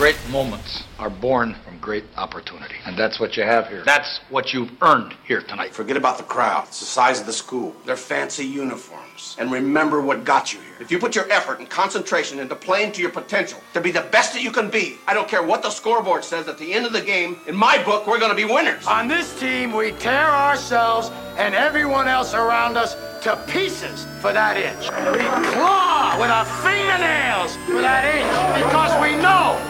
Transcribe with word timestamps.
Great 0.00 0.16
moments 0.30 0.84
are 0.98 1.10
born 1.10 1.54
from 1.62 1.78
great 1.78 2.04
opportunity. 2.16 2.76
And 2.86 2.96
that's 2.96 3.20
what 3.20 3.36
you 3.36 3.42
have 3.42 3.68
here. 3.68 3.82
That's 3.84 4.20
what 4.30 4.54
you've 4.54 4.72
earned 4.80 5.12
here 5.26 5.42
tonight. 5.42 5.74
Forget 5.74 5.98
about 5.98 6.16
the 6.16 6.24
crowd, 6.24 6.68
it's 6.68 6.80
the 6.80 6.86
size 6.86 7.20
of 7.20 7.26
the 7.26 7.34
school, 7.34 7.76
their 7.84 7.98
fancy 7.98 8.46
uniforms, 8.46 9.36
and 9.38 9.52
remember 9.52 10.00
what 10.00 10.24
got 10.24 10.54
you 10.54 10.60
here. 10.60 10.76
If 10.80 10.90
you 10.90 10.98
put 10.98 11.14
your 11.14 11.30
effort 11.30 11.58
and 11.58 11.68
concentration 11.68 12.38
into 12.38 12.54
playing 12.54 12.92
to 12.92 13.02
your 13.02 13.10
potential, 13.10 13.60
to 13.74 13.80
be 13.82 13.90
the 13.90 14.00
best 14.00 14.32
that 14.32 14.42
you 14.42 14.50
can 14.50 14.70
be, 14.70 14.96
I 15.06 15.12
don't 15.12 15.28
care 15.28 15.42
what 15.42 15.62
the 15.62 15.68
scoreboard 15.68 16.24
says 16.24 16.48
at 16.48 16.56
the 16.56 16.72
end 16.72 16.86
of 16.86 16.94
the 16.94 17.02
game, 17.02 17.36
in 17.46 17.54
my 17.54 17.76
book, 17.84 18.06
we're 18.06 18.18
going 18.18 18.34
to 18.34 18.46
be 18.46 18.50
winners. 18.50 18.86
On 18.86 19.06
this 19.06 19.38
team, 19.38 19.70
we 19.70 19.92
tear 19.92 20.30
ourselves 20.30 21.10
and 21.36 21.54
everyone 21.54 22.08
else 22.08 22.32
around 22.32 22.78
us 22.78 22.94
to 23.24 23.36
pieces 23.48 24.06
for 24.22 24.32
that 24.32 24.56
inch. 24.56 24.88
We 25.12 25.24
claw 25.52 26.16
with 26.18 26.30
our 26.30 26.46
fingernails 26.64 27.54
for 27.66 27.82
that 27.82 28.08
inch 28.08 28.64
because 28.64 28.92
we 29.02 29.20
know 29.20 29.60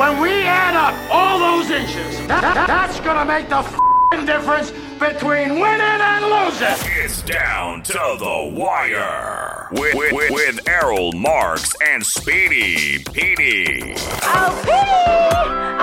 when 0.00 0.18
we 0.18 0.30
add 0.44 0.74
up 0.74 0.94
all 1.12 1.38
those 1.38 1.70
inches, 1.70 2.16
that, 2.26 2.40
that- 2.40 2.66
that's 2.66 2.98
gonna 3.00 3.24
make 3.26 3.50
the 3.50 3.58
f***ing 3.58 4.24
difference 4.24 4.70
between 4.98 5.60
winning 5.60 5.80
and 5.80 6.24
losing. 6.24 6.68
It's 7.04 7.20
down 7.20 7.82
to 7.82 7.92
the 8.18 8.50
wire 8.56 9.68
with, 9.72 9.94
with, 9.94 10.30
with 10.30 10.66
Errol 10.66 11.12
Marks 11.12 11.74
and 11.86 12.04
Speedy 12.04 13.04
Petey 13.12 13.92
Oh, 14.22 14.60
Petey! 14.64 14.80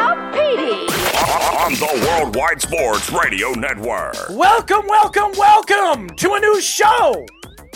Oh, 0.01 0.31
Petey! 0.33 0.87
on 1.63 1.73
the 1.73 2.07
Worldwide 2.07 2.59
Sports 2.59 3.11
Radio 3.11 3.51
Network. 3.51 4.15
Welcome, 4.31 4.87
welcome, 4.87 5.31
welcome 5.37 6.09
to 6.15 6.33
a 6.33 6.39
new 6.39 6.59
show 6.59 7.23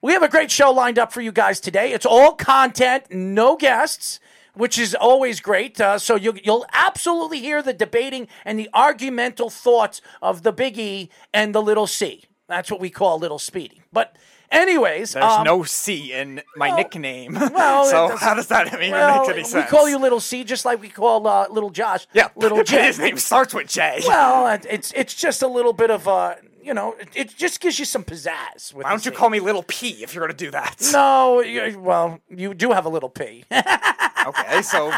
we 0.00 0.12
have 0.12 0.22
a 0.22 0.28
great 0.28 0.50
show 0.50 0.70
lined 0.70 0.98
up 0.98 1.12
for 1.12 1.20
you 1.22 1.32
guys 1.32 1.58
today. 1.60 1.92
It's 1.92 2.06
all 2.06 2.32
content, 2.32 3.10
no 3.10 3.56
guests, 3.56 4.20
which 4.54 4.78
is 4.78 4.94
always 4.94 5.40
great. 5.40 5.80
Uh, 5.80 5.98
so 5.98 6.16
you, 6.16 6.34
you'll 6.42 6.66
absolutely 6.72 7.40
hear 7.40 7.62
the 7.62 7.72
debating 7.72 8.28
and 8.44 8.58
the 8.58 8.68
argumental 8.74 9.50
thoughts 9.50 10.00
of 10.22 10.42
the 10.42 10.52
Big 10.52 10.78
E 10.78 11.10
and 11.32 11.54
the 11.54 11.62
Little 11.62 11.86
C. 11.86 12.24
That's 12.48 12.70
what 12.70 12.80
we 12.80 12.90
call 12.90 13.18
Little 13.18 13.38
Speedy. 13.38 13.80
But 13.92 14.16
anyways, 14.50 15.12
There's 15.12 15.24
um, 15.24 15.44
no 15.44 15.62
C 15.62 16.12
in 16.12 16.42
my 16.56 16.68
well- 16.68 16.76
nickname. 16.78 17.34
well, 17.52 17.84
so 17.84 18.16
how 18.16 18.34
does 18.34 18.48
that 18.48 18.66
even 18.66 18.90
well, 18.90 19.20
make 19.20 19.36
any 19.36 19.44
sense? 19.44 19.64
we 19.64 19.70
call 19.70 19.88
you 19.88 19.98
Little 19.98 20.20
C 20.20 20.42
just 20.42 20.64
like 20.64 20.80
we 20.80 20.88
call 20.88 21.26
uh, 21.26 21.46
Little 21.48 21.70
Josh. 21.70 22.06
yeah, 22.12 22.28
Little 22.34 22.64
J. 22.64 22.86
His 22.86 22.98
name 22.98 23.18
starts 23.18 23.54
with 23.54 23.68
J. 23.68 24.00
Well, 24.06 24.58
it's 24.68 24.92
it's 24.96 25.14
just 25.14 25.42
a 25.42 25.48
little 25.48 25.72
bit 25.72 25.90
of 25.90 26.08
uh, 26.08 26.34
you 26.62 26.74
know, 26.74 26.94
it, 26.98 27.08
it 27.14 27.36
just 27.36 27.60
gives 27.60 27.78
you 27.78 27.84
some 27.84 28.04
pizzazz. 28.04 28.74
With 28.74 28.84
Why 28.84 28.90
don't 28.90 29.04
you 29.04 29.12
call 29.12 29.30
me 29.30 29.40
Little 29.40 29.62
P 29.62 30.02
if 30.02 30.14
you're 30.14 30.26
going 30.26 30.36
to 30.36 30.44
do 30.44 30.50
that? 30.50 30.76
No, 30.92 31.40
you, 31.40 31.78
well, 31.78 32.20
you 32.28 32.54
do 32.54 32.72
have 32.72 32.84
a 32.84 32.88
little 32.88 33.08
P. 33.08 33.44
Okay, 34.26 34.62
so 34.62 34.92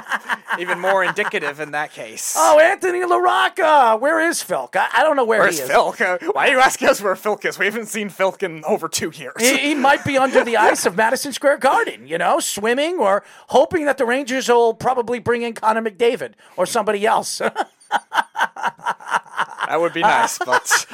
even 0.59 0.79
more 0.81 1.05
indicative 1.05 1.61
in 1.61 1.71
that 1.73 1.93
case. 1.93 2.35
oh, 2.37 2.59
Anthony 2.59 3.01
LaRocca, 3.01 4.01
where 4.01 4.21
is 4.21 4.43
Philk? 4.43 4.77
I, 4.77 4.89
I 4.95 5.03
don't 5.03 5.17
know 5.17 5.25
where 5.25 5.41
Where's 5.41 5.59
he 5.59 5.65
is. 5.65 5.71
Philk? 5.71 6.01
Uh, 6.01 6.19
why 6.33 6.49
are 6.49 6.53
you 6.53 6.61
asking 6.61 6.89
us 6.89 7.01
where 7.01 7.15
Philk 7.15 7.45
is? 7.45 7.59
We 7.59 7.65
haven't 7.67 7.87
seen 7.87 8.09
Philk 8.11 8.43
in 8.43 8.65
over 8.65 8.89
two 8.89 9.11
years. 9.15 9.35
He, 9.39 9.57
he 9.59 9.75
might 9.75 10.05
be 10.05 10.19
under 10.19 10.45
the 10.45 10.57
ice 10.71 10.87
of 10.87 10.97
Madison 10.97 11.33
Square 11.33 11.59
Garden, 11.59 12.07
you 12.07 12.19
know, 12.19 12.41
swimming 12.41 12.99
or 12.99 13.23
hoping 13.49 13.85
that 13.87 13.99
the 13.99 14.05
Rangers 14.05 14.49
will 14.49 14.75
probably 14.75 15.19
bring 15.19 15.43
in 15.43 15.55
Connor 15.55 15.83
McDavid 15.83 16.33
or 16.57 16.67
somebody 16.67 17.07
else. 17.07 17.41
That 19.69 19.81
would 19.81 19.95
be 19.95 20.03
nice, 20.03 20.39
but 20.39 20.87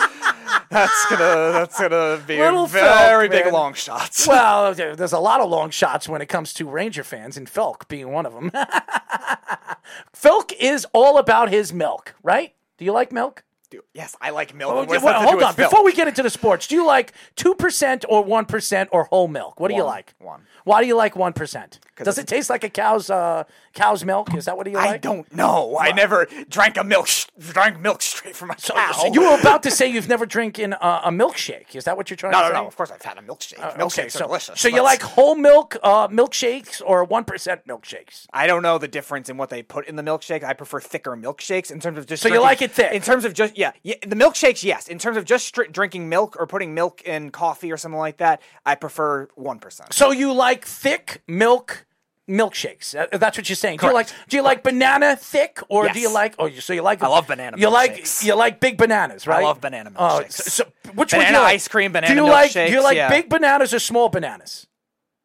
that's 0.70 1.06
gonna 1.10 1.52
that's 1.52 1.78
gonna 1.80 2.20
be 2.26 2.38
Little 2.38 2.64
a 2.64 2.68
very 2.68 3.28
Philk, 3.28 3.30
big 3.30 3.44
man. 3.46 3.52
long 3.54 3.74
shot. 3.74 4.24
well, 4.28 4.74
there- 4.74 4.94
there's 4.96 5.12
a 5.12 5.18
lot 5.18 5.40
of 5.40 5.48
long 5.50 5.70
shots 5.70 6.08
when 6.08 6.20
it 6.20 6.26
comes 6.26 6.52
to 6.54 6.68
Ranger 6.68 7.04
fans, 7.04 7.36
and 7.36 7.48
Philk 7.48 7.88
being 7.88 8.10
one 8.12 8.26
of 8.26 8.34
them. 8.34 8.50
Philk 10.14 10.52
is 10.58 10.86
all 10.92 11.18
about 11.18 11.50
his 11.50 11.72
milk, 11.72 12.14
right? 12.22 12.54
Do 12.76 12.84
you 12.84 12.92
like 12.92 13.12
milk? 13.12 13.44
Dude, 13.70 13.82
yes, 13.92 14.16
I 14.20 14.30
like 14.30 14.54
milk. 14.54 14.72
Oh, 14.72 14.76
What 14.76 14.88
does 14.88 15.02
well, 15.02 15.12
that 15.12 15.20
have 15.20 15.20
to 15.20 15.24
do 15.24 15.28
hold 15.28 15.36
with 15.56 15.60
on. 15.66 15.70
Before 15.70 15.84
we 15.84 15.92
get 15.92 16.08
into 16.08 16.22
the 16.22 16.30
sports, 16.30 16.66
do 16.66 16.74
you 16.74 16.86
like 16.86 17.12
2% 17.36 18.04
or 18.08 18.24
1% 18.24 18.88
or 18.92 19.04
whole 19.04 19.28
milk? 19.28 19.60
What 19.60 19.68
do 19.68 19.74
you 19.74 19.82
One. 19.84 19.92
like? 19.92 20.14
One. 20.20 20.42
Why 20.64 20.80
do 20.80 20.86
you 20.86 20.96
like 20.96 21.12
1%? 21.14 21.78
Does 22.04 22.18
it 22.18 22.26
taste 22.26 22.50
like 22.50 22.64
a 22.64 22.70
cow's 22.70 23.10
uh, 23.10 23.44
cow's 23.74 24.04
milk? 24.04 24.34
Is 24.34 24.44
that 24.46 24.56
what 24.56 24.66
you 24.66 24.74
like? 24.74 24.90
I 24.90 24.96
don't 24.98 25.32
know. 25.34 25.76
I 25.78 25.92
never 25.92 26.26
drank 26.48 26.76
a 26.76 26.84
milk 26.84 27.06
sh- 27.06 27.26
drank 27.38 27.80
milk 27.80 28.02
straight 28.02 28.36
from 28.36 28.50
a 28.50 28.54
cow. 28.54 28.92
So 28.92 29.12
you 29.12 29.22
were 29.22 29.38
about 29.38 29.62
to 29.64 29.70
say 29.70 29.88
you've 29.88 30.08
never 30.08 30.26
drinking 30.26 30.72
a, 30.72 31.00
a 31.04 31.10
milkshake. 31.10 31.74
Is 31.74 31.84
that 31.84 31.96
what 31.96 32.10
you're 32.10 32.16
trying 32.16 32.32
no, 32.32 32.38
to 32.38 32.48
no, 32.48 32.54
say? 32.54 32.60
no. 32.60 32.66
Of 32.66 32.76
course, 32.76 32.90
I've 32.90 33.02
had 33.02 33.18
a 33.18 33.22
milkshake. 33.22 33.60
Uh, 33.60 33.72
Milkshakes 33.74 33.98
okay, 33.98 34.06
are 34.06 34.10
so, 34.10 34.26
delicious. 34.26 34.60
So 34.60 34.68
you 34.68 34.82
like 34.82 35.02
whole 35.02 35.34
milk 35.34 35.76
uh, 35.82 36.08
milkshakes 36.08 36.82
or 36.84 37.06
1% 37.06 37.64
milkshakes? 37.66 38.26
I 38.32 38.46
don't 38.46 38.62
know 38.62 38.78
the 38.78 38.88
difference 38.88 39.28
in 39.28 39.36
what 39.36 39.50
they 39.50 39.62
put 39.62 39.86
in 39.86 39.96
the 39.96 40.02
milkshake. 40.02 40.42
I 40.42 40.52
prefer 40.52 40.80
thicker 40.80 41.16
milkshakes 41.16 41.70
in 41.70 41.80
terms 41.80 41.98
of 41.98 42.06
just. 42.06 42.22
So 42.22 42.28
you 42.28 42.40
like 42.40 42.62
it 42.62 42.72
thick? 42.72 42.92
In 42.92 43.02
terms 43.02 43.24
of 43.24 43.34
just 43.34 43.56
yeah, 43.56 43.72
yeah, 43.82 43.94
the 44.06 44.16
milkshakes, 44.16 44.62
yes. 44.62 44.88
In 44.88 44.98
terms 44.98 45.16
of 45.16 45.24
just 45.24 45.54
stri- 45.54 45.70
drinking 45.72 46.08
milk 46.08 46.36
or 46.38 46.46
putting 46.46 46.74
milk 46.74 47.02
in 47.02 47.30
coffee 47.30 47.72
or 47.72 47.76
something 47.76 47.98
like 47.98 48.18
that, 48.18 48.42
I 48.64 48.74
prefer 48.74 49.28
one 49.34 49.58
percent. 49.58 49.92
So 49.92 50.10
you 50.10 50.32
like 50.32 50.64
thick 50.64 51.22
milk 51.26 51.86
milkshakes? 52.28 52.94
Uh, 52.94 53.16
That's 53.18 53.36
what 53.38 53.48
you're 53.48 53.56
saying. 53.56 53.78
Do 53.78 53.86
you 53.86 53.94
like 53.94 54.08
do 54.28 54.36
you 54.36 54.42
like 54.42 54.62
banana 54.62 55.16
thick 55.16 55.60
or 55.68 55.88
do 55.88 56.00
you 56.00 56.12
like 56.12 56.34
oh 56.38 56.46
you- 56.46 56.60
so 56.60 56.72
you 56.72 56.82
like 56.82 57.02
I 57.02 57.08
love 57.08 57.26
banana 57.26 57.56
You 57.56 57.70
like 57.70 58.06
you 58.22 58.34
like 58.34 58.60
big 58.60 58.76
bananas, 58.76 59.26
right? 59.26 59.40
I 59.40 59.44
love 59.44 59.60
banana 59.60 59.92
Oh, 59.96 60.20
milkshakes. 60.24 60.32
so, 60.32 60.64
so 60.64 60.90
which 60.94 61.12
one 61.12 61.20
do 61.20 61.26
Banana 61.26 61.38
you 61.38 61.42
like? 61.44 61.54
ice 61.54 61.68
cream, 61.68 61.90
Do 61.92 62.00
banana 62.00 62.14
you 62.14 62.28
like 62.28 62.52
do 62.52 62.60
you 62.70 62.82
like 62.82 62.96
yeah. 62.96 63.08
big 63.08 63.28
bananas 63.28 63.72
or 63.72 63.78
small 63.78 64.08
bananas? 64.08 64.66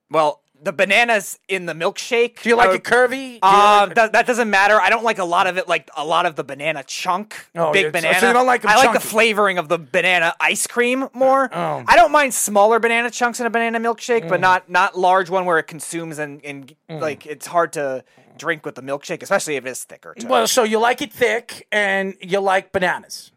Well, 0.09 0.42
the 0.63 0.71
bananas 0.73 1.39
in 1.47 1.65
the 1.65 1.73
milkshake. 1.73 2.41
Do 2.41 2.49
you 2.49 2.55
like 2.55 2.73
it 2.75 2.83
curvy? 2.83 3.39
Do 3.41 3.47
Um, 3.47 3.89
like- 3.89 3.95
that, 3.95 4.13
that 4.13 4.25
doesn't 4.27 4.49
matter. 4.49 4.79
I 4.79 4.89
don't 4.89 5.03
like 5.03 5.17
a 5.19 5.25
lot 5.25 5.47
of 5.47 5.57
it, 5.57 5.67
like 5.67 5.89
a 5.97 6.05
lot 6.05 6.25
of 6.25 6.35
the 6.35 6.43
banana 6.43 6.83
chunk, 6.83 7.35
Oh, 7.55 7.71
big 7.73 7.87
so- 7.87 7.91
banana. 7.91 8.27
you 8.27 8.33
don't 8.33 8.45
like 8.45 8.63
'em 8.63 8.69
I 8.71 8.75
like 8.75 8.93
the 8.93 8.99
chunky. 8.99 9.07
flavoring 9.09 9.57
of 9.57 9.67
the 9.67 9.77
banana 9.77 10.35
ice 10.39 10.65
cream 10.67 11.09
more. 11.13 11.49
Oh. 11.53 11.83
I 11.87 11.95
don't 11.97 12.11
mind 12.11 12.33
smaller 12.33 12.79
banana 12.79 13.11
chunks 13.11 13.39
in 13.41 13.45
a 13.45 13.49
banana 13.49 13.79
milkshake, 13.79 14.23
Mm. 14.25 14.29
but 14.29 14.39
not 14.39 14.69
not 14.69 14.97
large 14.97 15.29
one 15.29 15.45
where 15.45 15.57
it 15.59 15.67
consumes 15.67 16.17
and, 16.17 16.39
and 16.45 16.73
like 16.89 17.25
it's 17.25 17.47
hard 17.47 17.73
to 17.73 18.05
drink 18.37 18.65
with 18.65 18.75
the 18.75 18.81
milkshake, 18.81 19.21
especially 19.21 19.57
if 19.57 19.65
it 19.65 19.69
is 19.69 19.83
thicker. 19.83 20.15
Too. 20.17 20.27
well, 20.27 20.47
so 20.47 20.63
you 20.63 20.79
like 20.79 21.01
it 21.01 21.11
thick 21.11 21.67
and 21.73 22.15
you 22.21 22.39
like 22.39 22.71
bananas. 22.71 23.31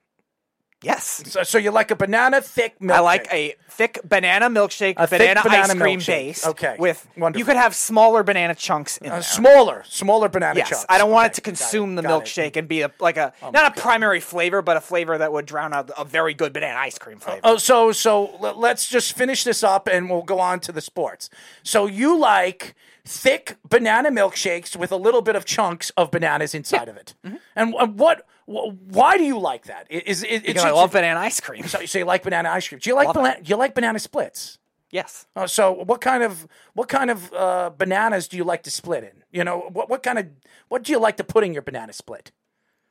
Yes. 0.82 1.22
So, 1.26 1.42
so 1.42 1.56
you 1.58 1.70
like 1.70 1.90
a 1.90 1.96
banana 1.96 2.42
thick 2.42 2.78
milkshake? 2.80 2.90
I 2.92 3.00
like 3.00 3.28
a 3.32 3.54
thick 3.70 3.98
banana 4.04 4.50
milkshake, 4.50 4.94
A 4.98 5.08
banana, 5.08 5.42
banana 5.42 5.62
ice 5.64 5.74
cream 5.74 5.98
milkshake. 6.00 6.06
base. 6.06 6.46
Okay. 6.46 6.76
With 6.78 7.08
Wonderful. 7.16 7.38
you 7.38 7.44
could 7.46 7.56
have 7.56 7.74
smaller 7.74 8.22
banana 8.22 8.54
chunks 8.54 8.98
in 8.98 9.06
a 9.06 9.10
there. 9.10 9.22
smaller, 9.22 9.84
smaller 9.86 10.28
banana 10.28 10.58
yes, 10.58 10.68
chunks. 10.68 10.86
I 10.90 10.98
don't 10.98 11.10
want 11.10 11.32
it 11.32 11.34
to 11.36 11.40
consume 11.40 11.94
the 11.94 12.02
got 12.02 12.08
it. 12.10 12.12
Oh 12.14 12.20
milkshake 12.20 12.56
and 12.56 12.68
be 12.68 12.82
a, 12.82 12.90
like 13.00 13.16
a 13.16 13.32
not 13.54 13.76
a 13.76 13.80
primary 13.80 14.20
flavor, 14.20 14.60
but 14.60 14.76
a 14.76 14.80
flavor 14.82 15.16
that 15.16 15.32
would 15.32 15.46
drown 15.46 15.72
out 15.72 15.90
a 15.98 16.04
very 16.04 16.34
good 16.34 16.52
banana 16.52 16.78
ice 16.78 16.98
cream 16.98 17.18
flavor. 17.18 17.40
Oh, 17.42 17.56
so 17.56 17.90
so 17.92 18.36
let- 18.38 18.58
let's 18.58 18.86
just 18.86 19.16
finish 19.16 19.44
this 19.44 19.64
up 19.64 19.88
and 19.90 20.10
we'll 20.10 20.22
go 20.22 20.38
on 20.40 20.60
to 20.60 20.72
the 20.72 20.82
sports. 20.82 21.30
So 21.62 21.86
you 21.86 22.18
like 22.18 22.74
thick 23.04 23.56
banana 23.66 24.10
milkshakes 24.10 24.76
with 24.76 24.92
a 24.92 24.96
little 24.96 25.22
bit 25.22 25.36
of 25.36 25.46
chunks 25.46 25.90
of 25.96 26.10
bananas 26.10 26.54
inside 26.54 26.88
of 26.88 26.96
it, 26.98 27.14
Mm-hmm. 27.24 27.36
and 27.56 27.74
uh, 27.78 27.86
what? 27.86 28.26
Wh- 28.46 28.72
Why 28.92 29.16
do 29.18 29.24
you 29.24 29.38
like 29.38 29.64
that? 29.66 29.86
Is 29.90 30.22
it? 30.22 30.44
because 30.46 30.64
I 30.64 30.70
love 30.70 30.92
banana 30.92 31.20
ice 31.20 31.40
cream. 31.40 31.66
So, 31.66 31.84
so 31.86 31.98
you 31.98 32.04
like 32.04 32.22
banana 32.22 32.48
ice 32.50 32.66
cream? 32.68 32.78
Do 32.82 32.88
you 32.90 32.96
like 32.96 33.12
banana? 33.12 33.36
You 33.44 33.56
like 33.56 33.74
banana 33.74 33.98
splits? 33.98 34.58
Yes. 34.90 35.26
Oh, 35.34 35.46
so 35.46 35.72
what 35.72 36.00
kind 36.00 36.22
of 36.22 36.46
what 36.74 36.88
kind 36.88 37.10
of 37.10 37.32
uh, 37.32 37.70
bananas 37.76 38.28
do 38.28 38.36
you 38.36 38.44
like 38.44 38.62
to 38.62 38.70
split 38.70 39.04
in? 39.04 39.24
You 39.32 39.44
know, 39.44 39.68
what 39.72 39.90
what 39.90 40.02
kind 40.02 40.18
of 40.18 40.26
what 40.68 40.84
do 40.84 40.92
you 40.92 40.98
like 40.98 41.16
to 41.18 41.24
put 41.24 41.44
in 41.44 41.52
your 41.52 41.62
banana 41.62 41.92
split? 41.92 42.30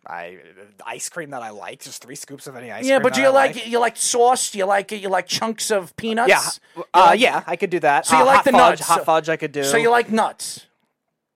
I 0.08 0.38
ice 0.86 1.10
cream 1.10 1.32
that 1.32 1.42
I 1.42 1.50
like, 1.50 1.80
just 1.82 2.04
three 2.04 2.14
scoops 2.16 2.46
of 2.46 2.56
any 2.56 2.70
ice 2.72 2.86
Yeah, 2.86 2.90
cream. 2.90 2.90
Yeah, 2.92 3.00
but 3.00 3.14
do 3.16 3.22
you 3.22 3.28
I 3.28 3.32
like, 3.32 3.68
you 3.68 3.80
like 3.80 3.98
sauce? 3.98 4.52
Do 4.52 4.60
you 4.60 4.66
like 4.66 4.92
you 4.92 5.10
like 5.10 5.26
chunks 5.26 5.72
of 5.72 5.96
peanuts? 5.96 6.30
Yeah. 6.30 6.44
Uh, 6.94 7.08
like- 7.08 7.20
yeah, 7.20 7.42
I 7.48 7.56
could 7.56 7.72
do 7.72 7.80
that. 7.80 8.06
So 8.06 8.16
you 8.18 8.22
Uh, 8.22 8.26
like 8.26 8.44
the 8.44 8.52
fudge, 8.52 8.80
nuts? 8.80 8.82
Hot 8.88 9.04
fudge 9.06 9.30
I 9.30 9.38
could 9.38 9.52
do. 9.52 9.64
So 9.64 9.78
you 9.78 9.90
like 9.90 10.12
nuts? 10.12 10.68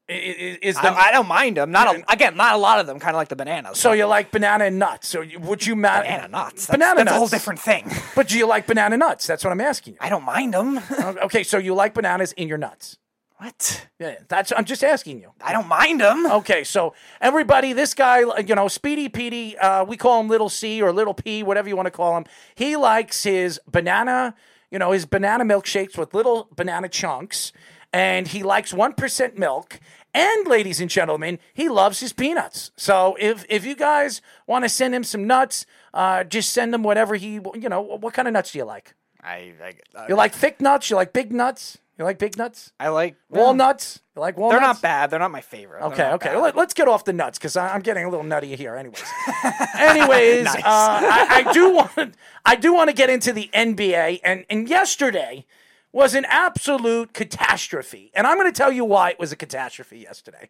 Is 0.09 0.75
the, 0.75 0.89
I, 0.91 1.11
don't 1.11 1.27
mind 1.27 1.57
them. 1.57 1.71
Not 1.71 1.95
a, 1.95 2.11
again, 2.11 2.35
not 2.35 2.55
a 2.55 2.57
lot 2.57 2.79
of 2.79 2.87
them. 2.87 2.99
Kind 2.99 3.15
of 3.15 3.19
like 3.19 3.27
the 3.27 3.35
bananas. 3.35 3.79
so 3.79 3.91
you 3.91 4.05
like 4.07 4.31
banana 4.31 4.65
and 4.65 4.79
nuts? 4.79 5.07
So 5.07 5.21
you- 5.21 5.39
would 5.39 5.65
you 5.65 5.75
ma- 5.75 6.01
banana 6.01 6.27
nuts. 6.27 6.65
That's, 6.65 6.77
banana 6.77 6.95
that's 6.95 7.05
nuts. 7.05 7.15
a 7.15 7.19
whole 7.19 7.27
different 7.27 7.59
thing. 7.59 7.91
But 8.15 8.27
do 8.27 8.37
you 8.37 8.47
like 8.47 8.65
banana 8.67 8.97
nuts? 8.97 9.27
That's 9.27 9.43
what 9.43 9.51
I'm 9.51 9.61
asking 9.61 9.93
you. 9.93 9.99
I 10.01 10.09
don't 10.09 10.23
mind 10.25 10.53
them. 10.53 10.79
Okay, 11.29 11.43
so 11.43 11.57
you 11.57 11.73
like 11.75 11.93
bananas 11.93 12.31
in 12.33 12.47
your 12.47 12.57
nuts? 12.57 12.97
what? 13.37 13.87
Yeah, 13.99 14.15
that's 14.27 14.51
I'm 14.51 14.65
just 14.65 14.83
asking 14.83 15.21
you. 15.21 15.31
I 15.41 15.53
don't 15.53 15.67
mind 15.67 16.01
them. 16.01 16.25
Okay, 16.29 16.63
so 16.65 16.93
everybody, 17.21 17.71
this 17.71 17.93
guy, 17.93 18.19
you 18.41 18.53
know, 18.55 18.67
Speedy 18.67 19.07
Petey, 19.07 19.57
uh, 19.57 19.85
we 19.85 19.95
call 19.95 20.19
him 20.19 20.27
Little 20.27 20.49
C 20.49 20.81
or 20.81 20.91
Little 20.91 21.13
P, 21.13 21.41
whatever 21.43 21.69
you 21.69 21.75
want 21.77 21.85
to 21.85 21.91
call 21.91 22.17
him. 22.17 22.25
He 22.55 22.75
likes 22.75 23.23
his 23.23 23.59
banana, 23.65 24.35
you 24.71 24.77
know, 24.79 24.91
his 24.91 25.05
banana 25.05 25.45
milkshakes 25.45 25.97
with 25.97 26.13
little 26.13 26.49
banana 26.55 26.89
chunks, 26.89 27.53
and 27.93 28.27
he 28.27 28.43
likes 28.43 28.73
one 28.73 28.91
percent 28.93 29.37
milk. 29.37 29.79
And 30.13 30.47
ladies 30.47 30.81
and 30.81 30.89
gentlemen, 30.89 31.39
he 31.53 31.69
loves 31.69 31.99
his 31.99 32.13
peanuts. 32.13 32.71
So 32.75 33.15
if 33.19 33.45
if 33.49 33.65
you 33.65 33.75
guys 33.75 34.21
want 34.47 34.65
to 34.65 34.69
send 34.69 34.95
him 34.95 35.03
some 35.03 35.27
nuts, 35.27 35.65
uh, 35.93 36.23
just 36.23 36.51
send 36.51 36.73
him 36.73 36.81
whatever 36.83 37.15
he, 37.15 37.33
you 37.55 37.69
know, 37.69 37.81
what 37.81 38.13
kind 38.13 38.27
of 38.27 38.33
nuts 38.33 38.51
do 38.51 38.57
you 38.59 38.65
like? 38.65 38.95
I 39.23 39.53
I, 39.63 39.73
uh, 39.95 40.05
You 40.09 40.15
like 40.15 40.33
thick 40.33 40.61
nuts? 40.61 40.89
You 40.89 40.95
like 40.95 41.13
big 41.13 41.31
nuts? 41.31 41.77
You 41.97 42.05
like 42.05 42.17
big 42.17 42.37
nuts? 42.37 42.71
I 42.79 42.87
like 42.87 43.17
Walnuts? 43.29 43.99
You 44.15 44.21
like 44.21 44.37
walnuts? 44.37 44.53
They're 44.57 44.67
not 44.67 44.81
bad. 44.81 45.09
They're 45.09 45.19
not 45.19 45.31
my 45.31 45.41
favorite. 45.41 45.83
Okay, 45.87 46.11
okay. 46.13 46.33
Let, 46.37 46.57
us 46.57 46.73
get 46.73 46.87
off 46.87 47.03
the 47.03 47.11
nuts 47.11 47.37
because 47.37 47.57
I'm 47.57 47.81
getting 47.81 48.05
a 48.05 48.09
little 48.09 48.23
nutty 48.25 48.55
here. 48.55 48.75
Anyways, 48.75 49.03
anyways, 49.77 50.45
Nice. 50.45 50.55
uh, 50.55 50.61
I, 50.65 51.43
I 51.45 51.53
do 51.53 51.73
want 51.73 52.15
I 52.45 52.55
do 52.55 52.73
want 52.73 52.89
to 52.89 52.95
get 52.95 53.09
into 53.09 53.33
the 53.33 53.49
NBA, 53.53 54.21
and 54.23 54.45
and 54.49 54.69
yesterday 54.69 55.45
was 55.91 56.13
an 56.15 56.25
absolute 56.25 57.13
catastrophe, 57.13 58.11
and 58.13 58.27
I'm 58.27 58.37
going 58.37 58.51
to 58.51 58.57
tell 58.57 58.71
you 58.71 58.85
why 58.85 59.11
it 59.11 59.19
was 59.19 59.31
a 59.31 59.35
catastrophe 59.35 59.99
yesterday. 59.99 60.49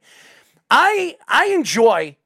I 0.69 1.17
I 1.27 1.47
enjoy 1.47 2.17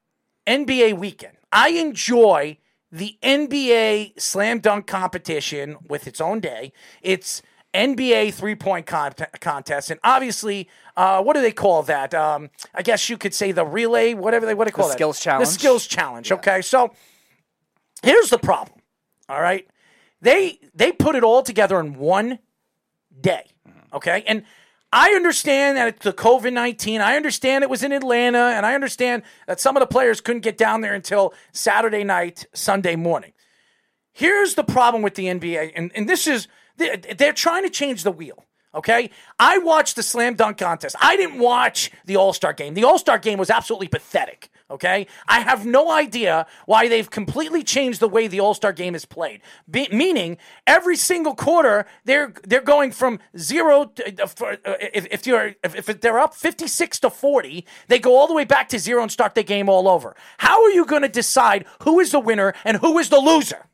NBA 0.46 0.98
weekend. 0.98 1.36
I 1.52 1.70
enjoy 1.70 2.58
the 2.90 3.16
NBA 3.22 4.20
slam 4.20 4.60
dunk 4.60 4.86
competition 4.86 5.76
with 5.88 6.06
its 6.06 6.20
own 6.20 6.40
day. 6.40 6.72
It's 7.02 7.42
NBA 7.74 8.34
three 8.34 8.54
point 8.54 8.86
con- 8.86 9.14
contest, 9.40 9.90
and 9.90 9.98
obviously, 10.04 10.68
uh, 10.96 11.22
what 11.22 11.34
do 11.34 11.40
they 11.40 11.52
call 11.52 11.82
that? 11.84 12.14
Um, 12.14 12.50
I 12.74 12.82
guess 12.82 13.08
you 13.08 13.18
could 13.18 13.34
say 13.34 13.50
the 13.52 13.64
relay, 13.64 14.14
whatever 14.14 14.46
they 14.46 14.54
what 14.54 14.64
do 14.64 14.70
they 14.70 14.76
call 14.76 14.88
that? 14.88 14.94
skills 14.94 15.18
challenge. 15.18 15.48
The 15.48 15.52
skills 15.54 15.86
challenge. 15.86 16.30
Okay, 16.30 16.62
so 16.62 16.92
here's 18.02 18.30
the 18.30 18.38
problem. 18.38 18.78
All 19.28 19.40
right, 19.40 19.66
they 20.20 20.60
they 20.74 20.92
put 20.92 21.16
it 21.16 21.24
all 21.24 21.42
together 21.42 21.80
in 21.80 21.94
one 21.96 22.38
day. 23.20 23.44
Okay, 23.92 24.24
and 24.26 24.44
I 24.92 25.10
understand 25.10 25.76
that 25.76 25.88
it's 25.88 26.04
the 26.04 26.12
COVID 26.12 26.52
nineteen. 26.52 27.00
I 27.00 27.16
understand 27.16 27.64
it 27.64 27.70
was 27.70 27.82
in 27.82 27.92
Atlanta, 27.92 28.38
and 28.38 28.64
I 28.66 28.74
understand 28.74 29.22
that 29.46 29.60
some 29.60 29.76
of 29.76 29.80
the 29.80 29.86
players 29.86 30.20
couldn't 30.20 30.42
get 30.42 30.58
down 30.58 30.80
there 30.80 30.94
until 30.94 31.34
Saturday 31.52 32.04
night, 32.04 32.46
Sunday 32.54 32.96
morning. 32.96 33.32
Here's 34.12 34.54
the 34.54 34.64
problem 34.64 35.02
with 35.02 35.16
the 35.16 35.26
NBA, 35.26 35.72
and, 35.74 35.90
and 35.94 36.08
this 36.08 36.26
is 36.26 36.48
they're 36.76 37.32
trying 37.32 37.64
to 37.64 37.70
change 37.70 38.02
the 38.02 38.12
wheel. 38.12 38.44
Okay, 38.74 39.10
I 39.38 39.58
watched 39.58 39.94
the 39.94 40.02
slam 40.02 40.34
dunk 40.34 40.58
contest. 40.58 40.96
I 41.00 41.16
didn't 41.16 41.38
watch 41.38 41.92
the 42.06 42.16
All 42.16 42.32
Star 42.32 42.52
game. 42.52 42.74
The 42.74 42.84
All 42.84 42.98
Star 42.98 43.18
game 43.18 43.38
was 43.38 43.50
absolutely 43.50 43.88
pathetic. 43.88 44.50
Okay, 44.70 45.06
I 45.28 45.40
have 45.40 45.66
no 45.66 45.92
idea 45.92 46.46
why 46.64 46.88
they've 46.88 47.10
completely 47.10 47.62
changed 47.62 48.00
the 48.00 48.08
way 48.08 48.26
the 48.26 48.40
All 48.40 48.54
Star 48.54 48.72
game 48.72 48.94
is 48.94 49.04
played. 49.04 49.42
Be- 49.70 49.90
meaning, 49.92 50.38
every 50.66 50.96
single 50.96 51.34
quarter 51.34 51.84
they're 52.06 52.32
they're 52.44 52.62
going 52.62 52.90
from 52.90 53.18
zero 53.36 53.84
to, 53.84 54.22
uh, 54.22 54.26
for, 54.26 54.52
uh, 54.52 54.74
if, 54.80 55.06
if 55.10 55.26
you're 55.26 55.54
if, 55.62 55.88
if 55.88 56.00
they're 56.00 56.18
up 56.18 56.34
fifty 56.34 56.66
six 56.66 56.98
to 57.00 57.10
forty, 57.10 57.66
they 57.88 57.98
go 57.98 58.16
all 58.16 58.26
the 58.26 58.32
way 58.32 58.44
back 58.44 58.70
to 58.70 58.78
zero 58.78 59.02
and 59.02 59.12
start 59.12 59.34
the 59.34 59.42
game 59.42 59.68
all 59.68 59.86
over. 59.86 60.16
How 60.38 60.62
are 60.64 60.70
you 60.70 60.86
going 60.86 61.02
to 61.02 61.08
decide 61.08 61.66
who 61.82 62.00
is 62.00 62.12
the 62.12 62.20
winner 62.20 62.54
and 62.64 62.78
who 62.78 62.98
is 62.98 63.10
the 63.10 63.20
loser? 63.20 63.66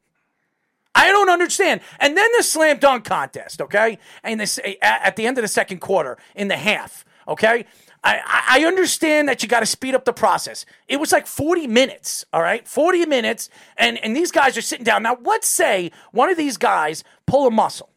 I 0.92 1.12
don't 1.12 1.30
understand. 1.30 1.82
And 2.00 2.16
then 2.16 2.28
the 2.36 2.42
slam 2.42 2.78
dunk 2.78 3.04
contest, 3.04 3.62
okay? 3.62 3.98
And 4.24 4.40
this 4.40 4.58
at 4.82 5.14
the 5.14 5.28
end 5.28 5.38
of 5.38 5.42
the 5.42 5.48
second 5.48 5.78
quarter, 5.78 6.18
in 6.34 6.48
the 6.48 6.56
half, 6.56 7.04
okay? 7.28 7.66
I, 8.02 8.44
I 8.48 8.64
understand 8.64 9.28
that 9.28 9.42
you 9.42 9.48
got 9.48 9.60
to 9.60 9.66
speed 9.66 9.94
up 9.94 10.04
the 10.04 10.12
process. 10.12 10.64
It 10.88 10.98
was 10.98 11.12
like 11.12 11.26
40 11.26 11.66
minutes, 11.66 12.24
all 12.32 12.40
right? 12.40 12.66
40 12.66 13.06
minutes, 13.06 13.50
and, 13.76 13.98
and 13.98 14.16
these 14.16 14.30
guys 14.30 14.56
are 14.56 14.62
sitting 14.62 14.84
down. 14.84 15.02
Now, 15.02 15.18
let's 15.22 15.48
say 15.48 15.92
one 16.12 16.30
of 16.30 16.36
these 16.36 16.56
guys 16.56 17.04
pull 17.26 17.46
a 17.46 17.50
muscle, 17.50 17.90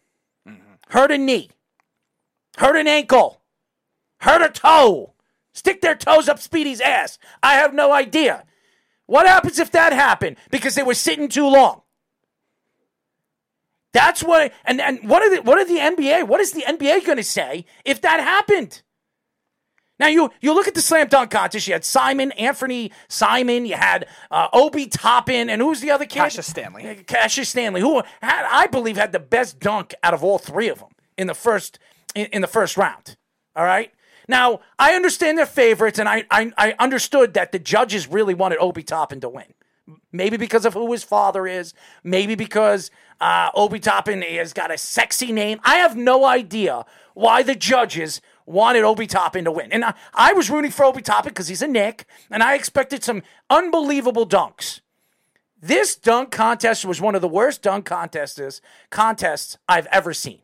mm-hmm. 0.47 0.59
hurt 0.89 1.11
a 1.11 1.17
knee, 1.17 1.51
hurt 2.57 2.75
an 2.75 2.87
ankle, 2.87 3.41
hurt 4.19 4.41
a 4.41 4.49
toe, 4.49 5.13
stick 5.53 5.81
their 5.81 5.95
toes 5.95 6.27
up 6.27 6.39
Speedy's 6.39 6.81
ass. 6.81 7.17
I 7.41 7.53
have 7.53 7.73
no 7.73 7.93
idea. 7.93 8.43
What 9.05 9.25
happens 9.25 9.59
if 9.59 9.71
that 9.71 9.93
happened 9.93 10.37
because 10.51 10.75
they 10.75 10.83
were 10.83 10.93
sitting 10.93 11.29
too 11.29 11.47
long? 11.47 11.81
That's 13.93 14.23
what 14.23 14.51
and 14.65 14.81
and 14.81 15.07
what 15.07 15.21
are 15.21 15.29
the 15.35 15.41
what 15.43 15.59
are 15.59 15.65
the 15.65 15.77
NBA? 15.77 16.27
What 16.27 16.41
is 16.41 16.51
the 16.51 16.63
NBA 16.63 17.05
going 17.05 17.17
to 17.17 17.23
say 17.23 17.65
if 17.85 18.01
that 18.01 18.19
happened? 18.19 18.81
Now 20.03 20.09
you 20.09 20.31
you 20.41 20.53
look 20.53 20.67
at 20.67 20.73
the 20.73 20.81
slam 20.81 21.07
dunk 21.07 21.31
contest. 21.31 21.65
You 21.65 21.71
had 21.71 21.85
Simon, 21.85 22.33
Anthony 22.33 22.91
Simon. 23.07 23.65
You 23.65 23.75
had 23.75 24.05
uh, 24.29 24.49
Obi 24.51 24.85
Toppin, 24.85 25.49
and 25.49 25.61
who's 25.61 25.79
the 25.79 25.91
other 25.91 26.03
kid? 26.03 26.19
Cassius 26.19 26.45
Stanley. 26.45 26.89
Uh, 26.89 26.95
Cassius 27.07 27.47
Stanley, 27.47 27.79
who 27.79 28.03
had 28.21 28.45
I 28.51 28.67
believe 28.67 28.97
had 28.97 29.13
the 29.13 29.19
best 29.21 29.61
dunk 29.61 29.93
out 30.03 30.13
of 30.13 30.21
all 30.21 30.37
three 30.37 30.67
of 30.67 30.79
them 30.79 30.89
in 31.17 31.27
the 31.27 31.33
first 31.33 31.79
in, 32.15 32.25
in 32.33 32.41
the 32.41 32.49
first 32.49 32.75
round. 32.75 33.15
All 33.55 33.63
right. 33.63 33.93
Now 34.27 34.59
I 34.77 34.93
understand 34.95 35.37
their 35.37 35.45
favorites, 35.45 35.99
and 35.99 36.09
I, 36.09 36.25
I 36.29 36.51
I 36.57 36.75
understood 36.79 37.33
that 37.35 37.53
the 37.53 37.59
judges 37.59 38.05
really 38.09 38.33
wanted 38.33 38.57
Obi 38.59 38.83
Toppin 38.83 39.21
to 39.21 39.29
win. 39.29 39.53
Maybe 40.11 40.35
because 40.35 40.65
of 40.65 40.73
who 40.73 40.91
his 40.91 41.05
father 41.05 41.47
is. 41.47 41.73
Maybe 42.03 42.35
because 42.35 42.91
uh, 43.21 43.51
Obi 43.55 43.79
Toppin 43.79 44.21
has 44.21 44.51
got 44.51 44.69
a 44.69 44.77
sexy 44.77 45.31
name. 45.31 45.59
I 45.63 45.75
have 45.75 45.95
no 45.95 46.25
idea 46.25 46.85
why 47.13 47.43
the 47.43 47.55
judges 47.55 48.21
wanted 48.45 48.83
Obi 48.83 49.07
Toppin 49.07 49.45
to 49.45 49.51
win. 49.51 49.71
And 49.71 49.85
I, 49.85 49.93
I 50.13 50.33
was 50.33 50.49
rooting 50.49 50.71
for 50.71 50.85
Obi 50.85 51.01
Toppin 51.01 51.29
because 51.29 51.47
he's 51.47 51.61
a 51.61 51.67
Knick, 51.67 52.05
and 52.29 52.43
I 52.43 52.55
expected 52.55 53.03
some 53.03 53.23
unbelievable 53.49 54.27
dunks. 54.27 54.81
This 55.61 55.95
dunk 55.95 56.31
contest 56.31 56.83
was 56.83 56.99
one 56.99 57.15
of 57.15 57.21
the 57.21 57.27
worst 57.27 57.61
dunk 57.61 57.85
contests 57.85 58.59
contests 58.89 59.57
I've 59.69 59.87
ever 59.87 60.13
seen. 60.13 60.39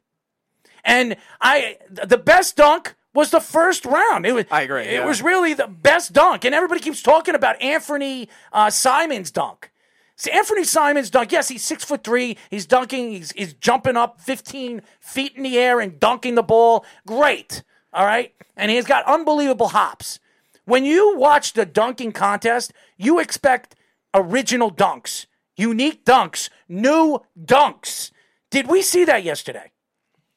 And 0.86 1.18
I 1.42 1.78
the 1.90 2.18
best 2.18 2.56
dunk 2.56 2.96
was 3.14 3.32
the 3.32 3.42
first 3.42 3.86
round. 3.86 4.26
It 4.26 4.34
was 4.34 4.46
I 4.50 4.62
agree, 4.62 4.84
It 4.84 4.94
yeah. 4.94 5.06
was 5.06 5.22
really 5.22 5.54
the 5.54 5.68
best 5.68 6.14
dunk, 6.14 6.46
and 6.46 6.56
everybody 6.56 6.80
keeps 6.80 7.02
talking 7.02 7.36
about 7.36 7.62
Anthony 7.62 8.30
uh, 8.54 8.70
Simon's 8.70 9.30
dunk. 9.30 9.72
See, 10.16 10.32
Anthony 10.32 10.64
Simon's 10.64 11.10
dunk. 11.10 11.32
Yes, 11.32 11.50
he's 11.50 11.64
six 11.64 11.84
foot 11.84 12.04
three. 12.04 12.38
He's 12.50 12.66
dunking. 12.66 13.12
He's 13.12 13.32
he's 13.34 13.54
jumping 13.54 13.98
up 13.98 14.22
fifteen 14.22 14.82
feet 15.02 15.34
in 15.36 15.44
the 15.44 15.58
air 15.58 15.82
and 15.82 16.00
dunking 16.00 16.36
the 16.36 16.44
ball. 16.44 16.86
Great. 17.06 17.64
All 17.94 18.06
right, 18.06 18.34
and 18.56 18.70
he's 18.72 18.86
got 18.86 19.06
unbelievable 19.06 19.70
hops. 19.70 20.20
When 20.66 20.86
you 20.86 21.18
watch 21.18 21.54
the 21.54 21.66
dunking 21.66 22.12
contest, 22.12 22.72
you 22.98 23.20
expect 23.20 23.76
original 24.14 24.72
dunks, 24.72 25.26
unique 25.58 26.06
dunks, 26.06 26.50
new 26.68 27.22
dunks. 27.40 28.12
Did 28.52 28.68
we 28.68 28.82
see 28.84 29.06
that 29.06 29.24
yesterday? 29.24 29.72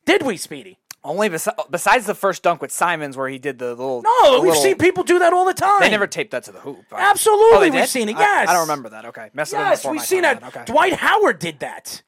Did 0.07 0.23
we, 0.23 0.37
Speedy? 0.37 0.79
Only 1.05 1.29
besi- 1.29 1.53
besides 1.71 2.07
the 2.07 2.15
first 2.15 2.43
dunk 2.45 2.63
with 2.63 2.71
Simons, 2.71 3.17
where 3.17 3.29
he 3.29 3.39
did 3.39 3.59
the 3.59 3.71
little. 3.71 4.03
No, 4.03 4.35
the 4.37 4.41
we've 4.41 4.49
little- 4.51 4.63
seen 4.63 4.79
people 4.79 5.03
do 5.03 5.19
that 5.19 5.33
all 5.33 5.45
the 5.45 5.53
time. 5.53 5.81
They 5.81 5.91
never 5.91 6.07
taped 6.07 6.31
that 6.31 6.45
to 6.45 6.53
the 6.53 6.61
hoop. 6.61 6.85
Absolutely, 6.93 7.69
Oh, 7.69 7.73
we've 7.73 7.89
seen 7.89 8.09
it, 8.09 8.17
yes. 8.17 8.49
I, 8.49 8.53
don't 8.53 8.63
remember 8.63 8.89
that. 8.91 9.05
Okay, 9.07 9.31
Messed 9.35 9.53
Yes, 9.53 9.85
we've 9.85 10.01
seen 10.01 10.23
that. 10.23 10.43
Okay. 10.43 10.63
Dwight 10.65 10.95
Howard 10.95 11.41
did 11.41 11.59
that. 11.59 12.03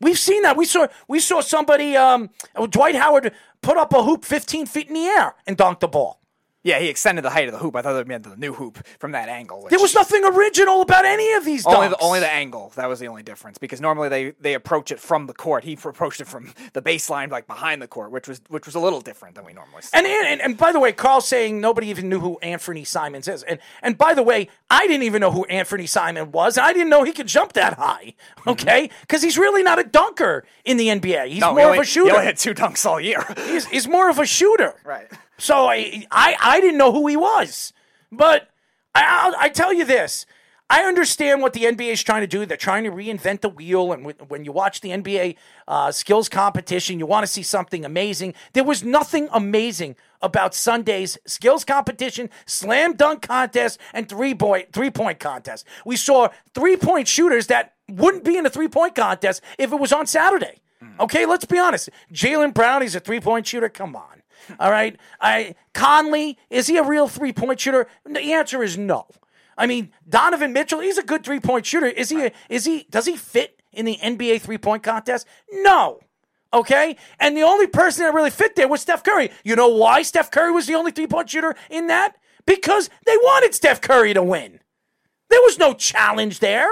We've 0.00 0.18
seen 0.18 0.42
that. 0.42 0.56
We 0.56 0.66
saw 0.66 0.88
we 1.08 1.20
saw 1.20 1.40
somebody. 1.40 1.96
Um, 1.96 2.30
Dwight 2.68 2.96
Howard 2.96 3.32
put 3.66 3.76
up 3.76 3.92
a 3.92 4.00
hoop 4.04 4.24
15 4.24 4.66
feet 4.66 4.86
in 4.86 4.94
the 4.94 5.06
air 5.06 5.34
and 5.44 5.56
dunk 5.56 5.80
the 5.80 5.88
ball. 5.88 6.20
Yeah, 6.66 6.80
he 6.80 6.88
extended 6.88 7.22
the 7.22 7.30
height 7.30 7.46
of 7.46 7.52
the 7.52 7.58
hoop. 7.60 7.76
I 7.76 7.82
thought 7.82 7.94
it 7.96 8.08
meant 8.08 8.24
the 8.24 8.36
new 8.36 8.52
hoop 8.52 8.84
from 8.98 9.12
that 9.12 9.28
angle. 9.28 9.62
which- 9.62 9.70
There 9.70 9.78
was 9.78 9.94
nothing 9.94 10.24
original 10.24 10.82
about 10.82 11.04
any 11.04 11.32
of 11.34 11.44
these 11.44 11.64
only 11.64 11.88
the, 11.88 11.98
only 12.00 12.18
the 12.20 12.28
angle. 12.30 12.72
That 12.74 12.88
was 12.88 12.98
the 12.98 13.06
only 13.06 13.22
difference 13.22 13.56
because 13.58 13.80
normally 13.80 14.08
they, 14.08 14.30
they 14.40 14.54
approach 14.54 14.90
it 14.90 14.98
from 14.98 15.26
the 15.26 15.32
court. 15.32 15.62
He 15.62 15.74
approached 15.74 16.20
it 16.20 16.26
from 16.26 16.52
the 16.72 16.82
baseline, 16.82 17.30
like 17.30 17.46
behind 17.46 17.80
the 17.80 17.86
court, 17.86 18.10
which 18.10 18.26
was 18.26 18.40
which 18.48 18.66
was 18.66 18.74
a 18.74 18.80
little 18.80 19.00
different 19.00 19.36
than 19.36 19.44
we 19.44 19.52
normally 19.52 19.82
see. 19.82 19.96
And, 19.96 20.06
and 20.06 20.40
and 20.40 20.56
by 20.58 20.72
the 20.72 20.80
way, 20.80 20.92
Carl's 20.92 21.28
saying 21.28 21.60
nobody 21.60 21.86
even 21.88 22.08
knew 22.08 22.18
who 22.20 22.36
Anthony 22.40 22.82
Simons 22.84 23.28
is. 23.28 23.42
And 23.44 23.60
and 23.82 23.96
by 23.96 24.12
the 24.14 24.22
way, 24.24 24.48
I 24.68 24.86
didn't 24.88 25.04
even 25.04 25.20
know 25.20 25.30
who 25.30 25.44
Anthony 25.44 25.86
Simon 25.86 26.32
was. 26.32 26.56
And 26.58 26.66
I 26.66 26.72
didn't 26.72 26.88
know 26.90 27.04
he 27.04 27.12
could 27.12 27.28
jump 27.28 27.52
that 27.52 27.74
high. 27.74 28.14
Okay, 28.46 28.90
because 29.02 29.22
he's 29.22 29.38
really 29.38 29.62
not 29.62 29.78
a 29.78 29.84
dunker 29.84 30.44
in 30.64 30.76
the 30.78 30.88
NBA. 30.88 31.28
He's 31.28 31.36
Mm-hmm. 31.36 31.40
no, 31.40 31.54
more 31.54 31.64
only, 31.66 31.78
of 31.78 31.82
a 31.82 31.86
shooter. 31.86 32.10
He 32.10 32.12
only 32.14 32.26
had 32.26 32.38
two 32.38 32.54
dunks 32.54 32.84
all 32.86 33.00
year. 33.00 33.24
he's, 33.46 33.66
he's 33.66 33.86
more 33.86 34.08
of 34.10 34.18
a 34.18 34.26
shooter. 34.26 34.74
right. 34.84 35.06
So 35.38 35.66
I, 35.66 36.06
I, 36.10 36.36
I 36.40 36.60
didn't 36.60 36.78
know 36.78 36.92
who 36.92 37.06
he 37.06 37.16
was. 37.16 37.72
But 38.12 38.48
I, 38.94 39.04
I'll, 39.06 39.34
I 39.38 39.48
tell 39.48 39.72
you 39.72 39.84
this. 39.84 40.26
I 40.68 40.82
understand 40.82 41.42
what 41.42 41.52
the 41.52 41.62
NBA 41.62 41.92
is 41.92 42.02
trying 42.02 42.22
to 42.22 42.26
do. 42.26 42.44
They're 42.44 42.56
trying 42.56 42.82
to 42.84 42.90
reinvent 42.90 43.40
the 43.40 43.48
wheel. 43.48 43.92
And 43.92 44.04
when- 44.28 44.44
you 44.44 44.50
watch 44.50 44.80
the 44.80 44.88
NBA 44.90 45.36
uh, 45.68 45.92
skills 45.92 46.28
competition, 46.28 46.98
you 46.98 47.06
want 47.06 47.24
to 47.24 47.32
see 47.32 47.44
something 47.44 47.84
amazing. 47.84 48.34
There 48.52 48.64
was 48.64 48.82
nothing 48.82 49.28
amazing 49.32 49.94
about 50.22 50.54
Sunday's 50.56 51.18
skills 51.24 51.64
competition, 51.64 52.30
slam 52.46 52.94
dunk 52.94 53.22
contest, 53.22 53.78
and 53.92 54.08
three 54.08 54.34
point 54.34 54.72
three 54.72 54.90
point 54.90 55.20
contest. 55.20 55.66
We 55.84 55.94
saw 55.94 56.28
three 56.52 56.76
point 56.76 57.06
shooters 57.06 57.46
that 57.46 57.74
wouldn't 57.88 58.24
be 58.24 58.36
in 58.36 58.44
a 58.44 58.50
three 58.50 58.66
point 58.68 58.96
contest 58.96 59.42
if 59.58 59.70
it 59.72 59.76
was 59.78 59.92
on 59.92 60.06
Saturday. 60.06 60.58
Okay, 60.98 61.26
let's 61.26 61.44
be 61.44 61.58
honest. 61.58 61.90
Jaylen 62.12 62.52
Brown, 62.54 62.82
he's 62.82 62.94
a 62.96 63.00
three 63.00 63.20
point 63.20 63.46
shooter. 63.46 63.68
Come 63.68 63.94
on. 63.94 64.22
All 64.58 64.70
right. 64.70 64.98
I 65.20 65.54
Conley, 65.74 66.38
is 66.50 66.66
he 66.66 66.76
a 66.76 66.82
real 66.82 67.08
three 67.08 67.32
point 67.32 67.60
shooter? 67.60 67.86
The 68.04 68.32
answer 68.32 68.62
is 68.62 68.78
no. 68.78 69.06
I 69.58 69.66
mean, 69.66 69.92
Donovan 70.08 70.52
Mitchell, 70.52 70.80
he's 70.80 70.98
a 70.98 71.02
good 71.02 71.24
three 71.24 71.40
point 71.40 71.66
shooter. 71.66 71.86
Is 71.86 72.10
he 72.10 72.30
is 72.48 72.64
he 72.64 72.86
does 72.90 73.06
he 73.06 73.16
fit 73.16 73.60
in 73.72 73.84
the 73.84 73.96
NBA 73.96 74.40
three 74.40 74.58
point 74.58 74.82
contest? 74.82 75.26
No. 75.50 76.00
Okay? 76.52 76.96
And 77.18 77.36
the 77.36 77.42
only 77.42 77.66
person 77.66 78.04
that 78.04 78.14
really 78.14 78.30
fit 78.30 78.56
there 78.56 78.68
was 78.68 78.80
Steph 78.80 79.04
Curry. 79.04 79.30
You 79.44 79.56
know 79.56 79.68
why 79.68 80.02
Steph 80.02 80.30
Curry 80.30 80.52
was 80.52 80.66
the 80.66 80.74
only 80.74 80.92
three 80.92 81.06
point 81.06 81.30
shooter 81.30 81.54
in 81.70 81.88
that? 81.88 82.16
Because 82.46 82.88
they 83.04 83.16
wanted 83.16 83.54
Steph 83.54 83.80
Curry 83.80 84.14
to 84.14 84.22
win. 84.22 84.60
There 85.28 85.40
was 85.40 85.58
no 85.58 85.74
challenge 85.74 86.38
there. 86.38 86.68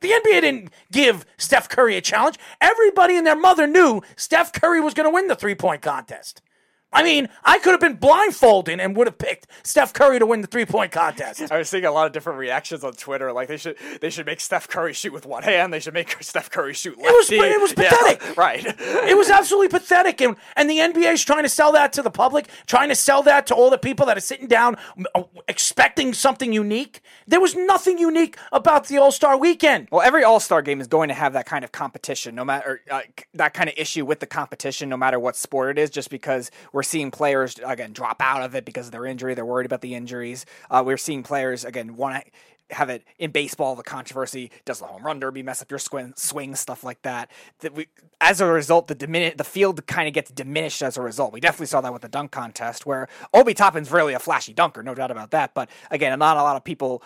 The 0.00 0.10
NBA 0.10 0.40
didn't 0.40 0.72
give 0.92 1.24
Steph 1.36 1.68
Curry 1.68 1.96
a 1.96 2.00
challenge. 2.00 2.38
Everybody 2.60 3.16
and 3.16 3.26
their 3.26 3.36
mother 3.36 3.66
knew 3.66 4.02
Steph 4.16 4.52
Curry 4.52 4.80
was 4.80 4.94
going 4.94 5.08
to 5.08 5.14
win 5.14 5.28
the 5.28 5.36
three 5.36 5.54
point 5.54 5.82
contest. 5.82 6.42
I 6.94 7.02
mean, 7.02 7.28
I 7.44 7.58
could 7.58 7.72
have 7.72 7.80
been 7.80 7.96
blindfolded 7.96 8.80
and 8.80 8.96
would 8.96 9.06
have 9.06 9.18
picked 9.18 9.46
Steph 9.62 9.92
Curry 9.92 10.18
to 10.18 10.26
win 10.26 10.40
the 10.40 10.46
three 10.46 10.64
point 10.64 10.92
contest. 10.92 11.42
I 11.52 11.58
was 11.58 11.68
seeing 11.68 11.84
a 11.84 11.90
lot 11.92 12.06
of 12.06 12.12
different 12.12 12.38
reactions 12.38 12.84
on 12.84 12.92
Twitter. 12.92 13.32
Like 13.32 13.48
they 13.48 13.56
should 13.56 13.76
they 14.00 14.10
should 14.10 14.26
make 14.26 14.40
Steph 14.40 14.68
Curry 14.68 14.92
shoot 14.92 15.12
with 15.12 15.26
one 15.26 15.42
hand. 15.42 15.72
They 15.72 15.80
should 15.80 15.94
make 15.94 16.16
Steph 16.22 16.50
Curry 16.50 16.72
shoot 16.74 16.96
lefty. 16.98 17.36
It 17.36 17.40
was- 17.40 17.54
it 17.54 17.60
was 17.60 17.74
Yeah, 17.84 17.90
pathetic. 17.90 18.36
right. 18.36 18.64
It 18.64 19.16
was 19.16 19.28
absolutely 19.30 19.68
pathetic. 19.68 20.20
And, 20.20 20.36
and 20.56 20.70
the 20.70 20.78
NBA 20.78 21.12
is 21.12 21.24
trying 21.24 21.42
to 21.42 21.48
sell 21.48 21.72
that 21.72 21.92
to 21.94 22.02
the 22.02 22.10
public, 22.10 22.48
trying 22.66 22.88
to 22.88 22.94
sell 22.94 23.22
that 23.24 23.46
to 23.48 23.54
all 23.54 23.68
the 23.70 23.78
people 23.78 24.06
that 24.06 24.16
are 24.16 24.20
sitting 24.20 24.46
down 24.46 24.76
uh, 25.14 25.24
expecting 25.48 26.12
something 26.14 26.52
unique. 26.52 27.00
There 27.26 27.40
was 27.40 27.54
nothing 27.54 27.98
unique 27.98 28.36
about 28.52 28.86
the 28.88 28.98
All 28.98 29.10
Star 29.12 29.36
weekend. 29.36 29.88
Well, 29.90 30.02
every 30.02 30.22
All 30.24 30.40
Star 30.40 30.62
game 30.62 30.80
is 30.80 30.86
going 30.86 31.08
to 31.08 31.14
have 31.14 31.32
that 31.32 31.46
kind 31.46 31.64
of 31.64 31.72
competition, 31.72 32.34
no 32.34 32.44
matter 32.44 32.80
uh, 32.90 33.00
that 33.34 33.54
kind 33.54 33.68
of 33.68 33.74
issue 33.76 34.04
with 34.04 34.20
the 34.20 34.26
competition, 34.26 34.88
no 34.88 34.96
matter 34.96 35.18
what 35.18 35.36
sport 35.36 35.70
it 35.76 35.80
is. 35.80 35.90
Just 35.90 36.10
because 36.10 36.50
we're 36.72 36.82
seeing 36.84 37.10
players 37.10 37.56
again 37.64 37.92
drop 37.92 38.20
out 38.20 38.42
of 38.42 38.54
it 38.54 38.64
because 38.64 38.86
of 38.86 38.92
their 38.92 39.06
injury, 39.06 39.34
they're 39.34 39.44
worried 39.44 39.66
about 39.66 39.80
the 39.80 39.94
injuries. 39.94 40.46
Uh, 40.70 40.82
we're 40.84 40.96
seeing 40.96 41.22
players 41.22 41.64
again 41.64 41.96
want 41.96 42.24
to 42.24 42.30
have 42.70 42.88
it 42.88 43.04
in 43.18 43.30
baseball. 43.30 43.76
The 43.76 43.82
controversy 43.82 44.50
does 44.64 44.78
the 44.78 44.86
home 44.86 45.04
run 45.04 45.20
derby 45.20 45.42
mess 45.42 45.62
up 45.62 45.70
your 45.70 45.78
swing, 45.78 46.14
swing 46.16 46.54
stuff 46.54 46.82
like 46.84 47.02
that. 47.02 47.30
That 47.60 47.74
we, 47.74 47.88
as 48.20 48.40
a 48.40 48.46
result, 48.46 48.86
the 48.88 48.94
dimini- 48.94 49.36
the 49.36 49.44
field 49.44 49.86
kind 49.86 50.08
of 50.08 50.14
gets 50.14 50.30
diminished 50.30 50.82
as 50.82 50.96
a 50.96 51.02
result. 51.02 51.32
We 51.32 51.40
definitely 51.40 51.66
saw 51.66 51.80
that 51.82 51.92
with 51.92 52.02
the 52.02 52.08
dunk 52.08 52.30
contest, 52.30 52.86
where 52.86 53.08
Obi 53.32 53.54
Toppin's 53.54 53.90
really 53.90 54.14
a 54.14 54.18
flashy 54.18 54.52
dunker, 54.52 54.82
no 54.82 54.94
doubt 54.94 55.10
about 55.10 55.30
that. 55.32 55.54
But 55.54 55.68
again, 55.90 56.18
not 56.18 56.36
a 56.36 56.42
lot 56.42 56.56
of 56.56 56.64
people 56.64 57.02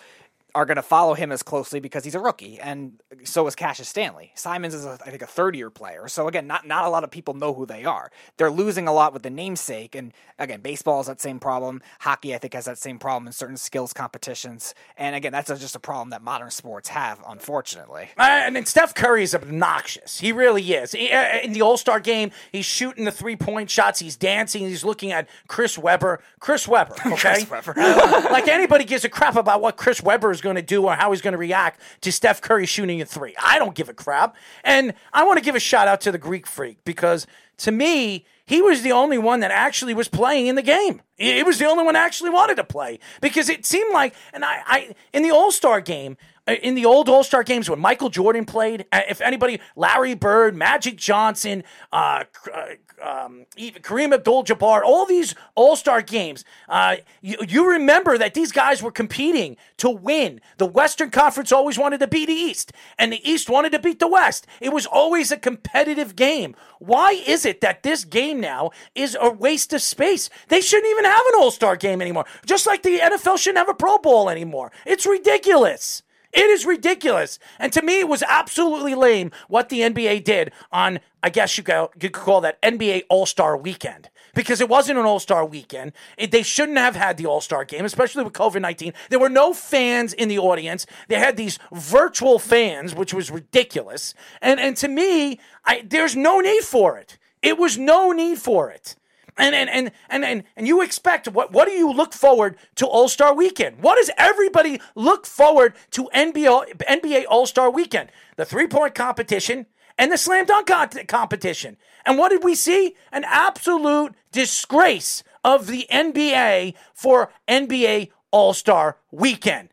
are 0.55 0.65
going 0.65 0.75
to 0.77 0.81
follow 0.81 1.13
him 1.13 1.31
as 1.31 1.43
closely 1.43 1.79
because 1.79 2.03
he's 2.03 2.15
a 2.15 2.19
rookie, 2.19 2.59
and 2.59 2.99
so 3.23 3.45
is 3.47 3.55
Cassius 3.55 3.87
Stanley. 3.89 4.31
Simons 4.35 4.73
is, 4.73 4.85
a, 4.85 4.97
I 5.05 5.09
think, 5.09 5.21
a 5.21 5.27
third-year 5.27 5.69
player. 5.69 6.07
So 6.07 6.27
again, 6.27 6.47
not 6.47 6.65
not 6.67 6.85
a 6.85 6.89
lot 6.89 7.03
of 7.03 7.11
people 7.11 7.33
know 7.33 7.53
who 7.53 7.65
they 7.65 7.85
are. 7.85 8.11
They're 8.37 8.51
losing 8.51 8.87
a 8.87 8.93
lot 8.93 9.13
with 9.13 9.23
the 9.23 9.29
namesake, 9.29 9.95
and 9.95 10.13
again, 10.37 10.61
baseball 10.61 10.97
has 10.97 11.07
that 11.07 11.21
same 11.21 11.39
problem. 11.39 11.81
Hockey, 11.99 12.33
I 12.33 12.37
think, 12.37 12.53
has 12.53 12.65
that 12.65 12.77
same 12.77 12.99
problem 12.99 13.27
in 13.27 13.33
certain 13.33 13.57
skills 13.57 13.93
competitions. 13.93 14.73
And 14.97 15.15
again, 15.15 15.31
that's 15.31 15.47
just 15.47 15.75
a 15.75 15.79
problem 15.79 16.09
that 16.11 16.21
modern 16.21 16.51
sports 16.51 16.89
have, 16.89 17.19
unfortunately. 17.27 18.09
And 18.17 18.55
then 18.55 18.65
Steph 18.65 18.95
Curry 18.95 19.23
is 19.23 19.35
obnoxious. 19.35 20.19
He 20.19 20.31
really 20.31 20.63
is. 20.73 20.91
He- 20.93 21.11
uh, 21.11 21.39
in 21.43 21.53
the 21.53 21.61
All 21.61 21.77
Star 21.77 21.99
game, 21.99 22.31
he's 22.51 22.65
shooting 22.65 23.05
the 23.05 23.11
three 23.11 23.35
point 23.35 23.69
shots. 23.69 23.99
He's 23.99 24.15
dancing. 24.15 24.63
He's 24.63 24.83
looking 24.83 25.11
at 25.11 25.27
Chris 25.47 25.77
Webber. 25.77 26.21
Chris 26.39 26.67
Webber, 26.67 26.95
okay? 27.05 27.45
Webber. 27.49 27.73
like 27.75 28.47
anybody 28.47 28.83
gives 28.85 29.03
a 29.05 29.09
crap 29.09 29.35
about 29.35 29.61
what 29.61 29.77
Chris 29.77 30.01
Webber 30.01 30.31
is 30.31 30.38
going 30.41 30.55
to 30.55 30.61
do 30.61 30.85
or 30.85 30.95
how 30.95 31.11
he's 31.11 31.21
going 31.21 31.33
to 31.33 31.37
react 31.37 31.81
to 32.01 32.11
Steph 32.11 32.41
Curry 32.41 32.65
shooting 32.65 33.01
a 33.01 33.05
three. 33.05 33.35
I 33.41 33.59
don't 33.59 33.75
give 33.75 33.89
a 33.89 33.93
crap. 33.93 34.35
And 34.63 34.93
I 35.13 35.23
want 35.25 35.39
to 35.39 35.43
give 35.43 35.55
a 35.55 35.59
shout 35.59 35.87
out 35.87 36.01
to 36.01 36.11
the 36.11 36.17
Greek 36.17 36.47
Freak 36.47 36.83
because 36.83 37.27
to 37.57 37.71
me, 37.71 38.25
he 38.45 38.61
was 38.61 38.81
the 38.81 38.91
only 38.91 39.17
one 39.17 39.41
that 39.41 39.51
actually 39.51 39.93
was 39.93 40.07
playing 40.07 40.47
in 40.47 40.55
the 40.55 40.61
game. 40.61 41.01
He 41.17 41.33
he 41.33 41.43
was 41.43 41.59
the 41.59 41.65
only 41.65 41.83
one 41.83 41.95
actually 41.95 42.31
wanted 42.31 42.55
to 42.55 42.63
play 42.63 42.99
because 43.21 43.47
it 43.47 43.65
seemed 43.65 43.93
like, 43.93 44.15
and 44.33 44.43
I, 44.43 44.61
I 44.65 44.95
in 45.13 45.21
the 45.21 45.31
All 45.31 45.51
Star 45.51 45.81
game, 45.81 46.17
uh, 46.47 46.53
in 46.53 46.73
the 46.73 46.85
old 46.85 47.09
All 47.09 47.23
Star 47.23 47.43
games 47.43 47.69
when 47.69 47.79
Michael 47.79 48.09
Jordan 48.09 48.45
played, 48.45 48.85
uh, 48.91 49.01
if 49.07 49.21
anybody, 49.21 49.59
Larry 49.75 50.15
Bird, 50.15 50.55
Magic 50.55 50.95
Johnson, 50.95 51.63
uh, 51.91 52.23
uh, 52.51 52.65
um, 53.01 53.45
Kareem 53.57 54.13
Abdul-Jabbar, 54.13 54.81
all 54.83 55.05
these 55.05 55.35
All 55.55 55.75
Star 55.75 56.01
games, 56.01 56.45
uh, 56.67 56.97
you, 57.21 57.37
you 57.47 57.69
remember 57.69 58.17
that 58.17 58.33
these 58.33 58.51
guys 58.51 58.81
were 58.81 58.91
competing 58.91 59.57
to 59.77 59.89
win. 59.89 60.41
The 60.57 60.65
Western 60.65 61.09
Conference 61.09 61.51
always 61.51 61.77
wanted 61.77 61.99
to 61.99 62.07
beat 62.07 62.27
the 62.27 62.33
East, 62.33 62.71
and 62.97 63.11
the 63.11 63.29
East 63.29 63.49
wanted 63.49 63.71
to 63.71 63.79
beat 63.79 63.99
the 63.99 64.07
West. 64.07 64.47
It 64.61 64.73
was 64.73 64.85
always 64.85 65.31
a 65.31 65.37
competitive 65.37 66.15
game. 66.15 66.55
Why 66.79 67.11
is 67.11 67.45
it 67.45 67.61
that 67.61 67.83
this 67.83 68.05
game 68.05 68.39
now 68.39 68.71
is 68.95 69.17
a 69.19 69.29
waste 69.29 69.73
of 69.73 69.81
space? 69.81 70.29
They 70.47 70.61
shouldn't 70.61 70.91
even 70.91 71.05
have 71.05 71.25
an 71.27 71.35
All 71.39 71.51
Star 71.51 71.75
game 71.75 72.01
anymore. 72.01 72.25
Just 72.45 72.67
like 72.67 72.83
the 72.83 72.99
NFL 72.99 73.37
shouldn't 73.37 73.57
have 73.57 73.69
a 73.69 73.73
Pro 73.73 73.97
Bowl 73.97 74.29
anymore. 74.29 74.71
It's 74.85 75.05
ridiculous. 75.05 76.03
It 76.31 76.49
is 76.49 76.65
ridiculous. 76.65 77.39
And 77.57 77.73
to 77.73 77.81
me, 77.81 77.99
it 77.99 78.07
was 78.07 78.23
absolutely 78.23 78.95
lame 78.95 79.31
what 79.47 79.69
the 79.69 79.81
NBA 79.81 80.23
did 80.23 80.51
on, 80.71 80.99
I 81.23 81.29
guess 81.29 81.57
you 81.57 81.63
could, 81.63 82.13
call 82.13 82.41
that 82.41 82.61
NBA 82.61 83.03
All 83.09 83.25
Star 83.25 83.57
weekend. 83.57 84.09
Because 84.35 84.61
it 84.61 84.69
wasn't 84.69 84.99
an 84.99 85.05
All 85.05 85.19
Star 85.19 85.43
weekend. 85.43 85.91
It- 86.15 86.29
they 86.31 86.43
shouldn't 86.43 86.77
have 86.77 86.95
had 86.95 87.17
the 87.17 87.25
All 87.25 87.41
Star 87.41 87.65
game, 87.65 87.83
especially 87.83 88.23
with 88.23 88.33
COVID 88.33 88.61
19. 88.61 88.93
There 89.09 89.19
were 89.19 89.29
no 89.29 89.53
fans 89.53 90.13
in 90.13 90.29
the 90.29 90.37
audience. 90.37 90.85
They 91.07 91.15
had 91.15 91.35
these 91.35 91.57
virtual 91.73 92.37
fans, 92.37 92.93
which 92.93 93.13
was 93.13 93.31
ridiculous. 93.31 94.13
And, 94.41 94.59
and 94.59 94.77
to 94.77 94.87
me, 94.87 95.39
I, 95.65 95.83
there's 95.85 96.15
no 96.15 96.39
need 96.41 96.63
for 96.63 96.97
it. 96.97 97.17
It 97.41 97.57
was 97.57 97.77
no 97.77 98.11
need 98.11 98.37
for 98.37 98.69
it. 98.69 98.95
And 99.39 99.55
and 99.55 99.69
and 99.69 99.91
and 100.09 100.25
and, 100.25 100.43
and 100.55 100.67
you 100.67 100.81
expect 100.81 101.27
what 101.29 101.51
what 101.51 101.65
do 101.65 101.71
you 101.71 101.91
look 101.91 102.13
forward 102.13 102.57
to 102.75 102.85
All-Star 102.85 103.33
weekend? 103.33 103.81
What 103.81 103.95
does 103.95 104.11
everybody 104.17 104.81
look 104.95 105.25
forward 105.25 105.73
to 105.91 106.09
NBA 106.13 106.77
NBA 106.77 107.23
All-Star 107.29 107.71
weekend? 107.71 108.11
The 108.35 108.45
three-point 108.45 108.93
competition 108.93 109.65
and 109.97 110.11
the 110.11 110.17
slam 110.17 110.45
dunk 110.45 110.69
competition. 111.07 111.77
And 112.05 112.17
what 112.17 112.29
did 112.29 112.43
we 112.43 112.55
see? 112.55 112.95
An 113.11 113.23
absolute 113.25 114.13
disgrace 114.31 115.23
of 115.43 115.67
the 115.67 115.87
NBA 115.91 116.73
for 116.93 117.31
NBA 117.47 118.09
All-Star 118.31 118.97
weekend. 119.11 119.69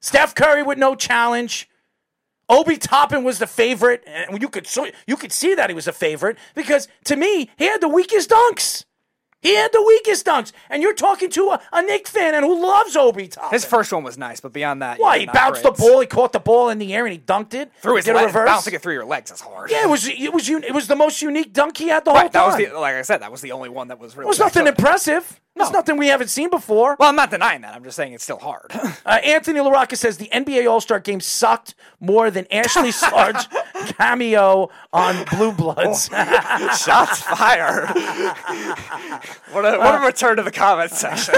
Steph 0.00 0.34
Curry 0.34 0.62
with 0.62 0.78
no 0.78 0.94
challenge. 0.94 1.68
Obi 2.48 2.76
Toppin 2.76 3.24
was 3.24 3.38
the 3.38 3.46
favorite, 3.46 4.02
and 4.06 4.42
you 4.42 4.48
could 4.48 4.68
you 5.06 5.16
could 5.16 5.32
see 5.32 5.54
that 5.54 5.70
he 5.70 5.74
was 5.74 5.86
a 5.86 5.92
favorite 5.92 6.36
because 6.54 6.88
to 7.04 7.16
me 7.16 7.50
he 7.56 7.64
had 7.64 7.80
the 7.80 7.88
weakest 7.88 8.30
dunks. 8.30 8.84
He 9.42 9.56
had 9.56 9.72
the 9.72 9.82
weakest 9.82 10.24
dunks, 10.24 10.52
and 10.70 10.82
you're 10.82 10.94
talking 10.94 11.28
to 11.30 11.50
a, 11.50 11.60
a 11.72 11.82
Knick 11.82 12.06
fan 12.06 12.34
and 12.34 12.44
who 12.44 12.62
loves 12.62 12.94
Obi 12.96 13.26
Toppin. 13.26 13.50
His 13.50 13.64
first 13.64 13.92
one 13.92 14.04
was 14.04 14.16
nice, 14.16 14.40
but 14.40 14.52
beyond 14.52 14.82
that, 14.82 15.00
Why 15.00 15.16
yeah, 15.16 15.20
he 15.20 15.26
bounced 15.26 15.62
great. 15.62 15.74
the 15.74 15.82
ball, 15.82 16.00
he 16.00 16.06
caught 16.06 16.32
the 16.32 16.38
ball 16.38 16.68
in 16.70 16.78
the 16.78 16.94
air, 16.94 17.04
and 17.04 17.12
he 17.12 17.18
dunked 17.18 17.52
it. 17.52 17.72
through 17.80 17.96
his 17.96 18.04
did 18.04 18.14
a 18.14 18.32
Bouncing 18.32 18.72
it 18.74 18.80
through 18.80 18.94
your 18.94 19.04
legs 19.04 19.32
is 19.32 19.40
hard. 19.40 19.70
Yeah, 19.70 19.82
it 19.82 19.90
was 19.90 20.06
it 20.06 20.32
was 20.32 20.48
it 20.48 20.72
was 20.72 20.86
the 20.86 20.96
most 20.96 21.20
unique 21.20 21.52
dunk 21.52 21.76
he 21.76 21.88
had 21.88 22.04
the 22.04 22.12
whole 22.12 22.20
right. 22.20 22.32
That 22.32 22.46
was 22.46 22.56
the 22.56 22.66
like 22.78 22.94
I 22.94 23.02
said. 23.02 23.18
That 23.18 23.32
was 23.32 23.40
the 23.40 23.52
only 23.52 23.68
one 23.68 23.88
that 23.88 23.98
was 23.98 24.16
really. 24.16 24.26
it 24.26 24.28
was 24.28 24.38
nothing 24.38 24.66
excellent. 24.68 25.40
Impressive. 25.54 25.70
It's 25.70 25.72
nothing 25.88 25.98
we 25.98 26.08
haven't 26.08 26.28
seen 26.28 26.50
before. 26.50 26.96
Well, 26.98 27.08
I'm 27.08 27.16
not 27.16 27.30
denying 27.30 27.62
that. 27.62 27.74
I'm 27.74 27.84
just 27.84 27.96
saying 27.96 28.12
it's 28.12 28.24
still 28.24 28.38
hard. 28.38 28.70
Uh, 29.04 29.18
Anthony 29.24 29.58
LaRocca 29.58 29.96
says 29.96 30.16
the 30.18 30.28
NBA 30.32 30.70
All 30.70 30.80
Star 30.80 31.00
game 31.00 31.20
sucked 31.20 31.74
more 31.98 32.30
than 32.30 32.46
Ashley 32.52 32.92
Sarge 32.92 33.48
cameo 33.96 34.70
on 34.92 35.24
Blue 35.24 35.50
Bloods. 35.50 36.08
Shots 36.78 37.20
fired. 37.22 37.88
what 39.50 39.64
a 39.64 39.78
what 39.78 40.00
a 40.00 40.06
return 40.06 40.36
to 40.36 40.42
the 40.44 40.52
comments 40.52 41.00
section. 41.00 41.34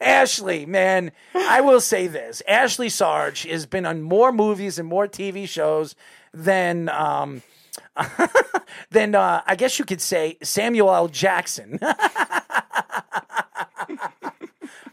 Ashley, 0.00 0.66
man, 0.66 1.12
I 1.34 1.60
will 1.60 1.80
say 1.80 2.08
this: 2.08 2.42
Ashley 2.48 2.88
Sarge 2.88 3.44
has 3.44 3.64
been 3.64 3.86
on 3.86 4.02
more 4.02 4.32
movies 4.32 4.78
and 4.78 4.88
more 4.88 5.06
TV 5.06 5.48
shows 5.48 5.94
than. 6.32 6.88
Um, 6.88 7.42
than 8.90 9.14
uh, 9.14 9.42
I 9.46 9.54
guess 9.56 9.78
you 9.78 9.84
could 9.84 10.00
say 10.00 10.36
Samuel 10.42 10.92
L. 10.94 11.08
Jackson. 11.08 11.78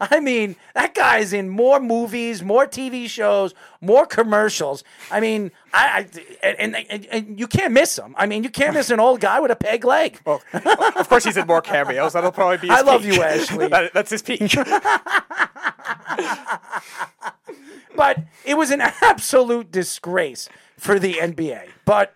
I 0.00 0.18
mean, 0.18 0.56
that 0.74 0.94
guy's 0.94 1.32
in 1.32 1.48
more 1.48 1.78
movies, 1.78 2.42
more 2.42 2.66
TV 2.66 3.08
shows, 3.08 3.54
more 3.80 4.04
commercials. 4.04 4.82
I 5.12 5.20
mean, 5.20 5.52
I, 5.72 6.08
I 6.42 6.46
and, 6.58 6.74
and, 6.90 7.06
and 7.06 7.38
you 7.38 7.46
can't 7.46 7.72
miss 7.72 7.96
him. 7.98 8.12
I 8.18 8.26
mean, 8.26 8.42
you 8.42 8.50
can't 8.50 8.74
miss 8.74 8.90
an 8.90 8.98
old 8.98 9.20
guy 9.20 9.38
with 9.38 9.52
a 9.52 9.56
peg 9.56 9.84
leg. 9.84 10.20
Well, 10.24 10.42
of 10.52 11.08
course, 11.08 11.22
he's 11.24 11.36
in 11.36 11.46
more 11.46 11.60
cameos. 11.62 12.14
That'll 12.14 12.32
probably 12.32 12.58
be. 12.58 12.66
His 12.68 12.78
I 12.78 12.82
love 12.82 13.02
peak. 13.02 13.14
you, 13.14 13.22
Ashley. 13.22 13.68
That- 13.72 13.92
that's 13.94 14.10
his 14.10 14.22
peak. 14.22 14.40
but 17.96 18.18
it 18.44 18.54
was 18.54 18.70
an 18.72 18.80
absolute 18.80 19.70
disgrace 19.70 20.48
for 20.78 20.98
the 20.98 21.14
NBA. 21.14 21.68
But 21.84 22.14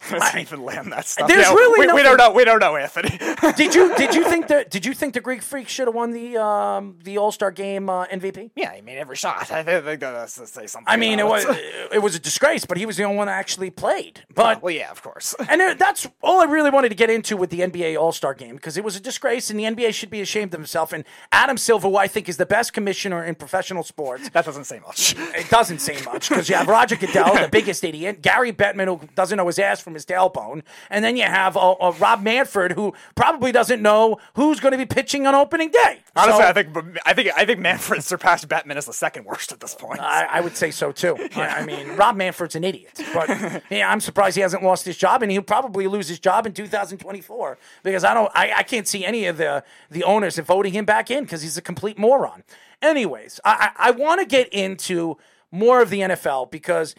Let's 0.12 0.34
even 0.36 0.62
land 0.64 0.92
that 0.92 1.06
stuff. 1.06 1.28
There's 1.28 1.46
Yeah, 1.46 1.52
really 1.54 1.86
we, 1.88 1.92
we 1.92 2.02
don't 2.02 2.16
know. 2.16 2.30
We 2.32 2.44
don't 2.44 2.60
know, 2.60 2.76
Anthony. 2.76 3.18
did 3.56 3.74
you 3.74 3.94
did 3.96 4.14
you 4.14 4.24
think 4.24 4.48
that 4.48 4.70
did 4.70 4.86
you 4.86 4.94
think 4.94 5.14
the 5.14 5.20
Greek 5.20 5.42
Freak 5.42 5.68
should 5.68 5.88
have 5.88 5.94
won 5.94 6.12
the 6.12 6.36
um, 6.36 6.96
the 7.02 7.18
All 7.18 7.32
Star 7.32 7.50
Game 7.50 7.88
uh, 7.90 8.06
MVP? 8.06 8.50
yeah, 8.54 8.74
he 8.74 8.80
made 8.80 8.98
every 8.98 9.16
shot. 9.16 9.50
I 9.52 9.62
think 9.62 10.00
that's 10.00 10.36
to 10.36 10.46
say 10.46 10.66
something. 10.66 10.84
I 10.92 10.96
mean, 10.96 11.18
it 11.18 11.26
was 11.26 11.44
it 11.92 12.00
was 12.02 12.14
a 12.14 12.18
disgrace, 12.20 12.64
but 12.64 12.76
he 12.78 12.86
was 12.86 12.96
the 12.96 13.04
only 13.04 13.16
one 13.16 13.26
that 13.26 13.38
actually 13.38 13.70
played. 13.70 14.24
But 14.34 14.62
Well, 14.62 14.74
yeah, 14.74 14.90
of 14.90 15.02
course. 15.02 15.34
And 15.48 15.60
there- 15.60 15.74
that's 15.74 16.06
all 16.22 16.40
I 16.40 16.44
really 16.44 16.70
wanted 16.70 16.90
to 16.90 16.94
get 16.94 17.10
into 17.10 17.36
with 17.36 17.50
the 17.50 17.60
NBA 17.60 17.96
All 18.00 18.12
Star 18.12 18.34
game 18.34 18.56
because 18.56 18.76
it 18.76 18.84
was 18.84 18.96
a 18.96 19.00
disgrace 19.00 19.50
and 19.50 19.58
the 19.58 19.64
NBA 19.64 19.94
should 19.94 20.10
be 20.10 20.20
ashamed 20.20 20.54
of 20.54 20.60
himself. 20.60 20.92
And 20.92 21.04
Adam 21.32 21.56
Silver, 21.58 21.88
who 21.88 21.96
I 21.96 22.06
think 22.08 22.28
is 22.28 22.36
the 22.36 22.46
best 22.46 22.72
commissioner 22.72 23.24
in 23.24 23.34
professional 23.34 23.82
sports, 23.82 24.28
That 24.30 24.44
doesn't 24.44 24.64
say 24.64 24.78
much. 24.80 25.14
it 25.18 25.48
doesn't 25.50 25.80
say 25.80 26.00
much 26.04 26.28
because 26.28 26.48
you 26.48 26.54
have 26.54 26.68
Roger 26.68 26.96
Goodell, 26.96 27.34
the 27.34 27.48
biggest 27.50 27.82
idiot, 27.84 28.22
Gary 28.22 28.52
Bettman, 28.52 28.86
who 28.86 29.00
doesn't 29.14 29.36
know 29.36 29.46
his 29.46 29.58
ass 29.58 29.80
from 29.88 29.94
his 29.94 30.04
tailbone, 30.04 30.62
and 30.90 31.02
then 31.02 31.16
you 31.16 31.22
have 31.24 31.56
uh, 31.56 31.72
uh, 31.72 31.92
Rob 31.98 32.22
Manfred, 32.22 32.72
who 32.72 32.92
probably 33.14 33.50
doesn't 33.52 33.80
know 33.80 34.18
who's 34.34 34.60
going 34.60 34.72
to 34.72 34.78
be 34.78 34.84
pitching 34.84 35.26
on 35.26 35.34
opening 35.34 35.70
day. 35.70 36.00
Honestly, 36.14 36.42
So- 36.42 36.48
I 36.48 36.52
think 36.52 37.00
I 37.06 37.14
think 37.14 37.30
I 37.36 37.44
think 37.46 37.58
Manfred 37.60 38.04
surpassed 38.04 38.46
Bettman 38.48 38.76
as 38.76 38.84
the 38.86 38.92
second 38.92 39.24
worst 39.24 39.50
at 39.52 39.60
this 39.60 39.74
point. 39.74 40.00
I, 40.00 40.26
I 40.30 40.40
would 40.40 40.56
say 40.56 40.70
so 40.70 40.92
too. 40.92 41.16
I, 41.36 41.60
I 41.60 41.64
mean, 41.64 41.96
Rob 41.96 42.16
Manfred's 42.16 42.54
an 42.54 42.64
idiot, 42.64 43.00
but 43.14 43.28
yeah, 43.70 43.90
I'm 43.90 44.00
surprised 44.00 44.36
he 44.36 44.42
hasn't 44.42 44.62
lost 44.62 44.84
his 44.84 44.96
job, 44.98 45.22
and 45.22 45.32
he'll 45.32 45.42
probably 45.42 45.86
lose 45.86 46.08
his 46.08 46.18
job 46.18 46.46
in 46.46 46.52
2024 46.52 47.58
because 47.82 48.04
I 48.04 48.12
don't, 48.14 48.30
I, 48.34 48.52
I 48.58 48.62
can't 48.62 48.86
see 48.86 49.04
any 49.04 49.24
of 49.26 49.38
the 49.38 49.64
the 49.90 50.04
owners 50.04 50.36
voting 50.38 50.74
him 50.74 50.84
back 50.84 51.10
in 51.10 51.24
because 51.24 51.42
he's 51.42 51.56
a 51.56 51.62
complete 51.62 51.98
moron. 51.98 52.44
Anyways, 52.82 53.40
I, 53.44 53.70
I, 53.78 53.88
I 53.88 53.90
want 53.92 54.20
to 54.20 54.26
get 54.26 54.48
into 54.52 55.16
more 55.50 55.80
of 55.80 55.88
the 55.90 56.00
NFL 56.00 56.50
because, 56.50 56.94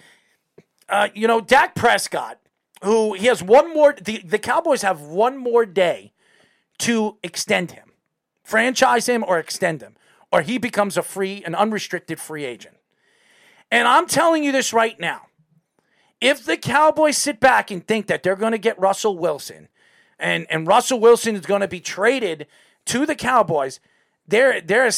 uh, 0.89 1.09
you 1.13 1.27
know, 1.27 1.39
Dak 1.39 1.75
Prescott, 1.75 2.38
who 2.83 3.13
he 3.13 3.27
has 3.27 3.43
one 3.43 3.73
more, 3.73 3.93
the, 3.93 4.19
the 4.19 4.39
Cowboys 4.39 4.81
have 4.81 5.01
one 5.01 5.37
more 5.37 5.65
day 5.65 6.13
to 6.79 7.17
extend 7.23 7.71
him, 7.71 7.91
franchise 8.43 9.07
him, 9.07 9.23
or 9.27 9.37
extend 9.37 9.81
him, 9.81 9.95
or 10.31 10.41
he 10.41 10.57
becomes 10.57 10.97
a 10.97 11.03
free, 11.03 11.43
an 11.45 11.55
unrestricted 11.55 12.19
free 12.19 12.45
agent. 12.45 12.77
And 13.71 13.87
I'm 13.87 14.07
telling 14.07 14.43
you 14.43 14.51
this 14.51 14.73
right 14.73 14.99
now. 14.99 15.23
If 16.21 16.45
the 16.45 16.57
Cowboys 16.57 17.17
sit 17.17 17.39
back 17.39 17.71
and 17.71 17.85
think 17.85 18.07
that 18.07 18.23
they're 18.23 18.35
going 18.35 18.51
to 18.51 18.57
get 18.57 18.79
Russell 18.79 19.17
Wilson 19.17 19.69
and, 20.17 20.47
and 20.49 20.67
Russell 20.67 20.99
Wilson 20.99 21.35
is 21.35 21.45
going 21.45 21.61
to 21.61 21.67
be 21.67 21.79
traded 21.79 22.47
to 22.85 23.05
the 23.05 23.15
Cowboys, 23.15 23.79
they're, 24.27 24.59
they're, 24.61 24.89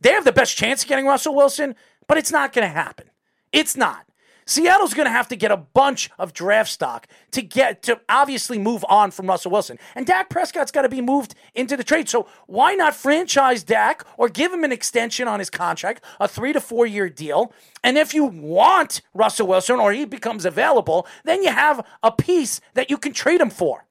they 0.00 0.12
have 0.12 0.24
the 0.24 0.32
best 0.32 0.56
chance 0.56 0.82
of 0.82 0.88
getting 0.88 1.06
Russell 1.06 1.34
Wilson, 1.34 1.74
but 2.06 2.18
it's 2.18 2.30
not 2.30 2.52
going 2.52 2.66
to 2.66 2.72
happen. 2.72 3.10
It's 3.52 3.76
not. 3.76 4.06
Seattle's 4.50 4.94
going 4.94 5.06
to 5.06 5.12
have 5.12 5.28
to 5.28 5.36
get 5.36 5.52
a 5.52 5.56
bunch 5.56 6.10
of 6.18 6.32
draft 6.32 6.72
stock 6.72 7.06
to 7.30 7.40
get 7.40 7.84
to 7.84 8.00
obviously 8.08 8.58
move 8.58 8.84
on 8.88 9.12
from 9.12 9.28
Russell 9.28 9.52
Wilson. 9.52 9.78
And 9.94 10.04
Dak 10.04 10.28
Prescott's 10.28 10.72
got 10.72 10.82
to 10.82 10.88
be 10.88 11.00
moved 11.00 11.36
into 11.54 11.76
the 11.76 11.84
trade. 11.84 12.08
So 12.08 12.26
why 12.48 12.74
not 12.74 12.96
franchise 12.96 13.62
Dak 13.62 14.04
or 14.16 14.28
give 14.28 14.52
him 14.52 14.64
an 14.64 14.72
extension 14.72 15.28
on 15.28 15.38
his 15.38 15.50
contract, 15.50 16.04
a 16.18 16.26
three 16.26 16.52
to 16.52 16.60
four 16.60 16.84
year 16.84 17.08
deal? 17.08 17.52
And 17.84 17.96
if 17.96 18.12
you 18.12 18.24
want 18.24 19.02
Russell 19.14 19.46
Wilson 19.46 19.76
or 19.76 19.92
he 19.92 20.04
becomes 20.04 20.44
available, 20.44 21.06
then 21.22 21.44
you 21.44 21.50
have 21.50 21.86
a 22.02 22.10
piece 22.10 22.60
that 22.74 22.90
you 22.90 22.98
can 22.98 23.12
trade 23.12 23.40
him 23.40 23.50
for. 23.50 23.84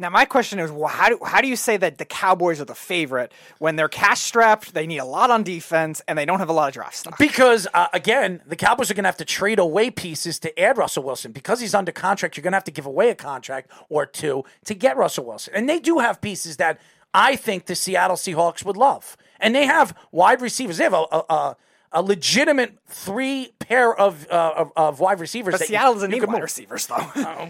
Now, 0.00 0.10
my 0.10 0.24
question 0.24 0.60
is, 0.60 0.70
well, 0.70 0.86
how 0.86 1.08
do, 1.08 1.18
how 1.24 1.40
do 1.40 1.48
you 1.48 1.56
say 1.56 1.76
that 1.76 1.98
the 1.98 2.04
Cowboys 2.04 2.60
are 2.60 2.64
the 2.64 2.74
favorite 2.74 3.32
when 3.58 3.74
they're 3.74 3.88
cash 3.88 4.22
strapped, 4.22 4.72
they 4.72 4.86
need 4.86 4.98
a 4.98 5.04
lot 5.04 5.32
on 5.32 5.42
defense, 5.42 6.00
and 6.06 6.16
they 6.16 6.24
don't 6.24 6.38
have 6.38 6.48
a 6.48 6.52
lot 6.52 6.68
of 6.68 6.74
draft 6.74 6.94
stock? 6.94 7.18
Because 7.18 7.66
uh, 7.74 7.88
again, 7.92 8.40
the 8.46 8.54
Cowboys 8.54 8.92
are 8.92 8.94
going 8.94 9.02
to 9.02 9.08
have 9.08 9.16
to 9.16 9.24
trade 9.24 9.58
away 9.58 9.90
pieces 9.90 10.38
to 10.38 10.56
add 10.58 10.78
Russell 10.78 11.02
Wilson. 11.02 11.32
Because 11.32 11.60
he's 11.60 11.74
under 11.74 11.90
contract, 11.90 12.36
you're 12.36 12.42
going 12.42 12.52
to 12.52 12.56
have 12.56 12.64
to 12.64 12.70
give 12.70 12.86
away 12.86 13.10
a 13.10 13.16
contract 13.16 13.72
or 13.88 14.06
two 14.06 14.44
to 14.66 14.74
get 14.74 14.96
Russell 14.96 15.24
Wilson. 15.24 15.54
And 15.56 15.68
they 15.68 15.80
do 15.80 15.98
have 15.98 16.20
pieces 16.20 16.58
that 16.58 16.80
I 17.12 17.34
think 17.34 17.66
the 17.66 17.74
Seattle 17.74 18.16
Seahawks 18.16 18.64
would 18.64 18.76
love. 18.76 19.16
And 19.40 19.52
they 19.52 19.66
have 19.66 19.96
wide 20.12 20.40
receivers. 20.40 20.78
They 20.78 20.84
have 20.84 20.92
a 20.92 21.06
a, 21.10 21.24
a, 21.28 21.56
a 21.92 22.02
legitimate 22.02 22.78
three 22.86 23.52
pair 23.58 23.94
of 23.94 24.26
uh, 24.30 24.52
of, 24.56 24.72
of 24.76 25.00
wide 25.00 25.20
receivers. 25.20 25.52
But 25.52 25.62
Seattle 25.66 25.94
doesn't 25.94 26.10
need 26.10 26.24
wide 26.24 26.42
receivers, 26.42 26.86
though. 26.86 26.96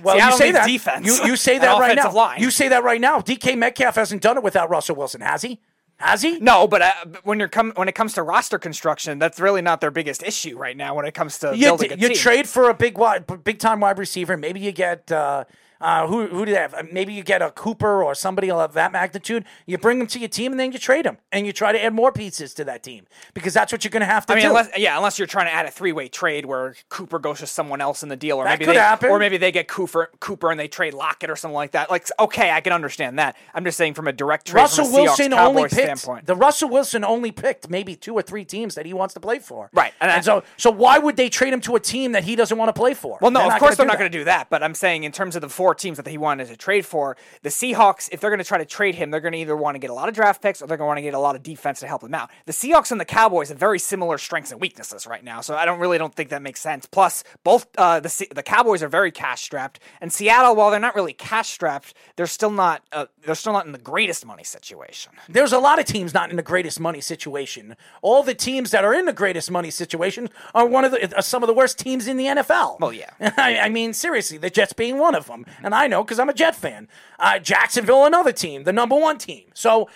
Well, 0.03 0.16
Seattle 0.16 0.16
you 0.16 0.37
say 0.37 0.53
that. 0.53 0.66
defense. 0.66 1.07
You, 1.07 1.27
you 1.27 1.37
say 1.37 1.59
that 1.61 1.79
right 1.79 1.96
now. 1.96 2.12
Line. 2.12 2.40
You 2.40 2.51
say 2.51 2.68
that 2.68 2.85
right 2.85 3.01
now. 3.01 3.20
DK 3.20 3.57
Metcalf 3.59 3.96
hasn't 3.96 4.22
done 4.22 4.37
it 4.37 4.42
without 4.42 4.70
Russell 4.70 4.96
Wilson, 4.96 5.20
has 5.20 5.42
he? 5.42 5.61
Has 5.96 6.22
he? 6.22 6.38
No, 6.38 6.68
but 6.68 6.81
uh, 6.83 6.92
when 7.24 7.40
you're 7.40 7.48
come 7.48 7.72
when 7.74 7.88
it 7.88 7.94
comes 7.96 8.14
to 8.14 8.22
roster 8.22 8.59
construction, 8.59 9.18
that's 9.18 9.40
really 9.40 9.62
not 9.62 9.81
their 9.81 9.90
biggest 9.90 10.22
issue 10.22 10.57
right 10.57 10.77
now. 10.77 10.94
When 10.94 11.05
it 11.05 11.12
comes 11.14 11.38
to 11.40 11.57
You, 11.57 11.66
building 11.66 11.90
a 11.92 11.96
team. 11.96 12.03
you 12.03 12.09
team. 12.11 12.16
trade 12.16 12.48
for 12.48 12.70
a 12.70 12.74
big 12.74 12.96
wide, 12.96 13.42
big 13.42 13.59
time 13.59 13.81
wide 13.81 13.98
receiver. 13.98 14.37
Maybe 14.37 14.61
you 14.61 14.70
get 14.70 15.11
uh, 15.11 15.44
uh, 15.81 16.07
who 16.07 16.27
who 16.27 16.45
do 16.45 16.53
they 16.53 16.59
have? 16.59 16.75
Uh, 16.75 16.83
Maybe 16.91 17.12
you 17.12 17.23
get 17.23 17.43
a 17.43 17.51
Cooper 17.51 18.03
or 18.03 18.14
somebody 18.14 18.51
of 18.51 18.73
that 18.75 18.93
magnitude. 18.93 19.45
You 19.67 19.79
bring 19.79 19.99
them 19.99 20.09
to 20.09 20.19
your 20.19 20.29
team 20.29 20.53
and 20.53 20.59
then 20.61 20.73
you 20.73 20.79
trade 20.79 21.05
them 21.05 21.19
and 21.31 21.47
you 21.47 21.53
try 21.53 21.73
to 21.73 21.83
add 21.83 21.93
more 21.95 22.11
pieces 22.12 22.55
to 22.55 22.64
that 22.64 22.83
team 22.83 23.07
because 23.35 23.55
that's 23.55 23.71
what 23.73 23.85
you're 23.85 23.91
going 23.91 24.01
to 24.01 24.07
have 24.07 24.27
to 24.27 24.33
I 24.33 24.37
mean, 24.37 24.45
do. 24.45 24.49
unless 24.49 24.71
yeah, 24.77 24.97
unless 24.97 25.19
you're 25.19 25.27
trying 25.29 25.47
to 25.47 25.53
add 25.53 25.67
a 25.67 25.71
three 25.71 25.93
way 25.93 26.09
trade 26.09 26.47
where 26.47 26.75
Cooper 26.88 27.19
goes 27.19 27.38
to 27.41 27.47
someone 27.47 27.81
else 27.81 28.03
in 28.03 28.09
the 28.09 28.17
deal, 28.17 28.38
or 28.38 28.45
That 28.45 28.51
maybe 28.59 28.64
could 28.67 28.75
they, 28.77 28.81
happen. 28.81 29.11
or 29.11 29.19
maybe 29.19 29.37
they 29.37 29.53
get 29.53 29.69
Cooper 29.69 30.11
Cooper 30.21 30.51
and 30.51 30.59
they 30.59 30.69
trade 30.69 30.95
Lockett 30.95 31.31
or 31.31 31.37
something 31.37 31.55
like 31.55 31.73
that. 31.73 31.91
Like, 31.91 32.07
okay, 32.19 32.51
I 32.51 32.61
can 32.61 32.73
understand 32.73 33.19
that. 33.19 33.37
I'm 33.55 33.64
just 33.64 33.77
saying 33.79 33.95
from 33.95 34.09
a 34.09 34.12
direct 34.12 34.47
trade 34.49 34.62
Russell 34.62 34.85
from 34.87 34.95
a 34.95 34.99
Seahawks 34.99 35.03
Wilson 35.05 35.33
only 35.35 35.62
picked 35.64 35.75
standpoint. 35.75 36.27
the 36.27 36.35
Russell 36.37 36.69
Wilson 36.71 37.05
only 37.05 37.31
picked 37.33 37.69
maybe 37.71 37.95
two 37.95 38.14
or 38.14 38.23
three 38.23 38.45
teams 38.45 38.75
that 38.75 38.87
he 38.87 38.93
wants 38.95 39.14
to 39.14 39.21
play 39.21 39.38
for. 39.38 39.71
Right, 39.73 39.93
and, 40.01 40.11
and 40.11 40.19
I- 40.19 40.23
so 40.23 40.43
so 40.57 40.71
why 40.71 40.99
would 40.99 41.17
they 41.17 41.29
trade 41.29 41.53
him 41.53 41.61
to 41.62 41.77
a 41.77 41.81
team 41.81 42.12
that 42.12 42.25
he 42.25 42.35
doesn't 42.37 42.57
want 42.59 42.69
to 42.69 42.73
play 42.73 42.95
for? 42.95 43.19
Well, 43.21 43.31
no, 43.31 43.49
of 43.49 43.59
course 43.61 43.77
they're 43.77 43.87
not 43.87 43.99
going 43.99 44.11
to 44.11 44.19
do 44.19 44.25
that. 44.25 44.49
But 44.51 44.62
I'm 44.62 44.75
saying 44.75 45.05
in 45.05 45.12
terms 45.12 45.37
of 45.37 45.43
the 45.43 45.49
four 45.49 45.68
teams 45.75 45.97
that 45.97 46.07
he 46.07 46.19
wanted 46.19 46.49
to 46.49 46.57
trade 46.57 46.87
for, 46.87 47.17
the 47.43 47.49
Seahawks, 47.49 48.09
if 48.13 48.21
they're 48.21 48.31
going 48.31 48.39
to 48.39 48.45
try 48.45 48.59
to 48.59 48.65
trade 48.65 48.95
him, 48.95 49.11
they're 49.11 49.21
going 49.21 49.33
to 49.33 49.39
either 49.39 49.57
want 49.57 49.75
to 49.75 49.79
get 49.79 49.91
a 49.91 49.95
lot 49.95 50.09
of 50.09 50.15
draft 50.15 50.43
picks 50.43 50.63
or 50.63 50.67
they're 50.67 50.77
going 50.77 50.87
to 50.87 50.89
want 50.89 50.99
to 50.99 51.03
get 51.03 51.15
a 51.15 51.19
lot 51.19 51.37
of 51.37 51.43
defense 51.43 51.81
to 51.81 51.87
help 51.87 52.03
him 52.03 52.15
out. 52.15 52.31
The 52.47 52.53
Seahawks 52.53 52.91
and 52.91 53.01
the 53.01 53.05
Cowboys 53.05 53.49
have 53.49 53.59
very 53.59 53.79
similar 53.79 54.19
strengths 54.19 54.53
and 54.53 54.61
weaknesses 54.61 55.07
right 55.07 55.23
now, 55.23 55.41
so 55.41 55.55
I 55.55 55.65
don't 55.65 55.81
really 55.81 55.99
don't 55.99 56.15
think 56.15 56.31
that 56.31 56.43
makes 56.43 56.61
sense. 56.61 56.87
Plus, 56.87 57.25
both 57.45 57.67
uh, 57.77 58.01
the 58.01 58.09
Se- 58.09 58.29
the 58.35 58.43
Cowboys 58.43 58.83
are 58.83 58.89
very 58.89 59.11
cash 59.11 59.43
strapped, 59.43 59.81
and 60.01 60.13
Seattle, 60.13 60.55
while 60.57 60.71
they're 60.71 60.81
not 60.81 60.95
really 60.95 61.13
cash 61.13 61.51
strapped, 61.51 61.95
they're 62.17 62.27
still 62.27 62.51
not 62.51 62.83
uh, 62.93 63.07
they're 63.25 63.35
still 63.35 63.53
not 63.53 63.67
in 63.67 63.73
the 63.73 63.79
greatest 63.79 64.25
money 64.25 64.45
situation. 64.45 65.13
There's 65.29 65.53
a 65.53 65.59
lot 65.59 65.79
of 65.79 65.85
teams 65.85 66.15
not 66.15 66.31
in 66.31 66.37
the 66.37 66.43
greatest 66.43 66.81
money 66.81 67.01
situation. 67.01 67.77
All 68.03 68.23
the 68.23 68.35
teams 68.35 68.71
that 68.71 68.85
are 68.85 68.95
in 68.95 69.05
the 69.05 69.13
greatest 69.13 69.51
money 69.51 69.71
situation 69.71 70.29
are 70.55 70.67
one 70.67 70.85
of 70.85 70.93
the 70.93 71.17
are 71.17 71.23
some 71.23 71.43
of 71.43 71.47
the 71.47 71.55
worst 71.55 71.79
teams 71.79 72.07
in 72.07 72.17
the 72.17 72.27
NFL. 72.27 72.81
Well, 72.81 72.93
yeah. 72.93 73.11
I, 73.37 73.59
I 73.59 73.69
mean, 73.69 73.93
seriously, 73.93 74.39
the 74.39 74.51
Jets 74.51 74.73
being 74.73 74.99
one 74.99 75.15
of 75.15 75.27
them, 75.27 75.45
and 75.62 75.75
I 75.75 75.87
know 75.87 76.03
because 76.05 76.18
I'm 76.18 76.29
a 76.29 76.35
Jet 76.35 76.55
fan. 76.57 76.88
Uh, 77.18 77.38
Jacksonville, 77.38 78.05
another 78.05 78.33
team, 78.33 78.64
the 78.64 78.73
number 78.73 78.97
one 78.97 79.18
team. 79.18 79.44
So 79.55 79.88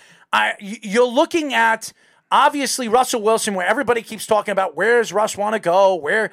y- 0.61 0.79
you're 0.81 1.07
looking 1.07 1.53
at 1.53 1.93
obviously 2.33 2.87
Russell 2.87 3.21
Wilson, 3.21 3.53
where 3.53 3.65
everybody 3.65 4.01
keeps 4.01 4.25
talking 4.25 4.51
about 4.51 4.75
where 4.75 4.97
does 4.97 5.13
Russ 5.13 5.37
want 5.37 5.53
to 5.53 5.59
go, 5.59 5.93
where 5.93 6.31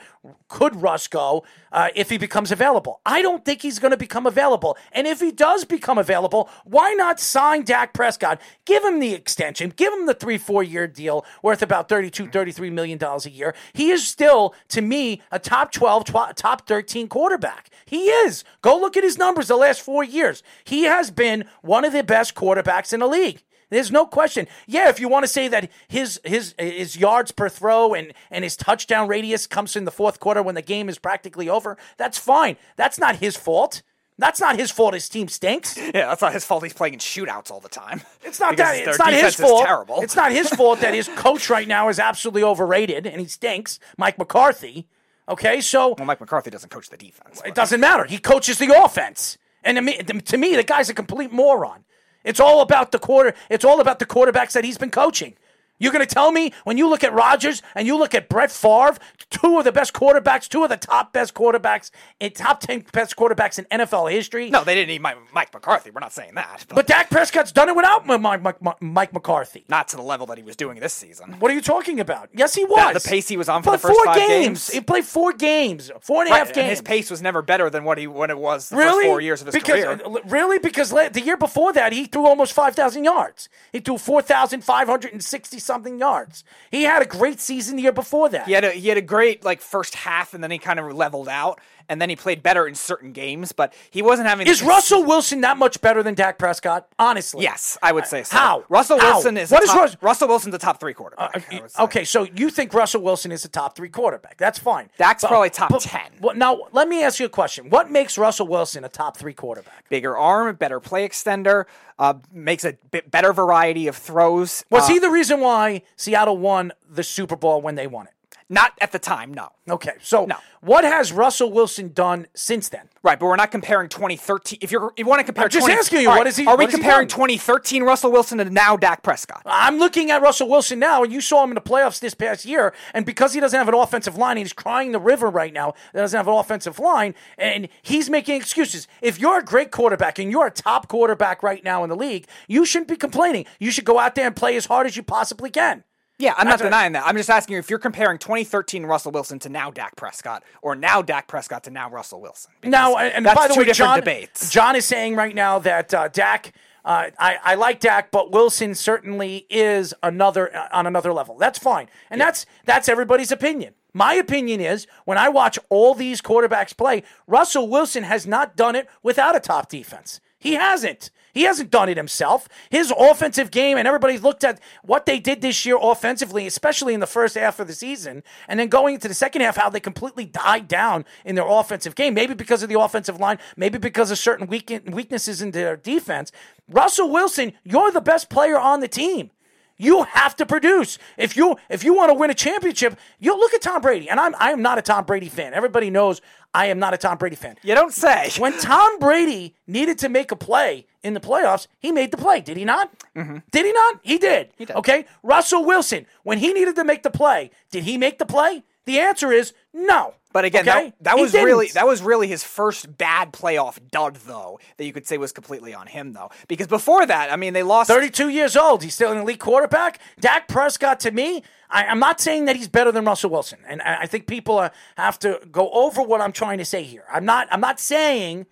could 0.48 0.74
Russ 0.74 1.06
go 1.06 1.44
uh, 1.72 1.88
if 1.94 2.08
he 2.08 2.16
becomes 2.16 2.50
available. 2.50 3.00
I 3.04 3.20
don't 3.20 3.44
think 3.44 3.60
he's 3.60 3.78
going 3.78 3.90
to 3.90 3.98
become 3.98 4.26
available. 4.26 4.78
And 4.92 5.06
if 5.06 5.20
he 5.20 5.30
does 5.30 5.66
become 5.66 5.98
available, 5.98 6.48
why 6.64 6.94
not 6.94 7.20
sign 7.20 7.64
Dak 7.64 7.92
Prescott? 7.92 8.40
Give 8.64 8.82
him 8.82 8.98
the 8.98 9.12
extension, 9.12 9.72
give 9.76 9.92
him 9.92 10.06
the 10.06 10.14
three, 10.14 10.38
four 10.38 10.62
year 10.62 10.86
deal 10.86 11.24
worth 11.42 11.60
about 11.62 11.88
$32, 11.88 12.32
33 12.32 12.70
million 12.70 12.98
dollars 12.98 13.26
a 13.26 13.30
year. 13.30 13.54
He 13.74 13.90
is 13.90 14.06
still, 14.06 14.54
to 14.68 14.80
me, 14.80 15.20
a 15.30 15.38
top 15.38 15.70
12, 15.70 16.06
tw- 16.06 16.36
top 16.36 16.66
13 16.66 17.08
quarterback. 17.08 17.68
He 17.84 18.06
is. 18.06 18.42
Go 18.62 18.78
look 18.78 18.96
at 18.96 19.04
his 19.04 19.18
numbers 19.18 19.48
the 19.48 19.56
last 19.56 19.82
four 19.82 20.02
years. 20.02 20.42
He 20.64 20.84
has 20.84 21.10
been 21.10 21.44
one 21.60 21.84
of 21.84 21.92
the 21.92 22.02
best 22.02 22.34
quarterbacks 22.34 22.92
in 22.94 23.00
the 23.00 23.06
league. 23.06 23.42
There's 23.70 23.90
no 23.90 24.04
question. 24.06 24.46
Yeah, 24.66 24.88
if 24.88 25.00
you 25.00 25.08
want 25.08 25.22
to 25.24 25.28
say 25.28 25.48
that 25.48 25.70
his 25.88 26.20
his 26.24 26.54
his 26.58 26.96
yards 26.96 27.30
per 27.32 27.48
throw 27.48 27.94
and 27.94 28.12
and 28.30 28.44
his 28.44 28.56
touchdown 28.56 29.08
radius 29.08 29.46
comes 29.46 29.76
in 29.76 29.84
the 29.84 29.90
fourth 29.90 30.20
quarter 30.20 30.42
when 30.42 30.54
the 30.56 30.62
game 30.62 30.88
is 30.88 30.98
practically 30.98 31.48
over, 31.48 31.76
that's 31.96 32.18
fine. 32.18 32.56
That's 32.76 32.98
not 32.98 33.16
his 33.16 33.36
fault. 33.36 33.82
That's 34.18 34.38
not 34.38 34.58
his 34.58 34.70
fault. 34.70 34.92
His 34.92 35.08
team 35.08 35.28
stinks. 35.28 35.78
Yeah, 35.94 36.08
that's 36.08 36.20
not 36.20 36.34
his 36.34 36.44
fault. 36.44 36.62
He's 36.62 36.74
playing 36.74 36.92
in 36.94 37.00
shootouts 37.00 37.50
all 37.50 37.60
the 37.60 37.70
time. 37.70 38.02
It's 38.22 38.38
not 38.38 38.56
that. 38.58 38.76
It's 38.86 38.98
not 38.98 39.12
his 39.14 39.34
fault. 39.34 39.64
terrible. 39.64 40.02
It's 40.02 40.14
not 40.14 40.30
his 40.30 40.50
fault 40.50 40.80
that 40.80 40.92
his 40.92 41.08
coach 41.16 41.48
right 41.48 41.66
now 41.66 41.88
is 41.88 41.98
absolutely 41.98 42.42
overrated 42.42 43.06
and 43.06 43.18
he 43.20 43.26
stinks. 43.26 43.78
Mike 43.96 44.18
McCarthy. 44.18 44.86
Okay, 45.28 45.60
so 45.60 45.94
Well, 45.96 46.06
Mike 46.06 46.20
McCarthy 46.20 46.50
doesn't 46.50 46.70
coach 46.70 46.90
the 46.90 46.96
defense. 46.96 47.40
it 47.46 47.54
doesn't 47.54 47.80
matter. 47.80 48.04
He 48.04 48.18
coaches 48.18 48.58
the 48.58 48.74
offense, 48.84 49.38
and 49.62 49.76
to 49.76 49.80
me, 49.82 49.96
to 49.98 50.36
me, 50.36 50.56
the 50.56 50.64
guy's 50.64 50.90
a 50.90 50.94
complete 50.94 51.30
moron. 51.30 51.84
It's 52.24 52.40
all 52.40 52.60
about 52.60 52.92
the 52.92 52.98
quarter. 52.98 53.34
It's 53.48 53.64
all 53.64 53.80
about 53.80 53.98
the 53.98 54.06
quarterbacks 54.06 54.52
that 54.52 54.64
he's 54.64 54.78
been 54.78 54.90
coaching. 54.90 55.34
You're 55.80 55.92
going 55.92 56.06
to 56.06 56.14
tell 56.14 56.30
me 56.30 56.52
when 56.64 56.78
you 56.78 56.88
look 56.88 57.02
at 57.02 57.12
Rodgers 57.12 57.62
and 57.74 57.86
you 57.86 57.96
look 57.98 58.14
at 58.14 58.28
Brett 58.28 58.52
Favre, 58.52 58.96
two 59.30 59.58
of 59.58 59.64
the 59.64 59.72
best 59.72 59.92
quarterbacks, 59.92 60.46
two 60.48 60.62
of 60.62 60.68
the 60.68 60.76
top 60.76 61.12
best 61.12 61.34
quarterbacks, 61.34 61.90
in 62.20 62.30
top 62.32 62.60
ten 62.60 62.84
best 62.92 63.16
quarterbacks 63.16 63.58
in 63.58 63.64
NFL 63.76 64.12
history. 64.12 64.50
No, 64.50 64.62
they 64.62 64.74
didn't 64.76 64.88
need 64.88 65.00
Mike, 65.02 65.16
Mike 65.34 65.52
McCarthy. 65.52 65.90
We're 65.90 66.00
not 66.00 66.12
saying 66.12 66.34
that. 66.34 66.66
But, 66.68 66.74
but 66.76 66.86
Dak 66.86 67.10
Prescott's 67.10 67.50
done 67.50 67.68
it 67.68 67.74
without 67.74 68.06
Mike, 68.06 69.12
McCarthy. 69.12 69.64
not 69.68 69.88
to 69.88 69.96
the 69.96 70.02
level 70.02 70.26
that 70.26 70.38
he 70.38 70.44
was 70.44 70.54
doing 70.54 70.78
this 70.78 70.92
season. 70.92 71.36
What 71.40 71.50
are 71.50 71.54
you 71.54 71.62
talking 71.62 71.98
about? 71.98 72.28
Yes, 72.34 72.54
he 72.54 72.64
was. 72.64 73.02
the 73.02 73.08
pace 73.08 73.26
he 73.28 73.36
was 73.38 73.48
on 73.48 73.62
for 73.62 73.72
the 73.72 73.78
first 73.78 73.94
four 73.96 74.04
five 74.04 74.16
games. 74.16 74.44
games. 74.46 74.68
He 74.70 74.80
played 74.82 75.04
four 75.06 75.32
games, 75.32 75.90
four 76.02 76.22
and 76.22 76.30
a 76.30 76.34
half 76.34 76.48
Right, 76.48 76.54
games. 76.54 76.62
and 76.62 76.70
his 76.70 76.82
pace 76.82 77.10
was 77.10 77.22
never 77.22 77.40
better 77.42 77.70
than 77.70 77.84
what 77.84 77.96
he 77.96 78.06
when 78.06 78.28
it 78.30 78.38
was 78.38 78.68
the 78.68 78.76
Really? 78.76 79.04
first 79.04 79.06
four 79.06 79.20
years 79.22 79.40
of 79.40 79.46
his 79.46 79.54
because, 79.54 79.82
career. 79.84 80.00
uh, 80.04 80.18
Really? 80.26 80.58
Because 80.58 80.92
la- 80.92 81.08
the 81.08 81.22
year 81.22 81.38
before 81.38 81.72
that, 81.72 81.92
he 81.94 82.04
threw 82.04 82.26
almost 82.26 82.52
5,000 82.52 83.04
yards. 83.04 83.48
He 83.72 83.80
threw 83.80 83.96
4,560 83.98 85.58
something 85.72 85.98
yards. 85.98 86.44
He 86.70 86.82
had 86.84 87.02
a 87.02 87.06
great 87.06 87.40
season 87.40 87.76
the 87.76 87.82
year 87.82 87.92
before 87.92 88.28
that. 88.30 88.46
He 88.46 88.52
had 88.52 88.64
a 88.64 88.70
he 88.72 88.88
had 88.88 88.98
a 88.98 89.02
great 89.02 89.44
like 89.44 89.60
first 89.60 89.94
half, 89.94 90.34
and 90.34 90.42
then 90.42 90.50
he 90.50 90.58
kind 90.58 90.78
of 90.80 90.92
leveled 90.92 91.28
out, 91.28 91.60
and 91.88 92.00
then 92.00 92.08
he 92.08 92.16
played 92.16 92.42
better 92.42 92.66
in 92.66 92.74
certain 92.74 93.12
games, 93.12 93.52
but 93.52 93.72
he 93.90 94.02
wasn't 94.02 94.28
having. 94.28 94.46
Is 94.46 94.60
the- 94.60 94.66
Russell 94.66 95.04
Wilson 95.04 95.40
that 95.42 95.56
much 95.56 95.80
better 95.80 96.02
than 96.02 96.14
Dak 96.14 96.38
Prescott? 96.38 96.86
Honestly. 96.98 97.42
Yes, 97.42 97.76
I 97.82 97.92
would 97.92 98.06
say 98.06 98.22
so. 98.22 98.36
How? 98.36 98.64
Russell 98.68 98.98
How? 99.00 99.12
Wilson 99.14 99.36
is 99.36 99.50
What 99.50 99.62
a 99.62 99.64
is 99.64 99.70
top, 99.70 99.80
Rus- 99.80 99.96
Russell 100.00 100.28
Wilson's 100.28 100.54
a 100.54 100.58
top 100.58 100.80
three 100.80 100.94
quarterback. 100.94 101.48
Say. 101.50 101.60
Okay, 101.78 102.04
so 102.04 102.24
you 102.36 102.50
think 102.50 102.72
Russell 102.74 103.02
Wilson 103.02 103.32
is 103.32 103.44
a 103.44 103.48
top 103.48 103.76
three 103.76 103.88
quarterback? 103.88 104.36
That's 104.36 104.58
fine. 104.58 104.88
Dak's 104.98 105.24
probably 105.24 105.50
top 105.50 105.70
10. 105.78 106.00
Well, 106.20 106.34
now 106.36 106.60
let 106.72 106.88
me 106.88 107.02
ask 107.02 107.18
you 107.20 107.26
a 107.26 107.28
question. 107.28 107.70
What 107.70 107.90
makes 107.90 108.16
Russell 108.18 108.46
Wilson 108.46 108.84
a 108.84 108.88
top 108.88 109.16
three 109.16 109.34
quarterback? 109.34 109.88
bigger 109.88 110.16
arm, 110.16 110.54
better 110.56 110.78
play 110.80 111.06
extender, 111.08 111.64
uh, 111.98 112.14
makes 112.32 112.64
a 112.64 112.74
bit 112.90 113.10
better 113.10 113.32
variety 113.32 113.88
of 113.88 113.96
throws. 113.96 114.64
Was 114.70 114.84
Uh, 114.84 114.92
he 114.94 114.98
the 115.00 115.10
reason 115.10 115.40
why 115.40 115.59
Seattle 115.96 116.38
won 116.38 116.72
the 116.88 117.02
Super 117.02 117.36
Bowl 117.36 117.60
when 117.62 117.74
they 117.74 117.86
won 117.86 118.06
it? 118.06 118.14
Not 118.50 118.72
at 118.80 118.92
the 118.92 118.98
time? 118.98 119.32
No. 119.32 119.48
Okay, 119.68 119.92
so 120.02 120.24
No. 120.26 120.36
what 120.60 120.84
has 120.84 121.12
Russell 121.12 121.50
Wilson 121.52 121.92
done 121.94 122.26
since 122.34 122.68
then? 122.68 122.88
Right, 123.02 123.18
but 123.18 123.26
we're 123.26 123.36
not 123.36 123.50
comparing 123.50 123.88
2013. 123.88 124.58
If 124.60 124.70
you're, 124.72 124.88
if 124.88 124.98
you 124.98 125.06
want 125.06 125.20
to 125.20 125.24
compare, 125.24 125.44
I'm 125.44 125.50
just 125.50 125.64
20 125.66 125.78
asking 125.78 126.00
you, 126.02 126.10
All 126.10 126.18
what 126.18 126.26
is 126.26 126.36
he- 126.36 126.44
Are 126.46 126.54
we 126.56 126.64
what 126.64 126.70
has 126.70 126.74
he 126.74 126.82
comparing 126.82 127.08
2013 127.08 127.82
Russell 127.84 128.12
Wilson 128.12 128.36
to 128.38 128.44
now 128.44 128.76
Dak 128.76 129.02
Prescott? 129.02 129.40
I'm 129.46 129.78
looking 129.78 130.10
at 130.10 130.20
Russell 130.20 130.48
Wilson 130.48 130.78
now, 130.80 131.02
and 131.02 131.10
you 131.12 131.20
saw 131.22 131.42
him 131.44 131.50
in 131.50 131.54
the 131.54 131.60
playoffs 131.62 132.00
this 132.00 132.12
past 132.14 132.44
year. 132.44 132.74
And 132.92 133.06
because 133.06 133.32
he 133.32 133.40
doesn't 133.40 133.56
have 133.56 133.68
an 133.68 133.74
offensive 133.74 134.16
line, 134.18 134.36
he's 134.36 134.52
crying 134.52 134.92
the 134.92 135.00
river 135.00 135.30
right 135.30 135.52
now. 135.54 135.72
That 135.94 136.00
doesn't 136.00 136.16
have 136.16 136.28
an 136.28 136.34
offensive 136.34 136.78
line, 136.78 137.14
and 137.38 137.68
he's 137.82 138.10
making 138.10 138.34
excuses. 138.36 138.86
If 139.00 139.18
you're 139.18 139.38
a 139.38 139.44
great 139.44 139.70
quarterback 139.70 140.18
and 140.18 140.30
you're 140.30 140.46
a 140.48 140.50
top 140.50 140.88
quarterback 140.88 141.42
right 141.42 141.62
now 141.64 141.84
in 141.84 141.88
the 141.88 141.96
league, 141.96 142.26
you 142.48 142.66
shouldn't 142.66 142.88
be 142.88 142.96
complaining. 142.96 143.46
You 143.60 143.70
should 143.70 143.84
go 143.84 143.98
out 143.98 144.14
there 144.16 144.26
and 144.26 144.34
play 144.36 144.56
as 144.56 144.66
hard 144.66 144.86
as 144.86 144.96
you 144.96 145.02
possibly 145.02 145.50
can. 145.50 145.84
Yeah, 146.20 146.34
I'm 146.36 146.44
not 146.44 146.58
That's 146.58 146.62
denying 146.62 146.92
that. 146.92 147.06
I'm 147.06 147.16
just 147.16 147.30
asking 147.30 147.54
you 147.54 147.58
if 147.60 147.70
you're 147.70 147.78
comparing 147.78 148.18
2013 148.18 148.84
Russell 148.84 149.10
Wilson 149.10 149.38
to 149.40 149.48
now 149.48 149.70
Dak 149.70 149.96
Prescott, 149.96 150.44
or 150.60 150.76
now 150.76 151.00
Dak 151.00 151.28
Prescott 151.28 151.64
to 151.64 151.70
now 151.70 151.88
Russell 151.88 152.20
Wilson. 152.20 152.52
Because 152.60 152.72
Now, 152.72 152.96
and, 152.96 153.14
and 153.14 153.26
that's 153.26 153.40
by 153.40 153.48
the 153.48 153.54
two 153.54 153.60
way, 153.60 153.66
different 153.66 153.88
John, 153.88 153.98
debates. 153.98 154.50
John 154.50 154.76
is 154.76 154.84
saying 154.84 155.16
right 155.16 155.34
now 155.34 155.58
that 155.60 155.92
uh, 155.94 156.08
Dak. 156.08 156.52
Uh, 156.82 157.10
I, 157.18 157.38
I 157.44 157.54
like 157.56 157.80
Dak, 157.80 158.10
but 158.10 158.32
Wilson 158.32 158.74
certainly 158.74 159.46
is 159.50 159.92
another 160.02 160.54
uh, 160.54 160.68
on 160.72 160.86
another 160.86 161.12
level. 161.12 161.36
That's 161.36 161.58
fine, 161.58 161.88
and 162.08 162.18
that's 162.20 162.46
that's 162.64 162.88
everybody's 162.88 163.30
opinion. 163.30 163.74
My 163.92 164.14
opinion 164.14 164.60
is 164.60 164.86
when 165.04 165.18
I 165.18 165.28
watch 165.28 165.58
all 165.68 165.94
these 165.94 166.22
quarterbacks 166.22 166.76
play, 166.76 167.02
Russell 167.26 167.68
Wilson 167.68 168.04
has 168.04 168.26
not 168.26 168.56
done 168.56 168.76
it 168.76 168.88
without 169.02 169.36
a 169.36 169.40
top 169.40 169.68
defense. 169.68 170.20
He 170.40 170.54
hasn't. 170.54 171.10
He 171.32 171.42
hasn't 171.42 171.70
done 171.70 171.88
it 171.88 171.96
himself. 171.96 172.48
His 172.70 172.92
offensive 172.98 173.50
game, 173.50 173.76
and 173.76 173.86
everybody's 173.86 174.22
looked 174.22 174.42
at 174.42 174.60
what 174.82 175.06
they 175.06 175.20
did 175.20 175.40
this 175.42 175.64
year 175.64 175.78
offensively, 175.80 176.46
especially 176.46 176.92
in 176.92 177.00
the 177.00 177.06
first 177.06 177.36
half 177.36 177.60
of 177.60 177.68
the 177.68 177.72
season, 177.72 178.24
and 178.48 178.58
then 178.58 178.68
going 178.68 178.94
into 178.94 179.06
the 179.06 179.14
second 179.14 179.42
half, 179.42 179.56
how 179.56 179.70
they 179.70 179.78
completely 179.78 180.24
died 180.24 180.66
down 180.66 181.04
in 181.24 181.36
their 181.36 181.46
offensive 181.46 181.94
game. 181.94 182.14
Maybe 182.14 182.34
because 182.34 182.62
of 182.62 182.68
the 182.68 182.80
offensive 182.80 183.20
line, 183.20 183.38
maybe 183.56 183.78
because 183.78 184.10
of 184.10 184.18
certain 184.18 184.48
weak- 184.48 184.82
weaknesses 184.90 185.40
in 185.40 185.52
their 185.52 185.76
defense. 185.76 186.32
Russell 186.68 187.10
Wilson, 187.10 187.52
you're 187.62 187.92
the 187.92 188.00
best 188.00 188.28
player 188.28 188.58
on 188.58 188.80
the 188.80 188.88
team. 188.88 189.30
You 189.80 190.02
have 190.02 190.36
to 190.36 190.44
produce. 190.44 190.98
If 191.16 191.38
you 191.38 191.56
if 191.70 191.84
you 191.84 191.94
want 191.94 192.10
to 192.10 192.14
win 192.14 192.28
a 192.28 192.34
championship, 192.34 192.98
you 193.18 193.34
look 193.34 193.54
at 193.54 193.62
Tom 193.62 193.80
Brady. 193.80 194.10
And 194.10 194.20
I'm 194.20 194.34
I 194.38 194.50
am 194.50 194.60
not 194.60 194.76
a 194.76 194.82
Tom 194.82 195.04
Brady 195.06 195.30
fan. 195.30 195.54
Everybody 195.54 195.88
knows 195.88 196.20
I 196.52 196.66
am 196.66 196.78
not 196.78 196.92
a 196.92 196.98
Tom 196.98 197.16
Brady 197.16 197.36
fan. 197.36 197.56
you 197.62 197.74
don't 197.74 197.94
say. 197.94 198.30
When 198.38 198.58
Tom 198.58 198.98
Brady 198.98 199.54
needed 199.66 199.98
to 200.00 200.10
make 200.10 200.30
a 200.32 200.36
play 200.36 200.86
in 201.02 201.14
the 201.14 201.20
playoffs, 201.20 201.66
he 201.78 201.92
made 201.92 202.10
the 202.10 202.18
play. 202.18 202.42
Did 202.42 202.58
he 202.58 202.64
not? 202.66 202.92
Mm-hmm. 203.16 203.38
Did 203.50 203.64
he 203.66 203.72
not? 203.72 204.00
He 204.02 204.18
did. 204.18 204.50
Okay. 204.70 205.06
Russell 205.22 205.64
Wilson, 205.64 206.04
when 206.24 206.38
he 206.38 206.52
needed 206.52 206.76
to 206.76 206.84
make 206.84 207.02
the 207.02 207.10
play, 207.10 207.50
did 207.70 207.84
he 207.84 207.96
make 207.96 208.18
the 208.18 208.26
play? 208.26 208.64
The 208.84 208.98
answer 208.98 209.32
is 209.32 209.54
no. 209.72 210.14
But 210.32 210.44
again, 210.44 210.68
okay? 210.68 210.84
that, 211.00 211.04
that 211.04 211.18
was 211.18 211.32
really 211.32 211.66
didn't. 211.66 211.74
that 211.74 211.86
was 211.86 212.02
really 212.02 212.28
his 212.28 212.44
first 212.44 212.96
bad 212.96 213.32
playoff 213.32 213.78
dud, 213.90 214.16
though. 214.26 214.60
That 214.76 214.84
you 214.84 214.92
could 214.92 215.06
say 215.06 215.18
was 215.18 215.32
completely 215.32 215.74
on 215.74 215.88
him, 215.88 216.12
though, 216.12 216.30
because 216.46 216.68
before 216.68 217.04
that, 217.04 217.32
I 217.32 217.36
mean, 217.36 217.52
they 217.52 217.64
lost. 217.64 217.88
32 217.88 218.28
years 218.28 218.56
old. 218.56 218.84
He's 218.84 218.94
still 218.94 219.10
an 219.10 219.18
elite 219.18 219.40
quarterback. 219.40 219.98
Dak 220.20 220.46
Prescott, 220.46 221.00
to 221.00 221.10
me, 221.10 221.42
I, 221.68 221.84
I'm 221.84 221.98
not 221.98 222.20
saying 222.20 222.44
that 222.44 222.54
he's 222.54 222.68
better 222.68 222.92
than 222.92 223.04
Russell 223.04 223.30
Wilson, 223.30 223.58
and 223.66 223.82
I, 223.82 224.02
I 224.02 224.06
think 224.06 224.28
people 224.28 224.58
uh, 224.58 224.70
have 224.96 225.18
to 225.20 225.40
go 225.50 225.70
over 225.70 226.00
what 226.02 226.20
I'm 226.20 226.32
trying 226.32 226.58
to 226.58 226.64
say 226.64 226.84
here. 226.84 227.04
I'm 227.10 227.24
not. 227.24 227.48
I'm 227.50 227.60
not 227.60 227.80
saying 227.80 228.46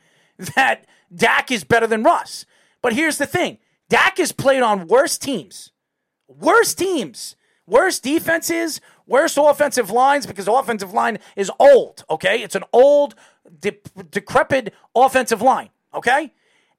that 0.57 0.85
Dak 1.15 1.53
is 1.53 1.63
better 1.63 1.87
than 1.87 2.03
Russ, 2.03 2.45
but 2.83 2.93
here's 2.93 3.19
the 3.19 3.27
thing: 3.27 3.59
Dak 3.89 4.19
has 4.19 4.33
played 4.33 4.63
on 4.63 4.89
worse 4.89 5.17
teams, 5.17 5.71
worse 6.27 6.75
teams, 6.75 7.37
worse 7.69 8.01
defenses, 8.01 8.81
worse 9.09 9.37
offensive 9.37 9.91
lines 9.91 10.27
because 10.27 10.45
the 10.45 10.53
offensive 10.53 10.93
line 10.93 11.19
is 11.35 11.51
old. 11.59 12.05
Okay, 12.09 12.43
it's 12.43 12.55
an 12.55 12.65
old, 12.73 13.15
de- 13.61 13.81
decrepit 14.11 14.73
offensive 14.95 15.43
line. 15.43 15.71
Okay, 15.93 16.33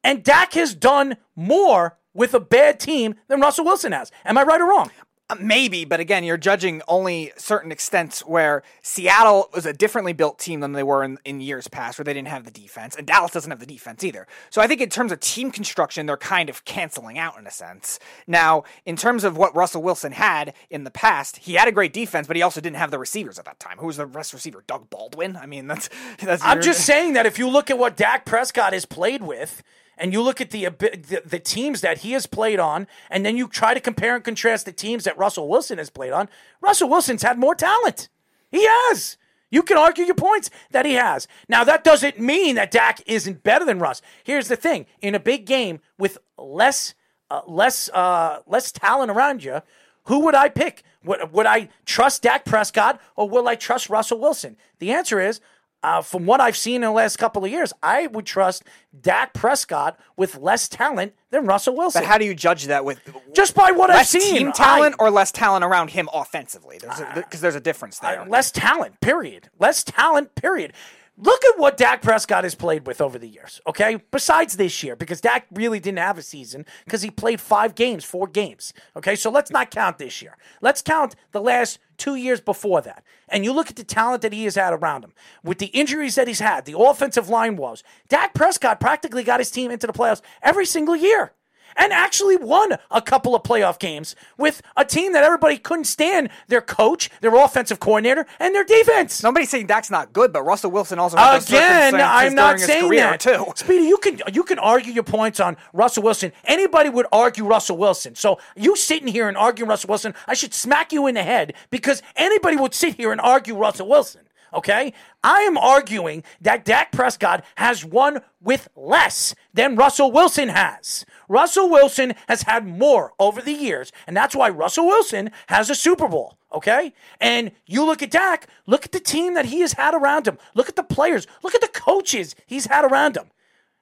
and 0.04 0.24
Dak 0.24 0.54
has 0.54 0.74
done 0.76 1.18
more 1.36 1.98
with 2.14 2.34
a 2.34 2.40
bad 2.40 2.80
team 2.80 3.16
than 3.28 3.42
Russell 3.42 3.66
Wilson 3.66 3.92
has. 3.92 4.12
Am 4.26 4.38
I 4.38 4.44
right 4.44 4.62
or 4.62 4.70
wrong? 4.70 4.92
Uh, 5.30 5.36
Maybe, 5.40 5.86
but 5.86 6.00
again, 6.00 6.24
you're 6.24 6.38
judging 6.38 6.82
only 6.88 7.32
certain 7.38 7.72
extents 7.72 8.26
where 8.26 8.64
Seattle 8.82 9.50
was 9.54 9.66
a 9.66 9.74
differently 9.74 10.14
built 10.14 10.40
team 10.40 10.60
than 10.60 10.74
they 10.74 10.84
were 10.84 11.04
in, 11.04 11.20
in 11.24 11.40
years 11.40 11.68
past, 11.68 12.00
where 12.00 12.04
they 12.04 12.14
didn't 12.14 12.30
have 12.30 12.46
the 12.46 12.52
defense, 12.52 12.96
and 12.96 13.06
Dallas 13.06 13.32
doesn't 13.32 13.52
have 13.52 13.60
the 13.60 13.66
defense 13.66 14.04
either. 14.04 14.28
So 14.50 14.62
I 14.62 14.68
think 14.68 14.82
in 14.82 14.90
terms 14.90 15.12
of 15.12 15.20
team 15.20 15.52
construction, 15.52 16.06
they're 16.06 16.18
kind 16.18 16.50
of 16.50 16.66
canceling 16.66 17.18
out 17.18 17.38
in 17.38 17.46
a 17.46 17.52
sense. 17.52 18.00
Now, 18.28 18.64
in 18.86 18.96
terms 18.96 19.24
of 19.24 19.38
what 19.38 19.56
Russell 19.56 19.84
Wilson 19.84 20.14
had 20.14 20.54
in 20.70 20.84
the 20.84 20.92
past, 20.92 21.38
he 21.38 21.54
had 21.54 21.68
a 21.68 21.72
great 21.72 21.94
defense, 21.94 22.28
but 22.28 22.36
he 22.36 22.42
also 22.42 22.62
didn't 22.62 22.78
have 22.78 22.92
the 22.92 23.00
receivers 23.00 23.38
at 23.38 23.46
that 23.46 23.60
time. 23.60 23.78
Who 23.78 23.88
was 23.88 23.98
the 23.98 24.08
best 24.08 24.34
receiver? 24.34 24.64
Doug 24.66 24.90
Baldwin. 24.90 25.36
I 25.36 25.46
mean, 25.46 25.68
that's 25.68 25.90
that's. 26.24 26.44
I'm 26.44 26.62
just 26.62 26.86
saying 26.86 27.14
that 27.14 27.26
if 27.26 27.38
you 27.38 27.48
look 27.50 27.70
at 27.70 27.78
what 27.78 27.96
Dak 27.96 28.26
Prescott 28.26 28.74
has 28.74 28.86
played 28.86 29.22
with, 29.22 29.64
and 30.00 30.14
you 30.14 30.22
look 30.22 30.42
at 30.42 30.52
the, 30.52 30.66
the 30.66 31.22
the 31.26 31.40
teams 31.40 31.82
that 31.82 32.00
he 32.00 32.14
has 32.14 32.26
played 32.26 32.60
on, 32.60 32.88
and 33.10 33.26
then 33.26 33.38
you 33.38 33.48
try 33.48 33.74
to 33.74 33.80
compare 33.80 34.16
and 34.16 34.24
contrast 34.24 34.66
the 34.66 34.72
teams 34.72 35.04
that 35.04 35.18
Russell 35.18 35.48
Wilson 35.48 35.78
has 35.78 35.90
played 35.90 36.12
on, 36.12 36.30
Russell 36.62 36.90
Wilson's 36.90 37.22
had 37.22 37.38
more 37.38 37.56
talent. 37.56 38.10
He 38.50 38.66
has. 38.66 39.18
You 39.52 39.64
can 39.64 39.78
argue 39.78 40.06
your 40.06 40.16
points 40.16 40.50
that 40.72 40.86
he 40.86 40.94
has. 40.94 41.28
Now 41.48 41.64
that 41.64 41.84
doesn't 41.84 42.20
mean 42.20 42.56
that 42.56 42.72
Dak 42.72 43.02
isn't 43.06 43.44
better 43.44 43.66
than 43.66 43.80
Russ. 43.80 44.02
Here's 44.24 44.48
the 44.48 44.56
thing: 44.56 44.86
in 45.02 45.16
a 45.16 45.20
big 45.20 45.46
game 45.46 45.82
with 45.98 46.18
less 46.38 46.96
uh, 47.30 47.42
less 47.48 47.90
uh, 47.90 48.40
less 48.48 48.72
talent 48.72 49.12
around 49.12 49.44
you, 49.44 49.62
who 50.06 50.20
would 50.22 50.36
I 50.36 50.50
pick? 50.50 50.84
Would, 51.04 51.32
would 51.32 51.46
I 51.46 51.70
trust 51.86 52.24
Dak 52.24 52.46
Prescott 52.46 53.00
or 53.16 53.30
will 53.30 53.48
I 53.48 53.56
trust 53.56 53.90
Russell 53.90 54.20
Wilson? 54.20 54.58
The 54.80 54.92
answer 54.92 55.20
is, 55.20 55.40
uh, 55.82 56.02
from 56.02 56.26
what 56.26 56.42
I've 56.42 56.58
seen 56.58 56.76
in 56.76 56.82
the 56.82 56.92
last 56.92 57.18
couple 57.18 57.44
of 57.46 57.52
years, 57.52 57.72
I 57.82 58.08
would 58.08 58.26
trust 58.26 58.64
Dak 59.00 59.34
Prescott 59.34 59.98
with 60.18 60.38
less 60.38 60.68
talent 60.68 61.14
than 61.32 61.46
Russell 61.46 61.76
Wilson. 61.76 62.02
But 62.02 62.08
how 62.08 62.18
do 62.18 62.26
you 62.26 62.36
judge 62.36 62.66
that 62.66 62.84
with 62.84 63.00
Just 63.34 63.56
by 63.56 63.72
what 63.72 63.90
I've 63.90 64.06
seen, 64.08 64.38
team 64.38 64.52
talent 64.52 64.96
I- 65.00 65.04
or 65.06 65.10
less 65.10 65.32
talent 65.32 65.64
around 65.64 65.92
him 65.92 66.10
offensively? 66.14 66.78
Because 66.80 67.00
there's, 67.14 67.42
there's 67.42 67.56
a 67.56 67.62
difference 67.62 68.00
there. 68.00 68.22
Uh, 68.22 68.26
less 68.28 68.52
talent, 68.52 69.00
period. 69.00 69.50
Less 69.58 69.84
talent, 69.84 70.36
period. 70.36 70.74
Look 71.22 71.44
at 71.44 71.60
what 71.60 71.76
Dak 71.76 72.02
Prescott 72.02 72.46
has 72.46 72.56
played 72.56 72.88
with 72.88 73.02
over 73.02 73.20
the 73.20 73.28
years, 73.28 73.60
okay? 73.68 73.98
Besides 74.10 74.56
this 74.56 74.82
year, 74.84 74.96
because 74.96 75.20
Dak 75.20 75.48
really 75.52 75.82
didn't 75.82 76.00
have 76.00 76.18
a 76.18 76.22
season 76.22 76.66
because 76.86 77.02
he 77.02 77.12
played 77.12 77.42
five 77.42 77.76
games, 77.76 78.06
four 78.06 78.26
games, 78.26 78.74
okay? 78.96 79.18
So 79.18 79.30
let's 79.30 79.52
not 79.52 79.70
count 79.70 79.98
this 79.98 80.22
year. 80.22 80.38
Let's 80.62 80.82
count 80.82 81.16
the 81.34 81.42
last 81.42 81.80
two 82.00 82.16
years 82.16 82.42
before 82.42 82.82
that. 82.82 83.04
And 83.28 83.46
you 83.46 83.54
look 83.54 83.70
at 83.70 83.76
the 83.76 83.84
talent 83.84 84.24
that 84.24 84.34
he 84.34 84.46
has 84.46 84.56
had 84.56 84.74
around 84.74 85.04
him 85.04 85.14
with 85.44 85.60
the 85.60 85.68
injuries 85.68 86.16
that 86.16 86.28
he's 86.28 86.40
had, 86.40 86.66
the 86.66 86.80
offensive 86.80 87.30
line 87.30 87.56
woes. 87.56 87.84
Dak 88.08 88.34
Prescott 88.34 88.80
practically 88.80 89.24
got 89.24 89.40
his 89.40 89.52
team 89.52 89.70
into 89.70 89.86
the 89.86 89.94
playoffs 89.94 90.22
every 90.42 90.66
single 90.66 90.96
year 90.96 91.34
and 91.76 91.94
actually 91.94 92.38
won 92.38 92.74
a 92.92 93.02
couple 93.02 93.36
of 93.36 93.44
playoff 93.44 93.80
games 93.80 94.16
with 94.38 94.62
a 94.76 94.86
team 94.86 95.14
that 95.14 95.24
everybody 95.24 95.58
couldn't 95.58 95.86
stand 95.86 96.30
their 96.48 96.62
coach, 96.62 97.10
their 97.22 97.36
offensive 97.36 97.80
coordinator, 97.80 98.26
and 98.40 98.54
their 98.56 98.64
defense. 98.64 99.24
Nobody's 99.24 99.50
saying 99.50 99.68
Dak's 99.68 99.92
not 99.92 100.14
good, 100.14 100.34
but 100.34 100.44
Russell 100.44 100.72
Wilson 100.72 101.00
also 101.00 101.18
had 101.18 101.42
Again, 101.44 101.96
I'm 101.96 102.36
not 102.36 102.60
saying 102.60 102.90
that. 102.92 103.20
too. 103.20 103.46
Speedy, 103.56 103.86
you 103.86 103.98
can 103.98 104.20
you 104.32 104.44
can 104.44 104.60
argue 104.60 104.94
your 104.94 105.04
points 105.04 105.40
on 105.40 105.58
Russell 105.74 106.04
Wilson. 106.04 106.32
Anybody 106.46 106.90
would 106.90 107.06
argue 107.12 107.46
Russell 107.46 107.78
Wilson. 107.78 108.16
So 108.16 108.40
you 108.56 108.76
sitting 108.76 109.08
here 109.08 109.28
and 109.28 109.38
arguing 109.38 109.70
Russell 109.70 109.90
Wilson, 109.90 110.14
I 110.28 110.34
should 110.34 110.54
smack 110.54 110.92
you 110.92 111.08
in 111.08 111.16
the 111.16 111.24
head 111.24 111.54
because 111.70 112.02
anybody 112.16 112.58
would 112.58 112.74
sit 112.74 112.96
here 112.96 113.12
and 113.12 113.22
argue 113.22 113.56
Russell 113.56 113.88
Wilson. 113.88 114.22
Okay? 114.54 114.94
I 115.24 115.42
am 115.42 115.58
arguing 115.58 116.24
that 116.42 116.66
Dak 116.66 116.92
Prescott 116.92 117.44
has 117.56 117.86
won 117.86 118.22
with 118.42 118.70
less 118.76 119.36
than 119.54 119.76
Russell 119.76 120.12
Wilson 120.12 120.50
has. 120.50 121.06
Russell 121.28 121.70
Wilson 121.70 122.16
has 122.28 122.44
had 122.44 122.66
more 122.66 123.14
over 123.20 123.42
the 123.42 123.54
years, 123.54 123.92
and 124.08 124.16
that's 124.16 124.36
why 124.36 124.50
Russell 124.50 124.88
Wilson 124.88 125.32
has 125.48 125.70
a 125.70 125.76
Super 125.76 126.08
Bowl. 126.08 126.38
Okay? 126.54 126.94
And 127.22 127.52
you 127.66 127.86
look 127.86 128.02
at 128.02 128.12
Dak, 128.12 128.48
look 128.66 128.86
at 128.86 128.92
the 128.92 129.00
team 129.00 129.36
that 129.36 129.46
he 129.46 129.62
has 129.62 129.74
had 129.74 129.94
around 129.94 130.28
him. 130.28 130.38
Look 130.56 130.70
at 130.70 130.76
the 130.76 130.84
players. 130.84 131.28
Look 131.44 131.54
at 131.54 131.62
the 131.62 131.68
coaches 131.68 132.36
he's 132.46 132.66
had 132.66 132.86
around 132.86 133.18
him. 133.18 133.30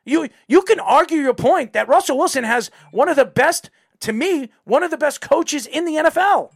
You 0.06 0.30
you 0.47 0.62
can 0.62 0.80
argue 0.80 1.17
your 1.17 1.34
point 1.34 1.73
that 1.73 1.89
Russell 1.89 2.17
Wilson 2.17 2.45
has 2.45 2.71
one 2.91 3.10
of 3.10 3.17
the 3.17 3.25
best, 3.25 3.69
to 3.99 4.13
me, 4.13 4.49
one 4.63 4.82
of 4.82 4.89
the 4.89 4.97
best 4.97 5.19
coaches 5.19 5.65
in 5.65 5.84
the 5.84 5.95
NFL. 5.95 6.51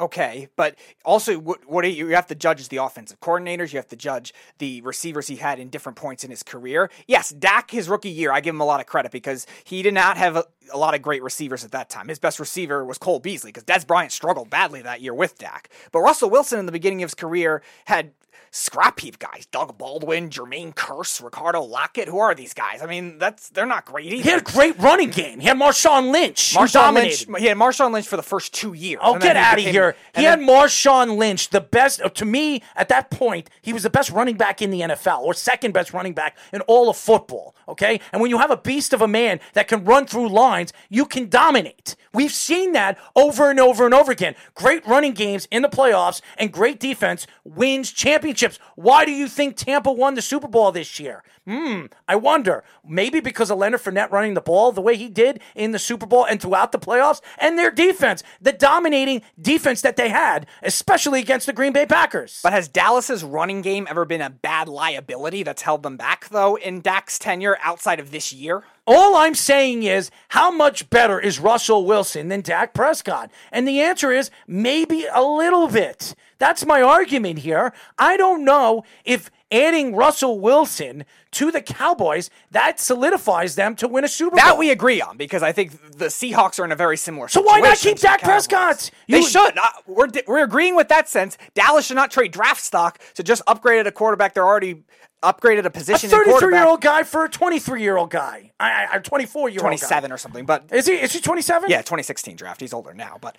Okay, 0.00 0.48
but 0.56 0.76
also 1.04 1.38
what, 1.38 1.68
what 1.68 1.84
you, 1.84 2.08
you 2.08 2.14
have 2.14 2.26
to 2.28 2.34
judge 2.34 2.58
is 2.60 2.68
the 2.68 2.78
offensive 2.78 3.20
coordinators. 3.20 3.72
You 3.72 3.78
have 3.78 3.88
to 3.88 3.96
judge 3.96 4.32
the 4.58 4.80
receivers 4.80 5.26
he 5.26 5.36
had 5.36 5.58
in 5.58 5.68
different 5.68 5.96
points 5.96 6.24
in 6.24 6.30
his 6.30 6.42
career. 6.42 6.90
Yes, 7.06 7.30
Dak, 7.30 7.70
his 7.70 7.88
rookie 7.88 8.08
year, 8.08 8.32
I 8.32 8.40
give 8.40 8.54
him 8.54 8.60
a 8.62 8.64
lot 8.66 8.80
of 8.80 8.86
credit 8.86 9.12
because 9.12 9.46
he 9.64 9.82
did 9.82 9.92
not 9.94 10.16
have 10.16 10.36
a, 10.36 10.44
a 10.72 10.78
lot 10.78 10.94
of 10.94 11.02
great 11.02 11.22
receivers 11.22 11.64
at 11.64 11.72
that 11.72 11.90
time. 11.90 12.08
His 12.08 12.18
best 12.18 12.40
receiver 12.40 12.84
was 12.84 12.96
Cole 12.96 13.20
Beasley 13.20 13.50
because 13.52 13.64
Dez 13.64 13.86
Bryant 13.86 14.10
struggled 14.12 14.48
badly 14.48 14.80
that 14.82 15.02
year 15.02 15.12
with 15.12 15.36
Dak. 15.38 15.68
But 15.92 16.00
Russell 16.00 16.30
Wilson 16.30 16.58
in 16.58 16.66
the 16.66 16.72
beginning 16.72 17.02
of 17.02 17.10
his 17.10 17.14
career 17.14 17.62
had 17.84 18.12
scrap 18.52 18.98
heap 18.98 19.18
guys: 19.18 19.46
Doug 19.46 19.78
Baldwin, 19.78 20.28
Jermaine 20.30 20.74
Kearse, 20.74 21.22
Ricardo 21.22 21.62
Lockette. 21.66 22.08
Who 22.08 22.18
are 22.18 22.34
these 22.34 22.54
guys? 22.54 22.82
I 22.82 22.86
mean, 22.86 23.18
that's 23.18 23.48
they're 23.50 23.66
not 23.66 23.84
great 23.84 24.06
either. 24.06 24.22
He 24.22 24.28
had 24.28 24.40
a 24.40 24.44
great 24.44 24.78
running 24.78 25.10
game. 25.10 25.40
He 25.40 25.46
had 25.46 25.56
Marshawn 25.56 26.12
Lynch. 26.12 26.54
Marshawn. 26.54 26.94
Lynch. 26.94 27.26
He 27.38 27.46
had 27.46 27.56
Marshawn 27.56 27.92
Lynch 27.92 28.08
for 28.08 28.16
the 28.16 28.22
first 28.22 28.52
two 28.52 28.72
years. 28.72 29.00
Oh, 29.02 29.18
get 29.18 29.36
out 29.36 29.52
of 29.52 29.56
became- 29.56 29.72
He 30.14 30.24
had 30.24 30.40
Marshawn 30.40 31.16
Lynch, 31.16 31.50
the 31.50 31.60
best, 31.60 32.00
uh, 32.00 32.08
to 32.10 32.24
me, 32.24 32.62
at 32.76 32.88
that 32.88 33.10
point, 33.10 33.50
he 33.62 33.72
was 33.72 33.82
the 33.82 33.90
best 33.90 34.10
running 34.10 34.36
back 34.36 34.60
in 34.62 34.70
the 34.70 34.80
NFL, 34.80 35.22
or 35.22 35.34
second 35.34 35.72
best 35.72 35.92
running 35.92 36.12
back 36.12 36.36
in 36.52 36.60
all 36.62 36.88
of 36.88 36.96
football, 36.96 37.54
okay? 37.68 38.00
And 38.12 38.20
when 38.20 38.30
you 38.30 38.38
have 38.38 38.50
a 38.50 38.56
beast 38.56 38.92
of 38.92 39.02
a 39.02 39.08
man 39.08 39.40
that 39.54 39.68
can 39.68 39.84
run 39.84 40.06
through 40.06 40.28
lines, 40.28 40.72
you 40.88 41.04
can 41.04 41.28
dominate. 41.28 41.96
We've 42.12 42.32
seen 42.32 42.72
that 42.72 42.98
over 43.14 43.50
and 43.50 43.60
over 43.60 43.84
and 43.84 43.94
over 43.94 44.10
again. 44.10 44.34
Great 44.54 44.86
running 44.86 45.12
games 45.12 45.46
in 45.50 45.62
the 45.62 45.68
playoffs 45.68 46.20
and 46.36 46.52
great 46.52 46.80
defense 46.80 47.26
wins 47.44 47.92
championships. 47.92 48.58
Why 48.74 49.04
do 49.04 49.12
you 49.12 49.28
think 49.28 49.56
Tampa 49.56 49.92
won 49.92 50.14
the 50.14 50.22
Super 50.22 50.48
Bowl 50.48 50.72
this 50.72 50.98
year? 50.98 51.22
Hmm, 51.46 51.86
I 52.06 52.16
wonder. 52.16 52.64
Maybe 52.86 53.20
because 53.20 53.50
of 53.50 53.58
Leonard 53.58 53.80
Fournette 53.80 54.10
running 54.10 54.34
the 54.34 54.40
ball 54.40 54.72
the 54.72 54.80
way 54.80 54.96
he 54.96 55.08
did 55.08 55.40
in 55.54 55.72
the 55.72 55.78
Super 55.78 56.06
Bowl 56.06 56.24
and 56.24 56.40
throughout 56.40 56.72
the 56.72 56.78
playoffs, 56.78 57.20
and 57.38 57.58
their 57.58 57.70
defense, 57.70 58.22
the 58.40 58.52
dominating 58.52 59.22
defense 59.40 59.79
that 59.82 59.96
they 59.96 60.08
had, 60.08 60.46
especially 60.62 61.20
against 61.20 61.46
the 61.46 61.52
Green 61.52 61.72
Bay 61.72 61.86
Packers. 61.86 62.40
But 62.42 62.52
has 62.52 62.68
Dallas's 62.68 63.24
running 63.24 63.62
game 63.62 63.86
ever 63.88 64.04
been 64.04 64.20
a 64.20 64.30
bad 64.30 64.68
liability 64.68 65.42
that's 65.42 65.62
held 65.62 65.82
them 65.82 65.96
back, 65.96 66.28
though, 66.28 66.56
in 66.56 66.80
Dak's 66.80 67.18
tenure 67.18 67.58
outside 67.62 68.00
of 68.00 68.10
this 68.10 68.32
year? 68.32 68.64
All 68.86 69.16
I'm 69.16 69.34
saying 69.34 69.82
is, 69.84 70.10
how 70.30 70.50
much 70.50 70.90
better 70.90 71.20
is 71.20 71.38
Russell 71.38 71.84
Wilson 71.84 72.28
than 72.28 72.40
Dak 72.40 72.74
Prescott? 72.74 73.30
And 73.52 73.66
the 73.66 73.80
answer 73.80 74.10
is 74.10 74.30
maybe 74.46 75.06
a 75.12 75.22
little 75.22 75.68
bit. 75.68 76.14
That's 76.38 76.64
my 76.64 76.80
argument 76.82 77.40
here. 77.40 77.72
I 77.98 78.16
don't 78.16 78.44
know 78.44 78.82
if 79.04 79.30
adding 79.52 79.94
Russell 79.94 80.40
Wilson 80.40 81.04
to 81.32 81.50
the 81.50 81.60
Cowboys 81.60 82.30
that 82.50 82.80
solidifies 82.80 83.54
them 83.54 83.74
to 83.76 83.88
win 83.88 84.04
a 84.04 84.08
Super 84.08 84.30
Bowl. 84.36 84.44
That 84.44 84.58
we 84.58 84.70
agree 84.70 85.00
on 85.00 85.16
because 85.16 85.42
I 85.42 85.52
think 85.52 85.96
the 85.96 86.06
Seahawks 86.06 86.58
are 86.58 86.64
in 86.64 86.72
a 86.72 86.76
very 86.76 86.96
similar 86.96 87.28
So 87.28 87.40
situation. 87.40 87.56
So 87.56 87.60
why 87.60 87.68
not 87.68 87.78
keep 87.78 87.96
the 87.96 88.02
Dak 88.02 88.20
Cowboys. 88.20 88.46
Prescott? 88.46 88.90
They 89.08 89.22
should. 89.22 89.58
Uh, 89.58 89.68
we're, 89.86 90.08
we're 90.26 90.44
agreeing 90.44 90.76
with 90.76 90.88
that 90.88 91.08
sense. 91.08 91.38
Dallas 91.54 91.86
should 91.86 91.96
not 91.96 92.10
trade 92.10 92.32
draft 92.32 92.60
stock 92.62 92.98
to 93.14 93.22
just 93.22 93.42
upgrade 93.46 93.80
at 93.80 93.86
a 93.86 93.92
quarterback 93.92 94.34
they're 94.34 94.46
already 94.46 94.82
upgraded 95.22 95.64
a 95.64 95.66
a 95.66 95.70
position 95.70 96.06
in 96.06 96.10
33 96.10 96.32
quarterback. 96.32 96.60
year 96.60 96.68
old 96.68 96.80
guy 96.80 97.02
for 97.02 97.24
a 97.24 97.28
23 97.28 97.82
year 97.82 97.96
old 97.96 98.10
guy. 98.10 98.52
I, 98.58 98.86
I, 98.90 98.96
a 98.96 99.00
24 99.00 99.50
year 99.50 99.58
old 99.58 99.62
27 99.62 100.10
or 100.12 100.16
something, 100.18 100.46
but 100.46 100.64
Is 100.72 100.86
he? 100.86 100.94
Is 100.94 101.12
he 101.12 101.20
27? 101.20 101.68
yeah, 101.70 101.78
2016 101.78 102.36
draft. 102.36 102.60
He's 102.60 102.72
older 102.72 102.94
now, 102.94 103.18
but 103.20 103.36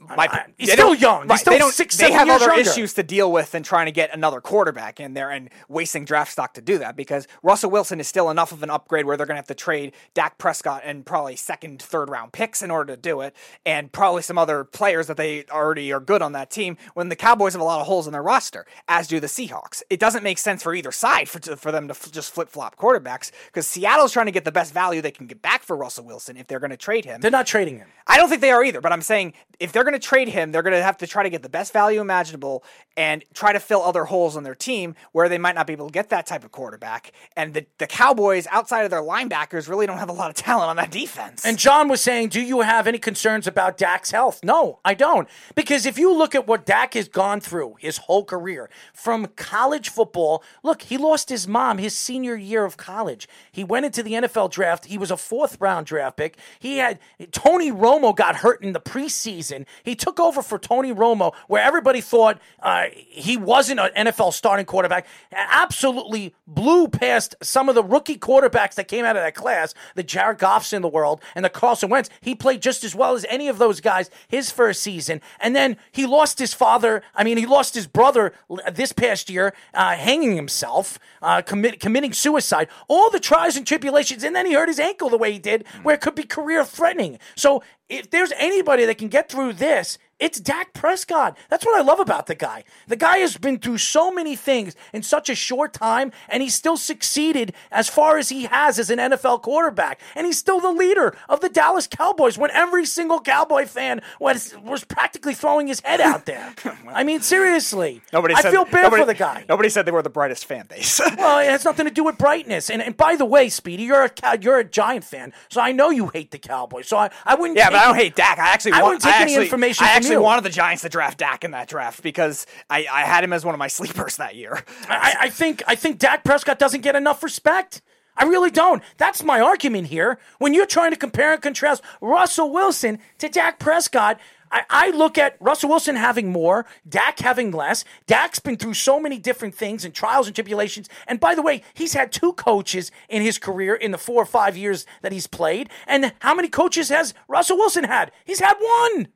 my, 0.00 0.26
I- 0.30 0.46
he's 0.56 0.72
still 0.72 0.94
young. 0.94 1.28
He's 1.28 1.40
still 1.40 1.52
they 1.52 1.58
don't, 1.58 1.72
six, 1.72 1.96
They 1.96 2.12
have 2.12 2.28
other 2.28 2.46
younger. 2.46 2.60
issues 2.60 2.94
to 2.94 3.02
deal 3.02 3.30
with 3.32 3.50
than 3.52 3.62
trying 3.62 3.86
to 3.86 3.92
get 3.92 4.14
another 4.14 4.40
quarterback 4.40 5.00
in 5.00 5.14
there 5.14 5.30
and 5.30 5.50
wasting 5.68 6.04
draft 6.04 6.32
stock 6.32 6.54
to 6.54 6.60
do 6.60 6.78
that 6.78 6.96
because 6.96 7.26
Russell 7.42 7.70
Wilson 7.70 8.00
is 8.00 8.08
still 8.08 8.30
enough 8.30 8.52
of 8.52 8.62
an 8.62 8.70
upgrade 8.70 9.04
where 9.06 9.16
they're 9.16 9.26
going 9.26 9.34
to 9.36 9.40
have 9.40 9.46
to 9.48 9.54
trade 9.54 9.92
Dak 10.14 10.38
Prescott 10.38 10.82
and 10.84 11.04
probably 11.04 11.36
second, 11.36 11.82
third 11.82 12.08
round 12.10 12.32
picks 12.32 12.62
in 12.62 12.70
order 12.70 12.94
to 12.94 13.00
do 13.00 13.20
it, 13.20 13.34
and 13.66 13.90
probably 13.92 14.22
some 14.22 14.38
other 14.38 14.64
players 14.64 15.06
that 15.08 15.16
they 15.16 15.44
already 15.50 15.92
are 15.92 16.00
good 16.00 16.22
on 16.22 16.32
that 16.32 16.50
team. 16.50 16.76
When 16.94 17.08
the 17.08 17.16
Cowboys 17.16 17.52
have 17.54 17.60
a 17.60 17.64
lot 17.64 17.80
of 17.80 17.86
holes 17.86 18.06
in 18.06 18.12
their 18.12 18.22
roster, 18.22 18.66
as 18.88 19.08
do 19.08 19.20
the 19.20 19.26
Seahawks, 19.26 19.82
it 19.90 19.98
doesn't 20.00 20.22
make 20.22 20.38
sense 20.38 20.62
for 20.62 20.74
either 20.74 20.92
side 20.92 21.28
for 21.28 21.38
for 21.56 21.72
them 21.72 21.88
to 21.88 21.92
f- 21.92 22.10
just 22.12 22.32
flip 22.32 22.48
flop 22.48 22.76
quarterbacks 22.76 23.30
because 23.46 23.66
Seattle's 23.66 24.12
trying 24.12 24.26
to 24.26 24.32
get 24.32 24.44
the 24.44 24.52
best 24.52 24.72
value 24.72 25.02
they 25.02 25.10
can 25.10 25.26
get 25.26 25.42
back 25.42 25.62
for 25.62 25.76
Russell 25.76 26.04
Wilson 26.04 26.36
if 26.36 26.46
they're 26.46 26.60
going 26.60 26.70
to 26.70 26.76
trade 26.76 27.04
him. 27.04 27.20
They're 27.20 27.30
not 27.30 27.46
trading 27.46 27.78
him. 27.78 27.88
I 28.06 28.16
don't 28.16 28.28
think 28.28 28.40
they 28.40 28.50
are 28.50 28.64
either, 28.64 28.80
but 28.80 28.92
I'm 28.92 29.02
saying 29.02 29.34
if 29.60 29.72
they're 29.72 29.84
going 29.88 30.00
to 30.00 30.06
trade 30.06 30.28
him, 30.28 30.52
they're 30.52 30.62
going 30.62 30.74
to 30.74 30.82
have 30.82 30.98
to 30.98 31.06
try 31.06 31.22
to 31.22 31.30
get 31.30 31.42
the 31.42 31.48
best 31.48 31.72
value 31.72 32.00
imaginable 32.00 32.64
and 32.96 33.24
try 33.32 33.52
to 33.52 33.60
fill 33.60 33.82
other 33.82 34.04
holes 34.04 34.36
on 34.36 34.42
their 34.42 34.54
team 34.54 34.94
where 35.12 35.28
they 35.28 35.38
might 35.38 35.54
not 35.54 35.66
be 35.66 35.72
able 35.72 35.86
to 35.86 35.92
get 35.92 36.08
that 36.10 36.26
type 36.26 36.44
of 36.44 36.50
quarterback. 36.50 37.12
And 37.36 37.54
the, 37.54 37.66
the 37.78 37.86
Cowboys, 37.86 38.46
outside 38.50 38.82
of 38.82 38.90
their 38.90 39.02
linebackers, 39.02 39.68
really 39.68 39.86
don't 39.86 39.98
have 39.98 40.08
a 40.08 40.12
lot 40.12 40.30
of 40.30 40.36
talent 40.36 40.68
on 40.68 40.76
that 40.76 40.90
defense. 40.90 41.44
And 41.44 41.58
John 41.58 41.88
was 41.88 42.00
saying, 42.00 42.30
Do 42.30 42.40
you 42.40 42.62
have 42.62 42.86
any 42.86 42.98
concerns 42.98 43.46
about 43.46 43.78
Dak's 43.78 44.10
health? 44.10 44.40
No, 44.42 44.80
I 44.84 44.94
don't. 44.94 45.28
Because 45.54 45.86
if 45.86 45.96
you 45.96 46.12
look 46.12 46.34
at 46.34 46.46
what 46.46 46.66
Dak 46.66 46.94
has 46.94 47.08
gone 47.08 47.40
through 47.40 47.76
his 47.78 47.98
whole 47.98 48.24
career 48.24 48.68
from 48.92 49.26
college 49.36 49.88
football, 49.90 50.42
look, 50.64 50.82
he 50.82 50.98
lost 50.98 51.28
his 51.28 51.46
mom 51.46 51.78
his 51.78 51.96
senior 51.96 52.34
year 52.34 52.64
of 52.64 52.76
college. 52.76 53.28
He 53.52 53.62
went 53.62 53.86
into 53.86 54.02
the 54.02 54.14
NFL 54.14 54.50
draft. 54.50 54.86
He 54.86 54.98
was 54.98 55.10
a 55.10 55.16
fourth 55.16 55.60
round 55.60 55.86
draft 55.86 56.16
pick. 56.16 56.36
He 56.58 56.78
had 56.78 56.98
Tony 57.30 57.70
Romo 57.70 58.14
got 58.14 58.36
hurt 58.36 58.62
in 58.62 58.72
the 58.72 58.80
preseason. 58.80 59.66
He 59.82 59.94
took 59.94 60.20
over 60.20 60.42
for 60.42 60.58
Tony 60.58 60.92
Romo, 60.92 61.34
where 61.46 61.62
everybody 61.62 62.00
thought 62.00 62.40
uh, 62.62 62.84
he 62.92 63.36
wasn't 63.36 63.80
an 63.80 64.06
NFL 64.06 64.32
starting 64.32 64.66
quarterback. 64.66 65.06
Absolutely 65.32 66.34
blew 66.46 66.88
past 66.88 67.34
some 67.42 67.68
of 67.68 67.74
the 67.74 67.84
rookie 67.84 68.18
quarterbacks 68.18 68.74
that 68.74 68.88
came 68.88 69.04
out 69.04 69.16
of 69.16 69.22
that 69.22 69.34
class, 69.34 69.74
the 69.94 70.02
Jared 70.02 70.38
Goffs 70.38 70.72
in 70.72 70.82
the 70.82 70.88
world 70.88 71.22
and 71.34 71.44
the 71.44 71.50
Carson 71.50 71.90
Wentz. 71.90 72.10
He 72.20 72.34
played 72.34 72.62
just 72.62 72.84
as 72.84 72.94
well 72.94 73.14
as 73.14 73.26
any 73.28 73.48
of 73.48 73.58
those 73.58 73.80
guys 73.80 74.10
his 74.28 74.50
first 74.50 74.82
season. 74.82 75.20
And 75.40 75.54
then 75.54 75.76
he 75.92 76.06
lost 76.06 76.38
his 76.38 76.54
father. 76.54 77.02
I 77.14 77.24
mean, 77.24 77.36
he 77.36 77.46
lost 77.46 77.74
his 77.74 77.86
brother 77.86 78.32
this 78.72 78.92
past 78.92 79.30
year, 79.30 79.54
uh, 79.74 79.94
hanging 79.94 80.36
himself, 80.36 80.98
uh, 81.22 81.42
commit, 81.42 81.80
committing 81.80 82.12
suicide. 82.12 82.68
All 82.88 83.10
the 83.10 83.20
trials 83.20 83.56
and 83.56 83.66
tribulations. 83.66 84.24
And 84.24 84.34
then 84.34 84.46
he 84.46 84.54
hurt 84.54 84.68
his 84.68 84.80
ankle 84.80 85.10
the 85.10 85.18
way 85.18 85.32
he 85.32 85.38
did, 85.38 85.66
where 85.82 85.94
it 85.94 86.00
could 86.00 86.14
be 86.14 86.24
career 86.24 86.64
threatening. 86.64 87.18
So 87.36 87.62
if 87.88 88.10
there's 88.10 88.32
anybody 88.36 88.84
that 88.86 88.98
can 88.98 89.08
get 89.08 89.30
through 89.30 89.54
this 89.54 89.98
It's 90.18 90.40
Dak 90.40 90.72
Prescott. 90.74 91.36
That's 91.48 91.64
what 91.64 91.78
I 91.78 91.82
love 91.82 92.00
about 92.00 92.26
the 92.26 92.34
guy. 92.34 92.64
The 92.88 92.96
guy 92.96 93.18
has 93.18 93.36
been 93.36 93.58
through 93.58 93.78
so 93.78 94.10
many 94.10 94.34
things 94.34 94.74
in 94.92 95.02
such 95.04 95.30
a 95.30 95.34
short 95.34 95.72
time, 95.72 96.10
and 96.28 96.42
he's 96.42 96.54
still 96.54 96.76
succeeded 96.76 97.52
as 97.70 97.88
far 97.88 98.18
as 98.18 98.28
he 98.28 98.44
has 98.44 98.78
as 98.80 98.90
an 98.90 98.98
NFL 98.98 99.42
quarterback. 99.42 100.00
And 100.16 100.26
he's 100.26 100.36
still 100.38 100.60
the 100.60 100.72
leader 100.72 101.16
of 101.28 101.40
the 101.40 101.48
Dallas 101.48 101.86
Cowboys 101.86 102.36
when 102.36 102.50
every 102.50 102.84
single 102.84 103.20
Cowboy 103.20 103.66
fan 103.66 104.00
was, 104.18 104.56
was 104.64 104.84
practically 104.84 105.34
throwing 105.34 105.68
his 105.68 105.80
head 105.80 106.00
out 106.00 106.26
there. 106.26 106.52
I 106.88 107.04
mean, 107.04 107.20
seriously. 107.20 108.02
Nobody 108.12 108.34
I 108.34 108.40
said, 108.40 108.50
feel 108.50 108.64
bad 108.64 108.82
nobody- 108.82 109.02
for 109.02 109.06
the 109.06 109.14
guy. 109.14 109.44
Nobody 109.48 109.68
said 109.68 109.86
they 109.86 109.92
were 109.92 110.02
the 110.02 110.10
brightest 110.10 110.46
fan 110.46 110.66
base. 110.66 111.00
Well, 111.18 111.40
it 111.40 111.50
has 111.50 111.64
nothing 111.64 111.84
to 111.86 111.90
do 111.90 112.04
with 112.04 112.16
brightness. 112.16 112.70
And, 112.70 112.80
and 112.80 112.96
by 112.96 113.16
the 113.16 113.24
way, 113.24 113.48
Speedy, 113.48 113.82
you're 113.82 114.04
a 114.04 114.38
you're 114.40 114.58
a 114.58 114.64
Giant 114.64 115.02
fan, 115.04 115.32
so 115.48 115.60
I 115.60 115.72
know 115.72 115.90
you 115.90 116.06
hate 116.08 116.30
the 116.30 116.38
Cowboys. 116.38 116.86
So 116.86 116.96
I, 116.96 117.10
I 117.26 117.34
wouldn't. 117.34 117.58
Yeah, 117.58 117.70
but 117.70 117.80
I 117.80 117.86
don't 117.86 117.96
hate 117.96 118.14
Dak. 118.14 118.38
I 118.38 118.48
actually 118.50 118.72
I 118.72 118.82
wouldn't 118.82 119.02
take 119.02 119.14
I 119.14 119.22
any 119.22 119.32
actually, 119.32 119.46
information 119.46 119.84
I 119.84 119.94
from 119.94 120.07
actually 120.08 120.22
you. 120.22 120.26
wanted 120.26 120.44
the 120.44 120.50
Giants 120.50 120.82
to 120.82 120.88
draft 120.88 121.18
Dak 121.18 121.44
in 121.44 121.50
that 121.52 121.68
draft 121.68 122.02
because 122.02 122.46
I, 122.70 122.86
I 122.90 123.02
had 123.02 123.24
him 123.24 123.32
as 123.32 123.44
one 123.44 123.54
of 123.54 123.58
my 123.58 123.68
sleepers 123.78 124.16
that 124.16 124.34
year. 124.34 124.64
I, 124.88 125.14
I 125.22 125.30
think 125.30 125.62
I 125.66 125.74
think 125.74 125.98
Dak 125.98 126.24
Prescott 126.24 126.58
doesn't 126.58 126.80
get 126.80 126.96
enough 126.96 127.22
respect. 127.22 127.82
I 128.16 128.24
really 128.24 128.50
don't. 128.50 128.82
That's 128.96 129.22
my 129.22 129.40
argument 129.40 129.88
here. 129.88 130.18
When 130.38 130.52
you're 130.52 130.66
trying 130.66 130.90
to 130.90 130.96
compare 130.96 131.32
and 131.32 131.40
contrast 131.40 131.84
Russell 132.00 132.52
Wilson 132.52 132.98
to 133.18 133.28
Dak 133.28 133.60
Prescott, 133.60 134.18
I, 134.50 134.62
I 134.68 134.90
look 134.90 135.18
at 135.18 135.36
Russell 135.38 135.68
Wilson 135.68 135.94
having 135.94 136.32
more, 136.32 136.66
Dak 136.88 137.20
having 137.20 137.52
less. 137.52 137.84
Dak's 138.08 138.40
been 138.40 138.56
through 138.56 138.74
so 138.74 138.98
many 138.98 139.18
different 139.18 139.54
things 139.54 139.84
and 139.84 139.94
trials 139.94 140.26
and 140.26 140.34
tribulations. 140.34 140.88
And 141.06 141.20
by 141.20 141.36
the 141.36 141.42
way, 141.42 141.62
he's 141.74 141.92
had 141.92 142.10
two 142.10 142.32
coaches 142.32 142.90
in 143.08 143.22
his 143.22 143.38
career 143.38 143.76
in 143.76 143.92
the 143.92 143.98
four 143.98 144.20
or 144.20 144.26
five 144.26 144.56
years 144.56 144.84
that 145.02 145.12
he's 145.12 145.28
played. 145.28 145.70
And 145.86 146.12
how 146.20 146.34
many 146.34 146.48
coaches 146.48 146.88
has 146.88 147.14
Russell 147.28 147.56
Wilson 147.56 147.84
had? 147.84 148.10
He's 148.24 148.40
had 148.40 148.56
one. 148.58 149.08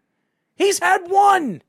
He's 0.62 0.78
had 0.78 1.10
one. 1.10 1.62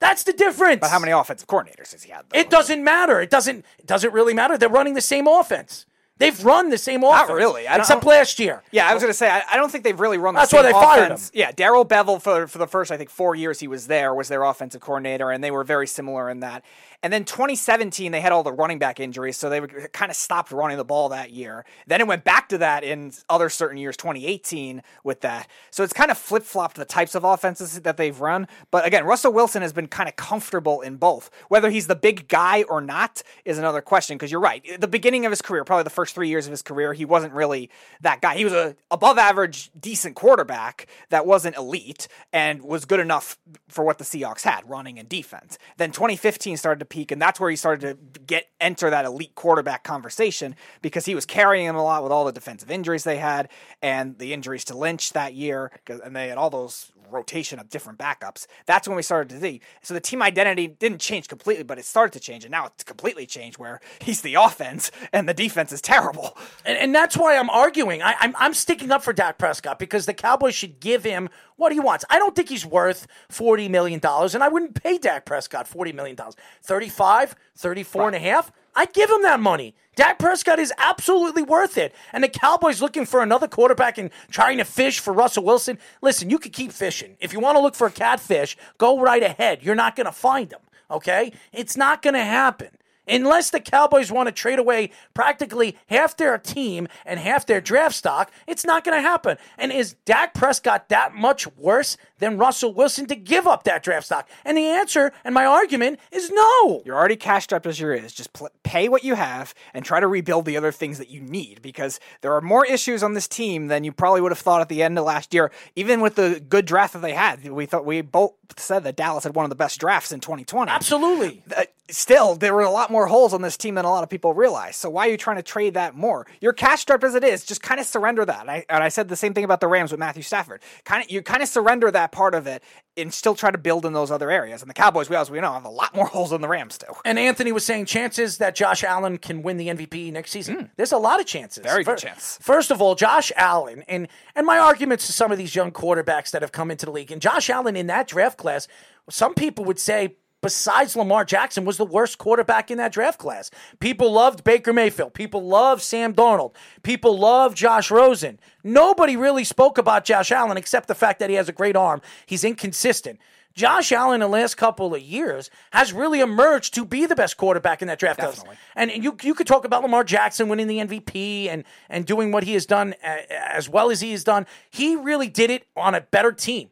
That's 0.00 0.24
the 0.24 0.32
difference. 0.32 0.80
But 0.80 0.90
how 0.90 0.98
many 0.98 1.12
offensive 1.12 1.46
coordinators 1.46 1.92
has 1.92 2.02
he 2.02 2.10
had? 2.10 2.24
Though? 2.30 2.38
It 2.38 2.48
doesn't 2.48 2.82
matter. 2.82 3.20
It 3.20 3.30
doesn't. 3.30 3.64
It 3.78 3.86
doesn't 3.86 4.12
really 4.14 4.32
matter. 4.32 4.56
They're 4.56 4.68
running 4.68 4.94
the 4.94 5.00
same 5.02 5.26
offense. 5.26 5.84
They've 6.16 6.44
run 6.44 6.68
the 6.68 6.76
same 6.76 7.02
offense. 7.02 7.28
Not 7.28 7.34
really. 7.34 7.66
I 7.66 7.76
except 7.76 8.04
last 8.04 8.38
year. 8.38 8.62
Yeah, 8.72 8.86
I 8.86 8.92
was 8.92 9.02
going 9.02 9.10
to 9.10 9.16
say 9.16 9.30
I, 9.30 9.42
I 9.52 9.56
don't 9.56 9.72
think 9.72 9.84
they've 9.84 9.98
really 9.98 10.18
run. 10.18 10.34
The 10.34 10.40
That's 10.40 10.50
same 10.50 10.58
why 10.58 10.62
they 10.64 10.72
fired 10.72 11.04
offense. 11.04 11.28
him. 11.30 11.38
Yeah, 11.38 11.52
Darrell 11.52 11.86
Bevell 11.86 12.20
for 12.20 12.46
for 12.46 12.58
the 12.58 12.66
first 12.66 12.90
I 12.92 12.98
think 12.98 13.08
four 13.08 13.34
years 13.34 13.60
he 13.60 13.68
was 13.68 13.86
there 13.86 14.14
was 14.14 14.28
their 14.28 14.42
offensive 14.42 14.82
coordinator, 14.82 15.30
and 15.30 15.42
they 15.42 15.50
were 15.50 15.64
very 15.64 15.86
similar 15.86 16.28
in 16.28 16.40
that. 16.40 16.62
And 17.02 17.12
then 17.12 17.24
2017 17.24 18.12
they 18.12 18.20
had 18.20 18.32
all 18.32 18.42
the 18.42 18.52
running 18.52 18.78
back 18.78 19.00
injuries, 19.00 19.36
so 19.36 19.48
they 19.48 19.60
kind 19.92 20.10
of 20.10 20.16
stopped 20.16 20.52
running 20.52 20.76
the 20.76 20.84
ball 20.84 21.08
that 21.10 21.30
year. 21.30 21.64
Then 21.86 22.00
it 22.00 22.06
went 22.06 22.24
back 22.24 22.48
to 22.50 22.58
that 22.58 22.84
in 22.84 23.12
other 23.28 23.48
certain 23.48 23.78
years, 23.78 23.96
2018 23.96 24.82
with 25.02 25.20
that. 25.22 25.48
So 25.70 25.82
it's 25.82 25.92
kind 25.92 26.10
of 26.10 26.18
flip 26.18 26.42
flopped 26.42 26.76
the 26.76 26.84
types 26.84 27.14
of 27.14 27.24
offenses 27.24 27.80
that 27.80 27.96
they've 27.96 28.20
run. 28.20 28.48
But 28.70 28.86
again, 28.86 29.04
Russell 29.04 29.32
Wilson 29.32 29.62
has 29.62 29.72
been 29.72 29.88
kind 29.88 30.08
of 30.08 30.16
comfortable 30.16 30.80
in 30.82 30.96
both. 30.96 31.30
Whether 31.48 31.70
he's 31.70 31.86
the 31.86 31.94
big 31.94 32.28
guy 32.28 32.64
or 32.64 32.80
not 32.80 33.22
is 33.44 33.58
another 33.58 33.80
question. 33.80 34.16
Because 34.16 34.30
you're 34.30 34.40
right, 34.40 34.64
the 34.78 34.88
beginning 34.88 35.24
of 35.24 35.32
his 35.32 35.40
career, 35.40 35.64
probably 35.64 35.84
the 35.84 35.90
first 35.90 36.14
three 36.14 36.28
years 36.28 36.46
of 36.46 36.50
his 36.50 36.62
career, 36.62 36.92
he 36.92 37.04
wasn't 37.04 37.32
really 37.32 37.70
that 38.02 38.20
guy. 38.20 38.36
He 38.36 38.44
was 38.44 38.52
a 38.52 38.76
above 38.90 39.18
average, 39.18 39.70
decent 39.78 40.16
quarterback 40.16 40.86
that 41.08 41.24
wasn't 41.24 41.56
elite 41.56 42.08
and 42.32 42.62
was 42.62 42.84
good 42.84 43.00
enough 43.00 43.38
for 43.68 43.84
what 43.84 43.98
the 43.98 44.04
Seahawks 44.04 44.42
had, 44.42 44.68
running 44.68 44.98
and 44.98 45.08
defense. 45.08 45.58
Then 45.78 45.92
2015 45.92 46.56
started 46.56 46.80
to 46.80 46.89
peak, 46.90 47.10
and 47.10 47.22
that's 47.22 47.40
where 47.40 47.48
he 47.48 47.56
started 47.56 47.98
to 48.14 48.20
get 48.20 48.48
enter 48.60 48.90
that 48.90 49.06
elite 49.06 49.34
quarterback 49.34 49.82
conversation 49.82 50.54
because 50.82 51.06
he 51.06 51.14
was 51.14 51.24
carrying 51.24 51.64
him 51.66 51.76
a 51.76 51.82
lot 51.82 52.02
with 52.02 52.12
all 52.12 52.26
the 52.26 52.32
defensive 52.32 52.70
injuries 52.70 53.04
they 53.04 53.16
had 53.16 53.48
and 53.80 54.18
the 54.18 54.34
injuries 54.34 54.64
to 54.66 54.76
Lynch 54.76 55.14
that 55.14 55.32
year, 55.32 55.72
and 55.88 56.14
they 56.14 56.28
had 56.28 56.36
all 56.36 56.50
those 56.50 56.92
rotation 57.12 57.58
of 57.58 57.68
different 57.68 57.98
backups. 57.98 58.46
That's 58.66 58.88
when 58.88 58.96
we 58.96 59.02
started 59.02 59.28
to 59.34 59.40
see. 59.40 59.60
So 59.82 59.94
the 59.94 60.00
team 60.00 60.22
identity 60.22 60.66
didn't 60.66 61.00
change 61.00 61.28
completely, 61.28 61.64
but 61.64 61.78
it 61.78 61.84
started 61.84 62.12
to 62.14 62.20
change, 62.20 62.44
and 62.44 62.52
now 62.52 62.66
it's 62.66 62.84
completely 62.84 63.26
changed 63.26 63.58
where 63.58 63.80
he's 64.00 64.22
the 64.22 64.34
offense 64.40 64.90
and 65.12 65.28
the 65.28 65.34
defense 65.34 65.72
is 65.72 65.80
terrible. 65.80 66.36
And, 66.64 66.78
and 66.78 66.94
that's 66.94 67.16
why 67.16 67.36
I'm 67.36 67.50
arguing. 67.50 68.02
I, 68.02 68.14
I'm, 68.20 68.34
I'm 68.38 68.54
sticking 68.54 68.90
up 68.90 69.02
for 69.02 69.12
Dak 69.12 69.38
Prescott 69.38 69.78
because 69.78 70.06
the 70.06 70.14
Cowboys 70.14 70.54
should 70.54 70.80
give 70.80 71.04
him 71.04 71.28
what 71.56 71.72
he 71.72 71.80
wants. 71.80 72.04
I 72.08 72.18
don't 72.18 72.34
think 72.34 72.48
he's 72.48 72.64
worth 72.64 73.06
$40 73.30 73.68
million, 73.68 74.00
and 74.02 74.42
I 74.42 74.48
wouldn't 74.48 74.82
pay 74.82 74.98
Dak 74.98 75.24
Prescott 75.26 75.68
$40 75.68 75.94
million. 75.94 76.16
35, 76.62 77.36
34 77.56 78.06
and 78.06 78.16
a 78.16 78.18
half, 78.18 78.52
I'd 78.74 78.92
give 78.92 79.10
him 79.10 79.22
that 79.22 79.40
money. 79.40 79.74
Dak 79.96 80.18
Prescott 80.18 80.58
is 80.58 80.72
absolutely 80.78 81.42
worth 81.42 81.76
it. 81.76 81.94
And 82.12 82.24
the 82.24 82.28
Cowboys 82.28 82.80
looking 82.80 83.04
for 83.04 83.22
another 83.22 83.48
quarterback 83.48 83.98
and 83.98 84.10
trying 84.30 84.58
to 84.58 84.64
fish 84.64 84.98
for 84.98 85.12
Russell 85.12 85.44
Wilson. 85.44 85.78
Listen, 86.00 86.30
you 86.30 86.38
could 86.38 86.52
keep 86.52 86.72
fishing. 86.72 87.16
If 87.20 87.32
you 87.32 87.40
want 87.40 87.56
to 87.56 87.60
look 87.60 87.74
for 87.74 87.86
a 87.86 87.90
catfish, 87.90 88.56
go 88.78 89.00
right 89.00 89.22
ahead. 89.22 89.62
You're 89.62 89.74
not 89.74 89.96
going 89.96 90.06
to 90.06 90.12
find 90.12 90.48
them, 90.48 90.60
okay? 90.90 91.32
It's 91.52 91.76
not 91.76 92.02
going 92.02 92.14
to 92.14 92.24
happen. 92.24 92.68
Unless 93.10 93.50
the 93.50 93.60
Cowboys 93.60 94.10
want 94.10 94.28
to 94.28 94.32
trade 94.32 94.58
away 94.58 94.90
practically 95.12 95.76
half 95.88 96.16
their 96.16 96.38
team 96.38 96.88
and 97.04 97.20
half 97.20 97.44
their 97.44 97.60
draft 97.60 97.96
stock, 97.96 98.30
it's 98.46 98.64
not 98.64 98.84
going 98.84 98.96
to 98.96 99.02
happen. 99.02 99.36
And 99.58 99.72
is 99.72 99.94
Dak 100.04 100.32
Prescott 100.32 100.88
that 100.88 101.14
much 101.14 101.46
worse 101.56 101.96
than 102.18 102.38
Russell 102.38 102.72
Wilson 102.72 103.06
to 103.06 103.16
give 103.16 103.46
up 103.46 103.64
that 103.64 103.82
draft 103.82 104.06
stock? 104.06 104.28
And 104.44 104.56
the 104.56 104.66
answer 104.66 105.12
and 105.24 105.34
my 105.34 105.44
argument 105.44 106.00
is 106.10 106.30
no. 106.30 106.82
You're 106.84 106.96
already 106.96 107.16
cashed 107.16 107.52
up 107.52 107.66
as 107.66 107.80
you 107.80 107.90
is. 107.92 108.12
Just 108.12 108.32
pl- 108.32 108.50
pay 108.62 108.88
what 108.88 109.04
you 109.04 109.14
have 109.14 109.54
and 109.74 109.84
try 109.84 110.00
to 110.00 110.06
rebuild 110.06 110.44
the 110.44 110.56
other 110.56 110.72
things 110.72 110.98
that 110.98 111.10
you 111.10 111.20
need 111.20 111.62
because 111.62 111.98
there 112.20 112.32
are 112.34 112.40
more 112.40 112.64
issues 112.64 113.02
on 113.02 113.14
this 113.14 113.26
team 113.26 113.68
than 113.68 113.84
you 113.84 113.92
probably 113.92 114.20
would 114.20 114.32
have 114.32 114.38
thought 114.38 114.60
at 114.60 114.68
the 114.68 114.82
end 114.82 114.98
of 114.98 115.04
last 115.04 115.34
year. 115.34 115.50
Even 115.76 116.00
with 116.00 116.14
the 116.14 116.42
good 116.48 116.66
draft 116.66 116.92
that 116.92 117.02
they 117.02 117.12
had, 117.12 117.48
we 117.48 117.66
thought 117.66 117.84
we 117.84 118.00
both 118.00 118.34
said 118.56 118.84
that 118.84 118.96
Dallas 118.96 119.24
had 119.24 119.34
one 119.34 119.44
of 119.44 119.50
the 119.50 119.56
best 119.56 119.80
drafts 119.80 120.12
in 120.12 120.20
2020. 120.20 120.70
Absolutely. 120.70 121.42
Uh, 121.56 121.64
still, 121.88 122.34
there 122.34 122.54
were 122.54 122.62
a 122.62 122.70
lot 122.70 122.90
more 122.90 122.99
holes 123.06 123.32
on 123.32 123.42
this 123.42 123.56
team 123.56 123.74
than 123.74 123.84
a 123.84 123.90
lot 123.90 124.02
of 124.02 124.08
people 124.08 124.34
realize. 124.34 124.76
So 124.76 124.90
why 124.90 125.06
are 125.08 125.10
you 125.10 125.16
trying 125.16 125.36
to 125.36 125.42
trade 125.42 125.74
that 125.74 125.94
more? 125.94 126.26
You're 126.40 126.52
cashed 126.52 126.90
up 126.90 127.04
as 127.04 127.14
it 127.14 127.24
is. 127.24 127.44
Just 127.44 127.62
kind 127.62 127.80
of 127.80 127.86
surrender 127.86 128.24
that. 128.24 128.40
And 128.40 128.50
I, 128.50 128.64
and 128.68 128.82
I 128.82 128.88
said 128.88 129.08
the 129.08 129.16
same 129.16 129.34
thing 129.34 129.44
about 129.44 129.60
the 129.60 129.68
Rams 129.68 129.90
with 129.90 130.00
Matthew 130.00 130.22
Stafford. 130.22 130.62
Kind 130.84 131.04
of, 131.04 131.10
you 131.10 131.22
kind 131.22 131.42
of 131.42 131.48
surrender 131.48 131.90
that 131.90 132.12
part 132.12 132.34
of 132.34 132.46
it 132.46 132.62
and 132.96 133.12
still 133.12 133.34
try 133.34 133.50
to 133.50 133.58
build 133.58 133.86
in 133.86 133.92
those 133.92 134.10
other 134.10 134.30
areas. 134.30 134.62
And 134.62 134.68
the 134.68 134.74
Cowboys, 134.74 135.08
we 135.08 135.16
as 135.16 135.30
we 135.30 135.40
know, 135.40 135.52
have 135.52 135.64
a 135.64 135.70
lot 135.70 135.94
more 135.94 136.06
holes 136.08 136.30
than 136.30 136.40
the 136.40 136.48
Rams 136.48 136.78
do. 136.78 136.86
And 137.04 137.18
Anthony 137.18 137.52
was 137.52 137.64
saying 137.64 137.86
chances 137.86 138.38
that 138.38 138.54
Josh 138.54 138.84
Allen 138.84 139.18
can 139.18 139.42
win 139.42 139.56
the 139.56 139.68
MVP 139.68 140.12
next 140.12 140.30
season. 140.30 140.56
Hmm. 140.56 140.64
There's 140.76 140.92
a 140.92 140.98
lot 140.98 141.20
of 141.20 141.26
chances. 141.26 141.62
Very 141.62 141.84
good 141.84 142.00
Fir- 142.00 142.08
chance. 142.08 142.38
First 142.42 142.70
of 142.70 142.80
all, 142.82 142.94
Josh 142.94 143.32
Allen, 143.36 143.84
and 143.88 144.08
and 144.34 144.46
my 144.46 144.58
arguments 144.58 145.06
to 145.06 145.12
some 145.12 145.32
of 145.32 145.38
these 145.38 145.54
young 145.54 145.70
quarterbacks 145.70 146.30
that 146.32 146.42
have 146.42 146.52
come 146.52 146.70
into 146.70 146.86
the 146.86 146.92
league, 146.92 147.10
and 147.10 147.20
Josh 147.22 147.50
Allen 147.50 147.76
in 147.76 147.86
that 147.88 148.08
draft 148.08 148.38
class, 148.38 148.68
some 149.08 149.34
people 149.34 149.64
would 149.64 149.78
say. 149.78 150.16
Besides 150.42 150.96
Lamar 150.96 151.24
Jackson, 151.24 151.64
was 151.64 151.76
the 151.76 151.84
worst 151.84 152.16
quarterback 152.16 152.70
in 152.70 152.78
that 152.78 152.92
draft 152.92 153.18
class. 153.18 153.50
People 153.78 154.10
loved 154.12 154.42
Baker 154.42 154.72
Mayfield. 154.72 155.12
People 155.12 155.46
loved 155.46 155.82
Sam 155.82 156.14
Darnold. 156.14 156.54
People 156.82 157.18
loved 157.18 157.56
Josh 157.56 157.90
Rosen. 157.90 158.40
Nobody 158.64 159.16
really 159.16 159.44
spoke 159.44 159.76
about 159.76 160.04
Josh 160.04 160.32
Allen 160.32 160.56
except 160.56 160.88
the 160.88 160.94
fact 160.94 161.18
that 161.20 161.28
he 161.28 161.36
has 161.36 161.48
a 161.48 161.52
great 161.52 161.76
arm. 161.76 162.00
He's 162.24 162.42
inconsistent. 162.42 163.18
Josh 163.52 163.90
Allen 163.92 164.14
in 164.14 164.20
the 164.20 164.28
last 164.28 164.56
couple 164.56 164.94
of 164.94 165.02
years 165.02 165.50
has 165.72 165.92
really 165.92 166.20
emerged 166.20 166.72
to 166.74 166.84
be 166.84 167.04
the 167.04 167.16
best 167.16 167.36
quarterback 167.36 167.82
in 167.82 167.88
that 167.88 167.98
draft 167.98 168.20
class. 168.20 168.42
And 168.76 168.90
you 169.04 169.16
you 169.22 169.34
could 169.34 169.46
talk 169.48 169.64
about 169.64 169.82
Lamar 169.82 170.04
Jackson 170.04 170.48
winning 170.48 170.68
the 170.68 170.78
MVP 170.78 171.48
and 171.48 171.64
and 171.88 172.06
doing 172.06 172.30
what 172.30 172.44
he 172.44 172.54
has 172.54 172.64
done 172.64 172.94
as 173.02 173.68
well 173.68 173.90
as 173.90 174.00
he 174.00 174.12
has 174.12 174.22
done. 174.24 174.46
He 174.70 174.94
really 174.96 175.28
did 175.28 175.50
it 175.50 175.66
on 175.76 175.94
a 175.94 176.00
better 176.00 176.32
team. 176.32 176.70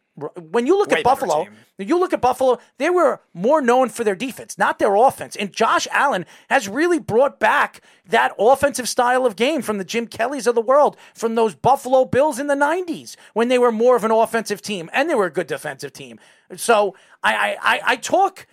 When 0.50 0.66
you 0.66 0.76
look 0.76 0.90
Way 0.90 0.98
at 0.98 1.04
Buffalo, 1.04 1.44
team. 1.44 1.54
you 1.78 1.98
look 1.98 2.12
at 2.12 2.20
Buffalo, 2.20 2.58
they 2.78 2.90
were 2.90 3.20
more 3.34 3.60
known 3.60 3.88
for 3.88 4.04
their 4.04 4.14
defense, 4.14 4.58
not 4.58 4.78
their 4.78 4.94
offense. 4.94 5.36
And 5.36 5.52
Josh 5.52 5.86
Allen 5.90 6.26
has 6.50 6.68
really 6.68 6.98
brought 6.98 7.38
back 7.38 7.80
that 8.08 8.32
offensive 8.38 8.88
style 8.88 9.24
of 9.24 9.36
game 9.36 9.62
from 9.62 9.78
the 9.78 9.84
Jim 9.84 10.06
Kellys 10.06 10.46
of 10.46 10.54
the 10.54 10.60
world, 10.60 10.96
from 11.14 11.34
those 11.34 11.54
Buffalo 11.54 12.04
Bills 12.04 12.38
in 12.38 12.46
the 12.46 12.54
90s 12.54 13.16
when 13.34 13.48
they 13.48 13.58
were 13.58 13.72
more 13.72 13.96
of 13.96 14.04
an 14.04 14.10
offensive 14.10 14.62
team 14.62 14.90
and 14.92 15.08
they 15.08 15.14
were 15.14 15.26
a 15.26 15.32
good 15.32 15.46
defensive 15.46 15.92
team. 15.92 16.18
So 16.56 16.94
I, 17.22 17.34
I, 17.34 17.56
I, 17.60 17.80
I 17.86 17.96
talk 17.96 18.46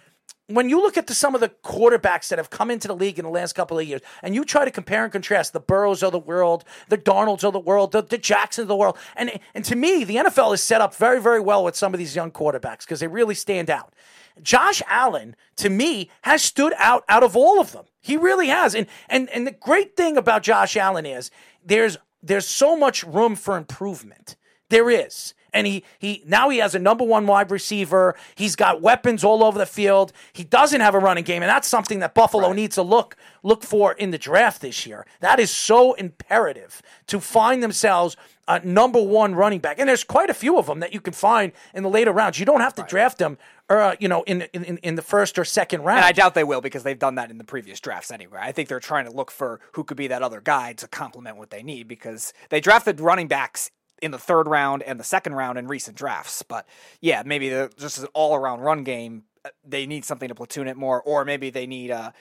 when 0.47 0.69
you 0.69 0.79
look 0.79 0.97
at 0.97 1.07
the, 1.07 1.15
some 1.15 1.33
of 1.33 1.41
the 1.41 1.49
quarterbacks 1.63 2.29
that 2.29 2.37
have 2.37 2.49
come 2.49 2.69
into 2.69 2.87
the 2.87 2.95
league 2.95 3.17
in 3.17 3.25
the 3.25 3.31
last 3.31 3.53
couple 3.53 3.79
of 3.79 3.87
years, 3.87 4.01
and 4.21 4.35
you 4.35 4.45
try 4.45 4.63
to 4.63 4.71
compare 4.71 5.03
and 5.03 5.11
contrast 5.11 5.53
the 5.53 5.59
Burrows 5.59 6.03
of 6.03 6.11
the 6.11 6.19
world, 6.19 6.63
the 6.87 6.97
Darnolds 6.97 7.43
of 7.43 7.53
the 7.53 7.59
world, 7.59 7.91
the, 7.91 8.03
the 8.03 8.17
Jacksons 8.17 8.63
of 8.63 8.67
the 8.67 8.75
world, 8.75 8.97
and 9.15 9.39
and 9.53 9.65
to 9.65 9.75
me, 9.75 10.03
the 10.03 10.17
NFL 10.17 10.53
is 10.53 10.61
set 10.61 10.81
up 10.81 10.95
very, 10.95 11.19
very 11.19 11.39
well 11.39 11.63
with 11.63 11.75
some 11.75 11.93
of 11.93 11.97
these 11.97 12.15
young 12.15 12.31
quarterbacks 12.31 12.81
because 12.81 12.99
they 12.99 13.07
really 13.07 13.35
stand 13.35 13.69
out. 13.69 13.93
Josh 14.41 14.81
Allen, 14.87 15.35
to 15.55 15.69
me, 15.69 16.09
has 16.23 16.43
stood 16.43 16.73
out 16.77 17.03
out 17.09 17.23
of 17.23 17.35
all 17.35 17.59
of 17.59 17.71
them. 17.71 17.85
He 18.01 18.17
really 18.17 18.47
has, 18.47 18.75
and 18.75 18.87
and 19.09 19.29
and 19.29 19.47
the 19.47 19.51
great 19.51 19.95
thing 19.97 20.17
about 20.17 20.43
Josh 20.43 20.77
Allen 20.77 21.05
is 21.05 21.31
there's 21.65 21.97
there's 22.21 22.47
so 22.47 22.75
much 22.75 23.03
room 23.03 23.35
for 23.35 23.57
improvement. 23.57 24.35
There 24.69 24.89
is. 24.89 25.33
And 25.55 25.65
he, 25.65 25.83
he 25.97 26.21
now 26.25 26.49
he 26.49 26.59
has 26.59 26.75
a 26.75 26.79
number 26.79 27.03
one 27.03 27.25
wide 27.25 27.49
receiver. 27.49 28.15
He's 28.35 28.55
got 28.55 28.81
weapons 28.81 29.23
all 29.23 29.43
over 29.43 29.57
the 29.57 29.65
field. 29.65 30.11
He 30.33 30.43
doesn't 30.43 30.81
have 30.81 30.93
a 30.93 30.99
running 30.99 31.23
game, 31.23 31.41
and 31.41 31.49
that's 31.49 31.67
something 31.67 31.99
that 31.99 32.13
Buffalo 32.13 32.51
needs 32.51 32.75
to 32.75 32.83
look 32.83 33.15
look 33.41 33.63
for 33.63 33.93
in 33.93 34.11
the 34.11 34.17
draft 34.17 34.61
this 34.61 34.85
year. 34.85 35.07
That 35.21 35.39
is 35.39 35.49
so 35.49 35.93
imperative 35.93 36.81
to 37.07 37.19
find 37.19 37.63
themselves 37.63 38.17
a 38.47 38.59
number 38.65 39.01
one 39.01 39.33
running 39.33 39.59
back. 39.59 39.79
And 39.79 39.89
there's 39.89 40.03
quite 40.03 40.29
a 40.29 40.33
few 40.33 40.57
of 40.57 40.67
them 40.67 40.79
that 40.81 40.93
you 40.93 41.01
can 41.01 41.13
find 41.13 41.51
in 41.73 41.83
the 41.83 41.89
later 41.89 42.11
rounds. 42.11 42.39
You 42.39 42.45
don't 42.45 42.61
have 42.61 42.75
to 42.75 42.83
draft 42.83 43.17
them, 43.17 43.37
uh, 43.69 43.95
you 43.99 44.07
know, 44.07 44.23
in, 44.23 44.43
in 44.53 44.77
in 44.77 44.95
the 44.95 45.01
first 45.01 45.39
or 45.39 45.45
second 45.45 45.83
round. 45.83 45.99
And 45.99 46.05
I 46.05 46.11
doubt 46.11 46.35
they 46.35 46.43
will 46.43 46.61
because 46.61 46.83
they've 46.83 46.99
done 46.99 47.15
that 47.15 47.31
in 47.31 47.37
the 47.37 47.43
previous 47.43 47.79
drafts 47.79 48.11
anyway. 48.11 48.39
I 48.41 48.51
think 48.51 48.69
they're 48.69 48.79
trying 48.79 49.05
to 49.05 49.11
look 49.11 49.31
for 49.31 49.59
who 49.73 49.83
could 49.83 49.97
be 49.97 50.07
that 50.07 50.21
other 50.21 50.41
guy 50.41 50.73
to 50.73 50.87
complement 50.87 51.37
what 51.37 51.49
they 51.49 51.63
need 51.63 51.87
because 51.87 52.33
they 52.49 52.59
drafted 52.59 52.99
running 52.99 53.27
backs 53.27 53.71
in 54.05 54.11
the 54.11 54.19
third 54.19 54.47
round 54.47 54.83
and 54.83 54.99
the 54.99 55.03
second 55.03 55.33
round 55.33 55.57
in 55.57 55.67
recent 55.67 55.97
drafts. 55.97 56.43
But 56.43 56.67
yeah, 57.01 57.23
maybe 57.25 57.49
the, 57.49 57.71
just 57.75 57.97
an 57.97 58.07
all 58.13 58.35
around 58.35 58.61
run 58.61 58.83
game, 58.83 59.23
uh, 59.43 59.49
they 59.67 59.87
need 59.87 60.05
something 60.05 60.29
to 60.29 60.35
platoon 60.35 60.67
it 60.67 60.77
more, 60.77 61.01
or 61.01 61.25
maybe 61.25 61.49
they 61.49 61.65
need 61.65 61.89
uh, 61.89 62.11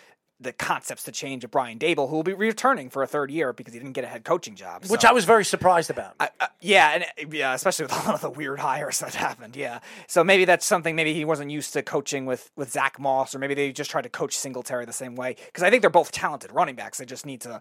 the 0.41 0.53
concepts 0.55 1.05
to 1.05 1.13
change 1.13 1.45
of 1.45 1.51
Brian 1.51 1.79
Daboll, 1.79 2.09
who 2.09 2.17
will 2.17 2.23
be 2.23 2.33
returning 2.33 2.89
for 2.89 3.03
a 3.03 3.07
third 3.07 3.31
year 3.31 3.53
because 3.53 3.75
he 3.75 3.79
didn't 3.79 3.93
get 3.93 4.03
a 4.03 4.07
head 4.07 4.25
coaching 4.25 4.55
job. 4.55 4.87
which 4.87 5.05
I 5.05 5.13
was 5.13 5.27
very 5.27 5.45
surprised 5.45 5.91
about. 5.91 6.15
I, 6.19 6.31
uh, 6.41 6.47
yeah, 6.63 6.91
and 6.95 7.05
uh, 7.05 7.37
yeah, 7.37 7.53
especially 7.53 7.85
with 7.85 7.93
a 8.03 8.07
lot 8.07 8.15
of 8.15 8.23
the 8.23 8.31
weird 8.31 8.61
hires 8.61 9.01
that 9.01 9.15
happened. 9.15 9.55
Yeah, 9.55 9.81
so 10.07 10.25
maybe 10.25 10.47
that's 10.47 10.65
something. 10.65 10.97
Maybe 10.97 11.13
he 11.13 11.27
wasn't 11.27 11.51
used 11.51 11.75
to 11.75 11.83
coaching 11.83 12.25
with 12.25 12.51
with 12.57 12.73
Zach 12.73 12.99
Moss, 12.99 13.35
or 13.35 13.39
maybe 13.39 13.53
they 13.53 13.73
just 13.73 13.91
tried 13.91 14.03
to 14.03 14.09
coach 14.09 14.39
Singletary 14.39 14.87
the 14.87 14.93
same 14.95 15.17
way. 15.17 15.37
Because 15.45 15.63
I 15.63 15.69
think 15.69 15.83
they're 15.83 15.91
both 15.91 16.13
talented 16.13 16.51
running 16.51 16.77
backs. 16.77 16.97
They 16.97 17.05
just 17.05 17.27
need 17.27 17.43
to 17.43 17.61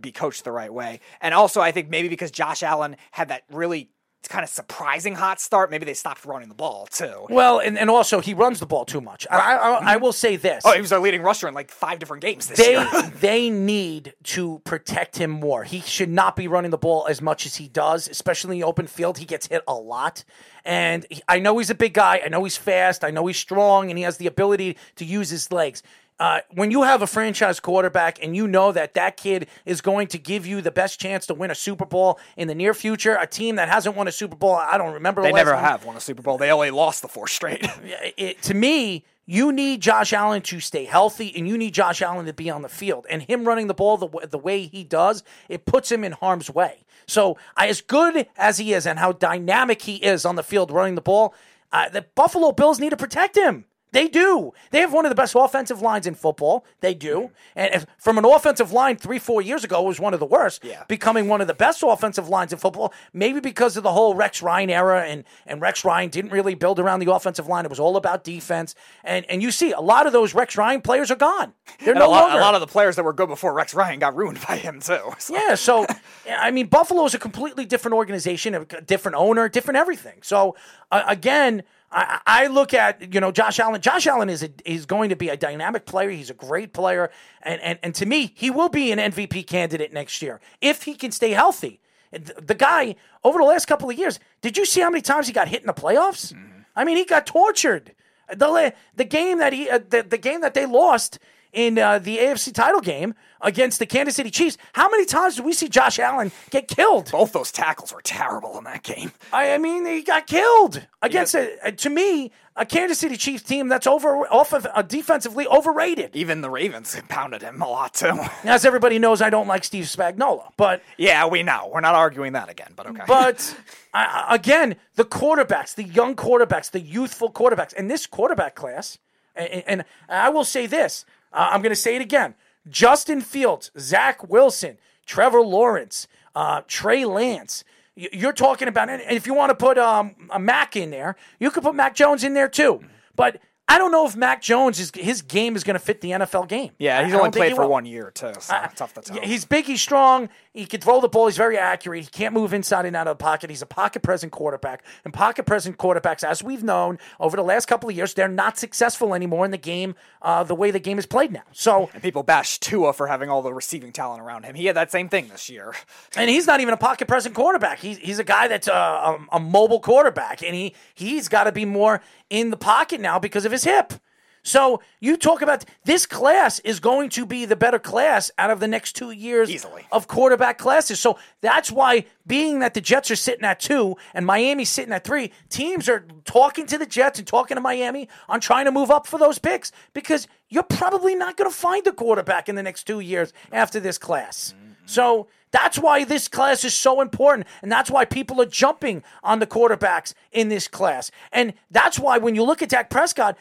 be 0.00 0.12
coached 0.12 0.44
the 0.44 0.52
right 0.52 0.72
way. 0.72 1.00
And 1.20 1.34
also, 1.34 1.60
I 1.60 1.72
think 1.72 1.88
maybe 1.90 2.08
because 2.08 2.30
Josh 2.30 2.62
Allen 2.62 2.96
had 3.12 3.28
that 3.28 3.42
really 3.50 3.90
kind 4.28 4.44
of 4.44 4.50
surprising 4.50 5.14
hot 5.14 5.40
start, 5.40 5.70
maybe 5.70 5.86
they 5.86 5.94
stopped 5.94 6.24
running 6.24 6.48
the 6.48 6.54
ball 6.54 6.86
too. 6.90 7.26
well, 7.30 7.58
and, 7.58 7.78
and 7.78 7.88
also 7.88 8.20
he 8.20 8.34
runs 8.34 8.60
the 8.60 8.66
ball 8.66 8.84
too 8.84 9.00
much. 9.00 9.26
I, 9.30 9.56
I, 9.56 9.94
I 9.94 9.96
will 9.96 10.12
say 10.12 10.36
this. 10.36 10.62
Oh, 10.66 10.72
he 10.72 10.80
was 10.80 10.92
our 10.92 11.00
leading 11.00 11.22
rusher 11.22 11.48
in 11.48 11.54
like 11.54 11.70
five 11.70 11.98
different 11.98 12.22
games 12.22 12.46
this 12.46 12.58
they 12.58 12.72
year. 12.72 13.12
they 13.20 13.50
need 13.50 14.12
to 14.24 14.60
protect 14.64 15.16
him 15.16 15.30
more. 15.30 15.64
He 15.64 15.80
should 15.80 16.10
not 16.10 16.36
be 16.36 16.48
running 16.48 16.70
the 16.70 16.78
ball 16.78 17.06
as 17.08 17.22
much 17.22 17.46
as 17.46 17.56
he 17.56 17.68
does, 17.68 18.08
especially 18.08 18.56
in 18.56 18.60
the 18.60 18.66
open 18.66 18.86
field. 18.86 19.18
He 19.18 19.24
gets 19.24 19.46
hit 19.46 19.62
a 19.66 19.74
lot. 19.74 20.22
And 20.64 21.06
he- 21.10 21.22
I 21.26 21.38
know 21.38 21.56
he's 21.58 21.70
a 21.70 21.74
big 21.74 21.94
guy. 21.94 22.20
I 22.24 22.28
know 22.28 22.44
he's 22.44 22.58
fast. 22.58 23.04
I 23.04 23.10
know 23.10 23.26
he's 23.26 23.38
strong 23.38 23.90
and 23.90 23.96
he 23.98 24.04
has 24.04 24.18
the 24.18 24.26
ability 24.26 24.76
to 24.96 25.04
use 25.04 25.30
his 25.30 25.50
legs. 25.50 25.82
Uh, 26.20 26.40
when 26.50 26.70
you 26.70 26.82
have 26.82 27.00
a 27.00 27.06
franchise 27.06 27.58
quarterback 27.58 28.22
and 28.22 28.36
you 28.36 28.46
know 28.46 28.72
that 28.72 28.92
that 28.92 29.16
kid 29.16 29.48
is 29.64 29.80
going 29.80 30.06
to 30.06 30.18
give 30.18 30.46
you 30.46 30.60
the 30.60 30.70
best 30.70 31.00
chance 31.00 31.24
to 31.26 31.32
win 31.32 31.50
a 31.50 31.54
Super 31.54 31.86
Bowl 31.86 32.20
in 32.36 32.46
the 32.46 32.54
near 32.54 32.74
future, 32.74 33.16
a 33.18 33.26
team 33.26 33.56
that 33.56 33.70
hasn't 33.70 33.96
won 33.96 34.06
a 34.06 34.12
Super 34.12 34.36
Bowl, 34.36 34.54
I 34.54 34.76
don't 34.76 34.92
remember. 34.92 35.22
they 35.22 35.30
the 35.30 35.36
never 35.36 35.52
time- 35.52 35.64
have 35.64 35.84
won 35.86 35.96
a 35.96 36.00
Super 36.00 36.20
Bowl. 36.20 36.36
They 36.36 36.50
only 36.50 36.70
lost 36.70 37.00
the 37.00 37.08
four 37.08 37.26
straight. 37.26 37.66
it, 38.18 38.42
to 38.42 38.52
me, 38.52 39.02
you 39.24 39.50
need 39.50 39.80
Josh 39.80 40.12
Allen 40.12 40.42
to 40.42 40.60
stay 40.60 40.84
healthy, 40.84 41.32
and 41.34 41.48
you 41.48 41.56
need 41.56 41.72
Josh 41.72 42.02
Allen 42.02 42.26
to 42.26 42.34
be 42.34 42.50
on 42.50 42.60
the 42.60 42.68
field. 42.68 43.06
And 43.08 43.22
him 43.22 43.46
running 43.48 43.68
the 43.68 43.74
ball 43.74 43.96
the, 43.96 44.08
w- 44.08 44.26
the 44.26 44.38
way 44.38 44.66
he 44.66 44.84
does, 44.84 45.22
it 45.48 45.64
puts 45.64 45.90
him 45.90 46.04
in 46.04 46.12
harm's 46.12 46.50
way. 46.50 46.84
So, 47.06 47.38
as 47.56 47.80
good 47.80 48.26
as 48.36 48.58
he 48.58 48.74
is, 48.74 48.86
and 48.86 48.98
how 48.98 49.12
dynamic 49.12 49.82
he 49.82 49.96
is 49.96 50.26
on 50.26 50.36
the 50.36 50.42
field 50.42 50.70
running 50.70 50.96
the 50.96 51.00
ball, 51.00 51.34
uh, 51.72 51.88
the 51.88 52.02
Buffalo 52.14 52.52
Bills 52.52 52.78
need 52.78 52.90
to 52.90 52.96
protect 52.96 53.36
him. 53.38 53.64
They 53.92 54.08
do. 54.08 54.52
They 54.70 54.80
have 54.80 54.92
one 54.92 55.04
of 55.04 55.10
the 55.10 55.14
best 55.16 55.34
offensive 55.36 55.82
lines 55.82 56.06
in 56.06 56.14
football. 56.14 56.64
They 56.80 56.94
do. 56.94 57.30
And 57.56 57.74
if, 57.74 57.86
from 57.98 58.18
an 58.18 58.24
offensive 58.24 58.72
line 58.72 58.96
three, 58.96 59.18
four 59.18 59.42
years 59.42 59.64
ago, 59.64 59.82
it 59.84 59.88
was 59.88 59.98
one 60.00 60.14
of 60.14 60.20
the 60.20 60.26
worst. 60.26 60.64
Yeah. 60.64 60.84
Becoming 60.88 61.28
one 61.28 61.40
of 61.40 61.46
the 61.46 61.54
best 61.54 61.82
offensive 61.84 62.28
lines 62.28 62.52
in 62.52 62.58
football, 62.58 62.92
maybe 63.12 63.40
because 63.40 63.76
of 63.76 63.82
the 63.82 63.92
whole 63.92 64.14
Rex 64.14 64.42
Ryan 64.42 64.70
era, 64.70 65.02
and, 65.06 65.24
and 65.46 65.60
Rex 65.60 65.84
Ryan 65.84 66.08
didn't 66.10 66.30
really 66.30 66.54
build 66.54 66.78
around 66.78 67.00
the 67.00 67.12
offensive 67.12 67.46
line. 67.48 67.64
It 67.64 67.68
was 67.70 67.80
all 67.80 67.96
about 67.96 68.24
defense. 68.24 68.74
And 69.04 69.24
and 69.30 69.42
you 69.42 69.50
see, 69.50 69.72
a 69.72 69.80
lot 69.80 70.06
of 70.06 70.12
those 70.12 70.34
Rex 70.34 70.56
Ryan 70.56 70.80
players 70.82 71.10
are 71.10 71.16
gone. 71.16 71.52
They're 71.80 71.90
And 71.94 71.98
no 72.00 72.06
a, 72.06 72.10
lot, 72.10 72.22
longer. 72.28 72.38
a 72.38 72.40
lot 72.42 72.54
of 72.54 72.60
the 72.60 72.66
players 72.66 72.96
that 72.96 73.02
were 73.04 73.12
good 73.12 73.28
before 73.28 73.52
Rex 73.52 73.74
Ryan 73.74 73.98
got 73.98 74.14
ruined 74.16 74.38
by 74.46 74.56
him 74.56 74.80
too. 74.80 74.98
So- 75.18 75.34
Yeah, 75.34 75.54
so 75.56 75.86
I 76.30 76.50
mean, 76.50 76.66
Buffalo 76.66 77.04
is 77.04 77.14
a 77.14 77.18
completely 77.18 77.64
different 77.66 77.94
organization, 77.94 78.54
a 78.54 78.64
different 78.64 79.16
owner, 79.16 79.48
different 79.48 79.78
everything. 79.78 80.18
So 80.22 80.56
uh, 80.92 81.02
again, 81.06 81.62
I, 81.92 82.20
I 82.26 82.46
look 82.46 82.72
at 82.72 83.12
you 83.12 83.20
know 83.20 83.32
Josh 83.32 83.58
Allen. 83.58 83.80
Josh 83.80 84.06
Allen 84.06 84.28
is 84.28 84.42
a, 84.42 84.50
is 84.64 84.86
going 84.86 85.10
to 85.10 85.16
be 85.16 85.28
a 85.28 85.36
dynamic 85.36 85.86
player. 85.86 86.10
He's 86.10 86.30
a 86.30 86.34
great 86.34 86.72
player, 86.72 87.10
and 87.42 87.60
and 87.60 87.78
and 87.82 87.94
to 87.96 88.06
me, 88.06 88.32
he 88.34 88.50
will 88.50 88.68
be 88.68 88.92
an 88.92 88.98
MVP 88.98 89.46
candidate 89.46 89.92
next 89.92 90.22
year 90.22 90.40
if 90.60 90.84
he 90.84 90.94
can 90.94 91.10
stay 91.10 91.30
healthy. 91.30 91.80
The 92.12 92.54
guy 92.54 92.96
over 93.22 93.38
the 93.38 93.44
last 93.44 93.66
couple 93.66 93.88
of 93.88 93.96
years, 93.96 94.18
did 94.40 94.56
you 94.56 94.64
see 94.64 94.80
how 94.80 94.90
many 94.90 95.02
times 95.02 95.28
he 95.28 95.32
got 95.32 95.48
hit 95.48 95.60
in 95.60 95.66
the 95.66 95.72
playoffs? 95.72 96.32
I 96.74 96.84
mean, 96.84 96.96
he 96.96 97.04
got 97.04 97.26
tortured. 97.26 97.94
The 98.28 98.74
the 98.94 99.04
game 99.04 99.38
that 99.38 99.52
he 99.52 99.68
uh, 99.68 99.78
the, 99.88 100.02
the 100.02 100.18
game 100.18 100.40
that 100.40 100.54
they 100.54 100.66
lost 100.66 101.18
in 101.52 101.78
uh, 101.78 101.98
the 101.98 102.18
AFC 102.18 102.52
title 102.52 102.80
game 102.80 103.14
against 103.40 103.78
the 103.78 103.86
Kansas 103.86 104.16
City 104.16 104.30
Chiefs. 104.30 104.58
How 104.72 104.88
many 104.90 105.04
times 105.04 105.36
did 105.36 105.44
we 105.44 105.52
see 105.52 105.68
Josh 105.68 105.98
Allen 105.98 106.32
get 106.50 106.68
killed? 106.68 107.10
Both 107.10 107.32
those 107.32 107.50
tackles 107.50 107.92
were 107.92 108.02
terrible 108.02 108.58
in 108.58 108.64
that 108.64 108.82
game. 108.82 109.12
I, 109.32 109.54
I 109.54 109.58
mean, 109.58 109.86
he 109.86 110.02
got 110.02 110.26
killed 110.26 110.86
against 111.02 111.34
a, 111.34 111.56
uh, 111.66 111.70
to 111.70 111.90
me 111.90 112.32
a 112.56 112.66
Kansas 112.66 112.98
City 112.98 113.16
Chiefs 113.16 113.42
team 113.42 113.68
that's 113.68 113.86
over 113.86 114.26
off 114.28 114.52
of 114.52 114.66
uh, 114.74 114.82
defensively 114.82 115.46
overrated. 115.46 116.14
Even 116.14 116.42
the 116.42 116.50
Ravens 116.50 116.94
pounded 117.08 117.42
him 117.42 117.62
a 117.62 117.68
lot 117.68 117.94
too. 117.94 118.18
As 118.44 118.64
everybody 118.64 118.98
knows, 118.98 119.22
I 119.22 119.30
don't 119.30 119.46
like 119.46 119.64
Steve 119.64 119.84
Spagnuolo, 119.84 120.52
but 120.56 120.82
yeah, 120.98 121.26
we 121.26 121.42
know. 121.42 121.70
We're 121.72 121.80
not 121.80 121.94
arguing 121.94 122.34
that 122.34 122.50
again, 122.50 122.72
but 122.76 122.86
okay. 122.86 123.04
But 123.06 123.56
uh, 123.94 124.26
again, 124.28 124.76
the 124.96 125.04
quarterbacks, 125.04 125.74
the 125.74 125.84
young 125.84 126.14
quarterbacks, 126.14 126.70
the 126.70 126.80
youthful 126.80 127.32
quarterbacks, 127.32 127.72
and 127.76 127.90
this 127.90 128.06
quarterback 128.06 128.54
class, 128.54 128.98
and, 129.34 129.64
and 129.66 129.84
I 130.08 130.28
will 130.28 130.44
say 130.44 130.66
this, 130.66 131.06
uh, 131.32 131.48
I'm 131.52 131.62
going 131.62 131.70
to 131.70 131.76
say 131.76 131.96
it 131.96 132.02
again: 132.02 132.34
Justin 132.68 133.20
Fields, 133.20 133.70
Zach 133.78 134.28
Wilson, 134.28 134.78
Trevor 135.06 135.42
Lawrence, 135.42 136.06
uh, 136.34 136.62
Trey 136.66 137.04
Lance. 137.04 137.64
You're 137.96 138.32
talking 138.32 138.68
about, 138.68 138.88
and 138.88 139.02
if 139.10 139.26
you 139.26 139.34
want 139.34 139.50
to 139.50 139.54
put 139.54 139.76
um, 139.76 140.14
a 140.30 140.38
Mac 140.38 140.76
in 140.76 140.90
there, 140.90 141.16
you 141.38 141.50
could 141.50 141.62
put 141.62 141.74
Mac 141.74 141.94
Jones 141.94 142.24
in 142.24 142.34
there 142.34 142.48
too. 142.48 142.82
But 143.14 143.40
I 143.68 143.78
don't 143.78 143.92
know 143.92 144.04
if 144.06 144.16
Mac 144.16 144.42
Jones 144.42 144.80
is 144.80 144.90
his 144.94 145.22
game 145.22 145.54
is 145.54 145.62
going 145.62 145.74
to 145.74 145.84
fit 145.84 146.00
the 146.00 146.10
NFL 146.10 146.48
game. 146.48 146.72
yeah, 146.78 147.04
he's 147.04 147.14
I 147.14 147.18
only 147.18 147.30
played 147.30 147.54
for 147.54 147.68
one 147.68 147.86
year 147.86 148.10
too, 148.10 148.32
so 148.40 148.54
tough 148.74 148.94
to 148.94 149.00
tell. 149.02 149.20
He's 149.20 149.44
big, 149.44 149.64
he's 149.66 149.80
strong, 149.80 150.28
he 150.52 150.66
can 150.66 150.80
throw 150.80 151.00
the 151.00 151.08
ball, 151.08 151.26
he's 151.26 151.36
very 151.36 151.56
accurate, 151.56 152.02
he 152.02 152.10
can't 152.10 152.34
move 152.34 152.52
inside 152.52 152.84
and 152.84 152.96
out 152.96 153.06
of 153.06 153.18
the 153.18 153.22
pocket. 153.22 153.50
He's 153.50 153.62
a 153.62 153.66
pocket 153.66 154.02
present 154.02 154.32
quarterback. 154.32 154.84
And 155.04 155.14
pocket 155.14 155.46
present 155.46 155.78
quarterbacks, 155.78 156.24
as 156.24 156.42
we've 156.42 156.64
known 156.64 156.98
over 157.20 157.36
the 157.36 157.44
last 157.44 157.66
couple 157.66 157.88
of 157.88 157.96
years, 157.96 158.14
they're 158.14 158.28
not 158.28 158.58
successful 158.58 159.14
anymore 159.14 159.44
in 159.44 159.52
the 159.52 159.58
game, 159.58 159.94
uh, 160.22 160.42
the 160.42 160.54
way 160.54 160.70
the 160.70 160.80
game 160.80 160.98
is 160.98 161.06
played 161.06 161.32
now. 161.32 161.42
So, 161.52 161.88
and 161.94 162.02
people 162.02 162.22
bash 162.22 162.58
Tua 162.58 162.92
for 162.92 163.06
having 163.06 163.30
all 163.30 163.42
the 163.42 163.54
receiving 163.54 163.92
talent 163.92 164.22
around 164.22 164.44
him. 164.44 164.54
He 164.56 164.66
had 164.66 164.76
that 164.76 164.90
same 164.90 165.08
thing 165.08 165.28
this 165.28 165.48
year. 165.48 165.72
and 166.16 166.28
he's 166.28 166.46
not 166.46 166.60
even 166.60 166.74
a 166.74 166.78
pocket 166.78 167.06
present 167.06 167.34
quarterback. 167.34 167.78
He's, 167.78 167.98
he's 167.98 168.18
a 168.18 168.24
guy 168.24 168.48
that's 168.48 168.68
a, 168.68 168.72
a, 168.72 169.18
a 169.32 169.40
mobile 169.40 169.80
quarterback, 169.80 170.42
and 170.42 170.54
he, 170.54 170.74
he's 170.94 171.28
got 171.28 171.44
to 171.44 171.52
be 171.52 171.64
more 171.64 172.02
in 172.28 172.50
the 172.50 172.56
pocket 172.56 173.00
now 173.00 173.18
because 173.18 173.44
of 173.44 173.52
his 173.52 173.64
hip. 173.64 173.94
So 174.42 174.80
you 175.00 175.16
talk 175.16 175.42
about 175.42 175.64
this 175.84 176.06
class 176.06 176.58
is 176.60 176.80
going 176.80 177.10
to 177.10 177.26
be 177.26 177.44
the 177.44 177.56
better 177.56 177.78
class 177.78 178.30
out 178.38 178.50
of 178.50 178.60
the 178.60 178.68
next 178.68 178.94
two 178.96 179.10
years 179.10 179.50
Easily. 179.50 179.86
of 179.92 180.08
quarterback 180.08 180.58
classes. 180.58 180.98
So 181.00 181.18
that's 181.40 181.70
why, 181.70 182.06
being 182.26 182.60
that 182.60 182.74
the 182.74 182.80
Jets 182.80 183.10
are 183.10 183.16
sitting 183.16 183.44
at 183.44 183.60
two 183.60 183.96
and 184.14 184.24
Miami's 184.24 184.70
sitting 184.70 184.92
at 184.92 185.04
three, 185.04 185.32
teams 185.48 185.88
are 185.88 186.04
talking 186.24 186.66
to 186.66 186.78
the 186.78 186.86
Jets 186.86 187.18
and 187.18 187.28
talking 187.28 187.56
to 187.56 187.60
Miami 187.60 188.08
on 188.28 188.40
trying 188.40 188.64
to 188.64 188.72
move 188.72 188.90
up 188.90 189.06
for 189.06 189.18
those 189.18 189.38
picks 189.38 189.72
because 189.92 190.26
you're 190.48 190.62
probably 190.62 191.14
not 191.14 191.36
going 191.36 191.50
to 191.50 191.56
find 191.56 191.86
a 191.86 191.92
quarterback 191.92 192.48
in 192.48 192.54
the 192.54 192.62
next 192.62 192.84
two 192.84 193.00
years 193.00 193.32
after 193.52 193.80
this 193.80 193.98
class. 193.98 194.54
Mm-hmm. 194.56 194.72
So 194.86 195.28
that's 195.52 195.78
why 195.78 196.04
this 196.04 196.28
class 196.28 196.64
is 196.64 196.74
so 196.74 197.00
important. 197.00 197.46
And 197.62 197.70
that's 197.70 197.90
why 197.90 198.04
people 198.04 198.40
are 198.40 198.46
jumping 198.46 199.02
on 199.22 199.38
the 199.38 199.46
quarterbacks 199.46 200.14
in 200.32 200.48
this 200.48 200.68
class. 200.68 201.10
And 201.32 201.54
that's 201.70 201.98
why 201.98 202.18
when 202.18 202.34
you 202.34 202.44
look 202.44 202.62
at 202.62 202.68
Dak 202.68 202.90
Prescott, 202.90 203.36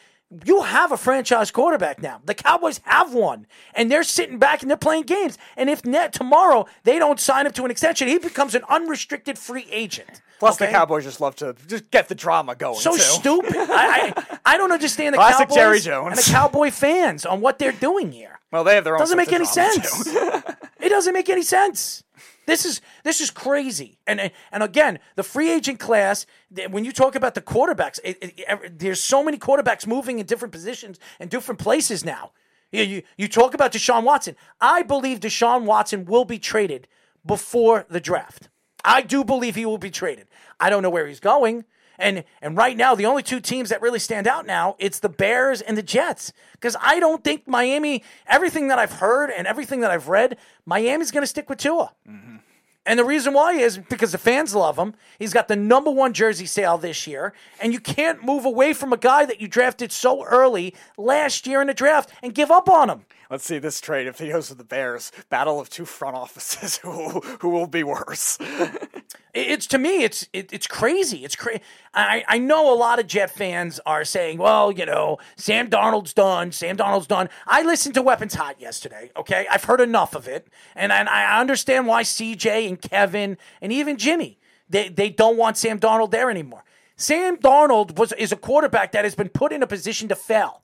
you 0.45 0.61
have 0.61 0.91
a 0.91 0.97
franchise 0.97 1.49
quarterback 1.49 2.01
now. 2.01 2.21
The 2.23 2.35
Cowboys 2.35 2.79
have 2.83 3.13
one, 3.13 3.47
and 3.73 3.91
they're 3.91 4.03
sitting 4.03 4.37
back 4.37 4.61
and 4.61 4.69
they're 4.69 4.77
playing 4.77 5.03
games. 5.03 5.37
And 5.57 5.69
if 5.69 5.85
net 5.85 6.13
tomorrow 6.13 6.67
they 6.83 6.99
don't 6.99 7.19
sign 7.19 7.45
him 7.45 7.51
to 7.53 7.65
an 7.65 7.71
extension, 7.71 8.07
he 8.07 8.19
becomes 8.19 8.53
an 8.53 8.63
unrestricted 8.69 9.37
free 9.39 9.65
agent. 9.71 10.21
Plus, 10.39 10.57
the 10.57 10.67
Cowboys 10.67 11.03
just 11.03 11.19
love 11.19 11.35
to 11.37 11.55
just 11.67 11.91
get 11.91 12.07
the 12.07 12.15
drama 12.15 12.55
going. 12.55 12.79
so 12.79 12.93
too. 12.93 12.99
stupid. 12.99 13.55
I, 13.57 14.13
I 14.15 14.39
I 14.45 14.57
don't 14.57 14.71
understand 14.71 15.13
the 15.13 15.17
Classic 15.17 15.49
Cowboys 15.49 15.55
Jerry 15.55 15.79
Jones. 15.79 16.07
and 16.09 16.17
the 16.17 16.31
Cowboy 16.31 16.71
fans 16.71 17.25
on 17.25 17.41
what 17.41 17.59
they're 17.59 17.71
doing 17.71 18.11
here. 18.11 18.39
Well, 18.51 18.63
they 18.63 18.75
have 18.75 18.83
their 18.83 18.95
own. 18.95 18.99
doesn't 18.99 19.17
make 19.17 19.33
any 19.33 19.45
sense. 19.45 20.07
it 20.07 20.89
doesn't 20.89 21.13
make 21.13 21.29
any 21.29 21.43
sense. 21.43 22.03
This 22.49 22.65
is 22.65 22.81
this 23.03 23.21
is 23.21 23.29
crazy. 23.29 23.99
And 24.07 24.31
and 24.51 24.63
again, 24.63 24.97
the 25.15 25.21
free 25.23 25.51
agent 25.51 25.79
class. 25.79 26.25
When 26.71 26.83
you 26.83 26.91
talk 26.91 27.13
about 27.13 27.35
the 27.35 27.41
quarterbacks, 27.41 27.99
it, 28.03 28.17
it, 28.21 28.39
ev- 28.47 28.79
there's 28.79 29.03
so 29.03 29.23
many 29.23 29.37
quarterbacks 29.37 29.85
moving 29.85 30.17
in 30.17 30.25
different 30.25 30.51
positions 30.51 30.99
and 31.19 31.29
different 31.29 31.59
places 31.59 32.03
now. 32.03 32.31
You, 32.71 32.83
you 32.83 33.03
you 33.17 33.27
talk 33.27 33.53
about 33.53 33.71
Deshaun 33.71 34.03
Watson. 34.03 34.35
I 34.59 34.81
believe 34.81 35.19
Deshaun 35.19 35.65
Watson 35.65 36.05
will 36.05 36.25
be 36.25 36.39
traded 36.39 36.87
before 37.23 37.85
the 37.87 37.99
draft. 37.99 38.49
I 38.83 39.01
do 39.01 39.23
believe 39.23 39.53
he 39.53 39.67
will 39.67 39.77
be 39.77 39.91
traded. 39.91 40.27
I 40.59 40.71
don't 40.71 40.81
know 40.81 40.89
where 40.89 41.05
he's 41.05 41.19
going. 41.19 41.65
And 41.99 42.23
and 42.41 42.57
right 42.57 42.75
now, 42.75 42.95
the 42.95 43.05
only 43.05 43.21
two 43.21 43.39
teams 43.39 43.69
that 43.69 43.81
really 43.81 43.99
stand 43.99 44.25
out 44.25 44.47
now, 44.47 44.75
it's 44.79 44.99
the 44.99 45.09
Bears 45.09 45.61
and 45.61 45.77
the 45.77 45.83
Jets. 45.83 46.31
Because 46.53 46.75
I 46.81 46.99
don't 46.99 47.23
think 47.23 47.47
Miami, 47.47 48.03
everything 48.25 48.69
that 48.69 48.79
I've 48.79 48.93
heard 48.93 49.29
and 49.29 49.45
everything 49.45 49.81
that 49.81 49.91
I've 49.91 50.07
read, 50.07 50.37
Miami's 50.65 51.11
going 51.11 51.23
to 51.23 51.27
stick 51.27 51.49
with 51.49 51.59
Tua. 51.59 51.93
Mm-hmm. 52.09 52.37
And 52.85 52.97
the 52.97 53.05
reason 53.05 53.33
why 53.33 53.53
is 53.53 53.77
because 53.77 54.13
the 54.13 54.17
fans 54.17 54.55
love 54.55 54.79
him. 54.79 54.95
He's 55.19 55.33
got 55.33 55.47
the 55.47 55.55
number 55.55 55.91
one 55.91 56.11
jersey 56.11 56.47
sale 56.47 56.77
this 56.79 57.05
year, 57.05 57.33
and 57.61 57.71
you 57.71 57.79
can't 57.79 58.23
move 58.25 58.45
away 58.45 58.73
from 58.73 58.93
a 58.93 58.97
guy 58.97 59.25
that 59.25 59.39
you 59.39 59.47
drafted 59.47 59.91
so 59.91 60.23
early 60.23 60.73
last 60.97 61.45
year 61.45 61.61
in 61.61 61.67
the 61.67 61.73
draft 61.75 62.09
and 62.23 62.33
give 62.33 62.49
up 62.49 62.67
on 62.67 62.89
him. 62.89 63.05
Let's 63.29 63.45
see 63.45 63.59
this 63.59 63.79
trade. 63.79 64.07
If 64.07 64.17
he 64.17 64.29
goes 64.29 64.47
to 64.47 64.55
the 64.55 64.63
Bears, 64.63 65.11
battle 65.29 65.59
of 65.59 65.69
two 65.69 65.85
front 65.85 66.15
offices. 66.15 66.77
Who 66.83 67.19
who 67.19 67.49
will 67.49 67.67
be 67.67 67.83
worse? 67.83 68.39
It's 69.47 69.67
to 69.67 69.77
me, 69.77 70.03
it's 70.03 70.27
it, 70.33 70.51
it's 70.53 70.67
crazy. 70.67 71.23
It's 71.25 71.35
crazy. 71.35 71.61
I 71.93 72.23
I 72.27 72.37
know 72.37 72.73
a 72.73 72.77
lot 72.77 72.99
of 72.99 73.07
Jet 73.07 73.31
fans 73.31 73.79
are 73.85 74.03
saying, 74.03 74.37
well, 74.37 74.71
you 74.71 74.85
know, 74.85 75.17
Sam 75.35 75.69
Darnold's 75.69 76.13
done. 76.13 76.51
Sam 76.51 76.77
Darnold's 76.77 77.07
done. 77.07 77.29
I 77.47 77.63
listened 77.63 77.95
to 77.95 78.01
Weapons 78.01 78.35
Hot 78.35 78.59
yesterday. 78.59 79.11
Okay, 79.17 79.47
I've 79.49 79.63
heard 79.63 79.81
enough 79.81 80.15
of 80.15 80.27
it, 80.27 80.47
and 80.75 80.91
and 80.91 81.09
I 81.09 81.39
understand 81.39 81.87
why 81.87 82.03
CJ 82.03 82.67
and 82.67 82.81
Kevin 82.81 83.37
and 83.61 83.71
even 83.71 83.97
Jimmy 83.97 84.39
they 84.69 84.89
they 84.89 85.09
don't 85.09 85.37
want 85.37 85.57
Sam 85.57 85.79
Darnold 85.79 86.11
there 86.11 86.29
anymore. 86.29 86.63
Sam 86.95 87.37
Darnold 87.37 87.97
was 87.97 88.13
is 88.13 88.31
a 88.31 88.37
quarterback 88.37 88.91
that 88.91 89.03
has 89.03 89.15
been 89.15 89.29
put 89.29 89.51
in 89.51 89.63
a 89.63 89.67
position 89.67 90.07
to 90.09 90.15
fail. 90.15 90.61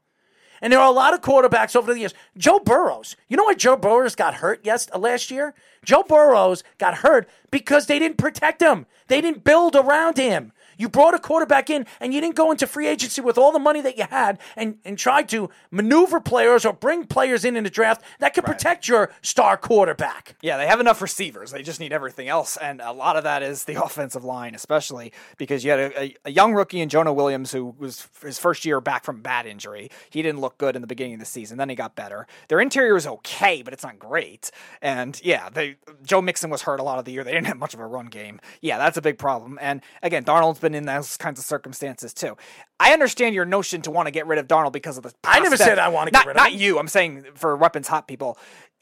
And 0.61 0.71
there 0.71 0.79
are 0.79 0.87
a 0.87 0.91
lot 0.91 1.13
of 1.13 1.21
quarterbacks 1.21 1.75
over 1.75 1.93
the 1.93 1.99
years. 1.99 2.13
Joe 2.37 2.59
Burrows. 2.59 3.15
You 3.27 3.37
know 3.37 3.43
why 3.43 3.53
Joe 3.55 3.77
Burrows 3.77 4.15
got 4.15 4.35
hurt 4.35 4.61
yes 4.63 4.87
uh, 4.93 4.99
last 4.99 5.29
year? 5.31 5.53
Joe 5.83 6.03
Burrows 6.03 6.63
got 6.77 6.95
hurt 6.99 7.27
because 7.51 7.87
they 7.87 7.99
didn't 7.99 8.17
protect 8.17 8.61
him. 8.61 8.85
They 9.07 9.21
didn't 9.21 9.43
build 9.43 9.75
around 9.75 10.17
him. 10.17 10.51
You 10.77 10.89
brought 10.89 11.13
a 11.13 11.19
quarterback 11.19 11.69
in 11.69 11.85
and 11.99 12.13
you 12.13 12.21
didn't 12.21 12.35
go 12.35 12.51
into 12.51 12.67
free 12.67 12.87
agency 12.87 13.21
with 13.21 13.37
all 13.37 13.51
the 13.51 13.59
money 13.59 13.81
that 13.81 13.97
you 13.97 14.05
had 14.09 14.39
and, 14.55 14.77
and 14.85 14.97
try 14.97 15.23
to 15.23 15.49
maneuver 15.71 16.19
players 16.19 16.65
or 16.65 16.73
bring 16.73 17.05
players 17.05 17.45
in 17.45 17.55
in 17.55 17.63
the 17.63 17.69
draft 17.69 18.03
that 18.19 18.33
could 18.33 18.45
protect 18.45 18.87
your 18.87 19.11
star 19.21 19.57
quarterback. 19.57 20.35
Yeah, 20.41 20.57
they 20.57 20.67
have 20.67 20.79
enough 20.79 21.01
receivers. 21.01 21.51
They 21.51 21.63
just 21.63 21.79
need 21.79 21.93
everything 21.93 22.27
else. 22.27 22.57
And 22.57 22.81
a 22.81 22.91
lot 22.91 23.17
of 23.17 23.23
that 23.23 23.43
is 23.43 23.65
the 23.65 23.75
offensive 23.83 24.23
line, 24.23 24.55
especially 24.55 25.11
because 25.37 25.63
you 25.63 25.71
had 25.71 25.79
a, 25.79 26.01
a, 26.01 26.15
a 26.25 26.31
young 26.31 26.53
rookie 26.53 26.81
in 26.81 26.89
Jonah 26.89 27.13
Williams 27.13 27.51
who 27.51 27.75
was 27.77 28.07
his 28.21 28.39
first 28.39 28.65
year 28.65 28.81
back 28.81 29.03
from 29.03 29.17
a 29.17 29.21
bad 29.21 29.45
injury. 29.45 29.89
He 30.09 30.21
didn't 30.21 30.41
look 30.41 30.57
good 30.57 30.75
in 30.75 30.81
the 30.81 30.87
beginning 30.87 31.15
of 31.15 31.19
the 31.19 31.25
season. 31.25 31.57
Then 31.57 31.69
he 31.69 31.75
got 31.75 31.95
better. 31.95 32.27
Their 32.47 32.59
interior 32.59 32.95
is 32.95 33.07
okay, 33.07 33.61
but 33.61 33.73
it's 33.73 33.83
not 33.83 33.99
great. 33.99 34.51
And 34.81 35.19
yeah, 35.23 35.49
they 35.49 35.77
Joe 36.03 36.21
Mixon 36.21 36.49
was 36.49 36.63
hurt 36.63 36.79
a 36.79 36.83
lot 36.83 36.99
of 36.99 37.05
the 37.05 37.11
year. 37.11 37.23
They 37.23 37.31
didn't 37.31 37.47
have 37.47 37.57
much 37.57 37.73
of 37.73 37.79
a 37.79 37.85
run 37.85 38.07
game. 38.07 38.39
Yeah, 38.61 38.77
that's 38.77 38.97
a 38.97 39.01
big 39.01 39.17
problem. 39.17 39.57
And 39.61 39.81
again, 40.01 40.23
Darnold's 40.23 40.59
been 40.65 40.73
in 40.75 40.85
those 40.85 41.15
kinds 41.17 41.39
of 41.39 41.45
circumstances 41.45 42.13
too. 42.13 42.35
I 42.79 42.91
understand 42.91 43.35
your 43.35 43.45
notion 43.45 43.81
to 43.83 43.91
want 43.91 44.07
to 44.07 44.11
get 44.11 44.25
rid 44.25 44.39
of 44.39 44.47
Darnold 44.47 44.71
because 44.71 44.97
of 44.97 45.03
the. 45.03 45.13
I 45.23 45.39
never 45.39 45.57
said 45.57 45.77
I 45.77 45.89
want 45.89 46.07
to 46.07 46.11
get 46.11 46.25
rid 46.25 46.35
of 46.35 46.37
Not 46.37 46.51
him. 46.51 46.59
you. 46.59 46.79
I'm 46.79 46.87
saying 46.87 47.25
for 47.35 47.55
weapons 47.55 47.87
hot 47.87 48.07
people. 48.07 48.37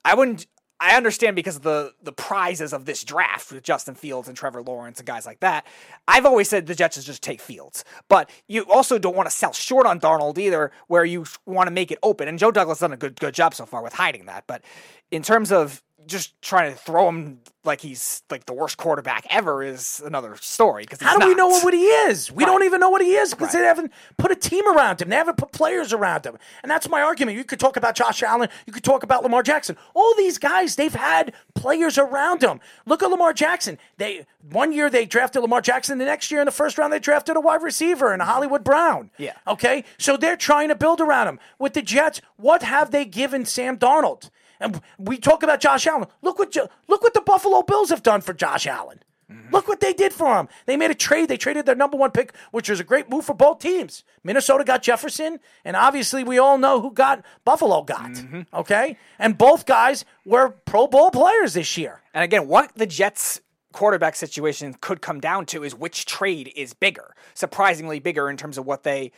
I 0.06 0.16
wouldn't. 0.16 0.48
I 0.80 0.96
understand 0.98 1.36
because 1.36 1.58
of 1.58 1.62
the 1.62 1.94
the 2.02 2.12
prizes 2.12 2.74
of 2.74 2.86
this 2.86 3.04
draft 3.04 3.52
with 3.52 3.64
Justin 3.64 3.96
Fields 3.96 4.28
and 4.28 4.36
Trevor 4.38 4.62
Lawrence 4.62 5.00
and 5.00 5.06
guys 5.08 5.26
like 5.26 5.40
that. 5.42 5.66
I've 6.08 6.26
always 6.26 6.50
said 6.50 6.66
the 6.68 6.76
Jets 6.76 6.96
should 6.96 7.06
just 7.06 7.22
take 7.22 7.42
Fields, 7.42 7.86
but 8.10 8.30
you 8.48 8.64
also 8.70 8.98
don't 8.98 9.16
want 9.16 9.30
to 9.30 9.36
sell 9.36 9.54
short 9.54 9.86
on 9.86 10.00
Darnold 10.00 10.38
either, 10.38 10.72
where 10.88 11.06
you 11.06 11.26
want 11.46 11.68
to 11.68 11.72
make 11.72 11.92
it 11.92 12.00
open. 12.02 12.28
And 12.28 12.40
Joe 12.40 12.52
Douglas 12.52 12.80
has 12.80 12.86
done 12.86 12.94
a 12.94 12.98
good 12.98 13.20
good 13.20 13.34
job 13.34 13.54
so 13.54 13.66
far 13.66 13.84
with 13.84 13.94
hiding 13.94 14.26
that. 14.26 14.46
But 14.48 14.64
in 15.12 15.22
terms 15.22 15.52
of 15.52 15.82
just 16.08 16.40
trying 16.42 16.72
to 16.72 16.78
throw 16.78 17.08
him 17.10 17.40
like 17.66 17.80
he's 17.80 18.24
like 18.30 18.46
the 18.46 18.54
worst 18.54 18.76
quarterback 18.78 19.26
ever 19.30 19.64
is 19.64 20.02
another 20.06 20.36
story. 20.42 20.84
Because 20.84 21.00
How 21.02 21.18
do 21.18 21.28
we 21.28 21.34
know 21.34 21.48
what 21.48 21.74
he 21.74 21.86
is? 21.86 22.30
We 22.30 22.44
Right. 22.44 22.50
don't 22.52 22.64
even 22.64 22.82
know 22.82 22.90
what 22.90 23.02
he 23.02 23.16
is 23.16 23.34
because 23.34 23.54
Right. 23.54 23.62
they 23.62 23.66
haven't 23.66 23.94
put 24.18 24.32
a 24.32 24.36
team 24.36 24.68
around 24.68 25.02
him. 25.02 25.08
They 25.08 25.16
haven't 25.16 25.38
put 25.38 25.54
players 25.54 25.94
around 25.94 26.26
him. 26.26 26.38
And 26.62 26.70
that's 26.70 26.90
my 26.90 27.02
argument. 27.02 27.38
You 27.38 27.46
could 27.46 27.62
talk 27.62 27.78
about 27.78 27.96
Josh 27.96 28.22
Allen. 28.22 28.50
You 28.68 28.74
could 28.74 28.84
talk 28.84 29.04
about 29.04 29.24
Lamar 29.24 29.44
Jackson. 29.44 29.78
All 29.94 30.14
these 30.18 30.38
guys, 30.38 30.76
they've 30.76 30.94
had 30.94 31.34
players 31.56 31.98
around 31.98 32.42
them. 32.42 32.60
Look 32.86 33.02
at 33.02 33.10
Lamar 33.10 33.32
Jackson. 33.32 33.78
They 33.98 34.26
one 34.52 34.74
year 34.74 34.90
they 34.90 35.06
drafted 35.06 35.42
Lamar 35.42 35.62
Jackson. 35.62 36.00
The 36.00 36.06
next 36.06 36.32
year 36.32 36.42
in 36.42 36.46
the 36.46 36.52
first 36.52 36.78
round 36.78 36.92
they 36.92 37.00
drafted 37.00 37.38
a 37.38 37.40
wide 37.40 37.64
receiver 37.64 38.12
and 38.12 38.22
a 38.22 38.26
Hollywood 38.26 38.66
Brown. 38.66 39.10
Yeah. 39.18 39.34
Okay. 39.48 39.86
So 39.98 40.18
they're 40.18 40.36
trying 40.36 40.68
to 40.68 40.76
build 40.76 41.00
around 41.00 41.28
him. 41.30 41.40
With 41.60 41.74
the 41.76 41.82
Jets, 41.82 42.20
what 42.36 42.62
have 42.64 42.92
they 42.92 43.06
given 43.06 43.46
Sam 43.46 43.78
Darnold? 43.78 44.30
And 44.64 44.82
we 44.98 45.18
talk 45.18 45.44
about 45.44 45.60
Josh 45.60 45.86
Allen. 45.86 46.08
Look 46.22 46.40
what 46.40 46.56
look 46.88 47.04
what 47.04 47.14
the 47.14 47.22
Buffalo 47.22 47.62
Bills 47.62 47.90
have 47.90 48.02
done 48.02 48.22
for 48.22 48.34
Josh 48.34 48.66
Allen. 48.66 49.04
Mm-hmm. 49.32 49.54
Look 49.54 49.68
what 49.68 49.80
they 49.80 49.94
did 49.94 50.14
for 50.14 50.38
him. 50.38 50.48
They 50.66 50.78
made 50.78 50.92
a 50.92 50.96
trade. 50.96 51.30
They 51.30 51.38
traded 51.38 51.66
their 51.66 51.76
number 51.76 51.98
one 51.98 52.12
pick, 52.12 52.34
which 52.52 52.70
was 52.70 52.80
a 52.80 52.84
great 52.84 53.10
move 53.10 53.26
for 53.26 53.34
both 53.34 53.60
teams. 53.60 54.04
Minnesota 54.24 54.64
got 54.64 54.84
Jefferson, 54.84 55.40
and 55.64 55.76
obviously 55.76 56.24
we 56.24 56.38
all 56.38 56.58
know 56.58 56.82
who 56.82 56.92
got 56.92 57.24
Buffalo 57.46 57.84
got. 57.84 58.12
Mm-hmm. 58.12 58.42
Okay, 58.54 58.98
and 59.20 59.38
both 59.38 59.66
guys 59.66 60.06
were 60.26 60.50
Pro 60.50 60.88
Bowl 60.88 61.12
players 61.12 61.54
this 61.54 61.78
year. 61.78 62.02
And 62.14 62.24
again, 62.24 62.48
what 62.48 62.72
the 62.76 62.88
Jets 62.88 63.42
quarterback 63.74 64.16
situation 64.16 64.76
could 64.80 65.02
come 65.02 65.20
down 65.20 65.46
to 65.48 65.64
is 65.64 65.76
which 65.76 66.06
trade 66.06 66.52
is 66.56 66.74
bigger, 66.74 67.16
surprisingly 67.34 68.00
bigger 68.00 68.30
in 68.30 68.38
terms 68.38 68.58
of 68.58 68.66
what 68.66 68.84
they 68.84 69.12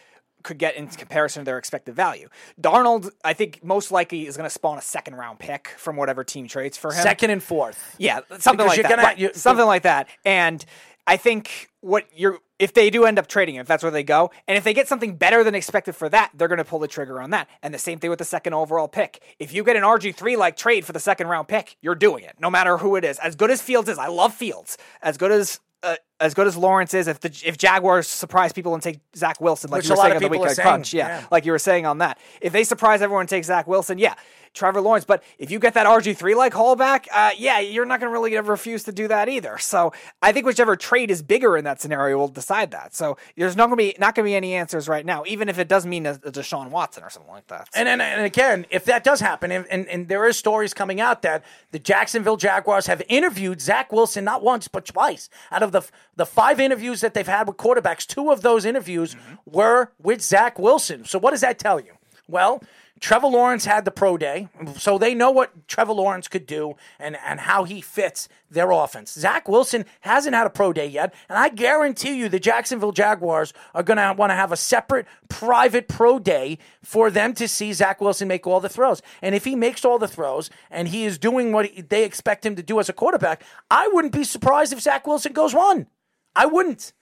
could 0.45 0.57
get 0.57 0.75
in 0.77 0.87
comparison 0.87 1.41
to 1.41 1.45
their 1.45 1.57
expected 1.57 1.95
value. 1.95 2.29
Darnold, 2.61 3.09
I 3.23 3.33
think 3.33 3.63
most 3.63 3.91
likely 3.91 4.27
is 4.27 4.37
going 4.37 4.45
to 4.45 4.53
spawn 4.53 4.77
a 4.77 4.81
second 4.81 5.15
round 5.15 5.39
pick 5.39 5.67
from 5.77 5.97
whatever 5.97 6.23
team 6.23 6.47
trades 6.47 6.77
for 6.77 6.91
him. 6.93 7.01
Second 7.03 7.31
and 7.31 7.43
fourth. 7.43 7.95
Yeah, 7.97 8.19
something 8.39 8.57
Because 8.65 8.77
like 8.77 8.81
that. 8.83 8.89
gonna- 8.89 9.01
right, 9.03 9.17
you- 9.17 9.31
something 9.33 9.65
like 9.65 9.83
that. 9.83 10.07
And 10.23 10.63
I 11.07 11.17
think 11.17 11.69
what 11.81 12.05
you're 12.15 12.39
if 12.57 12.73
they 12.73 12.89
do 12.89 13.03
end 13.03 13.19
up 13.19 13.27
trading, 13.27 13.55
if 13.55 13.67
that's 13.67 13.83
where 13.83 13.91
they 13.91 14.01
go, 14.01 14.31
and 14.47 14.57
if 14.57 14.63
they 14.63 14.73
get 14.73 14.87
something 14.87 15.17
better 15.17 15.43
than 15.43 15.53
expected 15.53 15.93
for 15.93 16.07
that, 16.07 16.31
they're 16.33 16.47
going 16.47 16.57
to 16.57 16.63
pull 16.63 16.79
the 16.79 16.87
trigger 16.87 17.19
on 17.21 17.31
that. 17.31 17.49
And 17.61 17.73
the 17.73 17.77
same 17.77 17.99
thing 17.99 18.09
with 18.09 18.19
the 18.19 18.23
second 18.25 18.53
overall 18.53 18.87
pick. 18.87 19.21
If 19.39 19.53
you 19.53 19.61
get 19.65 19.75
an 19.75 19.83
RG 19.83 20.15
three 20.15 20.37
like 20.37 20.55
trade 20.55 20.85
for 20.85 20.93
the 20.93 21.01
second 21.01 21.27
round 21.27 21.49
pick, 21.49 21.75
you're 21.81 21.95
doing 21.95 22.23
it, 22.23 22.37
no 22.39 22.49
matter 22.49 22.77
who 22.77 22.95
it 22.95 23.03
is. 23.03 23.19
As 23.19 23.35
good 23.35 23.51
as 23.51 23.61
Fields 23.61 23.89
is, 23.89 23.97
I 23.97 24.07
love 24.07 24.33
Fields. 24.33 24.77
As 25.01 25.17
good 25.17 25.33
as 25.33 25.59
uh, 25.85 25.95
as 26.19 26.33
good 26.33 26.47
as 26.47 26.57
Lawrence 26.57 26.93
is, 26.93 27.07
if 27.07 27.19
the 27.19 27.29
if 27.45 27.57
Jaguars 27.57 28.07
surprise 28.07 28.51
people 28.51 28.73
and 28.73 28.81
take 28.81 28.99
Zach 29.15 29.39
Wilson, 29.39 29.69
like 29.69 29.79
Which 29.79 29.85
you 29.85 29.91
were 29.91 29.95
a 29.95 29.97
lot 29.97 30.03
saying 30.05 30.11
of 30.11 30.17
on 30.17 30.23
the 30.23 30.29
people 30.29 30.37
are 30.37 30.39
weekend 30.41 30.55
saying, 30.55 30.67
crunch, 30.67 30.93
yeah, 30.93 31.07
yeah. 31.07 31.25
like 31.31 31.45
you 31.45 31.51
were 31.51 31.59
saying 31.59 31.85
on 31.85 31.99
that. 31.99 32.17
If 32.41 32.53
they 32.53 32.63
surprise 32.63 33.01
everyone 33.01 33.21
and 33.21 33.29
take 33.29 33.43
Zach 33.45 33.67
Wilson, 33.67 33.97
yeah, 33.97 34.15
Trevor 34.55 34.81
Lawrence. 34.81 35.05
But 35.05 35.23
if 35.37 35.51
you 35.51 35.59
get 35.59 35.73
that 35.75 35.85
RG 35.85 36.17
three 36.17 36.33
like 36.33 36.53
haul 36.53 36.75
back, 36.75 37.07
uh, 37.13 37.31
yeah, 37.37 37.59
you're 37.59 37.85
not 37.85 37.99
going 37.99 38.11
to 38.11 38.13
really 38.13 38.37
refuse 38.39 38.83
to 38.83 38.91
do 38.91 39.07
that 39.07 39.29
either. 39.29 39.57
So 39.57 39.93
I 40.21 40.31
think 40.31 40.45
whichever 40.45 40.75
trade 40.75 41.11
is 41.11 41.21
bigger 41.21 41.57
in 41.57 41.65
that 41.65 41.81
scenario 41.81 42.17
will 42.17 42.27
decide 42.27 42.71
that. 42.71 42.95
So 42.95 43.17
there's 43.35 43.55
not 43.55 43.67
going 43.67 43.77
to 43.77 43.93
be 43.93 43.99
not 43.99 44.15
going 44.15 44.25
to 44.25 44.29
be 44.29 44.35
any 44.35 44.53
answers 44.53 44.87
right 44.87 45.05
now, 45.05 45.23
even 45.27 45.49
if 45.49 45.59
it 45.59 45.67
does 45.67 45.85
mean 45.85 46.05
a, 46.05 46.13
a 46.23 46.31
Deshaun 46.31 46.69
Watson 46.69 47.03
or 47.03 47.09
something 47.09 47.31
like 47.31 47.47
that. 47.47 47.69
And, 47.75 47.87
and 47.87 48.01
and 48.01 48.25
again, 48.25 48.65
if 48.69 48.85
that 48.85 49.03
does 49.03 49.19
happen, 49.19 49.51
and, 49.51 49.65
and, 49.67 49.87
and 49.87 50.07
there 50.07 50.25
is 50.27 50.37
stories 50.37 50.73
coming 50.73 51.01
out 51.01 51.21
that 51.21 51.43
the 51.71 51.79
Jacksonville 51.79 52.37
Jaguars 52.37 52.87
have 52.87 53.01
interviewed 53.09 53.61
Zach 53.61 53.91
Wilson 53.91 54.23
not 54.23 54.41
once 54.41 54.67
but 54.67 54.85
twice. 54.85 55.29
Out 55.51 55.63
of 55.63 55.71
the 55.71 55.81
the 56.15 56.25
five 56.25 56.59
interviews 56.59 57.01
that 57.01 57.13
they've 57.13 57.27
had 57.27 57.47
with 57.47 57.57
quarterbacks, 57.57 58.07
two 58.07 58.31
of 58.31 58.41
those 58.41 58.65
interviews 58.65 59.15
were 59.45 59.91
with 60.01 60.21
Zach 60.21 60.57
Wilson. 60.57 61.05
So 61.05 61.19
what 61.19 61.31
does 61.31 61.41
that 61.41 61.59
tell 61.59 61.79
you? 61.79 61.93
Well, 62.27 62.63
Trevor 62.99 63.27
Lawrence 63.27 63.65
had 63.65 63.85
the 63.85 63.91
pro 63.91 64.17
day, 64.17 64.47
so 64.77 64.97
they 64.97 65.13
know 65.13 65.29
what 65.29 65.67
Trevor 65.67 65.93
Lawrence 65.93 66.27
could 66.27 66.47
do 66.47 66.75
and, 66.97 67.17
and 67.23 67.41
how 67.41 67.65
he 67.65 67.81
fits 67.81 68.29
their 68.49 68.71
offense. 68.71 69.13
Zach 69.13 69.47
Wilson 69.47 69.85
hasn't 70.01 70.33
had 70.33 70.47
a 70.47 70.49
pro 70.49 70.73
day 70.73 70.87
yet, 70.87 71.13
and 71.29 71.37
I 71.37 71.49
guarantee 71.49 72.17
you 72.17 72.29
the 72.29 72.39
Jacksonville 72.39 72.93
Jaguars 72.93 73.53
are 73.75 73.83
going 73.83 73.97
to 73.97 74.15
want 74.17 74.31
to 74.31 74.35
have 74.35 74.51
a 74.51 74.57
separate 74.57 75.05
private 75.29 75.87
pro 75.87 76.19
day 76.19 76.57
for 76.81 77.11
them 77.11 77.33
to 77.33 77.47
see 77.47 77.73
Zach 77.73 77.99
Wilson 77.99 78.27
make 78.27 78.47
all 78.47 78.61
the 78.61 78.69
throws. 78.69 79.01
And 79.21 79.35
if 79.35 79.43
he 79.43 79.55
makes 79.55 79.83
all 79.83 79.99
the 79.99 80.07
throws 80.07 80.49
and 80.71 80.87
he 80.87 81.03
is 81.05 81.19
doing 81.19 81.51
what 81.51 81.69
they 81.89 82.05
expect 82.05 82.45
him 82.45 82.55
to 82.55 82.63
do 82.63 82.79
as 82.79 82.89
a 82.89 82.93
quarterback, 82.93 83.43
I 83.69 83.89
wouldn't 83.89 84.13
be 84.13 84.23
surprised 84.23 84.71
if 84.73 84.81
Zach 84.81 85.05
Wilson 85.05 85.33
goes 85.33 85.53
one. 85.53 85.87
I 86.35 86.45
wouldn't. 86.45 86.93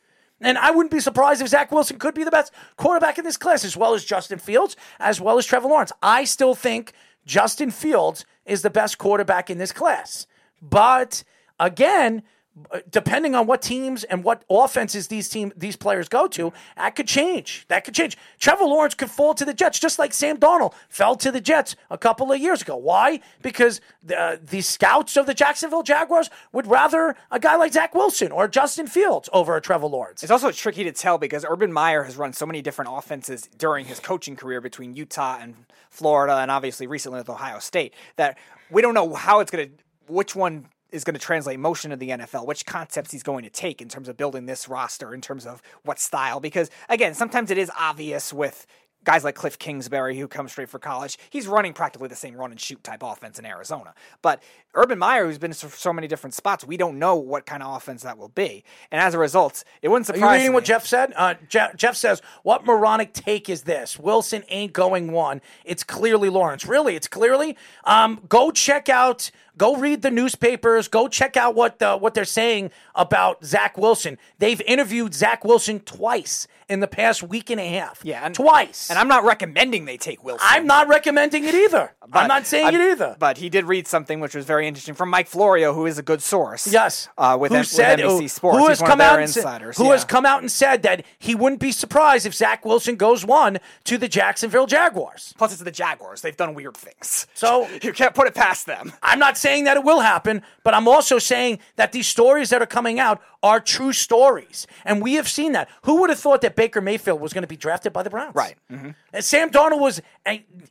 And 0.44 0.58
I 0.58 0.72
wouldn't 0.72 0.92
be 0.92 1.00
surprised 1.00 1.42
if 1.42 1.48
Zach 1.48 1.72
Wilson 1.72 1.98
could 1.98 2.14
be 2.14 2.24
the 2.24 2.32
best 2.32 2.54
quarterback 2.76 3.18
in 3.18 3.24
this 3.24 3.38
class, 3.38 3.64
as 3.64 3.78
well 3.78 3.94
as 3.94 4.04
Justin 4.04 4.40
Fields, 4.40 4.76
as 5.00 5.22
well 5.22 5.38
as 5.38 5.46
Trevor 5.46 5.70
Lawrence. 5.70 5.92
I 6.02 6.26
still 6.26 6.54
think 6.54 6.94
Justin 7.26 7.72
Fields 7.72 8.26
is 8.46 8.62
the 8.62 8.70
best 8.70 8.98
quarterback 8.98 9.50
in 9.50 9.58
this 9.58 9.72
class. 9.72 10.28
But 10.62 11.24
again, 11.60 12.24
Uh, 12.70 12.82
depending 12.92 13.34
on 13.34 13.48
what 13.48 13.64
teams 13.64 14.04
and 14.04 14.24
what 14.24 14.44
offenses 14.48 15.08
these 15.08 15.28
team 15.28 15.52
these 15.58 15.76
players 15.76 16.08
go 16.08 16.28
to, 16.28 16.54
that 16.76 16.96
could 16.96 17.08
change. 17.08 17.66
That 17.68 17.84
could 17.84 17.96
change. 17.96 18.16
Trevor 18.40 18.66
Lawrence 18.66 18.94
could 18.94 19.10
fall 19.10 19.34
to 19.34 19.44
the 19.44 19.56
Jets, 19.56 19.80
just 19.80 19.98
like 19.98 20.14
Sam 20.14 20.38
Darnold 20.38 20.76
fell 20.88 21.16
to 21.16 21.32
the 21.32 21.42
Jets 21.42 21.76
a 21.90 21.98
couple 21.98 22.32
of 22.32 22.40
years 22.40 22.62
ago. 22.62 22.76
Why? 22.76 23.22
Because 23.42 23.82
the 24.04 24.20
uh, 24.20 24.38
the 24.40 24.62
scouts 24.62 25.18
of 25.18 25.26
the 25.26 25.34
Jacksonville 25.34 25.82
Jaguars 25.82 26.30
would 26.52 26.68
rather 26.68 27.16
a 27.32 27.40
guy 27.40 27.56
like 27.56 27.74
Zach 27.74 27.96
Wilson 27.96 28.32
or 28.32 28.48
Justin 28.48 28.86
Fields 28.86 29.30
over 29.34 29.58
a 29.58 29.62
Trevor 29.62 29.88
Lawrence. 29.88 30.22
It's 30.22 30.32
also 30.32 30.52
tricky 30.52 30.84
to 30.84 30.92
tell 30.92 31.18
because 31.18 31.44
Urban 31.50 31.74
Meyer 31.74 32.04
has 32.04 32.18
run 32.18 32.34
so 32.34 32.46
many 32.46 32.62
different 32.62 32.92
offenses 32.94 33.50
during 33.58 33.88
his 33.88 34.00
coaching 34.00 34.36
career 34.36 34.62
between 34.62 34.96
Utah 34.96 35.40
and 35.42 35.56
Florida, 35.90 36.36
and 36.38 36.52
obviously 36.52 36.86
recently 36.86 37.18
with 37.18 37.30
Ohio 37.30 37.58
State 37.58 37.96
that 38.18 38.38
we 38.70 38.84
don't 38.84 38.94
know 38.94 39.16
how 39.16 39.40
it's 39.40 39.50
going 39.50 39.70
to, 39.70 39.74
which 40.08 40.36
one 40.36 40.68
is 40.94 41.04
going 41.04 41.16
to 41.16 41.20
translate 41.20 41.60
motion 41.60 41.92
to 41.92 41.98
the 41.98 42.10
NFL, 42.10 42.46
which 42.46 42.66
concepts 42.66 43.12
he's 43.12 43.24
going 43.24 43.44
to 43.44 43.50
take 43.50 43.82
in 43.82 43.90
terms 43.90 44.08
of 44.08 44.16
building 44.16 44.46
this 44.46 44.70
roster, 44.70 45.14
in 45.14 45.22
terms 45.22 45.46
of 45.46 45.62
what 45.84 46.00
style. 46.00 46.40
Because 46.40 46.70
again, 46.88 47.14
sometimes 47.14 47.52
it 47.52 47.58
is 47.58 47.72
obvious 47.78 48.32
with 48.32 48.66
guys 49.04 49.24
like 49.24 49.36
Cliff 49.36 49.60
Kingsbury, 49.60 50.18
who 50.18 50.28
comes 50.28 50.52
straight 50.52 50.70
for 50.70 50.80
college, 50.80 51.18
he's 51.30 51.48
running 51.48 51.74
practically 51.74 52.08
the 52.08 52.16
same 52.16 52.36
run 52.36 52.52
and 52.52 52.60
shoot 52.60 52.84
type 52.84 53.04
offense 53.04 53.38
in 53.40 53.46
Arizona. 53.46 53.94
But 54.22 54.42
Urban 54.76 54.98
Meyer, 55.00 55.26
who's 55.26 55.38
been 55.38 55.52
to 55.52 55.70
so- 55.70 55.94
many 55.94 56.08
different 56.08 56.34
spots, 56.34 56.66
we 56.66 56.78
don't 56.78 56.98
know 56.98 57.16
what 57.16 57.46
kind 57.46 57.62
of 57.62 57.76
offense 57.76 58.02
that 58.04 58.18
will 58.18 58.30
be. 58.30 58.64
And 58.92 59.00
as 59.00 59.14
a 59.14 59.20
result, 59.20 59.64
it 59.82 59.90
wouldn't 59.90 60.10
Are 60.10 60.14
surprise 60.14 60.22
you 60.32 60.34
reading 60.38 60.52
me. 60.52 60.56
what 60.56 60.66
Jeff 60.66 60.86
said? 60.88 61.14
Uh, 61.16 61.36
Jeff, 61.48 61.76
Jeff 61.76 61.96
says, 61.96 62.22
"What 62.42 62.66
moronic 62.66 63.14
take 63.14 63.50
is 63.50 63.64
this? 63.64 64.00
Wilson 64.00 64.44
ain't 64.50 64.74
going 64.74 65.12
one. 65.12 65.42
It's 65.64 65.84
clearly 65.84 66.30
Lawrence. 66.30 66.66
Really, 66.66 66.96
it's 66.96 67.08
clearly. 67.08 67.56
Um, 67.84 68.22
go 68.28 68.50
check 68.52 68.90
out. 68.90 69.30
Go 69.56 69.76
read 69.76 70.02
the 70.02 70.10
newspapers. 70.10 70.88
Go 70.88 71.08
check 71.08 71.38
out 71.38 71.54
what 71.54 71.78
the, 71.78 71.96
what 71.96 72.16
they're 72.16 72.26
saying 72.26 72.72
about 72.96 73.46
Zach 73.46 73.78
Wilson. 73.78 74.18
They've 74.40 74.60
interviewed 74.62 75.14
Zach 75.14 75.46
Wilson 75.46 75.80
twice 75.82 76.48
in 76.68 76.80
the 76.80 76.88
past 76.88 77.22
week 77.22 77.52
and 77.52 77.62
a 77.62 77.68
half. 77.68 78.00
Yeah, 78.04 78.26
and, 78.26 78.34
twice. 78.34 78.90
And 78.90 78.98
I'm 78.98 79.08
not 79.08 79.24
recommending 79.24 79.86
they 79.86 79.98
take 79.98 80.24
Wilson. 80.24 80.48
I'm 80.50 80.66
not 80.66 80.88
recommending 80.88 81.44
it 81.44 81.54
either. 81.54 81.94
I'm 82.12 82.28
not 82.28 82.48
saying 82.48 82.66
I- 82.66 82.70
it 82.70 82.92
either. 82.94 83.16
But 83.20 83.38
he 83.38 83.50
did 83.50 83.66
read 83.66 83.88
something 83.88 84.20
which 84.20 84.34
was 84.34 84.46
very 84.46 84.63
interesting 84.68 84.96
from 84.96 85.10
Mike 85.10 85.28
Florio, 85.28 85.74
who 85.74 85.86
is 85.86 85.98
a 85.98 86.04
good 86.04 86.22
source. 86.22 86.72
Yes, 86.72 87.10
uh, 87.18 87.38
with, 87.40 87.52
who 87.52 87.58
M- 87.58 87.62
with 87.62 87.70
NBC 87.70 88.30
Sports. 88.30 88.58
Who 88.58 88.68
has 88.68 88.82
come 88.82 89.02
out 89.02 89.20
and 89.20 89.30
said- 89.30 89.62
who 89.76 89.86
yeah. 89.86 89.92
has 89.92 90.06
come 90.06 90.26
out 90.26 90.42
and 90.42 90.52
said 90.52 90.84
that 90.84 91.06
he 91.20 91.36
wouldn't 91.36 91.62
be 91.62 91.72
surprised 91.72 92.26
if 92.26 92.34
Zach 92.34 92.66
Wilson 92.66 92.96
goes 92.96 93.26
one 93.26 93.60
to 93.86 93.98
the 93.98 94.08
Jacksonville 94.08 94.66
Jaguars. 94.66 95.34
Plus, 95.38 95.54
it's 95.54 95.62
the 95.64 95.72
Jaguars. 95.72 96.22
They've 96.22 96.38
done 96.38 96.54
weird 96.54 96.78
things. 96.78 97.28
So 97.34 97.68
you 97.82 97.94
can't 97.94 98.16
put 98.16 98.28
it 98.28 98.36
past 98.36 98.66
them. 98.66 98.94
I'm 99.02 99.20
not 99.20 99.38
saying 99.38 99.66
that 99.66 99.78
it 99.78 99.84
will 99.84 100.02
happen, 100.02 100.42
but 100.64 100.74
I'm 100.74 100.88
also 100.88 101.20
saying 101.20 101.60
that 101.76 101.92
these 101.92 102.08
stories 102.08 102.50
that 102.50 102.62
are 102.62 102.68
coming 102.68 103.00
out 103.00 103.22
are 103.42 103.60
true 103.60 103.92
stories. 103.92 104.66
And 104.86 105.02
we 105.02 105.16
have 105.16 105.28
seen 105.28 105.52
that. 105.52 105.70
Who 105.84 106.00
would 106.02 106.10
have 106.10 106.20
thought 106.20 106.42
that 106.42 106.56
Baker 106.56 106.80
Mayfield 106.80 107.20
was 107.20 107.34
going 107.34 107.42
to 107.42 107.48
be 107.48 107.58
drafted 107.58 107.92
by 107.92 108.02
the 108.02 108.10
Browns? 108.10 108.34
Right. 108.34 108.56
And 108.70 108.96
Sam 109.20 109.50
Darnold 109.50 109.82
was 109.82 110.02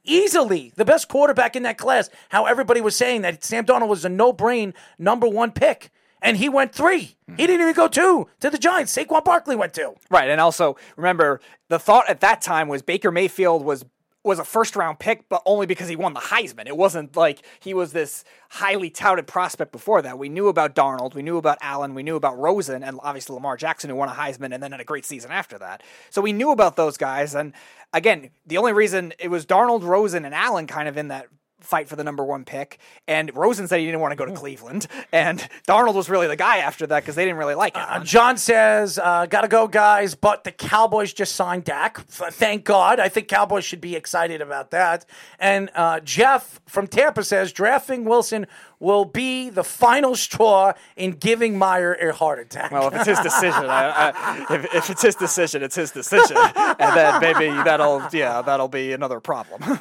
easily 0.05 0.73
the 0.77 0.85
best 0.85 1.09
quarterback 1.09 1.55
in 1.55 1.63
that 1.65 1.77
class. 1.77 2.09
How 2.31 2.47
everybody 2.47 2.81
was 2.81 2.97
saying 2.97 3.23
that 3.23 3.45
Sam 3.45 3.67
Darnold 3.67 3.82
was 3.89 4.05
a 4.05 4.09
no-brain 4.09 4.75
number 4.99 5.29
one 5.29 5.53
pick. 5.53 5.91
And 6.25 6.37
he 6.37 6.49
went 6.49 6.73
3 6.73 6.99
He 6.99 7.05
mm-hmm. 7.05 7.37
didn't 7.37 7.61
even 7.61 7.75
go 7.75 7.89
two 7.89 8.29
to 8.41 8.49
the 8.49 8.59
Giants. 8.59 8.97
Saquon 8.97 9.25
Barkley 9.25 9.57
went 9.57 9.75
two. 9.75 9.97
Right, 10.09 10.31
and 10.31 10.41
also 10.41 10.77
remember 10.97 11.41
the 11.69 11.81
thought 11.81 12.09
at 12.09 12.21
that 12.21 12.41
time 12.41 12.69
was 12.69 12.81
Baker 12.81 13.11
Mayfield 13.11 13.65
was 13.65 13.85
was 14.25 14.39
a 14.39 14.45
first 14.45 14.77
round 14.77 14.99
pick, 14.99 15.29
but 15.29 15.43
only 15.45 15.67
because 15.67 15.89
he 15.89 15.97
won 15.97 16.15
the 16.15 16.21
Heisman. 16.21 16.67
It 16.67 16.77
wasn't 16.77 17.17
like 17.17 17.43
he 17.61 17.75
was 17.75 17.93
this 17.93 18.25
highly 18.51 18.91
touted 18.91 19.27
prospect 19.27 19.73
before 19.73 20.03
that. 20.03 20.19
We 20.19 20.29
knew 20.29 20.49
about 20.49 20.75
Darnold, 20.75 21.15
we 21.15 21.23
knew 21.23 21.39
about 21.39 21.59
Allen, 21.61 21.95
we 21.95 22.03
knew 22.03 22.17
about 22.17 22.39
Rosen, 22.39 22.83
and 22.83 23.01
obviously 23.03 23.35
Lamar 23.35 23.57
Jackson, 23.57 23.91
who 23.91 23.97
won 23.97 24.09
a 24.09 24.13
Heisman 24.13 24.55
and 24.55 24.63
then 24.63 24.73
had 24.73 24.81
a 24.81 24.85
great 24.85 25.05
season 25.05 25.31
after 25.31 25.59
that. 25.59 25.83
So 26.11 26.23
we 26.23 26.33
knew 26.33 26.53
about 26.53 26.77
those 26.77 26.97
guys. 26.97 27.35
And 27.35 27.53
again, 27.93 28.31
the 28.47 28.59
only 28.59 28.73
reason 28.73 29.13
it 29.19 29.29
was 29.29 29.45
Darnold, 29.45 29.83
Rosen, 29.83 30.25
and 30.25 30.35
Allen 30.35 30.67
kind 30.67 30.89
of 30.89 30.97
in 30.97 31.09
that 31.09 31.27
fight 31.65 31.89
for 31.89 31.97
the 31.97 32.05
number 32.05 32.25
one 32.25 32.45
pick. 32.45 32.79
And 33.07 33.35
Rosen 33.35 33.69
said 33.69 33.81
he 33.81 33.87
didn't 33.87 34.01
want 34.01 34.13
to 34.13 34.17
go 34.17 34.25
to 34.25 34.33
Cleveland. 34.33 34.87
And 35.13 35.47
Darnold 35.69 35.95
was 35.95 36.09
really 36.09 36.27
the 36.27 36.37
guy 36.37 36.59
after 36.59 36.87
that 36.87 37.01
because 37.01 37.15
they 37.15 37.25
didn't 37.25 37.39
really 37.39 37.55
like 37.55 37.77
him. 37.77 37.85
Uh, 37.87 38.05
John 38.05 38.37
says, 38.37 38.99
uh, 38.99 39.27
"Gotta 39.27 39.49
go, 39.49 39.67
guys." 39.69 40.15
But 40.15 40.45
the 40.45 40.53
Cowboys 40.53 41.13
just 41.13 41.35
signed 41.35 41.65
Dak. 41.65 41.99
Thank 42.07 42.65
God. 42.65 43.01
I 43.01 43.09
think 43.09 43.29
Cowboys 43.29 43.65
should 43.65 43.81
be 43.81 43.97
excited 43.97 44.41
about 44.41 44.71
that. 44.71 45.07
And 45.39 45.71
uh, 45.75 46.01
Jeff 46.01 46.61
from 46.67 46.87
Tampa 46.87 47.25
says, 47.25 47.53
"Drafting 47.53 48.05
Wilson 48.05 48.47
will 48.79 49.05
be 49.05 49.49
the 49.49 49.65
final 49.65 50.17
straw 50.17 50.73
in 50.97 51.13
giving 51.13 51.59
Meyer 51.59 51.95
a 51.95 52.13
heart 52.13 52.39
attack." 52.39 52.71
Well, 52.71 52.89
if 52.89 52.95
it's 52.95 53.07
his 53.07 53.21
decision, 53.21 53.65
I, 53.65 54.13
I, 54.15 54.47
if, 54.55 54.75
if 54.75 54.91
it's 54.91 55.03
his 55.03 55.15
decision, 55.15 55.63
it's 55.63 55.77
his 55.77 55.91
decision, 55.91 56.37
and 56.57 56.97
then 56.97 57.21
maybe 57.21 57.47
that'll 57.63 58.03
yeah 58.13 58.43
that'll 58.43 58.69
be 58.69 58.93
another 58.93 59.21
problem. 59.21 59.63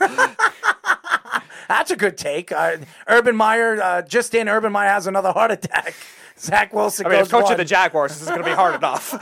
That's 1.68 1.91
a 1.91 1.95
good 1.95 2.18
take. 2.18 2.51
Uh, 2.51 2.78
Urban 3.07 3.36
Meyer, 3.36 3.82
uh, 3.82 4.01
just 4.01 4.34
in, 4.36 4.49
Urban 4.49 4.72
Meyer 4.72 4.89
has 4.89 5.07
another 5.07 5.32
heart 5.32 5.51
attack. 5.51 5.93
Zach 6.39 6.74
Wilson 6.74 7.05
I 7.05 7.09
mean, 7.09 7.26
coach 7.26 7.43
one. 7.43 7.51
of 7.51 7.57
the 7.57 7.66
Jaguars, 7.66 8.14
this 8.14 8.22
is 8.22 8.28
going 8.28 8.41
to 8.41 8.45
be 8.45 8.55
hard 8.55 8.76
enough. 8.76 9.14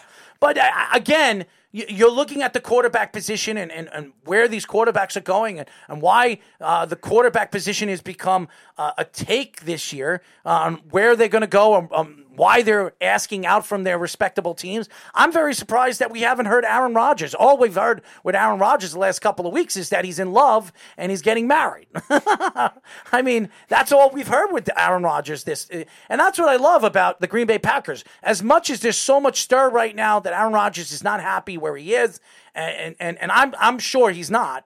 But 0.40 0.56
uh, 0.56 0.70
again, 0.94 1.46
you're 1.72 2.10
looking 2.10 2.42
at 2.42 2.52
the 2.52 2.60
quarterback 2.60 3.12
position 3.12 3.56
and, 3.56 3.70
and, 3.70 3.88
and 3.92 4.12
where 4.24 4.48
these 4.48 4.64
quarterbacks 4.64 5.16
are 5.16 5.20
going 5.20 5.58
and, 5.58 5.68
and 5.88 6.00
why 6.00 6.38
uh, 6.60 6.86
the 6.86 6.96
quarterback 6.96 7.50
position 7.50 7.88
has 7.88 8.00
become 8.00 8.48
uh, 8.78 8.92
a 8.96 9.04
take 9.04 9.62
this 9.62 9.92
year, 9.92 10.22
on 10.44 10.76
where 10.90 11.14
they're 11.16 11.28
going 11.28 11.42
to 11.42 11.46
go, 11.46 11.74
um, 11.74 11.88
um, 11.92 12.24
why 12.38 12.62
they're 12.62 12.94
asking 13.00 13.44
out 13.44 13.66
from 13.66 13.84
their 13.84 13.98
respectable 13.98 14.54
teams. 14.54 14.88
I'm 15.14 15.32
very 15.32 15.54
surprised 15.54 15.98
that 15.98 16.10
we 16.10 16.20
haven't 16.20 16.46
heard 16.46 16.64
Aaron 16.64 16.94
Rodgers. 16.94 17.34
All 17.34 17.58
we've 17.58 17.74
heard 17.74 18.02
with 18.22 18.34
Aaron 18.34 18.58
Rodgers 18.58 18.92
the 18.92 18.98
last 18.98 19.18
couple 19.18 19.46
of 19.46 19.52
weeks 19.52 19.76
is 19.76 19.90
that 19.90 20.04
he's 20.04 20.18
in 20.18 20.32
love 20.32 20.72
and 20.96 21.10
he's 21.10 21.20
getting 21.20 21.46
married. 21.46 21.88
I 22.10 23.22
mean, 23.22 23.50
that's 23.68 23.92
all 23.92 24.10
we've 24.10 24.28
heard 24.28 24.52
with 24.52 24.70
Aaron 24.76 25.02
Rodgers. 25.02 25.44
This, 25.44 25.68
and 25.68 26.20
that's 26.20 26.38
what 26.38 26.48
I 26.48 26.56
love 26.56 26.84
about 26.84 27.20
the 27.20 27.26
Green 27.26 27.46
Bay 27.46 27.58
Packers. 27.58 28.04
As 28.22 28.42
much 28.42 28.70
as 28.70 28.80
there's 28.80 28.96
so 28.96 29.20
much 29.20 29.40
stir 29.40 29.68
right 29.68 29.94
now 29.94 30.20
that 30.20 30.32
Aaron 30.32 30.52
Rodgers 30.52 30.92
is 30.92 31.02
not 31.02 31.20
happy 31.20 31.58
where 31.58 31.76
he 31.76 31.94
is, 31.94 32.20
and 32.54 32.94
and, 33.00 33.18
and 33.18 33.32
I'm 33.32 33.54
I'm 33.58 33.78
sure 33.78 34.10
he's 34.10 34.30
not. 34.30 34.64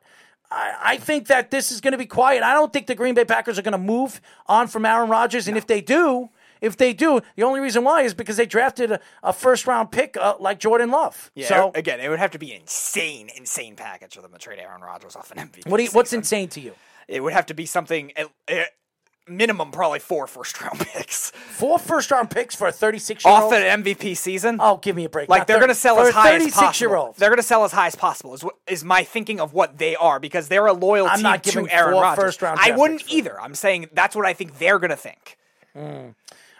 I, 0.50 0.74
I 0.82 0.96
think 0.98 1.28
that 1.28 1.50
this 1.50 1.72
is 1.72 1.80
going 1.80 1.92
to 1.92 1.98
be 1.98 2.06
quiet. 2.06 2.42
I 2.42 2.52
don't 2.52 2.72
think 2.72 2.86
the 2.86 2.94
Green 2.94 3.14
Bay 3.14 3.24
Packers 3.24 3.58
are 3.58 3.62
going 3.62 3.72
to 3.72 3.78
move 3.78 4.20
on 4.46 4.68
from 4.68 4.84
Aaron 4.84 5.08
Rodgers, 5.08 5.48
and 5.48 5.56
if 5.56 5.66
they 5.66 5.80
do. 5.80 6.30
If 6.62 6.78
they 6.78 6.94
do, 6.94 7.20
the 7.36 7.42
only 7.42 7.60
reason 7.60 7.84
why 7.84 8.02
is 8.02 8.14
because 8.14 8.38
they 8.38 8.46
drafted 8.46 8.92
a, 8.92 9.00
a 9.22 9.32
first 9.34 9.66
round 9.66 9.90
pick 9.90 10.16
uh, 10.16 10.36
like 10.40 10.58
Jordan 10.58 10.90
Love. 10.90 11.30
Yeah, 11.34 11.48
so, 11.48 11.72
again, 11.74 12.00
it 12.00 12.08
would 12.08 12.20
have 12.20 12.30
to 12.30 12.38
be 12.38 12.54
insane, 12.54 13.28
insane 13.36 13.76
package 13.76 14.14
for 14.14 14.22
them 14.22 14.32
to 14.32 14.38
trade 14.38 14.58
Aaron 14.60 14.80
Rodgers 14.80 15.16
off 15.16 15.30
an 15.32 15.38
MVP. 15.38 15.68
what 15.68 15.76
do 15.76 15.82
you, 15.82 15.90
what's 15.90 16.14
insane 16.14 16.48
to 16.50 16.60
you? 16.60 16.72
It 17.08 17.20
would 17.20 17.32
have 17.34 17.46
to 17.46 17.54
be 17.54 17.66
something 17.66 18.12
minimum, 19.28 19.70
probably 19.70 19.98
four 19.98 20.26
first 20.26 20.60
round 20.60 20.78
picks 20.94 21.30
Four 21.30 21.78
first 21.78 22.10
round 22.10 22.30
picks 22.30 22.54
for 22.54 22.66
a 22.68 22.72
36 22.72 23.24
year 23.24 23.34
old 23.34 23.44
off 23.44 23.52
an 23.52 23.82
MVP 23.82 24.16
season. 24.16 24.58
Oh, 24.60 24.78
give 24.78 24.96
me 24.96 25.04
a 25.04 25.08
break. 25.08 25.28
Like 25.28 25.40
Not 25.40 25.46
they're 25.46 25.58
going 25.58 25.68
to 25.68 25.74
sell 25.74 26.00
as 26.00 26.12
high 26.14 26.34
as 26.36 26.52
possible. 26.52 26.90
year 26.90 26.96
old. 26.96 27.16
They're 27.16 27.28
going 27.28 27.36
to 27.38 27.42
sell 27.42 27.64
as 27.64 27.72
high 27.72 27.86
as 27.86 27.94
possible. 27.94 28.34
Is, 28.34 28.42
what- 28.42 28.56
is 28.66 28.84
my 28.84 29.04
thinking 29.04 29.40
of 29.40 29.52
what 29.52 29.78
they 29.78 29.94
are 29.96 30.18
because 30.18 30.48
they're 30.48 30.66
a 30.66 30.72
loyal 30.72 31.06
I'm 31.06 31.16
team 31.16 31.22
not 31.22 31.44
to 31.44 31.68
Aaron 31.70 31.94
Rodgers. 31.94 32.24
first-round 32.24 32.58
I 32.60 32.76
wouldn't 32.76 33.10
either. 33.12 33.40
I'm 33.40 33.54
saying 33.54 33.90
that's 33.92 34.16
what 34.16 34.26
I 34.26 34.32
think 34.32 34.58
they're 34.58 34.78
going 34.78 34.90
to 34.90 34.96
think. 34.96 35.36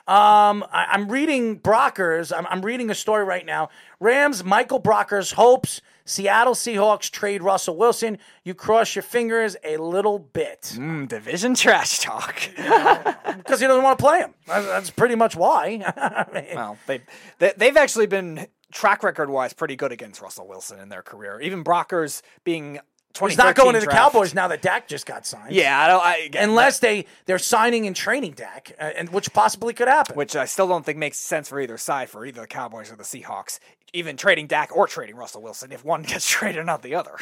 Um, 0.09 0.65
I, 0.73 0.87
I'm 0.91 1.09
reading 1.09 1.61
Brockers. 1.61 2.37
I'm, 2.37 2.47
I'm 2.49 2.63
reading 2.63 2.91
a 2.91 2.95
story 2.95 3.25
right 3.25 3.47
now. 3.47 3.69
Rams, 4.01 4.43
Michael 4.43 4.81
Brockers 4.81 5.33
hopes 5.35 5.81
Seattle 6.05 6.55
Seahawks 6.55 7.11
trade 7.11 7.43
Russell 7.43 7.77
Wilson. 7.77 8.19
You 8.43 8.55
cross 8.55 8.97
your 8.97 9.03
fingers 9.05 9.57
a 9.65 9.77
little 9.77 10.19
bit 10.19 10.73
Mm, 10.77 11.07
division 11.09 11.55
trash 11.55 12.01
talk. 12.01 12.35
because 12.57 13.61
he 13.61 13.67
doesn't 13.67 13.83
want 13.83 13.99
to 13.99 14.03
play 14.05 14.19
him. 14.21 14.35
That's, 14.47 14.91
pretty 14.91 15.15
much 15.15 15.37
why. 15.37 15.83
I 15.97 16.27
mean, 16.35 16.45
well, 16.57 16.79
they, 16.87 17.01
they 17.39 17.53
they've 17.57 17.77
actually 17.77 18.07
been 18.07 18.47
track 18.73 19.03
record 19.03 19.31
wise 19.31 19.53
pretty 19.53 19.77
good 19.77 19.93
against 19.93 20.21
Russell 20.21 20.49
Wilson 20.49 20.81
in 20.81 20.89
their 20.89 21.03
career. 21.03 21.41
Even 21.41 21.63
Brockers 21.63 22.23
being 22.43 22.81
2013 22.92 22.92
he's 23.21 23.37
not 23.39 23.55
going 23.55 23.75
to 23.75 23.81
the 23.81 23.87
draft. 23.87 24.13
Cowboys 24.13 24.35
now 24.35 24.49
that 24.49 24.63
Dak 24.63 24.89
just 24.89 25.07
got 25.07 25.27
signed. 25.27 25.55
Yeah, 25.55 25.79
I 25.79 25.87
don't. 25.87 26.03
I, 26.05 26.17
again, 26.19 26.49
Unless 26.49 26.79
they 26.81 27.07
they're 27.27 27.39
signing 27.39 27.87
and 27.87 27.95
training 27.95 28.33
Dak, 28.33 28.73
uh, 28.81 28.85
and 28.97 29.11
which 29.11 29.33
possibly 29.33 29.75
could 29.75 29.89
happen. 29.89 30.17
which 30.17 30.35
I 30.37 30.45
still 30.45 30.69
don't 30.69 30.85
think 30.85 30.99
makes 30.99 31.19
sense 31.19 31.49
for 31.49 31.61
either 31.61 31.79
side, 31.79 32.09
for 32.11 32.25
either 32.25 32.41
the 32.43 32.47
Cowboys 32.47 32.91
or 32.91 32.97
the 32.97 33.03
Seahawks. 33.05 33.59
Even 33.95 34.17
trading 34.17 34.47
Dak 34.47 34.75
or 34.75 34.87
trading 34.87 35.17
Russell 35.17 35.43
Wilson, 35.43 35.71
if 35.71 35.85
one 35.85 36.03
gets 36.13 36.27
traded, 36.29 36.65
not 36.65 36.83
the 36.83 36.95
other. 36.95 37.17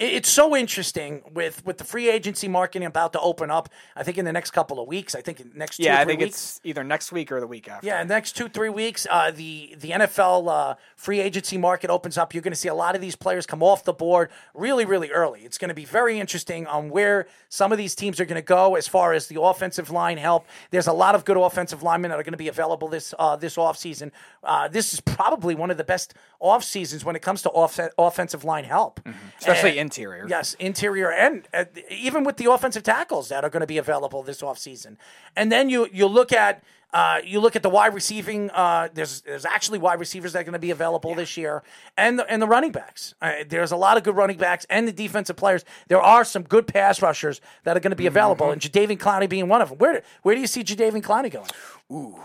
It's 0.00 0.28
so 0.28 0.56
interesting 0.56 1.22
with 1.32 1.64
with 1.64 1.78
the 1.78 1.84
free 1.84 2.10
agency 2.10 2.48
market 2.48 2.82
about 2.82 3.12
to 3.12 3.20
open 3.20 3.50
up. 3.50 3.68
I 3.96 4.02
think 4.02 4.18
in 4.18 4.24
the 4.24 4.32
next 4.32 4.50
couple 4.52 4.80
of 4.80 4.88
weeks. 4.88 5.14
I 5.14 5.20
think 5.20 5.40
in 5.40 5.50
the 5.50 5.58
next 5.58 5.76
two 5.76 5.84
Yeah, 5.84 6.00
I 6.00 6.04
think 6.04 6.20
weeks. 6.20 6.34
it's 6.34 6.60
either 6.64 6.82
next 6.84 7.12
week 7.12 7.30
or 7.32 7.40
the 7.40 7.46
week 7.46 7.68
after. 7.68 7.86
Yeah, 7.86 8.02
next 8.04 8.36
two 8.36 8.48
three 8.48 8.68
weeks, 8.68 9.06
uh, 9.10 9.30
the 9.30 9.74
the 9.78 9.90
NFL 9.90 10.48
uh, 10.48 10.74
free 10.96 11.20
agency 11.20 11.56
market 11.58 11.90
opens 11.90 12.18
up. 12.18 12.34
You're 12.34 12.42
going 12.42 12.52
to 12.52 12.58
see 12.58 12.68
a 12.68 12.74
lot 12.74 12.94
of 12.94 13.00
these 13.00 13.16
players 13.16 13.46
come 13.46 13.62
off 13.62 13.84
the 13.84 13.92
board 13.92 14.30
really, 14.54 14.84
really 14.84 15.10
early. 15.10 15.40
It's 15.42 15.58
going 15.58 15.68
to 15.68 15.74
be 15.74 15.84
very 15.84 16.18
interesting 16.18 16.66
on 16.66 16.90
where 16.90 17.26
some 17.48 17.70
of 17.72 17.78
these 17.78 17.94
teams 17.94 18.20
are 18.20 18.24
going 18.24 18.36
to 18.36 18.42
go 18.42 18.74
as 18.76 18.86
far 18.88 19.12
as 19.12 19.26
the 19.28 19.40
offensive 19.40 19.90
line 19.90 20.18
help. 20.18 20.46
There's 20.70 20.86
a 20.88 20.92
lot 20.92 21.14
of 21.14 21.24
good 21.24 21.36
offensive 21.36 21.82
linemen 21.82 22.10
that 22.10 22.18
are 22.18 22.24
going 22.24 22.32
to 22.32 22.38
be 22.38 22.48
available 22.48 22.88
this 22.88 23.14
uh, 23.18 23.36
this 23.36 23.56
offseason. 23.56 24.10
Uh, 24.42 24.68
this 24.68 24.92
is 24.92 25.00
probably 25.00 25.54
one 25.54 25.70
of 25.70 25.76
the 25.76 25.84
best 25.84 26.07
off 26.40 26.62
seasons 26.62 27.04
when 27.04 27.16
it 27.16 27.22
comes 27.22 27.42
to 27.42 27.50
off- 27.50 27.80
offensive 27.98 28.44
line 28.44 28.64
help, 28.64 29.00
Especially 29.38 29.70
And- 29.70 29.80
interior. 29.80 30.26
Yes, 30.28 30.54
interior 30.60 31.10
and 31.10 31.48
uh, 31.52 31.64
even 31.90 32.22
with 32.24 32.36
the 32.36 32.50
offensive 32.50 32.82
tackles 32.84 33.28
that 33.30 33.44
are 33.44 33.50
going 33.50 33.62
to 33.62 33.66
be 33.66 33.78
available 33.78 34.22
this 34.22 34.40
offseason. 34.42 34.96
And 35.36 35.50
then 35.50 35.68
you 35.68 35.88
you 35.92 36.06
look 36.06 36.32
at 36.32 36.62
Uh, 36.92 37.20
you 37.24 37.38
look 37.38 37.54
at 37.54 37.62
the 37.62 37.68
wide 37.68 37.92
receiving. 37.94 38.50
Uh, 38.50 38.88
there's 38.94 39.20
there's 39.20 39.44
actually 39.44 39.78
wide 39.78 40.00
receivers 40.00 40.32
that 40.32 40.40
are 40.40 40.44
going 40.44 40.54
to 40.54 40.58
be 40.58 40.70
available 40.70 41.14
this 41.14 41.36
year, 41.36 41.62
and 41.98 42.18
the, 42.18 42.30
and 42.32 42.40
the 42.40 42.46
running 42.46 42.72
backs. 42.72 43.14
Uh, 43.20 43.32
there's 43.48 43.72
a 43.72 43.76
lot 43.76 43.96
of 43.98 44.02
good 44.04 44.16
running 44.16 44.38
backs 44.38 44.64
and 44.70 44.88
the 44.88 44.92
defensive 44.92 45.36
players. 45.36 45.64
There 45.88 46.00
are 46.00 46.24
some 46.24 46.42
good 46.44 46.66
pass 46.66 47.02
rushers 47.02 47.40
that 47.64 47.76
are 47.76 47.80
going 47.80 47.90
to 47.90 47.96
be 47.96 48.06
available, 48.06 48.50
and 48.50 48.60
Jadeveon 48.60 48.98
Clowney 48.98 49.28
being 49.28 49.48
one 49.48 49.60
of 49.60 49.68
them. 49.68 49.78
Where 49.78 49.94
do- 49.94 50.06
where 50.22 50.34
do 50.34 50.40
you 50.40 50.46
see 50.46 50.64
Jadeveon 50.64 51.02
Clowney 51.02 51.30
going? 51.30 51.46
Ooh, 51.90 52.18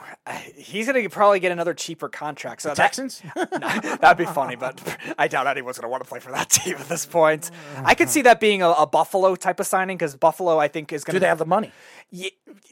he's 0.56 0.88
gonna 0.88 1.08
probably 1.10 1.40
get 1.40 1.52
another 1.54 1.74
cheaper 1.74 2.10
contract. 2.10 2.62
So 2.62 2.70
that- 2.70 2.76
Texans? 2.78 3.22
That'd 3.36 4.18
be 4.18 4.26
funny, 4.26 4.56
but 4.56 4.82
I 5.18 5.28
doubt 5.28 5.48
anyone's 5.48 5.78
going 5.78 5.86
to 5.88 5.90
want 5.90 6.04
to 6.04 6.10
play 6.10 6.20
for 6.20 6.32
that 6.32 6.50
team 6.50 6.76
at 6.78 6.88
this 6.90 7.06
point. 7.06 7.50
I 7.84 7.96
could 7.96 8.10
see 8.10 8.22
that 8.24 8.40
being 8.40 8.62
a, 8.62 8.70
a 8.72 8.86
Buffalo 8.88 9.36
type 9.36 9.60
of 9.60 9.68
signing 9.68 9.98
because 9.98 10.16
Buffalo, 10.16 10.58
I 10.58 10.68
think, 10.68 10.92
is 10.94 11.04
going 11.04 11.14
to. 11.14 11.16
do 11.16 11.20
to. 11.20 11.24
they 11.24 11.28
have 11.28 11.38
the 11.38 11.46
money? 11.46 11.72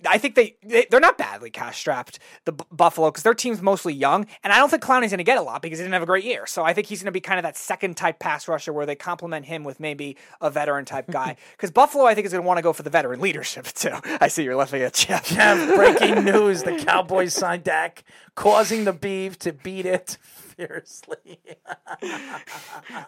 I 0.06 0.18
think 0.20 0.36
they, 0.36 0.56
they 0.64 0.86
they're 0.90 1.00
not 1.00 1.18
badly 1.18 1.50
cash 1.50 1.80
strapped. 1.80 2.20
The 2.46 2.52
B- 2.52 2.64
Buffalo 2.72 3.10
because 3.10 3.24
their 3.24 3.34
team's 3.34 3.62
mostly 3.62 3.94
young, 3.94 4.28
and 4.44 4.54
I 4.54 4.58
don't 4.58 4.70
think 4.70 4.84
Clowney's 4.84 5.10
going 5.10 5.18
to 5.18 5.24
get 5.24 5.38
a 5.38 5.42
lot 5.42 5.62
because 5.62 5.80
he 5.80 5.84
didn't 5.84 5.94
have 5.94 6.04
a 6.04 6.08
great 6.08 6.24
year. 6.24 6.46
So 6.46 6.64
I 6.64 6.74
think 6.74 6.88
he's 6.88 7.00
going 7.02 7.08
to 7.08 7.12
be 7.12 7.22
kind 7.22 7.40
of 7.40 7.44
that 7.44 7.58
second 7.58 7.98
type 7.98 8.20
pass 8.20 8.48
rusher 8.48 8.72
where 8.72 8.86
they 8.86 8.96
complement 8.96 9.46
him 9.48 9.64
with 9.64 9.80
maybe 9.80 10.16
a 10.42 10.50
veteran 10.52 10.86
type 10.86 11.10
guy. 11.10 11.38
Because 11.52 11.72
Buffalo, 11.72 12.06
I 12.06 12.16
think, 12.16 12.26
is 12.26 12.34
going 12.34 12.44
to 12.44 12.48
want 12.48 12.58
to 12.58 12.62
go 12.64 12.74
for 12.74 12.82
the 12.84 12.90
veteran 12.90 13.20
leadership 13.20 13.66
too. 13.74 13.96
I 14.20 14.28
see 14.28 14.44
you're 14.44 14.56
laughing 14.56 14.82
at 14.82 14.94
Jeff. 14.94 15.28
Have 15.30 15.76
breaking 15.76 16.24
news: 16.24 16.64
the 16.64 16.78
Cowboys 16.78 17.34
signed 17.34 17.64
Dak, 17.64 18.04
causing 18.36 18.86
the 18.86 18.94
beef 18.94 19.38
to 19.40 19.54
beat 19.54 19.86
it 19.86 20.18
fiercely. 20.22 21.40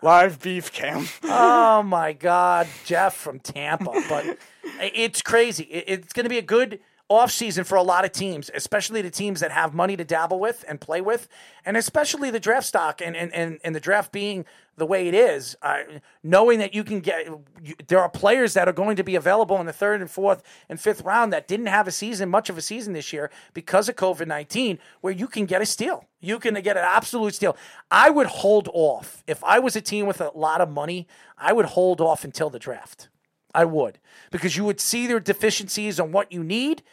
Live 0.01 0.41
beef 0.41 0.71
cam. 0.71 1.07
Oh 1.23 1.83
my 1.83 2.13
God, 2.13 2.67
Jeff 2.85 3.15
from 3.15 3.39
Tampa. 3.39 3.91
But 4.09 4.37
it's 4.79 5.21
crazy. 5.21 5.63
It's 5.63 6.13
going 6.13 6.25
to 6.25 6.29
be 6.29 6.37
a 6.37 6.43
good 6.43 6.79
offseason 7.09 7.65
for 7.65 7.75
a 7.75 7.83
lot 7.83 8.05
of 8.05 8.11
teams, 8.11 8.49
especially 8.53 9.01
the 9.01 9.11
teams 9.11 9.39
that 9.41 9.51
have 9.51 9.73
money 9.73 9.95
to 9.97 10.03
dabble 10.03 10.39
with 10.39 10.63
and 10.67 10.79
play 10.79 11.01
with, 11.01 11.27
and 11.65 11.77
especially 11.77 12.31
the 12.31 12.39
draft 12.39 12.65
stock 12.65 13.01
and, 13.01 13.15
and, 13.15 13.33
and, 13.33 13.59
and 13.63 13.75
the 13.75 13.79
draft 13.79 14.11
being 14.11 14.45
the 14.75 14.85
way 14.85 15.07
it 15.07 15.13
is, 15.13 15.55
uh, 15.61 15.83
knowing 16.23 16.57
that 16.57 16.73
you 16.73 16.83
can 16.83 16.99
get, 16.99 17.27
you, 17.61 17.75
there 17.87 17.99
are 17.99 18.09
players 18.09 18.55
that 18.55 18.67
are 18.67 18.73
going 18.73 18.95
to 18.95 19.03
be 19.03 19.15
available 19.15 19.59
in 19.59 19.67
the 19.67 19.73
third 19.73 20.01
and 20.01 20.09
fourth 20.09 20.41
and 20.67 20.79
fifth 20.79 21.01
round 21.01 21.31
that 21.31 21.47
didn't 21.47 21.67
have 21.67 21.87
a 21.87 21.91
season, 21.91 22.29
much 22.29 22.49
of 22.49 22.57
a 22.57 22.61
season 22.61 22.93
this 22.93 23.13
year 23.13 23.29
because 23.53 23.87
of 23.87 23.95
COVID 23.95 24.25
19, 24.25 24.79
where 25.01 25.13
you 25.13 25.27
can 25.27 25.45
get 25.45 25.61
a 25.61 25.65
steal. 25.65 26.05
You 26.21 26.39
can 26.39 26.55
get 26.55 26.77
an 26.77 26.85
absolute 26.87 27.35
steal. 27.35 27.55
I 27.91 28.09
would 28.09 28.27
hold 28.27 28.67
off. 28.73 29.23
If 29.27 29.43
I 29.43 29.59
was 29.59 29.75
a 29.75 29.81
team 29.81 30.07
with 30.07 30.21
a 30.21 30.31
lot 30.33 30.61
of 30.61 30.71
money, 30.71 31.07
I 31.37 31.53
would 31.53 31.65
hold 31.65 32.01
off 32.01 32.23
until 32.23 32.49
the 32.49 32.59
draft. 32.59 33.09
I 33.53 33.65
would 33.65 33.99
because 34.31 34.57
you 34.57 34.63
would 34.65 34.79
see 34.79 35.07
their 35.07 35.19
deficiencies 35.19 35.99
on 35.99 36.11
what 36.11 36.31
you 36.31 36.43
need, 36.43 36.83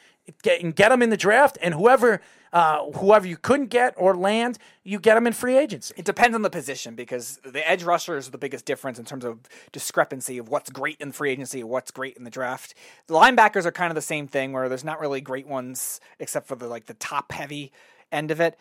get 0.43 0.63
and 0.63 0.75
get 0.75 0.91
them 0.91 1.03
in 1.03 1.11
the 1.11 1.17
draft, 1.17 1.59
and 1.63 1.75
whoever 1.75 2.21
uh, 2.53 2.91
whoever 2.93 3.29
you 3.29 3.37
couldn't 3.37 3.69
get 3.69 3.95
or 3.97 4.17
land, 4.17 4.59
you 4.83 4.99
get 4.99 5.15
them 5.15 5.27
in 5.27 5.33
free 5.33 5.57
agency. 5.57 5.95
It 5.97 6.05
depends 6.05 6.35
on 6.35 6.43
the 6.43 6.51
position 6.51 6.95
because 6.97 7.39
the 7.45 7.69
edge 7.69 7.85
rusher 7.85 8.17
is 8.17 8.31
the 8.31 8.39
biggest 8.39 8.65
difference 8.65 8.99
in 8.99 9.05
terms 9.05 9.25
of 9.25 9.39
discrepancy 9.71 10.39
of 10.39 10.49
what's 10.49 10.69
great 10.69 10.97
in 11.01 11.13
free 11.13 11.31
agency 11.31 11.63
what's 11.63 11.91
great 11.91 12.17
in 12.17 12.25
the 12.25 12.31
draft. 12.31 12.75
The 13.07 13.15
linebackers 13.15 13.67
are 13.67 13.73
kind 13.73 13.91
of 13.91 13.95
the 13.95 14.03
same 14.03 14.27
thing 14.27 14.53
where 14.53 14.69
there's 14.69 14.85
not 14.85 15.01
really 15.01 15.21
great 15.21 15.47
ones 15.47 16.01
except 16.19 16.49
for 16.49 16.57
the 16.57 16.67
like 16.67 16.87
the 16.87 16.95
top 16.95 17.33
heavy 17.33 17.73
end 18.11 18.31
of 18.31 18.41
it. 18.41 18.59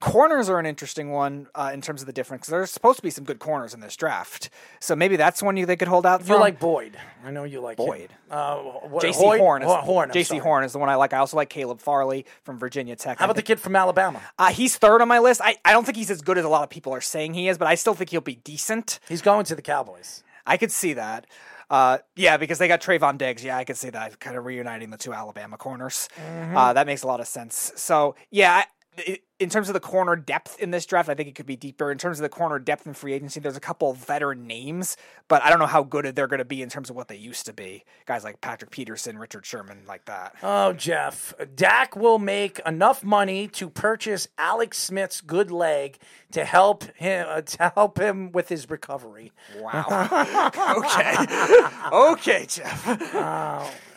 Corners 0.00 0.48
are 0.48 0.60
an 0.60 0.66
interesting 0.66 1.10
one 1.10 1.48
uh, 1.56 1.70
in 1.74 1.80
terms 1.80 2.02
of 2.02 2.06
the 2.06 2.12
difference. 2.12 2.46
There's 2.46 2.70
supposed 2.70 2.98
to 2.98 3.02
be 3.02 3.10
some 3.10 3.24
good 3.24 3.40
corners 3.40 3.74
in 3.74 3.80
this 3.80 3.96
draft, 3.96 4.48
so 4.78 4.94
maybe 4.94 5.16
that's 5.16 5.42
one 5.42 5.56
you 5.56 5.66
they 5.66 5.74
could 5.76 5.88
hold 5.88 6.06
out. 6.06 6.20
For. 6.22 6.28
You 6.28 6.34
from. 6.34 6.40
like 6.40 6.60
Boyd? 6.60 6.96
I 7.24 7.32
know 7.32 7.42
you 7.42 7.60
like. 7.60 7.76
Boyd. 7.78 8.10
Uh, 8.30 8.58
what, 8.58 9.02
J.C. 9.02 9.18
Hoyt? 9.18 9.40
Horn. 9.40 9.62
Is, 9.62 9.66
Ho- 9.68 9.80
Horn. 9.80 10.10
Jaycee 10.10 10.38
Horn 10.38 10.62
is 10.62 10.72
the 10.72 10.78
one 10.78 10.88
I 10.88 10.94
like. 10.94 11.12
I 11.12 11.18
also 11.18 11.36
like 11.36 11.48
Caleb 11.50 11.80
Farley 11.80 12.26
from 12.44 12.60
Virginia 12.60 12.94
Tech. 12.94 13.18
How 13.18 13.24
about 13.24 13.34
the 13.34 13.42
kid 13.42 13.58
from 13.58 13.74
Alabama? 13.74 14.20
Uh, 14.38 14.50
he's 14.52 14.76
third 14.76 15.02
on 15.02 15.08
my 15.08 15.18
list. 15.18 15.40
I, 15.42 15.56
I 15.64 15.72
don't 15.72 15.84
think 15.84 15.96
he's 15.96 16.12
as 16.12 16.22
good 16.22 16.38
as 16.38 16.44
a 16.44 16.48
lot 16.48 16.62
of 16.62 16.70
people 16.70 16.92
are 16.94 17.00
saying 17.00 17.34
he 17.34 17.48
is, 17.48 17.58
but 17.58 17.66
I 17.66 17.74
still 17.74 17.94
think 17.94 18.10
he'll 18.10 18.20
be 18.20 18.36
decent. 18.36 19.00
He's 19.08 19.20
going 19.22 19.46
to 19.46 19.56
the 19.56 19.62
Cowboys. 19.62 20.22
I 20.46 20.58
could 20.58 20.70
see 20.70 20.92
that. 20.92 21.26
Uh, 21.70 21.98
yeah, 22.14 22.36
because 22.36 22.58
they 22.58 22.68
got 22.68 22.80
Trevon 22.80 23.18
Diggs. 23.18 23.42
Yeah, 23.44 23.56
I 23.58 23.64
could 23.64 23.76
see 23.76 23.90
that 23.90 24.20
kind 24.20 24.36
of 24.36 24.46
reuniting 24.46 24.90
the 24.90 24.96
two 24.96 25.12
Alabama 25.12 25.56
corners. 25.56 26.08
Mm-hmm. 26.16 26.56
Uh, 26.56 26.72
that 26.74 26.86
makes 26.86 27.02
a 27.02 27.06
lot 27.08 27.18
of 27.18 27.26
sense. 27.26 27.72
So 27.74 28.14
yeah, 28.30 28.52
I, 28.54 28.64
i- 29.06 29.18
in 29.38 29.50
terms 29.50 29.68
of 29.68 29.74
the 29.74 29.80
corner 29.80 30.16
depth 30.16 30.58
in 30.58 30.72
this 30.72 30.84
draft, 30.84 31.08
I 31.08 31.14
think 31.14 31.28
it 31.28 31.34
could 31.34 31.46
be 31.46 31.56
deeper. 31.56 31.92
In 31.92 31.98
terms 31.98 32.18
of 32.18 32.22
the 32.22 32.28
corner 32.28 32.58
depth 32.58 32.86
in 32.86 32.94
free 32.94 33.12
agency, 33.12 33.38
there's 33.38 33.56
a 33.56 33.60
couple 33.60 33.90
of 33.90 33.96
veteran 33.96 34.46
names, 34.46 34.96
but 35.28 35.42
I 35.42 35.50
don't 35.50 35.60
know 35.60 35.66
how 35.66 35.84
good 35.84 36.16
they're 36.16 36.26
going 36.26 36.38
to 36.38 36.44
be 36.44 36.60
in 36.60 36.68
terms 36.68 36.90
of 36.90 36.96
what 36.96 37.08
they 37.08 37.16
used 37.16 37.46
to 37.46 37.52
be. 37.52 37.84
Guys 38.06 38.24
like 38.24 38.40
Patrick 38.40 38.72
Peterson, 38.72 39.16
Richard 39.16 39.46
Sherman, 39.46 39.82
like 39.86 40.06
that. 40.06 40.34
Oh, 40.42 40.72
Jeff. 40.72 41.34
Dak 41.54 41.94
will 41.94 42.18
make 42.18 42.60
enough 42.66 43.04
money 43.04 43.46
to 43.48 43.70
purchase 43.70 44.26
Alex 44.38 44.78
Smith's 44.78 45.20
good 45.20 45.50
leg 45.52 45.98
to 46.32 46.44
help 46.44 46.84
him 46.96 47.26
uh, 47.28 47.40
to 47.42 47.72
help 47.74 47.98
him 47.98 48.32
with 48.32 48.48
his 48.48 48.68
recovery. 48.68 49.32
Wow. 49.58 50.50
okay. 50.78 51.16
okay, 51.92 52.46
Jeff. 52.48 52.86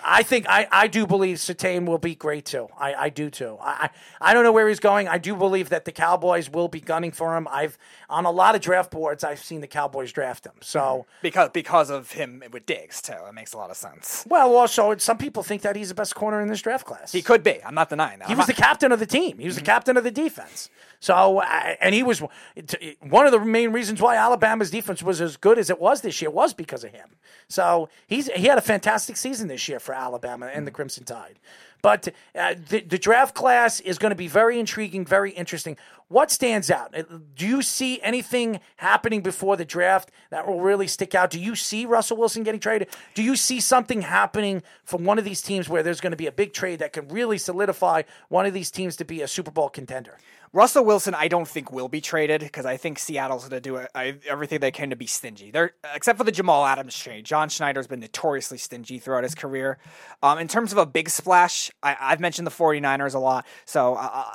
I 0.03 0.23
think 0.23 0.45
I, 0.49 0.67
I 0.71 0.87
do 0.87 1.05
believe 1.05 1.37
Surtain 1.37 1.85
will 1.85 1.97
be 1.97 2.15
great 2.15 2.45
too. 2.45 2.67
I, 2.77 2.93
I 2.93 3.09
do 3.09 3.29
too. 3.29 3.57
I, 3.61 3.89
I 4.19 4.33
don't 4.33 4.43
know 4.43 4.51
where 4.51 4.67
he's 4.67 4.79
going. 4.79 5.07
I 5.07 5.17
do 5.17 5.35
believe 5.35 5.69
that 5.69 5.85
the 5.85 5.91
Cowboys 5.91 6.49
will 6.49 6.67
be 6.67 6.79
gunning 6.79 7.11
for 7.11 7.35
him. 7.35 7.47
I've 7.49 7.77
on 8.09 8.25
a 8.25 8.31
lot 8.31 8.55
of 8.55 8.61
draft 8.61 8.91
boards 8.91 9.23
I've 9.23 9.43
seen 9.43 9.61
the 9.61 9.67
Cowboys 9.67 10.11
draft 10.11 10.45
him. 10.45 10.53
So 10.61 10.79
mm-hmm. 10.79 11.09
Because 11.21 11.49
because 11.49 11.89
of 11.89 12.11
him 12.11 12.43
with 12.51 12.65
Diggs 12.65 13.01
too. 13.01 13.13
it 13.27 13.33
makes 13.33 13.53
a 13.53 13.57
lot 13.57 13.69
of 13.69 13.77
sense. 13.77 14.25
well 14.27 14.55
also 14.55 14.95
some 14.97 15.17
people 15.17 15.43
think 15.43 15.61
that 15.61 15.75
he's 15.75 15.89
the 15.89 15.95
best 15.95 16.15
corner 16.15 16.41
in 16.41 16.47
this 16.47 16.61
draft 16.61 16.85
class. 16.85 17.11
He 17.11 17.21
could 17.21 17.43
be. 17.43 17.63
I'm 17.63 17.75
not 17.75 17.89
denying 17.89 18.19
that. 18.19 18.27
He 18.27 18.33
I'm 18.33 18.37
was 18.37 18.47
the 18.47 18.53
captain 18.53 18.91
of 18.91 18.99
the 18.99 19.05
team. 19.05 19.37
He 19.37 19.45
was 19.45 19.55
the 19.55 19.61
mm-hmm. 19.61 19.65
captain 19.65 19.97
of 19.97 20.03
the 20.03 20.11
defense. 20.11 20.69
So, 21.01 21.41
and 21.41 21.95
he 21.95 22.03
was 22.03 22.19
one 22.19 23.25
of 23.25 23.31
the 23.31 23.39
main 23.39 23.71
reasons 23.71 23.99
why 23.99 24.17
Alabama's 24.17 24.69
defense 24.69 25.01
was 25.01 25.19
as 25.19 25.35
good 25.35 25.57
as 25.57 25.71
it 25.71 25.81
was 25.81 26.01
this 26.01 26.21
year 26.21 26.29
was 26.29 26.53
because 26.53 26.83
of 26.83 26.91
him. 26.91 27.09
So 27.47 27.89
he's 28.05 28.27
he 28.27 28.45
had 28.45 28.59
a 28.59 28.61
fantastic 28.61 29.17
season 29.17 29.47
this 29.47 29.67
year 29.67 29.79
for 29.79 29.90
Alabama 29.93 30.49
and 30.53 30.65
the 30.65 30.71
Crimson 30.71 31.03
Tide. 31.03 31.39
But 31.81 32.09
uh, 32.35 32.55
the, 32.69 32.81
the 32.81 32.97
draft 32.97 33.33
class 33.33 33.79
is 33.79 33.97
going 33.97 34.11
to 34.11 34.15
be 34.15 34.27
very 34.27 34.59
intriguing, 34.59 35.03
very 35.03 35.31
interesting. 35.31 35.77
What 36.09 36.29
stands 36.29 36.69
out? 36.69 36.95
Uh, 36.95 37.03
Do 37.35 37.47
you 37.47 37.61
see 37.61 37.99
anything 38.01 38.59
happening 38.77 39.21
before 39.21 39.57
the 39.57 39.65
draft 39.65 40.11
that 40.29 40.47
will 40.47 40.61
really 40.61 40.87
stick 40.87 41.15
out? 41.15 41.31
Do 41.31 41.39
you 41.39 41.55
see 41.55 41.85
Russell 41.85 42.17
Wilson 42.17 42.43
getting 42.43 42.59
traded? 42.59 42.89
Do 43.15 43.23
you 43.23 43.35
see 43.35 43.59
something 43.59 44.01
happening 44.01 44.61
from 44.83 45.05
one 45.05 45.17
of 45.17 45.25
these 45.25 45.41
teams 45.41 45.69
where 45.69 45.81
there's 45.81 46.01
going 46.01 46.11
to 46.11 46.17
be 46.17 46.27
a 46.27 46.31
big 46.31 46.53
trade 46.53 46.79
that 46.79 46.93
can 46.93 47.07
really 47.07 47.37
solidify 47.37 48.03
one 48.29 48.45
of 48.45 48.53
these 48.53 48.69
teams 48.69 48.95
to 48.97 49.05
be 49.05 49.21
a 49.21 49.27
Super 49.27 49.51
Bowl 49.51 49.69
contender? 49.69 50.17
Russell 50.53 50.83
Wilson, 50.83 51.15
I 51.15 51.29
don't 51.29 51.47
think 51.47 51.71
will 51.71 51.87
be 51.87 52.01
traded 52.01 52.41
because 52.41 52.65
I 52.65 52.75
think 52.75 52.99
Seattle's 52.99 53.47
going 53.47 53.61
to 53.61 53.69
do 53.69 53.85
everything 54.27 54.59
they 54.59 54.71
can 54.71 54.89
to 54.89 54.97
be 54.97 55.07
stingy. 55.07 55.49
They're 55.49 55.73
except 55.95 56.17
for 56.17 56.25
the 56.25 56.31
Jamal 56.31 56.65
Adams 56.65 56.97
trade. 56.97 57.25
John 57.25 57.47
Schneider's 57.47 57.87
been 57.87 58.01
notoriously 58.01 58.57
stingy 58.57 58.99
throughout 58.99 59.23
his 59.23 59.33
career. 59.33 59.77
Um, 60.21 60.39
in 60.39 60.49
terms 60.49 60.73
of 60.73 60.77
a 60.77 60.85
big 60.85 61.09
splash, 61.09 61.71
I, 61.81 61.95
I've 61.99 62.19
mentioned 62.19 62.45
the 62.45 62.51
49ers 62.51 63.15
a 63.15 63.19
lot, 63.19 63.45
so 63.63 63.95
uh, 63.95 64.25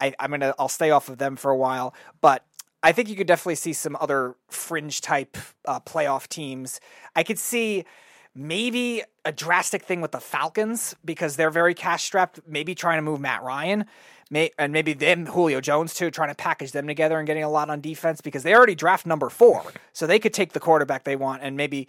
I, 0.00 0.12
I'm 0.18 0.30
gonna 0.30 0.54
I'll 0.58 0.68
stay 0.68 0.90
off 0.90 1.08
of 1.08 1.18
them 1.18 1.36
for 1.36 1.52
a 1.52 1.56
while. 1.56 1.94
But 2.20 2.44
I 2.82 2.90
think 2.90 3.08
you 3.08 3.14
could 3.14 3.28
definitely 3.28 3.54
see 3.54 3.72
some 3.72 3.96
other 4.00 4.34
fringe 4.48 5.00
type 5.00 5.36
uh, 5.66 5.78
playoff 5.80 6.26
teams. 6.26 6.80
I 7.14 7.22
could 7.22 7.38
see 7.38 7.84
maybe 8.34 9.02
a 9.24 9.32
drastic 9.32 9.82
thing 9.82 10.00
with 10.00 10.12
the 10.12 10.20
Falcons 10.20 10.94
because 11.04 11.36
they're 11.36 11.50
very 11.50 11.74
cash 11.74 12.04
strapped. 12.04 12.40
Maybe 12.46 12.74
trying 12.74 12.98
to 12.98 13.02
move 13.02 13.20
Matt 13.20 13.42
Ryan. 13.42 13.84
May, 14.30 14.50
and 14.58 14.72
maybe 14.72 14.92
them, 14.92 15.26
Julio 15.26 15.60
Jones 15.60 15.92
too, 15.92 16.10
trying 16.10 16.28
to 16.28 16.36
package 16.36 16.70
them 16.72 16.86
together 16.86 17.18
and 17.18 17.26
getting 17.26 17.42
a 17.42 17.50
lot 17.50 17.68
on 17.68 17.80
defense 17.80 18.20
because 18.20 18.44
they 18.44 18.54
already 18.54 18.76
draft 18.76 19.04
number 19.04 19.28
four, 19.28 19.72
so 19.92 20.06
they 20.06 20.20
could 20.20 20.32
take 20.32 20.52
the 20.52 20.60
quarterback 20.60 21.04
they 21.04 21.16
want 21.16 21.42
and 21.42 21.56
maybe 21.56 21.88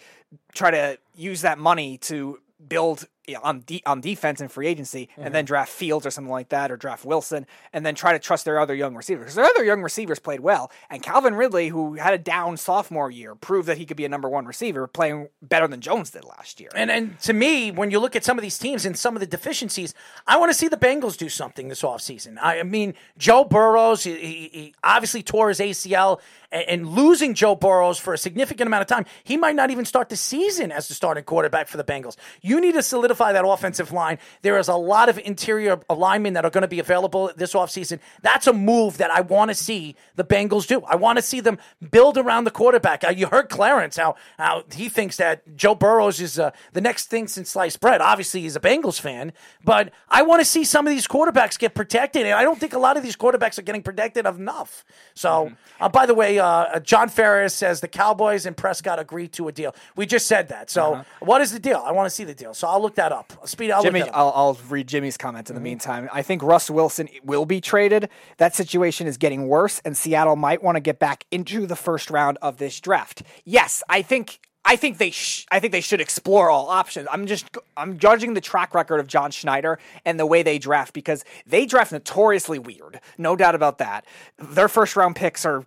try 0.54 0.72
to 0.72 0.98
use 1.16 1.42
that 1.42 1.60
money 1.60 1.98
to 2.00 2.40
build 2.68 3.08
you 3.28 3.36
know, 3.36 3.42
on 3.44 3.62
de- 3.62 3.84
on 3.86 4.02
defense 4.02 4.42
and 4.42 4.52
free 4.52 4.68
agency, 4.68 5.10
and 5.16 5.34
then 5.34 5.44
mm-hmm. 5.44 5.48
draft 5.48 5.72
Fields 5.72 6.06
or 6.06 6.12
something 6.12 6.32
like 6.32 6.50
that, 6.50 6.72
or 6.72 6.78
draft 6.78 7.06
Wilson, 7.06 7.46
and 7.72 7.86
then 7.86 7.94
try 7.94 8.14
to 8.14 8.20
trust 8.20 8.46
their 8.46 8.60
other 8.60 8.74
young 8.74 8.96
receivers 8.96 9.26
because 9.26 9.36
their 9.36 9.46
other 9.46 9.64
young 9.64 9.82
receivers 9.82 10.20
played 10.20 10.40
well, 10.40 10.72
and 10.90 11.04
Calvin 11.04 11.36
Ridley, 11.36 11.68
who 11.68 11.96
had 11.96 12.14
a 12.14 12.18
down 12.18 12.58
sophomore 12.58 13.12
year, 13.12 13.36
proved 13.36 13.68
that 13.68 13.78
he 13.78 13.86
could 13.86 13.98
be 13.98 14.06
a 14.06 14.10
number 14.10 14.28
one 14.28 14.46
receiver, 14.46 14.88
playing 14.88 15.30
better 15.42 15.68
than 15.68 15.82
Jones 15.82 16.10
did 16.10 16.24
last 16.24 16.60
year. 16.60 16.70
And 16.76 16.90
and 16.90 17.20
to 17.22 17.34
me, 17.34 17.72
when 17.72 17.92
you 17.92 18.00
look 18.00 18.16
at 18.16 18.26
some 18.26 18.38
of 18.38 18.42
these 18.42 18.58
teams 18.58 18.86
and 18.86 18.98
some 18.98 19.16
of 19.16 19.20
the 19.20 19.28
deficiencies, 19.28 19.94
I 20.26 20.38
want 20.38 20.52
to 20.52 20.58
see 20.58 20.68
the 20.68 20.78
Bengals 20.78 21.18
do 21.18 21.30
something 21.30 21.68
this 21.68 21.84
offseason. 21.84 22.38
I 22.42 22.64
mean, 22.64 22.96
Joe 23.18 23.44
Burrows, 23.44 24.04
he, 24.04 24.18
he, 24.18 24.50
he 24.52 24.76
obviously 24.84 25.22
tore 25.22 25.50
his 25.50 25.60
ACL, 25.60 26.20
and, 26.52 26.64
and 26.68 26.88
losing 26.90 27.34
Joe 27.34 27.56
Burrows 27.56 28.00
for 28.00 28.14
a 28.14 28.18
significant 28.18 28.68
amount 28.68 28.82
of 28.82 28.88
time, 28.88 29.06
he 29.24 29.38
might 29.38 29.56
not 29.56 29.70
even 29.70 29.86
start 29.86 30.10
the 30.10 30.16
season 30.16 30.72
as 30.72 30.88
the 30.88 30.94
starting 30.94 31.24
quarterback 31.24 31.68
for 31.68 31.78
the 31.78 31.84
Bengals. 31.84 32.16
You 32.42 32.60
need 32.60 32.74
to 32.74 32.84
solidify 32.84 33.11
solidify 33.12 33.34
that 33.34 33.48
offensive 33.48 33.92
line. 33.92 34.18
There 34.42 34.58
is 34.58 34.68
a 34.68 34.76
lot 34.76 35.10
of 35.10 35.20
interior 35.20 35.80
linemen 35.90 36.34
that 36.34 36.46
are 36.46 36.50
going 36.50 36.62
to 36.62 36.68
be 36.68 36.80
available 36.80 37.32
this 37.36 37.54
offseason. 37.54 38.00
That's 38.22 38.48
a 38.48 38.54
move 38.54 38.98
that 38.98 39.12
I 39.12 39.22
want 39.22 39.50
to 39.50 39.56
see 39.56 39.96
the 40.16 40.24
Bengals 40.24 40.68
do. 40.68 40.82
I 40.84 40.96
want 40.96 41.18
to 41.18 41.22
see 41.22 41.42
them 41.42 41.58
build 41.92 42.18
around 42.18 42.46
the 42.46 42.52
quarterback. 42.52 43.04
Uh, 43.04 43.10
you 43.10 43.28
heard 43.28 43.50
Clarence 43.50 43.98
how 43.98 44.16
how 44.38 44.64
he 44.74 44.90
thinks 44.90 45.18
that 45.18 45.56
Joe 45.56 45.76
Burrows 45.76 46.20
is 46.20 46.40
uh, 46.40 46.52
the 46.74 46.82
next 46.82 47.08
thing 47.08 47.28
since 47.28 47.50
sliced 47.50 47.80
bread. 47.80 48.02
Obviously, 48.02 48.42
he's 48.42 48.56
a 48.56 48.60
Bengals 48.60 49.00
fan, 49.00 49.34
but 49.64 49.92
I 50.10 50.22
want 50.24 50.42
to 50.42 50.46
see 50.46 50.64
some 50.64 50.88
of 50.88 50.92
these 50.92 51.08
quarterbacks 51.08 51.60
get 51.60 51.76
protected, 51.76 52.26
and 52.26 52.34
I 52.34 52.44
don't 52.44 52.60
think 52.60 52.74
a 52.74 52.80
lot 52.80 52.98
of 52.98 53.04
these 53.04 53.16
quarterbacks 53.16 53.60
are 53.60 53.64
getting 53.64 53.84
protected 53.84 54.26
enough. 54.26 54.86
So, 55.14 55.52
uh, 55.80 55.90
by 55.90 56.06
the 56.06 56.14
way, 56.14 56.40
uh, 56.40 56.80
John 56.80 57.10
Ferris 57.10 57.54
says 57.54 57.82
the 57.82 57.88
Cowboys 57.88 58.46
and 58.46 58.56
Prescott 58.56 59.00
agreed 59.00 59.34
to 59.34 59.48
a 59.48 59.52
deal. 59.52 59.76
We 59.96 60.06
just 60.06 60.28
said 60.28 60.48
that. 60.50 60.70
So, 60.70 61.04
what 61.20 61.42
is 61.42 61.52
the 61.52 61.60
deal? 61.60 61.84
I 61.86 61.92
want 61.92 62.08
to 62.08 62.16
see 62.16 62.24
the 62.24 62.34
deal. 62.34 62.54
So, 62.54 62.68
I'll 62.68 62.82
look 62.82 62.96
that 62.96 63.01
up. 63.10 63.48
Speed, 63.48 63.72
I'll 63.72 63.84
Jimmy, 63.84 64.02
that. 64.02 64.14
I'll, 64.14 64.34
I'll 64.36 64.58
read 64.68 64.88
Jimmy's 64.88 65.16
comment 65.16 65.50
in 65.50 65.56
the 65.56 65.60
mm-hmm. 65.60 65.64
meantime. 65.64 66.10
I 66.12 66.22
think 66.22 66.44
Russ 66.44 66.70
Wilson 66.70 67.08
will 67.24 67.46
be 67.46 67.62
traded. 67.62 68.10
That 68.38 68.54
situation 68.54 69.08
is 69.08 69.16
getting 69.16 69.48
worse, 69.48 69.82
and 69.86 69.96
Seattle 69.96 70.36
might 70.36 70.62
want 70.62 70.76
to 70.76 70.82
get 70.82 71.00
back 71.00 71.26
into 71.32 71.66
the 71.66 71.78
first 71.78 72.10
round 72.10 72.38
of 72.42 72.58
this 72.58 72.82
draft. 72.82 73.24
Yes, 73.46 73.82
I 73.88 74.02
think. 74.02 74.42
I 74.64 74.76
think 74.76 75.00
they 75.00 75.10
sh- 75.10 75.48
I 75.52 75.60
think 75.60 75.72
they 75.72 75.82
should 75.82 76.02
explore 76.02 76.52
all 76.52 76.70
options. 76.70 77.08
I'm 77.12 77.26
just 77.26 77.48
I'm 77.76 77.98
judging 77.98 78.36
the 78.36 78.42
track 78.42 78.76
record 78.76 79.00
of 79.00 79.08
John 79.08 79.32
Schneider 79.32 79.80
and 80.06 80.20
the 80.20 80.26
way 80.28 80.44
they 80.44 80.60
draft 80.60 80.94
because 80.94 81.26
they 81.48 81.66
draft 81.66 81.92
notoriously 81.92 82.60
weird. 82.60 83.02
No 83.18 83.36
doubt 83.36 83.56
about 83.56 83.80
that. 83.80 84.06
Their 84.38 84.68
first 84.68 84.96
round 84.96 85.16
picks 85.16 85.46
are 85.46 85.66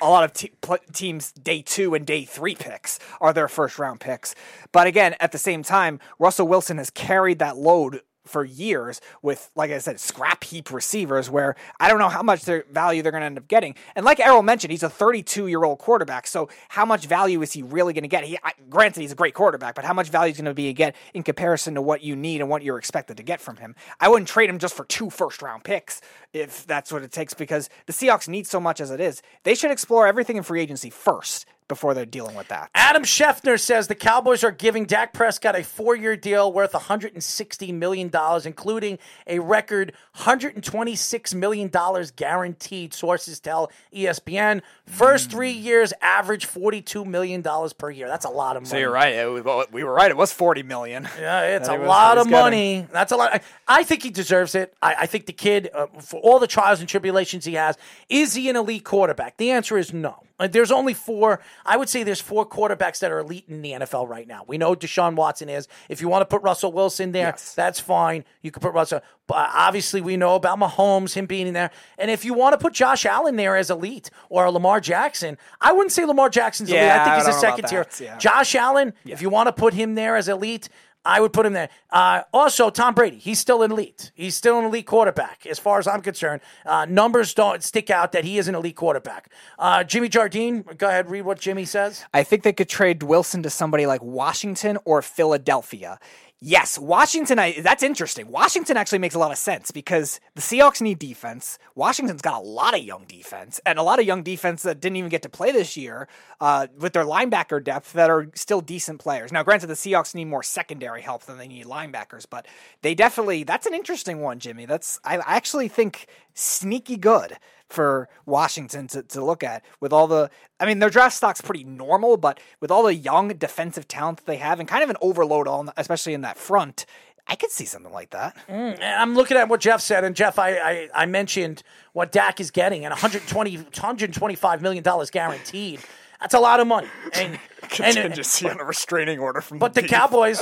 a 0.00 0.08
lot 0.08 0.24
of 0.24 0.32
te- 0.32 0.52
teams 0.92 1.32
day 1.32 1.62
two 1.62 1.94
and 1.94 2.06
day 2.06 2.24
three 2.24 2.54
picks 2.54 2.98
are 3.20 3.32
their 3.32 3.48
first 3.48 3.78
round 3.78 4.00
picks. 4.00 4.34
But 4.72 4.86
again, 4.86 5.14
at 5.20 5.32
the 5.32 5.38
same 5.38 5.62
time, 5.62 6.00
Russell 6.18 6.48
Wilson 6.48 6.78
has 6.78 6.90
carried 6.90 7.38
that 7.38 7.56
load 7.56 8.00
for 8.30 8.44
years 8.44 9.00
with, 9.22 9.50
like 9.54 9.70
I 9.70 9.78
said, 9.78 10.00
scrap 10.00 10.44
heap 10.44 10.70
receivers 10.70 11.28
where 11.28 11.56
I 11.78 11.88
don't 11.88 11.98
know 11.98 12.08
how 12.08 12.22
much 12.22 12.44
their 12.44 12.64
value 12.70 13.02
they're 13.02 13.12
going 13.12 13.22
to 13.22 13.26
end 13.26 13.38
up 13.38 13.48
getting. 13.48 13.74
And 13.94 14.04
like 14.04 14.20
Errol 14.20 14.42
mentioned, 14.42 14.70
he's 14.70 14.82
a 14.82 14.90
32 14.90 15.48
year 15.48 15.64
old 15.64 15.78
quarterback. 15.78 16.26
So 16.26 16.48
how 16.68 16.84
much 16.84 17.06
value 17.06 17.42
is 17.42 17.52
he 17.52 17.62
really 17.62 17.92
going 17.92 18.02
to 18.02 18.08
get? 18.08 18.24
He, 18.24 18.38
I, 18.42 18.52
granted, 18.68 19.00
he's 19.00 19.12
a 19.12 19.16
great 19.16 19.34
quarterback, 19.34 19.74
but 19.74 19.84
how 19.84 19.94
much 19.94 20.08
value 20.08 20.30
is 20.30 20.36
going 20.36 20.46
to 20.46 20.54
be 20.54 20.72
get 20.72 20.94
in 21.14 21.22
comparison 21.22 21.74
to 21.74 21.82
what 21.82 22.02
you 22.02 22.16
need 22.16 22.40
and 22.40 22.48
what 22.48 22.62
you're 22.62 22.78
expected 22.78 23.16
to 23.16 23.22
get 23.22 23.40
from 23.40 23.56
him? 23.56 23.74
I 23.98 24.08
wouldn't 24.08 24.28
trade 24.28 24.48
him 24.48 24.58
just 24.58 24.74
for 24.74 24.84
two 24.84 25.10
first 25.10 25.42
round 25.42 25.64
picks 25.64 26.00
if 26.32 26.66
that's 26.66 26.92
what 26.92 27.02
it 27.02 27.12
takes 27.12 27.34
because 27.34 27.68
the 27.86 27.92
Seahawks 27.92 28.28
need 28.28 28.46
so 28.46 28.60
much 28.60 28.80
as 28.80 28.90
it 28.90 29.00
is. 29.00 29.22
They 29.42 29.54
should 29.54 29.70
explore 29.70 30.06
everything 30.06 30.36
in 30.36 30.42
free 30.42 30.60
agency 30.60 30.90
first 30.90 31.46
before 31.70 31.94
they're 31.94 32.04
dealing 32.04 32.34
with 32.36 32.48
that. 32.48 32.68
Adam 32.74 33.04
Schefter 33.04 33.58
says 33.58 33.86
the 33.88 33.94
Cowboys 33.94 34.44
are 34.44 34.50
giving 34.50 34.84
Dak 34.84 35.14
Prescott 35.14 35.56
a 35.56 35.64
four 35.64 35.96
year 35.96 36.16
deal 36.16 36.52
worth 36.52 36.72
$160 36.72 37.72
million, 37.72 38.10
including 38.44 38.98
a 39.26 39.38
record 39.38 39.94
$126 40.18 41.34
million 41.34 41.70
guaranteed, 42.16 42.92
sources 42.94 43.40
tell 43.40 43.70
ESPN. 43.94 44.60
First 44.86 45.30
three 45.30 45.52
years, 45.52 45.92
average 46.02 46.46
$42 46.48 47.06
million 47.06 47.42
per 47.78 47.90
year. 47.90 48.08
That's 48.08 48.24
a 48.24 48.28
lot 48.30 48.56
of 48.56 48.62
money. 48.62 48.70
So 48.70 48.76
you're 48.76 48.90
right. 48.92 49.14
It 49.14 49.26
was- 49.30 49.44
well, 49.44 49.64
we 49.72 49.84
were 49.84 49.92
right. 49.92 50.10
It 50.10 50.16
was 50.16 50.32
40 50.32 50.62
million. 50.64 51.08
Yeah, 51.20 51.56
it's 51.56 51.68
a 51.68 51.72
he 51.72 51.78
was- 51.78 51.88
lot 51.88 52.18
of 52.18 52.26
was 52.26 52.30
getting. 52.30 52.42
money. 52.80 52.86
That's 52.92 53.12
a 53.12 53.16
lot. 53.16 53.32
I, 53.34 53.40
I 53.68 53.82
think 53.84 54.02
he 54.02 54.10
deserves 54.10 54.54
it. 54.54 54.74
I, 54.82 54.94
I 55.00 55.06
think 55.06 55.26
the 55.26 55.32
kid, 55.32 55.68
uh, 55.74 55.86
for 56.00 56.18
all 56.20 56.38
the 56.38 56.46
trials 56.46 56.80
and 56.80 56.88
tribulations 56.88 57.44
he 57.44 57.54
has, 57.54 57.76
is 58.08 58.34
he 58.34 58.48
an 58.48 58.56
elite 58.56 58.84
quarterback? 58.84 59.36
The 59.36 59.50
answer 59.50 59.76
is 59.78 59.92
no. 59.92 60.22
There's 60.50 60.72
only 60.72 60.94
four. 60.94 61.40
I 61.64 61.76
would 61.76 61.88
say 61.88 62.02
there's 62.02 62.20
four 62.20 62.46
quarterbacks 62.46 62.98
that 63.00 63.10
are 63.10 63.18
elite 63.20 63.44
in 63.48 63.62
the 63.62 63.72
NFL 63.72 64.08
right 64.08 64.26
now. 64.26 64.44
We 64.46 64.58
know 64.58 64.74
Deshaun 64.74 65.14
Watson 65.14 65.48
is. 65.48 65.68
If 65.88 66.00
you 66.00 66.08
want 66.08 66.22
to 66.22 66.26
put 66.26 66.42
Russell 66.42 66.72
Wilson 66.72 67.12
there, 67.12 67.36
that's 67.54 67.80
fine. 67.80 68.24
You 68.42 68.50
can 68.50 68.60
put 68.60 68.72
Russell. 68.72 69.00
But 69.26 69.34
uh, 69.36 69.50
obviously, 69.54 70.00
we 70.00 70.16
know 70.16 70.34
about 70.34 70.58
Mahomes, 70.58 71.14
him 71.14 71.26
being 71.26 71.46
in 71.46 71.54
there. 71.54 71.70
And 71.98 72.10
if 72.10 72.24
you 72.24 72.34
want 72.34 72.54
to 72.54 72.58
put 72.58 72.72
Josh 72.72 73.06
Allen 73.06 73.36
there 73.36 73.56
as 73.56 73.70
elite 73.70 74.10
or 74.28 74.50
Lamar 74.50 74.80
Jackson, 74.80 75.38
I 75.60 75.72
wouldn't 75.72 75.92
say 75.92 76.04
Lamar 76.04 76.28
Jackson's 76.30 76.70
elite. 76.70 76.82
I 76.82 77.04
think 77.04 77.08
I 77.08 77.16
he's 77.18 77.24
a 77.26 77.30
don't 77.30 77.42
know 77.42 77.48
about 77.48 77.70
second 77.70 77.96
tier. 77.98 78.06
yeah. 78.08 78.18
Josh 78.18 78.54
Allen, 78.56 78.92
if 79.04 79.22
you 79.22 79.30
want 79.30 79.46
to 79.46 79.52
put 79.52 79.72
him 79.74 79.94
there 79.94 80.16
as 80.16 80.28
elite, 80.28 80.68
I 81.04 81.20
would 81.20 81.32
put 81.32 81.46
him 81.46 81.54
there. 81.54 81.70
Uh, 81.90 82.22
also, 82.32 82.68
Tom 82.68 82.94
Brady, 82.94 83.16
he's 83.16 83.38
still 83.38 83.62
an 83.62 83.72
elite. 83.72 84.12
He's 84.14 84.36
still 84.36 84.58
an 84.58 84.66
elite 84.66 84.86
quarterback, 84.86 85.46
as 85.46 85.58
far 85.58 85.78
as 85.78 85.86
I'm 85.86 86.02
concerned. 86.02 86.42
Uh, 86.66 86.86
numbers 86.88 87.32
don't 87.32 87.62
stick 87.62 87.88
out 87.88 88.12
that 88.12 88.24
he 88.24 88.36
is 88.38 88.48
an 88.48 88.54
elite 88.54 88.76
quarterback. 88.76 89.30
Uh, 89.58 89.82
Jimmy 89.82 90.08
Jardine, 90.08 90.62
go 90.76 90.88
ahead, 90.88 91.10
read 91.10 91.22
what 91.22 91.40
Jimmy 91.40 91.64
says. 91.64 92.04
I 92.12 92.22
think 92.22 92.42
they 92.42 92.52
could 92.52 92.68
trade 92.68 93.02
Wilson 93.02 93.42
to 93.44 93.50
somebody 93.50 93.86
like 93.86 94.02
Washington 94.02 94.78
or 94.84 95.00
Philadelphia. 95.00 95.98
Yes, 96.42 96.78
Washington. 96.78 97.38
I, 97.38 97.60
that's 97.60 97.82
interesting. 97.82 98.30
Washington 98.30 98.78
actually 98.78 98.98
makes 98.98 99.14
a 99.14 99.18
lot 99.18 99.30
of 99.30 99.36
sense 99.36 99.70
because 99.70 100.20
the 100.34 100.40
Seahawks 100.40 100.80
need 100.80 100.98
defense. 100.98 101.58
Washington's 101.74 102.22
got 102.22 102.40
a 102.40 102.44
lot 102.44 102.72
of 102.72 102.82
young 102.82 103.04
defense 103.04 103.60
and 103.66 103.78
a 103.78 103.82
lot 103.82 103.98
of 103.98 104.06
young 104.06 104.22
defense 104.22 104.62
that 104.62 104.80
didn't 104.80 104.96
even 104.96 105.10
get 105.10 105.20
to 105.20 105.28
play 105.28 105.52
this 105.52 105.76
year 105.76 106.08
uh, 106.40 106.68
with 106.78 106.94
their 106.94 107.04
linebacker 107.04 107.62
depth 107.62 107.92
that 107.92 108.08
are 108.08 108.30
still 108.34 108.62
decent 108.62 109.00
players. 109.00 109.30
Now, 109.32 109.42
granted, 109.42 109.66
the 109.66 109.74
Seahawks 109.74 110.14
need 110.14 110.24
more 110.24 110.42
secondary 110.42 111.02
help 111.02 111.24
than 111.24 111.36
they 111.36 111.46
need 111.46 111.66
linebackers, 111.66 112.24
but 112.28 112.46
they 112.80 112.94
definitely. 112.94 113.44
That's 113.44 113.66
an 113.66 113.74
interesting 113.74 114.22
one, 114.22 114.38
Jimmy. 114.38 114.64
That's 114.64 114.98
I 115.04 115.18
I 115.18 115.36
actually 115.36 115.68
think 115.68 116.06
sneaky 116.32 116.96
good 116.96 117.36
for 117.72 118.08
Washington 118.26 118.86
to, 118.88 119.02
to 119.04 119.24
look 119.24 119.42
at 119.42 119.64
with 119.80 119.92
all 119.92 120.06
the 120.06 120.30
I 120.58 120.66
mean 120.66 120.78
their 120.78 120.90
draft 120.90 121.16
stock's 121.16 121.40
pretty 121.40 121.64
normal, 121.64 122.16
but 122.16 122.40
with 122.60 122.70
all 122.70 122.82
the 122.82 122.94
young 122.94 123.28
defensive 123.28 123.88
talent 123.88 124.18
that 124.18 124.26
they 124.26 124.36
have 124.36 124.60
and 124.60 124.68
kind 124.68 124.82
of 124.82 124.90
an 124.90 124.96
overload 125.00 125.48
on 125.48 125.70
especially 125.76 126.14
in 126.14 126.20
that 126.22 126.36
front, 126.36 126.84
I 127.26 127.36
could 127.36 127.50
see 127.50 127.64
something 127.64 127.92
like 127.92 128.10
that. 128.10 128.36
Mm, 128.48 128.74
and 128.74 128.82
I'm 128.82 129.14
looking 129.14 129.36
at 129.36 129.48
what 129.48 129.60
Jeff 129.60 129.80
said, 129.80 130.02
and 130.04 130.16
Jeff, 130.16 130.38
I, 130.38 130.56
I, 130.56 130.88
I 130.94 131.06
mentioned 131.06 131.62
what 131.92 132.10
Dak 132.10 132.40
is 132.40 132.50
getting, 132.50 132.84
and 132.84 132.90
120, 132.90 133.56
125 133.56 134.62
million 134.62 134.82
dollars 134.82 135.10
guaranteed. 135.10 135.80
That's 136.20 136.34
a 136.34 136.40
lot 136.40 136.60
of 136.60 136.66
money. 136.66 136.88
And, 137.12 137.38
and 137.62 137.94
Contingency 137.94 138.48
on 138.48 138.58
a 138.58 138.64
restraining 138.64 139.18
order 139.18 139.40
from 139.40 139.58
But 139.58 139.74
the 139.74 139.82
Cowboys, 139.82 140.40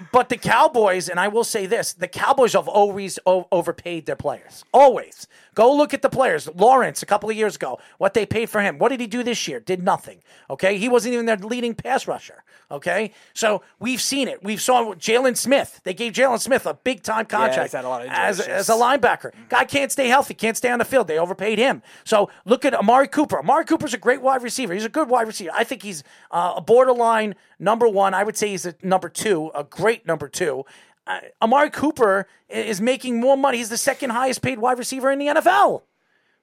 but 0.12 0.28
the 0.28 0.36
Cowboys, 0.36 1.08
and 1.08 1.20
I 1.20 1.28
will 1.28 1.44
say 1.44 1.66
this: 1.66 1.92
the 1.92 2.08
Cowboys 2.08 2.52
have 2.54 2.68
always 2.68 3.18
o- 3.26 3.46
overpaid 3.52 4.06
their 4.06 4.16
players. 4.16 4.64
Always. 4.72 5.26
Go 5.54 5.74
look 5.74 5.92
at 5.92 6.00
the 6.00 6.08
players. 6.08 6.48
Lawrence, 6.54 7.02
a 7.02 7.06
couple 7.06 7.28
of 7.28 7.36
years 7.36 7.56
ago, 7.56 7.80
what 7.98 8.14
they 8.14 8.24
paid 8.24 8.48
for 8.48 8.60
him. 8.62 8.78
What 8.78 8.90
did 8.90 9.00
he 9.00 9.06
do 9.06 9.22
this 9.22 9.48
year? 9.48 9.60
Did 9.60 9.82
nothing. 9.82 10.22
Okay, 10.48 10.78
he 10.78 10.88
wasn't 10.88 11.14
even 11.14 11.26
their 11.26 11.36
leading 11.36 11.74
pass 11.74 12.06
rusher. 12.06 12.44
Okay, 12.70 13.12
so 13.34 13.62
we've 13.80 14.00
seen 14.00 14.28
it. 14.28 14.42
We've 14.44 14.60
saw 14.60 14.94
Jaylon 14.94 15.36
Smith. 15.36 15.80
They 15.82 15.92
gave 15.92 16.12
Jaylon 16.12 16.40
Smith 16.40 16.66
a 16.66 16.74
big 16.74 17.02
time 17.02 17.26
contract 17.26 17.62
he's 17.62 17.72
had 17.72 17.84
a 17.84 17.88
lot 17.88 18.02
of 18.02 18.08
as, 18.10 18.40
as 18.40 18.68
a 18.68 18.74
linebacker. 18.74 19.32
Guy 19.48 19.64
can't 19.64 19.90
stay 19.90 20.06
healthy, 20.06 20.34
can't 20.34 20.56
stay 20.56 20.70
on 20.70 20.78
the 20.78 20.84
field. 20.84 21.08
They 21.08 21.18
overpaid 21.18 21.58
him. 21.58 21.82
So 22.04 22.30
look 22.44 22.64
at 22.64 22.72
Amari 22.72 23.08
Cooper. 23.08 23.40
Amari 23.40 23.64
Cooper's 23.64 23.92
a 23.92 23.98
great 23.98 24.22
wide 24.22 24.42
receiver. 24.42 24.72
He's 24.72 24.84
a 24.84 24.88
good 24.88 25.08
wide 25.08 25.19
receiver. 25.28 25.50
I 25.54 25.64
think 25.64 25.82
he's 25.82 26.02
uh, 26.30 26.54
a 26.56 26.60
borderline 26.60 27.34
number 27.58 27.88
one. 27.88 28.14
I 28.14 28.24
would 28.24 28.36
say 28.36 28.48
he's 28.48 28.66
a 28.66 28.74
number 28.82 29.08
two, 29.08 29.50
a 29.54 29.64
great 29.64 30.06
number 30.06 30.28
two. 30.28 30.64
Uh, 31.06 31.20
Amari 31.42 31.70
Cooper 31.70 32.26
is 32.48 32.80
making 32.80 33.20
more 33.20 33.36
money. 33.36 33.58
He's 33.58 33.68
the 33.68 33.76
second 33.76 34.10
highest 34.10 34.42
paid 34.42 34.58
wide 34.58 34.78
receiver 34.78 35.10
in 35.10 35.18
the 35.18 35.26
NFL. 35.26 35.82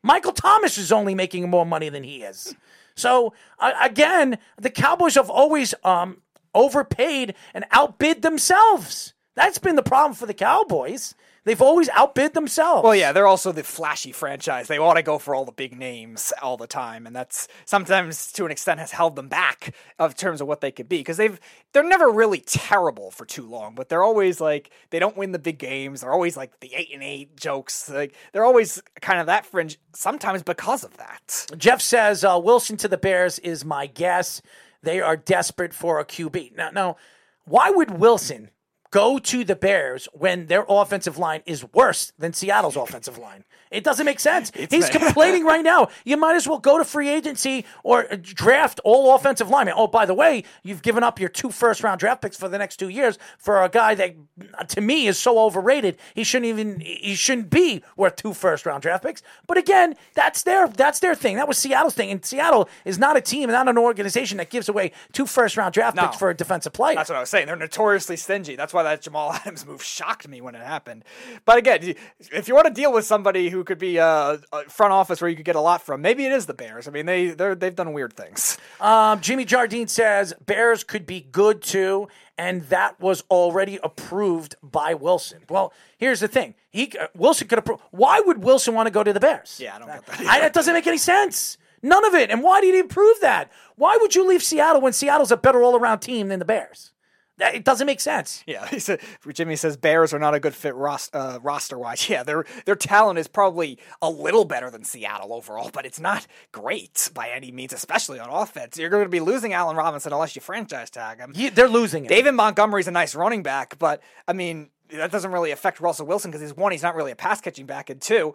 Michael 0.03 0.31
Thomas 0.31 0.77
is 0.77 0.91
only 0.91 1.15
making 1.15 1.49
more 1.49 1.65
money 1.65 1.89
than 1.89 2.03
he 2.03 2.23
is. 2.23 2.55
So 2.95 3.33
uh, 3.59 3.73
again, 3.81 4.37
the 4.59 4.69
Cowboys 4.69 5.15
have 5.15 5.29
always 5.29 5.73
um, 5.83 6.21
overpaid 6.53 7.35
and 7.53 7.65
outbid 7.71 8.21
themselves. 8.21 9.13
That's 9.35 9.59
been 9.59 9.75
the 9.75 9.83
problem 9.83 10.15
for 10.15 10.25
the 10.25 10.33
Cowboys. 10.33 11.13
They've 11.47 11.61
always 11.61 11.87
outbid 11.93 12.33
themselves. 12.33 12.83
Well, 12.83 12.93
yeah, 12.93 13.13
they're 13.13 13.25
also 13.25 13.53
the 13.53 13.63
flashy 13.63 14.11
franchise. 14.11 14.67
They 14.67 14.79
want 14.79 14.97
to 14.97 15.01
go 15.01 15.17
for 15.17 15.33
all 15.33 15.45
the 15.45 15.53
big 15.53 15.79
names 15.79 16.33
all 16.41 16.57
the 16.57 16.67
time, 16.67 17.07
and 17.07 17.15
that's 17.15 17.47
sometimes 17.63 18.33
to 18.33 18.43
an 18.43 18.51
extent 18.51 18.81
has 18.81 18.91
held 18.91 19.15
them 19.15 19.29
back 19.29 19.73
of 19.97 20.13
terms 20.13 20.41
of 20.41 20.47
what 20.49 20.59
they 20.59 20.71
could 20.71 20.89
be 20.89 20.97
because 20.97 21.15
they've 21.15 21.39
they're 21.71 21.87
never 21.87 22.11
really 22.11 22.41
terrible 22.41 23.11
for 23.11 23.25
too 23.25 23.47
long, 23.47 23.75
but 23.75 23.87
they're 23.87 24.03
always 24.03 24.41
like 24.41 24.71
they 24.89 24.99
don't 24.99 25.15
win 25.15 25.31
the 25.31 25.39
big 25.39 25.57
games. 25.57 26.01
They're 26.01 26.11
always 26.11 26.35
like 26.35 26.59
the 26.59 26.75
eight 26.75 26.89
and 26.93 27.01
eight 27.01 27.37
jokes. 27.37 27.89
Like 27.89 28.13
they're 28.33 28.43
always 28.43 28.81
kind 28.99 29.21
of 29.21 29.27
that 29.27 29.45
fringe. 29.45 29.79
Sometimes 29.95 30.43
because 30.43 30.83
of 30.83 30.97
that. 30.97 31.45
Jeff 31.57 31.81
says 31.81 32.25
uh, 32.25 32.37
Wilson 32.43 32.75
to 32.75 32.89
the 32.89 32.97
Bears 32.97 33.39
is 33.39 33.63
my 33.63 33.87
guess. 33.87 34.41
They 34.83 34.99
are 34.99 35.15
desperate 35.15 35.73
for 35.73 36.01
a 36.01 36.03
QB. 36.03 36.57
Now, 36.57 36.71
now, 36.71 36.97
why 37.45 37.69
would 37.69 37.91
Wilson 37.91 38.51
go 38.91 39.19
to 39.19 39.43
the 39.43 39.55
Bears 39.55 40.07
when 40.13 40.47
their 40.47 40.65
offensive 40.67 41.17
line 41.17 41.41
is 41.45 41.65
worse 41.73 42.13
than 42.17 42.33
Seattle's 42.33 42.75
offensive 42.77 43.17
line? 43.17 43.43
It 43.69 43.83
doesn't 43.83 44.05
make 44.05 44.21
sense. 44.21 44.49
He's 44.69 44.89
complaining 44.89 45.43
right 45.43 45.61
now. 45.63 45.89
You 46.05 46.15
might 46.15 46.37
as 46.37 46.47
well 46.47 46.57
go 46.59 46.77
to 46.77 46.85
free 46.85 47.09
agency 47.09 47.65
or 47.83 48.09
uh, 48.09 48.15
draft 48.21 48.79
all 48.85 49.13
offensive 49.13 49.49
linemen. 49.49 49.73
Oh, 49.75 49.87
by 49.87 50.05
the 50.05 50.13
way, 50.13 50.45
you've 50.63 50.81
given 50.81 51.03
up 51.03 51.19
your 51.19 51.27
two 51.27 51.51
first 51.51 51.83
round 51.83 51.99
draft 51.99 52.21
picks 52.21 52.37
for 52.37 52.47
the 52.47 52.57
next 52.57 52.77
two 52.77 52.87
years 52.87 53.19
for 53.37 53.61
a 53.61 53.67
guy 53.67 53.93
that, 53.95 54.15
uh, 54.57 54.63
to 54.63 54.79
me, 54.79 55.07
is 55.07 55.17
so 55.17 55.37
overrated. 55.39 55.97
He 56.15 56.23
shouldn't 56.23 56.45
even 56.47 56.79
he 56.79 57.13
shouldn't 57.15 57.49
be 57.49 57.83
worth 57.97 58.15
two 58.15 58.33
first 58.33 58.65
round 58.65 58.83
draft 58.83 59.03
picks. 59.03 59.21
But 59.47 59.57
again, 59.57 59.95
that's 60.13 60.43
their 60.43 60.69
that's 60.69 60.99
their 60.99 61.13
thing. 61.13 61.35
That 61.35 61.49
was 61.49 61.57
Seattle's 61.57 61.93
thing. 61.93 62.09
And 62.09 62.23
Seattle 62.23 62.69
is 62.85 62.97
not 62.97 63.17
a 63.17 63.21
team, 63.21 63.49
not 63.49 63.67
an 63.67 63.77
organization 63.77 64.37
that 64.37 64.49
gives 64.49 64.69
away 64.69 64.93
two 65.11 65.25
first 65.25 65.57
round 65.57 65.73
draft 65.73 65.97
No. 65.97 66.03
picks 66.03 66.15
for 66.17 66.29
a 66.29 66.33
defensive 66.33 66.71
player. 66.71 66.95
That's 66.95 67.09
what 67.09 67.17
I 67.17 67.19
was 67.19 67.29
saying. 67.29 67.47
They're 67.47 67.57
notoriously 67.57 68.15
stingy. 68.15 68.55
That's 68.55 68.73
why 68.77 68.83
that 68.83 69.01
Jamal 69.01 69.33
Adams 69.45 69.65
move 69.65 69.83
shocked 69.83 70.27
me 70.27 70.39
when 70.39 70.55
it 70.55 70.61
happened. 70.61 71.03
But 71.45 71.57
again, 71.57 71.95
if 72.31 72.47
you 72.47 72.55
want 72.55 72.67
to 72.67 72.73
deal 72.73 72.93
with 72.93 73.05
somebody 73.05 73.49
who 73.49 73.63
could 73.63 73.79
be 73.79 73.97
a, 73.97 74.39
a 74.53 74.63
front 74.69 74.93
office 74.93 75.19
where 75.19 75.29
you 75.29 75.35
could 75.35 75.45
get 75.45 75.55
a 75.55 75.61
lot 75.61 75.81
from, 75.81 76.01
maybe 76.01 76.25
it 76.25 76.31
is 76.31 76.45
the 76.45 76.53
Bears. 76.53 76.87
I 76.87 76.91
mean, 76.91 77.05
they 77.05 77.29
they're, 77.31 77.55
they've 77.55 77.75
done 77.75 77.93
weird 77.93 78.13
things. 78.13 78.57
Um, 78.79 79.19
Jimmy 79.19 79.45
Jardine 79.45 79.87
says 79.87 80.33
Bears 80.45 80.83
could 80.83 81.05
be 81.05 81.21
good 81.21 81.61
too, 81.61 82.07
and 82.37 82.61
that 82.63 82.99
was 82.99 83.23
already 83.31 83.79
approved 83.83 84.55
by 84.61 84.93
Wilson. 84.93 85.41
Well, 85.49 85.73
here's 85.97 86.19
the 86.19 86.27
thing: 86.27 86.53
he 86.69 86.93
uh, 86.99 87.07
Wilson 87.15 87.47
could 87.47 87.59
approve. 87.59 87.79
Why 87.91 88.19
would 88.19 88.43
Wilson 88.43 88.75
want 88.75 88.87
to 88.87 88.91
go 88.91 89.03
to 89.03 89.11
the 89.11 89.19
Bears? 89.19 89.59
Yeah, 89.61 89.75
I 89.75 89.79
don't 89.79 89.87
get 89.87 90.05
that. 90.05 90.21
I, 90.21 90.39
that 90.41 90.53
doesn't 90.53 90.73
make 90.73 90.87
any 90.87 90.97
sense. 90.97 91.57
None 91.83 92.05
of 92.05 92.15
it. 92.15 92.31
And 92.31 92.41
why 92.41 92.61
did 92.61 92.73
he 92.73 92.79
approve 92.79 93.19
that? 93.21 93.51
Why 93.75 93.97
would 94.01 94.15
you 94.15 94.27
leave 94.27 94.41
Seattle 94.41 94.81
when 94.81 94.93
Seattle's 94.93 95.31
a 95.31 95.37
better 95.37 95.61
all-around 95.61 95.99
team 95.99 96.27
than 96.29 96.39
the 96.39 96.45
Bears? 96.45 96.91
That- 97.37 97.55
It 97.55 97.63
doesn't 97.63 97.85
make 97.87 97.99
sense. 97.99 98.43
Yeah, 98.47 98.65
he 98.69 98.79
said 98.79 98.99
Jimmy 99.33 99.55
says 99.55 99.77
Bears 99.77 100.13
are 100.13 100.19
not 100.19 100.33
a 100.33 100.39
good 100.39 100.55
fit 100.55 100.75
ros- 100.75 101.09
uh, 101.13 101.39
roster 101.41 101.77
wise. 101.77 102.07
Yeah, 102.09 102.23
their 102.23 102.45
their 102.65 102.75
talent 102.75 103.19
is 103.19 103.27
probably 103.27 103.77
a 104.01 104.09
little 104.09 104.45
better 104.45 104.69
than 104.69 104.83
Seattle 104.83 105.33
overall, 105.33 105.69
but 105.73 105.85
it's 105.85 105.99
not 105.99 106.25
great 106.51 107.09
by 107.13 107.29
any 107.29 107.51
means, 107.51 107.73
especially 107.73 108.19
on 108.19 108.29
offense. 108.29 108.77
You're 108.77 108.89
going 108.89 109.03
to 109.03 109.09
be 109.09 109.19
losing 109.19 109.53
Allen 109.53 109.75
Robinson 109.75 110.13
unless 110.13 110.35
you 110.35 110.41
franchise 110.41 110.89
tag 110.89 111.19
him. 111.19 111.33
He- 111.33 111.49
they're 111.49 111.67
losing 111.67 112.05
it. 112.05 112.09
David 112.09 112.31
Montgomery's 112.33 112.87
a 112.87 112.91
nice 112.91 113.13
running 113.15 113.43
back, 113.43 113.77
but 113.77 114.01
I 114.27 114.33
mean 114.33 114.69
that 114.89 115.11
doesn't 115.11 115.31
really 115.31 115.51
affect 115.51 115.79
Russell 115.79 116.05
Wilson 116.05 116.31
because 116.31 116.41
he's 116.41 116.55
one, 116.55 116.71
he's 116.71 116.83
not 116.83 116.95
really 116.95 117.11
a 117.11 117.15
pass 117.15 117.41
catching 117.41 117.65
back, 117.65 117.89
and 117.89 118.01
two, 118.01 118.33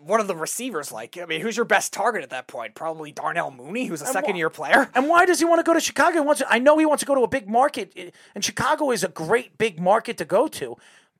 one 0.00 0.20
of 0.20 0.26
the 0.26 0.36
receivers. 0.36 0.92
Like, 0.92 1.18
I 1.18 1.26
mean, 1.26 1.40
who's 1.40 1.56
your 1.56 1.64
best 1.64 1.92
target 1.92 2.22
at 2.22 2.30
that 2.30 2.46
point? 2.46 2.74
Probably 2.74 3.12
Darnell 3.12 3.50
Mooney, 3.50 3.86
who's 3.86 4.02
a 4.02 4.06
second 4.06 4.36
year 4.36 4.50
player. 4.50 4.90
And 4.94 5.08
why 5.08 5.26
does 5.26 5.38
he 5.38 5.44
want 5.44 5.58
to 5.58 5.64
go 5.64 5.74
to 5.74 5.80
Chicago? 5.80 6.14
He 6.14 6.20
wants 6.20 6.42
I 6.48 6.58
know 6.58 6.78
he 6.78 6.86
wants 6.86 7.00
to 7.02 7.06
go 7.06 7.14
to 7.14 7.22
a 7.22 7.28
big 7.28 7.48
market, 7.48 7.92
eh, 7.96 8.10
and 8.34 8.44
Chicago 8.44 8.90
is 8.90 9.02
a 9.04 9.08
great 9.08 9.58
big 9.58 9.80
market 9.80 10.18
to 10.18 10.24
go 10.24 10.48
to. 10.48 10.76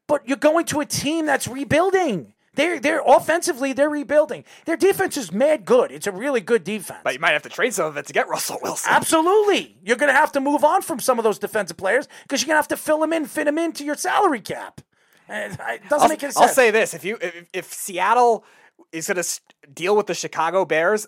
But 0.06 0.26
you're 0.28 0.36
going 0.36 0.66
to 0.66 0.80
a 0.80 0.86
team 0.86 1.26
that's 1.26 1.48
rebuilding. 1.48 2.34
They're 2.54 2.78
they're 2.78 3.02
offensively 3.06 3.72
they're 3.72 3.88
rebuilding. 3.88 4.44
Their 4.66 4.76
defense 4.76 5.16
is 5.16 5.32
mad 5.32 5.64
good. 5.64 5.90
It's 5.90 6.06
a 6.06 6.12
really 6.12 6.40
good 6.40 6.64
defense. 6.64 7.00
But 7.02 7.14
you 7.14 7.20
might 7.20 7.32
have 7.32 7.42
to 7.42 7.48
trade 7.48 7.72
some 7.72 7.86
of 7.86 7.96
it 7.96 8.06
to 8.06 8.12
get 8.12 8.28
Russell 8.28 8.58
Wilson. 8.62 8.92
Absolutely, 8.92 9.76
you're 9.82 9.96
going 9.96 10.12
to 10.12 10.18
have 10.18 10.32
to 10.32 10.40
move 10.40 10.62
on 10.62 10.82
from 10.82 11.00
some 11.00 11.18
of 11.18 11.24
those 11.24 11.38
defensive 11.38 11.78
players 11.78 12.08
because 12.24 12.42
you're 12.42 12.48
going 12.48 12.56
to 12.56 12.58
have 12.58 12.68
to 12.68 12.76
fill 12.76 13.00
them 13.00 13.12
in, 13.12 13.24
fit 13.24 13.44
them 13.46 13.56
into 13.56 13.84
your 13.84 13.94
salary 13.94 14.40
cap. 14.40 14.82
It 15.28 15.56
doesn't 15.56 15.92
I'll, 15.92 16.08
make 16.08 16.22
any 16.22 16.32
sense. 16.32 16.36
I'll 16.36 16.48
say 16.48 16.70
this: 16.70 16.92
if 16.92 17.04
you 17.04 17.16
if, 17.22 17.46
if 17.54 17.72
Seattle 17.72 18.44
is 18.92 19.06
going 19.06 19.22
to 19.22 19.40
deal 19.72 19.96
with 19.96 20.06
the 20.06 20.14
Chicago 20.14 20.66
Bears, 20.66 21.06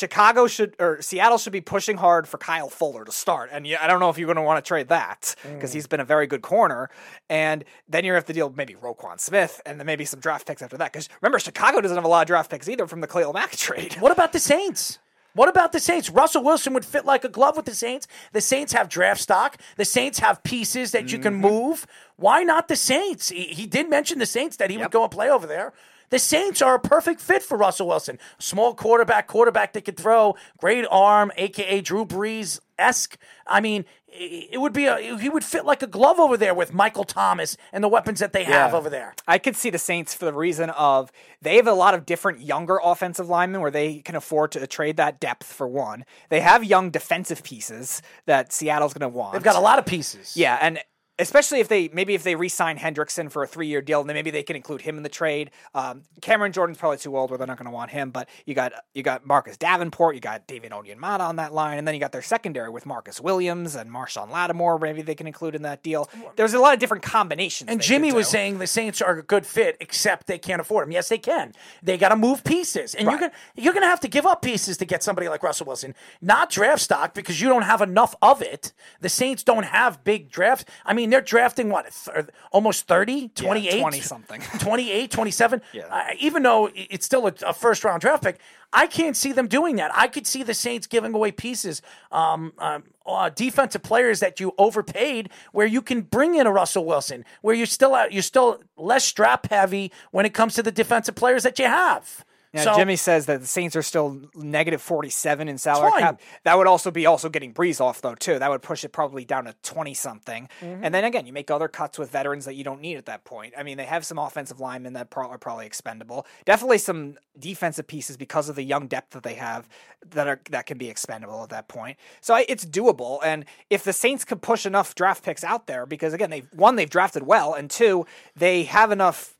Chicago 0.00 0.46
should 0.46 0.76
or 0.78 1.00
Seattle 1.00 1.38
should 1.38 1.54
be 1.54 1.62
pushing 1.62 1.96
hard 1.96 2.28
for 2.28 2.36
Kyle 2.36 2.68
Fuller 2.68 3.02
to 3.06 3.10
start. 3.12 3.48
And 3.50 3.66
I 3.80 3.86
don't 3.86 3.98
know 3.98 4.10
if 4.10 4.18
you're 4.18 4.26
going 4.26 4.36
to 4.36 4.42
want 4.42 4.62
to 4.62 4.68
trade 4.68 4.88
that 4.88 5.34
because 5.42 5.72
he's 5.72 5.86
been 5.86 6.00
a 6.00 6.04
very 6.04 6.26
good 6.26 6.42
corner. 6.42 6.90
And 7.30 7.64
then 7.88 8.04
you 8.04 8.12
have 8.12 8.26
to 8.26 8.34
deal 8.34 8.46
with 8.48 8.58
maybe 8.58 8.74
Roquan 8.74 9.18
Smith 9.18 9.58
and 9.64 9.80
then 9.80 9.86
maybe 9.86 10.04
some 10.04 10.20
draft 10.20 10.46
picks 10.46 10.60
after 10.60 10.76
that. 10.76 10.92
Because 10.92 11.08
remember, 11.22 11.38
Chicago 11.38 11.80
doesn't 11.80 11.96
have 11.96 12.04
a 12.04 12.08
lot 12.08 12.20
of 12.20 12.26
draft 12.26 12.50
picks 12.50 12.68
either 12.68 12.86
from 12.86 13.00
the 13.00 13.06
Khalil 13.06 13.32
Mack 13.32 13.52
trade. 13.56 13.94
What 13.94 14.12
about 14.12 14.34
the 14.34 14.38
Saints? 14.38 14.98
What 15.32 15.48
about 15.48 15.72
the 15.72 15.80
Saints? 15.80 16.10
Russell 16.10 16.42
Wilson 16.44 16.74
would 16.74 16.84
fit 16.84 17.06
like 17.06 17.24
a 17.24 17.28
glove 17.30 17.56
with 17.56 17.64
the 17.64 17.74
Saints. 17.74 18.06
The 18.32 18.42
Saints 18.42 18.74
have 18.74 18.90
draft 18.90 19.20
stock. 19.22 19.56
The 19.78 19.84
Saints 19.86 20.18
have 20.18 20.42
pieces 20.42 20.92
that 20.92 21.10
you 21.10 21.18
can 21.18 21.32
Mm-hmm. 21.34 21.42
move. 21.42 21.86
Why 22.16 22.42
not 22.42 22.68
the 22.68 22.76
Saints? 22.76 23.30
He, 23.30 23.44
he 23.44 23.66
did 23.66 23.88
mention 23.88 24.18
the 24.18 24.26
Saints 24.26 24.56
that 24.58 24.68
he 24.70 24.76
would 24.76 24.90
go 24.90 25.02
and 25.04 25.10
play 25.10 25.30
over 25.30 25.46
there. 25.46 25.72
The 26.10 26.18
Saints 26.18 26.62
are 26.62 26.74
a 26.74 26.80
perfect 26.80 27.20
fit 27.20 27.42
for 27.42 27.58
Russell 27.58 27.88
Wilson. 27.88 28.18
Small 28.38 28.74
quarterback, 28.74 29.26
quarterback 29.26 29.72
that 29.72 29.84
could 29.84 29.96
throw, 29.96 30.36
great 30.58 30.86
arm, 30.90 31.32
aka 31.36 31.80
Drew 31.80 32.04
Brees 32.04 32.60
esque. 32.78 33.18
I 33.46 33.60
mean, 33.60 33.84
it 34.08 34.60
would 34.60 34.72
be 34.72 34.86
a 34.86 35.18
he 35.18 35.28
would 35.28 35.44
fit 35.44 35.64
like 35.64 35.82
a 35.82 35.86
glove 35.86 36.18
over 36.18 36.36
there 36.36 36.54
with 36.54 36.72
Michael 36.72 37.04
Thomas 37.04 37.56
and 37.72 37.82
the 37.84 37.88
weapons 37.88 38.20
that 38.20 38.32
they 38.32 38.44
have 38.44 38.72
over 38.72 38.88
there. 38.88 39.14
I 39.26 39.38
could 39.38 39.56
see 39.56 39.68
the 39.70 39.78
Saints 39.78 40.14
for 40.14 40.24
the 40.24 40.32
reason 40.32 40.70
of 40.70 41.12
they 41.42 41.56
have 41.56 41.66
a 41.66 41.72
lot 41.72 41.94
of 41.94 42.06
different 42.06 42.40
younger 42.40 42.80
offensive 42.82 43.28
linemen 43.28 43.60
where 43.60 43.70
they 43.70 43.98
can 44.00 44.14
afford 44.14 44.52
to 44.52 44.66
trade 44.66 44.96
that 44.96 45.20
depth 45.20 45.46
for 45.52 45.68
one. 45.68 46.04
They 46.30 46.40
have 46.40 46.64
young 46.64 46.90
defensive 46.90 47.42
pieces 47.42 48.00
that 48.24 48.52
Seattle's 48.52 48.94
going 48.94 49.10
to 49.10 49.14
want. 49.16 49.34
They've 49.34 49.42
got 49.42 49.56
a 49.56 49.60
lot 49.60 49.78
of 49.78 49.86
pieces. 49.86 50.36
Yeah, 50.36 50.58
and 50.60 50.78
especially 51.18 51.60
if 51.60 51.68
they 51.68 51.88
maybe 51.92 52.14
if 52.14 52.22
they 52.22 52.34
re-sign 52.34 52.78
Hendrickson 52.78 53.30
for 53.30 53.42
a 53.42 53.46
three-year 53.46 53.80
deal, 53.82 54.04
then 54.04 54.14
maybe 54.14 54.30
they 54.30 54.42
can 54.42 54.56
include 54.56 54.82
him 54.82 54.96
in 54.96 55.02
the 55.02 55.08
trade. 55.08 55.50
Um, 55.74 56.02
Cameron 56.20 56.52
Jordan's 56.52 56.78
probably 56.78 56.98
too 56.98 57.16
old, 57.16 57.30
where 57.30 57.38
they're 57.38 57.46
not 57.46 57.56
going 57.56 57.66
to 57.66 57.72
want 57.72 57.90
him. 57.90 58.10
But 58.10 58.28
you 58.44 58.54
got 58.54 58.72
you 58.94 59.02
got 59.02 59.26
Marcus 59.26 59.56
Davenport, 59.56 60.14
you 60.14 60.20
got 60.20 60.46
David 60.46 60.72
Onyemata 60.72 61.20
on 61.20 61.36
that 61.36 61.52
line, 61.52 61.78
and 61.78 61.86
then 61.86 61.94
you 61.94 62.00
got 62.00 62.12
their 62.12 62.22
secondary 62.22 62.68
with 62.70 62.86
Marcus 62.86 63.20
Williams 63.20 63.74
and 63.74 63.90
Marshon 63.90 64.30
Lattimore. 64.30 64.78
Maybe 64.78 65.02
they 65.02 65.14
can 65.14 65.26
include 65.26 65.54
in 65.54 65.62
that 65.62 65.82
deal. 65.82 66.08
There's 66.36 66.54
a 66.54 66.58
lot 66.58 66.74
of 66.74 66.80
different 66.80 67.02
combinations. 67.02 67.70
And 67.70 67.80
Jimmy 67.80 68.12
was 68.12 68.28
saying 68.28 68.58
the 68.58 68.66
Saints 68.66 69.00
are 69.00 69.18
a 69.18 69.22
good 69.22 69.46
fit, 69.46 69.76
except 69.80 70.26
they 70.26 70.38
can't 70.38 70.60
afford 70.60 70.86
him. 70.86 70.92
Yes, 70.92 71.08
they 71.08 71.18
can. 71.18 71.52
They 71.82 71.96
got 71.98 72.10
to 72.10 72.16
move 72.16 72.44
pieces, 72.44 72.94
and 72.94 73.08
you're 73.08 73.18
gonna 73.18 73.32
you're 73.54 73.74
gonna 73.74 73.86
have 73.86 74.00
to 74.00 74.08
give 74.08 74.26
up 74.26 74.42
pieces 74.42 74.76
to 74.78 74.84
get 74.84 75.02
somebody 75.02 75.28
like 75.28 75.42
Russell 75.42 75.66
Wilson. 75.66 75.94
Not 76.20 76.50
draft 76.50 76.82
stock 76.82 77.14
because 77.14 77.40
you 77.40 77.48
don't 77.48 77.62
have 77.62 77.80
enough 77.80 78.14
of 78.20 78.42
it. 78.42 78.72
The 79.00 79.08
Saints 79.08 79.42
don't 79.42 79.64
have 79.64 80.04
big 80.04 80.30
drafts. 80.30 80.64
I 80.84 80.92
mean, 80.92 81.05
they're 81.10 81.20
drafting 81.20 81.68
what 81.68 81.90
th- 81.90 82.26
almost 82.52 82.86
30, 82.86 83.28
28, 83.28 83.80
20 83.80 84.00
something. 84.00 84.40
28, 84.58 85.10
27. 85.10 85.62
Yeah. 85.72 85.82
Uh, 85.90 86.04
even 86.18 86.42
though 86.42 86.70
it's 86.74 87.06
still 87.06 87.26
a, 87.26 87.34
a 87.46 87.52
first 87.52 87.84
round 87.84 88.00
draft 88.00 88.22
pick, 88.22 88.38
I 88.72 88.86
can't 88.86 89.16
see 89.16 89.32
them 89.32 89.46
doing 89.48 89.76
that. 89.76 89.90
I 89.94 90.08
could 90.08 90.26
see 90.26 90.42
the 90.42 90.54
Saints 90.54 90.86
giving 90.86 91.14
away 91.14 91.32
pieces, 91.32 91.82
um, 92.12 92.52
um, 92.58 92.84
uh, 93.06 93.30
defensive 93.30 93.82
players 93.82 94.20
that 94.20 94.40
you 94.40 94.54
overpaid, 94.58 95.30
where 95.52 95.66
you 95.66 95.80
can 95.80 96.02
bring 96.02 96.34
in 96.34 96.46
a 96.46 96.52
Russell 96.52 96.84
Wilson, 96.84 97.24
where 97.42 97.54
you're 97.54 97.66
still 97.66 97.94
out, 97.94 98.12
you're 98.12 98.22
still 98.22 98.62
less 98.76 99.04
strap 99.04 99.48
heavy 99.50 99.92
when 100.10 100.26
it 100.26 100.34
comes 100.34 100.54
to 100.54 100.62
the 100.62 100.72
defensive 100.72 101.14
players 101.14 101.42
that 101.44 101.58
you 101.58 101.66
have. 101.66 102.24
Yeah, 102.56 102.64
so, 102.64 102.76
Jimmy 102.76 102.96
says 102.96 103.26
that 103.26 103.40
the 103.40 103.46
Saints 103.46 103.76
are 103.76 103.82
still 103.82 104.20
negative 104.34 104.80
47 104.82 105.48
in 105.48 105.58
salary 105.58 105.90
fine. 105.90 106.00
cap. 106.00 106.20
That 106.44 106.56
would 106.58 106.66
also 106.66 106.90
be 106.90 107.06
also 107.06 107.28
getting 107.28 107.52
Brees 107.52 107.80
off 107.80 108.00
though 108.00 108.14
too. 108.14 108.38
That 108.38 108.50
would 108.50 108.62
push 108.62 108.84
it 108.84 108.90
probably 108.90 109.24
down 109.24 109.44
to 109.44 109.54
20 109.62 109.94
something. 109.94 110.48
Mm-hmm. 110.60 110.84
And 110.84 110.94
then 110.94 111.04
again, 111.04 111.26
you 111.26 111.32
make 111.32 111.50
other 111.50 111.68
cuts 111.68 111.98
with 111.98 112.10
veterans 112.10 112.44
that 112.46 112.54
you 112.54 112.64
don't 112.64 112.80
need 112.80 112.96
at 112.96 113.06
that 113.06 113.24
point. 113.24 113.54
I 113.56 113.62
mean, 113.62 113.76
they 113.76 113.84
have 113.84 114.04
some 114.04 114.18
offensive 114.18 114.60
linemen 114.60 114.94
that 114.94 115.10
pro- 115.10 115.28
are 115.28 115.38
probably 115.38 115.66
expendable. 115.66 116.26
Definitely 116.44 116.78
some 116.78 117.16
defensive 117.38 117.86
pieces 117.86 118.16
because 118.16 118.48
of 118.48 118.56
the 118.56 118.62
young 118.62 118.86
depth 118.86 119.10
that 119.10 119.22
they 119.22 119.34
have 119.34 119.68
that 120.10 120.26
are 120.26 120.40
that 120.50 120.66
can 120.66 120.78
be 120.78 120.88
expendable 120.88 121.42
at 121.42 121.50
that 121.50 121.68
point. 121.68 121.98
So 122.20 122.36
it's 122.48 122.64
doable. 122.64 123.20
And 123.24 123.44
if 123.70 123.84
the 123.84 123.92
Saints 123.92 124.24
could 124.24 124.42
push 124.42 124.66
enough 124.66 124.94
draft 124.94 125.24
picks 125.24 125.44
out 125.44 125.66
there, 125.66 125.86
because 125.86 126.12
again, 126.12 126.30
they 126.30 126.44
one 126.54 126.76
they've 126.76 126.90
drafted 126.90 127.24
well, 127.24 127.54
and 127.54 127.70
two 127.70 128.06
they 128.34 128.64
have 128.64 128.90
enough 128.90 129.35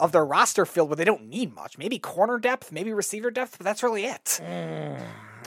of 0.00 0.12
their 0.12 0.24
roster 0.24 0.64
filled 0.64 0.88
where 0.90 0.96
they 0.96 1.04
don't 1.04 1.24
need 1.28 1.54
much. 1.54 1.78
Maybe 1.78 1.98
corner 1.98 2.38
depth, 2.38 2.70
maybe 2.72 2.92
receiver 2.92 3.30
depth, 3.30 3.56
but 3.58 3.64
that's 3.64 3.82
really 3.82 4.04
it. 4.04 4.40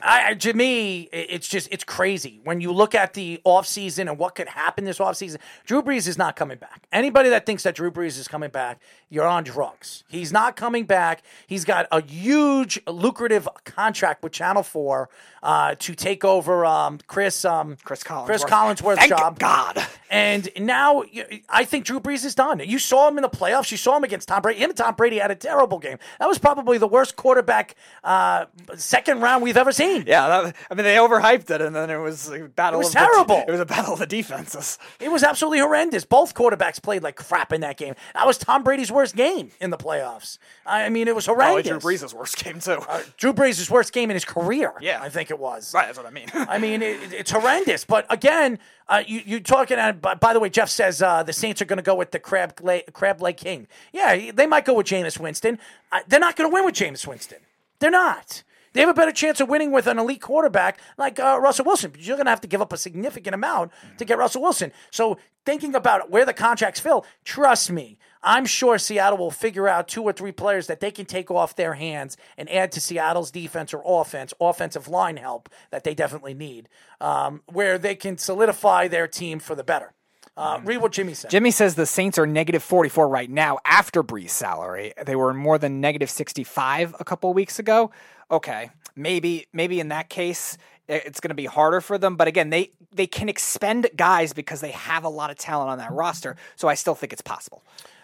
I, 0.04 0.30
I- 0.30 0.34
to 0.34 0.54
me, 0.54 1.10
it's 1.12 1.47
just 1.47 1.68
it's 1.72 1.84
crazy 1.84 2.41
when 2.43 2.60
you 2.62 2.72
look 2.72 2.95
at 2.95 3.14
the 3.14 3.39
offseason 3.45 4.10
and 4.10 4.18
what 4.18 4.36
could 4.36 4.47
happen 4.47 4.84
this 4.84 4.97
offseason. 4.99 5.38
Drew 5.66 5.82
Brees 5.84 6.08
is 6.08 6.18
not 6.18 6.36
coming 6.36 6.58
back. 6.58 6.88
Anybody 6.91 7.30
that 7.30 7.45
thinks 7.45 7.64
that 7.64 7.76
Drew 7.76 7.91
Brees 7.91 8.18
is 8.20 8.28
coming 8.28 8.49
back, 8.49 8.82
you're 9.12 9.28
on 9.28 9.43
drugs. 9.43 10.05
He's 10.07 10.32
not 10.32 10.55
coming 10.55 10.86
back. 10.86 11.22
He's 11.45 11.66
got 11.66 11.86
a 11.91 12.01
huge, 12.01 12.80
lucrative 12.88 13.47
contract 13.66 14.24
with 14.24 14.32
Channel 14.32 14.64
Four 14.64 15.09
uh, 15.43 15.76
to 15.80 15.93
take 15.93 16.24
over 16.24 16.66
um, 16.66 16.97
Chris 17.07 17.43
um, 17.43 17.76
Chris 17.84 18.03
Collinsworth. 18.03 18.26
Chris 18.26 18.43
Collinsworth's 18.45 18.99
Thank 18.99 19.09
job. 19.09 19.38
God. 19.38 19.86
And 20.09 20.49
now 20.59 21.03
I 21.49 21.66
think 21.66 21.86
Drew 21.86 21.99
Brees 21.99 22.26
is 22.26 22.36
done. 22.36 22.59
You 22.59 22.80
saw 22.80 23.07
him 23.07 23.18
in 23.18 23.22
the 23.22 23.30
playoffs. 23.30 23.72
You 23.72 23.78
saw 23.78 23.97
him 23.97 24.03
against 24.03 24.28
Tom 24.28 24.41
Brady. 24.41 24.59
Him 24.59 24.70
and 24.70 24.78
Tom 24.78 24.95
Brady 24.95 25.20
had 25.20 25.32
a 25.32 25.36
terrible 25.36 25.80
game. 25.80 25.97
That 26.20 26.28
was 26.28 26.38
probably 26.38 26.78
the 26.78 26.88
worst 26.88 27.16
quarterback 27.16 27.76
uh, 28.03 28.45
second 28.76 29.22
round 29.22 29.43
we've 29.43 29.57
ever 29.57 29.72
seen. 29.72 30.05
Yeah, 30.07 30.28
that, 30.28 30.55
I 30.70 30.74
mean 30.74 30.86
they 30.86 30.95
overhyped 30.95 31.49
it, 31.49 31.62
and 31.62 31.76
then 31.76 31.89
it 31.89 31.97
was 31.97 32.30
a 32.30 32.47
battle. 32.47 32.80
It 32.80 32.84
was 32.84 32.88
of 32.89 32.93
the- 32.93 32.99
terrible. 32.99 33.43
it 33.47 33.51
was 33.51 33.59
a 33.59 33.66
battle 33.66 33.93
of 33.93 33.99
the 33.99 34.05
defenses. 34.07 34.78
It 34.99 35.12
was 35.12 35.24
absolutely 35.24 35.59
horrendous. 35.59 36.05
Both 36.05 36.34
quarterbacks 36.34 36.82
played 36.82 37.03
like 37.03 37.16
crap 37.16 37.51
in 37.51 37.62
that 37.62 37.78
game. 37.78 37.95
That 38.14 38.26
was 38.28 38.38
Tom 38.38 38.64
Brady's 38.64 38.91
worst 38.91 39.01
game 39.08 39.52
in 39.60 39.70
the 39.70 39.78
playoffs. 39.78 40.38
I 40.66 40.89
mean, 40.89 41.08
it 41.08 41.16
was 41.16 41.26
Probably 41.26 41.45
horrendous. 41.45 41.70
Drew 41.70 41.80
Brees' 41.80 42.14
worst 42.14 42.43
game 42.43 42.60
too. 42.60 42.80
Drew 43.18 43.34
Brees' 43.34 43.70
worst 43.70 43.91
game 43.93 44.10
in 44.10 44.16
his 44.16 44.26
career. 44.26 44.74
Yeah. 44.82 44.99
I 45.02 45.10
think 45.10 45.32
it 45.32 45.39
was. 45.39 45.74
right, 45.74 45.86
that's 45.88 45.97
what 45.97 46.08
I 46.08 46.12
mean. 46.12 46.28
I 46.34 46.58
mean, 46.58 46.82
it, 46.82 47.02
it- 47.04 47.14
it's 47.14 47.32
horrendous. 47.32 47.84
But 47.86 48.06
again, 48.10 48.60
uh, 48.88 49.04
you 49.06 49.22
you 49.26 49.39
talking. 49.39 49.78
At, 49.78 50.02
by, 50.02 50.16
by 50.16 50.34
the 50.34 50.39
way, 50.39 50.49
Jeff 50.49 50.70
says 50.70 51.02
uh, 51.02 51.24
the 51.24 51.34
Saints 51.34 51.62
are 51.62 51.66
going 51.66 51.78
to 51.78 51.84
go 51.84 51.95
with 51.95 52.12
the 52.12 52.20
crab 52.20 52.60
leg, 52.62 52.91
crab 52.93 53.22
leg 53.22 53.38
king. 53.38 53.68
Yeah, 53.93 54.32
they 54.32 54.45
might 54.47 54.66
go 54.66 54.74
with 54.74 54.88
Jameis 54.88 55.20
Winston. 55.20 55.60
Uh, 55.91 55.99
they're 56.08 56.20
not 56.20 56.36
going 56.36 56.49
to 56.49 56.54
win 56.54 56.66
with 56.66 56.76
Jameis 56.76 57.08
Winston. 57.08 57.39
They're 57.80 57.89
not. 57.91 58.43
They 58.74 58.80
have 58.80 58.89
a 58.89 58.93
better 58.93 59.12
chance 59.12 59.41
of 59.41 59.49
winning 59.49 59.72
with 59.72 59.86
an 59.88 59.99
elite 59.99 60.22
quarterback 60.22 60.80
like 60.97 61.20
uh, 61.20 61.38
Russell 61.41 61.66
Wilson. 61.66 61.91
But 61.91 61.99
you're 62.02 62.16
going 62.16 62.26
to 62.28 62.30
have 62.32 62.39
to 62.41 62.47
give 62.47 62.62
up 62.62 62.72
a 62.72 62.78
significant 62.78 63.34
amount 63.34 63.72
to 63.97 64.06
get 64.06 64.18
Russell 64.18 64.41
Wilson. 64.41 64.72
So 64.91 65.18
thinking 65.45 65.76
about 65.76 66.10
where 66.10 66.26
the 66.26 66.34
contracts 66.34 66.80
fill, 66.80 67.06
trust 67.26 67.70
me, 67.70 67.97
I'm 68.24 68.45
sure 68.45 68.78
Seattle 68.78 69.17
will 69.17 69.32
figure 69.32 69.67
out 69.67 69.88
two 69.88 70.03
or 70.03 70.13
three 70.13 70.32
players 70.32 70.67
that 70.67 70.80
they 70.80 70.91
can 70.91 71.05
take 71.05 71.32
off 71.32 71.55
their 71.55 71.74
hands 71.74 72.17
and 72.38 72.49
add 72.49 72.72
to 72.74 72.82
Seattle's 72.82 73.32
defense 73.32 73.74
or 73.74 73.82
offense, 73.86 74.34
offensive 74.39 74.88
line 74.88 75.17
help 75.17 75.49
that 75.72 75.84
they 75.84 75.95
definitely 75.95 76.34
need, 76.34 76.69
um, 76.99 77.41
where 77.51 77.78
they 77.78 77.95
can 77.95 78.17
solidify 78.17 78.88
their 78.88 79.07
team 79.07 79.39
for 79.39 79.55
the 79.55 79.63
better. 79.63 79.93
Uh, 80.38 80.61
read 80.63 80.78
what 80.78 80.91
Jimmy 80.91 81.13
said. 81.13 81.30
Jimmy 81.30 81.51
says 81.51 81.76
the 81.76 81.86
Saints 81.86 82.17
are 82.17 82.26
negative 82.26 82.63
44 82.63 83.07
right 83.09 83.30
now 83.30 83.59
after 83.65 84.01
Brees' 84.01 84.30
salary. 84.30 84.93
They 85.05 85.15
were 85.15 85.34
more 85.34 85.57
than 85.57 85.82
negative 85.82 86.09
65 86.09 86.95
a 86.99 87.03
couple 87.03 87.34
weeks 87.34 87.59
ago. 87.59 87.91
Okay, 88.30 88.69
maybe 88.95 89.47
maybe 89.51 89.82
in 89.82 89.89
that 89.89 90.09
case 90.09 90.57
it's 90.88 91.19
going 91.19 91.30
to 91.30 91.36
be 91.36 91.45
harder 91.45 91.82
for 91.82 91.97
them, 91.97 92.15
but 92.15 92.28
again, 92.28 92.49
they 92.49 92.72
they 92.93 93.07
can 93.07 93.30
expend 93.30 93.89
guys 93.95 94.34
because 94.34 94.61
they 94.61 94.72
have 94.72 95.03
a 95.03 95.09
lot 95.09 95.30
of 95.30 95.38
talent 95.38 95.69
on 95.69 95.78
that 95.78 95.91
roster. 95.91 96.36
So 96.55 96.67
I 96.67 96.76
still 96.76 96.95
think 96.95 97.13
it's 97.13 97.22
possible. 97.22 97.63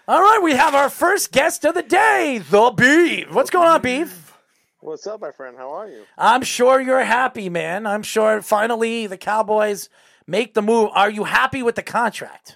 All 0.09 0.21
right, 0.21 0.39
we 0.41 0.53
have 0.53 0.73
our 0.73 0.89
first 0.89 1.33
guest 1.33 1.65
of 1.65 1.73
the 1.73 1.81
day, 1.83 2.37
the 2.49 2.71
Beef. 2.71 3.29
What's 3.29 3.49
going 3.49 3.67
on, 3.67 3.81
Beef? 3.81 4.31
What's 4.79 5.05
up, 5.05 5.19
my 5.19 5.31
friend? 5.31 5.57
How 5.57 5.69
are 5.73 5.89
you? 5.89 6.03
I'm 6.17 6.43
sure 6.43 6.79
you're 6.79 7.03
happy, 7.03 7.49
man. 7.49 7.85
I'm 7.85 8.03
sure 8.03 8.41
finally 8.41 9.07
the 9.07 9.17
Cowboys 9.17 9.89
make 10.25 10.53
the 10.53 10.61
move. 10.61 10.91
Are 10.93 11.09
you 11.09 11.25
happy 11.25 11.61
with 11.61 11.75
the 11.75 11.83
contract? 11.83 12.55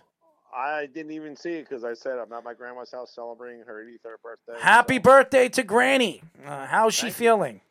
I 0.56 0.86
didn't 0.86 1.12
even 1.12 1.36
see 1.36 1.56
it 1.56 1.68
because 1.68 1.84
I 1.84 1.94
said 1.94 2.20
I'm 2.20 2.32
at 2.32 2.46
my 2.46 2.54
grandma's 2.54 2.90
house 2.94 3.14
celebrating 3.14 3.64
her 3.68 3.84
83rd 3.84 4.22
birthday. 4.24 4.62
Happy 4.64 4.96
so 4.96 5.02
birthday 5.02 5.50
to 5.50 5.64
Granny. 5.64 6.22
Uh, 6.46 6.68
how's 6.68 6.94
she 6.94 7.08
Thank 7.08 7.16
you. 7.16 7.26
feeling? 7.26 7.62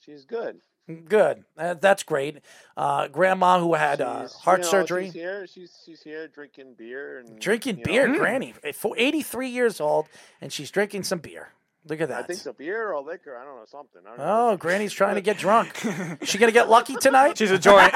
She's 0.00 0.26
good. 0.26 0.60
Good. 1.08 1.44
Uh, 1.58 1.74
that's 1.74 2.04
great. 2.04 2.38
Uh, 2.76 3.08
grandma 3.08 3.58
who 3.58 3.74
had 3.74 4.00
uh, 4.00 4.28
heart 4.28 4.60
you 4.60 4.64
know, 4.64 4.70
surgery, 4.70 5.04
She's 5.06 5.14
here. 5.14 5.46
She's 5.46 5.82
she's 5.84 6.02
here 6.02 6.28
drinking 6.28 6.74
beer 6.78 7.18
and 7.18 7.40
drinking 7.40 7.82
beer. 7.84 8.06
know, 8.06 8.18
Granny, 8.18 8.54
83 8.96 9.48
years 9.48 9.80
old, 9.80 10.06
and 10.40 10.52
she's 10.52 10.70
drinking 10.70 11.02
some 11.02 11.18
beer. 11.18 11.48
Look 11.88 12.00
at 12.00 12.08
that. 12.08 12.14
I 12.18 12.20
that. 12.22 12.26
think 12.26 12.40
so. 12.40 12.52
Beer 12.52 12.92
or 12.92 13.00
liquor. 13.02 13.36
I 13.36 13.44
don't 13.44 13.56
know 13.56 13.64
something. 13.64 14.02
I 14.04 14.16
don't 14.16 14.20
Oh, 14.20 14.50
know. 14.50 14.56
Granny's 14.56 14.92
trying 14.92 15.14
to 15.14 15.20
get 15.20 15.38
drunk. 15.38 15.84
Is 16.20 16.28
she 16.28 16.36
gonna 16.38 16.50
get 16.52 16.68
lucky 16.68 16.96
tonight? 16.96 17.38
She's 17.38 17.50
enjoying. 17.52 17.90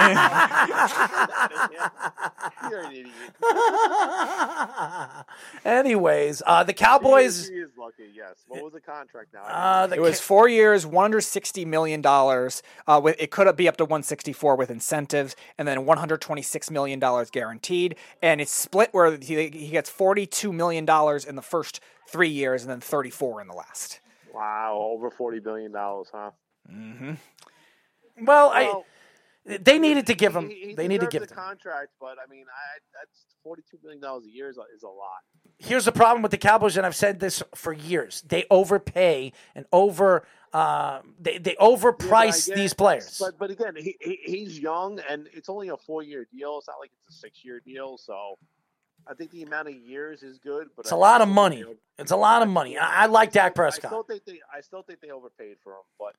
You're 2.70 2.82
an 2.82 2.92
idiot. 2.92 3.10
Anyways, 5.64 6.42
uh, 6.46 6.62
the 6.64 6.72
She 6.72 6.76
Cowboys. 6.76 7.38
is, 7.40 7.46
she 7.48 7.54
is 7.54 7.70
lucky. 7.76 8.04
Yes. 8.14 8.34
What 8.48 8.62
was 8.62 8.72
the 8.72 8.80
contract 8.80 9.28
now? 9.34 9.42
Uh, 9.42 9.86
the 9.88 9.96
It 9.96 10.00
was 10.00 10.18
Ca- 10.18 10.24
four 10.24 10.48
years, 10.48 10.86
one 10.86 11.04
hundred 11.04 11.22
sixty 11.22 11.64
million 11.64 12.00
dollars. 12.00 12.62
Uh, 12.86 13.00
with 13.02 13.16
it 13.18 13.30
could 13.30 13.54
be 13.56 13.68
up 13.68 13.76
to 13.78 13.84
one 13.84 14.02
sixty 14.02 14.32
four 14.32 14.56
with 14.56 14.70
incentives, 14.70 15.36
and 15.58 15.66
then 15.66 15.84
one 15.84 15.98
hundred 15.98 16.20
twenty 16.20 16.42
six 16.42 16.70
million 16.70 16.98
dollars 16.98 17.30
guaranteed. 17.30 17.96
And 18.22 18.40
it's 18.40 18.52
split 18.52 18.90
where 18.92 19.16
he, 19.16 19.48
he 19.48 19.68
gets 19.68 19.90
forty 19.90 20.26
two 20.26 20.52
million 20.52 20.84
dollars 20.84 21.24
in 21.24 21.34
the 21.36 21.42
first 21.42 21.80
three 22.10 22.28
years, 22.28 22.62
and 22.62 22.70
then 22.70 22.80
thirty 22.80 23.10
four 23.10 23.40
in 23.40 23.48
the 23.48 23.54
last. 23.54 24.00
wow, 24.34 24.78
over 24.80 25.10
forty 25.10 25.40
billion 25.40 25.72
dollars, 25.72 26.08
huh? 26.12 26.30
Mm-hmm. 26.70 27.14
well, 28.24 28.50
I. 28.54 28.82
They 29.46 29.78
needed 29.78 30.06
to 30.08 30.14
give 30.14 30.36
him. 30.36 30.50
he, 30.50 30.54
he 30.66 30.74
They 30.74 30.86
need 30.86 31.00
to 31.00 31.06
give 31.06 31.26
the 31.26 31.34
contract, 31.34 31.92
but 31.98 32.16
I 32.22 32.28
mean, 32.30 32.44
I 32.44 32.78
that's 32.92 33.24
forty-two 33.42 33.78
million 33.82 34.00
dollars 34.00 34.26
a 34.26 34.30
year 34.30 34.50
is 34.50 34.58
a, 34.58 34.64
is 34.76 34.82
a 34.82 34.86
lot. 34.86 35.22
Here's 35.58 35.86
the 35.86 35.92
problem 35.92 36.20
with 36.22 36.30
the 36.30 36.38
Cowboys, 36.38 36.76
and 36.76 36.84
I've 36.84 36.94
said 36.94 37.20
this 37.20 37.42
for 37.54 37.72
years: 37.72 38.22
they 38.28 38.44
overpay 38.50 39.32
and 39.54 39.64
over. 39.72 40.26
Uh, 40.52 41.00
they 41.18 41.38
they 41.38 41.56
Yeah, 41.58 41.66
overprice 41.66 42.46
get 42.48 42.56
these 42.56 42.74
players. 42.74 43.16
But 43.18 43.38
but 43.38 43.50
again, 43.50 43.74
he, 43.76 43.96
he 44.00 44.18
he's 44.24 44.58
young, 44.58 45.00
and 45.08 45.26
it's 45.32 45.48
only 45.48 45.68
a 45.68 45.76
four-year 45.76 46.26
deal. 46.30 46.58
It's 46.58 46.68
not 46.68 46.76
like 46.78 46.90
it's 47.06 47.16
a 47.16 47.18
six-year 47.18 47.62
deal. 47.64 47.96
So 47.96 48.36
I 49.06 49.14
think 49.14 49.30
the 49.30 49.42
amount 49.42 49.68
of 49.68 49.74
years 49.74 50.22
is 50.22 50.38
good. 50.38 50.68
But 50.76 50.84
It's 50.86 50.92
I 50.92 50.96
a 50.96 50.98
lot 50.98 51.20
of 51.20 51.28
money. 51.28 51.64
over- 51.64 51.74
It's 51.98 52.10
a 52.12 52.16
lot 52.16 52.42
of 52.42 52.48
money. 52.48 52.78
I, 52.78 53.04
I 53.04 53.06
like 53.06 53.32
Dak 53.32 53.54
Prescott. 53.54 53.86
I 53.86 53.94
still 53.94 54.02
think 54.04 54.24
they 54.24 54.40
I 54.54 54.60
still 54.60 54.82
think 54.82 55.00
they 55.00 55.10
overpaid 55.10 55.56
for 55.62 55.72
him, 55.72 55.82
but 55.98 56.14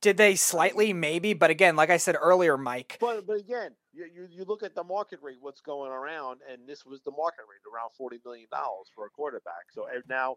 Did 0.00 0.16
they 0.16 0.34
slightly 0.36 0.92
maybe? 0.92 1.32
But 1.34 1.50
again, 1.50 1.76
like 1.76 1.90
I 1.90 1.96
said 1.98 2.16
earlier, 2.20 2.56
Mike, 2.58 2.98
but 3.00 3.26
but 3.26 3.38
again, 3.38 3.72
you, 3.92 4.04
you 4.14 4.28
you 4.30 4.44
look 4.44 4.62
at 4.62 4.74
the 4.74 4.84
market 4.84 5.20
rate, 5.22 5.38
what's 5.40 5.60
going 5.60 5.90
around, 5.92 6.40
and 6.50 6.66
this 6.68 6.84
was 6.84 7.00
the 7.02 7.10
market 7.12 7.44
rate 7.50 7.64
around 7.72 7.90
forty 7.96 8.18
million 8.24 8.46
dollars 8.50 8.88
for 8.94 9.06
a 9.06 9.10
quarterback. 9.10 9.70
So 9.72 9.86
now, 10.08 10.36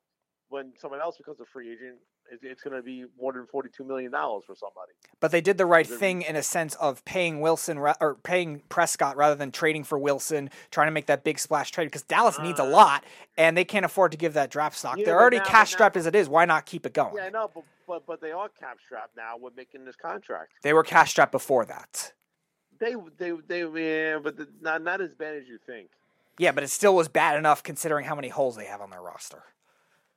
when 0.49 0.71
someone 0.79 1.01
else 1.01 1.17
becomes 1.17 1.39
a 1.39 1.45
free 1.45 1.71
agent, 1.71 1.97
it, 2.31 2.39
it's 2.41 2.61
going 2.61 2.75
to 2.75 2.81
be 2.81 3.05
more 3.19 3.33
than 3.33 3.45
forty-two 3.47 3.83
million 3.83 4.11
dollars 4.11 4.43
for 4.45 4.55
somebody. 4.55 4.91
but 5.19 5.31
they 5.31 5.41
did 5.41 5.57
the 5.57 5.65
right 5.65 5.87
thing 5.87 6.21
in 6.21 6.35
a 6.35 6.43
sense 6.43 6.75
of 6.75 7.03
paying 7.05 7.39
Wilson 7.41 7.77
or 7.77 8.15
paying 8.23 8.61
Prescott 8.69 9.15
rather 9.17 9.35
than 9.35 9.51
trading 9.51 9.83
for 9.83 9.97
Wilson, 9.97 10.49
trying 10.71 10.87
to 10.87 10.91
make 10.91 11.05
that 11.07 11.23
big 11.23 11.39
splash 11.39 11.71
trade 11.71 11.85
because 11.85 12.01
Dallas 12.03 12.39
needs 12.39 12.59
a 12.59 12.63
Uh, 12.63 12.69
lot, 12.69 13.03
and 13.37 13.57
they 13.57 13.65
can't 13.65 13.85
afford 13.85 14.11
to 14.11 14.17
give 14.17 14.33
that 14.33 14.49
draft 14.49 14.77
stock. 14.77 14.97
Yeah, 14.97 15.05
They're 15.05 15.19
already 15.19 15.37
now- 15.39 15.45
cash 15.45 15.71
strapped 15.71 15.97
as 15.97 16.05
it 16.05 16.15
is. 16.15 16.27
Why 16.29 16.45
not 16.45 16.65
keep 16.65 16.85
it 16.85 16.93
going? 16.93 17.15
Yeah, 17.15 17.25
I 17.25 17.29
know, 17.29 17.49
but 17.53 17.63
but 17.87 18.05
but 18.05 18.21
they 18.21 18.31
are 18.31 18.49
cap 18.49 18.77
strapped 18.85 19.15
now 19.15 19.37
with 19.37 19.55
making 19.55 19.85
this 19.85 19.95
contract. 19.95 20.51
They 20.63 20.73
were 20.73 20.83
cash 20.83 21.11
strapped 21.11 21.31
before 21.31 21.65
that. 21.65 22.13
They 22.79 22.95
they 23.17 23.31
they 23.47 23.61
yeah, 23.61 24.19
but 24.19 24.37
the, 24.37 24.47
not 24.61 24.81
not 24.81 25.01
as 25.01 25.13
bad 25.13 25.35
as 25.35 25.47
you 25.47 25.57
think. 25.65 25.89
Yeah, 26.39 26.51
but 26.51 26.63
it 26.63 26.69
still 26.69 26.95
was 26.95 27.07
bad 27.07 27.35
enough 27.35 27.63
considering 27.63 28.05
how 28.05 28.13
many 28.15 28.27
holes 28.27 28.55
they 28.55 28.65
have 28.65 28.79
on 28.81 28.91
their 28.91 29.01
roster. 29.01 29.43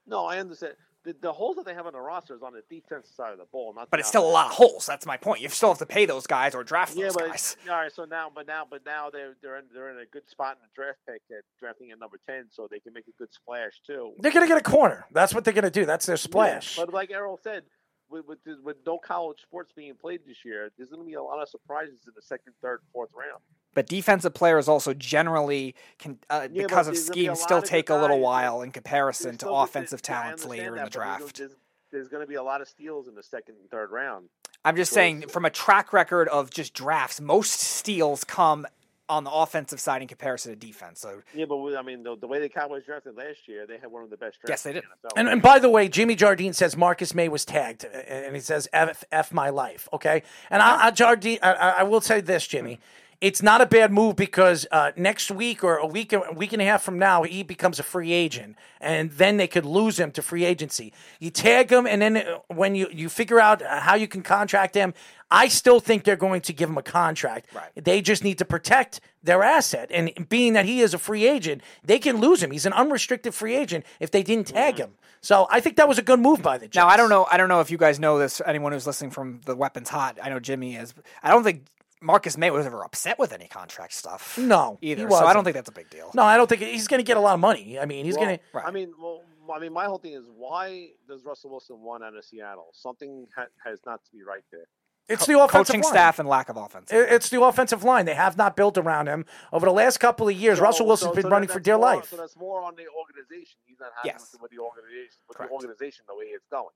No, 0.07 0.24
I 0.26 0.38
understand. 0.38 0.74
The, 1.03 1.16
the 1.18 1.32
holes 1.32 1.57
that 1.57 1.64
they 1.64 1.72
have 1.72 1.86
on 1.86 1.94
the 1.94 2.01
roster 2.01 2.34
is 2.34 2.42
on 2.42 2.53
the 2.53 2.62
defensive 2.68 3.11
side 3.14 3.32
of 3.32 3.38
the 3.38 3.46
ball, 3.51 3.72
not. 3.74 3.90
But 3.90 4.01
it's 4.01 4.09
still 4.11 4.26
a 4.26 4.30
lot 4.30 4.46
of 4.46 4.53
holes. 4.53 4.84
That's 4.84 5.07
my 5.07 5.16
point. 5.16 5.40
You 5.40 5.48
still 5.48 5.70
have 5.70 5.78
to 5.78 5.86
pay 5.86 6.05
those 6.05 6.26
guys 6.26 6.55
or 6.55 6.62
draft 6.62 6.94
Yeah, 6.94 7.05
those 7.07 7.14
but 7.14 7.28
guys. 7.28 7.57
all 7.70 7.76
right. 7.76 7.90
So 7.92 8.05
now, 8.05 8.30
but 8.34 8.46
now, 8.46 8.66
but 8.68 8.84
now 8.84 9.09
they're 9.09 9.34
they're 9.40 9.57
in, 9.59 9.64
they're 9.72 9.90
in 9.90 9.98
a 9.98 10.05
good 10.07 10.28
spot 10.28 10.59
in 10.61 10.62
the 10.62 10.68
draft 10.74 10.98
pick 11.09 11.22
at 11.30 11.44
drafting 11.59 11.90
at 11.90 11.98
number 11.98 12.18
ten, 12.28 12.48
so 12.51 12.68
they 12.70 12.80
can 12.80 12.92
make 12.92 13.07
a 13.09 13.12
good 13.18 13.32
splash 13.32 13.80
too. 13.86 14.12
They're 14.18 14.30
gonna 14.32 14.46
get 14.46 14.59
a 14.59 14.62
corner. 14.62 15.07
That's 15.12 15.32
what 15.34 15.44
they're 15.44 15.55
gonna 15.55 15.70
do. 15.70 15.86
That's 15.86 16.05
their 16.05 16.18
splash. 16.18 16.76
Yeah, 16.76 16.84
but 16.84 16.92
like 16.92 17.11
Errol 17.11 17.40
said, 17.42 17.62
with 18.11 18.26
with, 18.26 18.38
with 18.62 18.76
no 18.84 18.98
college 18.98 19.40
sports 19.40 19.72
being 19.74 19.94
played 19.94 20.20
this 20.26 20.44
year, 20.44 20.70
there's 20.76 20.90
going 20.90 21.01
to 21.03 21.07
be 21.07 21.14
a 21.14 21.22
lot 21.22 21.40
of 21.40 21.48
surprises 21.48 22.01
in 22.07 22.12
the 22.14 22.22
second, 22.22 22.53
third, 22.61 22.80
fourth 22.92 23.11
round. 23.14 23.40
But 23.75 23.87
defensive 23.87 24.35
players 24.35 24.68
also 24.68 24.95
generally 24.95 25.75
can, 25.99 26.18
uh, 26.29 26.49
Yeah, 26.51 26.62
because 26.64 26.89
of 26.89 26.95
there's 26.95 27.09
gonna 27.09 27.14
be 27.16 27.23
schemes, 27.27 27.41
still 27.41 27.59
of 27.59 27.62
good 27.64 27.71
take 27.71 27.91
a 27.91 27.95
little 27.95 28.18
while 28.21 28.62
in 28.62 28.73
comparison 28.73 29.37
to 29.39 29.49
offensive 29.51 30.01
yeah, 30.05 30.14
talents 30.14 30.43
understand 30.45 30.51
later 30.51 30.77
in 30.77 30.85
the 30.85 30.91
that, 30.91 30.93
but 30.93 30.93
there's- 30.93 31.18
draft. 31.21 31.37
There's, 31.39 31.57
there's 31.93 32.09
going 32.09 32.23
to 32.23 32.27
be 32.29 32.37
a 32.37 32.43
lot 32.43 32.61
of 32.61 32.68
steals 32.68 33.09
in 33.09 33.14
the 33.16 33.23
second 33.23 33.57
and 33.61 33.68
third 33.71 33.91
round. 33.91 34.29
I'm 34.64 34.77
just 34.77 34.93
saying, 34.93 35.23
from 35.29 35.45
a 35.45 35.51
track 35.51 35.93
record 35.93 36.29
of 36.29 36.51
just 36.51 36.73
drafts, 36.75 37.21
most 37.21 37.59
steals 37.61 38.23
come 38.25 38.66
on 39.09 39.25
the 39.25 39.31
offensive 39.31 39.81
side 39.81 40.01
in 40.01 40.07
comparison 40.07 40.53
to 40.53 40.57
defense. 40.57 41.01
So 41.01 41.23
Yeah, 41.35 41.47
but 41.47 41.57
we- 41.57 41.77
I 41.77 41.83
mean, 41.83 42.05
the, 42.05 42.16
the 42.16 42.29
way 42.29 42.39
the 42.39 42.49
Cowboys 42.49 42.85
drafted 42.85 43.16
last 43.16 43.49
year, 43.49 43.66
they 43.66 43.79
had 43.79 43.91
one 43.91 44.05
of 44.05 44.11
the 44.11 44.16
best 44.16 44.41
drafts. 44.41 44.49
Yes, 44.51 44.62
they 44.62 44.71
in 44.71 44.77
the 44.77 44.83
did. 44.83 45.18
And, 45.18 45.29
and 45.29 45.43
by 45.43 45.59
the 45.59 45.68
way, 45.68 45.89
Jimmy 45.89 46.14
Jardine 46.14 46.53
says 46.53 46.77
Marcus 46.77 47.12
Maye 47.12 47.29
was 47.29 47.45
tagged, 47.45 47.85
and 47.85 48.37
he 48.37 48.41
says 48.41 48.68
"f, 48.73 49.03
f 49.11 49.33
my 49.33 49.51
life." 49.51 49.89
Okay, 49.93 50.23
and 50.49 50.62
I, 50.62 50.87
I 50.87 50.91
Jardine, 50.93 51.39
I, 51.43 51.53
I 51.55 51.68
I 51.71 51.83
will 51.83 52.01
say 52.01 52.21
this, 52.21 52.47
Jimmy, 52.47 52.79
it's 53.21 53.43
not 53.43 53.61
a 53.61 53.66
bad 53.66 53.93
move 53.93 54.16
because 54.16 54.66
uh, 54.71 54.93
next 54.97 55.31
week 55.31 55.62
or 55.62 55.77
a 55.77 55.87
week, 55.87 56.12
a 56.12 56.33
week 56.33 56.55
and 56.55 56.62
a 56.62 56.64
half 56.64 56.83
from 56.83 56.99
now, 56.99 57.23
he 57.23 57.43
becomes 57.43 57.79
a 57.79 57.83
free 57.83 58.12
agent, 58.12 58.57
and 58.81 59.11
then 59.11 59.37
they 59.37 59.47
could 59.47 59.66
lose 59.66 60.01
him 60.01 60.11
to 60.12 60.23
free 60.23 60.45
agency. 60.45 60.93
You 61.18 61.31
tag 61.31 61.71
him, 61.71 61.87
and 61.87 62.01
then 62.01 62.16
uh, 62.16 62.39
when 62.49 62.75
you 62.75 62.89
you 62.91 63.11
figure 63.11 63.39
out 63.39 63.61
uh, 63.61 63.81
how 63.81 63.95
you 63.95 64.09
can 64.09 64.23
contract 64.23 64.75
him, 64.75 64.95
I 65.31 65.49
still 65.49 65.81
think 65.81 66.05
they're 66.05 66.16
going 66.16 66.41
to 66.43 66.55
give 66.55 66.71
him 66.71 66.79
a 66.79 66.83
contract. 66.83 67.47
Right. 67.55 67.71
They 67.75 68.01
just 68.01 68.25
need 68.25 68.39
to 68.39 68.47
protect 68.47 69.01
their 69.23 69.43
asset, 69.43 69.91
and 69.93 70.29
being 70.31 70.55
that 70.55 70.64
he 70.64 70.81
is 70.81 70.95
a 70.95 70.99
free 70.99 71.27
agent, 71.27 71.62
they 71.85 71.99
can 71.99 72.16
lose 72.16 72.43
him. 72.43 72.51
He's 72.51 72.66
an 72.66 72.73
unrestricted 72.73 73.35
free 73.35 73.55
agent 73.55 73.85
if 74.01 74.11
they 74.11 74.23
didn't 74.23 74.47
tag 74.47 74.79
him. 74.79 74.95
So 75.21 75.47
I 75.51 75.61
think 75.61 75.77
that 75.77 75.87
was 75.87 75.99
a 75.99 76.03
good 76.03 76.21
move 76.21 76.41
by 76.41 76.57
the 76.57 76.64
Jets. 76.64 76.77
now 76.77 76.89
I 76.89 76.97
don't 76.97 77.11
know. 77.11 77.27
I 77.31 77.37
don't 77.37 77.51
know 77.51 77.61
if 77.61 77.71
you 77.71 77.77
guys 77.77 78.01
know 78.01 78.18
this. 78.18 78.41
Anyone 78.47 78.73
who's 78.73 78.87
listening 78.87 79.11
from 79.11 79.43
the 79.45 79.55
Weapons 79.55 79.91
Hot, 79.91 80.18
I 80.23 80.31
know 80.31 80.41
Jimmy 80.41 80.77
is. 80.77 80.95
I 81.23 81.29
don't 81.29 81.45
think 81.45 81.66
Marcus 82.03 82.36
Maye 82.38 82.51
was 82.51 82.66
ever 82.66 82.82
upset 82.84 83.18
with 83.18 83.32
any 83.32 83.46
contract 83.46 83.92
stuff. 83.92 84.38
No, 84.38 84.78
he 84.80 84.92
either. 84.92 85.09
So 85.11 85.16
I 85.26 85.32
don't 85.32 85.44
think 85.44 85.55
that's 85.55 85.68
a 85.68 85.72
big 85.72 85.90
deal. 85.90 86.11
No, 86.14 86.22
I 86.22 86.36
don't 86.36 86.48
think 86.48 86.62
he's 86.62 86.88
going 86.88 87.01
to 87.01 87.05
get 87.05 87.16
a 87.16 87.20
lot 87.20 87.34
of 87.34 87.40
money. 87.40 87.78
I 87.78 87.84
mean, 87.84 88.05
he's 88.05 88.16
Well, 88.16 88.24
going 88.26 88.38
to. 88.38 88.44
Right. 88.53 88.64
I 88.66 88.70
mean, 88.70 88.92
well, 89.01 89.22
I 89.55 89.59
mean, 89.59 89.72
my 89.72 89.84
whole 89.86 89.98
thing 89.98 90.12
is 90.14 90.24
why 90.34 90.88
does 91.09 91.24
Russell 91.24 91.51
Wilson 91.51 91.80
want 91.80 92.03
out 92.05 92.16
of 92.16 92.24
Seattle? 92.24 92.68
Something 92.72 93.26
ha- 93.36 93.46
has 93.64 93.80
not 93.84 94.03
to 94.05 94.11
be 94.12 94.22
right 94.22 94.44
there. 94.51 94.66
It's 95.09 95.26
the 95.26 95.36
offensive 95.40 95.66
Coaching 95.74 95.82
line. 95.82 95.90
staff 95.92 96.18
and 96.20 96.28
lack 96.28 96.48
of 96.48 96.57
offense. 96.57 96.92
It- 96.92 97.11
It's 97.12 97.30
the 97.30 97.42
offensive 97.42 97.82
line. 97.82 98.07
They 98.07 98.14
have 98.14 98.36
not 98.36 98.55
built 98.55 98.78
around 98.78 99.09
him 99.09 99.24
over 99.53 99.66
the 99.66 99.72
last 99.72 99.98
couple 99.98 100.28
of 100.28 100.34
years. 100.36 100.59
So- 100.59 100.62
Russell 100.64 100.86
Wilson's 100.86 101.11
so- 101.11 101.14
been 101.16 101.24
so 101.24 101.30
running 101.30 101.48
that- 101.48 101.53
for 101.53 101.59
dear 101.59 101.74
more- 101.76 101.96
life. 101.96 102.09
So 102.11 102.16
that's 102.16 102.36
more 102.36 102.62
on 102.62 102.76
the 102.76 102.86
organization. 102.96 103.59
He's 103.66 103.80
not 103.80 103.90
happy 103.96 104.07
Yes. 104.09 104.30
with, 104.32 104.42
with 104.42 104.51
the 104.53 104.59
organization, 104.61 105.18
with 105.26 105.36
Correct. 105.36 105.51
the 105.51 105.55
organization 105.55 106.05
the 106.07 106.14
way 106.14 106.26
it's 106.26 106.46
going. 106.46 106.68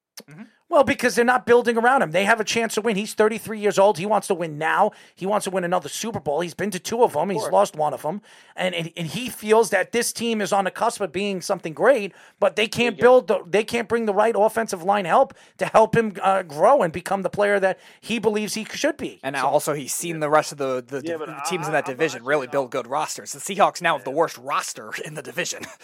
Well, 0.69 0.83
because 0.85 1.15
they're 1.15 1.25
not 1.25 1.47
building 1.47 1.77
around 1.77 2.03
him. 2.03 2.11
They 2.11 2.25
have 2.25 2.41
a 2.41 2.45
chance 2.45 2.75
to 2.75 2.81
win. 2.81 2.97
He's 2.97 3.15
33 3.15 3.61
years 3.61 3.79
old. 3.79 3.99
He 3.99 4.07
wants 4.07 4.27
to 4.29 4.35
win 4.35 4.59
now. 4.59 4.93
He 5.15 5.27
wants 5.27 5.45
to 5.45 5.51
win 5.51 5.63
another 5.63 5.89
Super 5.89 6.19
Bowl. 6.19 6.41
He's 6.41 6.55
been 6.55 6.71
to 6.71 6.79
two 6.81 7.03
of 7.05 7.13
them. 7.13 7.31
He's 7.31 7.47
lost 7.49 7.77
one 7.77 7.93
of 7.95 8.03
them. 8.03 8.23
And, 8.57 8.75
and 8.75 8.91
and 8.97 9.07
he 9.07 9.29
feels 9.29 9.71
that 9.71 9.93
this 9.93 10.13
team 10.13 10.41
is 10.41 10.53
on 10.53 10.65
the 10.65 10.71
cusp 10.71 11.01
of 11.01 11.13
being 11.13 11.41
something 11.43 11.75
great, 11.75 12.13
but 12.41 12.57
they 12.57 12.67
can't 12.67 12.99
build 12.99 13.29
the, 13.29 13.41
they 13.47 13.63
can't 13.65 13.89
bring 13.89 14.07
the 14.07 14.15
right 14.15 14.35
offensive 14.37 14.83
line 14.83 15.05
help 15.05 15.35
to 15.59 15.67
help 15.67 15.95
him 15.97 16.15
uh, 16.23 16.43
grow 16.43 16.83
and 16.83 16.93
become 16.93 17.23
the 17.23 17.31
player 17.31 17.61
that 17.61 17.79
he 18.01 18.19
believes 18.19 18.55
he 18.55 18.65
should 18.65 18.97
be. 18.97 19.21
And 19.23 19.35
now 19.35 19.49
also 19.49 19.75
he's 19.75 19.95
seen 19.95 20.21
the 20.21 20.31
rest 20.31 20.51
of 20.53 20.59
the, 20.59 20.83
the, 20.87 20.97
Yeah, 21.05 21.13
div- 21.13 21.19
but 21.21 21.27
the 21.29 21.37
I- 21.37 21.49
teams 21.49 21.67
in 21.67 21.73
that 21.73 21.87
I'm 21.87 21.93
division 21.95 22.17
actually 22.19 22.29
really 22.29 22.47
not- 22.47 22.53
build 22.53 22.71
good 22.71 22.87
rosters. 22.87 23.33
The 23.33 23.39
Seahawks 23.41 23.83
now 23.83 23.97
have 23.97 24.05
the 24.05 24.11
worst 24.11 24.39
roster 24.39 24.93
in 25.05 25.15
the 25.15 25.23
division. 25.23 25.63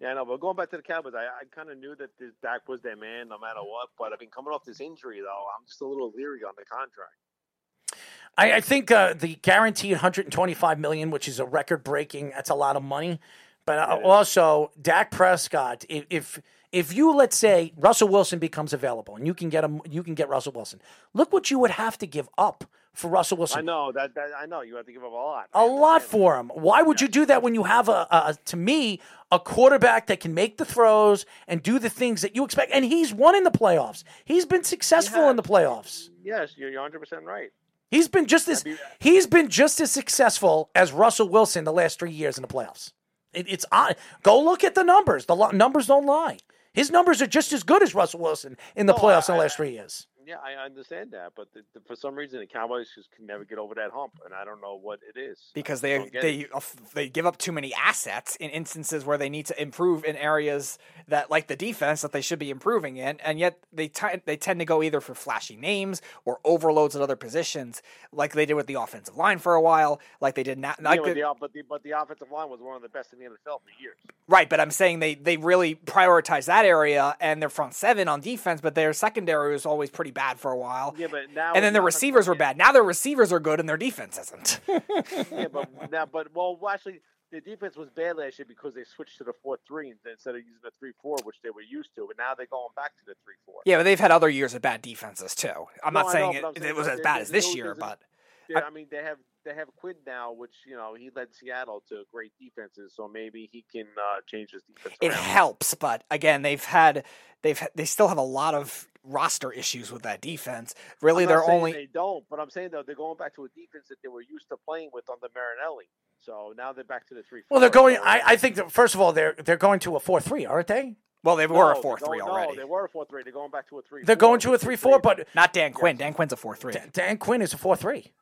Yeah, 0.00 0.08
I 0.08 0.14
know. 0.14 0.24
But 0.24 0.40
going 0.40 0.56
back 0.56 0.70
to 0.70 0.78
the 0.78 0.82
Cowboys, 0.82 1.12
I, 1.14 1.24
I 1.24 1.44
kind 1.54 1.70
of 1.70 1.78
knew 1.78 1.94
that 1.96 2.10
this 2.18 2.32
Dak 2.42 2.68
was 2.68 2.80
their 2.80 2.96
man 2.96 3.28
no 3.28 3.38
matter 3.38 3.60
what. 3.60 3.90
But 3.98 4.12
I 4.12 4.16
mean, 4.18 4.30
coming 4.30 4.52
off 4.52 4.64
this 4.64 4.80
injury, 4.80 5.20
though, 5.20 5.44
I'm 5.56 5.66
just 5.66 5.80
a 5.82 5.86
little 5.86 6.10
leery 6.16 6.40
on 6.42 6.54
the 6.56 6.64
contract. 6.64 8.00
I, 8.38 8.52
I 8.54 8.60
think 8.60 8.90
uh, 8.90 9.12
the 9.12 9.36
guaranteed 9.42 9.92
125 9.92 10.78
million, 10.78 11.10
which 11.10 11.28
is 11.28 11.38
a 11.38 11.44
record 11.44 11.84
breaking, 11.84 12.30
that's 12.30 12.48
a 12.48 12.54
lot 12.54 12.76
of 12.76 12.82
money. 12.82 13.20
But 13.66 13.78
uh, 13.78 14.00
also, 14.02 14.70
Dak 14.80 15.10
Prescott, 15.10 15.84
if, 15.88 16.06
if 16.08 16.40
if 16.72 16.94
you 16.94 17.14
let's 17.14 17.36
say 17.36 17.72
Russell 17.76 18.08
Wilson 18.08 18.38
becomes 18.38 18.72
available 18.72 19.16
and 19.16 19.26
you 19.26 19.34
can 19.34 19.48
get 19.48 19.64
him, 19.64 19.82
you 19.88 20.02
can 20.02 20.14
get 20.14 20.28
Russell 20.28 20.52
Wilson. 20.52 20.80
Look 21.12 21.32
what 21.32 21.50
you 21.50 21.58
would 21.58 21.72
have 21.72 21.98
to 21.98 22.06
give 22.06 22.28
up 22.38 22.64
for 22.92 23.08
Russell 23.08 23.36
Wilson. 23.38 23.60
I 23.60 23.62
know 23.62 23.92
that, 23.92 24.14
that. 24.14 24.30
I 24.38 24.46
know 24.46 24.62
you 24.62 24.76
have 24.76 24.86
to 24.86 24.92
give 24.92 25.02
up 25.04 25.10
a 25.12 25.14
lot. 25.14 25.48
A 25.54 25.64
lot 25.64 26.02
for 26.02 26.36
him. 26.36 26.50
Why 26.54 26.82
would 26.82 27.00
you 27.00 27.08
do 27.08 27.24
that 27.26 27.42
when 27.42 27.54
you 27.54 27.64
have 27.64 27.88
a, 27.88 28.06
a, 28.10 28.36
to 28.46 28.56
me, 28.56 29.00
a 29.30 29.38
quarterback 29.38 30.08
that 30.08 30.20
can 30.20 30.34
make 30.34 30.56
the 30.58 30.64
throws 30.64 31.24
and 31.46 31.62
do 31.62 31.78
the 31.78 31.88
things 31.90 32.22
that 32.22 32.34
you 32.34 32.44
expect? 32.44 32.72
And 32.72 32.84
he's 32.84 33.14
won 33.14 33.36
in 33.36 33.44
the 33.44 33.50
playoffs. 33.50 34.02
He's 34.24 34.44
been 34.44 34.64
successful 34.64 35.30
in 35.30 35.36
the 35.36 35.42
playoffs. 35.42 36.08
Yes, 36.24 36.54
you're 36.56 36.72
100 36.72 36.98
percent 36.98 37.24
right. 37.24 37.50
He's 37.90 38.06
been 38.08 38.26
just 38.26 38.46
as 38.48 38.64
he's 39.00 39.26
been 39.26 39.48
just 39.48 39.80
as 39.80 39.90
successful 39.90 40.70
as 40.74 40.92
Russell 40.92 41.28
Wilson 41.28 41.64
the 41.64 41.72
last 41.72 41.98
three 41.98 42.12
years 42.12 42.38
in 42.38 42.42
the 42.42 42.48
playoffs. 42.48 42.92
It, 43.32 43.46
it's 43.48 43.64
on. 43.72 43.92
Go 44.22 44.40
look 44.42 44.62
at 44.64 44.74
the 44.74 44.82
numbers. 44.84 45.26
The 45.26 45.34
lo- 45.36 45.50
numbers 45.50 45.86
don't 45.86 46.06
lie. 46.06 46.38
His 46.72 46.90
numbers 46.92 47.20
are 47.20 47.26
just 47.26 47.52
as 47.52 47.64
good 47.64 47.82
as 47.82 47.94
Russell 47.94 48.20
Wilson 48.20 48.56
in 48.76 48.86
the 48.86 48.92
No, 48.92 48.98
playoffs 48.98 49.28
I- 49.28 49.32
in 49.32 49.38
the 49.38 49.42
last 49.42 49.56
three 49.56 49.70
years. 49.72 50.06
Yeah, 50.30 50.36
I 50.44 50.64
understand 50.64 51.10
that, 51.10 51.32
but 51.36 51.52
the, 51.52 51.62
the, 51.74 51.80
for 51.80 51.96
some 51.96 52.14
reason 52.14 52.38
the 52.38 52.46
Cowboys 52.46 52.88
just 52.94 53.10
can 53.10 53.26
never 53.26 53.44
get 53.44 53.58
over 53.58 53.74
that 53.74 53.90
hump, 53.92 54.12
and 54.24 54.32
I 54.32 54.44
don't 54.44 54.60
know 54.60 54.78
what 54.80 55.00
it 55.12 55.18
is. 55.18 55.38
because 55.54 55.80
they 55.80 56.08
they 56.12 56.40
it. 56.40 56.94
they 56.94 57.08
give 57.08 57.26
up 57.26 57.36
too 57.36 57.50
many 57.50 57.74
assets 57.74 58.36
in 58.36 58.50
instances 58.50 59.04
where 59.04 59.18
they 59.18 59.28
need 59.28 59.46
to 59.46 59.60
improve 59.60 60.04
in 60.04 60.14
areas 60.16 60.78
that 61.08 61.30
like 61.32 61.48
the 61.48 61.56
defense 61.56 62.02
that 62.02 62.12
they 62.12 62.20
should 62.20 62.38
be 62.38 62.48
improving 62.50 62.96
in 62.96 63.18
and 63.24 63.40
yet 63.40 63.58
they 63.72 63.88
t- 63.88 64.06
they 64.24 64.36
tend 64.36 64.60
to 64.60 64.64
go 64.64 64.82
either 64.84 65.00
for 65.00 65.14
flashy 65.14 65.56
names 65.56 66.00
or 66.24 66.38
overloads 66.44 66.94
at 66.94 67.02
other 67.02 67.16
positions 67.16 67.82
like 68.12 68.32
they 68.34 68.46
did 68.46 68.54
with 68.54 68.68
the 68.68 68.74
offensive 68.74 69.16
line 69.16 69.38
for 69.38 69.54
a 69.54 69.60
while 69.60 70.00
like 70.20 70.36
they 70.36 70.44
did 70.44 70.58
not 70.58 70.76
Yeah, 70.80 70.88
like 70.90 71.00
but, 71.02 71.08
the- 71.14 71.14
the, 71.20 71.34
but 71.40 71.52
the 71.52 71.62
but 71.62 71.82
the 71.82 71.90
offensive 72.00 72.30
line 72.30 72.48
was 72.48 72.60
one 72.60 72.76
of 72.76 72.82
the 72.82 72.88
best 72.88 73.12
in 73.12 73.18
the 73.18 73.24
NFL 73.24 73.58
for 73.64 73.82
years. 73.82 73.96
right 74.28 74.48
but 74.48 74.60
I'm 74.60 74.70
saying 74.70 75.00
they 75.00 75.16
they 75.16 75.36
really 75.36 75.74
prioritize 75.74 76.44
that 76.46 76.64
area 76.64 77.16
and 77.20 77.42
their 77.42 77.48
front 77.48 77.74
seven 77.74 78.06
on 78.06 78.20
defense 78.20 78.60
but 78.60 78.76
their 78.76 78.92
secondary 78.92 79.52
was 79.52 79.66
always 79.66 79.90
pretty 79.90 80.12
bad 80.12 80.19
for 80.38 80.50
a 80.50 80.56
while 80.58 80.94
Yeah, 80.98 81.06
but 81.10 81.32
now 81.34 81.54
and 81.54 81.64
then 81.64 81.72
their 81.72 81.82
receivers 81.82 82.28
were 82.28 82.34
bad 82.34 82.56
now 82.56 82.72
their 82.72 82.82
receivers 82.82 83.32
are 83.32 83.40
good 83.40 83.60
and 83.60 83.68
their 83.68 83.76
defense 83.76 84.18
isn't 84.18 84.60
yeah, 84.68 85.46
but 85.52 85.68
now, 85.90 86.06
but 86.06 86.34
well, 86.34 86.58
actually, 86.70 87.00
the 87.32 87.40
defense 87.40 87.76
was 87.76 87.88
bad 87.90 88.16
last 88.16 88.38
year 88.38 88.46
because 88.48 88.74
they 88.74 88.84
switched 88.84 89.18
to 89.18 89.24
the 89.24 89.32
four 89.42 89.58
three 89.66 89.90
instead 89.90 90.34
of 90.34 90.40
using 90.40 90.60
the 90.62 90.70
three 90.78 90.92
four, 91.02 91.16
which 91.24 91.36
they 91.42 91.50
were 91.50 91.62
used 91.62 91.90
to. 91.96 92.06
But 92.06 92.16
now 92.18 92.34
they're 92.36 92.46
going 92.46 92.68
back 92.76 92.96
to 92.98 93.04
the 93.06 93.14
three 93.24 93.34
four. 93.46 93.56
yeah 93.64 93.76
but 93.78 93.84
they've 93.84 94.00
had 94.00 94.10
other 94.10 94.28
years 94.28 94.54
of 94.54 94.62
bad 94.62 94.82
defenses 94.82 95.34
too 95.34 95.66
I'm 95.84 95.94
No, 95.94 96.00
not 96.02 96.10
saying 96.12 96.32
know, 96.32 96.50
it, 96.50 96.56
I'm 96.58 96.62
it 96.64 96.76
was 96.76 96.88
as 96.88 97.00
bad 97.00 97.22
as 97.22 97.30
this 97.30 97.54
year 97.54 97.74
but 97.74 98.00
Yeah, 98.48 98.60
I 98.60 98.70
mean 98.70 98.86
they 98.90 98.98
have 98.98 99.18
they 99.44 99.54
have 99.54 99.68
Quinn 99.76 99.94
now, 100.06 100.32
which 100.32 100.54
you 100.66 100.76
know 100.76 100.94
he 100.94 101.10
led 101.14 101.28
Seattle 101.32 101.82
to 101.88 102.02
great 102.12 102.32
defenses, 102.40 102.92
so 102.94 103.08
maybe 103.08 103.48
he 103.50 103.64
can 103.72 103.86
uh, 103.96 104.20
change 104.26 104.50
his 104.50 104.62
defense. 104.62 104.96
it 105.00 105.12
helps, 105.12 105.74
but 105.74 106.04
again, 106.10 106.42
they've 106.42 106.62
had 106.64 107.04
they've 107.42 107.62
they 107.74 107.84
still 107.84 108.08
have 108.08 108.18
a 108.18 108.22
lot 108.22 108.54
of 108.54 108.86
roster 109.04 109.50
issues 109.52 109.90
with 109.92 110.02
that 110.02 110.20
defense. 110.20 110.74
Really, 111.00 111.24
I'm 111.24 111.28
they're 111.28 111.44
only 111.44 111.72
they 111.72 111.88
don't, 111.92 112.24
but 112.28 112.38
I'm 112.40 112.50
saying 112.50 112.70
though 112.72 112.82
they're 112.82 112.94
going 112.94 113.16
back 113.16 113.34
to 113.36 113.44
a 113.44 113.48
defense 113.48 113.88
that 113.88 113.96
they 114.02 114.08
were 114.08 114.22
used 114.22 114.48
to 114.50 114.56
playing 114.56 114.90
with 114.92 115.08
on 115.10 115.16
the 115.22 115.28
Marinelli. 115.34 115.88
So 116.18 116.52
now 116.56 116.72
they're 116.72 116.84
back 116.84 117.06
to 117.08 117.14
the 117.14 117.22
three. 117.22 117.42
Well, 117.50 117.60
they're 117.60 117.70
going. 117.70 117.96
I, 118.02 118.20
I 118.26 118.36
think 118.36 118.56
that 118.56 118.70
first 118.70 118.94
of 118.94 119.00
all, 119.00 119.12
they're 119.12 119.34
they're 119.44 119.56
going 119.56 119.80
to 119.80 119.96
a 119.96 120.00
four 120.00 120.20
three, 120.20 120.44
aren't 120.46 120.66
they? 120.66 120.96
well, 121.22 121.36
they 121.36 121.46
were 121.46 121.72
No, 121.74 121.78
a 121.78 121.82
four 121.82 121.98
three 121.98 122.18
going- 122.18 122.30
already. 122.30 122.52
No, 122.52 122.56
they 122.56 122.64
were 122.64 122.84
a 122.84 122.88
four 122.88 123.06
three. 123.06 123.22
They're 123.22 123.32
going 123.32 123.50
back 123.50 123.68
to 123.70 123.78
a 123.78 123.82
three. 123.82 124.04
They're 124.04 124.16
going 124.16 124.40
to 124.40 124.54
a 124.54 124.58
three 124.58 124.76
four, 124.76 124.98
but 125.00 125.26
Not 125.34 125.52
Dan 125.52 125.72
Quinn. 125.72 125.96
Dan 125.96 126.12
Quinn's 126.14 126.32
a 126.32 126.36
four 126.36 126.56
three. 126.56 126.74
Dan 126.92 127.16
Quinn 127.18 127.42
is 127.42 127.52
a 127.54 127.58
four 127.58 127.76
three. 127.76 128.12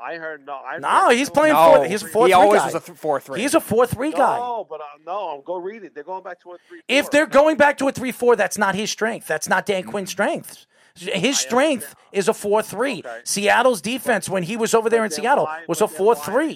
I 0.00 0.14
heard 0.16 0.46
no. 0.46 0.54
I 0.54 0.78
No, 0.78 0.88
heard 1.08 1.16
he's 1.16 1.30
playing 1.30 1.54
No, 1.54 1.74
four. 1.76 1.84
He's 1.86 2.02
a 2.02 2.06
four 2.08 2.26
he 2.26 2.32
three 2.32 2.40
always 2.40 2.60
guy. 2.60 2.66
was 2.66 2.74
a 2.76 2.80
th- 2.80 2.98
four 2.98 3.20
three. 3.20 3.40
He's 3.40 3.54
a 3.54 3.60
four 3.60 3.86
three 3.86 4.12
guy. 4.12 4.36
No, 4.38 4.66
but 4.68 4.80
uh, 4.80 4.84
no, 5.06 5.42
go 5.44 5.56
read 5.56 5.84
it. 5.84 5.94
They're 5.94 6.04
going 6.04 6.22
back 6.22 6.40
to 6.42 6.52
a 6.52 6.56
three. 6.68 6.80
If 6.88 7.10
they're 7.10 7.26
going 7.26 7.56
back 7.56 7.78
to 7.78 7.88
a 7.88 7.92
three 7.92 8.12
four, 8.12 8.36
that's 8.36 8.58
not 8.58 8.74
his 8.74 8.90
strength. 8.90 9.26
That's 9.26 9.48
not 9.48 9.66
Dan 9.66 9.84
Quinn's 9.84 10.10
strength. 10.10 10.66
His 10.94 11.38
strength 11.38 11.94
is 12.12 12.28
a 12.28 12.34
four 12.34 12.62
three. 12.62 13.00
Okay. 13.00 13.20
Seattle's 13.24 13.80
defense 13.80 14.28
when 14.28 14.42
he 14.42 14.56
was 14.56 14.74
over 14.74 14.90
there 14.90 15.04
in 15.04 15.10
Seattle 15.10 15.48
was 15.68 15.80
a 15.80 15.88
four 15.88 16.14
three. 16.14 16.54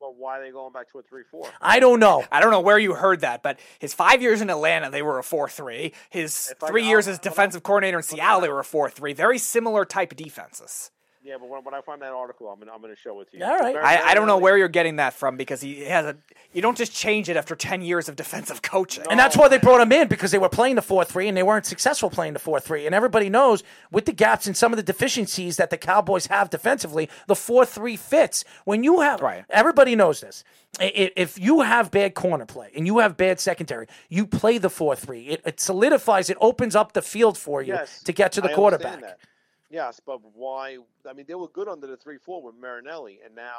But 0.00 0.16
why 0.16 0.38
are 0.38 0.42
they 0.44 0.50
going 0.50 0.72
back 0.72 0.90
to 0.92 0.98
a 0.98 1.02
three 1.02 1.24
four? 1.30 1.46
I 1.60 1.78
don't 1.78 2.00
know. 2.00 2.24
I 2.32 2.40
don't 2.40 2.50
know 2.50 2.60
where 2.60 2.78
you 2.78 2.94
heard 2.94 3.20
that, 3.20 3.42
but 3.42 3.58
his 3.80 3.92
five 3.92 4.22
years 4.22 4.40
in 4.40 4.48
Atlanta, 4.48 4.90
they 4.90 5.02
were 5.02 5.18
a 5.18 5.22
four 5.22 5.48
three. 5.48 5.92
His 6.08 6.50
If 6.52 6.62
I- 6.62 6.68
three 6.68 6.84
years 6.84 7.06
I'll- 7.06 7.12
as 7.12 7.18
defensive 7.18 7.62
coordinator 7.62 7.98
in 7.98 8.02
Seattle, 8.02 8.40
they 8.40 8.48
were 8.48 8.60
a 8.60 8.64
four 8.64 8.88
three. 8.88 9.12
Very 9.12 9.36
similar 9.38 9.84
type 9.84 10.12
of 10.12 10.16
defenses. 10.18 10.90
Yeah, 11.22 11.36
but 11.38 11.50
when, 11.50 11.62
when 11.64 11.74
I 11.74 11.82
find 11.82 12.00
that 12.00 12.12
article, 12.12 12.48
I'm 12.48 12.58
gonna, 12.58 12.72
I'm 12.72 12.80
going 12.80 12.94
to 12.94 12.98
show 13.00 13.20
it 13.20 13.30
to 13.30 13.36
you. 13.38 13.44
All 13.44 13.58
right. 13.58 13.74
Very- 13.74 13.84
I, 13.84 14.10
I 14.10 14.14
don't 14.14 14.26
know 14.26 14.36
very- 14.36 14.42
where 14.42 14.56
you're 14.58 14.68
getting 14.68 14.96
that 14.96 15.12
from 15.12 15.36
because 15.36 15.60
he 15.60 15.84
has 15.84 16.06
a. 16.06 16.16
You 16.54 16.62
don't 16.62 16.78
just 16.78 16.94
change 16.94 17.28
it 17.28 17.36
after 17.36 17.54
ten 17.54 17.82
years 17.82 18.08
of 18.08 18.16
defensive 18.16 18.62
coaching. 18.62 19.04
And 19.10 19.20
that's 19.20 19.36
why 19.36 19.48
they 19.48 19.58
brought 19.58 19.82
him 19.82 19.92
in 19.92 20.08
because 20.08 20.30
they 20.30 20.38
were 20.38 20.48
playing 20.48 20.76
the 20.76 20.82
4 20.82 21.04
3 21.04 21.28
and 21.28 21.36
they 21.36 21.42
weren't 21.42 21.66
successful 21.66 22.08
playing 22.08 22.32
the 22.32 22.38
4 22.38 22.58
3. 22.58 22.86
And 22.86 22.94
everybody 22.94 23.28
knows 23.28 23.62
with 23.92 24.06
the 24.06 24.12
gaps 24.12 24.46
and 24.46 24.56
some 24.56 24.72
of 24.72 24.78
the 24.78 24.82
deficiencies 24.82 25.58
that 25.58 25.68
the 25.68 25.76
Cowboys 25.76 26.26
have 26.28 26.48
defensively, 26.48 27.10
the 27.26 27.36
4 27.36 27.66
3 27.66 27.96
fits. 27.96 28.44
When 28.64 28.82
you 28.82 29.00
have, 29.00 29.20
Right. 29.20 29.44
everybody 29.50 29.94
knows 29.94 30.22
this. 30.22 30.42
I- 30.80 30.84
i- 30.84 31.12
If 31.16 31.38
you 31.38 31.60
have 31.60 31.90
bad 31.90 32.14
corner 32.14 32.46
play 32.46 32.70
and 32.74 32.86
you 32.86 32.98
have 32.98 33.16
bad 33.18 33.40
secondary, 33.40 33.86
you 34.08 34.26
play 34.26 34.56
the 34.56 34.70
4 34.70 34.96
3. 34.96 35.20
It, 35.28 35.42
it 35.44 35.60
solidifies, 35.60 36.30
it 36.30 36.38
opens 36.40 36.74
up 36.74 36.94
the 36.94 37.02
field 37.02 37.36
for 37.36 37.60
you 37.60 37.74
Yes, 37.74 38.02
to 38.04 38.12
get 38.12 38.32
to 38.32 38.40
the 38.40 38.50
I 38.50 38.54
quarterback. 38.54 39.18
Understand 39.70 39.82
that. 39.82 39.86
Yes, 39.86 40.00
but 40.04 40.20
why? 40.34 40.78
I 41.08 41.12
mean, 41.12 41.26
they 41.28 41.34
were 41.34 41.48
good 41.48 41.68
under 41.68 41.86
the 41.86 41.96
three 41.96 42.18
four 42.18 42.42
with 42.42 42.54
Marinelli, 42.60 43.20
and 43.24 43.34
now 43.34 43.52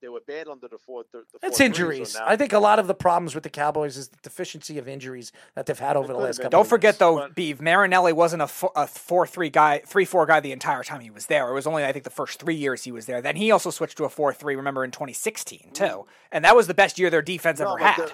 they 0.00 0.08
were 0.08 0.20
bad 0.26 0.48
under 0.48 0.66
the 0.66 0.78
four. 0.78 1.04
The, 1.12 1.24
the 1.38 1.46
It's 1.46 1.58
4-3, 1.58 1.58
so 1.58 1.64
injuries. 1.64 2.14
now- 2.14 2.24
I 2.26 2.36
think 2.36 2.52
a 2.54 2.58
lot 2.58 2.78
of 2.78 2.86
the 2.86 2.94
problems 2.94 3.34
with 3.34 3.44
the 3.44 3.50
Cowboys 3.50 3.98
is 3.98 4.08
the 4.08 4.16
deficiency 4.22 4.78
of 4.78 4.88
injuries 4.88 5.30
that 5.54 5.66
they've 5.66 5.78
had 5.78 5.94
over 5.96 6.08
the 6.08 6.14
last 6.18 6.26
have 6.26 6.36
been. 6.36 6.42
couple 6.44 6.50
Don't 6.58 6.60
of 6.66 6.68
forget 6.70 6.94
years. 6.94 6.98
though, 6.98 7.16
But- 7.16 7.34
Beeve 7.34 7.60
Marinelli 7.60 8.12
wasn't 8.14 8.40
a, 8.42 8.46
fo- 8.46 8.72
a 8.74 8.86
four 8.86 9.26
three 9.26 9.50
guy, 9.50 9.82
three 9.86 10.06
four 10.06 10.24
guy 10.24 10.40
the 10.40 10.52
entire 10.52 10.82
time 10.82 11.00
he 11.00 11.10
was 11.10 11.26
there. 11.26 11.48
It 11.50 11.54
was 11.54 11.66
only 11.66 11.84
I 11.84 11.92
think 11.92 12.04
the 12.04 12.10
first 12.10 12.40
three 12.40 12.54
years 12.54 12.84
he 12.84 12.92
was 12.92 13.04
there. 13.06 13.20
Then 13.20 13.36
he 13.36 13.50
also 13.50 13.70
switched 13.70 13.98
to 13.98 14.04
a 14.04 14.08
four 14.08 14.32
three. 14.32 14.56
Remember 14.56 14.84
in 14.84 14.90
2016 14.90 15.72
too, 15.74 16.06
and 16.32 16.44
that 16.46 16.56
was 16.56 16.66
the 16.66 16.74
best 16.74 16.98
year 16.98 17.10
their 17.10 17.20
defense 17.20 17.60
No, 17.60 17.74
ever 17.74 17.84
had. 17.84 18.12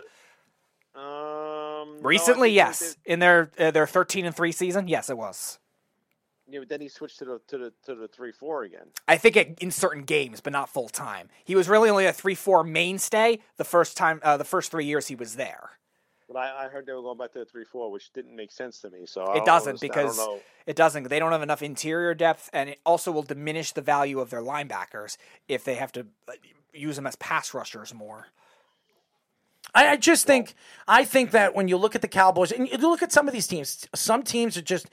the- 0.95 1.01
um, 1.01 1.99
Recently, 2.03 2.49
think 2.49 2.53
they 2.55 2.57
yes, 2.57 2.97
in 3.05 3.19
their 3.21 3.51
uh, 3.59 3.71
their 3.71 3.87
13 3.87 4.25
and 4.27 4.35
three 4.35 4.51
season, 4.53 4.89
yes, 4.89 5.09
it 5.11 5.17
was. 5.19 5.59
Yeah, 6.49 6.61
but 6.61 6.69
then 6.69 6.81
he 6.81 6.89
switched 6.89 7.19
to 7.19 7.25
the 7.25 7.41
to 7.49 7.59
the 7.59 7.73
to 7.85 7.95
the 7.95 8.09
three 8.09 8.33
four 8.33 8.63
again. 8.63 8.87
I 9.09 9.17
think 9.17 9.37
it, 9.37 9.59
in 9.61 9.71
certain 9.71 10.05
games, 10.05 10.41
but 10.41 10.53
not 10.53 10.69
full 10.69 10.89
time. 10.89 11.29
He 11.45 11.57
was 11.57 11.69
really 11.69 11.91
only 11.91 12.07
a 12.07 12.13
three 12.13 12.37
four 12.37 12.63
mainstay 12.63 13.41
the 13.57 13.65
first 13.65 13.97
time, 13.97 14.21
uh, 14.23 14.37
the 14.37 14.45
first 14.45 14.71
three 14.71 14.85
years 14.85 15.09
he 15.09 15.17
was 15.17 15.35
there. 15.35 15.71
But 16.29 16.39
I, 16.39 16.65
I 16.65 16.69
heard 16.69 16.87
they 16.87 16.93
were 16.93 17.03
going 17.03 17.19
back 17.19 17.33
to 17.33 17.41
the 17.41 17.45
three 17.45 17.65
four, 17.65 17.91
which 17.91 18.13
didn't 18.13 18.35
make 18.35 18.53
sense 18.53 18.81
to 18.81 18.91
me. 18.91 19.07
So 19.07 19.25
I 19.25 19.39
It 19.39 19.45
doesn't 19.45 19.81
because 19.81 20.19
know. 20.19 20.41
it 20.67 20.77
doesn't. 20.77 21.09
They 21.09 21.19
don't 21.19 21.33
have 21.33 21.43
enough 21.43 21.63
interior 21.63 22.15
depth, 22.15 22.49
and 22.53 22.71
it 22.71 22.81
also 22.87 23.11
will 23.11 23.23
diminish 23.23 23.73
the 23.73 23.83
value 23.83 24.21
of 24.21 24.31
their 24.31 24.43
linebackers 24.43 25.17
if 25.49 25.65
they 25.65 25.75
have 25.75 25.93
to 25.93 26.07
use 26.73 26.97
them 26.97 27.07
as 27.07 27.17
pass 27.17 27.55
rushers 27.55 27.93
more. 27.95 28.29
I, 29.75 29.89
I 29.89 29.97
just 29.97 30.27
think 30.27 30.55
I 30.87 31.05
think 31.05 31.33
that 31.33 31.55
when 31.55 31.69
you 31.69 31.77
look 31.77 31.95
at 31.95 32.03
the 32.03 32.09
Cowboys 32.09 32.53
and 32.53 32.69
you 32.69 32.79
look 32.79 33.03
at 33.03 33.13
some 33.13 33.27
of 33.27 33.35
these 33.35 33.47
teams, 33.47 33.87
some 33.95 34.23
teams 34.23 34.57
are 34.57 34.63
just 34.63 34.89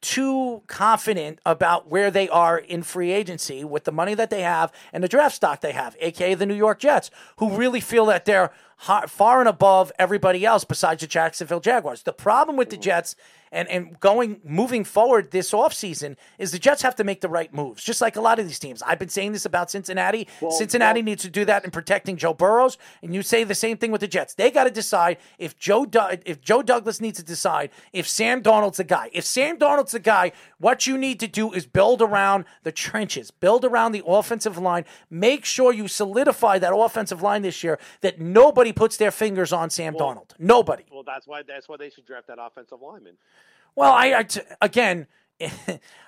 too 0.00 0.62
confident 0.66 1.38
about 1.44 1.88
where 1.88 2.10
they 2.10 2.28
are 2.28 2.58
in 2.58 2.82
free 2.82 3.12
agency 3.12 3.64
with 3.64 3.84
the 3.84 3.92
money 3.92 4.14
that 4.14 4.30
they 4.30 4.42
have 4.42 4.72
and 4.92 5.02
the 5.02 5.08
draft 5.08 5.34
stock 5.34 5.60
they 5.60 5.72
have, 5.72 5.96
aka 6.00 6.34
the 6.34 6.46
New 6.46 6.54
York 6.54 6.78
Jets, 6.78 7.10
who 7.38 7.56
really 7.56 7.80
feel 7.80 8.06
that 8.06 8.24
they're 8.24 8.52
far 8.76 9.40
and 9.40 9.48
above 9.48 9.92
everybody 9.98 10.44
else 10.44 10.64
besides 10.64 11.00
the 11.00 11.06
Jacksonville 11.06 11.60
Jaguars. 11.60 12.02
The 12.02 12.12
problem 12.12 12.56
with 12.56 12.70
the 12.70 12.76
mm-hmm. 12.76 12.82
Jets 12.82 13.16
and, 13.52 13.68
and 13.68 13.98
going 14.00 14.40
moving 14.44 14.84
forward 14.84 15.30
this 15.30 15.52
offseason 15.52 16.16
is 16.38 16.52
the 16.52 16.58
Jets 16.58 16.82
have 16.82 16.94
to 16.96 17.04
make 17.04 17.20
the 17.20 17.28
right 17.28 17.52
moves, 17.52 17.82
just 17.82 18.00
like 18.00 18.16
a 18.16 18.20
lot 18.20 18.38
of 18.38 18.46
these 18.46 18.58
teams. 18.58 18.82
I've 18.82 18.98
been 18.98 19.08
saying 19.08 19.32
this 19.32 19.44
about 19.44 19.70
Cincinnati. 19.70 20.28
Cincinnati 20.50 21.02
needs 21.02 21.22
to 21.22 21.30
do 21.30 21.44
that 21.44 21.64
in 21.64 21.70
protecting 21.70 22.16
Joe 22.16 22.34
Burrows, 22.34 22.76
and 23.02 23.14
you 23.14 23.22
say 23.22 23.44
the 23.44 23.54
same 23.54 23.76
thing 23.76 23.90
with 23.90 24.00
the 24.00 24.08
Jets. 24.08 24.34
They 24.34 24.50
got 24.50 24.64
to 24.64 24.70
decide 24.70 25.18
if 25.38 25.58
Joe 25.58 25.86
if 26.24 26.40
Joe 26.40 26.62
Douglas 26.62 27.00
needs 27.00 27.18
to 27.18 27.24
decide 27.24 27.70
if 27.92 28.08
Sam 28.08 28.42
Darnold's 28.42 28.76
the 28.78 28.84
guy. 28.84 29.10
If 29.12 29.24
Sam 29.24 29.58
Darnold's 29.58 29.92
the 29.92 30.00
guy, 30.00 30.32
what 30.58 30.86
you 30.86 30.98
need 30.98 31.20
to 31.20 31.28
do 31.28 31.52
is 31.52 31.66
build 31.66 32.02
around 32.02 32.44
the 32.62 32.72
trenches, 32.72 33.30
build 33.30 33.64
around 33.64 33.92
the 33.92 34.02
offensive 34.06 34.58
line. 34.58 34.84
Make 35.08 35.44
sure 35.44 35.72
you 35.72 35.88
solidify 35.88 36.58
that 36.58 36.74
offensive 36.74 37.22
line 37.22 37.42
this 37.42 37.62
year. 37.62 37.78
That 38.00 38.20
nobody 38.20 38.65
puts 38.72 38.96
their 38.96 39.10
fingers 39.10 39.52
on 39.52 39.70
Sam 39.70 39.94
Darnold. 39.94 40.30
Nobody. 40.38 40.84
Well, 40.90 41.02
that's 41.04 41.26
why 41.26 41.42
that's 41.42 41.68
why 41.68 41.76
they 41.76 41.90
should 41.90 42.06
draft 42.06 42.26
that 42.28 42.38
offensive 42.40 42.80
lineman. 42.80 43.16
Well, 43.74 43.92
I, 43.92 44.14
I 44.14 44.22
t- 44.22 44.40
again, 44.60 45.06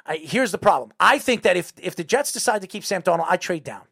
I, 0.06 0.16
here's 0.16 0.52
the 0.52 0.58
problem. 0.58 0.92
I 0.98 1.18
think 1.18 1.42
that 1.42 1.56
if 1.56 1.72
if 1.80 1.96
the 1.96 2.04
Jets 2.04 2.32
decide 2.32 2.62
to 2.62 2.66
keep 2.66 2.84
Sam 2.84 3.02
Darnold, 3.02 3.26
I 3.28 3.36
trade 3.36 3.64
down. 3.64 3.82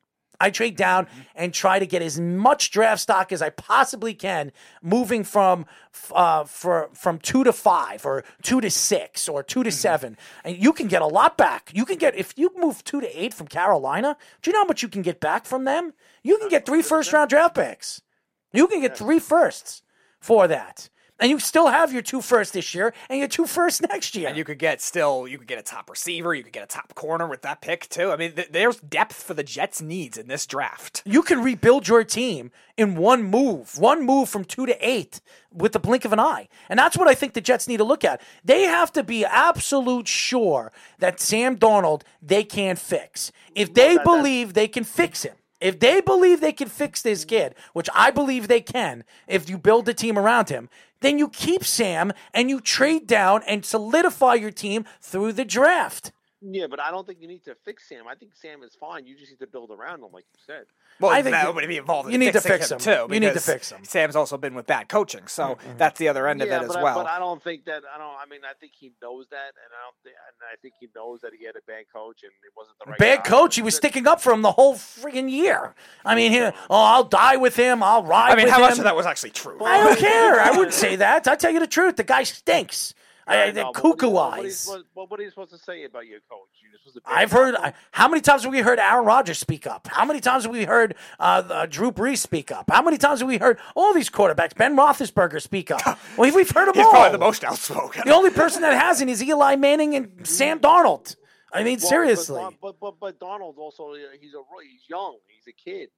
I 0.41 0.51
trade 0.51 0.77
down 0.77 1.07
and 1.35 1.53
try 1.53 1.79
to 1.79 1.87
get 1.87 2.03
as 2.03 2.21
much 2.21 2.71
draft 2.71 3.01
stock 3.01 3.33
as 3.33 3.41
I 3.41 3.51
possibly 3.51 4.15
can, 4.15 4.53
moving 4.83 5.25
from 5.25 5.67
uh, 6.13 6.45
for 6.45 6.91
from 6.93 7.19
two 7.19 7.45
to 7.45 7.53
five 7.53 8.05
or 8.05 8.25
two 8.43 8.61
to 8.61 8.71
six 8.71 9.29
or 9.29 9.43
2 9.43 9.63
to 9.65 9.73
seven, 9.73 10.17
and 10.45 10.57
you 10.57 10.73
can 10.73 10.89
get 10.89 11.03
a 11.03 11.07
lot 11.07 11.37
back. 11.39 11.71
You 11.73 11.85
can 11.85 11.97
get 11.97 12.17
if 12.17 12.35
you 12.37 12.51
move 12.57 12.85
two 12.85 13.01
to 13.01 13.19
eight 13.19 13.33
from 13.33 13.49
Carolina. 13.49 14.17
Do 14.43 14.51
you 14.51 14.53
know 14.53 14.61
how 14.61 14.67
much 14.67 14.83
you 14.83 14.89
can 14.89 15.03
get 15.03 15.21
back 15.21 15.47
from 15.47 15.65
them? 15.65 15.93
You 16.23 16.39
can 16.39 16.49
get 16.49 16.67
three 16.67 16.83
first 16.83 17.13
round 17.13 17.31
draft 17.31 17.55
picks. 17.55 18.03
You 18.53 18.67
can 18.69 18.81
get 18.81 18.97
three 18.97 19.19
firsts 19.19 19.83
for 20.21 20.49
that. 20.49 20.89
And 21.19 21.31
you 21.31 21.39
still 21.39 21.69
have 21.69 21.95
your 21.95 22.03
two 22.03 22.21
firsts 22.21 22.53
this 22.53 22.75
year 22.75 22.93
and 23.09 23.19
your 23.19 23.29
two 23.29 23.47
firsts 23.47 23.81
next 23.81 24.15
year. 24.15 24.29
And 24.29 24.37
you 24.37 24.45
could 24.45 24.59
get 24.59 24.83
still, 24.83 25.27
you 25.27 25.39
could 25.39 25.47
get 25.47 25.59
a 25.59 25.63
top 25.63 25.89
receiver, 25.89 26.35
you 26.35 26.43
could 26.43 26.53
get 26.53 26.63
a 26.63 26.67
top 26.67 26.95
corner 26.95 27.27
with 27.27 27.41
that 27.41 27.63
pick 27.63 27.89
too. 27.89 28.11
I 28.11 28.17
mean, 28.17 28.33
th- 28.33 28.51
there's 28.51 28.77
depth 28.81 29.23
for 29.23 29.33
the 29.33 29.43
Jets' 29.43 29.81
needs 29.81 30.19
in 30.19 30.29
this 30.29 30.47
draft. 30.47 31.03
You 31.07 31.23
can 31.23 31.43
rebuild 31.43 31.89
your 31.89 32.05
team 32.05 32.51
in 32.77 32.97
one 32.97 33.23
move, 33.23 33.79
one 33.79 34.05
move 34.05 34.29
from 34.29 34.45
two 34.45 34.67
to 34.67 34.77
eight 34.87 35.23
with 35.51 35.73
the 35.73 35.79
blink 35.79 36.05
of 36.05 36.13
an 36.13 36.21
eye. 36.21 36.49
And 36.69 36.79
that's 36.79 36.99
what 36.99 37.09
I 37.09 37.15
think 37.15 37.33
the 37.33 37.41
Jets 37.41 37.67
need 37.67 37.79
to 37.79 37.85
look 37.85 38.05
at. 38.05 38.21
They 38.45 38.65
have 38.65 38.93
to 38.93 39.03
be 39.03 39.25
absolute 39.25 40.09
sure 40.09 40.71
that 40.99 41.19
Sam 41.19 41.57
Darnold 41.57 42.03
they 42.21 42.45
can 42.45 42.77
fix. 42.77 43.33
If 43.55 43.73
they 43.73 43.97
believe 43.97 44.53
they 44.53 44.69
can 44.69 44.85
fix 44.85 45.23
him, 45.23 45.37
if 45.61 45.79
they 45.79 46.01
believe 46.01 46.41
they 46.41 46.53
can 46.53 46.69
fix 46.69 47.03
this 47.03 47.25
kid, 47.25 47.55
which 47.73 47.89
I 47.95 48.11
believe 48.11 48.49
they 48.49 48.61
can, 48.61 49.05
if 49.27 49.49
you 49.49 49.59
build 49.59 49.89
a 49.89 49.95
team 49.95 50.19
around 50.19 50.49
him, 50.49 50.69
then 51.01 51.19
you 51.19 51.29
keep 51.29 51.65
Sam 51.65 52.13
and 52.35 52.51
you 52.51 52.61
trade 52.61 53.07
down 53.07 53.43
and 53.47 53.65
solidify 53.65 54.35
your 54.35 54.51
team 54.51 54.85
through 55.01 55.33
the 55.33 55.45
draft. 55.45 56.13
Yeah, 56.49 56.67
but 56.69 56.79
I 56.79 56.93
don't 56.93 57.05
think 57.07 57.21
you 57.21 57.27
need 57.27 57.45
to 57.45 57.57
fix 57.65 57.89
Sam. 57.89 58.07
I 58.09 58.15
think 58.15 58.33
Sam 58.35 58.63
is 58.63 58.77
fine. 58.79 59.05
You 59.07 59.17
just 59.17 59.33
need 59.33 59.41
to 59.41 59.49
build 59.49 59.71
around 59.71 60.03
him, 60.03 60.11
like 60.13 60.25
you 60.33 60.39
said. 60.47 60.67
Well, 61.01 61.11
I 61.11 61.23
think 61.23 61.35
that 61.35 61.49
you- 61.49 61.53
would 61.53 61.69
be 61.69 61.77
involved. 61.77 62.07
In 62.07 62.13
you 62.13 62.19
need 62.19 62.33
to 62.35 62.41
fix 62.41 62.71
him. 62.71 62.79
too. 62.79 63.09
You 63.11 63.21
need 63.21 63.35
to 63.35 63.41
fix 63.41 63.71
him. 63.71 63.85
Sam's 63.85 64.15
also 64.15 64.39
been 64.39 64.55
with 64.55 64.67
bad 64.67 64.89
coaching, 64.89 65.27
so 65.27 65.43
mm-hmm. 65.43 65.77
that's 65.77 65.99
the 65.99 66.09
other 66.09 66.29
end 66.29 66.43
of 66.43 66.49
it 66.49 66.53
as 66.53 66.69
but 66.69 66.83
well. 66.83 67.01
I, 67.01 67.03
but 67.03 67.11
I 67.11 67.19
don't 67.19 67.43
think 67.43 67.65
that. 67.65 67.83
I 67.93 67.99
don't. 67.99 68.15
I 68.15 68.27
mean, 68.31 68.41
I 68.45 68.55
think 68.61 68.73
he 68.79 68.93
knows 69.03 69.27
that, 69.31 69.49
and 69.49 69.73
I 69.73 69.83
don't. 69.85 69.97
Think, 70.05 70.15
and 70.15 70.37
I 70.53 70.57
think 70.63 70.75
he 70.79 70.89
knows 70.95 71.21
that 71.23 71.33
he 71.37 71.45
had 71.45 71.57
a 71.57 71.63
bad 71.67 71.87
coach, 71.93 72.23
and 72.23 72.33
it 72.45 72.53
wasn't 72.57 72.79
the 72.79 72.91
right 72.91 72.99
Bad 72.99 73.25
guy. 73.25 73.31
coach. 73.31 73.57
He 73.57 73.63
was 73.63 73.75
sticking 73.75 74.07
up 74.07 74.21
for 74.21 74.33
him 74.33 74.43
the 74.43 74.53
whole 74.53 74.75
friggin' 74.75 75.31
year. 75.31 75.75
I 76.05 76.15
mean, 76.15 76.33
he, 76.33 76.41
oh, 76.41 76.53
I'll 76.71 77.05
die 77.05 77.37
with 77.37 77.57
him. 77.57 77.83
I'll 77.83 78.05
ride. 78.05 78.33
I 78.33 78.37
mean, 78.37 78.45
with 78.45 78.53
how 78.53 78.61
him. 78.61 78.71
much 78.71 78.79
of 78.79 78.85
that 78.85 78.95
was 78.95 79.07
actually 79.07 79.31
true? 79.31 79.63
I 79.65 79.83
don't 79.85 79.99
care. 79.99 80.41
I 80.41 80.51
wouldn't 80.51 80.75
say 80.75 80.97
that. 80.97 81.27
I 81.27 81.35
tell 81.35 81.51
you 81.51 81.61
the 81.61 81.67
truth. 81.67 81.97
The 81.97 82.05
guy 82.05 82.23
stinks. 82.23 82.95
I, 83.29 83.51
the 83.51 83.63
know, 83.63 83.73
but 83.73 83.83
what 83.85 83.99
cuckoo 83.99 84.07
are 84.07 84.09
you- 84.09 84.15
what 84.15 84.37
you 84.43 84.45
eyes. 84.47 84.59
supposed- 84.61 84.87
What, 84.95 85.11
what 85.11 85.21
are 85.21 85.23
you 85.25 85.31
supposed 85.31 85.51
to 85.51 85.59
say 85.59 85.85
about 85.85 86.07
your 86.07 86.21
coach? 86.31 86.49
You're 86.63 86.79
supposed 86.79 86.97
to 86.97 87.03
I've 87.07 87.33
heard. 87.33 87.55
I, 87.57 87.73
how 87.91 88.09
many 88.09 88.21
times 88.21 88.45
have 88.45 88.53
we 88.53 88.61
heard 88.61 88.79
Aaron 88.79 89.05
Rodgers 89.05 89.39
speak 89.39 89.67
up? 89.67 89.89
How 89.89 90.05
many 90.05 90.21
times 90.21 90.45
have 90.45 90.53
we 90.53 90.65
heard 90.65 90.95
uh, 91.19 91.43
uh, 91.49 91.67
Drew 91.67 91.91
Brees 91.91 92.19
speak 92.19 92.53
up? 92.53 92.71
How 92.71 92.83
many 92.83 92.99
times 92.99 93.21
have 93.21 93.29
we 93.29 93.39
heard 93.39 93.59
all 93.75 93.93
these 93.95 94.11
quarterbacks? 94.11 94.55
Ben 94.57 94.77
Roethlisberger 94.77 95.41
speak 95.43 95.71
up. 95.71 95.99
Well, 96.17 96.33
we've 96.35 96.51
heard 96.51 96.69
them 96.69 96.75
He's 96.75 96.85
all. 96.85 96.93
probably 96.93 97.13
the 97.13 97.19
most 97.19 97.45
outspoken. 97.45 98.03
The 98.07 98.15
only 98.15 98.31
person 98.31 98.63
that 98.63 98.73
hasn't 98.81 99.11
is 99.11 99.23
Eli 99.23 99.57
Manning 99.57 99.95
and 99.97 100.21
Sam 100.27 100.61
Darnold. 100.61 101.17
I 101.53 101.63
mean, 101.63 101.79
Well, 101.81 101.89
seriously. 101.89 102.43
But, 102.61 102.61
but 102.61 102.81
but 102.81 103.01
but 103.01 103.21
Darnold 103.21 103.57
also 103.59 103.93
uh, 103.93 103.97
he's 104.21 104.35
a 104.35 104.43
he's 104.63 104.83
young. 104.89 105.17
He's 105.27 105.47
a 105.53 105.53
kid. 105.53 105.89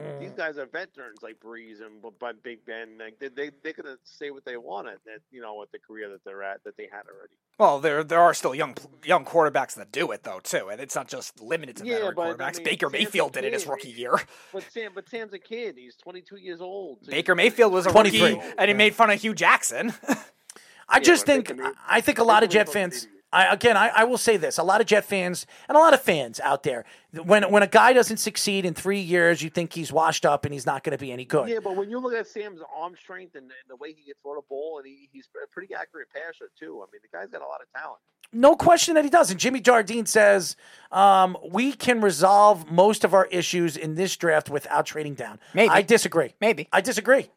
Mm. 0.00 0.20
These 0.20 0.32
guys 0.32 0.56
are 0.56 0.64
veterans 0.64 1.18
like 1.22 1.38
Brees 1.38 1.82
and 1.84 2.00
but, 2.00 2.18
but 2.18 2.42
Big 2.42 2.64
Ben. 2.64 2.96
Like 2.98 3.18
they 3.18 3.28
they 3.28 3.50
they 3.62 3.72
could 3.74 3.86
say 4.04 4.30
what 4.30 4.44
they 4.44 4.56
wanted. 4.56 4.98
That 5.04 5.18
you 5.30 5.42
know 5.42 5.56
with 5.56 5.70
the 5.70 5.78
career 5.78 6.08
that 6.08 6.24
they're 6.24 6.42
at 6.42 6.64
that 6.64 6.76
they 6.78 6.88
had 6.90 7.02
already. 7.06 7.34
Well, 7.58 7.78
there 7.78 8.02
there 8.02 8.20
are 8.20 8.32
still 8.32 8.54
young 8.54 8.74
young 9.04 9.26
quarterbacks 9.26 9.74
that 9.74 9.92
do 9.92 10.10
it 10.12 10.22
though 10.22 10.40
too, 10.40 10.68
and 10.70 10.80
it's 10.80 10.94
not 10.94 11.08
just 11.08 11.40
limited 11.42 11.76
to 11.76 11.84
Yeah, 11.84 11.94
veteran 11.96 12.14
but, 12.16 12.22
I 12.22 12.32
quarterbacks. 12.32 12.56
mean, 12.56 12.64
Baker 12.64 12.86
Sam's 12.86 12.92
Mayfield 12.94 13.32
did 13.34 13.44
it 13.44 13.52
his 13.52 13.66
rookie 13.66 13.90
year. 13.90 14.18
But 14.52 14.64
Sam 14.70 14.92
but 14.94 15.08
Sam's 15.10 15.34
a 15.34 15.38
kid. 15.38 15.74
He's 15.76 15.96
22 15.96 16.36
years 16.36 16.60
old. 16.62 16.98
So 17.04 17.10
Baker 17.10 17.34
he's- 17.34 17.36
Mayfield 17.50 17.72
was 17.72 17.84
a 17.86 17.90
rookie, 17.90 18.40
and 18.56 18.68
he 18.68 18.74
made 18.74 18.94
fun 18.94 19.10
of 19.10 19.20
Hue 19.20 19.34
Jackson. 19.34 19.92
I 20.88 21.00
just 21.00 21.26
think 21.26 21.52
I 21.86 22.00
think 22.00 22.18
a 22.18 22.24
lot 22.24 22.42
of 22.42 22.48
Jet 22.50 22.68
fans. 22.68 23.04
idiot. 23.04 23.21
I, 23.32 23.52
again, 23.52 23.76
I, 23.76 23.88
I 23.88 24.04
will 24.04 24.18
say 24.18 24.36
this: 24.36 24.58
a 24.58 24.62
lot 24.62 24.80
of 24.80 24.86
Jet 24.86 25.04
fans 25.04 25.46
and 25.68 25.76
a 25.76 25.80
lot 25.80 25.94
of 25.94 26.02
fans 26.02 26.38
out 26.40 26.62
there, 26.62 26.84
when 27.24 27.50
when 27.50 27.62
a 27.62 27.66
guy 27.66 27.92
doesn't 27.92 28.18
succeed 28.18 28.64
in 28.64 28.74
three 28.74 29.00
years, 29.00 29.42
you 29.42 29.50
think 29.50 29.72
he's 29.72 29.92
washed 29.92 30.26
up 30.26 30.44
and 30.44 30.52
he's 30.52 30.66
not 30.66 30.84
going 30.84 30.96
to 30.96 31.02
be 31.02 31.12
any 31.12 31.24
good. 31.24 31.48
Yeah, 31.48 31.60
but 31.62 31.76
when 31.76 31.90
you 31.90 31.98
look 31.98 32.14
at 32.14 32.26
Sam's 32.26 32.60
arm 32.76 32.94
strength 32.96 33.34
and, 33.34 33.44
and 33.44 33.52
the 33.68 33.76
way 33.76 33.88
he 33.88 34.04
can 34.04 34.14
throw 34.22 34.34
the 34.34 34.42
ball, 34.48 34.78
and 34.78 34.86
he, 34.86 35.08
he's 35.12 35.28
a 35.42 35.46
pretty 35.48 35.74
accurate 35.74 36.08
passer 36.12 36.50
too. 36.58 36.82
I 36.82 36.86
mean, 36.92 37.00
the 37.02 37.16
guy's 37.16 37.28
got 37.30 37.42
a 37.42 37.46
lot 37.46 37.60
of 37.60 37.68
talent. 37.72 38.00
No 38.34 38.56
question 38.56 38.94
that 38.94 39.04
he 39.04 39.10
does. 39.10 39.30
And 39.30 39.38
Jimmy 39.38 39.60
Jardine 39.60 40.06
says 40.06 40.56
um, 40.90 41.36
we 41.50 41.72
can 41.72 42.00
resolve 42.00 42.70
most 42.70 43.04
of 43.04 43.12
our 43.12 43.26
issues 43.26 43.76
in 43.76 43.94
this 43.94 44.16
draft 44.16 44.48
without 44.48 44.86
trading 44.86 45.14
down. 45.14 45.38
Maybe. 45.52 45.68
I 45.68 45.82
disagree. 45.82 46.34
Maybe. 46.40 46.66
I 46.72 46.80
disagree. 46.80 47.30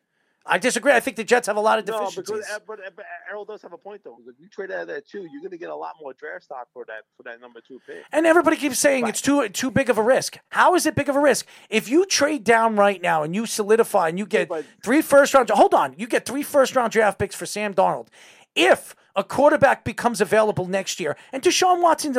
I 0.48 0.60
disagree. 0.60 0.92
I 0.92 1.00
think 1.00 1.18
the 1.18 1.24
Jets 1.24 1.48
have 1.48 1.58
a 1.58 1.60
lot 1.62 1.80
of 1.80 1.88
No, 1.88 1.94
deficiencies. 2.00 2.32
because 2.36 2.50
uh, 2.52 2.60
but, 2.68 2.80
but 2.96 3.06
Errol 3.30 3.46
does 3.46 3.62
have 3.64 3.74
a 3.74 3.78
point 3.78 4.02
though. 4.04 4.18
If 4.28 4.36
you 4.40 4.48
trade 4.48 4.70
out 4.72 4.82
of 4.82 4.88
that 4.90 5.08
too, 5.08 5.22
you're 5.32 5.42
going 5.42 5.52
to 5.52 5.58
get 5.58 5.70
a 5.72 5.76
lot 5.76 5.96
more 6.00 6.14
draft 6.14 6.44
stock 6.44 6.68
for 6.72 6.86
that 6.86 7.02
for 7.18 7.24
that 7.24 7.42
number 7.42 7.62
two 7.68 7.82
pick. 7.88 8.04
And 8.12 8.28
everybody 8.28 8.56
keeps 8.56 8.78
saying 8.78 9.08
it's 9.08 9.22
too 9.22 9.50
too 9.50 9.72
big 9.72 9.90
of 9.90 9.98
a 9.98 10.04
risk. 10.04 10.38
How 10.50 10.76
is 10.76 10.86
it 10.86 10.94
big 10.96 11.10
of 11.10 11.16
a 11.16 11.20
risk? 11.20 11.48
If 11.70 11.90
you 11.90 12.06
trade 12.06 12.44
down 12.44 12.76
right 12.76 13.02
now 13.02 13.24
and 13.24 13.34
you 13.34 13.46
solidify 13.48 14.10
and 14.10 14.20
you 14.20 14.26
get 14.28 14.48
but- 14.50 14.66
three 14.84 15.02
first 15.02 15.34
round, 15.34 15.50
hold 15.50 15.74
on, 15.74 15.96
you 15.98 16.06
get 16.08 16.26
three 16.28 16.44
first 16.44 16.76
round 16.76 16.92
draft 16.92 17.18
picks 17.18 17.36
for 17.36 17.46
Sam 17.48 17.74
Darnold. 17.74 18.08
If 18.56 18.96
a 19.16 19.24
quarterback 19.24 19.84
becomes 19.84 20.22
available 20.22 20.66
next 20.68 21.00
year, 21.00 21.16
and 21.32 21.42
Deshaun 21.42 21.82
Watson, 21.82 22.16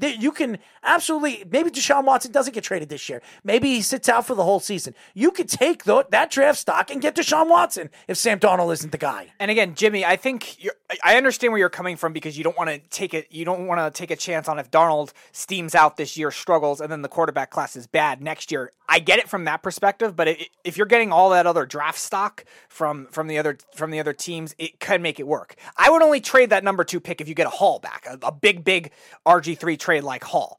you 0.00 0.32
can 0.32 0.58
absolutely 0.82 1.44
maybe 1.50 1.70
Deshaun 1.70 2.04
Watson 2.04 2.32
doesn't 2.32 2.54
get 2.54 2.64
traded 2.64 2.88
this 2.88 3.08
year. 3.08 3.20
Maybe 3.44 3.68
he 3.68 3.82
sits 3.82 4.08
out 4.08 4.26
for 4.26 4.34
the 4.34 4.44
whole 4.44 4.60
season. 4.60 4.94
You 5.14 5.30
could 5.30 5.48
take 5.48 5.84
that 5.84 6.30
draft 6.30 6.58
stock 6.58 6.90
and 6.90 7.00
get 7.00 7.14
Deshaun 7.14 7.48
Watson 7.48 7.90
if 8.06 8.16
Sam 8.16 8.38
Darnold 8.38 8.72
isn't 8.72 8.92
the 8.92 8.98
guy. 8.98 9.32
And 9.38 9.50
again, 9.50 9.74
Jimmy, 9.74 10.04
I 10.04 10.16
think 10.16 10.56
I- 11.04 11.16
understand 11.16 11.52
where 11.52 11.58
you're 11.58 11.68
coming 11.68 11.96
from 11.96 12.12
because 12.12 12.38
you 12.38 12.44
don't 12.44 12.56
want 12.56 12.70
to 12.70 12.78
take 12.78 13.12
it. 13.12 13.26
You 13.30 13.44
don't 13.44 13.66
want 13.66 13.80
to 13.80 13.96
take 13.96 14.10
a 14.10 14.16
chance 14.16 14.48
on 14.48 14.58
if 14.58 14.70
Darnold 14.70 15.12
steams 15.32 15.74
out 15.74 15.96
this 15.96 16.16
year, 16.16 16.30
struggles, 16.30 16.80
and 16.80 16.90
then 16.90 17.02
the 17.02 17.08
quarterback 17.08 17.50
class 17.50 17.76
is 17.76 17.86
bad 17.86 18.22
next 18.22 18.50
year. 18.50 18.72
I 18.88 18.98
get 18.98 19.18
it 19.18 19.28
from 19.28 19.44
that 19.44 19.62
perspective, 19.62 20.16
but 20.16 20.28
i 20.28 20.46
if 20.64 20.76
you're 20.76 20.86
getting 20.86 21.12
all 21.12 21.30
that 21.30 21.46
other 21.46 21.66
draft 21.66 21.98
stock 21.98 22.44
from 22.68 23.06
from 23.06 23.26
the 23.26 23.38
other 23.38 23.58
from 23.74 23.90
the 23.90 24.00
other 24.00 24.12
teams, 24.12 24.54
it 24.58 24.80
could 24.80 25.00
make 25.00 25.20
it 25.20 25.26
work. 25.26 25.56
I 25.76 25.90
would 25.90 26.02
only 26.02 26.20
trade 26.20 26.50
that 26.50 26.64
number 26.64 26.84
two 26.84 27.00
pick 27.00 27.20
if 27.20 27.28
you 27.28 27.34
get 27.34 27.46
a 27.46 27.50
Hall 27.50 27.78
back, 27.78 28.06
a, 28.08 28.18
a 28.26 28.32
big 28.32 28.64
big 28.64 28.92
RG 29.26 29.58
three 29.58 29.76
trade 29.76 30.04
like 30.04 30.24
Hall. 30.24 30.58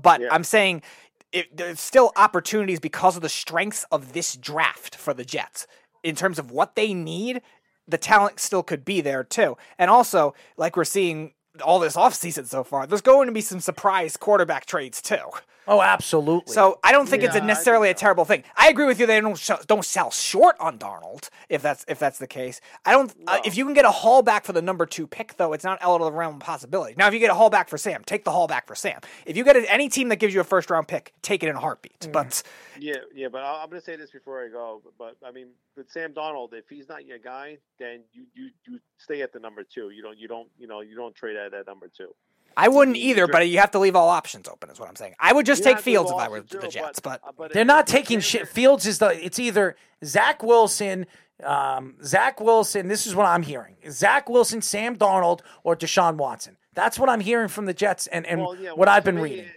But 0.00 0.20
I'm 0.30 0.44
saying 0.44 0.82
it, 1.32 1.56
there's 1.56 1.80
still 1.80 2.12
opportunities 2.16 2.80
because 2.80 3.16
of 3.16 3.22
the 3.22 3.28
strengths 3.28 3.84
of 3.90 4.12
this 4.12 4.36
draft 4.36 4.94
for 4.94 5.12
the 5.12 5.24
Jets 5.24 5.66
in 6.02 6.14
terms 6.14 6.38
of 6.38 6.50
what 6.50 6.76
they 6.76 6.94
need. 6.94 7.42
The 7.88 7.98
talent 7.98 8.40
still 8.40 8.62
could 8.62 8.84
be 8.84 9.00
there 9.00 9.24
too, 9.24 9.56
and 9.78 9.90
also 9.90 10.34
like 10.56 10.76
we're 10.76 10.84
seeing 10.84 11.32
all 11.64 11.78
this 11.78 11.96
offseason 11.96 12.46
so 12.46 12.64
far, 12.64 12.86
there's 12.86 13.00
going 13.00 13.26
to 13.26 13.32
be 13.32 13.40
some 13.40 13.60
surprise 13.60 14.16
quarterback 14.16 14.66
trades 14.66 15.00
too. 15.00 15.30
Oh, 15.68 15.82
absolutely. 15.82 16.52
So 16.52 16.78
I 16.84 16.92
don't 16.92 17.08
think 17.08 17.22
it's 17.22 17.34
a 17.34 17.40
necessarily 17.40 17.90
a 17.90 17.94
terrible 17.94 18.24
thing. 18.24 18.44
I 18.56 18.68
agree 18.68 18.86
with 18.86 19.00
you. 19.00 19.06
They 19.06 19.20
don't 19.20 19.36
sh- 19.36 19.50
don't 19.66 19.84
sell 19.84 20.10
short 20.10 20.56
on 20.60 20.78
Darnold 20.78 21.28
if 21.48 21.60
that's 21.62 21.84
if 21.88 21.98
that's 21.98 22.18
the 22.18 22.26
case. 22.26 22.60
I 22.84 22.92
don't. 22.92 23.12
Uh, 23.26 23.38
if 23.44 23.56
you 23.56 23.64
can 23.64 23.74
get 23.74 23.84
a 23.84 23.90
haul 23.90 24.22
back 24.22 24.44
for 24.44 24.52
the 24.52 24.62
number 24.62 24.86
two 24.86 25.06
pick, 25.06 25.36
though, 25.36 25.52
it's 25.52 25.64
not 25.64 25.78
out 25.82 26.00
of 26.00 26.04
the 26.06 26.12
realm 26.12 26.36
of 26.36 26.40
possibility. 26.40 26.94
Now, 26.96 27.08
if 27.08 27.14
you 27.14 27.20
get 27.20 27.30
a 27.30 27.34
haul 27.34 27.50
back 27.50 27.68
for 27.68 27.78
Sam, 27.78 28.02
take 28.04 28.24
the 28.24 28.30
haul 28.30 28.46
back 28.46 28.66
for 28.66 28.74
Sam. 28.74 29.00
If 29.24 29.36
you 29.36 29.44
get 29.44 29.56
a, 29.56 29.72
any 29.72 29.88
team 29.88 30.08
that 30.10 30.16
gives 30.16 30.32
you 30.34 30.40
a 30.40 30.44
first 30.44 30.70
round 30.70 30.86
pick, 30.88 31.12
take 31.22 31.42
it 31.42 31.48
in 31.48 31.56
a 31.56 31.60
heartbeat. 31.60 32.08
But 32.12 32.42
Yeah, 32.78 32.96
yeah, 33.14 33.28
but 33.28 33.42
I- 33.42 33.62
I'm 33.62 33.68
going 33.70 33.80
to 33.80 33.84
say 33.84 33.96
this 33.96 34.10
before 34.10 34.44
I 34.44 34.48
go. 34.48 34.82
But, 34.84 35.16
but 35.20 35.26
I 35.28 35.32
mean, 35.32 35.48
with 35.76 35.90
Sam 35.90 36.12
Darnold, 36.12 36.52
if 36.52 36.68
he's 36.68 36.88
not 36.88 37.04
your 37.06 37.18
guy, 37.18 37.58
then 37.78 38.00
you, 38.12 38.24
you 38.34 38.50
you 38.66 38.78
stay 38.98 39.22
at 39.22 39.32
the 39.32 39.40
number 39.40 39.64
two. 39.64 39.90
You 39.90 40.02
don't 40.02 40.18
you 40.18 40.28
don't 40.28 40.48
you 40.58 40.66
know 40.68 40.80
you 40.80 40.94
don't 40.94 41.14
trade 41.14 41.36
at 41.36 41.50
that 41.52 41.66
number 41.66 41.88
two. 41.94 42.14
I 42.56 42.68
wouldn't 42.68 42.96
either. 42.96 43.26
But 43.26 43.48
you 43.48 43.58
have 43.58 43.70
to 43.72 43.78
leave 43.78 43.94
all 43.96 44.08
options 44.08 44.48
open. 44.48 44.70
Is 44.70 44.80
what 44.80 44.88
I'm 44.88 44.96
saying. 44.96 45.14
I 45.20 45.32
would 45.32 45.46
just 45.46 45.60
You 45.64 45.72
take 45.72 45.78
Fields 45.80 46.10
if 46.10 46.16
I 46.16 46.28
were 46.28 46.40
the 46.40 46.58
the 46.58 46.68
Jets. 46.68 47.00
But 47.00 47.20
uh, 47.26 47.32
but 47.36 47.52
They're 47.52 47.64
not 47.64 47.86
taking 47.86 48.20
shit. 48.20 48.48
Fields 48.48 48.86
is 48.86 48.98
the. 48.98 49.08
It's 49.24 49.38
either 49.38 49.76
Zach 50.04 50.42
Wilson, 50.42 51.06
um, 51.44 51.96
Zach 52.02 52.40
Wilson. 52.40 52.88
This 52.88 53.06
is 53.06 53.14
what 53.14 53.26
I'm 53.26 53.42
hearing: 53.42 53.76
Zach 53.90 54.28
Wilson, 54.28 54.62
Sam 54.62 54.96
Darnold, 54.96 55.40
or 55.64 55.76
Deshaun 55.76 56.16
Watson. 56.16 56.56
That's 56.74 56.98
what 56.98 57.08
I'm 57.08 57.20
hearing 57.20 57.48
from 57.48 57.66
the 57.66 57.74
Jets, 57.74 58.06
and 58.06 58.26
and 58.26 58.40
Well, 58.40 58.56
yeah, 58.56 58.70
what 58.70 58.78
well, 58.80 58.88
I've 58.90 59.04
been 59.04 59.18
reading. 59.18 59.44
it- 59.46 59.50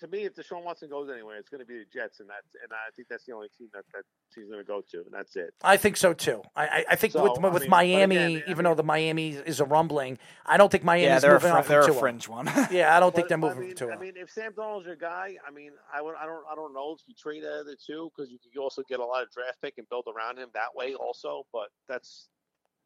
To 0.00 0.06
me, 0.06 0.24
if 0.24 0.34
Deshaun 0.34 0.62
Watson 0.62 0.88
goes 0.88 1.10
anywhere, 1.10 1.36
it's 1.38 1.48
going 1.48 1.60
to 1.60 1.66
be 1.66 1.78
the 1.78 1.84
Jets, 1.92 2.20
and 2.20 2.28
that's 2.28 2.54
and 2.62 2.72
I 2.72 2.90
think 2.94 3.08
that's 3.08 3.24
the 3.24 3.32
only 3.32 3.48
team 3.58 3.68
that, 3.74 3.84
that 3.92 4.02
he's 4.34 4.46
going 4.48 4.60
to 4.60 4.64
go 4.66 4.80
to, 4.92 4.98
and 4.98 5.12
that's 5.12 5.34
it. 5.36 5.54
I 5.62 5.76
think 5.76 5.96
so 5.96 6.12
too. 6.14 6.42
I 6.54 6.66
I, 6.66 6.84
I 6.90 6.96
think 6.96 7.12
So, 7.14 7.22
with 7.22 7.44
I 7.44 7.48
with 7.48 7.62
mean, 7.62 7.70
Miami, 7.70 8.16
again, 8.16 8.42
I 8.46 8.50
even 8.50 8.64
though 8.64 8.74
the 8.74 8.82
Miami 8.84 9.30
is 9.30 9.60
a 9.60 9.64
rumbling, 9.64 10.18
I 10.46 10.56
don't 10.56 10.70
think 10.70 10.82
yeah, 10.84 10.86
Miami's 10.86 11.22
they're 11.22 11.32
a, 11.32 11.34
moving 11.34 11.50
fr- 11.50 11.56
on 11.56 11.62
from 11.64 11.72
they're 11.72 11.90
a 11.90 11.94
fringe 11.94 12.28
one. 12.28 12.46
Yeah, 12.70 12.96
I 12.96 13.00
don't 13.00 13.14
think 13.14 13.28
they're 13.28 13.38
I 13.38 13.40
moving 13.40 13.60
mean, 13.60 13.76
from 13.76 13.88
Tua. 13.88 13.96
I 13.96 13.98
mean, 13.98 14.12
if 14.16 14.30
Sam 14.30 14.52
Darnold's 14.52 14.86
your 14.86 14.96
guy, 14.96 15.36
I 15.46 15.50
mean, 15.50 15.72
I 15.92 16.02
would, 16.02 16.14
I 16.20 16.26
don't, 16.26 16.44
I 16.50 16.54
don't 16.54 16.74
know 16.74 16.94
if 16.98 17.00
you 17.06 17.14
trade 17.14 17.44
out 17.44 17.60
of 17.60 17.66
the 17.66 17.76
two 17.76 18.10
because 18.14 18.30
you 18.30 18.38
could 18.38 18.58
also 18.60 18.82
get 18.88 19.00
a 19.00 19.04
lot 19.04 19.22
of 19.22 19.30
draft 19.30 19.60
pick 19.62 19.78
and 19.78 19.88
build 19.88 20.06
around 20.14 20.38
him 20.38 20.48
that 20.54 20.74
way 20.74 20.94
also. 20.94 21.44
But 21.52 21.68
that's 21.88 22.28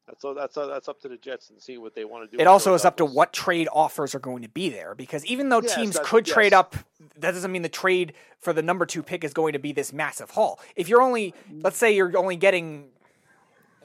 that's 0.07 0.25
that's 0.37 0.55
that's 0.55 0.89
up 0.89 1.01
to 1.03 1.09
the 1.09 1.17
Jets 1.17 1.51
and 1.51 1.61
see 1.63 1.79
what 1.79 1.95
they 1.95 2.05
want 2.05 2.31
to 2.31 2.37
do. 2.37 2.41
It 2.41 2.47
also 2.47 2.75
is 2.75 2.85
up 2.85 2.97
to 2.97 3.05
what 3.05 3.33
trade 3.33 3.69
offers 3.73 4.15
are 4.15 4.19
going 4.21 4.43
to 4.43 4.49
be 4.49 4.69
there 4.69 4.95
because 4.95 5.25
even 5.27 5.49
though 5.49 5.61
Yes, 5.63 5.75
teams 5.75 5.95
that's- 5.95 6.11
could 6.11 6.27
trade 6.27 6.53
up 6.53 6.75
that 7.19 7.33
doesn't 7.33 7.53
mean 7.53 7.63
the 7.63 7.69
trade 7.69 8.13
for 8.41 8.53
the 8.53 8.63
number 8.63 8.85
two 8.87 9.03
pick 9.03 9.23
is 9.25 9.33
going 9.33 9.53
to 9.53 9.59
be 9.59 9.73
this 9.73 9.93
massive 9.93 10.31
haul. 10.31 10.59
If 10.77 10.89
you're 10.89 11.03
only, 11.03 11.35
let's 11.61 11.77
say 11.77 11.95
you're 11.95 12.17
only 12.17 12.37
getting 12.37 12.89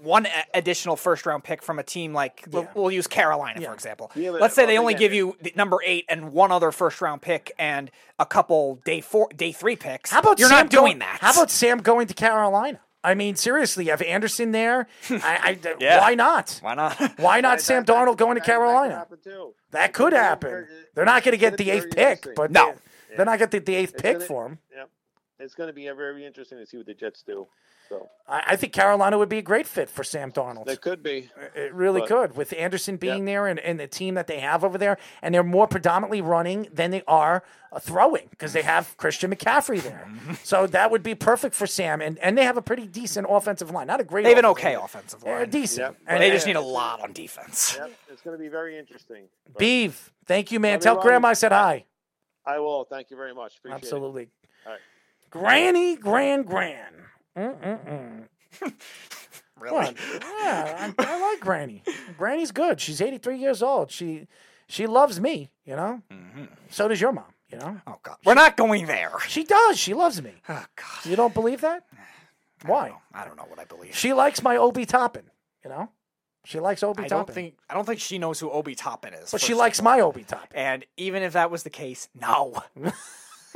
one 0.02 0.28
additional 0.54 0.96
first 0.96 1.26
round 1.26 1.44
pick 1.44 1.62
from 1.64 1.80
a 1.80 1.84
team 1.84 2.14
like 2.14 2.46
we'll, 2.52 2.68
we'll 2.76 2.92
use 2.92 3.08
Carolina 3.08 3.60
for 3.62 3.74
example. 3.74 4.12
Yeah, 4.16 4.32
let's 4.32 4.54
say 4.56 4.66
they 4.66 4.78
only 4.78 4.94
give 4.94 5.14
you 5.14 5.36
number 5.56 5.80
eight 5.86 6.06
and 6.10 6.32
one 6.34 6.52
other 6.52 6.72
first 6.72 7.02
round 7.02 7.22
pick 7.22 7.52
and 7.58 7.90
a 8.20 8.26
couple 8.26 8.80
day 8.86 9.02
four, 9.02 9.28
day 9.36 9.52
three 9.52 9.76
picks. 9.76 10.12
How 10.12 10.20
about 10.20 10.40
you're 10.40 10.50
Sam 10.50 10.66
not 10.66 10.70
doing 10.70 10.84
going, 10.84 11.00
that? 11.00 11.18
How 11.22 11.32
about 11.32 11.50
Sam 11.52 11.80
going 11.80 12.08
to 12.08 12.14
Carolina? 12.14 12.80
I 13.08 13.14
mean, 13.14 13.36
seriously, 13.36 13.86
you 13.86 13.92
have 13.92 14.02
Anderson 14.02 14.52
there. 14.52 14.88
I, 15.10 15.58
I, 15.64 15.76
Yeah. 15.80 16.00
Why 16.02 16.16
not? 16.16 16.60
why 16.62 16.74
not? 16.76 16.96
Why 17.20 17.42
not 17.42 17.62
Sam 17.62 17.84
that- 17.86 17.94
Darnold 17.96 18.18
going 18.18 18.36
to 18.36 18.40
that- 18.42 18.46
that 18.46 18.46
could 18.46 18.52
Carolina? 18.52 18.96
happen, 18.96 19.18
too. 19.24 19.54
That 19.72 19.94
could 19.94 20.14
happen. 20.14 20.68
They're 20.94 21.06
not 21.06 21.24
going 21.24 21.32
to 21.34 21.38
get 21.38 21.58
the 21.58 21.70
eighth 21.72 21.92
pick, 21.96 22.36
but 22.36 22.52
No. 22.52 22.74
they, 23.10 23.16
they're 23.16 23.26
not 23.26 23.40
going 23.40 23.50
to 23.50 23.56
get 23.58 23.66
the 23.66 23.76
eighth 23.76 23.94
It's 23.94 24.02
pick 24.02 24.14
gonna- 24.16 24.26
for 24.26 24.46
him. 24.48 24.60
Yep. 24.76 24.90
It's 25.40 25.54
going 25.54 25.68
to 25.68 25.74
be 25.74 25.86
very 25.90 26.26
interesting 26.26 26.58
to 26.58 26.66
see 26.66 26.78
what 26.78 26.86
the 26.88 26.94
Jets 26.94 27.22
do. 27.22 27.48
So 27.90 28.10
I, 28.28 28.44
I 28.48 28.56
think 28.58 28.74
Carolina 28.74 29.18
would 29.18 29.30
be 29.30 29.38
a 29.38 29.42
great 29.42 29.66
fit 29.66 29.90
for 29.90 30.04
Sam 30.04 30.30
Darnold. 30.32 30.66
they 30.66 30.76
could 30.76 31.02
be. 31.02 31.30
It 31.56 31.74
really 31.74 32.02
But- 32.02 32.10
could, 32.10 32.36
with 32.36 32.52
Anderson 32.58 32.98
being 32.98 33.24
there 33.26 33.48
and, 33.48 33.60
and 33.60 33.80
the 33.80 33.88
team 33.88 34.16
that 34.16 34.28
they 34.28 34.40
have 34.40 34.64
over 34.66 34.78
there, 34.78 34.98
and 35.22 35.34
they're 35.34 35.44
more 35.44 35.68
predominantly 35.68 36.20
running 36.20 36.68
than 36.74 36.92
they 36.92 37.04
are 37.08 37.44
uh, 37.72 37.80
throwing 37.80 38.28
because 38.30 38.52
they 38.52 38.64
have 38.64 38.98
Christian 38.98 39.34
McCaffrey 39.34 39.82
there. 39.82 40.06
So 40.44 40.68
that 40.68 40.92
would 40.92 41.04
be 41.04 41.16
perfect 41.16 41.56
for 41.56 41.66
Sam, 41.68 42.02
and 42.02 42.18
and 42.20 42.38
they 42.38 42.44
have 42.44 42.58
a 42.58 42.62
pretty 42.62 42.88
decent 42.88 43.28
offensive 43.30 43.72
line, 43.72 43.88
not 43.88 44.02
a 44.02 44.04
great. 44.04 44.24
They 44.24 44.30
have 44.30 44.40
an 44.40 44.46
okay 44.46 44.76
line. 44.76 44.84
offensive 44.86 45.22
They're 45.22 45.40
line. 45.40 45.50
decent, 45.50 45.80
Yep. 45.80 45.96
and 46.08 46.10
And 46.16 46.24
they 46.24 46.32
just 46.32 46.46
need 46.48 46.56
a 46.58 46.62
lot 46.62 47.02
on 47.02 47.14
defense. 47.14 47.78
Yep. 47.80 47.92
It's 48.12 48.22
going 48.22 48.38
to 48.38 48.42
be 48.44 48.50
very 48.50 48.78
interesting. 48.78 49.26
But 49.46 49.60
Beeve, 49.60 50.12
thank 50.26 50.52
you, 50.52 50.60
man. 50.60 50.74
Love 50.74 50.82
Tell 50.82 51.02
Grandma 51.02 51.30
I 51.30 51.34
said 51.34 51.52
hi. 51.54 51.86
I 52.46 52.60
will. 52.60 52.86
Thank 52.86 53.12
you 53.12 53.18
very 53.18 53.34
much. 53.34 53.58
Appreciate 53.58 53.76
Absolutely. 53.78 54.24
All 54.24 54.26
right. 54.28 54.30
Granny, 55.30 55.96
grand, 55.96 56.46
grand. 56.46 56.96
Mm-mm-mm. 57.38 58.24
Really? 59.60 59.96
Yeah, 60.22 60.94
I, 61.00 61.04
I 61.04 61.20
like 61.32 61.40
Granny. 61.40 61.82
Granny's 62.16 62.52
good. 62.52 62.80
She's 62.80 63.02
83 63.02 63.38
years 63.40 63.64
old. 63.64 63.90
She 63.90 64.28
she 64.68 64.86
loves 64.86 65.20
me, 65.20 65.50
you 65.66 65.76
know? 65.76 66.04
Mm-hmm. 66.12 66.44
So 66.70 66.88
does 66.88 67.02
your 67.02 67.12
mom, 67.12 67.34
you 67.52 67.58
know? 67.58 67.82
Oh 67.88 67.98
God, 68.04 68.18
we're 68.24 68.36
not 68.36 68.56
going 68.56 68.86
there. 68.86 69.14
She 69.28 69.44
does. 69.44 69.80
She 69.80 69.96
loves 69.96 70.22
me. 70.22 70.34
Oh 70.48 70.64
God, 70.76 71.06
You 71.10 71.16
don't 71.16 71.34
believe 71.34 71.62
that? 71.62 71.86
Why? 72.68 72.94
I 73.12 73.26
don't 73.26 73.36
know 73.36 73.46
what 73.50 73.58
I 73.58 73.66
believe. 73.66 73.96
She 73.96 74.14
likes 74.14 74.44
my 74.44 74.58
Obi 74.58 74.86
Toppin, 74.86 75.24
you 75.64 75.72
know? 75.72 75.90
She 76.46 76.60
likes 76.60 76.84
Obi 76.84 77.06
I 77.06 77.08
Toppin. 77.08 77.26
don't 77.26 77.34
think 77.34 77.58
I 77.68 77.74
don't 77.74 77.86
think 77.86 78.00
she 78.00 78.20
knows 78.20 78.40
who 78.40 78.52
Obi 78.52 78.76
Toppin 78.76 79.16
is. 79.16 79.32
but 79.32 79.42
she 79.42 79.56
likes 79.56 79.82
my 79.82 80.02
Obi 80.02 80.24
Toppin. 80.24 80.56
And 80.56 80.86
even 80.98 81.24
if 81.24 81.34
that 81.34 81.50
was 81.50 81.64
the 81.64 81.72
case, 81.72 82.10
no. 82.14 82.62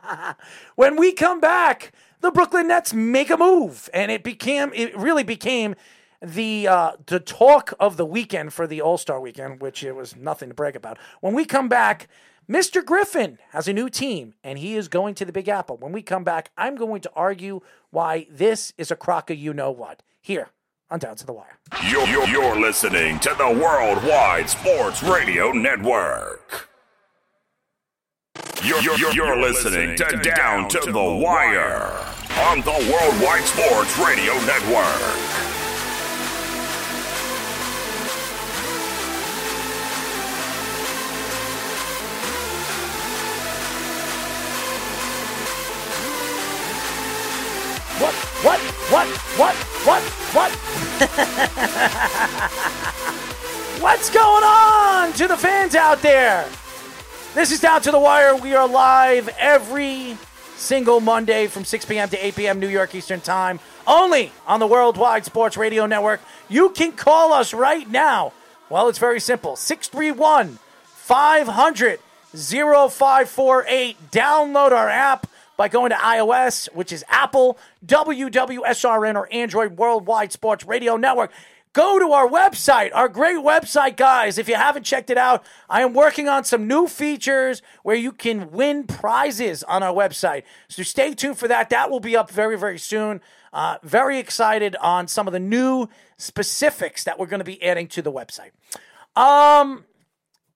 when 0.76 0.96
we 0.96 1.12
come 1.12 1.40
back, 1.40 1.92
the 2.20 2.30
Brooklyn 2.30 2.68
Nets 2.68 2.94
make 2.94 3.30
a 3.30 3.36
move, 3.36 3.90
and 3.92 4.10
it 4.10 4.22
became 4.22 4.72
it 4.74 4.96
really 4.96 5.24
became 5.24 5.74
the 6.20 6.68
uh, 6.68 6.92
the 7.06 7.20
talk 7.20 7.74
of 7.80 7.96
the 7.96 8.06
weekend 8.06 8.52
for 8.52 8.66
the 8.66 8.80
All 8.80 8.98
Star 8.98 9.20
weekend, 9.20 9.60
which 9.60 9.82
it 9.82 9.92
was 9.92 10.16
nothing 10.16 10.48
to 10.48 10.54
brag 10.54 10.76
about. 10.76 10.98
When 11.20 11.34
we 11.34 11.44
come 11.44 11.68
back, 11.68 12.08
Mr. 12.48 12.84
Griffin 12.84 13.38
has 13.50 13.68
a 13.68 13.72
new 13.72 13.88
team, 13.88 14.34
and 14.42 14.58
he 14.58 14.76
is 14.76 14.88
going 14.88 15.14
to 15.16 15.24
the 15.24 15.32
Big 15.32 15.48
Apple. 15.48 15.76
When 15.76 15.92
we 15.92 16.02
come 16.02 16.24
back, 16.24 16.50
I'm 16.56 16.76
going 16.76 17.00
to 17.02 17.10
argue 17.14 17.60
why 17.90 18.26
this 18.30 18.72
is 18.78 18.90
a 18.90 18.96
crock 18.96 19.30
of 19.30 19.36
you 19.38 19.52
know 19.52 19.70
what 19.70 20.02
here 20.20 20.50
on 20.90 20.98
Down 20.98 21.16
to 21.16 21.26
the 21.26 21.32
Wire. 21.32 21.58
You're, 21.88 22.06
you're, 22.06 22.28
you're 22.28 22.60
listening 22.60 23.18
to 23.20 23.34
the 23.38 23.48
Worldwide 23.48 24.50
Sports 24.50 25.02
Radio 25.02 25.50
Network. 25.52 26.71
You're, 28.64 28.80
you're, 28.80 29.12
you're, 29.12 29.36
listening 29.40 29.96
to 29.96 30.04
Down 30.36 30.68
to 30.68 30.78
the 30.78 31.02
Wire 31.02 31.90
on 32.46 32.60
the 32.60 32.70
Worldwide 32.70 33.42
Sports 33.42 33.98
Radio 33.98 34.34
Network. 34.46 34.86
What? 47.98 48.14
What? 48.44 48.60
What? 48.92 49.08
What? 49.38 49.56
What? 49.84 50.02
What? 50.34 50.52
What's 53.82 54.08
going 54.08 54.44
on 54.44 55.12
to 55.14 55.26
the 55.26 55.36
fans 55.36 55.74
out 55.74 56.00
there? 56.00 56.48
This 57.34 57.50
is 57.50 57.60
Down 57.60 57.80
to 57.80 57.90
the 57.90 57.98
Wire. 57.98 58.36
We 58.36 58.54
are 58.54 58.68
live 58.68 59.30
every 59.38 60.18
single 60.56 61.00
Monday 61.00 61.46
from 61.46 61.64
6 61.64 61.86
p.m. 61.86 62.10
to 62.10 62.26
8 62.26 62.36
p.m. 62.36 62.60
New 62.60 62.68
York 62.68 62.94
Eastern 62.94 63.22
Time, 63.22 63.58
only 63.86 64.30
on 64.46 64.60
the 64.60 64.66
Worldwide 64.66 65.24
Sports 65.24 65.56
Radio 65.56 65.86
Network. 65.86 66.20
You 66.50 66.68
can 66.68 66.92
call 66.92 67.32
us 67.32 67.54
right 67.54 67.88
now. 67.88 68.34
Well, 68.68 68.90
it's 68.90 68.98
very 68.98 69.18
simple 69.18 69.56
631 69.56 70.58
500 70.84 72.00
0548. 72.34 74.10
Download 74.10 74.72
our 74.72 74.90
app 74.90 75.26
by 75.56 75.68
going 75.68 75.88
to 75.88 75.96
iOS, 75.96 76.70
which 76.74 76.92
is 76.92 77.02
Apple, 77.08 77.56
WWSRN, 77.86 79.14
or 79.14 79.32
Android 79.32 79.78
Worldwide 79.78 80.32
Sports 80.32 80.66
Radio 80.66 80.98
Network. 80.98 81.32
Go 81.72 81.98
to 81.98 82.12
our 82.12 82.28
website, 82.28 82.90
our 82.92 83.08
great 83.08 83.38
website, 83.38 83.96
guys. 83.96 84.36
If 84.36 84.46
you 84.46 84.56
haven't 84.56 84.84
checked 84.84 85.08
it 85.08 85.16
out, 85.16 85.42
I 85.70 85.80
am 85.80 85.94
working 85.94 86.28
on 86.28 86.44
some 86.44 86.68
new 86.68 86.86
features 86.86 87.62
where 87.82 87.96
you 87.96 88.12
can 88.12 88.50
win 88.50 88.84
prizes 88.84 89.62
on 89.62 89.82
our 89.82 89.94
website. 89.94 90.42
So 90.68 90.82
stay 90.82 91.14
tuned 91.14 91.38
for 91.38 91.48
that. 91.48 91.70
That 91.70 91.90
will 91.90 92.00
be 92.00 92.14
up 92.14 92.30
very, 92.30 92.58
very 92.58 92.78
soon. 92.78 93.22
Uh, 93.54 93.78
very 93.82 94.18
excited 94.18 94.76
on 94.76 95.08
some 95.08 95.26
of 95.26 95.32
the 95.32 95.40
new 95.40 95.88
specifics 96.18 97.04
that 97.04 97.18
we're 97.18 97.26
going 97.26 97.40
to 97.40 97.44
be 97.44 97.62
adding 97.62 97.86
to 97.88 98.02
the 98.02 98.12
website. 98.12 98.50
Um, 99.16 99.86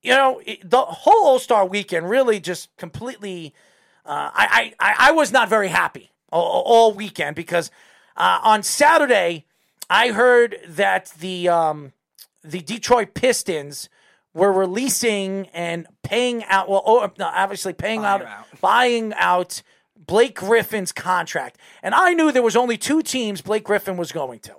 you 0.02 0.12
know, 0.12 0.42
the 0.62 0.82
whole 0.82 1.26
All 1.26 1.38
Star 1.38 1.66
weekend 1.66 2.10
really 2.10 2.40
just 2.40 2.74
completely. 2.76 3.54
Uh, 4.04 4.30
I, 4.34 4.74
I 4.78 4.94
I 4.98 5.12
was 5.12 5.32
not 5.32 5.48
very 5.48 5.68
happy 5.68 6.12
all, 6.30 6.62
all 6.64 6.92
weekend 6.92 7.36
because 7.36 7.70
uh, 8.16 8.38
on 8.42 8.62
Saturday 8.62 9.46
I 9.88 10.08
heard 10.12 10.56
that 10.68 11.12
the 11.18 11.48
um, 11.48 11.92
the 12.42 12.60
Detroit 12.60 13.14
Pistons 13.14 13.88
were 14.34 14.52
releasing 14.52 15.46
and 15.48 15.86
paying 16.02 16.44
out. 16.44 16.68
Well, 16.68 16.82
oh, 16.84 17.10
no, 17.18 17.26
obviously 17.26 17.72
paying 17.72 18.02
Buying 18.02 18.22
out, 18.22 18.26
out. 18.26 18.60
buying 18.60 19.14
out 19.16 19.62
Blake 19.96 20.36
Griffin's 20.36 20.92
contract, 20.92 21.58
and 21.82 21.94
I 21.94 22.12
knew 22.14 22.30
there 22.32 22.42
was 22.42 22.56
only 22.56 22.76
two 22.76 23.02
teams 23.02 23.40
Blake 23.40 23.64
Griffin 23.64 23.96
was 23.96 24.12
going 24.12 24.40
to. 24.40 24.56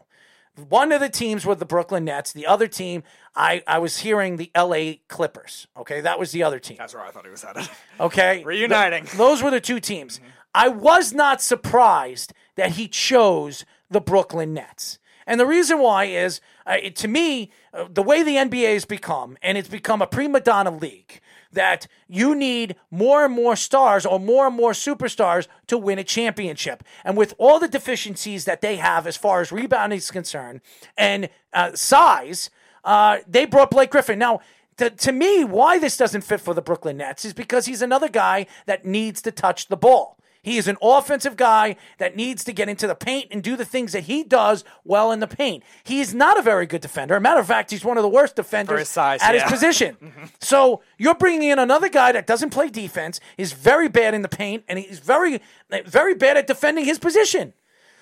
One 0.70 0.92
of 0.92 1.00
the 1.00 1.10
teams 1.10 1.46
were 1.46 1.54
the 1.54 1.66
Brooklyn 1.66 2.06
Nets. 2.06 2.34
The 2.34 2.48
other 2.48 2.68
team, 2.68 3.04
I, 3.36 3.62
I 3.68 3.78
was 3.78 4.00
hearing 4.00 4.38
the 4.38 4.50
LA 4.58 4.94
Clippers. 5.08 5.68
Okay, 5.78 6.02
that 6.02 6.18
was 6.18 6.32
the 6.32 6.42
other 6.42 6.58
team. 6.58 6.78
That's 6.80 6.96
where 6.96 7.04
I 7.04 7.12
thought 7.12 7.26
he 7.26 7.32
was 7.32 7.44
headed. 7.44 7.70
Okay. 8.00 8.44
Reuniting. 8.44 9.04
Th- 9.04 9.14
those 9.18 9.44
were 9.44 9.52
the 9.52 9.62
two 9.62 9.80
teams. 9.80 10.20
I 10.56 10.68
was 10.70 11.14
not 11.14 11.44
surprised 11.44 12.34
that 12.56 12.72
he 12.72 12.88
chose 12.88 13.66
the 13.92 14.02
Brooklyn 14.02 14.56
Nets. 14.56 14.98
And 15.28 15.40
the 15.40 15.46
reason 15.46 15.80
why 15.80 16.06
is, 16.06 16.42
uh, 16.66 16.78
it- 16.82 16.96
to 16.98 17.08
me, 17.08 17.52
uh, 17.74 17.86
the 17.90 18.02
way 18.02 18.24
the 18.24 18.38
NBA 18.38 18.74
has 18.74 18.86
become, 18.86 19.38
and 19.44 19.58
it's 19.58 19.68
become 19.70 20.02
a 20.02 20.08
prima 20.08 20.40
donna 20.40 20.72
league, 20.72 21.20
that 21.52 21.88
you 22.08 22.34
need 22.34 22.76
more 22.90 23.26
and 23.26 23.34
more 23.34 23.56
stars 23.56 24.06
or 24.06 24.20
more 24.20 24.48
and 24.48 24.56
more 24.56 24.72
superstars 24.72 25.48
to 25.68 25.78
win 25.78 26.00
a 26.00 26.04
championship. 26.04 26.84
And 27.04 27.18
with 27.18 27.34
all 27.38 27.60
the 27.60 27.68
deficiencies 27.68 28.46
that 28.46 28.62
they 28.62 28.78
have 28.78 29.06
as 29.06 29.18
far 29.18 29.42
as 29.42 29.52
rebounding 29.52 29.98
is 29.98 30.12
concerned 30.12 30.62
and 30.98 31.30
uh, 31.54 31.74
size, 31.74 32.50
uh, 32.84 33.18
they 33.28 33.46
brought 33.46 33.72
Blake 33.72 33.92
Griffin. 33.92 34.20
Now, 34.20 34.40
to, 34.78 34.90
to 34.90 35.12
me, 35.12 35.44
why 35.44 35.80
this 35.80 35.98
doesn't 35.98 36.22
fit 36.22 36.40
for 36.40 36.54
the 36.54 36.62
Brooklyn 36.62 36.98
Nets 36.98 37.26
is 37.26 37.34
because 37.34 37.66
he's 37.66 37.82
another 37.82 38.10
guy 38.10 38.46
that 38.66 38.86
needs 38.86 39.22
to 39.24 39.32
touch 39.32 39.68
the 39.68 39.78
ball. 39.78 40.18
He 40.48 40.58
is 40.58 40.70
an 40.70 40.78
offensive 40.82 41.36
guy 41.36 41.76
that 41.98 42.16
needs 42.16 42.46
to 42.46 42.54
get 42.54 42.70
into 42.70 42.88
the 42.88 42.96
paint 42.96 43.28
and 43.32 43.44
do 43.44 43.58
the 43.58 43.66
things 43.66 43.92
that 43.92 44.06
he 44.06 44.24
does 44.24 44.64
well 44.86 45.12
in 45.12 45.20
the 45.20 45.28
paint. 45.28 45.62
He 45.84 46.00
is 46.00 46.14
not 46.14 46.40
a 46.40 46.42
very 46.42 46.66
good 46.66 46.80
defender. 46.80 47.18
A 47.18 47.20
Matter 47.20 47.42
of 47.42 47.48
fact, 47.48 47.70
he's 47.70 47.84
one 47.84 47.98
of 47.98 48.02
the 48.02 48.08
worst 48.08 48.38
defenders 48.38 48.80
his 48.80 48.88
size, 48.88 49.22
at 49.22 49.36
yeah. 49.36 49.44
his 49.44 49.52
position. 49.52 49.98
Mm-hmm. 50.08 50.26
so 50.40 50.82
you're 50.98 51.16
bringing 51.16 51.50
in 51.50 51.60
another 51.60 51.90
guy 51.90 52.14
that 52.14 52.28
doesn't 52.28 52.52
play 52.52 52.70
defense, 52.70 53.20
is 53.38 53.52
very 53.52 53.90
bad 53.90 54.14
in 54.14 54.22
the 54.22 54.30
paint, 54.30 54.64
and 54.70 54.80
he's 54.80 55.00
very, 55.00 55.42
very 55.86 56.14
bad 56.14 56.38
at 56.38 56.48
defending 56.48 56.86
his 56.86 56.98
position. 56.98 57.54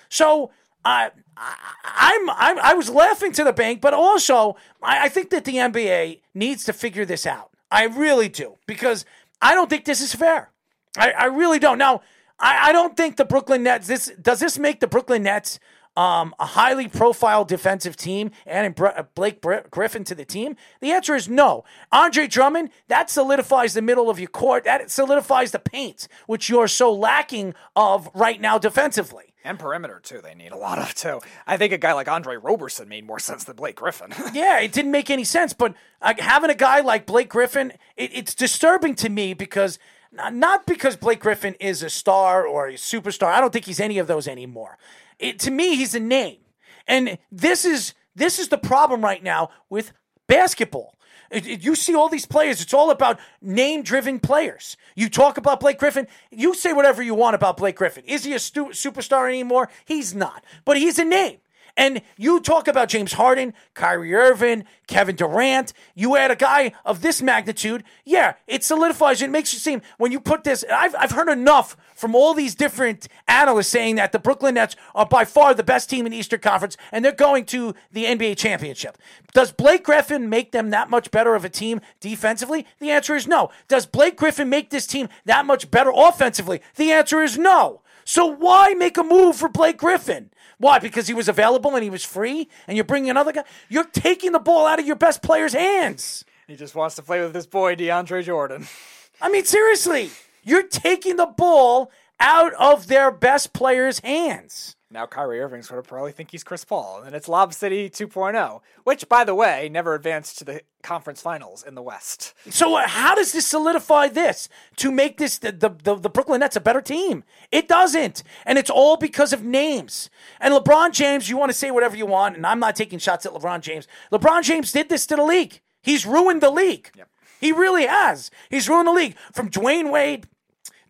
So 0.08 0.50
I, 0.84 1.10
I, 1.36 1.56
I'm, 1.84 2.30
I'm, 2.30 2.58
I 2.60 2.74
was 2.74 2.90
laughing 2.90 3.32
to 3.32 3.44
the 3.44 3.52
bank, 3.52 3.80
but 3.80 3.92
also 3.92 4.56
I, 4.82 5.06
I 5.06 5.08
think 5.08 5.30
that 5.30 5.44
the 5.44 5.54
NBA 5.54 6.20
needs 6.34 6.64
to 6.64 6.72
figure 6.72 7.04
this 7.04 7.26
out. 7.26 7.50
I 7.72 7.84
really 7.86 8.28
do 8.28 8.56
because 8.66 9.04
I 9.42 9.54
don't 9.54 9.68
think 9.68 9.84
this 9.84 10.00
is 10.00 10.14
fair. 10.14 10.52
I, 10.96 11.10
I 11.12 11.24
really 11.24 11.58
don't. 11.58 11.78
Now, 11.78 12.02
I, 12.38 12.68
I 12.68 12.72
don't 12.72 12.96
think 12.96 13.16
the 13.16 13.24
Brooklyn 13.24 13.62
Nets. 13.62 13.86
This 13.86 14.12
does 14.20 14.40
this 14.40 14.58
make 14.58 14.80
the 14.80 14.86
Brooklyn 14.86 15.22
Nets 15.22 15.58
um, 15.96 16.34
a 16.38 16.46
highly 16.46 16.88
profile 16.88 17.44
defensive 17.44 17.96
team, 17.96 18.30
and 18.44 18.78
uh, 18.78 19.04
Blake 19.14 19.40
Griffin 19.70 20.04
to 20.04 20.14
the 20.14 20.24
team? 20.24 20.56
The 20.80 20.92
answer 20.92 21.14
is 21.14 21.28
no. 21.28 21.64
Andre 21.90 22.26
Drummond, 22.26 22.70
that 22.88 23.10
solidifies 23.10 23.74
the 23.74 23.82
middle 23.82 24.10
of 24.10 24.20
your 24.20 24.28
court. 24.28 24.64
That 24.64 24.90
solidifies 24.90 25.52
the 25.52 25.58
paint, 25.58 26.06
which 26.26 26.48
you're 26.48 26.68
so 26.68 26.92
lacking 26.92 27.54
of 27.74 28.10
right 28.14 28.40
now 28.40 28.58
defensively. 28.58 29.32
And 29.42 29.60
perimeter 29.60 30.00
too, 30.02 30.20
they 30.20 30.34
need 30.34 30.50
a 30.50 30.56
lot 30.56 30.78
of 30.80 30.92
too. 30.94 31.20
I 31.46 31.56
think 31.56 31.72
a 31.72 31.78
guy 31.78 31.92
like 31.92 32.08
Andre 32.08 32.36
Roberson 32.36 32.88
made 32.88 33.06
more 33.06 33.20
sense 33.20 33.44
than 33.44 33.54
Blake 33.54 33.76
Griffin. 33.76 34.12
yeah, 34.32 34.58
it 34.58 34.72
didn't 34.72 34.90
make 34.90 35.08
any 35.08 35.22
sense. 35.22 35.52
But 35.52 35.74
uh, 36.02 36.14
having 36.18 36.50
a 36.50 36.54
guy 36.54 36.80
like 36.80 37.06
Blake 37.06 37.28
Griffin, 37.28 37.72
it, 37.96 38.10
it's 38.12 38.34
disturbing 38.34 38.96
to 38.96 39.08
me 39.08 39.34
because 39.34 39.78
not 40.12 40.66
because 40.66 40.96
Blake 40.96 41.20
Griffin 41.20 41.54
is 41.60 41.82
a 41.82 41.90
star 41.90 42.46
or 42.46 42.68
a 42.68 42.74
superstar. 42.74 43.28
I 43.28 43.40
don't 43.40 43.52
think 43.52 43.64
he's 43.64 43.80
any 43.80 43.98
of 43.98 44.06
those 44.06 44.28
anymore. 44.28 44.78
It, 45.18 45.38
to 45.40 45.50
me, 45.50 45.76
he's 45.76 45.94
a 45.94 46.00
name, 46.00 46.38
and 46.86 47.18
this 47.30 47.64
is 47.64 47.94
this 48.14 48.38
is 48.38 48.48
the 48.48 48.58
problem 48.58 49.02
right 49.02 49.22
now 49.22 49.50
with 49.68 49.92
basketball. 50.26 50.94
It, 51.30 51.46
it, 51.46 51.64
you 51.64 51.74
see 51.74 51.94
all 51.94 52.08
these 52.08 52.26
players, 52.26 52.60
it's 52.60 52.74
all 52.74 52.90
about 52.90 53.18
name 53.42 53.82
driven 53.82 54.20
players. 54.20 54.76
You 54.94 55.08
talk 55.08 55.36
about 55.36 55.60
Blake 55.60 55.78
Griffin, 55.78 56.06
you 56.30 56.54
say 56.54 56.72
whatever 56.72 57.02
you 57.02 57.14
want 57.14 57.34
about 57.34 57.56
Blake 57.56 57.76
Griffin. 57.76 58.04
Is 58.04 58.24
he 58.24 58.32
a 58.32 58.38
stu- 58.38 58.66
superstar 58.66 59.28
anymore? 59.28 59.68
He's 59.84 60.14
not, 60.14 60.44
but 60.64 60.76
he's 60.76 60.98
a 60.98 61.04
name. 61.04 61.38
And 61.76 62.00
you 62.16 62.40
talk 62.40 62.68
about 62.68 62.88
James 62.88 63.12
Harden, 63.14 63.52
Kyrie 63.74 64.14
Irving, 64.14 64.64
Kevin 64.86 65.16
Durant. 65.16 65.72
You 65.94 66.16
add 66.16 66.30
a 66.30 66.36
guy 66.36 66.72
of 66.84 67.02
this 67.02 67.20
magnitude, 67.20 67.84
yeah, 68.04 68.34
it 68.46 68.64
solidifies. 68.64 69.20
It 69.20 69.30
makes 69.30 69.52
you 69.52 69.58
seem 69.58 69.82
when 69.98 70.12
you 70.12 70.20
put 70.20 70.44
this. 70.44 70.64
I've 70.72 70.94
I've 70.98 71.10
heard 71.10 71.28
enough 71.28 71.76
from 71.94 72.14
all 72.14 72.34
these 72.34 72.54
different 72.54 73.08
analysts 73.28 73.68
saying 73.68 73.96
that 73.96 74.12
the 74.12 74.18
Brooklyn 74.18 74.54
Nets 74.54 74.76
are 74.94 75.06
by 75.06 75.24
far 75.24 75.54
the 75.54 75.62
best 75.62 75.90
team 75.90 76.06
in 76.06 76.12
the 76.12 76.18
Eastern 76.18 76.40
Conference, 76.40 76.76
and 76.92 77.04
they're 77.04 77.12
going 77.12 77.44
to 77.46 77.74
the 77.92 78.04
NBA 78.04 78.36
championship. 78.36 78.96
Does 79.32 79.52
Blake 79.52 79.84
Griffin 79.84 80.28
make 80.28 80.52
them 80.52 80.70
that 80.70 80.88
much 80.88 81.10
better 81.10 81.34
of 81.34 81.44
a 81.44 81.48
team 81.48 81.80
defensively? 82.00 82.66
The 82.78 82.90
answer 82.90 83.14
is 83.14 83.26
no. 83.26 83.50
Does 83.68 83.86
Blake 83.86 84.16
Griffin 84.16 84.48
make 84.48 84.70
this 84.70 84.86
team 84.86 85.08
that 85.24 85.44
much 85.44 85.70
better 85.70 85.92
offensively? 85.94 86.60
The 86.76 86.92
answer 86.92 87.22
is 87.22 87.36
no. 87.36 87.82
So 88.06 88.24
why 88.24 88.72
make 88.74 88.96
a 88.96 89.02
move 89.02 89.34
for 89.34 89.48
Blake 89.48 89.78
Griffin? 89.78 90.30
Why? 90.58 90.78
Because 90.78 91.08
he 91.08 91.12
was 91.12 91.28
available 91.28 91.74
and 91.74 91.82
he 91.82 91.90
was 91.90 92.04
free, 92.04 92.48
and 92.68 92.76
you're 92.76 92.84
bringing 92.84 93.10
another 93.10 93.32
guy. 93.32 93.42
You're 93.68 93.84
taking 93.84 94.30
the 94.30 94.38
ball 94.38 94.64
out 94.64 94.78
of 94.78 94.86
your 94.86 94.96
best 94.96 95.22
player's 95.22 95.52
hands. 95.52 96.24
He 96.46 96.54
just 96.54 96.76
wants 96.76 96.94
to 96.94 97.02
play 97.02 97.20
with 97.20 97.34
his 97.34 97.48
boy 97.48 97.74
DeAndre 97.74 98.24
Jordan. 98.24 98.68
I 99.20 99.28
mean, 99.28 99.44
seriously, 99.44 100.10
you're 100.44 100.62
taking 100.62 101.16
the 101.16 101.26
ball 101.26 101.90
out 102.20 102.54
of 102.54 102.86
their 102.86 103.10
best 103.10 103.52
player's 103.52 103.98
hands. 103.98 104.75
Now 104.88 105.04
Kyrie 105.04 105.40
Irving's 105.40 105.68
going 105.68 105.82
to 105.82 105.88
probably 105.88 106.12
think 106.12 106.30
he's 106.30 106.44
Chris 106.44 106.64
Paul, 106.64 107.02
and 107.04 107.16
it's 107.16 107.28
Lob 107.28 107.52
City 107.52 107.90
2.0, 107.90 108.60
which, 108.84 109.08
by 109.08 109.24
the 109.24 109.34
way, 109.34 109.68
never 109.68 109.94
advanced 109.94 110.38
to 110.38 110.44
the 110.44 110.60
conference 110.82 111.20
finals 111.20 111.64
in 111.64 111.74
the 111.74 111.82
West. 111.82 112.34
So 112.50 112.76
uh, 112.76 112.86
how 112.86 113.16
does 113.16 113.32
this 113.32 113.46
solidify 113.46 114.08
this 114.08 114.48
to 114.76 114.92
make 114.92 115.18
this 115.18 115.38
the, 115.38 115.50
the, 115.50 115.70
the, 115.70 115.94
the 115.96 116.08
Brooklyn 116.08 116.38
Nets 116.38 116.54
a 116.54 116.60
better 116.60 116.80
team? 116.80 117.24
It 117.50 117.66
doesn't, 117.66 118.22
and 118.44 118.58
it's 118.58 118.70
all 118.70 118.96
because 118.96 119.32
of 119.32 119.42
names. 119.42 120.08
And 120.40 120.54
LeBron 120.54 120.92
James, 120.92 121.28
you 121.28 121.36
want 121.36 121.50
to 121.50 121.58
say 121.58 121.72
whatever 121.72 121.96
you 121.96 122.06
want, 122.06 122.36
and 122.36 122.46
I'm 122.46 122.60
not 122.60 122.76
taking 122.76 123.00
shots 123.00 123.26
at 123.26 123.32
LeBron 123.32 123.62
James. 123.62 123.88
LeBron 124.12 124.44
James 124.44 124.70
did 124.70 124.88
this 124.88 125.04
to 125.06 125.16
the 125.16 125.24
league. 125.24 125.60
He's 125.82 126.06
ruined 126.06 126.42
the 126.42 126.50
league. 126.50 126.92
Yep. 126.96 127.08
He 127.40 127.50
really 127.50 127.86
has. 127.86 128.30
He's 128.50 128.68
ruined 128.68 128.86
the 128.86 128.92
league 128.92 129.16
from 129.32 129.50
Dwyane 129.50 129.90
Wade 129.90 130.28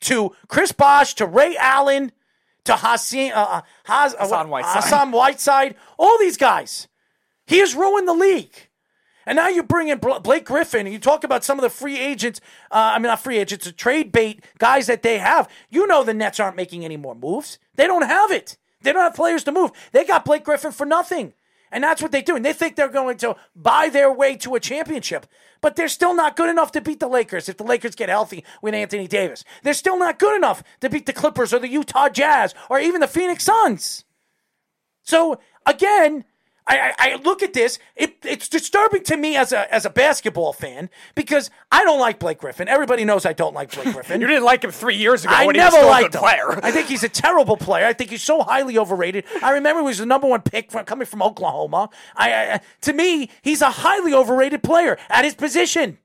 to 0.00 0.32
Chris 0.48 0.72
Bosh 0.72 1.14
to 1.14 1.26
Ray 1.26 1.56
Allen 1.56 2.12
to 2.66 2.76
Hassan, 2.76 3.32
uh, 3.32 3.36
uh 3.36 3.60
Has, 3.84 4.14
uh, 4.14 4.18
Hassan 4.18 4.48
Whiteside. 4.48 4.82
Hassan 4.82 5.12
Whiteside, 5.12 5.74
all 5.98 6.18
these 6.18 6.36
guys. 6.36 6.88
He 7.46 7.58
has 7.58 7.74
ruined 7.74 8.08
the 8.08 8.14
league. 8.14 8.54
And 9.28 9.36
now 9.36 9.48
you 9.48 9.64
bring 9.64 9.88
in 9.88 9.98
Blake 9.98 10.44
Griffin 10.44 10.86
and 10.86 10.92
you 10.92 11.00
talk 11.00 11.24
about 11.24 11.42
some 11.42 11.58
of 11.58 11.62
the 11.62 11.70
free 11.70 11.98
agents, 11.98 12.40
uh, 12.70 12.92
I 12.94 12.98
mean, 12.98 13.08
not 13.08 13.20
free 13.20 13.38
agents, 13.38 13.64
the 13.64 13.72
trade 13.72 14.12
bait 14.12 14.44
guys 14.58 14.86
that 14.86 15.02
they 15.02 15.18
have. 15.18 15.50
You 15.68 15.86
know 15.88 16.04
the 16.04 16.14
Nets 16.14 16.38
aren't 16.38 16.56
making 16.56 16.84
any 16.84 16.96
more 16.96 17.16
moves. 17.16 17.58
They 17.74 17.88
don't 17.88 18.06
have 18.06 18.30
it. 18.30 18.56
They 18.82 18.92
don't 18.92 19.02
have 19.02 19.14
players 19.14 19.42
to 19.44 19.52
move. 19.52 19.72
They 19.90 20.04
got 20.04 20.24
Blake 20.24 20.44
Griffin 20.44 20.70
for 20.70 20.86
nothing. 20.86 21.34
And 21.76 21.84
that's 21.84 22.00
what 22.00 22.10
they 22.10 22.22
do. 22.22 22.36
And 22.36 22.42
they 22.42 22.54
think 22.54 22.74
they're 22.74 22.88
going 22.88 23.18
to 23.18 23.36
buy 23.54 23.90
their 23.90 24.10
way 24.10 24.34
to 24.36 24.54
a 24.54 24.60
championship. 24.60 25.26
But 25.60 25.76
they're 25.76 25.88
still 25.88 26.14
not 26.14 26.34
good 26.34 26.48
enough 26.48 26.72
to 26.72 26.80
beat 26.80 27.00
the 27.00 27.06
Lakers 27.06 27.50
if 27.50 27.58
the 27.58 27.64
Lakers 27.64 27.94
get 27.94 28.08
healthy 28.08 28.46
with 28.62 28.72
Anthony 28.72 29.06
Davis. 29.06 29.44
They're 29.62 29.74
still 29.74 29.98
not 29.98 30.18
good 30.18 30.34
enough 30.34 30.62
to 30.80 30.88
beat 30.88 31.04
the 31.04 31.12
Clippers 31.12 31.52
or 31.52 31.58
the 31.58 31.68
Utah 31.68 32.08
Jazz 32.08 32.54
or 32.70 32.80
even 32.80 33.02
the 33.02 33.06
Phoenix 33.06 33.44
Suns. 33.44 34.06
So, 35.02 35.38
again, 35.66 36.24
I, 36.68 36.94
I, 36.98 37.14
look 37.16 37.42
at 37.42 37.52
this. 37.52 37.78
It, 37.94 38.16
it's 38.24 38.48
disturbing 38.48 39.04
to 39.04 39.16
me 39.16 39.36
as 39.36 39.52
a 39.52 39.72
as 39.72 39.86
a 39.86 39.90
basketball 39.90 40.52
fan 40.52 40.90
because 41.14 41.50
I 41.70 41.84
don't 41.84 42.00
like 42.00 42.18
Blake 42.18 42.38
Griffin. 42.38 42.66
Everybody 42.66 43.04
knows 43.04 43.24
I 43.24 43.32
don't 43.32 43.54
like 43.54 43.72
Blake 43.72 43.92
Griffin. 43.94 44.20
you 44.20 44.26
didn't 44.26 44.44
like 44.44 44.64
him 44.64 44.72
three 44.72 44.96
years 44.96 45.24
ago. 45.24 45.32
I 45.34 45.46
when 45.46 45.56
never 45.56 45.76
he 45.76 45.84
was 45.84 45.90
liked 45.90 46.14
a 46.14 46.18
him. 46.18 46.24
player. 46.24 46.60
I 46.64 46.72
think 46.72 46.88
he's 46.88 47.04
a 47.04 47.08
terrible 47.08 47.56
player. 47.56 47.86
I 47.86 47.92
think 47.92 48.10
he's 48.10 48.22
so 48.22 48.42
highly 48.42 48.78
overrated. 48.78 49.24
I 49.42 49.52
remember 49.52 49.80
he 49.82 49.86
was 49.86 49.98
the 49.98 50.06
number 50.06 50.26
one 50.26 50.42
pick 50.42 50.72
from, 50.72 50.84
coming 50.84 51.06
from 51.06 51.22
Oklahoma. 51.22 51.90
I, 52.16 52.30
I 52.32 52.60
to 52.82 52.92
me, 52.92 53.30
he's 53.42 53.62
a 53.62 53.70
highly 53.70 54.12
overrated 54.12 54.62
player 54.62 54.98
at 55.08 55.24
his 55.24 55.34
position. 55.34 55.98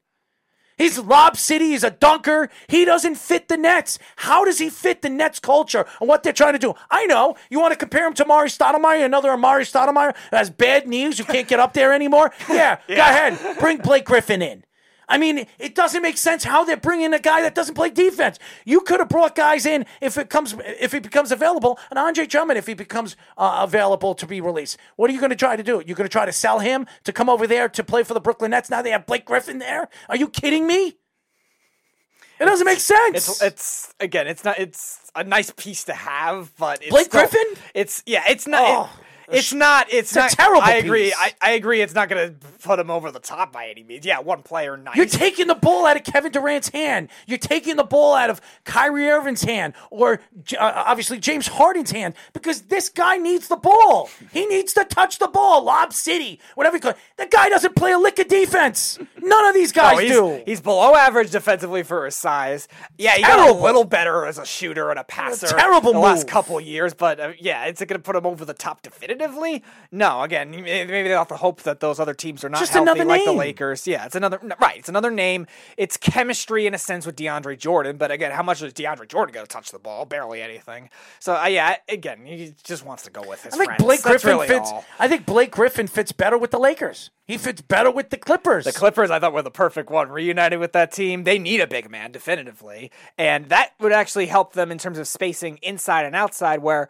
He's 0.82 0.98
Lob 0.98 1.38
City. 1.38 1.70
He's 1.70 1.84
a 1.84 1.92
dunker. 1.92 2.50
He 2.68 2.86
doesn't 2.86 3.16
fit 3.16 3.48
the 3.50 3.58
Nets. 3.58 4.00
How 4.16 4.44
does 4.44 4.58
he 4.58 4.70
fit 4.72 5.04
the 5.04 5.10
Nets 5.10 5.40
culture 5.40 5.86
and 6.00 6.10
what 6.10 6.24
they're 6.24 6.34
trying 6.34 6.54
to 6.54 6.60
do? 6.60 6.74
I 6.90 7.06
know. 7.06 7.36
You 7.52 7.60
want 7.60 7.72
to 7.72 7.78
compare 7.78 8.08
him 8.08 8.16
to 8.16 8.26
Amar'e 8.26 8.46
Stoudemire, 8.48 9.06
another 9.06 9.30
Amar'e 9.30 9.62
Stoudemire 9.62 10.16
who 10.32 10.36
has 10.38 10.50
bad 10.50 10.88
knees, 10.88 11.20
who 11.20 11.24
can't 11.24 11.48
get 11.48 11.60
up 11.60 11.74
there 11.74 11.94
anymore? 11.94 12.32
Yeah, 12.50 12.80
yeah. 12.88 12.96
go 12.96 13.02
ahead. 13.02 13.60
Bring 13.60 13.78
Blake 13.78 14.06
Griffin 14.06 14.42
in. 14.42 14.64
I 15.12 15.18
mean, 15.18 15.46
it 15.60 15.76
doesn't 15.76 16.02
make 16.02 16.18
sense 16.18 16.46
how 16.46 16.64
they're 16.64 16.78
bringing 16.78 17.14
a 17.14 17.20
guy 17.20 17.42
that 17.42 17.54
doesn't 17.54 17.76
play 17.76 17.90
defense. 17.90 18.40
You 18.64 18.80
could 18.80 19.02
have 19.02 19.10
brought 19.10 19.36
guys 19.36 19.66
in 19.66 19.86
if 20.00 20.18
it 20.18 20.30
comes 20.30 20.56
if 20.66 20.94
he 20.94 21.00
becomes 21.00 21.34
available, 21.34 21.78
and 21.90 22.00
Andre 22.00 22.26
Drummond 22.26 22.58
if 22.58 22.66
he 22.66 22.74
becomes 22.74 23.18
uh, 23.38 23.60
available 23.62 24.16
to 24.16 24.26
be 24.26 24.40
released. 24.40 24.78
What 24.96 25.10
are 25.10 25.14
you 25.14 25.20
going 25.20 25.32
to 25.32 25.36
try 25.36 25.58
to 25.58 25.64
do? 25.64 25.84
You're 25.86 25.98
going 25.98 26.08
to 26.08 26.12
try 26.12 26.26
to 26.26 26.32
sell 26.32 26.60
him 26.60 26.88
to 27.04 27.12
come 27.12 27.30
over 27.30 27.46
there 27.46 27.68
to 27.68 27.84
play 27.84 28.04
for 28.04 28.14
the 28.14 28.22
Brooklyn 28.22 28.52
Nets? 28.52 28.70
Now 28.70 28.82
they 28.82 28.92
have 28.92 29.06
Blake 29.06 29.26
Griffin 29.26 29.60
there. 29.60 29.90
Are 30.08 30.16
you 30.16 30.30
kidding 30.30 30.66
me? 30.66 30.96
It 32.40 32.46
doesn't 32.46 32.66
make 32.66 32.80
sense. 32.80 33.28
It's, 33.28 33.42
it's 33.42 33.94
again, 34.00 34.28
it's 34.28 34.46
not. 34.46 34.60
It's 34.60 35.12
a 35.14 35.26
nice 35.26 35.52
piece 35.52 35.84
to 35.84 35.94
have, 35.94 36.56
but 36.56 36.82
it's 36.82 36.90
Blake 36.90 37.08
still, 37.08 37.28
Griffin. 37.28 37.62
It's 37.76 38.02
yeah. 38.06 38.24
It's 38.30 38.48
not. 38.48 38.62
Oh. 38.64 38.90
It, 38.98 39.08
it's 39.32 39.54
not. 39.54 39.88
It's, 39.92 40.12
It's 40.12 40.16
not 40.16 40.34
a 40.34 40.36
terrible 40.36 40.62
I 40.62 40.74
agree. 40.74 41.04
piece. 41.06 41.16
I, 41.18 41.34
I 41.42 41.52
agree. 41.52 41.82
It's 41.82 41.94
not 41.96 42.10
going 42.10 42.30
to 42.40 42.48
put 42.60 42.80
him 42.80 42.90
over 42.92 43.12
the 43.12 43.20
top 43.20 43.52
by 43.52 43.68
any 43.70 43.84
means. 43.84 44.06
Yeah, 44.06 44.20
one 44.20 44.44
player, 44.44 44.78
nice. 44.78 44.96
You're 44.96 45.06
taking 45.06 45.48
the 45.48 45.56
ball 45.56 45.86
out 45.86 45.98
of 45.98 46.04
Kevin 46.04 46.32
Durant's 46.32 46.70
hand. 46.70 47.10
You're 47.28 47.38
taking 47.38 47.76
the 47.76 47.84
ball 47.84 48.14
out 48.14 48.30
of 48.30 48.42
Kyrie 48.66 49.08
Irving's 49.08 49.44
hand, 49.44 49.74
or 49.90 50.20
uh, 50.60 50.74
obviously 50.86 51.18
James 51.20 51.48
Harden's 51.48 51.92
hand, 51.92 52.14
because 52.34 52.64
this 52.64 52.90
guy 52.90 53.18
needs 53.18 53.48
the 53.48 53.56
ball. 53.58 54.10
He 54.32 54.46
needs 54.46 54.74
to 54.74 54.84
touch 54.86 55.20
the 55.20 55.28
ball. 55.28 55.64
Lob 55.64 55.94
City, 55.94 56.40
whatever 56.56 56.78
you 56.78 56.82
call 56.82 56.92
it. 56.92 56.98
The 57.18 57.26
guy 57.28 57.50
doesn't 57.50 57.76
play 57.76 57.92
a 57.92 57.98
lick 58.00 58.20
of 58.20 58.28
defense. 58.28 59.00
None 59.22 59.46
of 59.48 59.54
these 59.54 59.72
guys 59.72 59.96
Oh, 59.96 60.00
he's, 60.00 60.12
do. 60.12 60.44
He's 60.46 60.62
below 60.62 60.96
average 60.96 61.32
defensively 61.32 61.84
for 61.84 62.06
his 62.06 62.16
size. 62.16 62.68
Yeah, 62.98 63.16
he 63.16 63.22
got 63.24 63.38
Terrible. 63.38 63.62
a 63.62 63.64
little 63.64 63.84
better 63.84 64.26
as 64.26 64.38
a 64.38 64.46
shooter 64.46 64.90
and 64.90 65.00
a 65.00 65.04
passer. 65.04 65.48
terrible 65.48 65.94
the 65.94 66.00
last 66.00 66.28
couple 66.28 66.60
years, 66.62 66.94
but 66.94 67.20
uh, 67.20 67.32
yeah, 67.40 67.66
it's 67.66 67.82
it 67.82 67.88
going 67.88 68.00
to 68.00 68.04
put 68.04 68.16
him 68.16 68.26
over 68.26 68.46
the 68.46 68.54
top 68.54 68.82
definitively? 68.82 69.21
No. 69.92 70.22
Again, 70.22 70.52
maybe 70.52 70.64
they 71.04 71.10
have 71.10 71.28
to 71.30 71.36
hope 71.36 71.64
that 71.64 71.80
those 71.80 72.00
other 72.00 72.14
teams 72.14 72.44
are 72.44 72.50
not 72.50 72.60
Just 72.60 72.74
healthy 72.74 73.04
like 73.04 73.26
the. 73.26 73.32
Lakers. 73.32 73.88
Yeah, 73.88 74.06
it's 74.06 74.16
another 74.16 74.40
right. 74.60 74.78
It's 74.78 74.90
another 74.90 75.12
name. 75.12 75.48
It's 75.78 75.98
chemistry 75.98 76.68
in 76.68 76.74
a 76.74 76.78
sense 76.78 77.06
with 77.06 77.16
DeAndre 77.16 77.58
Jordan, 77.58 77.98
but 77.98 78.12
again, 78.12 78.32
how 78.32 78.44
much 78.44 78.62
is 78.62 78.74
DeAndre 78.74 79.08
Jordan 79.08 79.34
going 79.34 79.46
to 79.46 79.52
touch 79.52 79.72
the 79.72 79.80
ball? 79.80 80.06
Barely 80.06 80.42
anything. 80.42 80.90
So 81.20 81.36
uh, 81.36 81.46
yeah, 81.48 81.78
again, 81.90 82.26
he 82.26 82.54
just 82.64 82.86
wants 82.86 83.04
to 83.04 83.12
go 83.12 83.22
with 83.28 83.44
his 83.44 83.54
I 83.54 83.58
think 83.58 83.70
friends. 83.70 83.84
Blake 83.84 84.02
That's 84.02 84.24
Griffin 84.24 84.38
really 84.38 84.48
fits. 84.48 84.72
all. 84.72 84.86
I 85.00 85.08
think 85.08 85.26
Blake 85.26 85.52
Griffin 85.52 85.88
fits 85.88 86.12
better 86.12 86.38
with 86.38 86.52
the 86.52 86.60
Lakers. 86.60 87.10
He 87.28 87.38
fits 87.38 87.62
better 87.62 87.90
with 87.90 88.10
the 88.10 88.18
Clippers. 88.18 88.66
The 88.66 88.74
Clippers, 88.74 89.10
I 89.10 89.20
thought, 89.20 89.32
were 89.32 89.42
the 89.42 89.52
perfect 89.52 89.90
one. 89.90 90.10
Reunited 90.10 90.60
with 90.60 90.74
that 90.74 90.92
team, 90.92 91.24
they 91.24 91.40
need 91.40 91.62
a 91.62 91.68
big 91.68 91.90
man, 91.90 92.12
definitively, 92.12 92.92
and 93.18 93.48
that 93.50 93.72
would 93.80 93.94
actually 93.94 94.26
help 94.26 94.54
them 94.54 94.72
in 94.72 94.78
terms 94.78 94.98
of 94.98 95.08
spacing 95.08 95.58
inside 95.62 96.06
and 96.06 96.16
outside, 96.16 96.62
where 96.62 96.90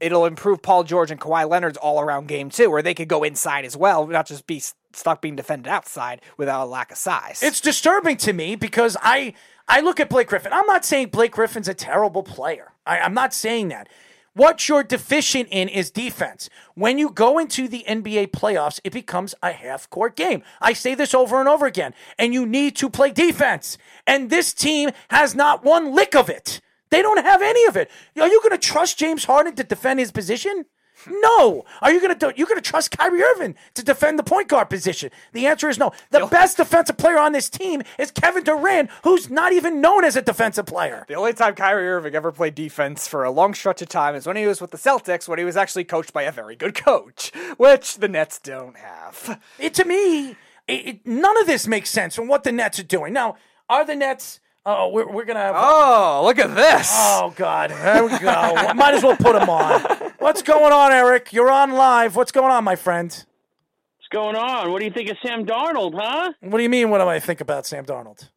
it'll 0.00 0.26
improve 0.26 0.62
Paul 0.62 0.84
George 0.84 1.10
and 1.10 1.20
Kawhi 1.20 1.48
Leonard's 1.48 1.78
all-around 1.78 2.28
game 2.28 2.50
too, 2.50 2.70
where 2.70 2.82
they 2.82 2.94
could 2.94 3.08
go 3.08 3.22
inside 3.22 3.64
as 3.64 3.76
well, 3.76 4.06
not 4.06 4.26
just 4.26 4.46
be 4.46 4.62
stuck 4.92 5.20
being 5.20 5.36
defended 5.36 5.68
outside 5.68 6.20
without 6.36 6.64
a 6.64 6.66
lack 6.66 6.90
of 6.90 6.98
size. 6.98 7.42
It's 7.42 7.60
disturbing 7.60 8.16
to 8.18 8.32
me 8.32 8.56
because 8.56 8.96
I 9.00 9.34
I 9.68 9.80
look 9.80 10.00
at 10.00 10.08
Blake 10.08 10.28
Griffin. 10.28 10.52
I'm 10.52 10.66
not 10.66 10.84
saying 10.84 11.08
Blake 11.08 11.32
Griffin's 11.32 11.68
a 11.68 11.74
terrible 11.74 12.22
player. 12.22 12.72
I, 12.84 12.98
I'm 12.98 13.14
not 13.14 13.32
saying 13.32 13.68
that. 13.68 13.88
What 14.32 14.68
you're 14.68 14.84
deficient 14.84 15.48
in 15.50 15.68
is 15.68 15.90
defense. 15.90 16.48
When 16.74 16.98
you 16.98 17.10
go 17.10 17.38
into 17.38 17.66
the 17.66 17.84
NBA 17.88 18.28
playoffs, 18.30 18.80
it 18.84 18.92
becomes 18.92 19.34
a 19.42 19.52
half 19.52 19.90
court 19.90 20.14
game. 20.14 20.42
I 20.60 20.72
say 20.72 20.94
this 20.94 21.14
over 21.14 21.40
and 21.40 21.48
over 21.48 21.66
again, 21.66 21.94
and 22.16 22.32
you 22.32 22.46
need 22.46 22.76
to 22.76 22.88
play 22.88 23.10
defense. 23.10 23.76
And 24.06 24.30
this 24.30 24.52
team 24.52 24.90
has 25.08 25.34
not 25.34 25.64
one 25.64 25.94
lick 25.94 26.14
of 26.14 26.28
it. 26.28 26.60
They 26.90 27.02
don't 27.02 27.24
have 27.24 27.42
any 27.42 27.64
of 27.66 27.76
it. 27.76 27.90
Are 28.20 28.28
you 28.28 28.40
going 28.40 28.58
to 28.58 28.58
trust 28.58 28.98
James 28.98 29.24
Harden 29.24 29.54
to 29.56 29.64
defend 29.64 30.00
his 30.00 30.10
position? 30.12 30.64
No. 31.08 31.64
Are 31.80 31.90
you 31.90 31.98
gonna? 32.00 32.34
You 32.36 32.44
gonna 32.44 32.60
trust 32.60 32.90
Kyrie 32.90 33.22
Irving 33.22 33.54
to 33.72 33.82
defend 33.82 34.18
the 34.18 34.22
point 34.22 34.48
guard 34.48 34.68
position? 34.68 35.10
The 35.32 35.46
answer 35.46 35.70
is 35.70 35.78
no. 35.78 35.92
The 36.10 36.26
best 36.26 36.58
defensive 36.58 36.98
player 36.98 37.16
on 37.18 37.32
this 37.32 37.48
team 37.48 37.80
is 37.98 38.10
Kevin 38.10 38.44
Durant, 38.44 38.90
who's 39.02 39.30
not 39.30 39.54
even 39.54 39.80
known 39.80 40.04
as 40.04 40.14
a 40.14 40.20
defensive 40.20 40.66
player. 40.66 41.06
The 41.08 41.14
only 41.14 41.32
time 41.32 41.54
Kyrie 41.54 41.88
Irving 41.88 42.14
ever 42.14 42.30
played 42.32 42.54
defense 42.54 43.08
for 43.08 43.24
a 43.24 43.30
long 43.30 43.54
stretch 43.54 43.80
of 43.80 43.88
time 43.88 44.14
is 44.14 44.26
when 44.26 44.36
he 44.36 44.46
was 44.46 44.60
with 44.60 44.72
the 44.72 44.76
Celtics, 44.76 45.26
when 45.26 45.38
he 45.38 45.44
was 45.46 45.56
actually 45.56 45.84
coached 45.84 46.12
by 46.12 46.24
a 46.24 46.32
very 46.32 46.54
good 46.54 46.74
coach, 46.74 47.32
which 47.56 47.96
the 47.96 48.08
Nets 48.08 48.38
don't 48.38 48.76
have. 48.76 49.40
It 49.58 49.72
to 49.74 49.86
me, 49.86 50.30
it, 50.30 50.36
it- 50.68 51.06
none 51.06 51.38
of 51.40 51.46
this 51.46 51.66
makes 51.66 51.88
sense 51.88 52.14
from 52.14 52.28
what 52.28 52.44
the 52.44 52.52
Nets 52.52 52.78
are 52.78 52.82
doing. 52.82 53.14
Now, 53.14 53.36
are 53.70 53.86
the 53.86 53.96
Nets? 53.96 54.40
Oh, 54.66 54.88
we're, 54.88 55.10
we're 55.10 55.24
gonna 55.24 55.40
have. 55.40 55.54
Oh, 55.56 56.22
look 56.24 56.38
at 56.38 56.54
this. 56.54 56.90
Oh 56.92 57.32
God, 57.34 57.70
there 57.70 58.04
we 58.04 58.18
go. 58.18 58.72
Might 58.74 58.94
as 58.94 59.02
well 59.02 59.16
put 59.16 59.38
them 59.38 59.48
on. 59.48 59.80
What's 60.18 60.42
going 60.42 60.72
on, 60.72 60.92
Eric? 60.92 61.32
You're 61.32 61.50
on 61.50 61.72
live. 61.72 62.14
What's 62.14 62.30
going 62.30 62.50
on, 62.52 62.62
my 62.62 62.76
friend? 62.76 63.08
What's 63.08 64.08
going 64.12 64.36
on? 64.36 64.70
What 64.70 64.80
do 64.80 64.84
you 64.84 64.92
think 64.92 65.08
of 65.08 65.16
Sam 65.24 65.46
Darnold, 65.46 65.94
huh? 65.94 66.32
What 66.40 66.58
do 66.58 66.62
you 66.62 66.68
mean? 66.68 66.90
What 66.90 66.98
do 66.98 67.08
I 67.08 67.20
think 67.20 67.40
about 67.40 67.66
Sam 67.66 67.86
Darnold? 67.86 68.28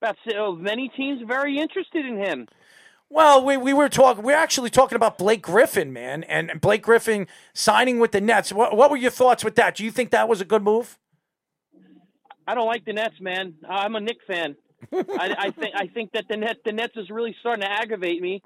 About 0.00 0.16
uh, 0.34 0.52
many 0.52 0.90
teams 0.96 1.22
very 1.26 1.58
interested 1.58 2.06
in 2.06 2.16
him. 2.16 2.48
Well, 3.10 3.44
we, 3.44 3.58
we 3.58 3.74
were 3.74 3.90
talking. 3.90 4.24
We're 4.24 4.36
actually 4.36 4.70
talking 4.70 4.96
about 4.96 5.18
Blake 5.18 5.42
Griffin, 5.42 5.92
man, 5.92 6.24
and 6.24 6.50
and 6.50 6.62
Blake 6.62 6.82
Griffin 6.82 7.26
signing 7.52 7.98
with 7.98 8.12
the 8.12 8.22
Nets. 8.22 8.52
What, 8.54 8.74
what 8.74 8.90
were 8.90 8.96
your 8.96 9.10
thoughts 9.10 9.44
with 9.44 9.54
that? 9.56 9.74
Do 9.76 9.84
you 9.84 9.90
think 9.90 10.10
that 10.10 10.30
was 10.30 10.40
a 10.40 10.46
good 10.46 10.62
move? 10.62 10.98
I 12.46 12.54
don't 12.54 12.66
like 12.66 12.86
the 12.86 12.94
Nets, 12.94 13.20
man. 13.20 13.54
I'm 13.68 13.94
a 13.96 14.00
Knick 14.00 14.18
fan. 14.26 14.56
I, 14.92 15.34
I 15.38 15.50
think 15.50 15.74
I 15.74 15.86
think 15.86 16.12
that 16.12 16.26
the 16.28 16.36
net 16.36 16.56
the 16.64 16.72
Nets 16.72 16.96
is 16.96 17.10
really 17.10 17.34
starting 17.40 17.62
to 17.62 17.70
aggravate 17.70 18.20
me 18.20 18.42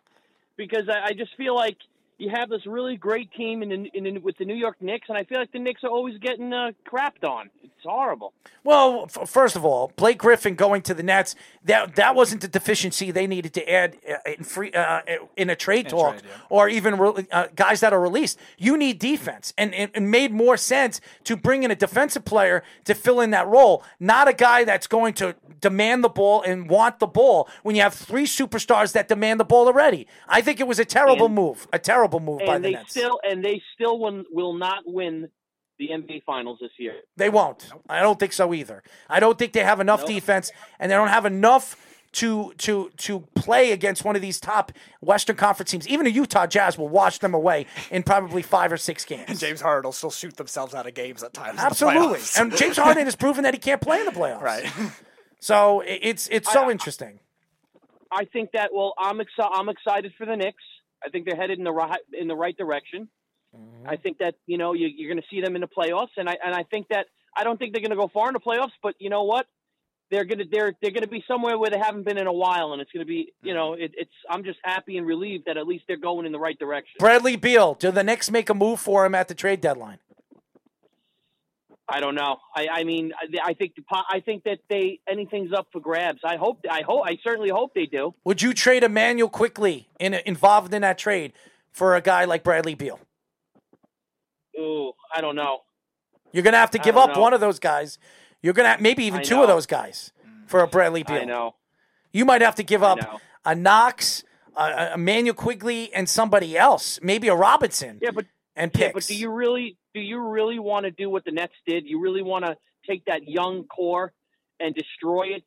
because 0.56 0.88
I, 0.88 1.08
I 1.08 1.12
just 1.12 1.36
feel 1.36 1.54
like 1.54 1.76
you 2.18 2.30
have 2.30 2.48
this 2.48 2.66
really 2.66 2.96
great 2.96 3.32
team 3.32 3.62
in, 3.62 3.68
the, 3.68 3.90
in 3.94 4.22
with 4.22 4.36
the 4.38 4.44
New 4.44 4.54
York 4.54 4.76
Knicks, 4.80 5.08
and 5.08 5.16
I 5.16 5.24
feel 5.24 5.38
like 5.38 5.52
the 5.52 5.60
Knicks 5.60 5.84
are 5.84 5.90
always 5.90 6.18
getting 6.18 6.52
uh, 6.52 6.72
crapped 6.86 7.24
on. 7.24 7.48
It's 7.62 7.84
horrible. 7.84 8.32
Well, 8.64 9.04
f- 9.04 9.30
first 9.30 9.54
of 9.54 9.64
all, 9.64 9.92
Blake 9.94 10.18
Griffin 10.18 10.56
going 10.56 10.82
to 10.82 10.94
the 10.94 11.04
Nets 11.04 11.36
that 11.64 11.94
that 11.94 12.16
wasn't 12.16 12.40
the 12.40 12.48
deficiency 12.48 13.12
they 13.12 13.28
needed 13.28 13.54
to 13.54 13.70
add 13.70 13.96
uh, 14.08 14.16
in 14.26 14.42
free 14.42 14.72
uh, 14.72 15.00
in 15.36 15.48
a 15.48 15.54
trade 15.54 15.88
talk 15.88 16.14
trade, 16.18 16.24
yeah. 16.28 16.40
or 16.48 16.68
even 16.68 16.98
re- 16.98 17.26
uh, 17.30 17.46
guys 17.54 17.78
that 17.80 17.92
are 17.92 18.00
released. 18.00 18.36
You 18.58 18.76
need 18.76 18.98
defense, 18.98 19.54
and 19.56 19.72
it, 19.74 19.92
it 19.94 20.02
made 20.02 20.32
more 20.32 20.56
sense 20.56 21.00
to 21.24 21.36
bring 21.36 21.62
in 21.62 21.70
a 21.70 21.76
defensive 21.76 22.24
player 22.24 22.64
to 22.84 22.94
fill 22.94 23.20
in 23.20 23.30
that 23.30 23.46
role, 23.46 23.84
not 24.00 24.26
a 24.26 24.32
guy 24.32 24.64
that's 24.64 24.88
going 24.88 25.14
to 25.14 25.36
demand 25.60 26.02
the 26.02 26.08
ball 26.08 26.42
and 26.42 26.68
want 26.68 26.98
the 26.98 27.06
ball 27.06 27.48
when 27.62 27.76
you 27.76 27.82
have 27.82 27.94
three 27.94 28.26
superstars 28.26 28.92
that 28.92 29.06
demand 29.06 29.38
the 29.38 29.44
ball 29.44 29.66
already. 29.66 30.06
I 30.28 30.40
think 30.40 30.58
it 30.58 30.66
was 30.66 30.80
a 30.80 30.84
terrible 30.84 31.26
And- 31.26 31.34
move, 31.34 31.68
a 31.72 31.78
terrible 31.78 32.07
move 32.20 32.38
by 32.40 32.56
And 32.56 32.64
the 32.64 32.68
they 32.70 32.74
Nets. 32.74 32.90
still 32.90 33.20
and 33.22 33.44
they 33.44 33.60
still 33.74 33.98
win, 33.98 34.24
will 34.30 34.54
not 34.54 34.84
win 34.86 35.28
the 35.78 35.88
NBA 35.90 36.24
Finals 36.24 36.58
this 36.60 36.72
year. 36.78 36.94
They 37.16 37.28
won't. 37.28 37.70
I 37.88 38.00
don't 38.00 38.18
think 38.18 38.32
so 38.32 38.52
either. 38.54 38.82
I 39.08 39.20
don't 39.20 39.38
think 39.38 39.52
they 39.52 39.62
have 39.62 39.78
enough 39.80 40.04
defense, 40.06 40.50
and 40.80 40.90
they 40.90 40.96
don't 40.96 41.08
have 41.08 41.24
enough 41.26 41.76
to 42.12 42.52
to 42.58 42.90
to 42.96 43.20
play 43.36 43.70
against 43.70 44.02
one 44.04 44.16
of 44.16 44.22
these 44.22 44.40
top 44.40 44.72
Western 45.00 45.36
Conference 45.36 45.70
teams. 45.70 45.86
Even 45.86 46.04
the 46.04 46.10
Utah 46.10 46.46
Jazz 46.46 46.76
will 46.78 46.88
wash 46.88 47.18
them 47.18 47.34
away 47.34 47.66
in 47.90 48.02
probably 48.02 48.42
five 48.42 48.72
or 48.72 48.76
six 48.78 49.04
games. 49.04 49.26
And 49.28 49.38
James 49.38 49.60
Harden 49.60 49.86
will 49.86 49.92
still 49.92 50.10
shoot 50.10 50.36
themselves 50.36 50.74
out 50.74 50.86
of 50.86 50.94
games 50.94 51.22
at 51.22 51.32
times. 51.34 51.50
in 51.50 51.56
the 51.56 51.62
Absolutely, 51.62 52.20
and 52.38 52.56
James 52.56 52.76
Harden 52.78 53.04
has 53.04 53.14
proven 53.14 53.44
that 53.44 53.52
he 53.54 53.60
can't 53.60 53.80
play 53.82 54.00
in 54.00 54.06
the 54.06 54.10
playoffs. 54.12 54.40
right. 54.40 54.64
So 55.40 55.82
it's 55.86 56.28
it's 56.32 56.50
so 56.52 56.64
I- 56.64 56.70
interesting. 56.72 57.20
I 58.10 58.24
think 58.24 58.52
that 58.52 58.70
well, 58.74 58.94
I'm 58.98 59.18
exci- 59.18 59.50
I'm 59.52 59.68
excited 59.68 60.12
for 60.16 60.24
the 60.26 60.34
Knicks. 60.34 60.62
I 61.04 61.10
think 61.10 61.26
they're 61.26 61.36
headed 61.36 61.58
in 61.58 61.64
the 61.64 61.72
right 61.72 62.00
in 62.12 62.28
the 62.28 62.36
right 62.36 62.56
direction. 62.56 63.08
Mm-hmm. 63.56 63.88
I 63.88 63.96
think 63.96 64.18
that 64.18 64.34
you 64.46 64.58
know 64.58 64.72
you, 64.74 64.88
you're 64.88 65.12
going 65.12 65.22
to 65.22 65.28
see 65.30 65.40
them 65.40 65.54
in 65.54 65.60
the 65.60 65.68
playoffs, 65.68 66.16
and 66.16 66.28
I 66.28 66.36
and 66.44 66.54
I 66.54 66.64
think 66.64 66.88
that 66.88 67.06
I 67.36 67.44
don't 67.44 67.58
think 67.58 67.72
they're 67.72 67.82
going 67.82 67.90
to 67.90 67.96
go 67.96 68.08
far 68.08 68.28
in 68.28 68.34
the 68.34 68.40
playoffs, 68.40 68.72
but 68.82 68.94
you 68.98 69.10
know 69.10 69.24
what? 69.24 69.46
They're 70.10 70.24
going 70.24 70.38
to 70.38 70.44
they're 70.50 70.74
they're 70.80 70.90
going 70.90 71.02
to 71.02 71.08
be 71.08 71.24
somewhere 71.28 71.58
where 71.58 71.70
they 71.70 71.78
haven't 71.78 72.04
been 72.04 72.18
in 72.18 72.26
a 72.26 72.32
while, 72.32 72.72
and 72.72 72.82
it's 72.82 72.92
going 72.92 73.04
to 73.04 73.08
be 73.08 73.32
you 73.42 73.54
know 73.54 73.72
mm-hmm. 73.72 73.82
it, 73.82 73.92
it's 73.96 74.12
I'm 74.28 74.44
just 74.44 74.58
happy 74.62 74.98
and 74.98 75.06
relieved 75.06 75.46
that 75.46 75.56
at 75.56 75.66
least 75.66 75.84
they're 75.86 75.96
going 75.96 76.26
in 76.26 76.32
the 76.32 76.38
right 76.38 76.58
direction. 76.58 76.96
Bradley 76.98 77.36
Beal, 77.36 77.74
do 77.74 77.90
the 77.90 78.04
Knicks 78.04 78.30
make 78.30 78.50
a 78.50 78.54
move 78.54 78.80
for 78.80 79.06
him 79.06 79.14
at 79.14 79.28
the 79.28 79.34
trade 79.34 79.60
deadline? 79.60 79.98
I 81.88 82.00
don't 82.00 82.14
know. 82.14 82.36
I, 82.54 82.68
I 82.68 82.84
mean, 82.84 83.12
I, 83.18 83.50
I 83.50 83.54
think 83.54 83.74
the 83.74 83.82
I 83.90 84.20
think 84.20 84.44
that 84.44 84.58
they 84.68 85.00
anything's 85.08 85.52
up 85.52 85.68
for 85.72 85.80
grabs. 85.80 86.20
I 86.24 86.36
hope 86.36 86.60
I 86.70 86.82
hope 86.82 87.02
I 87.06 87.18
certainly 87.24 87.50
hope 87.50 87.72
they 87.74 87.86
do. 87.86 88.14
Would 88.24 88.42
you 88.42 88.52
trade 88.52 88.82
Immanuel 88.84 89.30
Quickley 89.30 89.88
in 89.98 90.14
involved 90.14 90.74
in 90.74 90.82
that 90.82 90.98
trade 90.98 91.32
for 91.72 91.96
a 91.96 92.00
guy 92.00 92.24
like 92.26 92.42
Bradley 92.42 92.74
Beal? 92.74 93.00
Ooh, 94.58 94.92
I 95.14 95.20
don't 95.20 95.36
know. 95.36 95.60
You're 96.32 96.42
gonna 96.42 96.58
have 96.58 96.72
to 96.72 96.78
give 96.78 96.96
up 96.96 97.14
know. 97.14 97.20
one 97.20 97.32
of 97.32 97.40
those 97.40 97.58
guys. 97.58 97.98
You're 98.42 98.54
gonna 98.54 98.70
have, 98.70 98.80
maybe 98.80 99.04
even 99.04 99.22
two 99.22 99.40
of 99.40 99.48
those 99.48 99.66
guys 99.66 100.12
for 100.46 100.60
a 100.60 100.68
Bradley 100.68 101.02
Beal. 101.02 101.22
I 101.22 101.24
know. 101.24 101.54
You 102.12 102.24
might 102.24 102.42
have 102.42 102.54
to 102.56 102.62
give 102.62 102.82
up 102.82 102.98
a 103.44 103.54
Knox, 103.54 104.24
a, 104.56 104.62
a 104.62 104.94
Immanuel 104.94 105.34
Quickley, 105.34 105.92
and 105.94 106.08
somebody 106.08 106.56
else, 106.56 106.98
maybe 107.02 107.28
a 107.28 107.34
Robinson. 107.34 107.98
Yeah, 108.02 108.10
but 108.10 108.26
and 108.56 108.70
Yeah, 108.74 108.88
picks. 108.88 108.94
but 108.94 109.06
do 109.06 109.16
you 109.16 109.30
really 109.30 109.78
do 109.98 110.04
you 110.04 110.20
really 110.28 110.60
want 110.60 110.84
to 110.84 110.92
do 110.92 111.10
what 111.10 111.24
the 111.24 111.32
Nets 111.32 111.54
did? 111.66 111.84
You 111.86 112.00
really 112.00 112.22
want 112.22 112.44
to 112.44 112.56
take 112.88 113.06
that 113.06 113.26
young 113.26 113.64
core 113.64 114.12
and 114.60 114.72
destroy 114.74 115.34
it? 115.34 115.44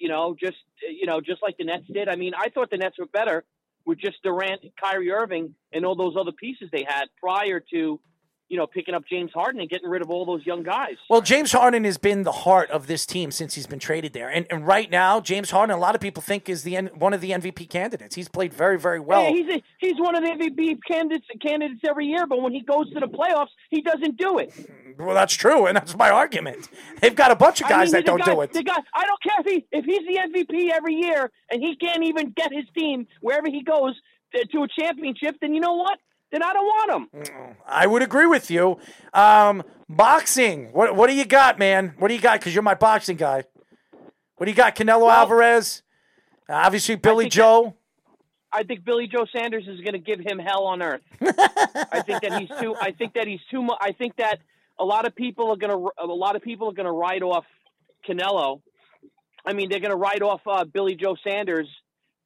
You 0.00 0.08
know, 0.08 0.34
just 0.38 0.56
you 0.80 1.06
know, 1.06 1.20
just 1.20 1.42
like 1.42 1.56
the 1.58 1.64
Nets 1.64 1.84
did. 1.92 2.08
I 2.08 2.16
mean, 2.16 2.32
I 2.36 2.48
thought 2.48 2.70
the 2.70 2.78
Nets 2.78 2.98
were 2.98 3.06
better 3.06 3.44
with 3.84 3.98
just 3.98 4.22
Durant, 4.22 4.62
Kyrie 4.82 5.10
Irving, 5.10 5.54
and 5.72 5.84
all 5.84 5.94
those 5.94 6.14
other 6.18 6.32
pieces 6.32 6.70
they 6.72 6.84
had 6.88 7.04
prior 7.20 7.62
to 7.72 8.00
you 8.52 8.58
know 8.58 8.66
picking 8.66 8.94
up 8.94 9.02
James 9.08 9.30
Harden 9.34 9.62
and 9.62 9.70
getting 9.70 9.88
rid 9.88 10.02
of 10.02 10.10
all 10.10 10.26
those 10.26 10.44
young 10.44 10.62
guys. 10.62 10.96
Well, 11.08 11.22
James 11.22 11.52
Harden 11.52 11.84
has 11.84 11.96
been 11.96 12.22
the 12.22 12.32
heart 12.32 12.70
of 12.70 12.86
this 12.86 13.06
team 13.06 13.30
since 13.30 13.54
he's 13.54 13.66
been 13.66 13.78
traded 13.78 14.12
there, 14.12 14.28
and, 14.28 14.46
and 14.50 14.66
right 14.66 14.90
now, 14.90 15.20
James 15.20 15.50
Harden, 15.50 15.74
a 15.74 15.80
lot 15.80 15.94
of 15.94 16.02
people 16.02 16.22
think 16.22 16.50
is 16.50 16.62
the 16.62 16.76
N- 16.76 16.90
one 16.94 17.14
of 17.14 17.22
the 17.22 17.30
MVP 17.30 17.70
candidates. 17.70 18.14
He's 18.14 18.28
played 18.28 18.52
very, 18.52 18.78
very 18.78 19.00
well. 19.00 19.22
Yeah, 19.22 19.30
he's 19.30 19.48
a, 19.54 19.62
he's 19.78 19.98
one 19.98 20.14
of 20.14 20.22
the 20.22 20.28
MVP 20.28 20.80
candidates 20.86 21.26
candidates 21.40 21.80
every 21.88 22.06
year, 22.06 22.26
but 22.26 22.42
when 22.42 22.52
he 22.52 22.60
goes 22.60 22.92
to 22.92 23.00
the 23.00 23.06
playoffs, 23.06 23.48
he 23.70 23.80
doesn't 23.80 24.18
do 24.18 24.38
it. 24.38 24.52
well, 24.98 25.14
that's 25.14 25.34
true, 25.34 25.66
and 25.66 25.74
that's 25.74 25.96
my 25.96 26.10
argument. 26.10 26.68
They've 27.00 27.16
got 27.16 27.30
a 27.30 27.36
bunch 27.36 27.62
of 27.62 27.68
guys 27.70 27.72
I 27.72 27.84
mean, 27.84 27.92
that 27.92 28.04
don't 28.04 28.18
guy, 28.20 28.34
do 28.34 28.40
it. 28.42 28.52
The 28.52 28.62
guy, 28.62 28.76
I 28.94 29.06
don't 29.06 29.22
care 29.22 29.40
if 29.40 29.46
he 29.46 29.66
if 29.72 29.84
he's 29.86 30.06
the 30.06 30.20
MVP 30.28 30.70
every 30.72 30.94
year 30.94 31.30
and 31.50 31.62
he 31.62 31.74
can't 31.76 32.04
even 32.04 32.34
get 32.36 32.52
his 32.52 32.64
team 32.76 33.06
wherever 33.22 33.48
he 33.48 33.62
goes 33.62 33.98
to 34.50 34.62
a 34.62 34.68
championship. 34.78 35.36
Then 35.40 35.54
you 35.54 35.60
know 35.60 35.74
what? 35.74 35.98
Then 36.32 36.42
I 36.42 36.54
don't 36.54 36.64
want 36.64 37.10
them. 37.12 37.56
I 37.66 37.86
would 37.86 38.00
agree 38.00 38.24
with 38.26 38.50
you. 38.50 38.78
Um, 39.12 39.62
boxing. 39.88 40.72
What 40.72 40.96
what 40.96 41.08
do 41.08 41.14
you 41.14 41.26
got, 41.26 41.58
man? 41.58 41.94
What 41.98 42.08
do 42.08 42.14
you 42.14 42.20
got? 42.20 42.40
Because 42.40 42.54
you're 42.54 42.62
my 42.62 42.74
boxing 42.74 43.18
guy. 43.18 43.44
What 44.36 44.46
do 44.46 44.50
you 44.50 44.56
got? 44.56 44.74
Canelo 44.74 45.12
Alvarez. 45.12 45.82
Uh, 46.48 46.54
obviously, 46.54 46.96
Billy 46.96 47.24
think 47.24 47.34
Joe. 47.34 47.76
I 48.50 48.62
think 48.62 48.84
Billy 48.84 49.06
Joe 49.06 49.26
Saunders 49.34 49.68
is 49.68 49.80
going 49.80 49.92
to 49.92 49.98
give 49.98 50.20
him 50.20 50.38
hell 50.38 50.64
on 50.64 50.82
earth. 50.82 51.02
I 51.20 52.02
think 52.04 52.22
that 52.22 52.40
he's 52.40 52.48
too. 52.60 52.74
I 52.80 52.92
think 52.92 53.12
that 53.14 53.26
he's 53.26 53.40
too 53.50 53.62
much. 53.62 53.78
I 53.80 53.92
think 53.92 54.16
that 54.16 54.38
a 54.80 54.84
lot 54.84 55.06
of 55.06 55.14
people 55.14 55.50
are 55.50 55.56
going 55.56 55.70
to. 55.70 55.90
A 56.02 56.06
lot 56.06 56.34
of 56.34 56.42
people 56.42 56.70
are 56.70 56.74
going 56.74 56.86
to 56.86 56.92
write 56.92 57.22
off 57.22 57.44
Canelo. 58.08 58.62
I 59.44 59.52
mean, 59.52 59.68
they're 59.68 59.80
going 59.80 59.90
to 59.90 59.96
write 59.96 60.22
off 60.22 60.40
uh, 60.46 60.64
Billy 60.64 60.94
Joe 60.94 61.16
Saunders 61.26 61.68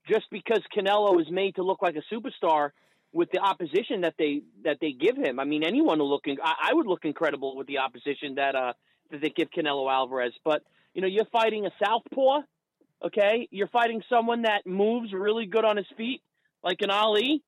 just 0.09 0.27
because 0.31 0.61
Canelo 0.77 1.21
is 1.21 1.29
made 1.29 1.57
to 1.57 1.65
look 1.65 1.83
like 1.83 1.97
a 1.97 2.15
superstar 2.15 2.71
with 3.17 3.31
the 3.33 3.39
opposition 3.39 4.03
that 4.03 4.15
they 4.19 4.43
that 4.63 4.77
they 4.81 4.93
give 4.93 5.17
him. 5.17 5.41
I 5.41 5.45
mean, 5.45 5.65
anyone 5.65 5.99
will 5.99 6.11
look. 6.11 6.25
I, 6.29 6.71
I 6.71 6.75
would 6.75 6.87
look 6.87 7.05
incredible 7.05 7.57
with 7.57 7.67
the 7.67 7.79
opposition 7.79 8.35
that 8.37 8.55
uh 8.55 8.75
that 9.11 9.23
they 9.23 9.31
give 9.31 9.49
Canelo 9.51 9.91
Alvarez. 9.91 10.35
But 10.45 10.63
you 10.93 11.01
know, 11.01 11.09
you're 11.09 11.27
fighting 11.33 11.67
a 11.67 11.71
southpaw. 11.83 12.43
Okay, 13.05 13.49
you're 13.51 13.69
fighting 13.69 14.03
someone 14.09 14.43
that 14.43 14.67
moves 14.67 15.13
really 15.13 15.47
good 15.47 15.65
on 15.65 15.77
his 15.77 15.87
feet, 15.97 16.23
like 16.63 16.79
an 16.81 16.91
Ali. 16.91 17.43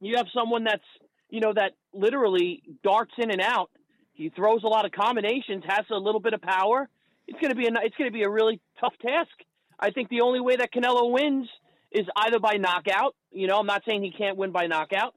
You 0.00 0.16
have 0.16 0.26
someone 0.34 0.64
that's 0.64 0.84
you 1.30 1.40
know 1.40 1.52
that 1.54 1.72
literally 1.94 2.62
darts 2.84 3.12
in 3.16 3.30
and 3.30 3.40
out. 3.40 3.70
He 4.12 4.28
throws 4.28 4.62
a 4.62 4.68
lot 4.68 4.84
of 4.84 4.92
combinations, 4.92 5.64
has 5.66 5.86
a 5.90 5.96
little 5.96 6.20
bit 6.20 6.34
of 6.34 6.42
power. 6.42 6.88
It's 7.26 7.40
going 7.40 7.50
to 7.50 7.56
be 7.56 7.66
a 7.66 7.70
it's 7.82 7.96
going 7.96 8.10
to 8.10 8.14
be 8.14 8.24
a 8.24 8.30
really 8.30 8.60
tough 8.78 8.94
task. 9.00 9.32
I 9.80 9.90
think 9.90 10.10
the 10.10 10.20
only 10.20 10.40
way 10.40 10.56
that 10.56 10.70
Canelo 10.72 11.10
wins 11.10 11.48
is 11.94 12.06
either 12.16 12.38
by 12.38 12.54
knockout. 12.56 13.14
You 13.30 13.46
know, 13.46 13.58
I'm 13.58 13.66
not 13.66 13.82
saying 13.86 14.02
he 14.02 14.10
can't 14.10 14.36
win 14.36 14.50
by 14.52 14.66
knockout, 14.66 15.14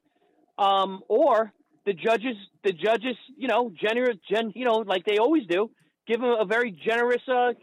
um, 0.57 1.01
or 1.07 1.51
the 1.85 1.93
judges 1.93 2.35
the 2.63 2.71
judges 2.73 3.15
you 3.37 3.47
know 3.47 3.71
generous 3.79 4.17
gen 4.29 4.51
you 4.55 4.65
know 4.65 4.77
like 4.77 5.05
they 5.05 5.17
always 5.17 5.45
do 5.47 5.69
give 6.07 6.19
him 6.21 6.29
a 6.39 6.45
very 6.45 6.71
generous 6.71 7.21
uh, 7.27 7.53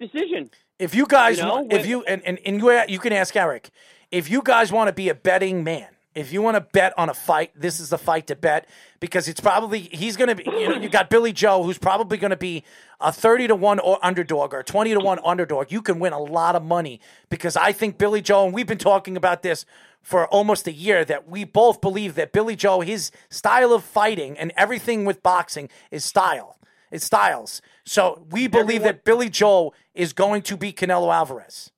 decision. 0.00 0.50
If 0.78 0.94
you 0.94 1.06
guys, 1.06 1.38
You 1.38 1.44
know, 1.44 1.54
want, 1.54 1.72
if 1.72 1.80
when- 1.82 1.88
you 1.88 2.04
and, 2.04 2.22
and, 2.24 2.38
and 2.44 2.60
you, 2.60 2.80
you 2.88 2.98
can 2.98 3.12
ask 3.12 3.34
Eric, 3.36 3.70
if 4.10 4.30
you 4.30 4.42
guys 4.42 4.70
want 4.70 4.88
to 4.88 4.92
be 4.92 5.08
a 5.08 5.14
betting 5.14 5.64
man, 5.64 5.88
if 6.14 6.32
you 6.32 6.42
want 6.42 6.56
to 6.56 6.60
bet 6.60 6.92
on 6.98 7.08
a 7.08 7.14
fight, 7.14 7.50
this 7.54 7.80
is 7.80 7.88
the 7.90 7.98
fight 7.98 8.26
to 8.28 8.36
bet 8.36 8.68
because 9.00 9.28
it's 9.28 9.40
probably 9.40 9.80
he's 9.80 10.16
going 10.16 10.28
to 10.28 10.34
be. 10.34 10.44
You 10.44 10.68
know, 10.68 10.76
you 10.76 10.88
got 10.88 11.08
Billy 11.10 11.32
Joe, 11.32 11.62
who's 11.62 11.78
probably 11.78 12.18
going 12.18 12.30
to 12.30 12.36
be 12.36 12.62
a 13.00 13.12
30 13.12 13.48
to 13.48 13.54
1 13.54 13.78
or 13.78 13.98
underdog 14.04 14.54
or 14.54 14.60
a 14.60 14.64
20 14.64 14.94
to 14.94 15.00
1 15.00 15.18
underdog, 15.24 15.70
you 15.70 15.82
can 15.82 15.98
win 15.98 16.12
a 16.12 16.18
lot 16.18 16.56
of 16.56 16.62
money 16.64 17.00
because 17.28 17.56
I 17.56 17.72
think 17.72 17.98
Billy 17.98 18.22
Joe, 18.22 18.44
and 18.46 18.54
we've 18.54 18.66
been 18.66 18.78
talking 18.78 19.16
about 19.16 19.42
this 19.42 19.66
for 20.02 20.26
almost 20.28 20.66
a 20.66 20.72
year, 20.72 21.04
that 21.04 21.28
we 21.28 21.44
both 21.44 21.80
believe 21.80 22.14
that 22.14 22.32
Billy 22.32 22.56
Joe, 22.56 22.80
his 22.80 23.10
style 23.28 23.72
of 23.72 23.82
fighting 23.84 24.38
and 24.38 24.52
everything 24.56 25.04
with 25.04 25.22
boxing 25.22 25.68
is 25.90 26.04
style. 26.04 26.58
It's 26.90 27.04
styles. 27.04 27.60
So 27.84 28.26
we 28.30 28.46
believe 28.46 28.82
Everyone- 28.82 28.82
that 28.86 29.04
Billy 29.04 29.28
Joe 29.28 29.74
is 29.94 30.12
going 30.12 30.42
to 30.42 30.56
beat 30.56 30.76
Canelo 30.76 31.12
Alvarez. 31.12 31.72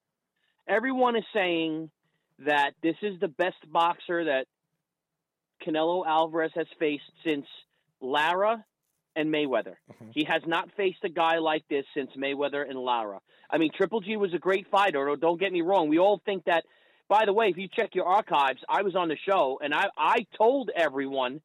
everyone 0.67 1.17
is 1.17 1.25
saying 1.33 1.91
that 2.41 2.75
this 2.83 2.97
is 3.01 3.19
the 3.21 3.29
best 3.29 3.57
boxer 3.73 4.25
that 4.25 4.47
Canelo 5.67 6.07
Alvarez 6.07 6.53
has 6.55 6.67
faced 6.79 7.11
since 7.25 7.47
Lara 8.01 8.65
and 9.19 9.33
Mayweather. 9.33 9.75
He 10.13 10.25
has 10.25 10.43
not 10.47 10.69
faced 10.77 11.03
a 11.05 11.09
guy 11.09 11.39
like 11.39 11.65
this 11.69 11.85
since 11.95 12.11
Mayweather 12.17 12.69
and 12.69 12.79
Lara. 12.79 13.21
I 13.51 13.59
mean, 13.59 13.71
Triple 13.77 14.01
G 14.01 14.17
was 14.17 14.33
a 14.35 14.39
great 14.39 14.67
fighter. 14.71 15.15
Don't 15.17 15.41
get 15.41 15.53
me 15.53 15.63
wrong. 15.63 15.89
We 15.89 15.99
all 15.99 16.21
think 16.25 16.45
that. 16.45 16.65
By 17.09 17.25
the 17.25 17.33
way, 17.33 17.47
if 17.47 17.57
you 17.57 17.69
check 17.75 17.95
your 17.95 18.05
archives, 18.05 18.61
I 18.69 18.83
was 18.83 18.95
on 18.95 19.09
the 19.09 19.17
show 19.29 19.59
and 19.63 19.73
I 19.75 19.87
I 19.97 20.27
told 20.37 20.71
everyone 20.75 21.41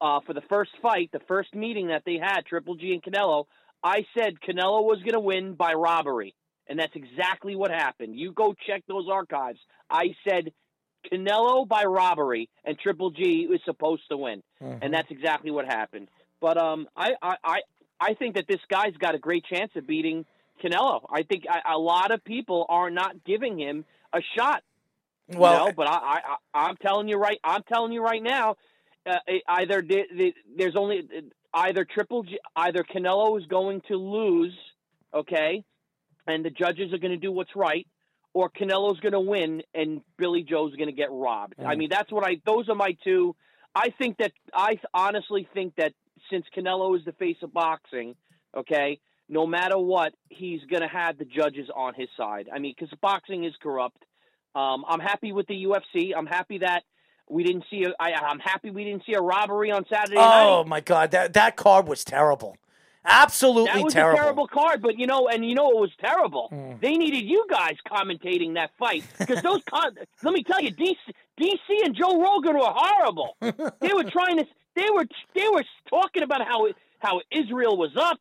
uh, 0.00 0.20
for 0.26 0.32
the 0.32 0.40
first 0.48 0.70
fight, 0.80 1.10
the 1.12 1.20
first 1.28 1.54
meeting 1.54 1.88
that 1.88 2.02
they 2.06 2.18
had, 2.18 2.46
Triple 2.46 2.76
G 2.76 2.92
and 2.92 3.02
Canelo, 3.02 3.44
I 3.82 4.06
said 4.16 4.40
Canelo 4.40 4.82
was 4.84 4.98
going 5.00 5.12
to 5.12 5.20
win 5.20 5.54
by 5.54 5.74
robbery. 5.74 6.34
And 6.66 6.78
that's 6.78 6.96
exactly 6.96 7.54
what 7.54 7.70
happened. 7.70 8.16
You 8.16 8.32
go 8.32 8.54
check 8.66 8.82
those 8.88 9.06
archives. 9.12 9.58
I 9.90 10.14
said 10.26 10.52
Canelo 11.12 11.68
by 11.68 11.84
robbery, 11.84 12.48
and 12.64 12.78
Triple 12.78 13.10
G 13.10 13.46
was 13.46 13.60
supposed 13.66 14.04
to 14.10 14.16
win, 14.16 14.42
and 14.82 14.94
that's 14.94 15.10
exactly 15.10 15.50
what 15.50 15.66
happened. 15.66 16.08
But 16.44 16.58
um, 16.58 16.88
I, 16.94 17.12
I, 17.22 17.36
I, 17.42 17.58
I 17.98 18.12
think 18.12 18.34
that 18.34 18.44
this 18.46 18.60
guy's 18.68 18.94
got 18.98 19.14
a 19.14 19.18
great 19.18 19.46
chance 19.46 19.70
of 19.76 19.86
beating 19.86 20.26
Canelo. 20.62 21.06
I 21.10 21.22
think 21.22 21.44
a, 21.46 21.72
a 21.72 21.78
lot 21.78 22.10
of 22.10 22.22
people 22.22 22.66
are 22.68 22.90
not 22.90 23.24
giving 23.24 23.58
him 23.58 23.86
a 24.12 24.20
shot. 24.36 24.62
you 25.26 25.38
Well, 25.38 25.68
know, 25.68 25.72
but 25.74 25.88
I, 25.88 25.94
I, 25.94 26.20
I, 26.52 26.68
I'm 26.68 26.76
telling 26.76 27.08
you 27.08 27.16
right, 27.16 27.38
I'm 27.42 27.62
telling 27.62 27.92
you 27.92 28.02
right 28.02 28.22
now, 28.22 28.56
uh, 29.06 29.16
either 29.48 29.80
the, 29.80 30.02
the, 30.14 30.34
there's 30.54 30.76
only 30.76 31.08
either 31.54 31.86
Triple 31.86 32.24
G, 32.24 32.38
either 32.54 32.84
Canelo 32.84 33.40
is 33.40 33.46
going 33.46 33.80
to 33.88 33.96
lose, 33.96 34.54
okay, 35.14 35.64
and 36.26 36.44
the 36.44 36.50
judges 36.50 36.92
are 36.92 36.98
going 36.98 37.12
to 37.12 37.16
do 37.16 37.32
what's 37.32 37.56
right, 37.56 37.86
or 38.34 38.50
Canelo's 38.50 39.00
going 39.00 39.12
to 39.12 39.20
win 39.20 39.62
and 39.74 40.02
Billy 40.18 40.42
Joe's 40.42 40.76
going 40.76 40.88
to 40.88 40.92
get 40.94 41.08
robbed. 41.10 41.54
I 41.64 41.74
mean, 41.74 41.88
that's 41.90 42.12
what 42.12 42.22
I. 42.22 42.36
Those 42.44 42.68
are 42.68 42.74
my 42.74 42.98
two. 43.02 43.34
I 43.74 43.88
think 43.96 44.18
that 44.18 44.32
I 44.52 44.78
honestly 44.92 45.48
think 45.54 45.76
that 45.76 45.94
since 46.30 46.44
Canelo 46.56 46.96
is 46.98 47.04
the 47.04 47.12
face 47.12 47.36
of 47.42 47.52
boxing, 47.52 48.14
okay, 48.56 49.00
no 49.28 49.46
matter 49.46 49.78
what, 49.78 50.12
he's 50.28 50.60
going 50.70 50.82
to 50.82 50.88
have 50.88 51.18
the 51.18 51.24
judges 51.24 51.68
on 51.74 51.94
his 51.94 52.08
side. 52.16 52.48
I 52.54 52.58
mean, 52.58 52.74
because 52.78 52.96
boxing 53.00 53.44
is 53.44 53.52
corrupt. 53.62 54.02
Um, 54.54 54.84
I'm 54.88 55.00
happy 55.00 55.32
with 55.32 55.46
the 55.46 55.64
UFC. 55.64 56.12
I'm 56.16 56.26
happy 56.26 56.58
that 56.58 56.82
we 57.28 57.42
didn't 57.42 57.64
see. 57.70 57.84
A, 57.84 57.92
I, 57.98 58.12
I'm 58.12 58.38
happy 58.38 58.70
we 58.70 58.84
didn't 58.84 59.04
see 59.06 59.14
a 59.14 59.20
robbery 59.20 59.70
on 59.70 59.84
Saturday 59.90 60.16
night. 60.16 60.44
oh 60.44 60.64
my 60.64 60.80
God, 60.80 61.10
that 61.12 61.32
that 61.32 61.56
card 61.56 61.88
was 61.88 62.04
terrible. 62.04 62.56
Absolutely 63.06 63.70
That 63.72 63.84
was 63.84 63.92
terrible. 63.92 64.18
a 64.18 64.22
terrible 64.22 64.48
card, 64.48 64.80
but 64.80 64.98
you 64.98 65.06
know, 65.06 65.28
and 65.28 65.44
you 65.44 65.54
know, 65.54 65.68
it 65.70 65.76
was 65.76 65.90
terrible. 66.00 66.48
Hmm. 66.48 66.72
They 66.80 66.96
needed 66.96 67.24
you 67.24 67.46
guys 67.50 67.74
commentating 67.86 68.54
that 68.54 68.70
fight 68.78 69.04
because 69.18 69.42
those. 69.42 69.62
Con- 69.70 69.96
let 70.22 70.32
me 70.32 70.42
tell 70.42 70.60
you, 70.60 70.70
DC, 70.74 70.96
DC 71.38 71.84
and 71.84 71.94
Joe 71.94 72.20
Rogan 72.22 72.54
were 72.54 72.64
horrible. 72.64 73.36
they 73.40 73.92
were 73.92 74.04
trying 74.04 74.38
to. 74.38 74.46
They 74.76 74.90
were. 74.92 75.06
They 75.34 75.48
were 75.52 75.64
talking 75.88 76.22
about 76.22 76.46
how 76.46 76.68
how 76.98 77.20
Israel 77.30 77.76
was 77.76 77.92
up. 77.96 78.20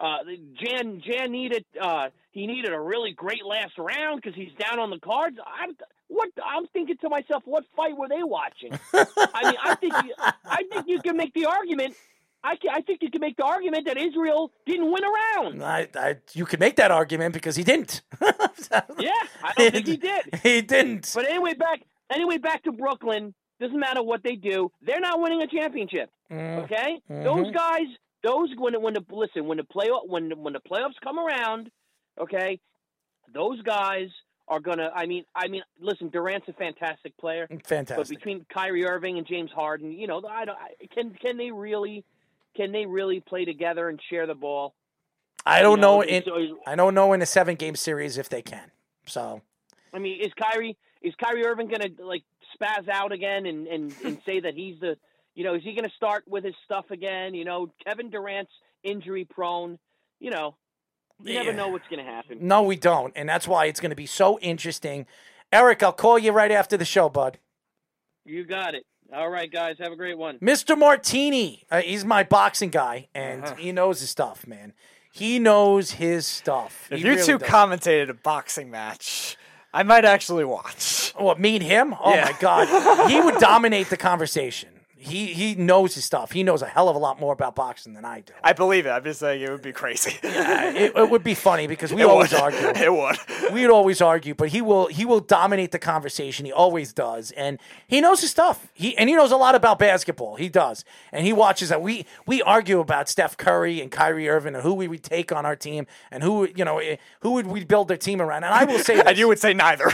Uh, 0.00 0.18
Jan 0.62 1.00
Jan 1.06 1.32
needed. 1.32 1.64
Uh, 1.80 2.08
he 2.32 2.46
needed 2.46 2.72
a 2.72 2.80
really 2.80 3.12
great 3.12 3.44
last 3.44 3.78
round 3.78 4.20
because 4.20 4.34
he's 4.34 4.52
down 4.58 4.78
on 4.78 4.90
the 4.90 4.98
cards. 4.98 5.36
I'm 5.60 5.76
what 6.08 6.30
I'm 6.44 6.66
thinking 6.72 6.96
to 6.98 7.08
myself, 7.08 7.42
what 7.46 7.64
fight 7.76 7.96
were 7.96 8.08
they 8.08 8.22
watching? 8.22 8.72
I 8.92 9.44
mean, 9.44 9.58
I 9.62 9.74
think 9.76 9.94
you, 10.04 10.14
I 10.44 10.62
think 10.70 10.86
you 10.88 11.00
can 11.00 11.16
make 11.16 11.34
the 11.34 11.46
argument. 11.46 11.94
I, 12.42 12.56
can, 12.56 12.70
I 12.74 12.82
think 12.82 13.02
you 13.02 13.10
can 13.10 13.22
make 13.22 13.36
the 13.38 13.44
argument 13.44 13.86
that 13.86 13.96
Israel 13.96 14.52
didn't 14.66 14.92
win 14.92 15.02
a 15.02 15.08
round. 15.08 15.64
I, 15.64 15.88
I, 15.94 16.16
you 16.34 16.44
could 16.44 16.60
make 16.60 16.76
that 16.76 16.90
argument 16.90 17.32
because 17.32 17.56
he 17.56 17.64
didn't. 17.64 18.02
Yeah, 18.98 19.10
I 19.42 19.52
don't 19.56 19.72
think 19.72 19.86
he 19.86 19.96
did. 20.12 20.40
he 20.42 20.60
didn't. 20.60 21.10
But 21.14 21.26
anyway, 21.28 21.54
back 21.54 21.80
anyway 22.12 22.36
back 22.38 22.62
to 22.64 22.72
Brooklyn. 22.72 23.34
Doesn't 23.60 23.78
matter 23.78 24.02
what 24.02 24.22
they 24.22 24.34
do, 24.36 24.70
they're 24.82 25.00
not 25.00 25.20
winning 25.20 25.42
a 25.42 25.46
championship. 25.46 26.10
Mm. 26.30 26.64
Okay, 26.64 26.98
Mm-hmm. 27.10 27.22
those 27.24 27.50
guys, 27.52 27.86
those 28.22 28.48
when 28.58 28.80
when 28.82 28.94
the 28.94 29.04
listen 29.10 29.46
when 29.46 29.58
the 29.58 29.64
play 29.64 29.88
when 30.06 30.30
when 30.42 30.52
the 30.52 30.60
playoffs 30.60 30.94
come 31.02 31.18
around, 31.18 31.70
okay, 32.20 32.58
those 33.32 33.60
guys 33.62 34.08
are 34.48 34.60
gonna. 34.60 34.90
I 34.94 35.06
mean, 35.06 35.24
I 35.34 35.48
mean, 35.48 35.62
listen, 35.80 36.08
Durant's 36.10 36.48
a 36.48 36.52
fantastic 36.54 37.16
player. 37.18 37.46
fantastic. 37.64 37.96
But 37.96 38.08
between 38.08 38.44
Kyrie 38.52 38.86
Irving 38.86 39.18
and 39.18 39.26
James 39.26 39.50
Harden, 39.54 39.92
you 39.92 40.06
know, 40.06 40.22
I 40.28 40.44
don't. 40.44 40.58
I, 40.58 40.86
can 40.94 41.14
can 41.14 41.36
they 41.38 41.50
really 41.50 42.04
can 42.56 42.72
they 42.72 42.86
really 42.86 43.20
play 43.20 43.44
together 43.44 43.88
and 43.88 44.00
share 44.10 44.26
the 44.26 44.34
ball? 44.34 44.74
I 45.46 45.60
don't 45.62 45.78
you 45.78 45.82
know, 45.82 45.96
know. 46.00 46.02
In, 46.04 46.22
so- 46.24 46.58
I 46.66 46.74
don't 46.74 46.94
know 46.94 47.12
in 47.12 47.22
a 47.22 47.26
seven 47.26 47.54
game 47.54 47.76
series 47.76 48.18
if 48.18 48.28
they 48.28 48.42
can. 48.42 48.70
So 49.06 49.42
I 49.92 49.98
mean, 49.98 50.20
is 50.20 50.32
Kyrie 50.34 50.76
is 51.02 51.14
Kyrie 51.22 51.44
Irving 51.46 51.68
going 51.68 51.96
to 51.96 52.04
like 52.04 52.22
spaz 52.60 52.88
out 52.88 53.12
again 53.12 53.46
and, 53.46 53.66
and, 53.66 53.94
and 54.04 54.18
say 54.26 54.40
that 54.40 54.54
he's 54.54 54.78
the 54.80 54.96
you 55.34 55.44
know 55.44 55.54
is 55.54 55.62
he 55.62 55.74
going 55.74 55.88
to 55.88 55.94
start 55.96 56.24
with 56.28 56.44
his 56.44 56.54
stuff 56.64 56.90
again? 56.90 57.34
You 57.34 57.44
know, 57.44 57.70
Kevin 57.84 58.10
Durant's 58.10 58.52
injury 58.82 59.24
prone. 59.24 59.78
You 60.20 60.30
know, 60.30 60.56
you 61.22 61.34
never 61.34 61.52
know 61.52 61.68
what's 61.68 61.86
going 61.88 62.04
to 62.04 62.10
happen. 62.10 62.38
no, 62.40 62.62
we 62.62 62.76
don't, 62.76 63.12
and 63.16 63.28
that's 63.28 63.46
why 63.48 63.66
it's 63.66 63.80
going 63.80 63.90
to 63.90 63.96
be 63.96 64.06
so 64.06 64.38
interesting. 64.40 65.06
Eric, 65.52 65.82
I'll 65.82 65.92
call 65.92 66.18
you 66.18 66.32
right 66.32 66.50
after 66.50 66.76
the 66.76 66.84
show, 66.84 67.08
bud. 67.08 67.38
You 68.24 68.44
got 68.44 68.74
it. 68.74 68.84
All 69.12 69.28
right, 69.28 69.52
guys, 69.52 69.76
have 69.80 69.92
a 69.92 69.96
great 69.96 70.16
one. 70.16 70.38
Mr. 70.38 70.76
Martini, 70.78 71.64
uh, 71.70 71.82
he's 71.82 72.04
my 72.04 72.22
boxing 72.24 72.70
guy, 72.70 73.08
and 73.14 73.44
Uh-huh. 73.44 73.54
he 73.56 73.70
knows 73.70 74.00
his 74.00 74.10
stuff, 74.10 74.46
man. 74.46 74.72
He 75.12 75.38
knows 75.38 75.92
his 75.92 76.26
stuff. 76.26 76.88
If 76.90 76.98
He 76.98 77.04
you 77.04 77.10
really 77.12 77.24
two 77.26 77.38
does. 77.38 77.48
commentated 77.48 78.08
a 78.08 78.14
boxing 78.14 78.70
match, 78.70 79.36
I 79.74 79.82
might 79.82 80.04
actually 80.04 80.44
watch. 80.44 81.12
What, 81.16 81.38
me 81.40 81.56
and 81.56 81.64
him? 81.64 81.94
Oh 82.02 82.14
Yeah. 82.14 82.24
my 82.26 82.36
God. 82.40 83.10
he 83.10 83.20
would 83.20 83.38
dominate 83.38 83.90
the 83.90 83.96
conversation. 83.96 84.68
He 85.04 85.26
he 85.34 85.54
knows 85.54 85.94
his 85.94 86.04
stuff. 86.04 86.32
He 86.32 86.42
knows 86.42 86.62
a 86.62 86.66
hell 86.66 86.88
of 86.88 86.96
a 86.96 86.98
lot 86.98 87.20
more 87.20 87.32
about 87.32 87.54
boxing 87.54 87.92
than 87.94 88.04
I 88.04 88.20
do. 88.20 88.32
I 88.42 88.52
believe 88.52 88.86
it. 88.86 88.90
I'm 88.90 89.04
just 89.04 89.20
saying 89.20 89.42
it 89.42 89.50
would 89.50 89.62
be 89.62 89.72
crazy. 89.72 90.18
Uh, 90.34 90.72
it, 90.74 90.92
it 90.96 91.10
would 91.10 91.22
be 91.22 91.34
funny 91.34 91.66
because 91.66 91.92
we 91.92 92.02
always 92.02 92.32
would. 92.32 92.40
argue. 92.40 92.68
It 92.84 92.92
would. 92.92 93.16
We'd 93.52 93.68
always 93.68 94.00
argue, 94.00 94.34
but 94.34 94.48
he 94.48 94.60
will 94.60 94.86
he 94.88 95.04
will 95.04 95.20
dominate 95.20 95.70
the 95.70 95.78
conversation. 95.78 96.44
He 96.44 96.52
always 96.52 96.92
does, 96.92 97.30
and 97.32 97.58
he 97.86 98.00
knows 98.00 98.20
his 98.20 98.30
stuff. 98.30 98.68
He 98.74 98.96
and 98.98 99.08
he 99.08 99.14
knows 99.14 99.30
a 99.30 99.36
lot 99.36 99.54
about 99.54 99.78
basketball. 99.78 100.36
He 100.36 100.48
does, 100.48 100.84
and 101.12 101.24
he 101.24 101.32
watches 101.32 101.68
that. 101.68 101.80
We 101.82 102.04
we 102.26 102.42
argue 102.42 102.80
about 102.80 103.08
Steph 103.08 103.36
Curry 103.36 103.80
and 103.80 103.90
Kyrie 103.90 104.28
Irving 104.28 104.54
and 104.54 104.62
who 104.62 104.74
we 104.74 104.88
would 104.88 105.02
take 105.02 105.30
on 105.32 105.46
our 105.46 105.56
team 105.56 105.86
and 106.10 106.22
who 106.22 106.48
you 106.54 106.64
know 106.64 106.78
eh, 106.78 106.96
who 107.20 107.32
would 107.32 107.46
we 107.46 107.64
build 107.64 107.88
their 107.88 107.96
team 107.96 108.20
around. 108.20 108.44
And 108.44 108.52
I 108.54 108.64
will 108.64 108.78
say, 108.80 109.00
and 109.06 109.16
you 109.16 109.28
would 109.28 109.38
say 109.38 109.54
neither. 109.54 109.90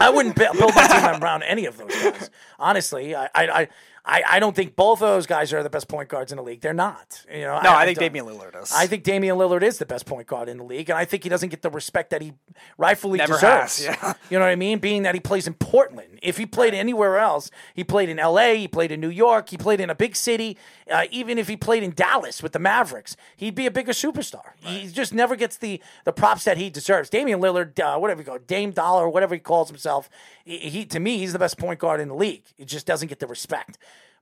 I 0.00 0.10
wouldn't 0.14 0.36
build 0.36 0.56
my 0.58 0.86
team 0.86 1.22
around 1.22 1.42
any 1.42 1.66
of 1.66 1.76
those 1.78 1.94
guys. 1.94 2.30
Honestly, 2.58 3.14
I, 3.14 3.24
I, 3.34 3.48
I, 3.48 3.68
I 4.08 4.22
I 4.26 4.40
don't 4.40 4.56
think 4.56 4.74
both 4.74 5.02
of 5.02 5.08
those 5.08 5.26
guys 5.26 5.52
are 5.52 5.62
the 5.62 5.70
best 5.70 5.86
point 5.86 6.08
guards 6.08 6.32
in 6.32 6.36
the 6.36 6.42
league. 6.42 6.62
They're 6.62 6.72
not. 6.72 7.24
You 7.30 7.42
know, 7.42 7.60
no, 7.60 7.72
I, 7.74 7.84
think 7.84 7.98
don't. 7.98 8.06
Damian 8.12 8.26
Lillard 8.26 8.60
is. 8.62 8.72
I 8.72 8.86
think 8.86 9.04
Damian 9.04 9.36
Lillard 9.36 9.62
is 9.62 9.78
the 9.78 9.86
best 9.86 10.06
point 10.06 10.26
guard 10.26 10.48
in 10.48 10.56
the 10.56 10.64
league, 10.64 10.88
and 10.88 10.98
I 10.98 11.04
think 11.04 11.22
he 11.22 11.28
doesn't 11.28 11.50
get 11.50 11.60
the 11.60 11.70
respect 11.70 12.10
that 12.10 12.22
he 12.22 12.32
rightfully 12.78 13.18
Never 13.18 13.34
deserves. 13.34 13.84
has, 13.84 13.98
yeah. 14.02 14.14
You 14.30 14.38
know 14.38 14.46
what 14.46 14.50
I 14.50 14.56
mean? 14.56 14.78
Being 14.78 15.02
that 15.02 15.14
he 15.14 15.20
plays 15.20 15.46
in 15.46 15.54
Portland. 15.54 16.18
If 16.22 16.38
he 16.38 16.46
played 16.46 16.72
anywhere 16.74 17.18
else, 17.18 17.50
he 17.74 17.84
played 17.84 18.08
in 18.08 18.18
L.A., 18.18 18.56
he 18.56 18.66
played 18.66 18.90
in 18.90 19.00
New 19.00 19.10
York, 19.10 19.50
he 19.50 19.58
played 19.58 19.80
in 19.80 19.90
a 19.90 19.94
big 19.94 20.16
city. 20.16 20.56
Uh, 20.90 21.04
even 21.10 21.36
if 21.36 21.48
he 21.48 21.56
played 21.56 21.82
in 21.82 21.90
Dallas 21.90 22.42
with 22.42 22.52
the 22.52 22.58
Mavericks, 22.58 23.14
he'd 23.36 23.54
be 23.54 23.66
a 23.66 23.70
bigger 23.70 23.92
superstar. 23.92 24.52
He 24.58 24.88
just 24.88 25.12
never 25.12 25.36
gets 25.36 25.58
the 25.58 25.82
the 26.04 26.12
props 26.12 26.44
that 26.44 26.56
he 26.56 26.70
deserves. 26.70 27.10
Damian 27.10 27.40
Lillard, 27.40 27.78
uh, 27.78 27.98
whatever 27.98 28.22
you 28.22 28.26
call 28.26 28.36
it, 28.36 28.46
Dame 28.46 28.70
Dollar, 28.70 29.08
whatever 29.08 29.34
he 29.34 29.38
calls 29.40 29.68
himself, 29.68 30.08
he, 30.44 30.56
he 30.58 30.84
to 30.86 30.98
me 30.98 31.18
he's 31.18 31.34
the 31.34 31.38
best 31.38 31.58
point 31.58 31.78
guard 31.78 32.00
in 32.00 32.08
the 32.08 32.14
league. 32.14 32.44
He 32.56 32.64
just 32.64 32.86
doesn't 32.86 33.08
get 33.08 33.18
the 33.18 33.26
respect. 33.26 33.76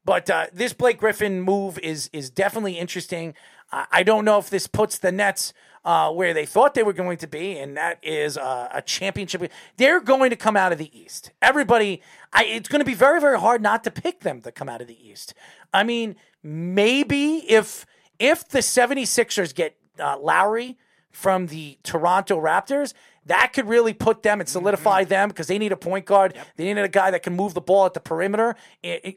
But 0.06 0.30
uh, 0.30 0.46
this 0.52 0.72
Blake 0.72 0.98
Griffin 0.98 1.42
move 1.42 1.78
is 1.80 2.08
is 2.12 2.30
definitely 2.30 2.78
interesting. 2.78 3.34
I, 3.72 4.04
don't 4.04 4.24
know 4.24 4.38
if 4.38 4.48
this 4.48 4.68
puts 4.68 4.98
the 4.98 5.10
Nets 5.10 5.52
uh, 5.84 6.12
where 6.12 6.32
they 6.32 6.46
thought 6.46 6.74
they 6.74 6.84
were 6.84 6.92
going 6.92 7.18
to 7.18 7.26
be, 7.26 7.58
and 7.58 7.76
that 7.76 7.98
is 8.00 8.38
uh, 8.38 8.68
a 8.72 8.80
championship. 8.80 9.50
They're 9.76 10.00
going 10.00 10.30
to 10.30 10.36
come 10.36 10.56
out 10.56 10.70
of 10.70 10.78
the 10.78 10.96
East. 10.96 11.32
Everybody, 11.42 12.00
I, 12.32 12.44
it's 12.44 12.68
going 12.68 12.78
to 12.78 12.86
be 12.86 12.94
very 12.94 13.20
very 13.20 13.40
hard 13.40 13.60
not 13.60 13.82
to 13.82 13.90
pick 13.90 14.20
them 14.20 14.40
to 14.42 14.52
come 14.52 14.68
out 14.68 14.80
of 14.80 14.86
the 14.86 15.08
East. 15.08 15.34
I 15.74 15.82
mean, 15.82 16.14
maybe 16.40 17.38
if 17.50 17.84
if 18.20 18.48
the 18.48 18.60
76ers 18.60 19.52
get 19.52 19.76
uh, 19.98 20.16
Lowry 20.18 20.78
from 21.10 21.48
the 21.48 21.78
Toronto 21.82 22.40
Raptors, 22.40 22.94
that 23.26 23.52
could 23.52 23.68
really 23.68 23.92
put 23.92 24.22
them 24.22 24.40
and 24.40 24.48
solidify 24.48 25.02
mm-hmm. 25.02 25.10
them 25.10 25.28
because 25.28 25.46
they 25.46 25.58
need 25.58 25.72
a 25.72 25.76
point 25.76 26.06
guard. 26.06 26.34
They 26.56 26.64
need 26.64 26.78
a 26.78 26.88
guy 26.88 27.10
that 27.10 27.22
can 27.22 27.34
move 27.34 27.54
the 27.54 27.60
ball 27.60 27.86
at 27.86 27.94
the 27.94 28.00
perimeter. 28.00 28.56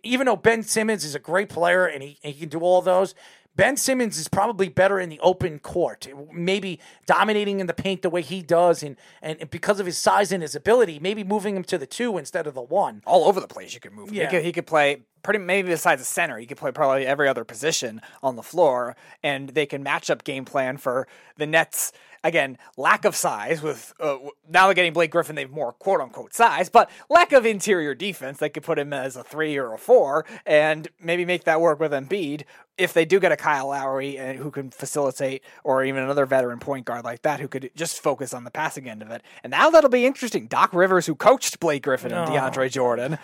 Even 0.04 0.26
though 0.26 0.36
Ben 0.36 0.64
Simmons 0.64 1.04
is 1.04 1.16
a 1.16 1.20
great 1.20 1.50
player 1.50 1.86
and 1.86 2.04
he, 2.04 2.20
and 2.24 2.34
he 2.34 2.40
can 2.42 2.50
do 2.50 2.60
all 2.60 2.82
those, 2.82 3.16
Ben 3.56 3.76
Simmons 3.76 4.18
is 4.18 4.30
probably 4.30 4.70
better 4.70 5.00
in 5.00 5.10
the 5.10 5.20
open 5.20 5.60
court, 5.60 6.08
maybe 6.32 6.80
dominating 7.06 7.60
in 7.60 7.68
the 7.68 7.74
paint 7.74 8.04
the 8.04 8.10
way 8.10 8.22
he 8.22 8.42
does, 8.42 8.84
and, 8.84 8.96
and 9.22 9.50
because 9.50 9.82
of 9.82 9.86
his 9.86 9.98
size 9.98 10.32
and 10.32 10.42
his 10.42 10.56
ability, 10.56 10.98
maybe 11.00 11.26
moving 11.26 11.58
him 11.58 11.64
to 11.66 11.78
the 11.78 11.86
two 11.86 12.18
instead 12.18 12.48
of 12.48 12.54
the 12.54 12.62
one. 12.62 13.02
All 13.06 13.26
over 13.26 13.42
the 13.42 13.48
place, 13.48 13.74
you 13.74 13.82
could 13.82 13.92
move. 13.92 14.10
him. 14.10 14.16
Yeah. 14.16 14.26
He 14.26 14.30
could, 14.30 14.46
he 14.46 14.52
could 14.54 14.66
play 14.66 15.02
pretty 15.24 15.40
maybe 15.40 15.70
besides 15.70 16.02
the 16.02 16.06
center, 16.06 16.38
he 16.38 16.46
could 16.46 16.58
play 16.58 16.72
probably 16.72 17.06
every 17.06 17.28
other 17.28 17.44
position 17.44 18.02
on 18.24 18.36
the 18.36 18.44
floor, 18.44 18.96
and 19.24 19.50
they 19.50 19.66
can 19.66 19.84
match 19.84 20.10
up 20.10 20.24
game 20.24 20.46
plan 20.46 20.78
for 20.78 21.08
the 21.38 21.46
Nets. 21.46 21.92
Again, 22.24 22.58
lack 22.76 23.06
of 23.06 23.16
size 23.16 23.62
with 23.62 23.94
uh, 24.00 24.18
now 24.50 24.66
they're 24.66 24.74
getting 24.74 24.92
Blake 24.94 25.12
Griffin. 25.12 25.36
They've 25.36 25.50
more 25.50 25.72
quote 25.72 26.02
unquote 26.02 26.34
size, 26.34 26.70
but 26.70 26.90
lack 27.10 27.32
of 27.32 27.46
interior 27.46 27.96
defense. 27.96 28.40
They 28.40 28.50
could 28.50 28.64
put 28.64 28.78
him 28.78 28.92
as 28.92 29.16
a 29.16 29.24
three 29.24 29.58
or 29.58 29.74
a 29.74 29.78
four, 29.78 30.26
and 30.46 30.88
maybe 31.00 31.24
make 31.24 31.46
that 31.46 31.62
work 31.62 31.80
with 31.80 31.92
Embiid. 31.94 32.44
If 32.78 32.94
they 32.94 33.06
do 33.06 33.20
get 33.20 33.32
a 33.32 33.38
Kyle 33.38 33.68
Lowry 33.68 34.18
and 34.18 34.38
who 34.38 34.52
can 34.52 34.70
facilitate, 34.70 35.44
or 35.64 35.84
even 35.84 36.04
another 36.04 36.26
veteran 36.26 36.60
point 36.60 36.86
guard 36.86 37.04
like 37.06 37.22
that 37.22 37.40
who 37.40 37.48
could 37.48 37.72
just 37.76 38.02
focus 38.02 38.34
on 38.34 38.44
the 38.44 38.52
passing 38.52 38.90
end 38.90 39.02
of 39.02 39.12
it, 39.12 39.22
and 39.44 39.52
now 39.52 39.70
that'll 39.70 39.90
be 39.90 40.06
interesting. 40.06 40.48
Doc 40.48 40.74
Rivers, 40.74 41.06
who 41.06 41.16
coached 41.16 41.60
Blake 41.60 41.84
Griffin 41.84 42.12
and 42.12 42.30
Oh. 42.30 42.34
DeAndre 42.34 42.70
Jordan, 42.72 43.18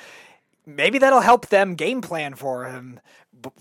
maybe 0.65 0.97
that'll 0.97 1.21
help 1.21 1.47
them 1.47 1.75
game 1.75 2.01
plan 2.01 2.35
for 2.35 2.65
him 2.65 2.99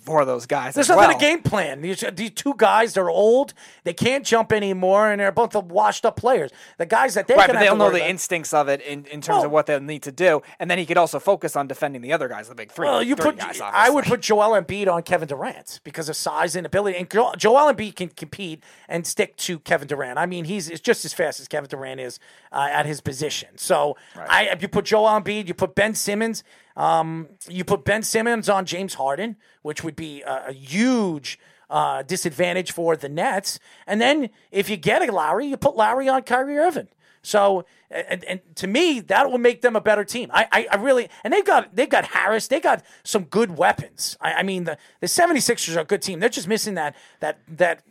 for 0.01 0.25
those 0.25 0.47
guys. 0.47 0.75
There's 0.75 0.89
nothing 0.89 1.09
well. 1.09 1.19
to 1.19 1.25
game 1.25 1.43
plan. 1.43 1.81
These, 1.81 2.05
these 2.15 2.31
two 2.31 2.55
guys, 2.57 2.95
they're 2.95 3.11
old. 3.11 3.55
They 3.85 3.93
can't 3.93 4.25
jump 4.25 4.53
anymore, 4.53 5.11
and 5.11 5.21
they're 5.21 5.33
both 5.33 5.55
washed 5.55 6.05
up 6.07 6.17
players. 6.17 6.51
The 6.79 6.87
guys 6.87 7.15
that 7.15 7.27
they're 7.27 7.37
Right, 7.37 7.49
but 7.51 7.59
they'll 7.59 7.77
know 7.77 7.91
the 7.91 7.97
about- 7.97 8.11
instincts 8.11 8.53
of 8.55 8.69
it 8.69 8.81
in, 8.83 9.05
in 9.07 9.21
terms 9.21 9.37
Well- 9.39 9.45
of 9.47 9.51
what 9.53 9.67
they'll 9.67 9.81
need 9.81 10.03
to 10.05 10.13
do, 10.13 10.43
and 10.59 10.71
then 10.71 10.79
he 10.79 10.87
could 10.87 10.97
also 10.99 11.19
focus 11.19 11.57
on 11.57 11.67
defending 11.67 12.03
the 12.03 12.13
other 12.13 12.29
guys, 12.29 12.49
the 12.49 12.55
big 12.55 12.71
three. 12.73 12.87
Well, 12.87 13.03
you 13.03 13.15
three 13.17 13.33
put. 13.33 13.39
guys, 13.39 13.61
I 13.61 13.91
would 13.91 14.05
put 14.05 14.21
Joel 14.21 14.61
Embiid 14.61 14.89
on 14.93 15.03
Kevin 15.03 15.29
Durant 15.29 15.81
because 15.85 16.09
of 16.09 16.17
size 16.17 16.57
and 16.57 16.67
ability. 16.67 16.99
And 16.99 17.11
Jo- 17.11 17.35
Joel 17.37 17.73
Embiid 17.73 17.97
can 17.97 18.09
compete 18.09 18.63
and 18.89 19.07
stick 19.07 19.37
to 19.39 19.59
Kevin 19.61 19.89
Durant. 19.89 20.19
I 20.19 20.27
mean, 20.27 20.45
he's, 20.45 20.69
just 20.81 21.05
as 21.05 21.13
fast 21.13 21.41
as 21.41 21.49
Kevin 21.49 21.69
Durant 21.69 22.01
is 22.01 22.19
uh, 22.53 22.69
at 22.71 22.87
his 22.87 23.01
position. 23.01 23.57
So, 23.57 23.97
I 24.17 24.45
if 24.45 24.63
you 24.63 24.69
put 24.69 24.85
Joel 24.85 25.09
Embiid, 25.21 25.49
you 25.49 25.55
put 25.55 25.75
Ben 25.75 25.95
Simmons. 25.95 26.43
Um, 26.77 27.29
you 27.49 27.65
put 27.65 27.85
Ben 27.85 28.03
Simmons 28.03 28.49
on 28.49 28.67
James 28.67 28.95
Harden, 28.95 29.37
which 29.63 29.85
would 29.85 29.97
be 29.97 30.23
a, 30.23 30.47
a 30.49 30.53
huge 30.53 31.39
uh, 31.71 32.03
disadvantage 32.03 32.73
for 32.73 32.97
the 32.97 33.09
Nets. 33.09 33.59
And 33.87 34.01
then 34.01 34.31
if 34.51 34.69
you 34.69 34.77
get 34.77 35.07
a 35.09 35.13
Lowry, 35.13 35.47
you 35.47 35.57
put 35.57 35.77
Lowry 35.77 36.09
on 36.09 36.23
Kyrie 36.23 36.59
Irving. 36.59 36.89
So, 37.23 37.65
and, 37.91 38.23
and 38.25 38.41
to 38.57 38.67
me, 38.67 39.01
that 39.01 39.31
will 39.31 39.39
make 39.39 39.63
them 39.63 39.77
a 39.77 39.81
better 39.81 40.05
team. 40.05 40.31
I, 40.33 40.47
I, 40.53 40.67
I 40.73 40.77
really, 40.77 41.09
and 41.25 41.33
they've 41.33 41.45
got 41.45 41.75
they've 41.75 41.89
got 41.89 42.05
Harris, 42.05 42.49
they 42.49 42.61
got 42.61 42.85
some 43.03 43.25
good 43.25 43.57
weapons. 43.57 44.19
I, 44.21 44.35
I 44.35 44.43
mean, 44.43 44.65
the 44.65 44.77
the 45.01 45.07
76ers 45.07 45.75
are 45.77 45.81
a 45.81 45.85
good 45.85 46.03
team. 46.03 46.21
They're 46.21 46.29
just 46.29 46.49
missing 46.49 46.75
that 46.75 46.95
that 47.21 47.39
that 47.49 47.83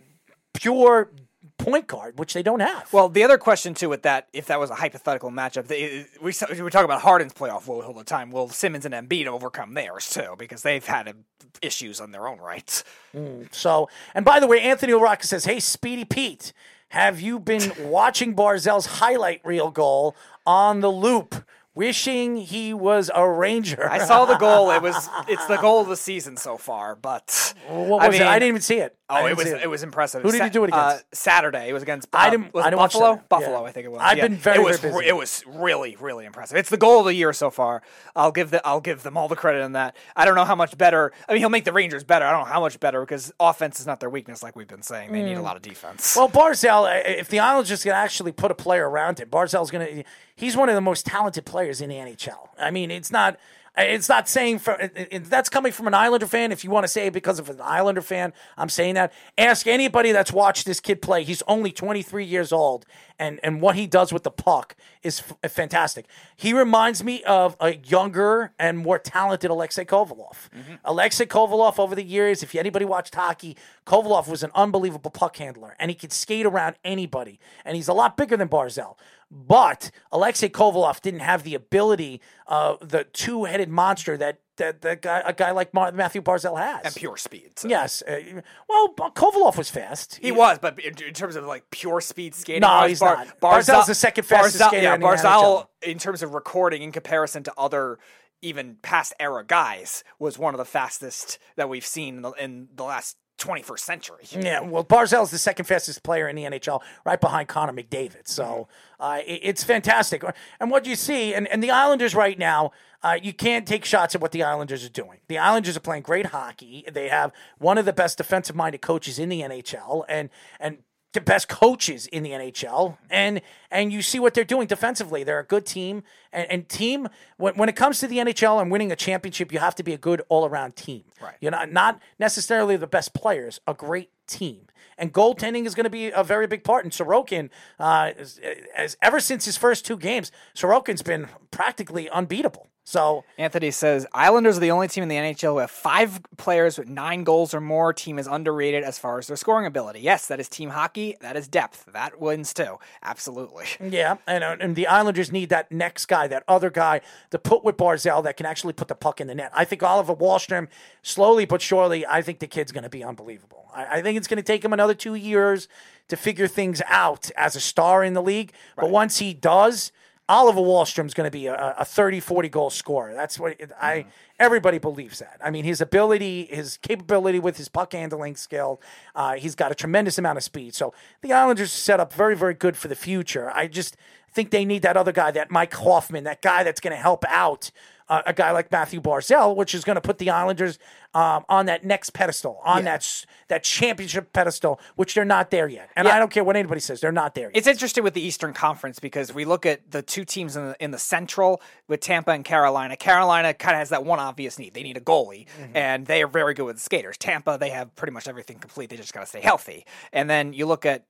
pure 0.53 1.11
point 1.57 1.87
guard, 1.87 2.19
which 2.19 2.33
they 2.33 2.43
don't 2.43 2.59
have. 2.59 2.91
Well, 2.91 3.09
the 3.09 3.23
other 3.23 3.37
question 3.37 3.73
too 3.73 3.89
with 3.89 4.03
that, 4.03 4.27
if 4.33 4.47
that 4.47 4.59
was 4.59 4.69
a 4.69 4.75
hypothetical 4.75 5.31
matchup, 5.31 5.67
they, 5.67 6.05
we 6.21 6.33
we 6.61 6.69
talk 6.69 6.85
about 6.85 7.01
Harden's 7.01 7.33
playoff 7.33 7.67
woes 7.67 7.85
all 7.85 7.93
the 7.93 8.03
time. 8.03 8.31
Will 8.31 8.49
Simmons 8.49 8.85
and 8.85 8.93
Embiid 8.93 9.27
overcome 9.27 9.73
theirs 9.73 10.09
too 10.09 10.35
because 10.37 10.63
they've 10.63 10.85
had 10.85 11.13
issues 11.61 12.01
on 12.01 12.11
their 12.11 12.27
own 12.27 12.39
rights. 12.39 12.83
Mm, 13.15 13.53
so, 13.53 13.89
and 14.13 14.25
by 14.25 14.39
the 14.39 14.47
way, 14.47 14.59
Anthony 14.61 14.93
O'Rourke 14.93 15.23
says, 15.23 15.45
"Hey, 15.45 15.59
Speedy 15.59 16.05
Pete, 16.05 16.53
have 16.89 17.21
you 17.21 17.39
been 17.39 17.71
watching 17.79 18.35
Barzal's 18.35 18.85
highlight 18.85 19.41
reel 19.43 19.71
goal 19.71 20.15
on 20.45 20.81
the 20.81 20.91
loop? 20.91 21.43
Wishing 21.75 22.37
he 22.37 22.73
was 22.73 23.09
a 23.13 23.27
Ranger." 23.27 23.89
I 23.89 23.99
saw 23.99 24.25
the 24.25 24.37
goal. 24.37 24.71
It 24.71 24.81
was 24.81 25.09
it's 25.27 25.45
the 25.47 25.57
goal 25.57 25.81
of 25.81 25.87
the 25.87 25.97
season 25.97 26.37
so 26.37 26.57
far, 26.57 26.95
but 26.95 27.53
What 27.67 28.03
I 28.03 28.07
was 28.09 28.15
it? 28.17 28.21
I 28.23 28.37
didn't 28.39 28.49
even 28.49 28.61
see 28.61 28.77
it. 28.79 28.95
Oh, 29.09 29.27
it 29.27 29.35
was 29.37 29.45
see 29.45 29.51
it. 29.53 29.69
was 29.69 29.83
impressive. 29.83 30.23
Who 30.23 30.31
did 30.31 30.41
he 30.41 30.49
do 30.49 30.63
it 30.63 30.73
Uh, 30.73 30.77
against? 30.95 31.15
Saturday. 31.15 31.69
It 31.69 31.73
was 31.73 31.83
against. 31.83 32.07
I 32.13 32.27
uh, 32.27 32.31
didn't- 32.31 32.53
Was 32.53 32.65
I 32.65 32.69
didn't 32.71 32.79
Buffalo? 32.79 33.21
Buffalo, 33.29 33.61
Yeah. 33.61 33.67
I 33.67 33.71
think 33.71 33.85
it 33.85 33.89
was. 33.91 34.01
I've 34.01 34.17
Yeah. 34.17 34.27
been 34.27 34.37
very, 34.37 34.57
It 34.57 34.63
was. 34.63 34.79
very 34.79 34.93
busy. 34.93 35.07
It 35.07 35.15
was 35.15 35.43
really, 35.45 35.95
really 35.99 36.25
impressive. 36.25 36.57
It's 36.57 36.69
the 36.69 36.77
goal 36.77 36.99
of 37.01 37.05
the 37.05 37.13
year 37.13 37.31
so 37.33 37.51
far. 37.51 37.83
I'll 38.15 38.31
give 38.31 38.49
the. 38.49 38.65
I'll 38.65 38.81
give 38.81 39.03
them 39.03 39.15
all 39.17 39.27
the 39.27 39.35
credit 39.35 39.61
on 39.61 39.73
that. 39.73 39.95
I 40.15 40.25
don't 40.25 40.35
know 40.35 40.45
how 40.45 40.55
much 40.55 40.77
better. 40.77 41.11
I 41.29 41.33
mean, 41.33 41.41
he'll 41.41 41.49
make 41.49 41.65
the 41.65 41.73
Rangers 41.73 42.03
better. 42.03 42.25
I 42.25 42.31
don't 42.31 42.41
know 42.47 42.53
how 42.53 42.61
much 42.61 42.79
better 42.79 43.01
because 43.01 43.31
offense 43.39 43.79
is 43.79 43.85
not 43.85 43.99
their 43.99 44.09
weakness, 44.09 44.41
like 44.41 44.55
we've 44.55 44.67
been 44.67 44.81
saying. 44.83 45.11
They 45.11 45.21
need 45.21 45.33
a 45.37 45.41
Mm. 45.41 45.43
lot 45.43 45.57
of 45.57 45.61
defense. 45.61 46.15
Well, 46.15 46.29
Barzal, 46.29 46.85
uh, 46.89 47.01
if 47.05 47.27
the 47.29 47.39
Islanders 47.39 47.83
can 47.83 47.91
actually 47.91 48.31
put 48.31 48.49
a 48.51 48.55
player 48.55 48.89
around 48.89 49.19
him, 49.19 49.29
Barzal's 49.29 49.69
gonna. 49.69 50.03
He's 50.35 50.57
one 50.57 50.69
of 50.69 50.75
the 50.75 50.81
most 50.81 51.05
talented 51.05 51.45
players 51.45 51.81
in 51.81 51.89
the 51.89 51.95
NHL. 51.95 52.49
I 52.59 52.71
mean, 52.71 52.91
it's 52.91 53.11
not. 53.11 53.37
It's 53.75 54.07
not 54.07 54.29
saying 54.29 54.59
for 54.59 54.73
it- 54.75 55.07
it- 55.11 55.25
that's 55.31 55.49
coming 55.49 55.71
from 55.71 55.87
an 55.87 55.95
Islander 55.95 56.27
fan. 56.27 56.51
If 56.51 56.63
you 56.63 56.69
want 56.69 56.83
to 56.83 56.87
say 56.87 57.07
it 57.07 57.13
because 57.13 57.39
of 57.39 57.49
an 57.49 57.59
Islander 57.59 58.03
fan, 58.03 58.31
I'm 58.55 58.69
saying 58.69 58.93
that. 58.93 59.11
Ask 59.35 59.65
anybody 59.65 60.11
that's 60.11 60.31
watched 60.31 60.67
this 60.67 60.79
kid 60.79 61.01
play. 61.01 61.23
He's 61.23 61.41
only 61.47 61.71
23 61.71 62.23
years 62.23 62.51
old, 62.51 62.85
and 63.17 63.39
and 63.41 63.61
what 63.61 63.75
he 63.75 63.87
does 63.87 64.13
with 64.13 64.21
the 64.21 64.29
puck 64.29 64.75
is 65.01 65.21
f- 65.21 65.33
uh, 65.43 65.47
fantastic. 65.47 66.05
He 66.35 66.53
reminds 66.53 67.03
me 67.03 67.23
of 67.23 67.57
a 67.59 67.77
younger 67.77 68.53
and 68.59 68.77
more 68.77 68.99
talented 68.99 69.49
Alexei 69.49 69.85
Kovalev. 69.85 70.49
Mm-hmm. 70.55 70.73
Alexei 70.85 71.25
Kovalev 71.25 71.79
over 71.79 71.95
the 71.95 72.03
years, 72.03 72.43
if 72.43 72.53
anybody 72.53 72.85
watched 72.85 73.15
hockey, 73.15 73.57
Kovalev 73.87 74.27
was 74.27 74.43
an 74.43 74.51
unbelievable 74.53 75.09
puck 75.09 75.37
handler, 75.37 75.75
and 75.79 75.89
he 75.89 75.95
could 75.95 76.13
skate 76.13 76.45
around 76.45 76.75
anybody. 76.85 77.39
And 77.65 77.75
he's 77.75 77.87
a 77.87 77.93
lot 77.93 78.17
bigger 78.17 78.37
than 78.37 78.49
Barzal. 78.49 78.97
But 79.35 79.89
Alexei 80.11 80.47
Kovalev 80.47 81.01
didn't 81.01 81.21
have 81.21 81.41
the 81.41 81.55
ability, 81.55 82.21
uh, 82.47 82.75
the 82.81 83.03
two-headed 83.03 83.67
monster 83.67 84.15
that 84.17 84.39
that, 84.57 84.81
that 84.83 85.01
guy, 85.01 85.23
a 85.25 85.33
guy 85.33 85.49
like 85.49 85.73
Matthew 85.73 86.21
Barzal 86.21 86.59
has. 86.59 86.85
and 86.85 86.95
pure 86.95 87.17
speed. 87.17 87.57
so. 87.57 87.67
Yes. 87.67 88.03
Uh, 88.03 88.41
well, 88.69 88.93
Kovalev 88.93 89.57
was 89.57 89.71
fast. 89.71 90.19
He 90.21 90.31
was, 90.31 90.59
but 90.61 90.77
in, 90.79 90.93
in 91.01 91.15
terms 91.15 91.35
of 91.35 91.45
like 91.45 91.71
pure 91.71 91.99
speed 92.01 92.35
skating, 92.35 92.61
No, 92.61 92.85
he's 92.85 93.01
not. 93.01 93.39
Barzal's 93.39 93.87
the 93.87 93.95
second 93.95 94.25
fastest 94.25 94.61
Barzal, 94.61 94.67
skater 94.67 94.83
yeah, 94.83 94.93
in 94.93 95.01
the 95.01 95.07
Barzal, 95.07 95.67
in 95.81 95.97
terms 95.97 96.21
of 96.21 96.35
recording, 96.35 96.83
in 96.83 96.91
comparison 96.91 97.41
to 97.43 97.53
other 97.57 97.97
even 98.43 98.75
past 98.83 99.13
era 99.19 99.43
guys, 99.43 100.03
was 100.19 100.37
one 100.37 100.53
of 100.53 100.59
the 100.59 100.65
fastest 100.65 101.39
that 101.55 101.67
we've 101.67 101.85
seen 101.85 102.17
in 102.17 102.21
the, 102.21 102.31
in 102.33 102.67
the 102.75 102.83
last 102.83 103.17
21st 103.37 103.79
century. 103.79 104.23
Yeah, 104.31 104.61
well, 104.61 104.83
Barzal 104.83 105.23
is 105.23 105.31
the 105.31 105.37
second 105.37 105.65
fastest 105.65 106.03
player 106.03 106.27
in 106.27 106.35
the 106.35 106.43
NHL, 106.43 106.81
right 107.05 107.19
behind 107.19 107.47
Connor 107.47 107.73
McDavid. 107.73 108.27
So 108.27 108.67
uh, 108.99 109.19
it- 109.25 109.41
it's 109.43 109.63
fantastic. 109.63 110.23
And 110.59 110.71
what 110.71 110.85
you 110.85 110.95
see, 110.95 111.33
and, 111.33 111.47
and 111.47 111.61
the 111.63 111.71
Islanders 111.71 112.15
right 112.15 112.37
now, 112.37 112.71
uh, 113.01 113.17
you 113.21 113.33
can't 113.33 113.67
take 113.67 113.83
shots 113.83 114.15
at 114.15 114.21
what 114.21 114.31
the 114.31 114.43
Islanders 114.43 114.85
are 114.85 114.89
doing. 114.89 115.19
The 115.27 115.37
Islanders 115.37 115.75
are 115.75 115.81
playing 115.81 116.03
great 116.03 116.27
hockey. 116.27 116.85
They 116.91 117.09
have 117.09 117.33
one 117.57 117.77
of 117.77 117.83
the 117.85 117.91
best 117.93 118.17
defensive-minded 118.17 118.81
coaches 118.81 119.19
in 119.19 119.27
the 119.29 119.41
NHL, 119.41 120.05
and 120.07 120.29
and 120.59 120.77
the 121.13 121.21
best 121.21 121.47
coaches 121.47 122.07
in 122.07 122.23
the 122.23 122.31
NHL, 122.31 122.97
and 123.09 123.41
and 123.71 123.93
you 123.93 124.01
see 124.01 124.19
what 124.19 124.33
they're 124.33 124.43
doing 124.43 124.67
defensively. 124.67 125.23
They're 125.23 125.39
a 125.39 125.45
good 125.45 125.65
team, 125.65 126.03
and, 126.31 126.51
and 126.51 126.69
team 126.69 127.07
when, 127.37 127.55
when 127.55 127.69
it 127.69 127.75
comes 127.75 127.99
to 127.99 128.07
the 128.07 128.17
NHL 128.17 128.61
and 128.61 128.71
winning 128.71 128.91
a 128.91 128.95
championship, 128.95 129.51
you 129.51 129.59
have 129.59 129.75
to 129.75 129.83
be 129.83 129.93
a 129.93 129.97
good 129.97 130.21
all-around 130.29 130.75
team. 130.75 131.03
Right. 131.21 131.35
You're 131.39 131.51
not 131.51 131.71
not 131.71 132.01
necessarily 132.19 132.75
the 132.75 132.87
best 132.87 133.13
players, 133.13 133.59
a 133.65 133.73
great 133.73 134.09
team. 134.27 134.67
And 134.97 135.11
goaltending 135.11 135.65
is 135.65 135.73
going 135.73 135.85
to 135.85 135.89
be 135.89 136.11
a 136.11 136.23
very 136.23 136.45
big 136.45 136.63
part. 136.63 136.83
And 136.83 136.93
Sorokin, 136.93 137.49
uh, 137.79 138.11
is, 138.17 138.39
as 138.75 138.95
ever 139.01 139.19
since 139.19 139.45
his 139.45 139.57
first 139.57 139.85
two 139.85 139.97
games, 139.97 140.31
Sorokin's 140.55 141.01
been 141.01 141.29
practically 141.49 142.09
unbeatable. 142.09 142.67
So 142.85 143.23
Anthony 143.37 143.71
says 143.71 144.05
Islanders 144.13 144.57
are 144.57 144.59
the 144.59 144.71
only 144.71 144.87
team 144.87 145.03
in 145.03 145.09
the 145.09 145.15
NHL 145.15 145.53
who 145.53 145.57
have 145.59 145.71
five 145.71 146.19
players 146.37 146.77
with 146.77 146.89
nine 146.89 147.23
goals 147.23 147.53
or 147.53 147.61
more. 147.61 147.93
Team 147.93 148.19
is 148.19 148.27
underrated 148.27 148.83
as 148.83 148.99
far 148.99 149.17
as 149.19 149.27
their 149.27 149.37
scoring 149.37 149.65
ability. 149.65 150.01
Yes, 150.01 150.27
that 150.27 150.39
is 150.39 150.49
team 150.49 150.71
hockey. 150.71 151.15
That 151.21 151.37
is 151.37 151.47
depth. 151.47 151.85
That 151.93 152.19
wins 152.19 152.53
too. 152.53 152.79
Absolutely. 153.01 153.65
Yeah, 153.93 154.15
and 154.25 154.43
uh, 154.43 154.55
and 154.59 154.75
the 154.75 154.87
Islanders 154.87 155.31
need 155.31 155.49
that 155.49 155.71
next 155.71 156.07
guy, 156.07 156.27
that 156.27 156.43
other 156.47 156.71
guy 156.71 157.01
to 157.29 157.37
put 157.37 157.63
with 157.63 157.77
Barzal 157.77 158.23
that 158.23 158.37
can 158.37 158.45
actually 158.45 158.73
put 158.73 158.87
the 158.87 158.95
puck 158.95 159.21
in 159.21 159.27
the 159.27 159.35
net. 159.35 159.51
I 159.53 159.65
think 159.65 159.83
Oliver 159.83 160.15
Wahlstrom, 160.15 160.67
slowly 161.03 161.45
but 161.45 161.61
surely, 161.61 162.05
I 162.07 162.21
think 162.23 162.39
the 162.39 162.47
kid's 162.47 162.71
going 162.71 162.85
to 162.85 162.89
be 162.89 163.03
unbelievable. 163.03 163.69
I, 163.73 163.99
I 163.99 164.01
think 164.01 164.17
it's 164.17 164.27
going 164.27 164.37
to 164.37 164.43
take 164.43 164.65
him 164.65 164.73
another 164.73 164.95
two 164.95 165.13
years 165.13 165.67
to 166.07 166.17
figure 166.17 166.47
things 166.47 166.81
out 166.87 167.29
as 167.37 167.55
a 167.55 167.59
star 167.59 168.03
in 168.03 168.13
the 168.13 168.21
league. 168.21 168.53
But 168.75 168.89
once 168.89 169.19
he 169.19 169.33
does, 169.33 169.91
Oliver 170.33 170.61
Wahlstrom's 170.61 171.13
going 171.13 171.27
to 171.27 171.31
be 171.31 171.45
a, 171.45 171.75
a 171.77 171.85
30, 171.85 172.19
40 172.19 172.49
goal 172.49 172.69
scorer. 172.69 173.13
That's 173.13 173.39
what 173.39 173.55
it, 173.59 173.71
I. 173.79 174.05
Everybody 174.39 174.79
believes 174.79 175.19
that. 175.19 175.39
I 175.43 175.51
mean, 175.51 175.63
his 175.63 175.79
ability, 175.79 176.45
his 176.45 176.77
capability 176.77 177.39
with 177.39 177.57
his 177.57 177.69
puck 177.69 177.93
handling 177.93 178.35
skill, 178.35 178.81
uh, 179.15 179.35
he's 179.35 179.53
got 179.53 179.71
a 179.71 179.75
tremendous 179.75 180.17
amount 180.17 180.37
of 180.37 180.43
speed. 180.43 180.73
So 180.73 180.91
the 181.21 181.33
Islanders 181.33 181.67
are 181.73 181.77
set 181.77 181.99
up 181.99 182.11
very, 182.11 182.35
very 182.35 182.55
good 182.55 182.75
for 182.75 182.87
the 182.87 182.95
future. 182.95 183.51
I 183.53 183.67
just 183.67 183.95
think 184.31 184.49
they 184.49 184.65
need 184.65 184.81
that 184.81 184.97
other 184.97 185.11
guy, 185.11 185.29
that 185.31 185.51
Mike 185.51 185.73
Hoffman, 185.75 186.23
that 186.23 186.41
guy 186.41 186.63
that's 186.63 186.81
going 186.81 186.95
to 186.95 187.01
help 187.01 187.23
out 187.27 187.69
uh, 188.09 188.21
a 188.25 188.33
guy 188.33 188.51
like 188.51 188.71
Matthew 188.71 189.01
Barzal, 189.01 189.55
which 189.55 189.73
is 189.73 189.83
going 189.83 189.95
to 189.95 190.01
put 190.01 190.17
the 190.17 190.29
Islanders 190.29 190.79
um, 191.13 191.45
on 191.47 191.67
that 191.67 191.83
next 191.83 192.11
pedestal, 192.11 192.59
on 192.63 192.83
that 192.85 193.25
that 193.49 193.63
championship 193.63 194.33
pedestal, 194.33 194.79
which 194.95 195.13
they're 195.13 195.23
not 195.25 195.51
there 195.51 195.67
yet. 195.67 195.89
And 195.95 196.07
Yeah. 196.07 196.15
I 196.15 196.19
don't 196.19 196.31
care 196.31 196.43
what 196.43 196.55
anybody 196.55 196.79
says, 196.81 197.01
they're 197.01 197.11
not 197.11 197.35
there 197.35 197.45
yet. 197.49 197.57
It's 197.57 197.67
interesting 197.67 198.03
with 198.03 198.13
the 198.15 198.21
Eastern 198.21 198.53
Conference 198.53 198.99
because 198.99 199.33
we 199.33 199.45
look 199.45 199.65
at 199.65 199.91
the 199.91 200.01
two 200.01 200.25
teams 200.25 200.55
in 200.55 200.69
the, 200.69 200.75
in 200.79 200.91
the 200.91 200.97
Central 200.97 201.61
with 201.87 201.99
Tampa 201.99 202.31
and 202.31 202.43
Carolina. 202.43 202.97
Carolina 202.97 203.53
kind 203.53 203.75
of 203.75 203.79
has 203.79 203.89
that 203.89 204.03
one 204.05 204.19
obvious 204.19 204.57
need. 204.57 204.73
They 204.73 204.83
need 204.83 204.97
a 204.97 205.01
goalie, 205.01 205.45
and 205.75 206.05
they 206.07 206.23
are 206.23 206.27
very 206.27 206.53
good 206.55 206.65
with 206.65 206.79
skaters. 206.79 207.17
Tampa, 207.17 207.57
they 207.59 207.69
have 207.69 207.95
pretty 207.95 208.11
much 208.13 208.27
everything 208.27 208.57
complete. 208.59 208.89
They 208.89 208.97
just 208.97 209.13
got 209.13 209.21
to 209.21 209.25
stay 209.27 209.41
healthy. 209.41 209.85
And 210.11 210.29
then 210.29 210.53
you 210.53 210.65
look 210.65 210.85
at 210.85 211.03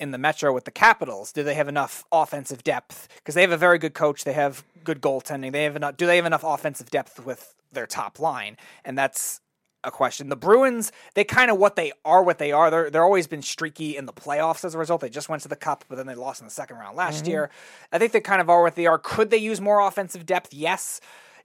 in 0.00 0.10
the 0.12 0.18
Metro 0.18 0.52
with 0.52 0.64
the 0.64 0.70
Capitals, 0.70 1.32
do 1.32 1.42
they 1.42 1.54
have 1.54 1.68
enough 1.68 2.04
offensive 2.12 2.62
depth? 2.62 3.08
Because 3.16 3.34
they 3.34 3.40
have 3.40 3.52
a 3.52 3.56
very 3.56 3.78
good 3.78 3.94
coach, 3.94 4.24
they 4.24 4.32
have 4.32 4.64
good 4.84 5.00
goaltending. 5.00 5.52
They 5.52 5.64
have 5.64 5.76
enough. 5.76 5.96
Do 5.96 6.06
they 6.06 6.16
have 6.16 6.26
enough 6.26 6.44
offensive 6.44 6.90
depth 6.90 7.24
with 7.24 7.54
their 7.72 7.86
top 7.86 8.18
line? 8.20 8.56
And 8.84 8.96
that's 8.96 9.40
a 9.82 9.90
question. 9.90 10.28
The 10.30 10.36
Bruins, 10.36 10.92
they 11.14 11.24
kind 11.24 11.50
of 11.50 11.58
what 11.58 11.76
they 11.76 11.92
are, 12.04 12.22
what 12.22 12.38
they 12.38 12.52
are. 12.52 12.70
They're 12.70 12.90
they're 12.90 13.04
always 13.04 13.26
been 13.26 13.42
streaky 13.42 13.96
in 13.96 14.06
the 14.06 14.12
playoffs 14.12 14.64
as 14.64 14.74
a 14.74 14.78
result. 14.78 15.00
They 15.00 15.10
just 15.10 15.28
went 15.28 15.42
to 15.42 15.48
the 15.48 15.56
cup, 15.56 15.84
but 15.88 15.96
then 15.96 16.06
they 16.06 16.14
lost 16.14 16.40
in 16.40 16.46
the 16.46 16.52
second 16.52 16.76
round 16.76 16.96
last 16.96 17.24
Mhm. 17.24 17.28
year. 17.28 17.50
I 17.92 17.98
think 17.98 18.12
they 18.12 18.20
kind 18.20 18.40
of 18.40 18.48
are 18.48 18.62
what 18.62 18.76
they 18.76 18.86
are. 18.86 18.98
Could 18.98 19.30
they 19.30 19.36
use 19.38 19.60
more 19.60 19.80
offensive 19.80 20.24
depth? 20.24 20.54
Yes. 20.54 21.00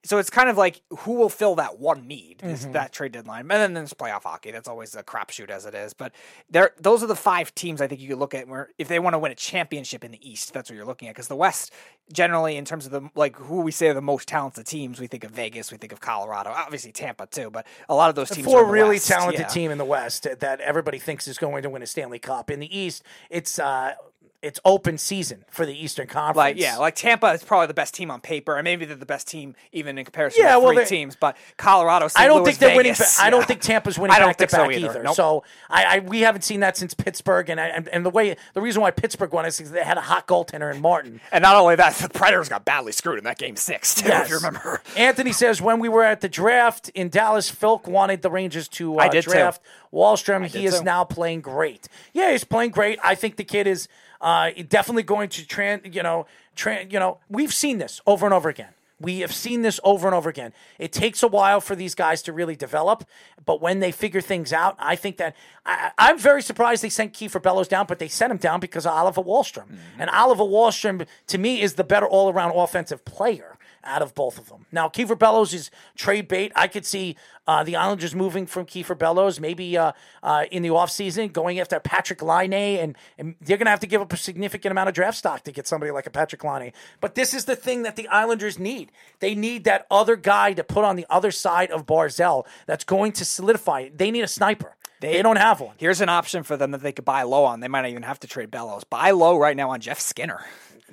So 0.06 0.18
it's 0.18 0.30
kind 0.30 0.48
of 0.50 0.56
like 0.58 0.82
who 1.00 1.14
will 1.14 1.28
fill 1.28 1.56
that 1.56 1.78
one 1.78 2.08
need 2.08 2.42
is 2.42 2.66
Mhm. 2.66 2.72
that 2.74 2.94
trade 2.94 3.12
deadline, 3.12 3.42
and 3.42 3.52
then 3.52 3.74
there's 3.74 3.94
playoff 3.94 4.24
hockey. 4.24 4.50
That's 4.50 4.68
always 4.70 4.96
a 4.96 5.04
crapshoot 5.04 5.50
as 5.50 5.66
it 5.66 5.76
is. 5.76 5.94
But 5.94 6.14
there, 6.50 6.72
those 6.80 7.04
are 7.04 7.08
the 7.08 7.18
five 7.18 7.54
teams 7.54 7.82
I 7.82 7.88
think 7.88 8.00
you 8.00 8.08
could 8.08 8.18
look 8.18 8.34
at 8.34 8.48
where 8.48 8.70
if 8.78 8.88
they 8.88 8.98
want 9.00 9.14
to 9.16 9.20
win 9.20 9.34
a 9.34 9.36
championship 9.36 10.06
in 10.06 10.12
the 10.12 10.30
East, 10.30 10.54
that's 10.54 10.70
what 10.70 10.78
you're 10.78 10.86
looking 10.86 11.10
at. 11.10 11.16
Because 11.16 11.28
the 11.28 11.36
West, 11.36 11.74
generally, 12.14 12.56
in 12.56 12.64
terms 12.64 12.86
of 12.86 12.92
the 12.94 13.10
like 13.14 13.36
who 13.36 13.60
we 13.60 13.72
say 13.74 13.90
are 13.90 13.94
the 13.94 14.02
most 14.02 14.30
talented 14.30 14.66
teams, 14.66 15.02
we 15.02 15.08
think 15.08 15.26
of 15.26 15.32
Vegas, 15.32 15.70
we 15.70 15.78
think 15.78 15.92
of 15.92 16.00
Colorado, 16.00 16.52
obviously 16.52 16.94
Tampa 16.94 17.26
too. 17.28 17.50
But 17.50 17.68
a 17.90 17.94
lot 17.96 18.10
of 18.10 18.16
those 18.16 18.30
teams 18.30 18.46
Four 18.46 18.62
are 18.64 18.66
the 18.66 18.72
really 18.72 18.96
West, 18.96 19.08
talented 19.10 19.42
yeah. 19.42 19.48
team 19.48 19.70
in 19.70 19.78
the 19.78 19.86
West 19.86 20.24
that 20.40 20.62
everybody 20.62 21.00
thinks 21.00 21.28
is 21.28 21.38
going 21.38 21.62
to 21.64 21.70
win 21.70 21.82
a 21.84 21.88
Stanley 21.88 22.20
Cup. 22.20 22.50
In 22.50 22.62
the 22.62 22.78
East, 22.78 23.04
it's 23.30 23.60
uh, 23.60 23.96
it's 24.42 24.60
open 24.64 24.98
season 24.98 25.44
for 25.50 25.66
the 25.66 25.74
Eastern 25.78 26.08
Conference. 26.08 26.38
Like 26.38 26.58
yeah, 26.58 26.78
like 26.78 26.96
Tampa 26.96 27.28
is 27.28 27.44
probably 27.44 27.68
the 27.68 27.74
best 27.74 27.94
team 27.94 28.10
on 28.10 28.22
paper, 28.22 28.56
and 28.56 28.64
maybe 28.64 28.86
they're 28.86 28.96
the 28.96 29.06
best 29.06 29.28
team 29.28 29.56
even 29.74 29.98
in 29.98 30.06
comparison 30.06 30.44
Yeah, 30.44 30.54
to 30.54 30.60
well, 30.60 30.74
three 30.74 30.86
teams. 30.86 31.16
But 31.16 31.36
Colorado, 31.58 32.08
St. 32.08 32.24
I 32.24 32.28
don't 32.28 32.38
Louis, 32.38 32.46
think 32.52 32.60
they're 32.60 32.76
winning. 32.78 32.94
Vegas, 32.94 33.18
ba- 33.18 33.24
I 33.26 33.30
don't 33.30 33.42
yeah. 33.42 33.46
think 33.48 33.62
Tampa's 33.62 34.00
winning 34.00 34.18
back 34.18 34.38
to 34.38 34.48
back 34.48 34.72
either. 34.72 35.04
Nope. 35.04 35.16
So 35.16 35.44
I, 35.70 35.98
I 35.98 36.00
we 36.00 36.22
haven't 36.22 36.44
seen 36.44 36.62
that 36.62 36.78
since 36.78 36.94
Pittsburgh, 36.94 37.50
and 37.50 37.60
I, 37.60 37.68
and, 37.68 37.88
and 37.90 38.06
the 38.06 38.10
way 38.10 38.38
the 38.54 38.62
reason 38.62 38.82
why 38.82 38.92
Pittsburgh 38.92 39.34
won 39.34 39.46
is 39.46 39.58
because 39.58 39.72
they 39.72 39.84
had 39.84 39.98
a 39.98 40.02
hot 40.02 40.26
goaltender 40.28 40.74
in 40.74 40.82
Martin. 40.82 41.20
And 41.32 41.42
not 41.42 41.56
only 41.58 41.76
that, 41.76 41.96
the 41.96 42.08
Predators 42.10 42.48
got 42.48 42.64
badly 42.64 42.92
screwed 42.94 43.18
in 43.18 43.26
that 43.26 43.38
game 43.38 43.58
six, 43.58 43.96
too, 43.96 44.08
if 44.10 44.30
you 44.30 44.36
remember. 44.36 44.82
Anthony 44.96 45.34
says 45.34 45.62
when 45.62 45.80
we 45.80 45.90
were 45.90 46.04
at 46.04 46.22
the 46.22 46.30
draft 46.30 46.90
in 46.96 47.10
Dallas, 47.10 47.52
Filk 47.52 47.88
wanted 47.88 48.22
the 48.22 48.30
Rangers 48.32 48.68
to 48.70 49.00
uh, 49.00 49.04
I 49.04 49.10
did 49.10 49.26
too. 49.26 49.32
draft 49.32 49.62
Wahlstrom. 49.94 50.44
I 50.44 50.48
He 50.48 50.66
is 50.66 50.80
too. 50.80 50.86
now 50.86 51.04
playing 51.04 51.42
great. 51.42 51.90
Yeah, 52.14 52.32
he's 52.32 52.44
playing 52.46 52.72
great. 52.72 53.00
I 53.04 53.16
think 53.16 53.36
the 53.36 53.44
kid 53.44 53.68
is 53.68 53.88
uh, 54.22 54.52
definitely 54.68 55.04
going 55.04 55.30
to 55.30 55.44
tran. 55.44 55.94
You 55.94 56.04
know, 56.04 56.26
tran. 56.56 56.92
You 56.92 57.00
know, 57.00 57.20
we've 57.30 57.54
seen 57.54 57.78
this 57.78 58.02
over 58.06 58.26
and 58.26 58.34
over 58.34 58.50
again. 58.50 58.74
We 59.02 59.20
have 59.20 59.34
seen 59.34 59.62
this 59.62 59.80
over 59.84 60.08
and 60.08 60.16
over 60.16 60.30
again. 60.30 60.52
It 60.78 60.92
takes 60.92 61.24
a 61.24 61.28
while 61.28 61.62
for 61.62 61.76
these 61.76 61.96
guys 61.96 62.22
to 62.24 62.34
really 62.34 62.56
develop, 62.56 63.06
but 63.46 63.62
when 63.62 63.80
they 63.80 63.92
figure 63.92 64.20
things 64.20 64.52
out, 64.52 64.76
I 64.78 64.98
think 64.98 65.18
that 65.18 65.36
I, 65.66 65.92
I'm 65.98 66.18
very 66.18 66.42
surprised 66.42 66.84
they 66.84 66.90
sent 66.90 67.14
Kiefer 67.14 67.42
Bellows 67.42 67.70
down, 67.70 67.86
but 67.88 68.00
they 68.00 68.10
sent 68.10 68.32
him 68.32 68.38
down 68.38 68.60
because 68.60 68.86
of 68.86 68.92
Oliver 68.92 69.24
Wahlstrom. 69.24 69.78
And 69.98 70.10
Oliver 70.10 70.44
Wahlstrom, 70.44 71.08
to 71.28 71.38
me, 71.38 71.62
is 71.62 71.76
the 71.76 71.86
better 71.86 72.08
all 72.08 72.30
around 72.30 72.52
offensive 72.52 73.06
player 73.06 73.58
out 73.84 74.02
of 74.02 74.16
both 74.16 74.38
of 74.38 74.50
them. 74.50 74.66
Now, 74.72 74.90
Kiefer 74.90 75.18
Bellows 75.18 75.54
is 75.54 75.72
trade 75.96 76.28
bait. 76.28 76.52
I 76.56 76.68
could 76.68 76.86
see 76.86 77.16
uh, 77.48 77.64
the 77.64 77.76
Islanders 77.76 78.14
moving 78.16 78.46
from 78.46 78.66
Kiefer 78.66 78.98
Bellows, 78.98 79.40
maybe 79.40 79.78
uh, 79.78 79.94
uh, 80.22 80.46
in 80.52 80.62
the 80.64 80.70
offseason, 80.70 81.32
going 81.34 81.60
after 81.60 81.80
Patrick 81.80 82.22
Laine, 82.22 82.54
and, 82.54 82.96
and 83.18 83.36
they're 83.42 83.58
going 83.58 83.66
to 83.66 83.72
have 83.72 83.80
to 83.80 83.88
give 83.88 84.02
up 84.02 84.14
a 84.14 84.18
significant 84.18 84.72
amount 84.72 84.90
of 84.90 84.96
draft 84.96 85.18
stock 85.18 85.44
to 85.44 85.52
get 85.52 85.68
somebody 85.68 85.92
like 85.92 86.06
a 86.06 86.12
Patrick 86.12 86.44
Laine. 86.44 86.72
But 87.02 87.16
this 87.16 87.34
is 87.34 87.46
the 87.46 87.56
thing 87.56 87.84
that 87.84 87.96
the 87.96 88.08
Islanders 88.08 88.60
need. 88.60 88.92
They 89.20 89.36
need 89.36 89.64
that 89.64 89.88
other 89.90 90.16
guy 90.16 90.54
to 90.54 90.64
put 90.64 90.86
on 90.86 90.96
the 90.96 91.08
other 91.10 91.32
side 91.32 91.72
of 91.72 91.86
Barzal 91.86 92.46
that's 92.66 92.84
going 92.84 93.14
to 93.14 93.26
solidify 93.26 93.82
it. 93.82 93.98
They 93.98 94.12
need 94.12 94.22
a 94.22 94.28
sniper. 94.28 94.76
They, 95.00 95.22
don't 95.22 95.38
have 95.38 95.62
one. 95.62 95.76
Here's 95.78 96.02
an 96.02 96.10
option 96.10 96.44
for 96.44 96.58
them 96.58 96.72
that 96.72 96.82
they 96.82 96.92
could 96.92 97.06
buy 97.06 97.24
low 97.24 97.46
on. 97.46 97.62
They 97.62 97.70
might 97.70 97.82
not 97.82 97.92
even 97.92 98.04
have 98.04 98.20
to 98.20 98.28
trade 98.28 98.52
Bellows. 98.52 98.84
Buy 98.84 99.12
low 99.12 99.38
right 99.38 99.56
now 99.56 99.70
on 99.70 99.80
Jeff 99.80 100.00
Skinner. 100.00 100.44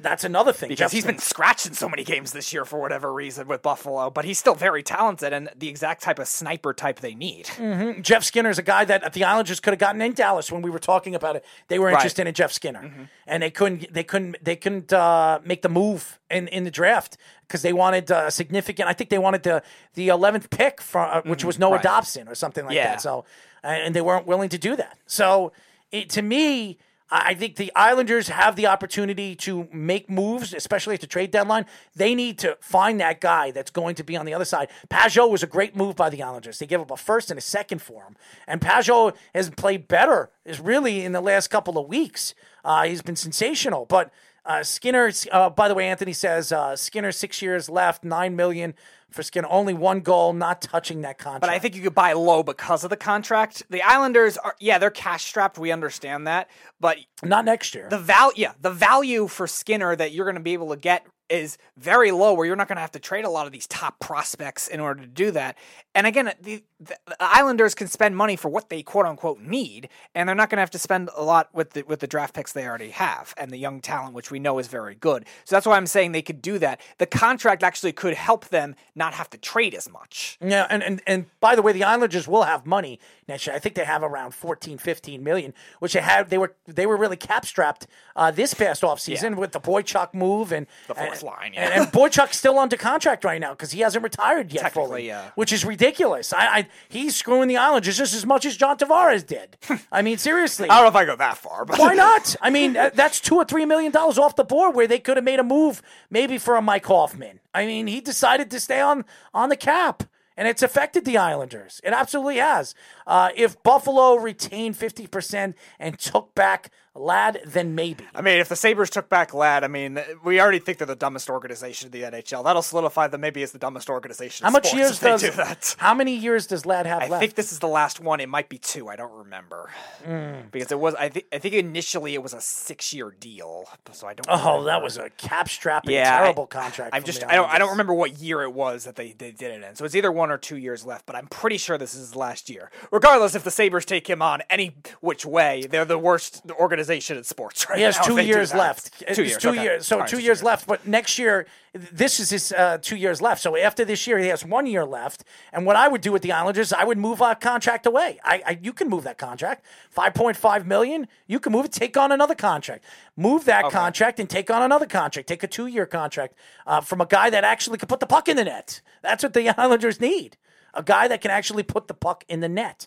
That's 0.00 0.24
another 0.24 0.52
thing. 0.52 0.68
Because 0.68 0.78
Jeff 0.78 0.92
he's 0.92 1.04
been 1.04 1.18
scratched 1.18 1.66
in 1.66 1.74
so 1.74 1.88
many 1.88 2.04
games 2.04 2.32
this 2.32 2.52
year 2.52 2.64
for 2.64 2.78
whatever 2.80 3.12
reason 3.12 3.48
with 3.48 3.62
Buffalo, 3.62 4.10
but 4.10 4.24
he's 4.24 4.38
still 4.38 4.54
very 4.54 4.82
talented 4.82 5.32
and 5.32 5.48
the 5.56 5.68
exact 5.68 6.02
type 6.02 6.18
of 6.18 6.28
sniper 6.28 6.72
type 6.72 7.00
they 7.00 7.14
need. 7.14 7.48
hmm 7.48 8.00
Jeff 8.02 8.24
Skinner 8.24 8.50
is 8.50 8.58
a 8.58 8.62
guy 8.62 8.84
that 8.84 9.12
the 9.12 9.24
Islanders 9.24 9.60
could 9.60 9.72
have 9.72 9.78
gotten 9.78 10.00
in 10.02 10.12
Dallas 10.12 10.50
when 10.52 10.62
we 10.62 10.70
were 10.70 10.78
talking 10.78 11.14
about 11.14 11.36
it. 11.36 11.44
They 11.68 11.78
were 11.78 11.86
Right. 11.86 11.94
interested 11.94 12.26
in 12.26 12.34
Jeff 12.34 12.52
Skinner, 12.52 13.08
and 13.26 13.42
they 13.42 13.50
couldn't. 13.50 13.92
They 13.92 14.04
couldn't. 14.04 14.36
They 14.42 14.56
couldn't 14.56 14.92
uh, 14.92 15.40
make 15.44 15.62
the 15.62 15.68
move 15.68 16.18
in, 16.30 16.48
in 16.48 16.64
the 16.64 16.70
draft 16.70 17.16
because 17.46 17.62
they 17.62 17.72
wanted 17.72 18.10
uh, 18.10 18.30
significant. 18.30 18.88
I 18.88 18.92
think 18.92 19.10
they 19.10 19.18
wanted 19.18 19.42
the 19.44 19.62
the 19.94 20.08
eleventh 20.08 20.50
pick 20.50 20.80
from 20.80 21.08
uh, 21.12 21.22
which 21.22 21.44
was 21.44 21.58
Noah 21.58 21.74
Right. 21.74 21.82
Dobson 21.82 22.28
or 22.28 22.34
something 22.34 22.64
like 22.64 22.74
Yeah. 22.74 22.88
that. 22.92 23.02
So, 23.02 23.24
and 23.62 23.94
they 23.94 24.00
weren't 24.00 24.26
willing 24.26 24.48
to 24.50 24.58
do 24.58 24.76
that. 24.76 24.98
So, 25.06 25.52
it, 25.92 26.10
to 26.10 26.22
me. 26.22 26.78
I 27.08 27.34
think 27.34 27.54
the 27.54 27.70
Islanders 27.76 28.28
have 28.28 28.56
the 28.56 28.66
opportunity 28.66 29.36
to 29.36 29.68
make 29.72 30.10
moves, 30.10 30.52
especially 30.52 30.94
at 30.94 31.00
the 31.00 31.06
trade 31.06 31.30
deadline. 31.30 31.66
They 31.94 32.16
need 32.16 32.38
to 32.40 32.58
find 32.60 32.98
that 33.00 33.20
guy 33.20 33.52
that's 33.52 33.70
going 33.70 33.94
to 33.96 34.04
be 34.04 34.16
on 34.16 34.26
the 34.26 34.34
other 34.34 34.44
side. 34.44 34.70
Pageau 34.90 35.30
was 35.30 35.42
a 35.42 35.46
great 35.46 35.76
move 35.76 35.94
by 35.94 36.10
the 36.10 36.22
Islanders. 36.22 36.58
They 36.58 36.66
gave 36.66 36.80
up 36.80 36.90
a 36.90 36.96
first 36.96 37.30
and 37.30 37.38
a 37.38 37.42
second 37.42 37.80
for 37.80 38.02
him. 38.02 38.16
And 38.48 38.60
Pageau 38.60 39.14
has 39.34 39.50
played 39.50 39.86
better, 39.86 40.30
is 40.44 40.58
really 40.58 41.04
in 41.04 41.12
the 41.12 41.20
last 41.20 41.48
couple 41.48 41.78
of 41.78 41.86
weeks. 41.86 42.34
Uh, 42.64 42.84
he's 42.84 43.02
been 43.02 43.16
sensational. 43.16 43.86
But 43.86 44.10
uh, 44.46 44.62
Skinner, 44.62 45.10
uh, 45.32 45.50
by 45.50 45.68
the 45.68 45.74
way, 45.74 45.88
Anthony 45.88 46.12
says 46.12 46.52
uh, 46.52 46.76
Skinner 46.76 47.12
six 47.12 47.42
years 47.42 47.68
left, 47.68 48.04
nine 48.04 48.36
million 48.36 48.74
for 49.10 49.22
Skinner, 49.22 49.48
only 49.50 49.74
one 49.74 50.00
goal, 50.00 50.32
not 50.32 50.60
touching 50.60 51.02
that 51.02 51.18
contract. 51.18 51.40
But 51.40 51.50
I 51.50 51.58
think 51.58 51.76
you 51.76 51.82
could 51.82 51.94
buy 51.94 52.12
low 52.12 52.42
because 52.42 52.84
of 52.84 52.90
the 52.90 52.96
contract. 52.96 53.62
The 53.70 53.82
Islanders 53.82 54.36
are, 54.36 54.56
yeah, 54.58 54.78
they're 54.78 54.90
cash 54.90 55.24
strapped. 55.24 55.58
We 55.58 55.70
understand 55.70 56.26
that, 56.26 56.48
but 56.80 56.98
not 57.22 57.44
next 57.44 57.74
year. 57.74 57.88
The 57.88 57.98
value, 57.98 58.34
yeah, 58.36 58.52
the 58.60 58.70
value 58.70 59.26
for 59.28 59.46
Skinner 59.46 59.94
that 59.96 60.12
you're 60.12 60.26
going 60.26 60.36
to 60.36 60.40
be 60.40 60.54
able 60.54 60.70
to 60.70 60.76
get 60.76 61.06
is 61.28 61.58
very 61.76 62.12
low, 62.12 62.34
where 62.34 62.46
you're 62.46 62.56
not 62.56 62.68
going 62.68 62.76
to 62.76 62.82
have 62.82 62.92
to 62.92 63.00
trade 63.00 63.24
a 63.24 63.30
lot 63.30 63.46
of 63.46 63.52
these 63.52 63.66
top 63.66 63.98
prospects 63.98 64.68
in 64.68 64.78
order 64.78 65.00
to 65.00 65.08
do 65.08 65.32
that. 65.32 65.56
And 65.96 66.06
again, 66.06 66.30
the, 66.42 66.62
the 66.78 66.96
Islanders 67.18 67.74
can 67.74 67.88
spend 67.88 68.18
money 68.18 68.36
for 68.36 68.50
what 68.50 68.68
they 68.68 68.82
quote 68.82 69.06
unquote 69.06 69.40
need, 69.40 69.88
and 70.14 70.28
they're 70.28 70.36
not 70.36 70.50
going 70.50 70.58
to 70.58 70.62
have 70.62 70.70
to 70.72 70.78
spend 70.78 71.08
a 71.16 71.22
lot 71.22 71.48
with 71.54 71.70
the 71.70 71.82
with 71.84 72.00
the 72.00 72.06
draft 72.06 72.34
picks 72.34 72.52
they 72.52 72.66
already 72.66 72.90
have 72.90 73.32
and 73.38 73.50
the 73.50 73.56
young 73.56 73.80
talent, 73.80 74.12
which 74.12 74.30
we 74.30 74.38
know 74.38 74.58
is 74.58 74.68
very 74.68 74.94
good. 74.94 75.24
So 75.46 75.56
that's 75.56 75.64
why 75.66 75.78
I'm 75.78 75.86
saying 75.86 76.12
they 76.12 76.20
could 76.20 76.42
do 76.42 76.58
that. 76.58 76.82
The 76.98 77.06
contract 77.06 77.62
actually 77.62 77.92
could 77.92 78.12
help 78.12 78.48
them 78.48 78.76
not 78.94 79.14
have 79.14 79.30
to 79.30 79.38
trade 79.38 79.74
as 79.74 79.90
much. 79.90 80.36
Yeah, 80.46 80.66
and, 80.68 80.82
and 80.82 81.00
and 81.06 81.26
by 81.40 81.56
the 81.56 81.62
way, 81.62 81.72
the 81.72 81.84
Islanders 81.84 82.28
will 82.28 82.42
have 82.42 82.66
money 82.66 83.00
next 83.26 83.46
year. 83.46 83.56
I 83.56 83.58
think 83.58 83.74
they 83.74 83.84
have 83.86 84.02
around 84.02 84.34
14, 84.34 84.76
15 84.76 85.24
million, 85.24 85.54
which 85.78 85.94
they 85.94 86.00
had 86.00 86.28
they 86.28 86.36
were 86.36 86.54
they 86.66 86.84
were 86.84 86.98
really 86.98 87.16
cap 87.16 87.46
strapped 87.46 87.86
uh, 88.16 88.30
this 88.30 88.52
past 88.52 88.82
offseason 88.82 89.36
with 89.36 89.52
the 89.52 89.60
Boychuk 89.60 90.12
move 90.12 90.52
and 90.52 90.66
The 90.88 90.94
fourth 90.94 91.20
and, 91.20 91.22
line, 91.22 91.52
yeah. 91.54 91.70
and, 91.70 91.82
and 91.84 91.92
Boychuk's 91.92 92.36
still 92.36 92.58
under 92.58 92.76
contract 92.76 93.24
right 93.24 93.40
now 93.40 93.52
because 93.52 93.72
he 93.72 93.80
hasn't 93.80 94.04
retired 94.04 94.52
yet 94.52 94.60
Technically, 94.60 94.88
fully, 94.88 95.06
yeah. 95.06 95.30
which 95.36 95.54
is 95.54 95.64
ridiculous. 95.64 95.85
I, 96.32 96.46
I 96.46 96.68
he's 96.88 97.16
screwing 97.16 97.48
the 97.48 97.56
Islanders 97.56 97.96
just 97.96 98.14
as 98.14 98.24
much 98.26 98.44
as 98.44 98.56
John 98.56 98.78
Tavares 98.78 99.26
did. 99.26 99.56
I 99.92 100.02
mean, 100.02 100.18
seriously. 100.18 100.68
I 100.68 100.76
don't 100.76 100.84
know 100.84 100.88
if 100.88 100.96
I 100.96 101.04
go 101.04 101.16
that 101.16 101.38
far, 101.38 101.64
but 101.64 101.78
Why 101.78 101.94
not? 101.94 102.36
I 102.42 102.50
mean, 102.50 102.72
that's 102.72 103.20
two 103.20 103.36
or 103.36 103.44
three 103.44 103.64
million 103.64 103.92
dollars 103.92 104.18
off 104.18 104.36
the 104.36 104.44
board 104.44 104.74
where 104.74 104.86
they 104.86 104.98
could 104.98 105.16
have 105.16 105.24
made 105.24 105.40
a 105.40 105.44
move 105.44 105.82
maybe 106.10 106.38
for 106.38 106.56
a 106.56 106.62
Mike 106.62 106.86
Hoffman. 106.86 107.40
I 107.54 107.66
mean, 107.66 107.86
he 107.86 108.00
decided 108.00 108.50
to 108.50 108.60
stay 108.60 108.80
on 108.80 109.04
on 109.32 109.48
the 109.48 109.56
cap, 109.56 110.02
and 110.36 110.46
it's 110.48 110.62
affected 110.62 111.04
the 111.04 111.16
Islanders. 111.18 111.80
It 111.84 111.92
absolutely 111.92 112.36
has. 112.36 112.74
Uh, 113.06 113.30
if 113.34 113.62
Buffalo 113.62 114.16
retained 114.16 114.76
fifty 114.76 115.06
percent 115.06 115.56
and 115.78 115.98
took 115.98 116.34
back 116.34 116.70
Ladd, 116.98 117.40
then 117.46 117.74
maybe. 117.74 118.04
I 118.14 118.22
mean, 118.22 118.38
if 118.38 118.48
the 118.48 118.56
Sabres 118.56 118.90
took 118.90 119.08
back 119.08 119.34
Ladd, 119.34 119.64
I 119.64 119.68
mean, 119.68 120.00
we 120.24 120.40
already 120.40 120.58
think 120.58 120.78
they're 120.78 120.86
the 120.86 120.96
dumbest 120.96 121.28
organization 121.30 121.86
in 121.86 121.92
the 121.92 122.02
NHL. 122.10 122.42
That'll 122.44 122.62
solidify 122.62 123.08
them 123.08 123.20
maybe 123.20 123.42
as 123.42 123.52
the 123.52 123.58
dumbest 123.58 123.88
organization. 123.90 124.44
How 124.44 124.50
much 124.50 124.72
years 124.74 124.98
does 124.98 125.20
do 125.20 125.30
that? 125.32 125.74
How 125.78 125.94
many 125.94 126.14
years 126.16 126.46
does 126.46 126.64
Ladd 126.66 126.86
have 126.86 126.98
left? 127.00 127.08
I 127.10 127.12
left? 127.12 127.20
think 127.20 127.34
this 127.34 127.52
is 127.52 127.58
the 127.58 127.68
last 127.68 128.00
one. 128.00 128.20
It 128.20 128.28
might 128.28 128.48
be 128.48 128.58
two. 128.58 128.88
I 128.88 128.96
don't 128.96 129.12
remember 129.12 129.70
Mm. 130.06 130.50
because 130.50 130.70
it 130.72 130.78
was. 130.78 130.94
I 130.94 131.08
think. 131.08 131.26
I 131.32 131.38
think 131.38 131.54
initially 131.54 132.14
it 132.14 132.22
was 132.22 132.32
a 132.34 132.40
six-year 132.40 133.14
deal. 133.18 133.64
So 133.92 134.06
I 134.06 134.14
don't. 134.14 134.26
Oh, 134.28 134.36
remember. 134.58 134.64
that 134.66 134.82
was 134.82 134.96
a 134.96 135.10
cap 135.10 135.48
strapping, 135.48 135.92
yeah, 135.94 136.18
terrible 136.18 136.44
I, 136.50 136.54
contract. 136.54 136.94
I'm 136.94 137.02
just. 137.04 137.24
I 137.24 137.34
don't. 137.34 137.50
I 137.50 137.58
don't 137.58 137.70
remember 137.70 137.94
what 137.94 138.18
year 138.20 138.42
it 138.42 138.52
was 138.52 138.84
that 138.84 138.96
they, 138.96 139.12
they 139.12 139.32
did 139.32 139.52
it 139.52 139.62
in. 139.62 139.74
So 139.76 139.84
it's 139.84 139.94
either 139.94 140.12
one 140.12 140.30
or 140.30 140.38
two 140.38 140.56
years 140.56 140.86
left. 140.86 141.06
But 141.06 141.16
I'm 141.16 141.26
pretty 141.26 141.58
sure 141.58 141.76
this 141.78 141.94
is 141.94 142.00
his 142.00 142.16
last 142.16 142.48
year. 142.48 142.70
Regardless, 142.90 143.34
if 143.34 143.44
the 143.44 143.50
Sabres 143.50 143.84
take 143.84 144.08
him 144.08 144.22
on 144.22 144.42
any 144.48 144.76
which 145.00 145.26
way, 145.26 145.66
they're 145.68 145.84
the 145.84 145.98
worst 145.98 146.42
organization 146.58 146.85
prioritization 146.86 147.16
in 147.16 147.24
sports 147.24 147.68
right 147.68 147.78
He 147.78 147.84
has 147.84 147.96
now 147.96 148.02
two 148.04 148.18
years 148.18 148.54
left. 148.54 148.92
Two 149.14 149.24
years. 149.24 149.38
Two 149.38 149.50
okay. 149.50 149.62
years. 149.62 149.86
So 149.86 149.98
right, 149.98 150.08
two 150.08 150.18
years 150.18 150.42
left. 150.42 150.66
But 150.66 150.86
next 150.86 151.18
year, 151.18 151.46
this 151.72 152.20
is 152.20 152.30
his 152.30 152.52
uh, 152.52 152.78
two 152.80 152.96
years 152.96 153.20
left. 153.20 153.42
So 153.42 153.56
after 153.56 153.84
this 153.84 154.06
year, 154.06 154.18
he 154.18 154.28
has 154.28 154.44
one 154.44 154.66
year 154.66 154.84
left. 154.84 155.24
And 155.52 155.66
what 155.66 155.76
I 155.76 155.88
would 155.88 156.00
do 156.00 156.12
with 156.12 156.22
the 156.22 156.32
Islanders, 156.32 156.72
I 156.72 156.84
would 156.84 156.98
move 156.98 157.20
a 157.20 157.34
contract 157.34 157.86
away. 157.86 158.18
I, 158.24 158.42
I 158.46 158.58
you 158.62 158.72
can 158.72 158.88
move 158.88 159.04
that 159.04 159.18
contract, 159.18 159.64
five 159.90 160.14
point 160.14 160.36
five 160.36 160.66
million. 160.66 161.08
You 161.26 161.40
can 161.40 161.52
move 161.52 161.66
it. 161.66 161.72
Take 161.72 161.96
on 161.96 162.12
another 162.12 162.34
contract. 162.34 162.84
Move 163.16 163.44
that 163.44 163.70
contract 163.70 164.20
and 164.20 164.28
take 164.28 164.50
on 164.50 164.62
another 164.62 164.86
contract. 164.86 165.28
Take 165.28 165.42
a 165.42 165.48
two 165.48 165.66
year 165.66 165.86
contract 165.86 166.34
uh, 166.66 166.80
from 166.80 167.00
a 167.00 167.06
guy 167.06 167.30
that 167.30 167.44
actually 167.44 167.78
can 167.78 167.88
put 167.88 168.00
the 168.00 168.06
puck 168.06 168.28
in 168.28 168.36
the 168.36 168.44
net. 168.44 168.80
That's 169.02 169.22
what 169.22 169.34
the 169.34 169.48
Islanders 169.60 170.00
need. 170.00 170.36
A 170.74 170.82
guy 170.82 171.08
that 171.08 171.22
can 171.22 171.30
actually 171.30 171.62
put 171.62 171.88
the 171.88 171.94
puck 171.94 172.24
in 172.28 172.40
the 172.40 172.50
net 172.50 172.86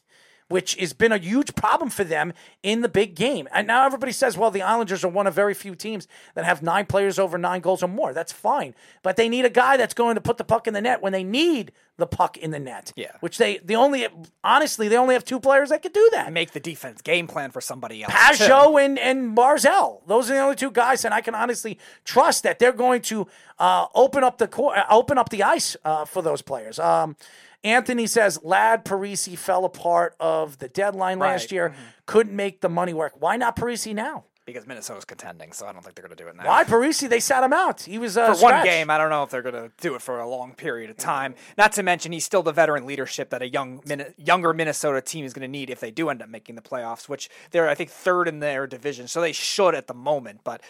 which 0.49 0.75
has 0.75 0.93
been 0.93 1.11
a 1.11 1.17
huge 1.17 1.55
problem 1.55 1.89
for 1.89 2.03
them 2.03 2.33
in 2.63 2.81
the 2.81 2.89
big 2.89 3.15
game. 3.15 3.47
And 3.53 3.67
now 3.67 3.85
everybody 3.85 4.11
says, 4.11 4.37
well, 4.37 4.51
the 4.51 4.63
Islanders 4.63 5.03
are 5.03 5.09
one 5.09 5.27
of 5.27 5.33
very 5.33 5.53
few 5.53 5.75
teams 5.75 6.07
that 6.35 6.43
have 6.43 6.61
nine 6.61 6.87
players 6.87 7.17
over 7.17 7.37
nine 7.37 7.61
goals 7.61 7.81
or 7.81 7.87
more. 7.87 8.13
That's 8.13 8.33
fine. 8.33 8.75
But 9.03 9.15
they 9.15 9.29
need 9.29 9.45
a 9.45 9.49
guy 9.49 9.77
that's 9.77 9.93
going 9.93 10.15
to 10.15 10.21
put 10.21 10.37
the 10.37 10.43
puck 10.43 10.67
in 10.67 10.73
the 10.73 10.81
net 10.81 11.01
when 11.01 11.13
they 11.13 11.23
need 11.23 11.71
the 11.97 12.07
puck 12.07 12.37
in 12.37 12.51
the 12.51 12.59
net. 12.59 12.93
Yeah. 12.95 13.11
Which 13.19 13.37
they, 13.37 13.59
the 13.59 13.75
only, 13.75 14.07
honestly, 14.43 14.87
they 14.87 14.97
only 14.97 15.13
have 15.13 15.23
two 15.23 15.39
players 15.39 15.69
that 15.69 15.83
could 15.83 15.93
do 15.93 16.09
that. 16.13 16.33
make 16.33 16.51
the 16.51 16.59
defense 16.59 17.01
game 17.01 17.27
plan 17.27 17.51
for 17.51 17.61
somebody 17.61 18.03
else. 18.03 18.11
too. 18.37 18.43
Pageau 18.45 18.83
and, 18.83 18.97
and 18.97 19.37
Barzal. 19.37 20.01
Those 20.07 20.31
are 20.31 20.33
the 20.33 20.39
only 20.39 20.55
two 20.55 20.71
guys, 20.71 21.05
and 21.05 21.13
I 21.13 21.21
can 21.21 21.35
honestly 21.35 21.77
trust 22.05 22.43
that 22.43 22.57
they're 22.57 22.71
going 22.71 23.01
to 23.03 23.27
uh, 23.59 23.85
open 23.93 24.23
up 24.23 24.37
the 24.39 24.47
court, 24.47 24.77
uh, 24.77 24.85
open 24.89 25.17
up 25.17 25.29
the 25.29 25.43
ice 25.43 25.77
uh, 25.85 26.05
for 26.05 26.21
those 26.21 26.41
players. 26.41 26.79
Um, 26.79 27.15
Anthony 27.63 28.07
says 28.07 28.39
Ladd 28.43 28.85
Parise 28.85 29.37
fell 29.37 29.65
apart 29.65 30.15
of 30.19 30.57
the 30.59 30.69
deadline 30.69 31.19
last 31.19 31.43
Right. 31.43 31.51
year, 31.51 31.69
mm-hmm. 31.69 31.81
couldn't 32.05 32.35
make 32.35 32.61
the 32.61 32.69
money 32.69 32.93
work. 32.93 33.13
Why 33.19 33.37
not 33.37 33.55
Parise 33.55 33.93
now? 33.93 34.25
Because 34.53 34.67
Minnesota's 34.67 35.05
contending, 35.05 35.51
so 35.51 35.65
I 35.67 35.73
don't 35.73 35.83
think 35.83 35.95
they're 35.95 36.05
going 36.05 36.17
to 36.17 36.23
do 36.23 36.29
it 36.29 36.35
now. 36.35 36.47
Why 36.47 36.63
Parise? 36.63 37.07
They 37.07 37.19
sat 37.19 37.43
him 37.43 37.53
out. 37.53 37.81
He 37.81 37.97
was 37.97 38.17
uh, 38.17 38.33
for 38.33 38.41
one 38.43 38.63
game. 38.63 38.89
I 38.89 38.97
don't 38.97 39.09
know 39.09 39.23
if 39.23 39.29
they're 39.29 39.41
going 39.41 39.55
to 39.55 39.71
do 39.81 39.95
it 39.95 40.01
for 40.01 40.19
a 40.19 40.27
long 40.27 40.53
period 40.53 40.89
of 40.89 40.97
time. 40.97 41.35
Not 41.57 41.71
to 41.73 41.83
mention, 41.83 42.11
he's 42.11 42.25
still 42.25 42.43
the 42.43 42.51
veteran 42.51 42.85
leadership 42.85 43.29
that 43.29 43.41
a 43.41 43.49
young, 43.49 43.81
Min- 43.85 44.13
younger 44.17 44.53
Minnesota 44.53 45.01
team 45.01 45.25
is 45.25 45.33
going 45.33 45.41
to 45.41 45.47
need 45.47 45.69
if 45.69 45.79
they 45.79 45.91
do 45.91 46.09
end 46.09 46.21
up 46.21 46.29
making 46.29 46.55
the 46.55 46.61
playoffs, 46.61 47.07
which 47.07 47.29
they're 47.51 47.69
I 47.69 47.75
think 47.75 47.89
third 47.89 48.27
in 48.27 48.39
their 48.39 48.67
division, 48.67 49.07
so 49.07 49.21
they 49.21 49.31
should 49.31 49.75
at 49.75 49.87
the 49.87 49.93
moment. 49.93 50.41
But 50.43 50.61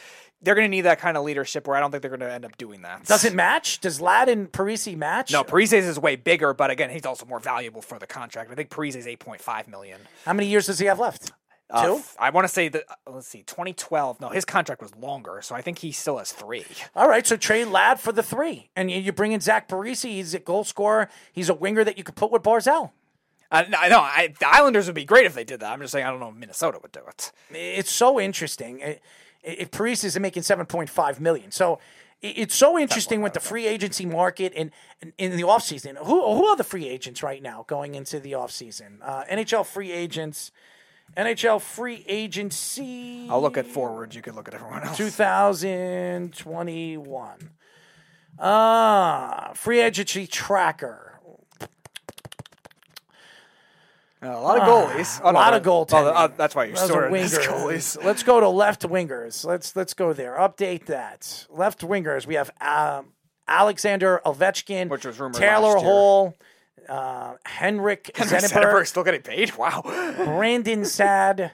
they're 0.41 0.55
going 0.55 0.65
to 0.65 0.69
need 0.69 0.81
that 0.81 0.99
kind 0.99 1.17
of 1.17 1.23
leadership. 1.23 1.67
Where 1.67 1.75
I 1.75 1.79
don't 1.79 1.91
think 1.91 2.01
they're 2.01 2.09
going 2.09 2.21
to 2.21 2.31
end 2.31 2.45
up 2.45 2.57
doing 2.57 2.81
that. 2.83 3.05
Does 3.05 3.25
it 3.25 3.33
match? 3.33 3.79
Does 3.79 3.99
Ladd 3.99 4.29
and 4.29 4.51
Parise 4.51 4.95
match? 4.95 5.31
No, 5.31 5.43
Parise's 5.43 5.85
is 5.85 5.99
way 5.99 6.15
bigger, 6.15 6.53
but 6.53 6.69
again, 6.69 6.89
he's 6.89 7.05
also 7.05 7.25
more 7.25 7.39
valuable 7.39 7.81
for 7.81 7.99
the 7.99 8.07
contract. 8.07 8.51
I 8.51 8.55
think 8.55 8.69
point 9.19 9.41
five 9.41 9.67
million. 9.67 9.99
How 10.25 10.33
many 10.33 10.47
years 10.47 10.67
does 10.67 10.79
he 10.79 10.85
have 10.85 10.99
left? 10.99 11.31
Uh, 11.71 11.85
Two. 11.85 11.95
f- 11.97 12.15
I 12.19 12.31
want 12.31 12.45
to 12.47 12.53
say 12.53 12.67
that. 12.69 12.83
uh, 12.89 13.11
Let's 13.11 13.27
see, 13.27 13.43
2012. 13.43 14.19
No, 14.21 14.29
his 14.29 14.43
contract 14.45 14.81
was 14.81 14.95
longer, 14.95 15.39
so 15.43 15.53
I 15.55 15.61
think 15.61 15.79
he 15.79 15.91
still 15.91 16.17
has 16.17 16.31
three. 16.31 16.65
All 16.95 17.07
right, 17.07 17.25
so 17.27 17.35
trade 17.37 17.65
Ladd 17.65 17.99
for 17.99 18.11
the 18.11 18.23
three, 18.23 18.69
and 18.75 18.89
you, 18.89 18.99
you 18.99 19.11
bring 19.11 19.31
in 19.33 19.39
Zach 19.39 19.67
Parise. 19.67 20.03
He's 20.03 20.33
a 20.33 20.39
goal 20.39 20.63
scorer. 20.63 21.09
He's 21.31 21.47
a 21.49 21.53
winger 21.53 21.83
that 21.83 21.97
you 21.97 22.03
could 22.03 22.15
put 22.15 22.31
with 22.31 22.41
Barzal. 22.43 22.91
I 23.51 23.65
I 23.77 23.89
know 23.89 23.99
I, 23.99 24.33
the 24.39 24.47
Islanders 24.47 24.87
would 24.87 24.95
be 24.95 25.05
great 25.05 25.25
if 25.25 25.33
they 25.35 25.43
did 25.43 25.59
that. 25.59 25.71
I'm 25.71 25.79
just 25.81 25.91
saying 25.91 26.05
I 26.05 26.09
don't 26.11 26.19
know 26.19 26.29
if 26.29 26.35
Minnesota 26.35 26.79
would 26.81 26.91
do 26.91 27.01
it. 27.07 27.31
It's 27.51 27.91
so 27.91 28.19
interesting. 28.19 28.79
It, 28.79 29.01
it, 29.43 29.71
Parise 29.71 30.03
is 30.03 30.19
making 30.19 30.43
seven 30.43 30.65
point 30.65 30.89
five 30.89 31.19
million, 31.19 31.51
so 31.51 31.79
it- 32.21 32.37
it's 32.37 32.55
so 32.55 32.77
interesting 32.79 33.21
with 33.21 33.33
the 33.33 33.39
free 33.39 33.65
agency 33.67 34.05
market 34.05 34.53
and, 34.55 34.71
and 35.01 35.13
in 35.17 35.35
the 35.37 35.43
offseason. 35.43 35.97
Who 35.97 36.33
who 36.35 36.45
are 36.47 36.57
the 36.57 36.63
free 36.63 36.87
agents 36.87 37.21
right 37.23 37.41
now 37.41 37.63
going 37.67 37.95
into 37.95 38.19
the 38.19 38.33
offseason? 38.33 38.97
Uh, 39.01 39.23
NHL 39.31 39.65
free 39.65 39.91
agents, 39.91 40.51
NHL 41.17 41.59
free 41.61 42.03
agency. 42.07 43.27
I'll 43.29 43.41
look 43.41 43.57
at 43.57 43.67
forwards. 43.67 44.15
You 44.15 44.21
can 44.21 44.35
look 44.35 44.47
at 44.47 44.53
everyone 44.53 44.83
else. 44.83 44.95
2021. 44.97 47.49
Ah, 48.39 49.51
free 49.53 49.81
agency 49.81 50.25
tracker. 50.27 51.05
Uh, 54.21 54.27
a 54.27 54.41
lot 54.41 54.57
of 54.59 54.67
goalies. 54.67 55.21
a 55.23 55.31
lot 55.31 55.53
of 55.53 55.63
goals. 55.63 55.87
goaltending. 55.87 56.13
uh, 56.13 56.27
that's 56.35 56.53
why 56.53 56.65
you're 56.65 56.75
Those 56.75 56.89
sorting 56.89 57.15
as 57.15 57.37
goalies. 57.37 58.03
Let's 58.03 58.21
go 58.23 58.41
to 58.41 58.49
left 58.49 58.81
wingers. 58.81 59.45
Let's 59.45 59.77
let's 59.77 59.93
go 59.93 60.11
there. 60.11 60.35
Update 60.37 60.87
that. 60.87 61.47
Left 61.49 61.79
wingers. 61.79 62.27
We 62.27 62.35
have 62.35 62.51
um, 62.59 63.13
Alexander 63.47 64.19
Ovechkin, 64.25 64.89
Which 64.89 65.05
was 65.05 65.17
rumored 65.19 65.39
Taylor 65.39 65.75
last 65.75 65.85
year. 65.85 66.33
Uh, 66.89 67.35
Henrik 67.45 68.11
Zetterberg 68.15 68.87
still 68.87 69.03
getting 69.03 69.21
paid. 69.21 69.55
Wow. 69.55 69.81
Brandon 70.17 70.83
Saad. 70.85 71.51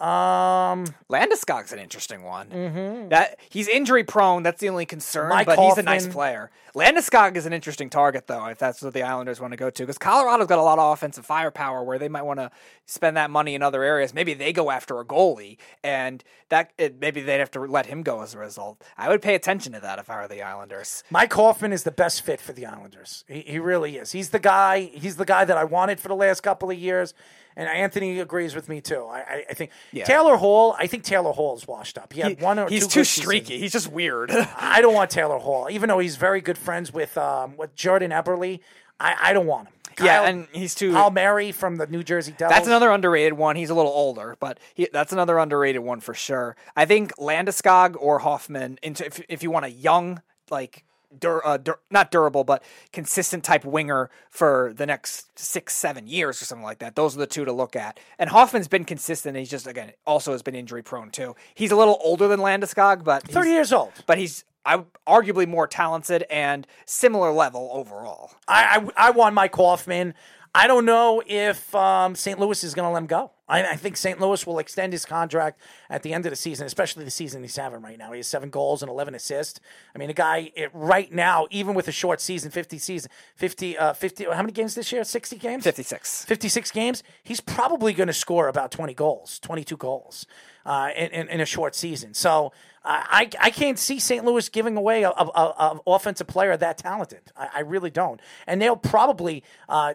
Um, 0.00 0.86
Landeskog's 1.08 1.72
an 1.72 1.78
interesting 1.78 2.24
one. 2.24 3.08
That 3.10 3.38
he's 3.48 3.68
injury 3.68 4.02
prone. 4.04 4.42
That's 4.42 4.60
the 4.60 4.68
only 4.68 4.86
concern. 4.86 5.28
Mike 5.28 5.46
but 5.46 5.58
he's 5.58 5.78
a 5.78 5.82
nice 5.82 6.06
player. 6.06 6.50
Landeskog 6.74 7.36
is 7.36 7.46
an 7.46 7.52
interesting 7.52 7.88
target, 7.88 8.26
though, 8.26 8.46
if 8.46 8.58
that's 8.58 8.82
what 8.82 8.94
the 8.94 9.02
Islanders 9.02 9.40
want 9.40 9.52
to 9.52 9.56
go 9.56 9.70
to, 9.70 9.82
because 9.84 9.96
Colorado's 9.96 10.48
got 10.48 10.58
a 10.58 10.62
lot 10.62 10.78
of 10.80 10.92
offensive 10.92 11.24
firepower 11.24 11.84
where 11.84 12.00
they 12.00 12.08
might 12.08 12.22
want 12.22 12.40
to 12.40 12.50
spend 12.86 13.16
that 13.16 13.30
money 13.30 13.54
in 13.54 13.62
other 13.62 13.84
areas. 13.84 14.12
Maybe 14.12 14.34
they 14.34 14.52
go 14.52 14.70
after 14.72 14.98
a 14.98 15.04
goalie, 15.04 15.56
and 15.84 16.24
that 16.48 16.72
it, 16.76 17.00
maybe 17.00 17.22
they'd 17.22 17.38
have 17.38 17.50
to 17.52 17.60
let 17.60 17.86
him 17.86 18.02
go 18.02 18.22
as 18.22 18.34
a 18.34 18.38
result. 18.38 18.82
I 18.98 19.08
would 19.08 19.22
pay 19.22 19.36
attention 19.36 19.72
to 19.74 19.80
that 19.80 20.00
if 20.00 20.10
I 20.10 20.20
were 20.20 20.28
the 20.28 20.42
Islanders. 20.42 21.04
Mike 21.10 21.32
Hoffman 21.32 21.72
is 21.72 21.84
the 21.84 21.92
best 21.92 22.22
fit 22.22 22.40
for 22.40 22.52
the 22.52 22.66
Islanders. 22.66 23.24
He, 23.28 23.40
he 23.42 23.58
really 23.60 23.96
is. 23.96 24.10
He's 24.10 24.30
the 24.30 24.40
guy. 24.40 24.90
He's 24.94 25.14
the 25.14 25.24
guy 25.24 25.44
that 25.44 25.56
I 25.56 25.64
wanted 25.64 26.00
for 26.00 26.08
the 26.08 26.16
last 26.16 26.40
couple 26.42 26.70
of 26.70 26.78
years. 26.78 27.14
And 27.56 27.68
Anthony 27.68 28.18
agrees 28.18 28.54
with 28.56 28.68
me 28.68 28.80
too. 28.80 29.04
I, 29.04 29.44
I, 29.48 29.54
think 29.54 29.70
Yeah. 29.92 30.04
Taylor 30.04 30.36
Hall. 30.36 30.74
I 30.76 30.88
think 30.88 31.04
Taylor 31.04 31.30
Hall 31.30 31.56
is 31.56 31.68
washed 31.68 31.96
up. 31.98 32.12
He 32.12 32.20
had 32.20 32.40
one 32.40 32.58
or 32.58 32.68
he's 32.68 32.82
two 32.82 32.88
too 32.88 33.00
good 33.00 33.06
seasons. 33.06 33.24
streaky. 33.24 33.58
He's 33.60 33.70
just 33.70 33.92
weird. 33.92 34.30
I 34.56 34.80
don't 34.80 34.92
want 34.92 35.10
Taylor 35.10 35.38
Hall, 35.38 35.68
even 35.70 35.88
though 35.88 36.00
he's 36.00 36.16
very 36.16 36.40
good 36.40 36.58
friends 36.64 36.92
with 36.92 37.16
um, 37.18 37.56
with 37.56 37.74
Jordan 37.74 38.10
Eberle. 38.10 38.60
I, 38.98 39.16
I 39.20 39.32
don't 39.32 39.46
want 39.46 39.68
him. 39.68 39.74
yeah, 40.06 40.22
and 40.22 40.48
he's 40.52 40.74
too. 40.74 40.92
Palmieri 40.92 41.52
from 41.52 41.76
the 41.76 41.86
New 41.86 42.02
Jersey 42.02 42.32
Devils. 42.32 42.56
That's 42.56 42.66
another 42.66 42.90
underrated 42.90 43.34
one. 43.34 43.56
He's 43.56 43.70
a 43.70 43.74
little 43.74 43.92
older, 43.92 44.36
but 44.40 44.58
he, 44.74 44.88
that's 44.92 45.12
another 45.12 45.38
underrated 45.38 45.82
one 45.82 46.00
for 46.00 46.14
sure. 46.14 46.56
I 46.74 46.84
think 46.84 47.14
Landeskog 47.16 47.96
or 47.98 48.20
Hoffman. 48.20 48.78
Into 48.82 49.06
if 49.06 49.20
if 49.28 49.42
you 49.42 49.50
want 49.50 49.66
a 49.66 49.70
young 49.70 50.22
like. 50.50 50.84
Dur, 51.20 51.46
uh, 51.46 51.56
dur, 51.56 51.78
not 51.90 52.10
durable, 52.10 52.44
but 52.44 52.62
consistent 52.92 53.44
type 53.44 53.64
winger 53.64 54.10
for 54.30 54.72
the 54.76 54.86
next 54.86 55.38
six, 55.38 55.74
seven 55.74 56.06
years 56.06 56.40
or 56.40 56.44
something 56.44 56.64
like 56.64 56.78
that. 56.78 56.96
Those 56.96 57.16
are 57.16 57.20
the 57.20 57.26
two 57.26 57.44
to 57.44 57.52
look 57.52 57.76
at. 57.76 57.98
And 58.18 58.30
Hoffman's 58.30 58.68
been 58.68 58.84
consistent. 58.84 59.36
He's 59.36 59.50
just 59.50 59.66
again 59.66 59.92
also 60.06 60.32
has 60.32 60.42
been 60.42 60.54
injury 60.54 60.82
prone 60.82 61.10
too. 61.10 61.34
He's 61.54 61.70
a 61.72 61.76
little 61.76 61.98
older 62.02 62.28
than 62.28 62.40
Landeskog, 62.40 63.04
but 63.04 63.22
thirty 63.22 63.50
years 63.50 63.72
old. 63.72 63.92
but 64.06 64.18
he's 64.18 64.44
I, 64.66 64.82
arguably 65.06 65.46
more 65.46 65.66
talented 65.66 66.24
and 66.30 66.66
similar 66.86 67.32
level 67.32 67.70
overall. 67.72 68.30
I, 68.48 68.88
I 68.96 69.08
I 69.08 69.10
want 69.10 69.34
Mike 69.34 69.54
Hoffman. 69.54 70.14
I 70.54 70.66
don't 70.68 70.84
know 70.84 71.22
if 71.26 71.74
um, 71.74 72.14
St. 72.14 72.38
Louis 72.38 72.62
is 72.62 72.74
going 72.74 72.86
to 72.86 72.92
let 72.92 72.98
him 72.98 73.06
go. 73.06 73.32
I, 73.48 73.64
I 73.64 73.76
think 73.76 73.96
St. 73.96 74.20
Louis 74.20 74.46
will 74.46 74.58
extend 74.58 74.92
his 74.92 75.04
contract 75.04 75.60
at 75.90 76.02
the 76.02 76.12
end 76.12 76.26
of 76.26 76.30
the 76.30 76.36
season, 76.36 76.66
especially 76.66 77.04
the 77.04 77.10
season 77.10 77.42
he's 77.42 77.56
having 77.56 77.82
right 77.82 77.98
now. 77.98 78.12
He 78.12 78.18
has 78.18 78.26
seven 78.26 78.50
goals 78.50 78.82
and 78.82 78.90
eleven 78.90 79.14
assists. 79.14 79.60
I 79.94 79.98
mean, 79.98 80.10
a 80.10 80.14
guy 80.14 80.52
it, 80.54 80.70
right 80.72 81.12
now, 81.12 81.46
even 81.50 81.74
with 81.74 81.88
a 81.88 81.92
short 81.92 82.20
season, 82.20 82.50
fifty 82.50 82.78
season, 82.78 83.10
50, 83.36 83.78
uh, 83.78 83.92
50 83.92 84.24
How 84.24 84.42
many 84.42 84.52
games 84.52 84.74
this 84.74 84.92
year? 84.92 85.04
Sixty 85.04 85.36
games. 85.36 85.64
56. 85.64 86.24
56 86.24 86.70
games, 86.70 87.02
he's 87.22 87.40
probably 87.40 87.92
going 87.92 88.06
to 88.06 88.12
score 88.12 88.48
about 88.48 88.70
20 88.70 88.94
goals, 88.94 89.38
22 89.40 89.76
goals 89.76 90.26
uh, 90.64 90.90
in, 90.96 91.10
in, 91.10 91.28
in 91.28 91.40
a 91.40 91.46
short 91.46 91.74
season. 91.74 92.14
So 92.14 92.52
uh, 92.84 93.02
I, 93.04 93.30
I 93.40 93.50
can't 93.50 93.78
see 93.78 93.98
St. 93.98 94.24
Louis 94.24 94.48
giving 94.48 94.76
away 94.76 95.04
a, 95.04 95.10
a, 95.10 95.24
a, 95.24 95.40
a 95.40 95.80
offensive 95.86 96.26
player 96.26 96.56
that 96.56 96.78
talented. 96.78 97.32
I, 97.36 97.48
I 97.54 97.60
really 97.60 97.90
don't. 97.90 98.20
And 98.46 98.60
they'll 98.60 98.76
probably 98.76 99.42
uh, 99.68 99.94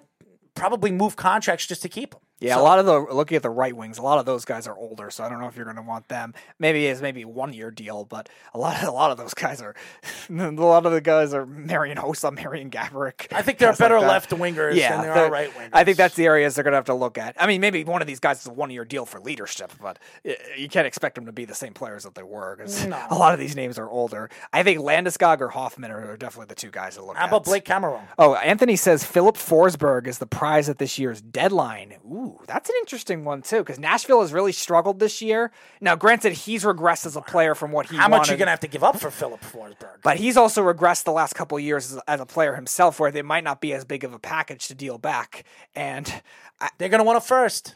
probably 0.55 0.91
move 0.91 1.15
contracts 1.15 1.65
just 1.65 1.81
to 1.83 1.89
keep 1.89 2.13
him. 2.13 2.21
Yeah, 2.41 2.57
a 2.57 2.61
lot 2.61 2.79
of 2.79 2.85
the 2.85 2.99
looking 3.13 3.35
at 3.35 3.43
the 3.43 3.49
right 3.49 3.75
wings, 3.75 3.97
a 3.97 4.01
lot 4.01 4.17
of 4.17 4.25
those 4.25 4.45
guys 4.45 4.65
are 4.67 4.77
older, 4.77 5.11
so 5.11 5.23
I 5.23 5.29
don't 5.29 5.39
know 5.41 5.47
if 5.47 5.55
you're 5.57 5.65
going 5.65 5.75
to 5.75 5.81
want 5.81 6.07
them. 6.07 6.33
Maybe 6.57 6.87
as 6.87 7.01
maybe 7.01 7.25
one 7.25 7.51
year 7.51 7.69
deal, 7.69 8.05
but 8.05 8.29
a 8.53 8.57
lot, 8.57 8.81
a 8.83 8.91
lot 8.91 9.11
of 9.11 9.17
those 9.17 9.33
guys 9.33 9.61
are, 9.61 9.75
a 10.29 10.33
lot 10.51 10.85
of 10.85 10.91
the 10.93 11.01
guys 11.01 11.33
are 11.33 11.45
Marian 11.45 11.97
Hossa, 11.97 12.33
Marian 12.33 12.69
Gaborik. 12.69 13.27
I 13.33 13.41
think 13.41 13.57
they're 13.57 13.71
guys 13.71 13.79
like 13.79 13.89
better 13.89 13.99
left 13.99 14.29
wingers 14.31 14.75
yeah, 14.75 14.95
than 14.97 15.07
they 15.07 15.13
they're- 15.13 15.29
right 15.29 15.53
wingers. 15.53 15.69
I 15.73 15.83
think 15.83 15.97
that's 15.97 16.15
the 16.15 16.25
areas 16.25 16.55
they're 16.55 16.63
going 16.63 16.71
to 16.71 16.77
have 16.77 16.85
to 16.85 16.93
look 16.93 17.17
at. 17.17 17.35
I 17.39 17.45
mean, 17.45 17.59
maybe 17.61 17.83
one 17.83 18.01
of 18.01 18.07
these 18.07 18.19
guys 18.21 18.39
is 18.41 18.47
a 18.47 18.53
one 18.53 18.69
year 18.71 18.85
deal 18.85 19.05
for 19.05 19.19
leadership, 19.19 19.73
but 19.81 19.99
you 20.57 20.69
can't 20.69 20.87
expect 20.87 21.15
them 21.15 21.25
to 21.25 21.31
be 21.33 21.45
the 21.45 21.55
same 21.55 21.73
players 21.73 22.03
that 22.03 22.15
they 22.15 22.23
were 22.23 22.55
because 22.55 22.85
No. 22.85 23.03
a 23.09 23.15
lot 23.15 23.33
of 23.33 23.39
these 23.39 23.55
names 23.55 23.77
are 23.77 23.89
older. 23.89 24.29
I 24.53 24.63
think 24.63 24.79
Landeskog 24.79 25.41
or 25.41 25.49
Hoffman 25.49 25.91
are, 25.91 26.11
are 26.11 26.17
definitely 26.17 26.47
the 26.47 26.55
two 26.55 26.71
guys 26.71 26.95
to 26.95 27.03
look 27.03 27.17
How 27.17 27.23
at. 27.23 27.27
about 27.29 27.43
Blake 27.43 27.65
Cameron? 27.65 28.01
Oh, 28.17 28.35
Anthony 28.35 28.75
says 28.77 29.03
Filip 29.03 29.35
Forsberg 29.35 30.07
is 30.07 30.19
the 30.19 30.25
prize 30.27 30.69
at 30.69 30.77
this 30.77 30.97
year's 30.97 31.21
deadline. 31.21 31.95
Ooh, 32.05 32.28
that's 32.47 32.69
an 32.69 32.75
interesting 32.79 33.25
one 33.25 33.41
too, 33.41 33.59
because 33.59 33.79
Nashville 33.79 34.21
has 34.21 34.33
really 34.33 34.51
struggled 34.51 34.99
this 34.99 35.21
year. 35.21 35.51
Now, 35.81 35.95
granted, 35.95 36.33
he's 36.33 36.63
regressed 36.63 37.05
as 37.05 37.15
a 37.15 37.21
player 37.21 37.55
from 37.55 37.71
what 37.71 37.89
he 37.89 37.97
How 37.97 38.07
much 38.07 38.29
are 38.29 38.33
you 38.33 38.37
going 38.37 38.47
to 38.47 38.51
have 38.51 38.59
to 38.61 38.67
give 38.67 38.83
up 38.83 38.99
for 38.99 39.11
Filip 39.11 39.41
Forsberg? 39.41 40.01
but 40.03 40.17
he's 40.17 40.37
also 40.37 40.61
regressed 40.61 41.03
the 41.03 41.11
last 41.11 41.33
couple 41.33 41.57
of 41.57 41.63
years 41.63 41.93
as, 41.93 42.01
as 42.07 42.19
a 42.19 42.25
player 42.25 42.55
himself, 42.55 42.99
where 42.99 43.11
they 43.11 43.21
might 43.21 43.43
not 43.43 43.61
be 43.61 43.73
as 43.73 43.85
big 43.85 44.03
of 44.03 44.13
a 44.13 44.19
package 44.19 44.67
to 44.67 44.75
deal 44.75 44.97
back. 44.97 45.43
And 45.75 46.21
I, 46.59 46.69
They're 46.77 46.89
going 46.89 46.99
to 46.99 47.05
want 47.05 47.17
a 47.17 47.21
first. 47.21 47.75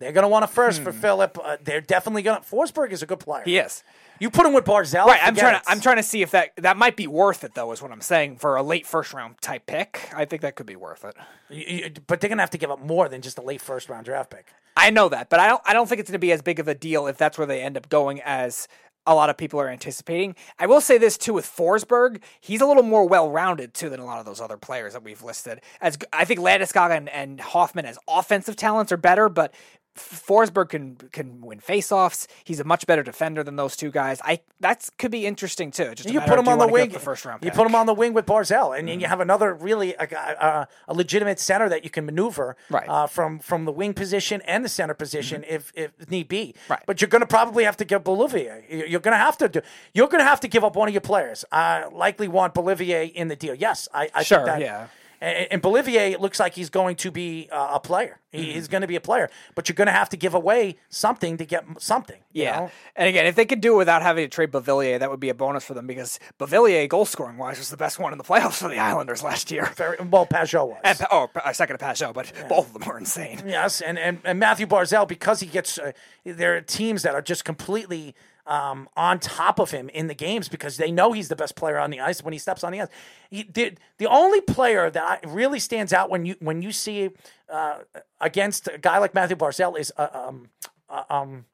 They're 0.00 0.12
going 0.12 0.22
to 0.24 0.28
want 0.28 0.44
a 0.44 0.48
first 0.48 0.78
Hmm. 0.78 0.84
for 0.84 0.92
Filip. 0.92 1.38
Uh, 1.42 1.56
they're 1.62 1.80
definitely 1.80 2.22
going 2.22 2.40
to. 2.42 2.44
Forsberg 2.48 2.90
is 2.90 3.02
a 3.02 3.06
good 3.06 3.20
player. 3.20 3.42
He 3.44 3.58
is. 3.58 3.84
You 4.18 4.28
put 4.30 4.44
him 4.44 4.52
with 4.52 4.64
Barzal. 4.64 5.06
Right, 5.06 5.20
I'm 5.22 5.34
forget 5.34 5.42
trying 5.42 5.56
it. 5.56 5.62
to 5.64 5.70
I'm 5.70 5.80
trying 5.80 5.96
to 5.96 6.02
see 6.02 6.20
if 6.22 6.30
that 6.32 6.50
that 6.56 6.76
might 6.76 6.96
be 6.96 7.06
worth 7.06 7.42
it 7.44 7.54
though, 7.54 7.70
is 7.72 7.80
what 7.80 7.90
I'm 7.92 8.00
saying 8.02 8.36
for 8.36 8.56
a 8.56 8.62
late 8.62 8.86
first 8.86 9.14
round 9.14 9.40
type 9.40 9.64
pick. 9.66 10.10
I 10.14 10.24
think 10.26 10.42
that 10.42 10.56
could 10.56 10.66
be 10.66 10.76
worth 10.76 11.04
it. 11.04 11.14
You- 11.48 11.64
you- 11.84 11.90
but 12.06 12.20
they're 12.20 12.28
going 12.28 12.36
to 12.38 12.42
have 12.42 12.50
to 12.50 12.58
give 12.58 12.70
up 12.70 12.80
more 12.80 13.08
than 13.08 13.22
just 13.22 13.38
a 13.38 13.42
late 13.42 13.60
first 13.62 13.88
round 13.88 14.04
draft 14.04 14.28
pick. 14.30 14.48
I 14.76 14.90
know 14.90 15.08
that, 15.08 15.30
but 15.30 15.40
I 15.40 15.48
don't 15.48 15.62
I 15.64 15.72
don't 15.72 15.88
think 15.88 16.00
it's 16.00 16.10
going 16.10 16.20
to 16.20 16.26
be 16.26 16.32
as 16.32 16.42
big 16.42 16.58
of 16.60 16.68
a 16.68 16.74
deal 16.74 17.06
if 17.06 17.16
that's 17.16 17.38
where 17.38 17.46
they 17.46 17.62
end 17.62 17.76
up 17.78 17.88
going 17.88 18.20
as 18.22 18.68
a 19.06 19.14
lot 19.14 19.30
of 19.30 19.38
people 19.38 19.58
are 19.58 19.68
anticipating. 19.70 20.36
I 20.58 20.66
will 20.66 20.82
say 20.82 20.98
this 20.98 21.16
too 21.16 21.32
with 21.32 21.46
Forsberg, 21.46 22.20
he's 22.40 22.60
a 22.60 22.66
little 22.66 22.82
more 22.82 23.08
well 23.08 23.30
rounded 23.30 23.72
too 23.72 23.88
than 23.88 23.98
a 24.00 24.04
lot 24.04 24.18
of 24.18 24.26
those 24.26 24.40
other 24.42 24.58
players 24.58 24.92
that 24.92 25.02
we've 25.02 25.22
listed. 25.22 25.62
As 25.80 25.96
I 26.12 26.26
think 26.26 26.40
Landeskog 26.40 26.90
and, 26.94 27.08
and 27.08 27.40
Hoffman 27.40 27.86
as 27.86 27.98
offensive 28.06 28.56
talents 28.56 28.92
are 28.92 28.98
better, 28.98 29.30
but 29.30 29.54
Forsberg 29.96 30.70
can 30.70 30.96
can 31.12 31.40
win 31.40 31.58
faceoffs. 31.60 32.26
He's 32.44 32.60
a 32.60 32.64
much 32.64 32.86
better 32.86 33.02
defender 33.02 33.42
than 33.42 33.56
those 33.56 33.76
two 33.76 33.90
guys. 33.90 34.20
I 34.24 34.40
that 34.60 34.88
could 34.98 35.10
be 35.10 35.26
interesting 35.26 35.70
too. 35.70 35.94
Just 35.94 36.10
you 36.10 36.20
put 36.20 36.38
him 36.38 36.48
on 36.48 36.58
the 36.58 36.68
wing. 36.68 36.90
the 36.90 36.98
first 36.98 37.24
round. 37.24 37.44
You 37.44 37.50
pick. 37.50 37.56
put 37.56 37.66
him 37.66 37.74
on 37.74 37.86
the 37.86 37.94
wing 37.94 38.12
with 38.12 38.24
Barzal, 38.26 38.78
and 38.78 38.88
then 38.88 39.00
you 39.00 39.04
mm-hmm. 39.04 39.10
have 39.10 39.20
another 39.20 39.52
really 39.52 39.94
a, 39.94 40.04
a, 40.04 40.68
a 40.88 40.94
legitimate 40.94 41.40
center 41.40 41.68
that 41.68 41.84
you 41.84 41.90
can 41.90 42.06
maneuver 42.06 42.56
Right. 42.70 42.88
uh, 42.88 43.06
from 43.08 43.40
from 43.40 43.64
the 43.64 43.72
wing 43.72 43.92
position 43.94 44.40
and 44.42 44.64
the 44.64 44.68
center 44.68 44.94
position 44.94 45.42
mm-hmm. 45.42 45.54
if 45.54 45.72
if 45.74 46.10
need 46.10 46.28
be. 46.28 46.54
Right. 46.68 46.82
But 46.86 47.00
you're 47.00 47.08
going 47.08 47.20
to 47.20 47.26
probably 47.26 47.64
have 47.64 47.76
to 47.78 47.84
give 47.84 48.04
Beauvillier. 48.04 48.62
You're 48.88 49.00
going 49.00 49.12
to 49.12 49.18
have 49.18 49.36
to 49.38 49.48
do. 49.48 49.60
You're 49.92 50.08
going 50.08 50.20
to 50.20 50.28
have 50.28 50.40
to 50.40 50.48
give 50.48 50.64
up 50.64 50.76
one 50.76 50.88
of 50.88 50.94
your 50.94 51.00
players. 51.00 51.44
I 51.50 51.86
likely 51.92 52.28
want 52.28 52.54
Beauvillier 52.54 53.12
in 53.12 53.28
the 53.28 53.36
deal. 53.36 53.54
Yes, 53.54 53.88
I, 53.92 54.08
I 54.14 54.22
Sure, 54.22 54.38
think 54.38 54.46
that. 54.46 54.60
yeah. 54.60 54.86
And, 55.20 55.48
and 55.50 55.62
Beauvillier 55.62 56.18
looks 56.18 56.40
like 56.40 56.54
he's 56.54 56.70
going 56.70 56.96
to 56.96 57.10
be 57.10 57.48
uh, 57.52 57.72
a 57.74 57.80
player. 57.80 58.18
He, 58.32 58.38
Mm-hmm. 58.40 58.50
He's 58.52 58.68
going 58.68 58.82
to 58.82 58.86
be 58.86 58.94
a 58.94 59.00
player, 59.00 59.28
but 59.56 59.68
you're 59.68 59.74
going 59.74 59.86
to 59.86 59.92
have 59.92 60.08
to 60.10 60.16
give 60.16 60.34
away 60.34 60.76
something 60.88 61.36
to 61.38 61.44
get 61.44 61.64
something. 61.78 62.20
you 62.32 62.44
Yeah. 62.44 62.56
know? 62.60 62.70
And 62.94 63.08
again, 63.08 63.26
if 63.26 63.34
they 63.34 63.44
could 63.44 63.60
do 63.60 63.74
it 63.74 63.78
without 63.78 64.02
having 64.02 64.24
to 64.24 64.28
trade 64.28 64.52
Beauvillier, 64.52 65.00
that 65.00 65.10
would 65.10 65.18
be 65.18 65.30
a 65.30 65.34
bonus 65.34 65.64
for 65.64 65.74
them 65.74 65.88
because 65.88 66.20
Beauvillier, 66.38 66.88
goal 66.88 67.04
scoring 67.06 67.38
wise, 67.38 67.58
was 67.58 67.70
the 67.70 67.76
best 67.76 67.98
one 67.98 68.12
in 68.12 68.18
the 68.18 68.24
playoffs 68.24 68.58
for 68.58 68.68
the 68.68 68.78
Islanders 68.78 69.24
last 69.24 69.50
year. 69.50 69.66
Very, 69.74 69.96
well, 70.08 70.26
Pageau 70.26 70.68
was. 70.68 70.78
And, 70.84 70.98
oh, 71.10 71.28
second 71.52 71.78
to 71.78 71.84
Pageau, 71.84 72.14
but 72.14 72.32
both 72.48 72.68
of 72.68 72.72
them 72.74 72.88
were 72.88 72.98
insane. 72.98 73.42
Yes, 73.44 73.80
and, 73.80 73.98
and, 73.98 74.20
and 74.24 74.38
Matthew 74.38 74.66
Barzal, 74.68 75.08
because 75.08 75.40
he 75.40 75.46
gets, 75.46 75.76
uh, 75.76 75.90
there 76.24 76.56
are 76.56 76.60
teams 76.60 77.02
that 77.02 77.14
are 77.16 77.22
just 77.22 77.44
completely 77.44 78.14
um, 78.46 78.88
on 78.96 79.18
top 79.18 79.58
of 79.58 79.70
him 79.70 79.88
in 79.90 80.06
the 80.06 80.14
games 80.14 80.48
because 80.48 80.76
they 80.76 80.90
know 80.90 81.12
he's 81.12 81.28
the 81.28 81.36
best 81.36 81.54
player 81.56 81.78
on 81.78 81.90
the 81.90 82.00
ice 82.00 82.22
when 82.22 82.32
he 82.32 82.38
steps 82.38 82.64
on 82.64 82.72
the 82.72 82.82
ice. 82.82 82.88
He, 83.30 83.42
the, 83.44 83.74
the 83.98 84.06
only 84.06 84.40
player 84.40 84.90
that 84.90 85.02
I, 85.24 85.26
really 85.26 85.60
stands 85.60 85.92
out 85.92 86.10
when 86.10 86.26
you 86.26 86.36
when 86.40 86.62
you 86.62 86.72
see 86.72 87.10
uh, 87.48 87.78
against 88.20 88.68
a 88.68 88.78
guy 88.78 88.98
like 88.98 89.14
Matthew 89.14 89.36
Barzal 89.36 89.78
is 89.78 89.92
uh, 89.96 90.08
um, 90.12 90.48
uh, 90.88 91.04
um, 91.10 91.44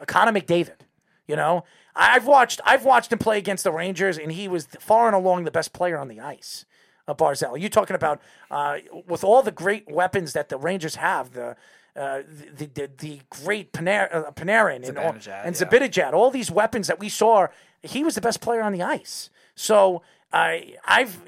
uh, 0.00 0.04
Connor 0.06 0.32
McDavid. 0.32 0.80
You 1.26 1.36
know, 1.36 1.64
I've 1.94 2.26
watched 2.26 2.60
I've 2.64 2.84
watched 2.84 3.12
him 3.12 3.18
play 3.18 3.38
against 3.38 3.64
the 3.64 3.72
Rangers, 3.72 4.18
and 4.18 4.32
he 4.32 4.48
was 4.48 4.66
far 4.80 5.06
and 5.06 5.16
along 5.16 5.44
the 5.44 5.50
best 5.50 5.72
player 5.72 5.98
on 5.98 6.08
the 6.08 6.20
ice. 6.20 6.64
Uh, 7.08 7.14
Barzal, 7.14 7.58
you're 7.58 7.68
talking 7.68 7.96
about 7.96 8.20
uh, 8.50 8.78
with 9.06 9.24
all 9.24 9.42
the 9.42 9.50
great 9.50 9.90
weapons 9.90 10.34
that 10.34 10.48
the 10.48 10.56
Rangers 10.56 10.96
have, 10.96 11.32
the 11.32 11.56
uh, 11.94 12.22
the, 12.56 12.66
the 12.66 12.90
the 12.98 13.20
great 13.28 13.72
Paner- 13.72 14.14
uh, 14.14 14.30
Panarin 14.32 14.86
and, 14.88 14.98
all, 14.98 15.12
and 15.44 15.56
yeah. 15.56 16.14
All 16.14 16.30
these 16.30 16.50
weapons 16.50 16.86
that 16.86 16.98
we 16.98 17.08
saw, 17.08 17.48
he 17.82 18.02
was 18.02 18.14
the 18.14 18.20
best 18.20 18.40
player 18.40 18.62
on 18.62 18.72
the 18.72 18.82
ice. 18.82 19.30
So 19.54 20.02
I 20.32 20.76
I've 20.84 21.20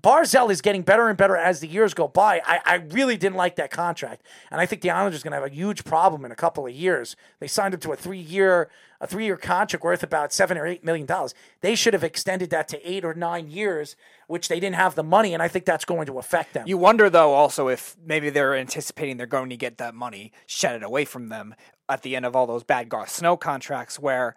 Barzal 0.00 0.50
is 0.50 0.60
getting 0.60 0.82
better 0.82 1.08
and 1.08 1.16
better 1.16 1.36
as 1.36 1.60
the 1.60 1.66
years 1.66 1.94
go 1.94 2.08
by. 2.08 2.40
I, 2.44 2.60
I 2.64 2.74
really 2.76 3.16
didn't 3.16 3.36
like 3.36 3.56
that 3.56 3.70
contract, 3.70 4.22
and 4.50 4.60
I 4.60 4.66
think 4.66 4.82
the 4.82 4.90
Islanders 4.90 5.20
are 5.20 5.24
going 5.24 5.32
to 5.32 5.42
have 5.42 5.50
a 5.50 5.54
huge 5.54 5.84
problem 5.84 6.24
in 6.24 6.32
a 6.32 6.36
couple 6.36 6.66
of 6.66 6.72
years. 6.72 7.16
They 7.40 7.48
signed 7.48 7.74
him 7.74 7.80
to 7.80 7.92
a 7.92 7.96
three 7.96 8.20
year 8.20 8.70
a 9.00 9.06
three 9.06 9.24
year 9.24 9.36
contract 9.36 9.84
worth 9.84 10.02
about 10.02 10.32
seven 10.32 10.56
or 10.56 10.66
eight 10.66 10.84
million 10.84 11.06
dollars. 11.06 11.34
They 11.60 11.74
should 11.74 11.92
have 11.92 12.04
extended 12.04 12.50
that 12.50 12.68
to 12.68 12.88
eight 12.88 13.04
or 13.04 13.14
nine 13.14 13.50
years, 13.50 13.96
which 14.28 14.48
they 14.48 14.60
didn't 14.60 14.76
have 14.76 14.94
the 14.94 15.02
money, 15.02 15.34
and 15.34 15.42
I 15.42 15.48
think 15.48 15.64
that's 15.64 15.84
going 15.84 16.06
to 16.06 16.18
affect 16.18 16.54
them. 16.54 16.66
You 16.66 16.78
wonder, 16.78 17.10
though, 17.10 17.32
also 17.32 17.68
if 17.68 17.96
maybe 18.04 18.30
they're 18.30 18.54
anticipating 18.54 19.16
they're 19.16 19.26
going 19.26 19.50
to 19.50 19.56
get 19.56 19.78
that 19.78 19.94
money 19.94 20.32
shedded 20.46 20.82
away 20.82 21.04
from 21.04 21.28
them 21.30 21.54
at 21.88 22.02
the 22.02 22.14
end 22.14 22.24
of 22.24 22.36
all 22.36 22.46
those 22.46 22.62
bad 22.62 22.88
Garth 22.88 23.10
Snow 23.10 23.36
contracts, 23.36 23.98
where 23.98 24.36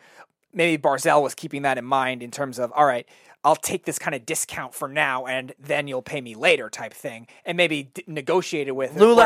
maybe 0.52 0.82
Barzal 0.82 1.22
was 1.22 1.36
keeping 1.36 1.62
that 1.62 1.78
in 1.78 1.86
mind 1.86 2.24
in 2.24 2.32
terms 2.32 2.58
of, 2.58 2.72
all 2.72 2.86
right, 2.86 3.06
I'll 3.46 3.56
take 3.56 3.86
this 3.86 4.00
kind 4.00 4.16
of 4.16 4.26
discount 4.26 4.74
for 4.74 4.88
now, 4.88 5.28
and 5.28 5.54
then 5.60 5.88
you'll 5.88 6.02
pay 6.02 6.20
me 6.20 6.34
later, 6.34 6.70
type 6.70 6.94
thing, 6.94 7.28
and 7.46 7.56
maybe 7.56 7.84
d- 7.94 8.04
negotiated 8.08 8.74
with 8.74 8.96
Lou 8.96 9.16
where- 9.16 9.26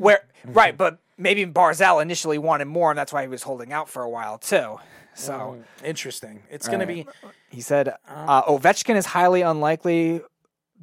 where 0.00 0.24
mm-hmm. 0.46 0.52
right, 0.52 0.76
but 0.76 0.98
maybe 1.16 1.46
Barzal 1.46 2.02
initially 2.02 2.36
wanted 2.36 2.66
more, 2.66 2.90
and 2.90 2.98
that's 2.98 3.12
why 3.12 3.22
he 3.22 3.28
was 3.28 3.42
holding 3.42 3.72
out 3.72 3.88
for 3.88 4.02
a 4.02 4.10
while 4.10 4.36
too. 4.36 4.78
So. 5.14 5.32
Mm, 5.82 5.86
interesting. 5.86 6.42
It's 6.50 6.66
going 6.68 6.80
to 6.80 6.86
be. 6.86 7.06
He 7.48 7.60
said 7.60 7.88
um, 7.88 7.94
uh, 8.28 8.42
Ovechkin 8.42 8.96
is 8.96 9.06
highly 9.06 9.42
unlikely. 9.42 10.20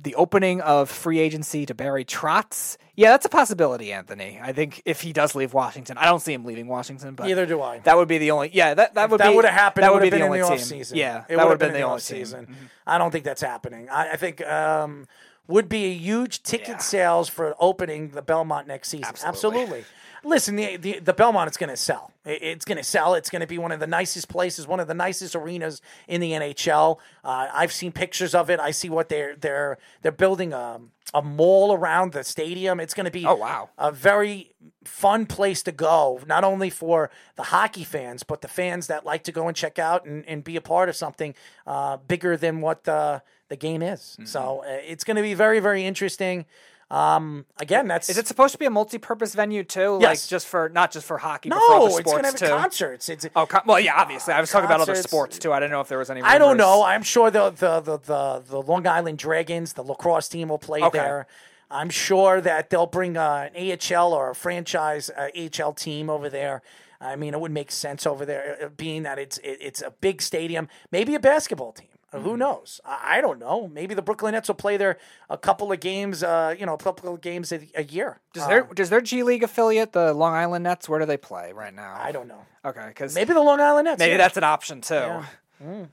The 0.03 0.15
opening 0.15 0.61
of 0.61 0.89
free 0.89 1.19
agency 1.19 1.65
to 1.67 1.75
Barry 1.75 2.03
Trotz. 2.03 2.77
Yeah, 2.95 3.11
that's 3.11 3.25
a 3.25 3.29
possibility, 3.29 3.93
Anthony. 3.93 4.39
I 4.41 4.51
think 4.51 4.81
if 4.83 5.01
he 5.01 5.13
does 5.13 5.35
leave 5.35 5.53
Washington, 5.53 5.97
I 5.97 6.05
don't 6.05 6.21
see 6.21 6.33
him 6.33 6.43
leaving 6.43 6.67
Washington, 6.67 7.13
but 7.13 7.27
Neither 7.27 7.45
do 7.45 7.61
I. 7.61 7.79
That 7.79 7.97
would 7.97 8.07
be 8.07 8.17
the 8.17 8.31
only. 8.31 8.49
Yeah, 8.51 8.73
that 8.73 8.95
that 8.95 9.11
would 9.11 9.19
be 9.19 9.23
that 9.23 9.35
would 9.35 9.45
have 9.45 9.53
happened. 9.53 9.83
That 9.83 9.93
would 9.93 10.01
be 10.01 10.09
the 10.09 10.21
only 10.21 10.39
the 10.39 10.57
season. 10.57 10.97
Yeah, 10.97 11.25
it 11.29 11.35
that 11.35 11.43
would 11.45 11.51
have 11.51 11.59
been 11.59 11.69
been 11.69 11.81
the 11.81 11.87
only 11.87 12.01
season. 12.01 12.55
I 12.87 12.97
don't 12.97 13.11
think 13.11 13.25
that's 13.25 13.41
happening. 13.41 13.89
I, 13.89 14.13
I 14.13 14.15
think 14.17 14.45
um, 14.45 15.07
would 15.47 15.69
be 15.69 15.85
a 15.85 15.93
huge 15.93 16.41
ticket 16.43 16.81
sales 16.81 17.29
for 17.29 17.55
opening 17.59 18.09
the 18.09 18.21
Belmont 18.21 18.67
next 18.67 18.89
season. 18.89 19.13
Absolutely. 19.23 19.85
Listen, 20.23 20.55
the, 20.55 20.77
the 20.77 20.99
the 20.99 21.13
Belmont 21.13 21.49
is 21.49 21.57
going 21.57 21.69
to 21.69 21.77
sell. 21.77 22.11
It's 22.25 22.65
going 22.65 22.77
to 22.77 22.83
sell. 22.83 23.15
It's 23.15 23.29
going 23.31 23.39
to 23.39 23.47
be 23.47 23.57
one 23.57 23.71
of 23.71 23.79
the 23.79 23.87
nicest 23.87 24.29
places, 24.29 24.67
one 24.67 24.79
of 24.79 24.87
the 24.87 24.93
nicest 24.93 25.35
arenas 25.35 25.81
in 26.07 26.21
the 26.21 26.31
NHL. 26.33 26.97
Uh, 27.23 27.47
I've 27.51 27.71
seen 27.71 27.91
pictures 27.91 28.35
of 28.35 28.49
it. 28.49 28.59
I 28.59 28.71
see 28.71 28.89
what 28.89 29.09
they're 29.09 29.35
they're 29.35 29.77
they're 30.03 30.11
building 30.11 30.53
a 30.53 30.79
a 31.13 31.21
mall 31.21 31.73
around 31.73 32.13
the 32.13 32.23
stadium. 32.23 32.79
It's 32.79 32.93
going 32.93 33.05
to 33.05 33.11
be 33.11 33.25
Oh, 33.25 33.35
wow. 33.35 33.69
a 33.77 33.91
very 33.91 34.53
fun 34.85 35.25
place 35.25 35.61
to 35.63 35.71
go, 35.71 36.21
not 36.25 36.43
only 36.45 36.69
for 36.69 37.09
the 37.35 37.43
hockey 37.43 37.83
fans, 37.83 38.23
but 38.23 38.41
the 38.41 38.47
fans 38.47 38.87
that 38.87 39.05
like 39.05 39.23
to 39.23 39.31
go 39.33 39.47
and 39.47 39.57
check 39.57 39.77
out 39.77 40.05
and, 40.05 40.25
and 40.25 40.43
be 40.43 40.55
a 40.55 40.61
part 40.61 40.87
of 40.87 40.95
something 40.95 41.33
uh, 41.67 41.97
bigger 41.97 42.37
than 42.37 42.61
what 42.61 42.85
the, 42.85 43.21
the 43.49 43.57
game 43.57 43.81
is. 43.81 43.99
Mm-hmm. 44.13 44.25
So 44.25 44.63
uh, 44.65 44.77
it's 44.87 45.03
going 45.03 45.17
to 45.17 45.23
be 45.23 45.33
very, 45.33 45.59
very 45.59 45.83
interesting. 45.85 46.45
Um, 46.91 47.45
again, 47.57 47.87
that's 47.87 48.09
Is 48.09 48.17
it 48.17 48.27
supposed 48.27 48.51
to 48.51 48.57
be 48.57 48.65
a 48.65 48.69
multi-purpose 48.69 49.33
venue 49.33 49.63
too? 49.63 49.93
Like 49.93 50.01
Yes. 50.01 50.27
just 50.27 50.45
for 50.47 50.67
not 50.67 50.91
just 50.91 51.05
for 51.07 51.17
hockey, 51.19 51.47
but 51.49 51.59
for 51.65 51.69
no, 51.79 51.85
it's 51.87 52.01
going 52.01 52.23
to 52.23 52.27
have 52.27 52.35
too. 52.35 52.47
concerts. 52.47 53.07
It's 53.07 53.25
Oh, 53.33 53.45
con- 53.45 53.61
well, 53.65 53.79
yeah, 53.79 53.93
obviously. 53.95 54.33
I 54.33 54.41
was 54.41 54.51
talking 54.51 54.65
about 54.65 54.81
other 54.81 54.95
sports 54.95 55.39
too. 55.39 55.53
I 55.53 55.59
didn't 55.61 55.71
know 55.71 55.79
if 55.79 55.87
there 55.87 55.97
was 55.97 56.09
any. 56.09 56.21
I 56.21 56.37
don't 56.37 56.57
know. 56.57 56.83
I'm 56.83 57.01
sure 57.03 57.31
the 57.31 57.49
the, 57.51 57.79
the 57.79 57.97
the 57.97 58.43
the 58.49 58.61
Long 58.61 58.85
Island 58.85 59.19
Dragons, 59.19 59.73
the 59.73 59.83
lacrosse 59.83 60.27
team, 60.27 60.49
will 60.49 60.57
play 60.59 60.81
Okay. 60.83 60.97
there. 60.99 61.27
I'm 61.69 61.89
sure 61.89 62.41
that 62.41 62.69
they'll 62.69 62.85
bring 62.87 63.15
uh, 63.15 63.47
an 63.55 63.71
AHL 63.95 64.11
or 64.11 64.31
a 64.31 64.35
franchise 64.35 65.09
uh, 65.09 65.29
AHL 65.33 65.71
team 65.71 66.09
over 66.09 66.29
there. 66.29 66.61
I 66.99 67.15
mean, 67.15 67.33
it 67.33 67.39
would 67.39 67.51
make 67.53 67.71
sense 67.71 68.05
over 68.05 68.25
there, 68.25 68.57
uh, 68.61 68.67
being 68.67 69.03
that 69.03 69.17
it's 69.17 69.37
it, 69.37 69.57
it's 69.61 69.81
a 69.81 69.91
big 70.01 70.21
stadium. 70.21 70.67
Maybe 70.91 71.15
a 71.15 71.19
basketball 71.21 71.71
team. 71.71 71.87
Mm-hmm. 72.13 72.25
Who 72.25 72.35
knows? 72.37 72.81
I, 72.85 73.21
don't 73.21 73.39
know. 73.39 73.69
Maybe 73.69 73.93
the 73.95 74.01
Brooklyn 74.01 74.33
Nets 74.33 74.49
will 74.49 74.55
play 74.55 74.75
their 74.75 74.97
a 75.29 75.37
couple 75.37 75.71
of 75.71 75.79
games. 75.79 76.23
Uh, 76.23 76.53
you 76.59 76.65
know, 76.65 76.73
a 76.73 76.77
couple 76.77 77.13
of 77.13 77.21
games 77.21 77.51
a, 77.53 77.61
a 77.73 77.83
year. 77.83 78.19
Does 78.33 78.43
Uh, 78.43 78.47
their 78.47 78.63
does 78.73 78.89
their 78.89 78.99
G 79.01 79.23
League 79.23 79.43
affiliate, 79.43 79.93
the 79.93 80.13
Long 80.13 80.33
Island 80.33 80.63
Nets, 80.63 80.89
where 80.89 80.99
do 80.99 81.05
they 81.05 81.15
play 81.17 81.53
right 81.53 81.73
now? 81.73 81.95
I 81.97 82.11
don't 82.11 82.27
know. 82.27 82.45
Okay, 82.65 82.85
because 82.87 83.15
Maybe 83.15 83.33
the 83.33 83.41
Long 83.41 83.59
Island 83.61 83.85
Nets. 83.85 83.99
maybe 83.99 84.11
yeah. 84.11 84.17
that's 84.17 84.35
an 84.37 84.43
option 84.43 84.81
too. 84.81 84.95
Yeah. 84.95 85.25
Mm. 85.63 85.89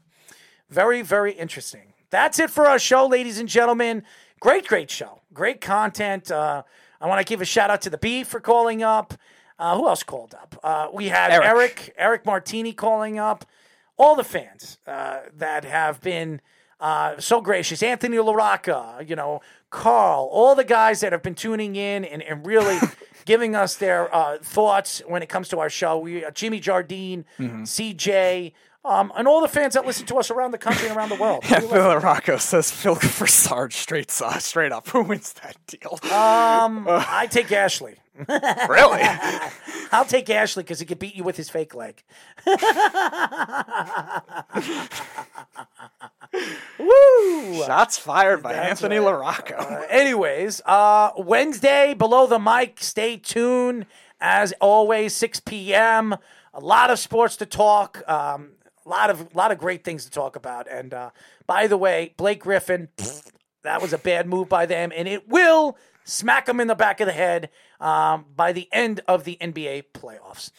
Very, 0.70 1.02
very 1.02 1.32
interesting. 1.32 1.92
That's 2.10 2.38
it 2.38 2.50
for 2.50 2.66
our 2.66 2.78
show, 2.78 3.06
ladies 3.06 3.38
and 3.38 3.48
gentlemen. 3.48 4.02
Great, 4.40 4.66
great 4.66 4.90
show. 4.90 5.20
Great 5.32 5.60
content. 5.60 6.30
Uh, 6.30 6.62
I 7.00 7.06
want 7.06 7.24
to 7.24 7.30
give 7.30 7.40
a 7.40 7.44
shout 7.44 7.70
out 7.70 7.82
to 7.82 7.90
the 7.90 7.98
B 7.98 8.24
for 8.24 8.40
calling 8.40 8.82
up. 8.82 9.14
Uh, 9.58 9.76
who 9.76 9.88
else 9.88 10.02
called 10.02 10.34
up? 10.34 10.58
Uh, 10.62 10.88
we 10.92 11.08
had 11.08 11.30
Eric. 11.30 11.46
Eric. 11.48 11.94
Eric, 11.96 12.26
Martini 12.26 12.72
calling 12.72 13.18
up. 13.18 13.44
All 13.98 14.14
the 14.16 14.24
fans 14.24 14.78
uh, 14.86 15.20
that 15.36 15.64
have 15.64 16.00
been 16.00 16.40
uh, 16.80 17.18
so 17.18 17.40
gracious. 17.40 17.82
Anthony 17.82 18.16
LaRocca, 18.16 19.08
you 19.08 19.16
know, 19.16 19.40
Carl, 19.70 20.28
all 20.30 20.54
the 20.54 20.64
guys 20.64 21.00
that 21.00 21.12
have 21.12 21.22
been 21.22 21.34
tuning 21.34 21.76
in 21.76 22.04
and, 22.04 22.22
and 22.22 22.46
really 22.46 22.78
giving 23.24 23.54
us 23.54 23.74
their 23.76 24.14
uh, 24.14 24.38
thoughts 24.38 25.02
when 25.06 25.22
it 25.22 25.28
comes 25.28 25.48
to 25.48 25.58
our 25.58 25.68
show. 25.68 25.98
We 25.98 26.24
uh, 26.24 26.30
Jimmy 26.30 26.60
Jardine, 26.60 27.24
CJ, 27.38 28.52
um, 28.84 29.12
and 29.16 29.28
all 29.28 29.40
the 29.42 29.48
fans 29.48 29.74
that 29.74 29.84
listen 29.84 30.06
to 30.06 30.16
us 30.16 30.30
around 30.30 30.52
the 30.52 30.58
country 30.58 30.88
and 30.88 30.96
around 30.96 31.10
the 31.10 31.16
world. 31.16 31.44
Yeah, 31.50 31.60
Phil 31.60 31.96
Rocco 31.96 32.38
says 32.38 32.70
Phil 32.70 32.94
for 32.94 33.26
Sarge 33.26 33.74
straight 33.74 34.10
uh, 34.22 34.38
straight 34.38 34.72
up. 34.72 34.88
Who 34.88 35.02
wins 35.08 35.34
that 35.34 35.56
deal? 35.66 35.98
Um, 36.10 36.86
I 36.88 37.28
take 37.30 37.52
Ashley. 37.52 37.96
Really? 38.68 39.02
I'll 39.92 40.04
take 40.04 40.28
Ashley 40.30 40.62
because 40.62 40.80
he 40.80 40.86
could 40.86 40.98
beat 40.98 41.14
you 41.14 41.24
with 41.24 41.36
his 41.36 41.48
fake 41.48 41.74
leg. 41.74 42.02
Woo! 46.78 47.62
Shots 47.64 47.98
fired 47.98 48.42
by 48.42 48.52
That's 48.52 48.82
Anthony 48.82 48.98
right. 48.98 49.14
LaRocco. 49.14 49.58
Uh, 49.58 49.86
anyways, 49.88 50.60
uh, 50.66 51.10
Wednesday 51.16 51.94
below 51.94 52.26
the 52.26 52.38
mic. 52.38 52.82
Stay 52.82 53.16
tuned 53.16 53.86
as 54.20 54.52
always, 54.60 55.14
6 55.14 55.40
p.m. 55.40 56.16
A 56.54 56.60
lot 56.60 56.90
of 56.90 56.98
sports 56.98 57.36
to 57.36 57.46
talk. 57.46 58.02
Um, 58.08 58.50
a 58.84 58.88
lot 58.88 59.10
of 59.10 59.34
lot 59.34 59.52
of 59.52 59.58
great 59.58 59.84
things 59.84 60.04
to 60.04 60.10
talk 60.10 60.36
about. 60.36 60.66
And 60.70 60.94
uh, 60.94 61.10
by 61.46 61.66
the 61.66 61.76
way, 61.76 62.14
Blake 62.16 62.40
Griffin, 62.40 62.88
that 63.62 63.82
was 63.82 63.92
a 63.92 63.98
bad 63.98 64.26
move 64.26 64.48
by 64.48 64.66
them, 64.66 64.92
and 64.94 65.06
it 65.06 65.28
will 65.28 65.76
smack 66.04 66.48
him 66.48 66.58
in 66.60 66.68
the 66.68 66.74
back 66.74 67.00
of 67.00 67.06
the 67.06 67.12
head 67.12 67.50
um, 67.80 68.26
by 68.34 68.52
the 68.52 68.68
end 68.72 69.00
of 69.06 69.24
the 69.24 69.36
NBA 69.40 69.84
playoffs. 69.94 70.50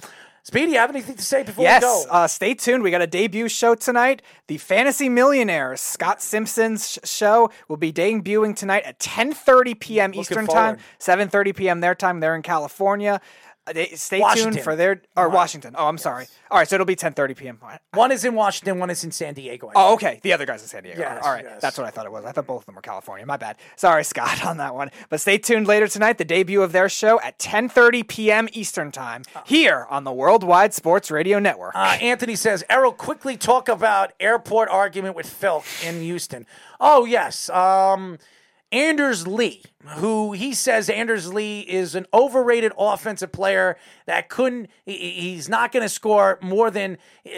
Speedy, 0.50 0.72
you 0.72 0.78
have 0.80 0.90
anything 0.90 1.16
to 1.16 1.24
say 1.24 1.44
before 1.44 1.64
yes, 1.64 1.84
we 1.84 1.86
go? 1.86 2.06
uh, 2.10 2.26
stay 2.26 2.56
tuned. 2.56 2.82
We 2.82 2.90
got 2.90 3.04
a 3.04 3.08
debut 3.08 3.48
show 3.50 3.76
tonight. 3.76 4.24
The 4.48 4.58
Fantasy 4.58 5.08
Millionaires, 5.08 5.80
Scott 5.80 6.24
Simpson's 6.24 6.90
sh- 6.90 6.98
show, 7.08 7.52
will 7.68 7.78
be 7.78 7.94
debuting 7.94 8.56
tonight 8.56 8.84
at 8.84 8.98
10:30 8.98 9.80
p.m. 9.80 10.14
Eastern 10.16 10.48
time, 10.48 10.78
7:30 10.98 11.56
p.m. 11.56 11.82
their 11.82 11.94
time. 11.94 12.20
They're 12.20 12.36
in 12.36 12.42
California. 12.42 13.22
Uh, 13.70 13.86
stay 13.96 14.20
Washington. 14.20 14.54
tuned 14.54 14.64
for 14.64 14.76
their 14.76 15.02
or 15.16 15.30
Washington. 15.30 15.76
Oh, 15.78 15.88
I'm 15.88 15.98
sorry. 15.98 16.26
All 16.50 16.58
right, 16.58 16.68
so 16.68 16.76
it'll 16.76 16.86
be 16.86 16.96
10:30 16.96 17.36
p.m. 17.38 17.60
One 17.94 18.12
is 18.12 18.26
in 18.26 18.34
Washington, 18.34 18.80
one 18.80 18.90
is 18.90 19.04
in 19.04 19.12
San 19.12 19.34
Diego. 19.34 19.72
Oh, 19.76 19.94
okay. 19.94 20.20
The 20.24 20.34
other 20.34 20.46
guy's 20.46 20.62
in 20.62 20.68
San 20.68 20.84
Diego. 20.84 21.00
Yes, 21.00 21.24
All 21.24 21.32
right. 21.32 21.44
yes. 21.44 21.62
That's 21.62 21.78
what 21.78 21.86
I 21.86 21.92
thought 21.92 22.06
it 22.06 22.12
was. 22.12 22.26
I 22.26 22.32
thought 22.32 22.48
both 22.48 22.62
of 22.62 22.66
them 22.66 22.76
were 22.76 22.82
California. 22.82 23.26
My 23.26 23.38
bad. 23.38 23.58
Sorry, 23.76 24.04
Scott, 24.04 24.46
on 24.46 24.58
that 24.58 24.74
one. 24.76 24.90
But 25.10 25.22
stay 25.22 25.38
tuned 25.38 25.68
later 25.68 25.88
tonight, 25.88 26.18
the 26.18 26.26
debut 26.26 26.62
of 26.62 26.72
their 26.72 26.90
show 26.90 27.20
at 27.22 27.38
10:30 27.40 28.08
p.m. 28.08 28.50
Eastern 28.54 28.92
Time 28.92 29.24
here 29.46 29.86
on 29.90 30.04
the 30.04 30.12
Worldwide 30.12 30.74
Sports 30.74 31.12
Radio 31.12 31.40
Network. 31.40 31.76
Uh, 31.76 31.98
Anthony 32.02 32.36
says, 32.36 32.64
Errol, 32.70 32.92
quickly 32.92 33.38
talk 33.38 33.70
about 33.70 34.14
airport 34.20 34.70
argument 34.70 35.16
with 35.16 35.28
Phil 35.30 35.64
in 35.86 36.02
Houston. 36.02 36.46
Oh, 36.80 37.06
yes. 37.06 37.50
Um, 37.50 38.18
Anders 38.72 39.26
Lee, 39.28 39.64
who 39.88 40.34
he 40.34 40.54
says 40.54 40.90
Anders 40.90 41.34
Lee 41.34 41.62
is 41.62 41.96
an 41.96 42.06
overrated 42.14 42.74
offensive 42.78 43.32
player 43.32 43.78
that 44.08 44.28
couldn't, 44.28 44.70
he's 44.86 45.48
not 45.48 45.72
going 45.72 45.84
to 45.84 45.90
score 45.90 46.38
more 46.42 46.70
than, 46.70 46.98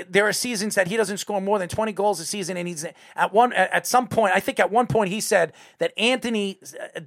there 0.10 0.28
are 0.28 0.34
seasons 0.34 0.74
that 0.74 0.88
he 0.88 0.98
doesn't 0.98 1.18
score 1.18 1.40
more 1.40 1.60
than 1.60 1.70
20 1.70 1.92
goals 1.94 2.20
a 2.20 2.26
season. 2.26 2.58
And 2.58 2.68
he's 2.68 2.84
at 3.16 3.32
one, 3.32 3.54
at 3.54 3.86
some 3.86 4.08
point, 4.08 4.34
I 4.36 4.40
think 4.40 4.60
at 4.60 4.72
one 4.72 4.88
point 4.88 5.12
he 5.12 5.22
said 5.22 5.54
that 5.78 5.94
Anthony, 5.98 6.58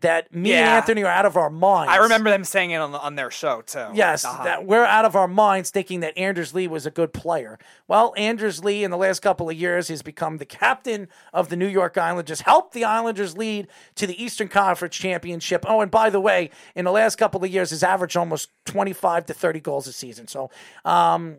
that 0.02 0.32
me 0.32 0.52
and 0.52 0.68
Anthony 0.68 1.02
are 1.02 1.10
out 1.10 1.26
of 1.26 1.36
our 1.36 1.50
minds. 1.50 1.90
I 1.90 1.96
remember 1.96 2.30
them 2.30 2.44
saying 2.44 2.70
it 2.70 2.76
on, 2.76 2.92
the, 2.92 3.00
on 3.00 3.16
their 3.16 3.30
show 3.32 3.60
too. 3.62 3.88
Yes, 3.92 4.24
Uh-huh. 4.24 4.44
that 4.44 4.64
we're 4.64 4.84
out 4.84 5.04
of 5.04 5.16
our 5.16 5.26
minds 5.28 5.70
thinking 5.70 5.98
that 6.00 6.16
Anders 6.16 6.54
Lee 6.54 6.68
was 6.68 6.86
a 6.86 6.90
good 6.92 7.12
player. 7.12 7.58
Well, 7.88 8.14
Anders 8.16 8.62
Lee 8.62 8.84
in 8.84 8.92
the 8.92 8.96
last 8.96 9.20
couple 9.20 9.50
of 9.50 9.56
years 9.56 9.88
has 9.88 10.02
become 10.02 10.38
the 10.38 10.46
captain 10.46 11.08
of 11.32 11.48
the 11.48 11.56
New 11.56 11.66
York 11.66 11.98
Islanders, 11.98 12.42
helped 12.42 12.72
the 12.72 12.84
Islanders 12.84 13.36
lead 13.36 13.66
to 13.96 14.06
the 14.06 14.22
Eastern 14.22 14.46
Conference 14.46 14.94
Championship. 14.94 15.23
Oh, 15.66 15.80
and 15.80 15.90
by 15.90 16.10
the 16.10 16.20
way, 16.20 16.50
in 16.74 16.84
the 16.84 16.92
last 16.92 17.16
couple 17.16 17.42
of 17.42 17.50
years, 17.50 17.70
has 17.70 17.82
averaged 17.82 18.16
almost 18.16 18.50
25 18.66 19.26
to 19.26 19.34
30 19.34 19.60
goals 19.60 19.86
a 19.86 19.92
season. 19.92 20.26
So, 20.28 20.50
um, 20.84 21.36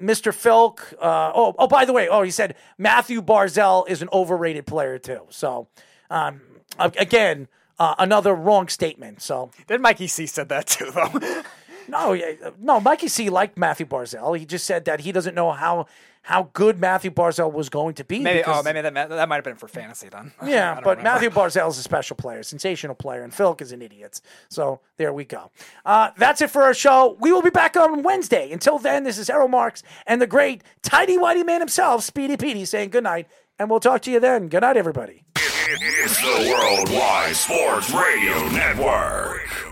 Mr. 0.00 0.32
Filk. 0.32 0.92
Uh, 1.00 1.32
oh, 1.34 1.54
oh, 1.58 1.66
by 1.66 1.84
the 1.84 1.92
way, 1.92 2.08
oh, 2.08 2.22
he 2.22 2.30
said 2.30 2.54
Matthew 2.78 3.20
Barzal 3.20 3.88
is 3.88 4.02
an 4.02 4.08
overrated 4.12 4.66
player 4.66 4.98
too. 4.98 5.22
So, 5.30 5.68
um, 6.10 6.40
again, 6.78 7.48
uh, 7.78 7.94
another 7.98 8.34
wrong 8.34 8.68
statement. 8.68 9.22
So, 9.22 9.50
Then 9.66 9.82
Mikey 9.82 10.06
C 10.06 10.26
said 10.26 10.48
that 10.50 10.66
too, 10.66 10.90
though. 10.90 11.42
no, 11.88 12.18
no, 12.60 12.80
Mikey 12.80 13.08
C 13.08 13.30
liked 13.30 13.58
Matthew 13.58 13.86
Barzal. 13.86 14.38
He 14.38 14.46
just 14.46 14.66
said 14.66 14.84
that 14.84 15.00
he 15.00 15.12
doesn't 15.12 15.34
know 15.34 15.52
how 15.52 15.86
how 16.22 16.48
good 16.52 16.78
Matthew 16.80 17.10
Barzal 17.10 17.52
was 17.52 17.68
going 17.68 17.94
to 17.94 18.04
be. 18.04 18.20
maybe. 18.20 18.38
because- 18.38 18.60
Oh, 18.60 18.62
maybe 18.62 18.80
that 18.80 18.94
that 18.94 19.28
might 19.28 19.36
have 19.36 19.44
been 19.44 19.56
for 19.56 19.68
fantasy 19.68 20.08
then. 20.08 20.32
Yeah, 20.46 20.74
but 20.76 20.98
remember. 20.98 21.02
Matthew 21.02 21.30
Barzal 21.30 21.68
is 21.68 21.78
a 21.78 21.82
special 21.82 22.16
player, 22.16 22.42
sensational 22.42 22.94
player, 22.94 23.22
and 23.22 23.32
Philk 23.32 23.60
is 23.60 23.72
an 23.72 23.82
idiot. 23.82 24.20
So 24.48 24.80
there 24.98 25.12
we 25.12 25.24
go. 25.24 25.50
Uh, 25.84 26.10
that's 26.16 26.40
it 26.40 26.50
for 26.50 26.62
our 26.62 26.74
show. 26.74 27.16
We 27.20 27.32
will 27.32 27.42
be 27.42 27.50
back 27.50 27.76
on 27.76 28.02
Wednesday. 28.02 28.52
Until 28.52 28.78
then, 28.78 29.04
this 29.04 29.18
is 29.18 29.28
Errol 29.28 29.48
Marks 29.48 29.82
and 30.06 30.20
the 30.22 30.26
great 30.26 30.62
tidy 30.82 31.18
whitey 31.18 31.44
man 31.44 31.60
himself, 31.60 32.02
Speedy 32.04 32.36
Petey, 32.36 32.64
saying 32.64 32.90
good 32.90 33.04
night, 33.04 33.26
and 33.58 33.68
we'll 33.68 33.80
talk 33.80 34.02
to 34.02 34.10
you 34.10 34.20
then. 34.20 34.48
Good 34.48 34.60
night, 34.62 34.76
everybody. 34.76 35.24
It's 35.36 36.18
the 36.20 36.50
Worldwide 36.52 37.34
Sports 37.34 37.90
Radio 37.92 38.48
Network. 38.50 39.40
Network. 39.48 39.71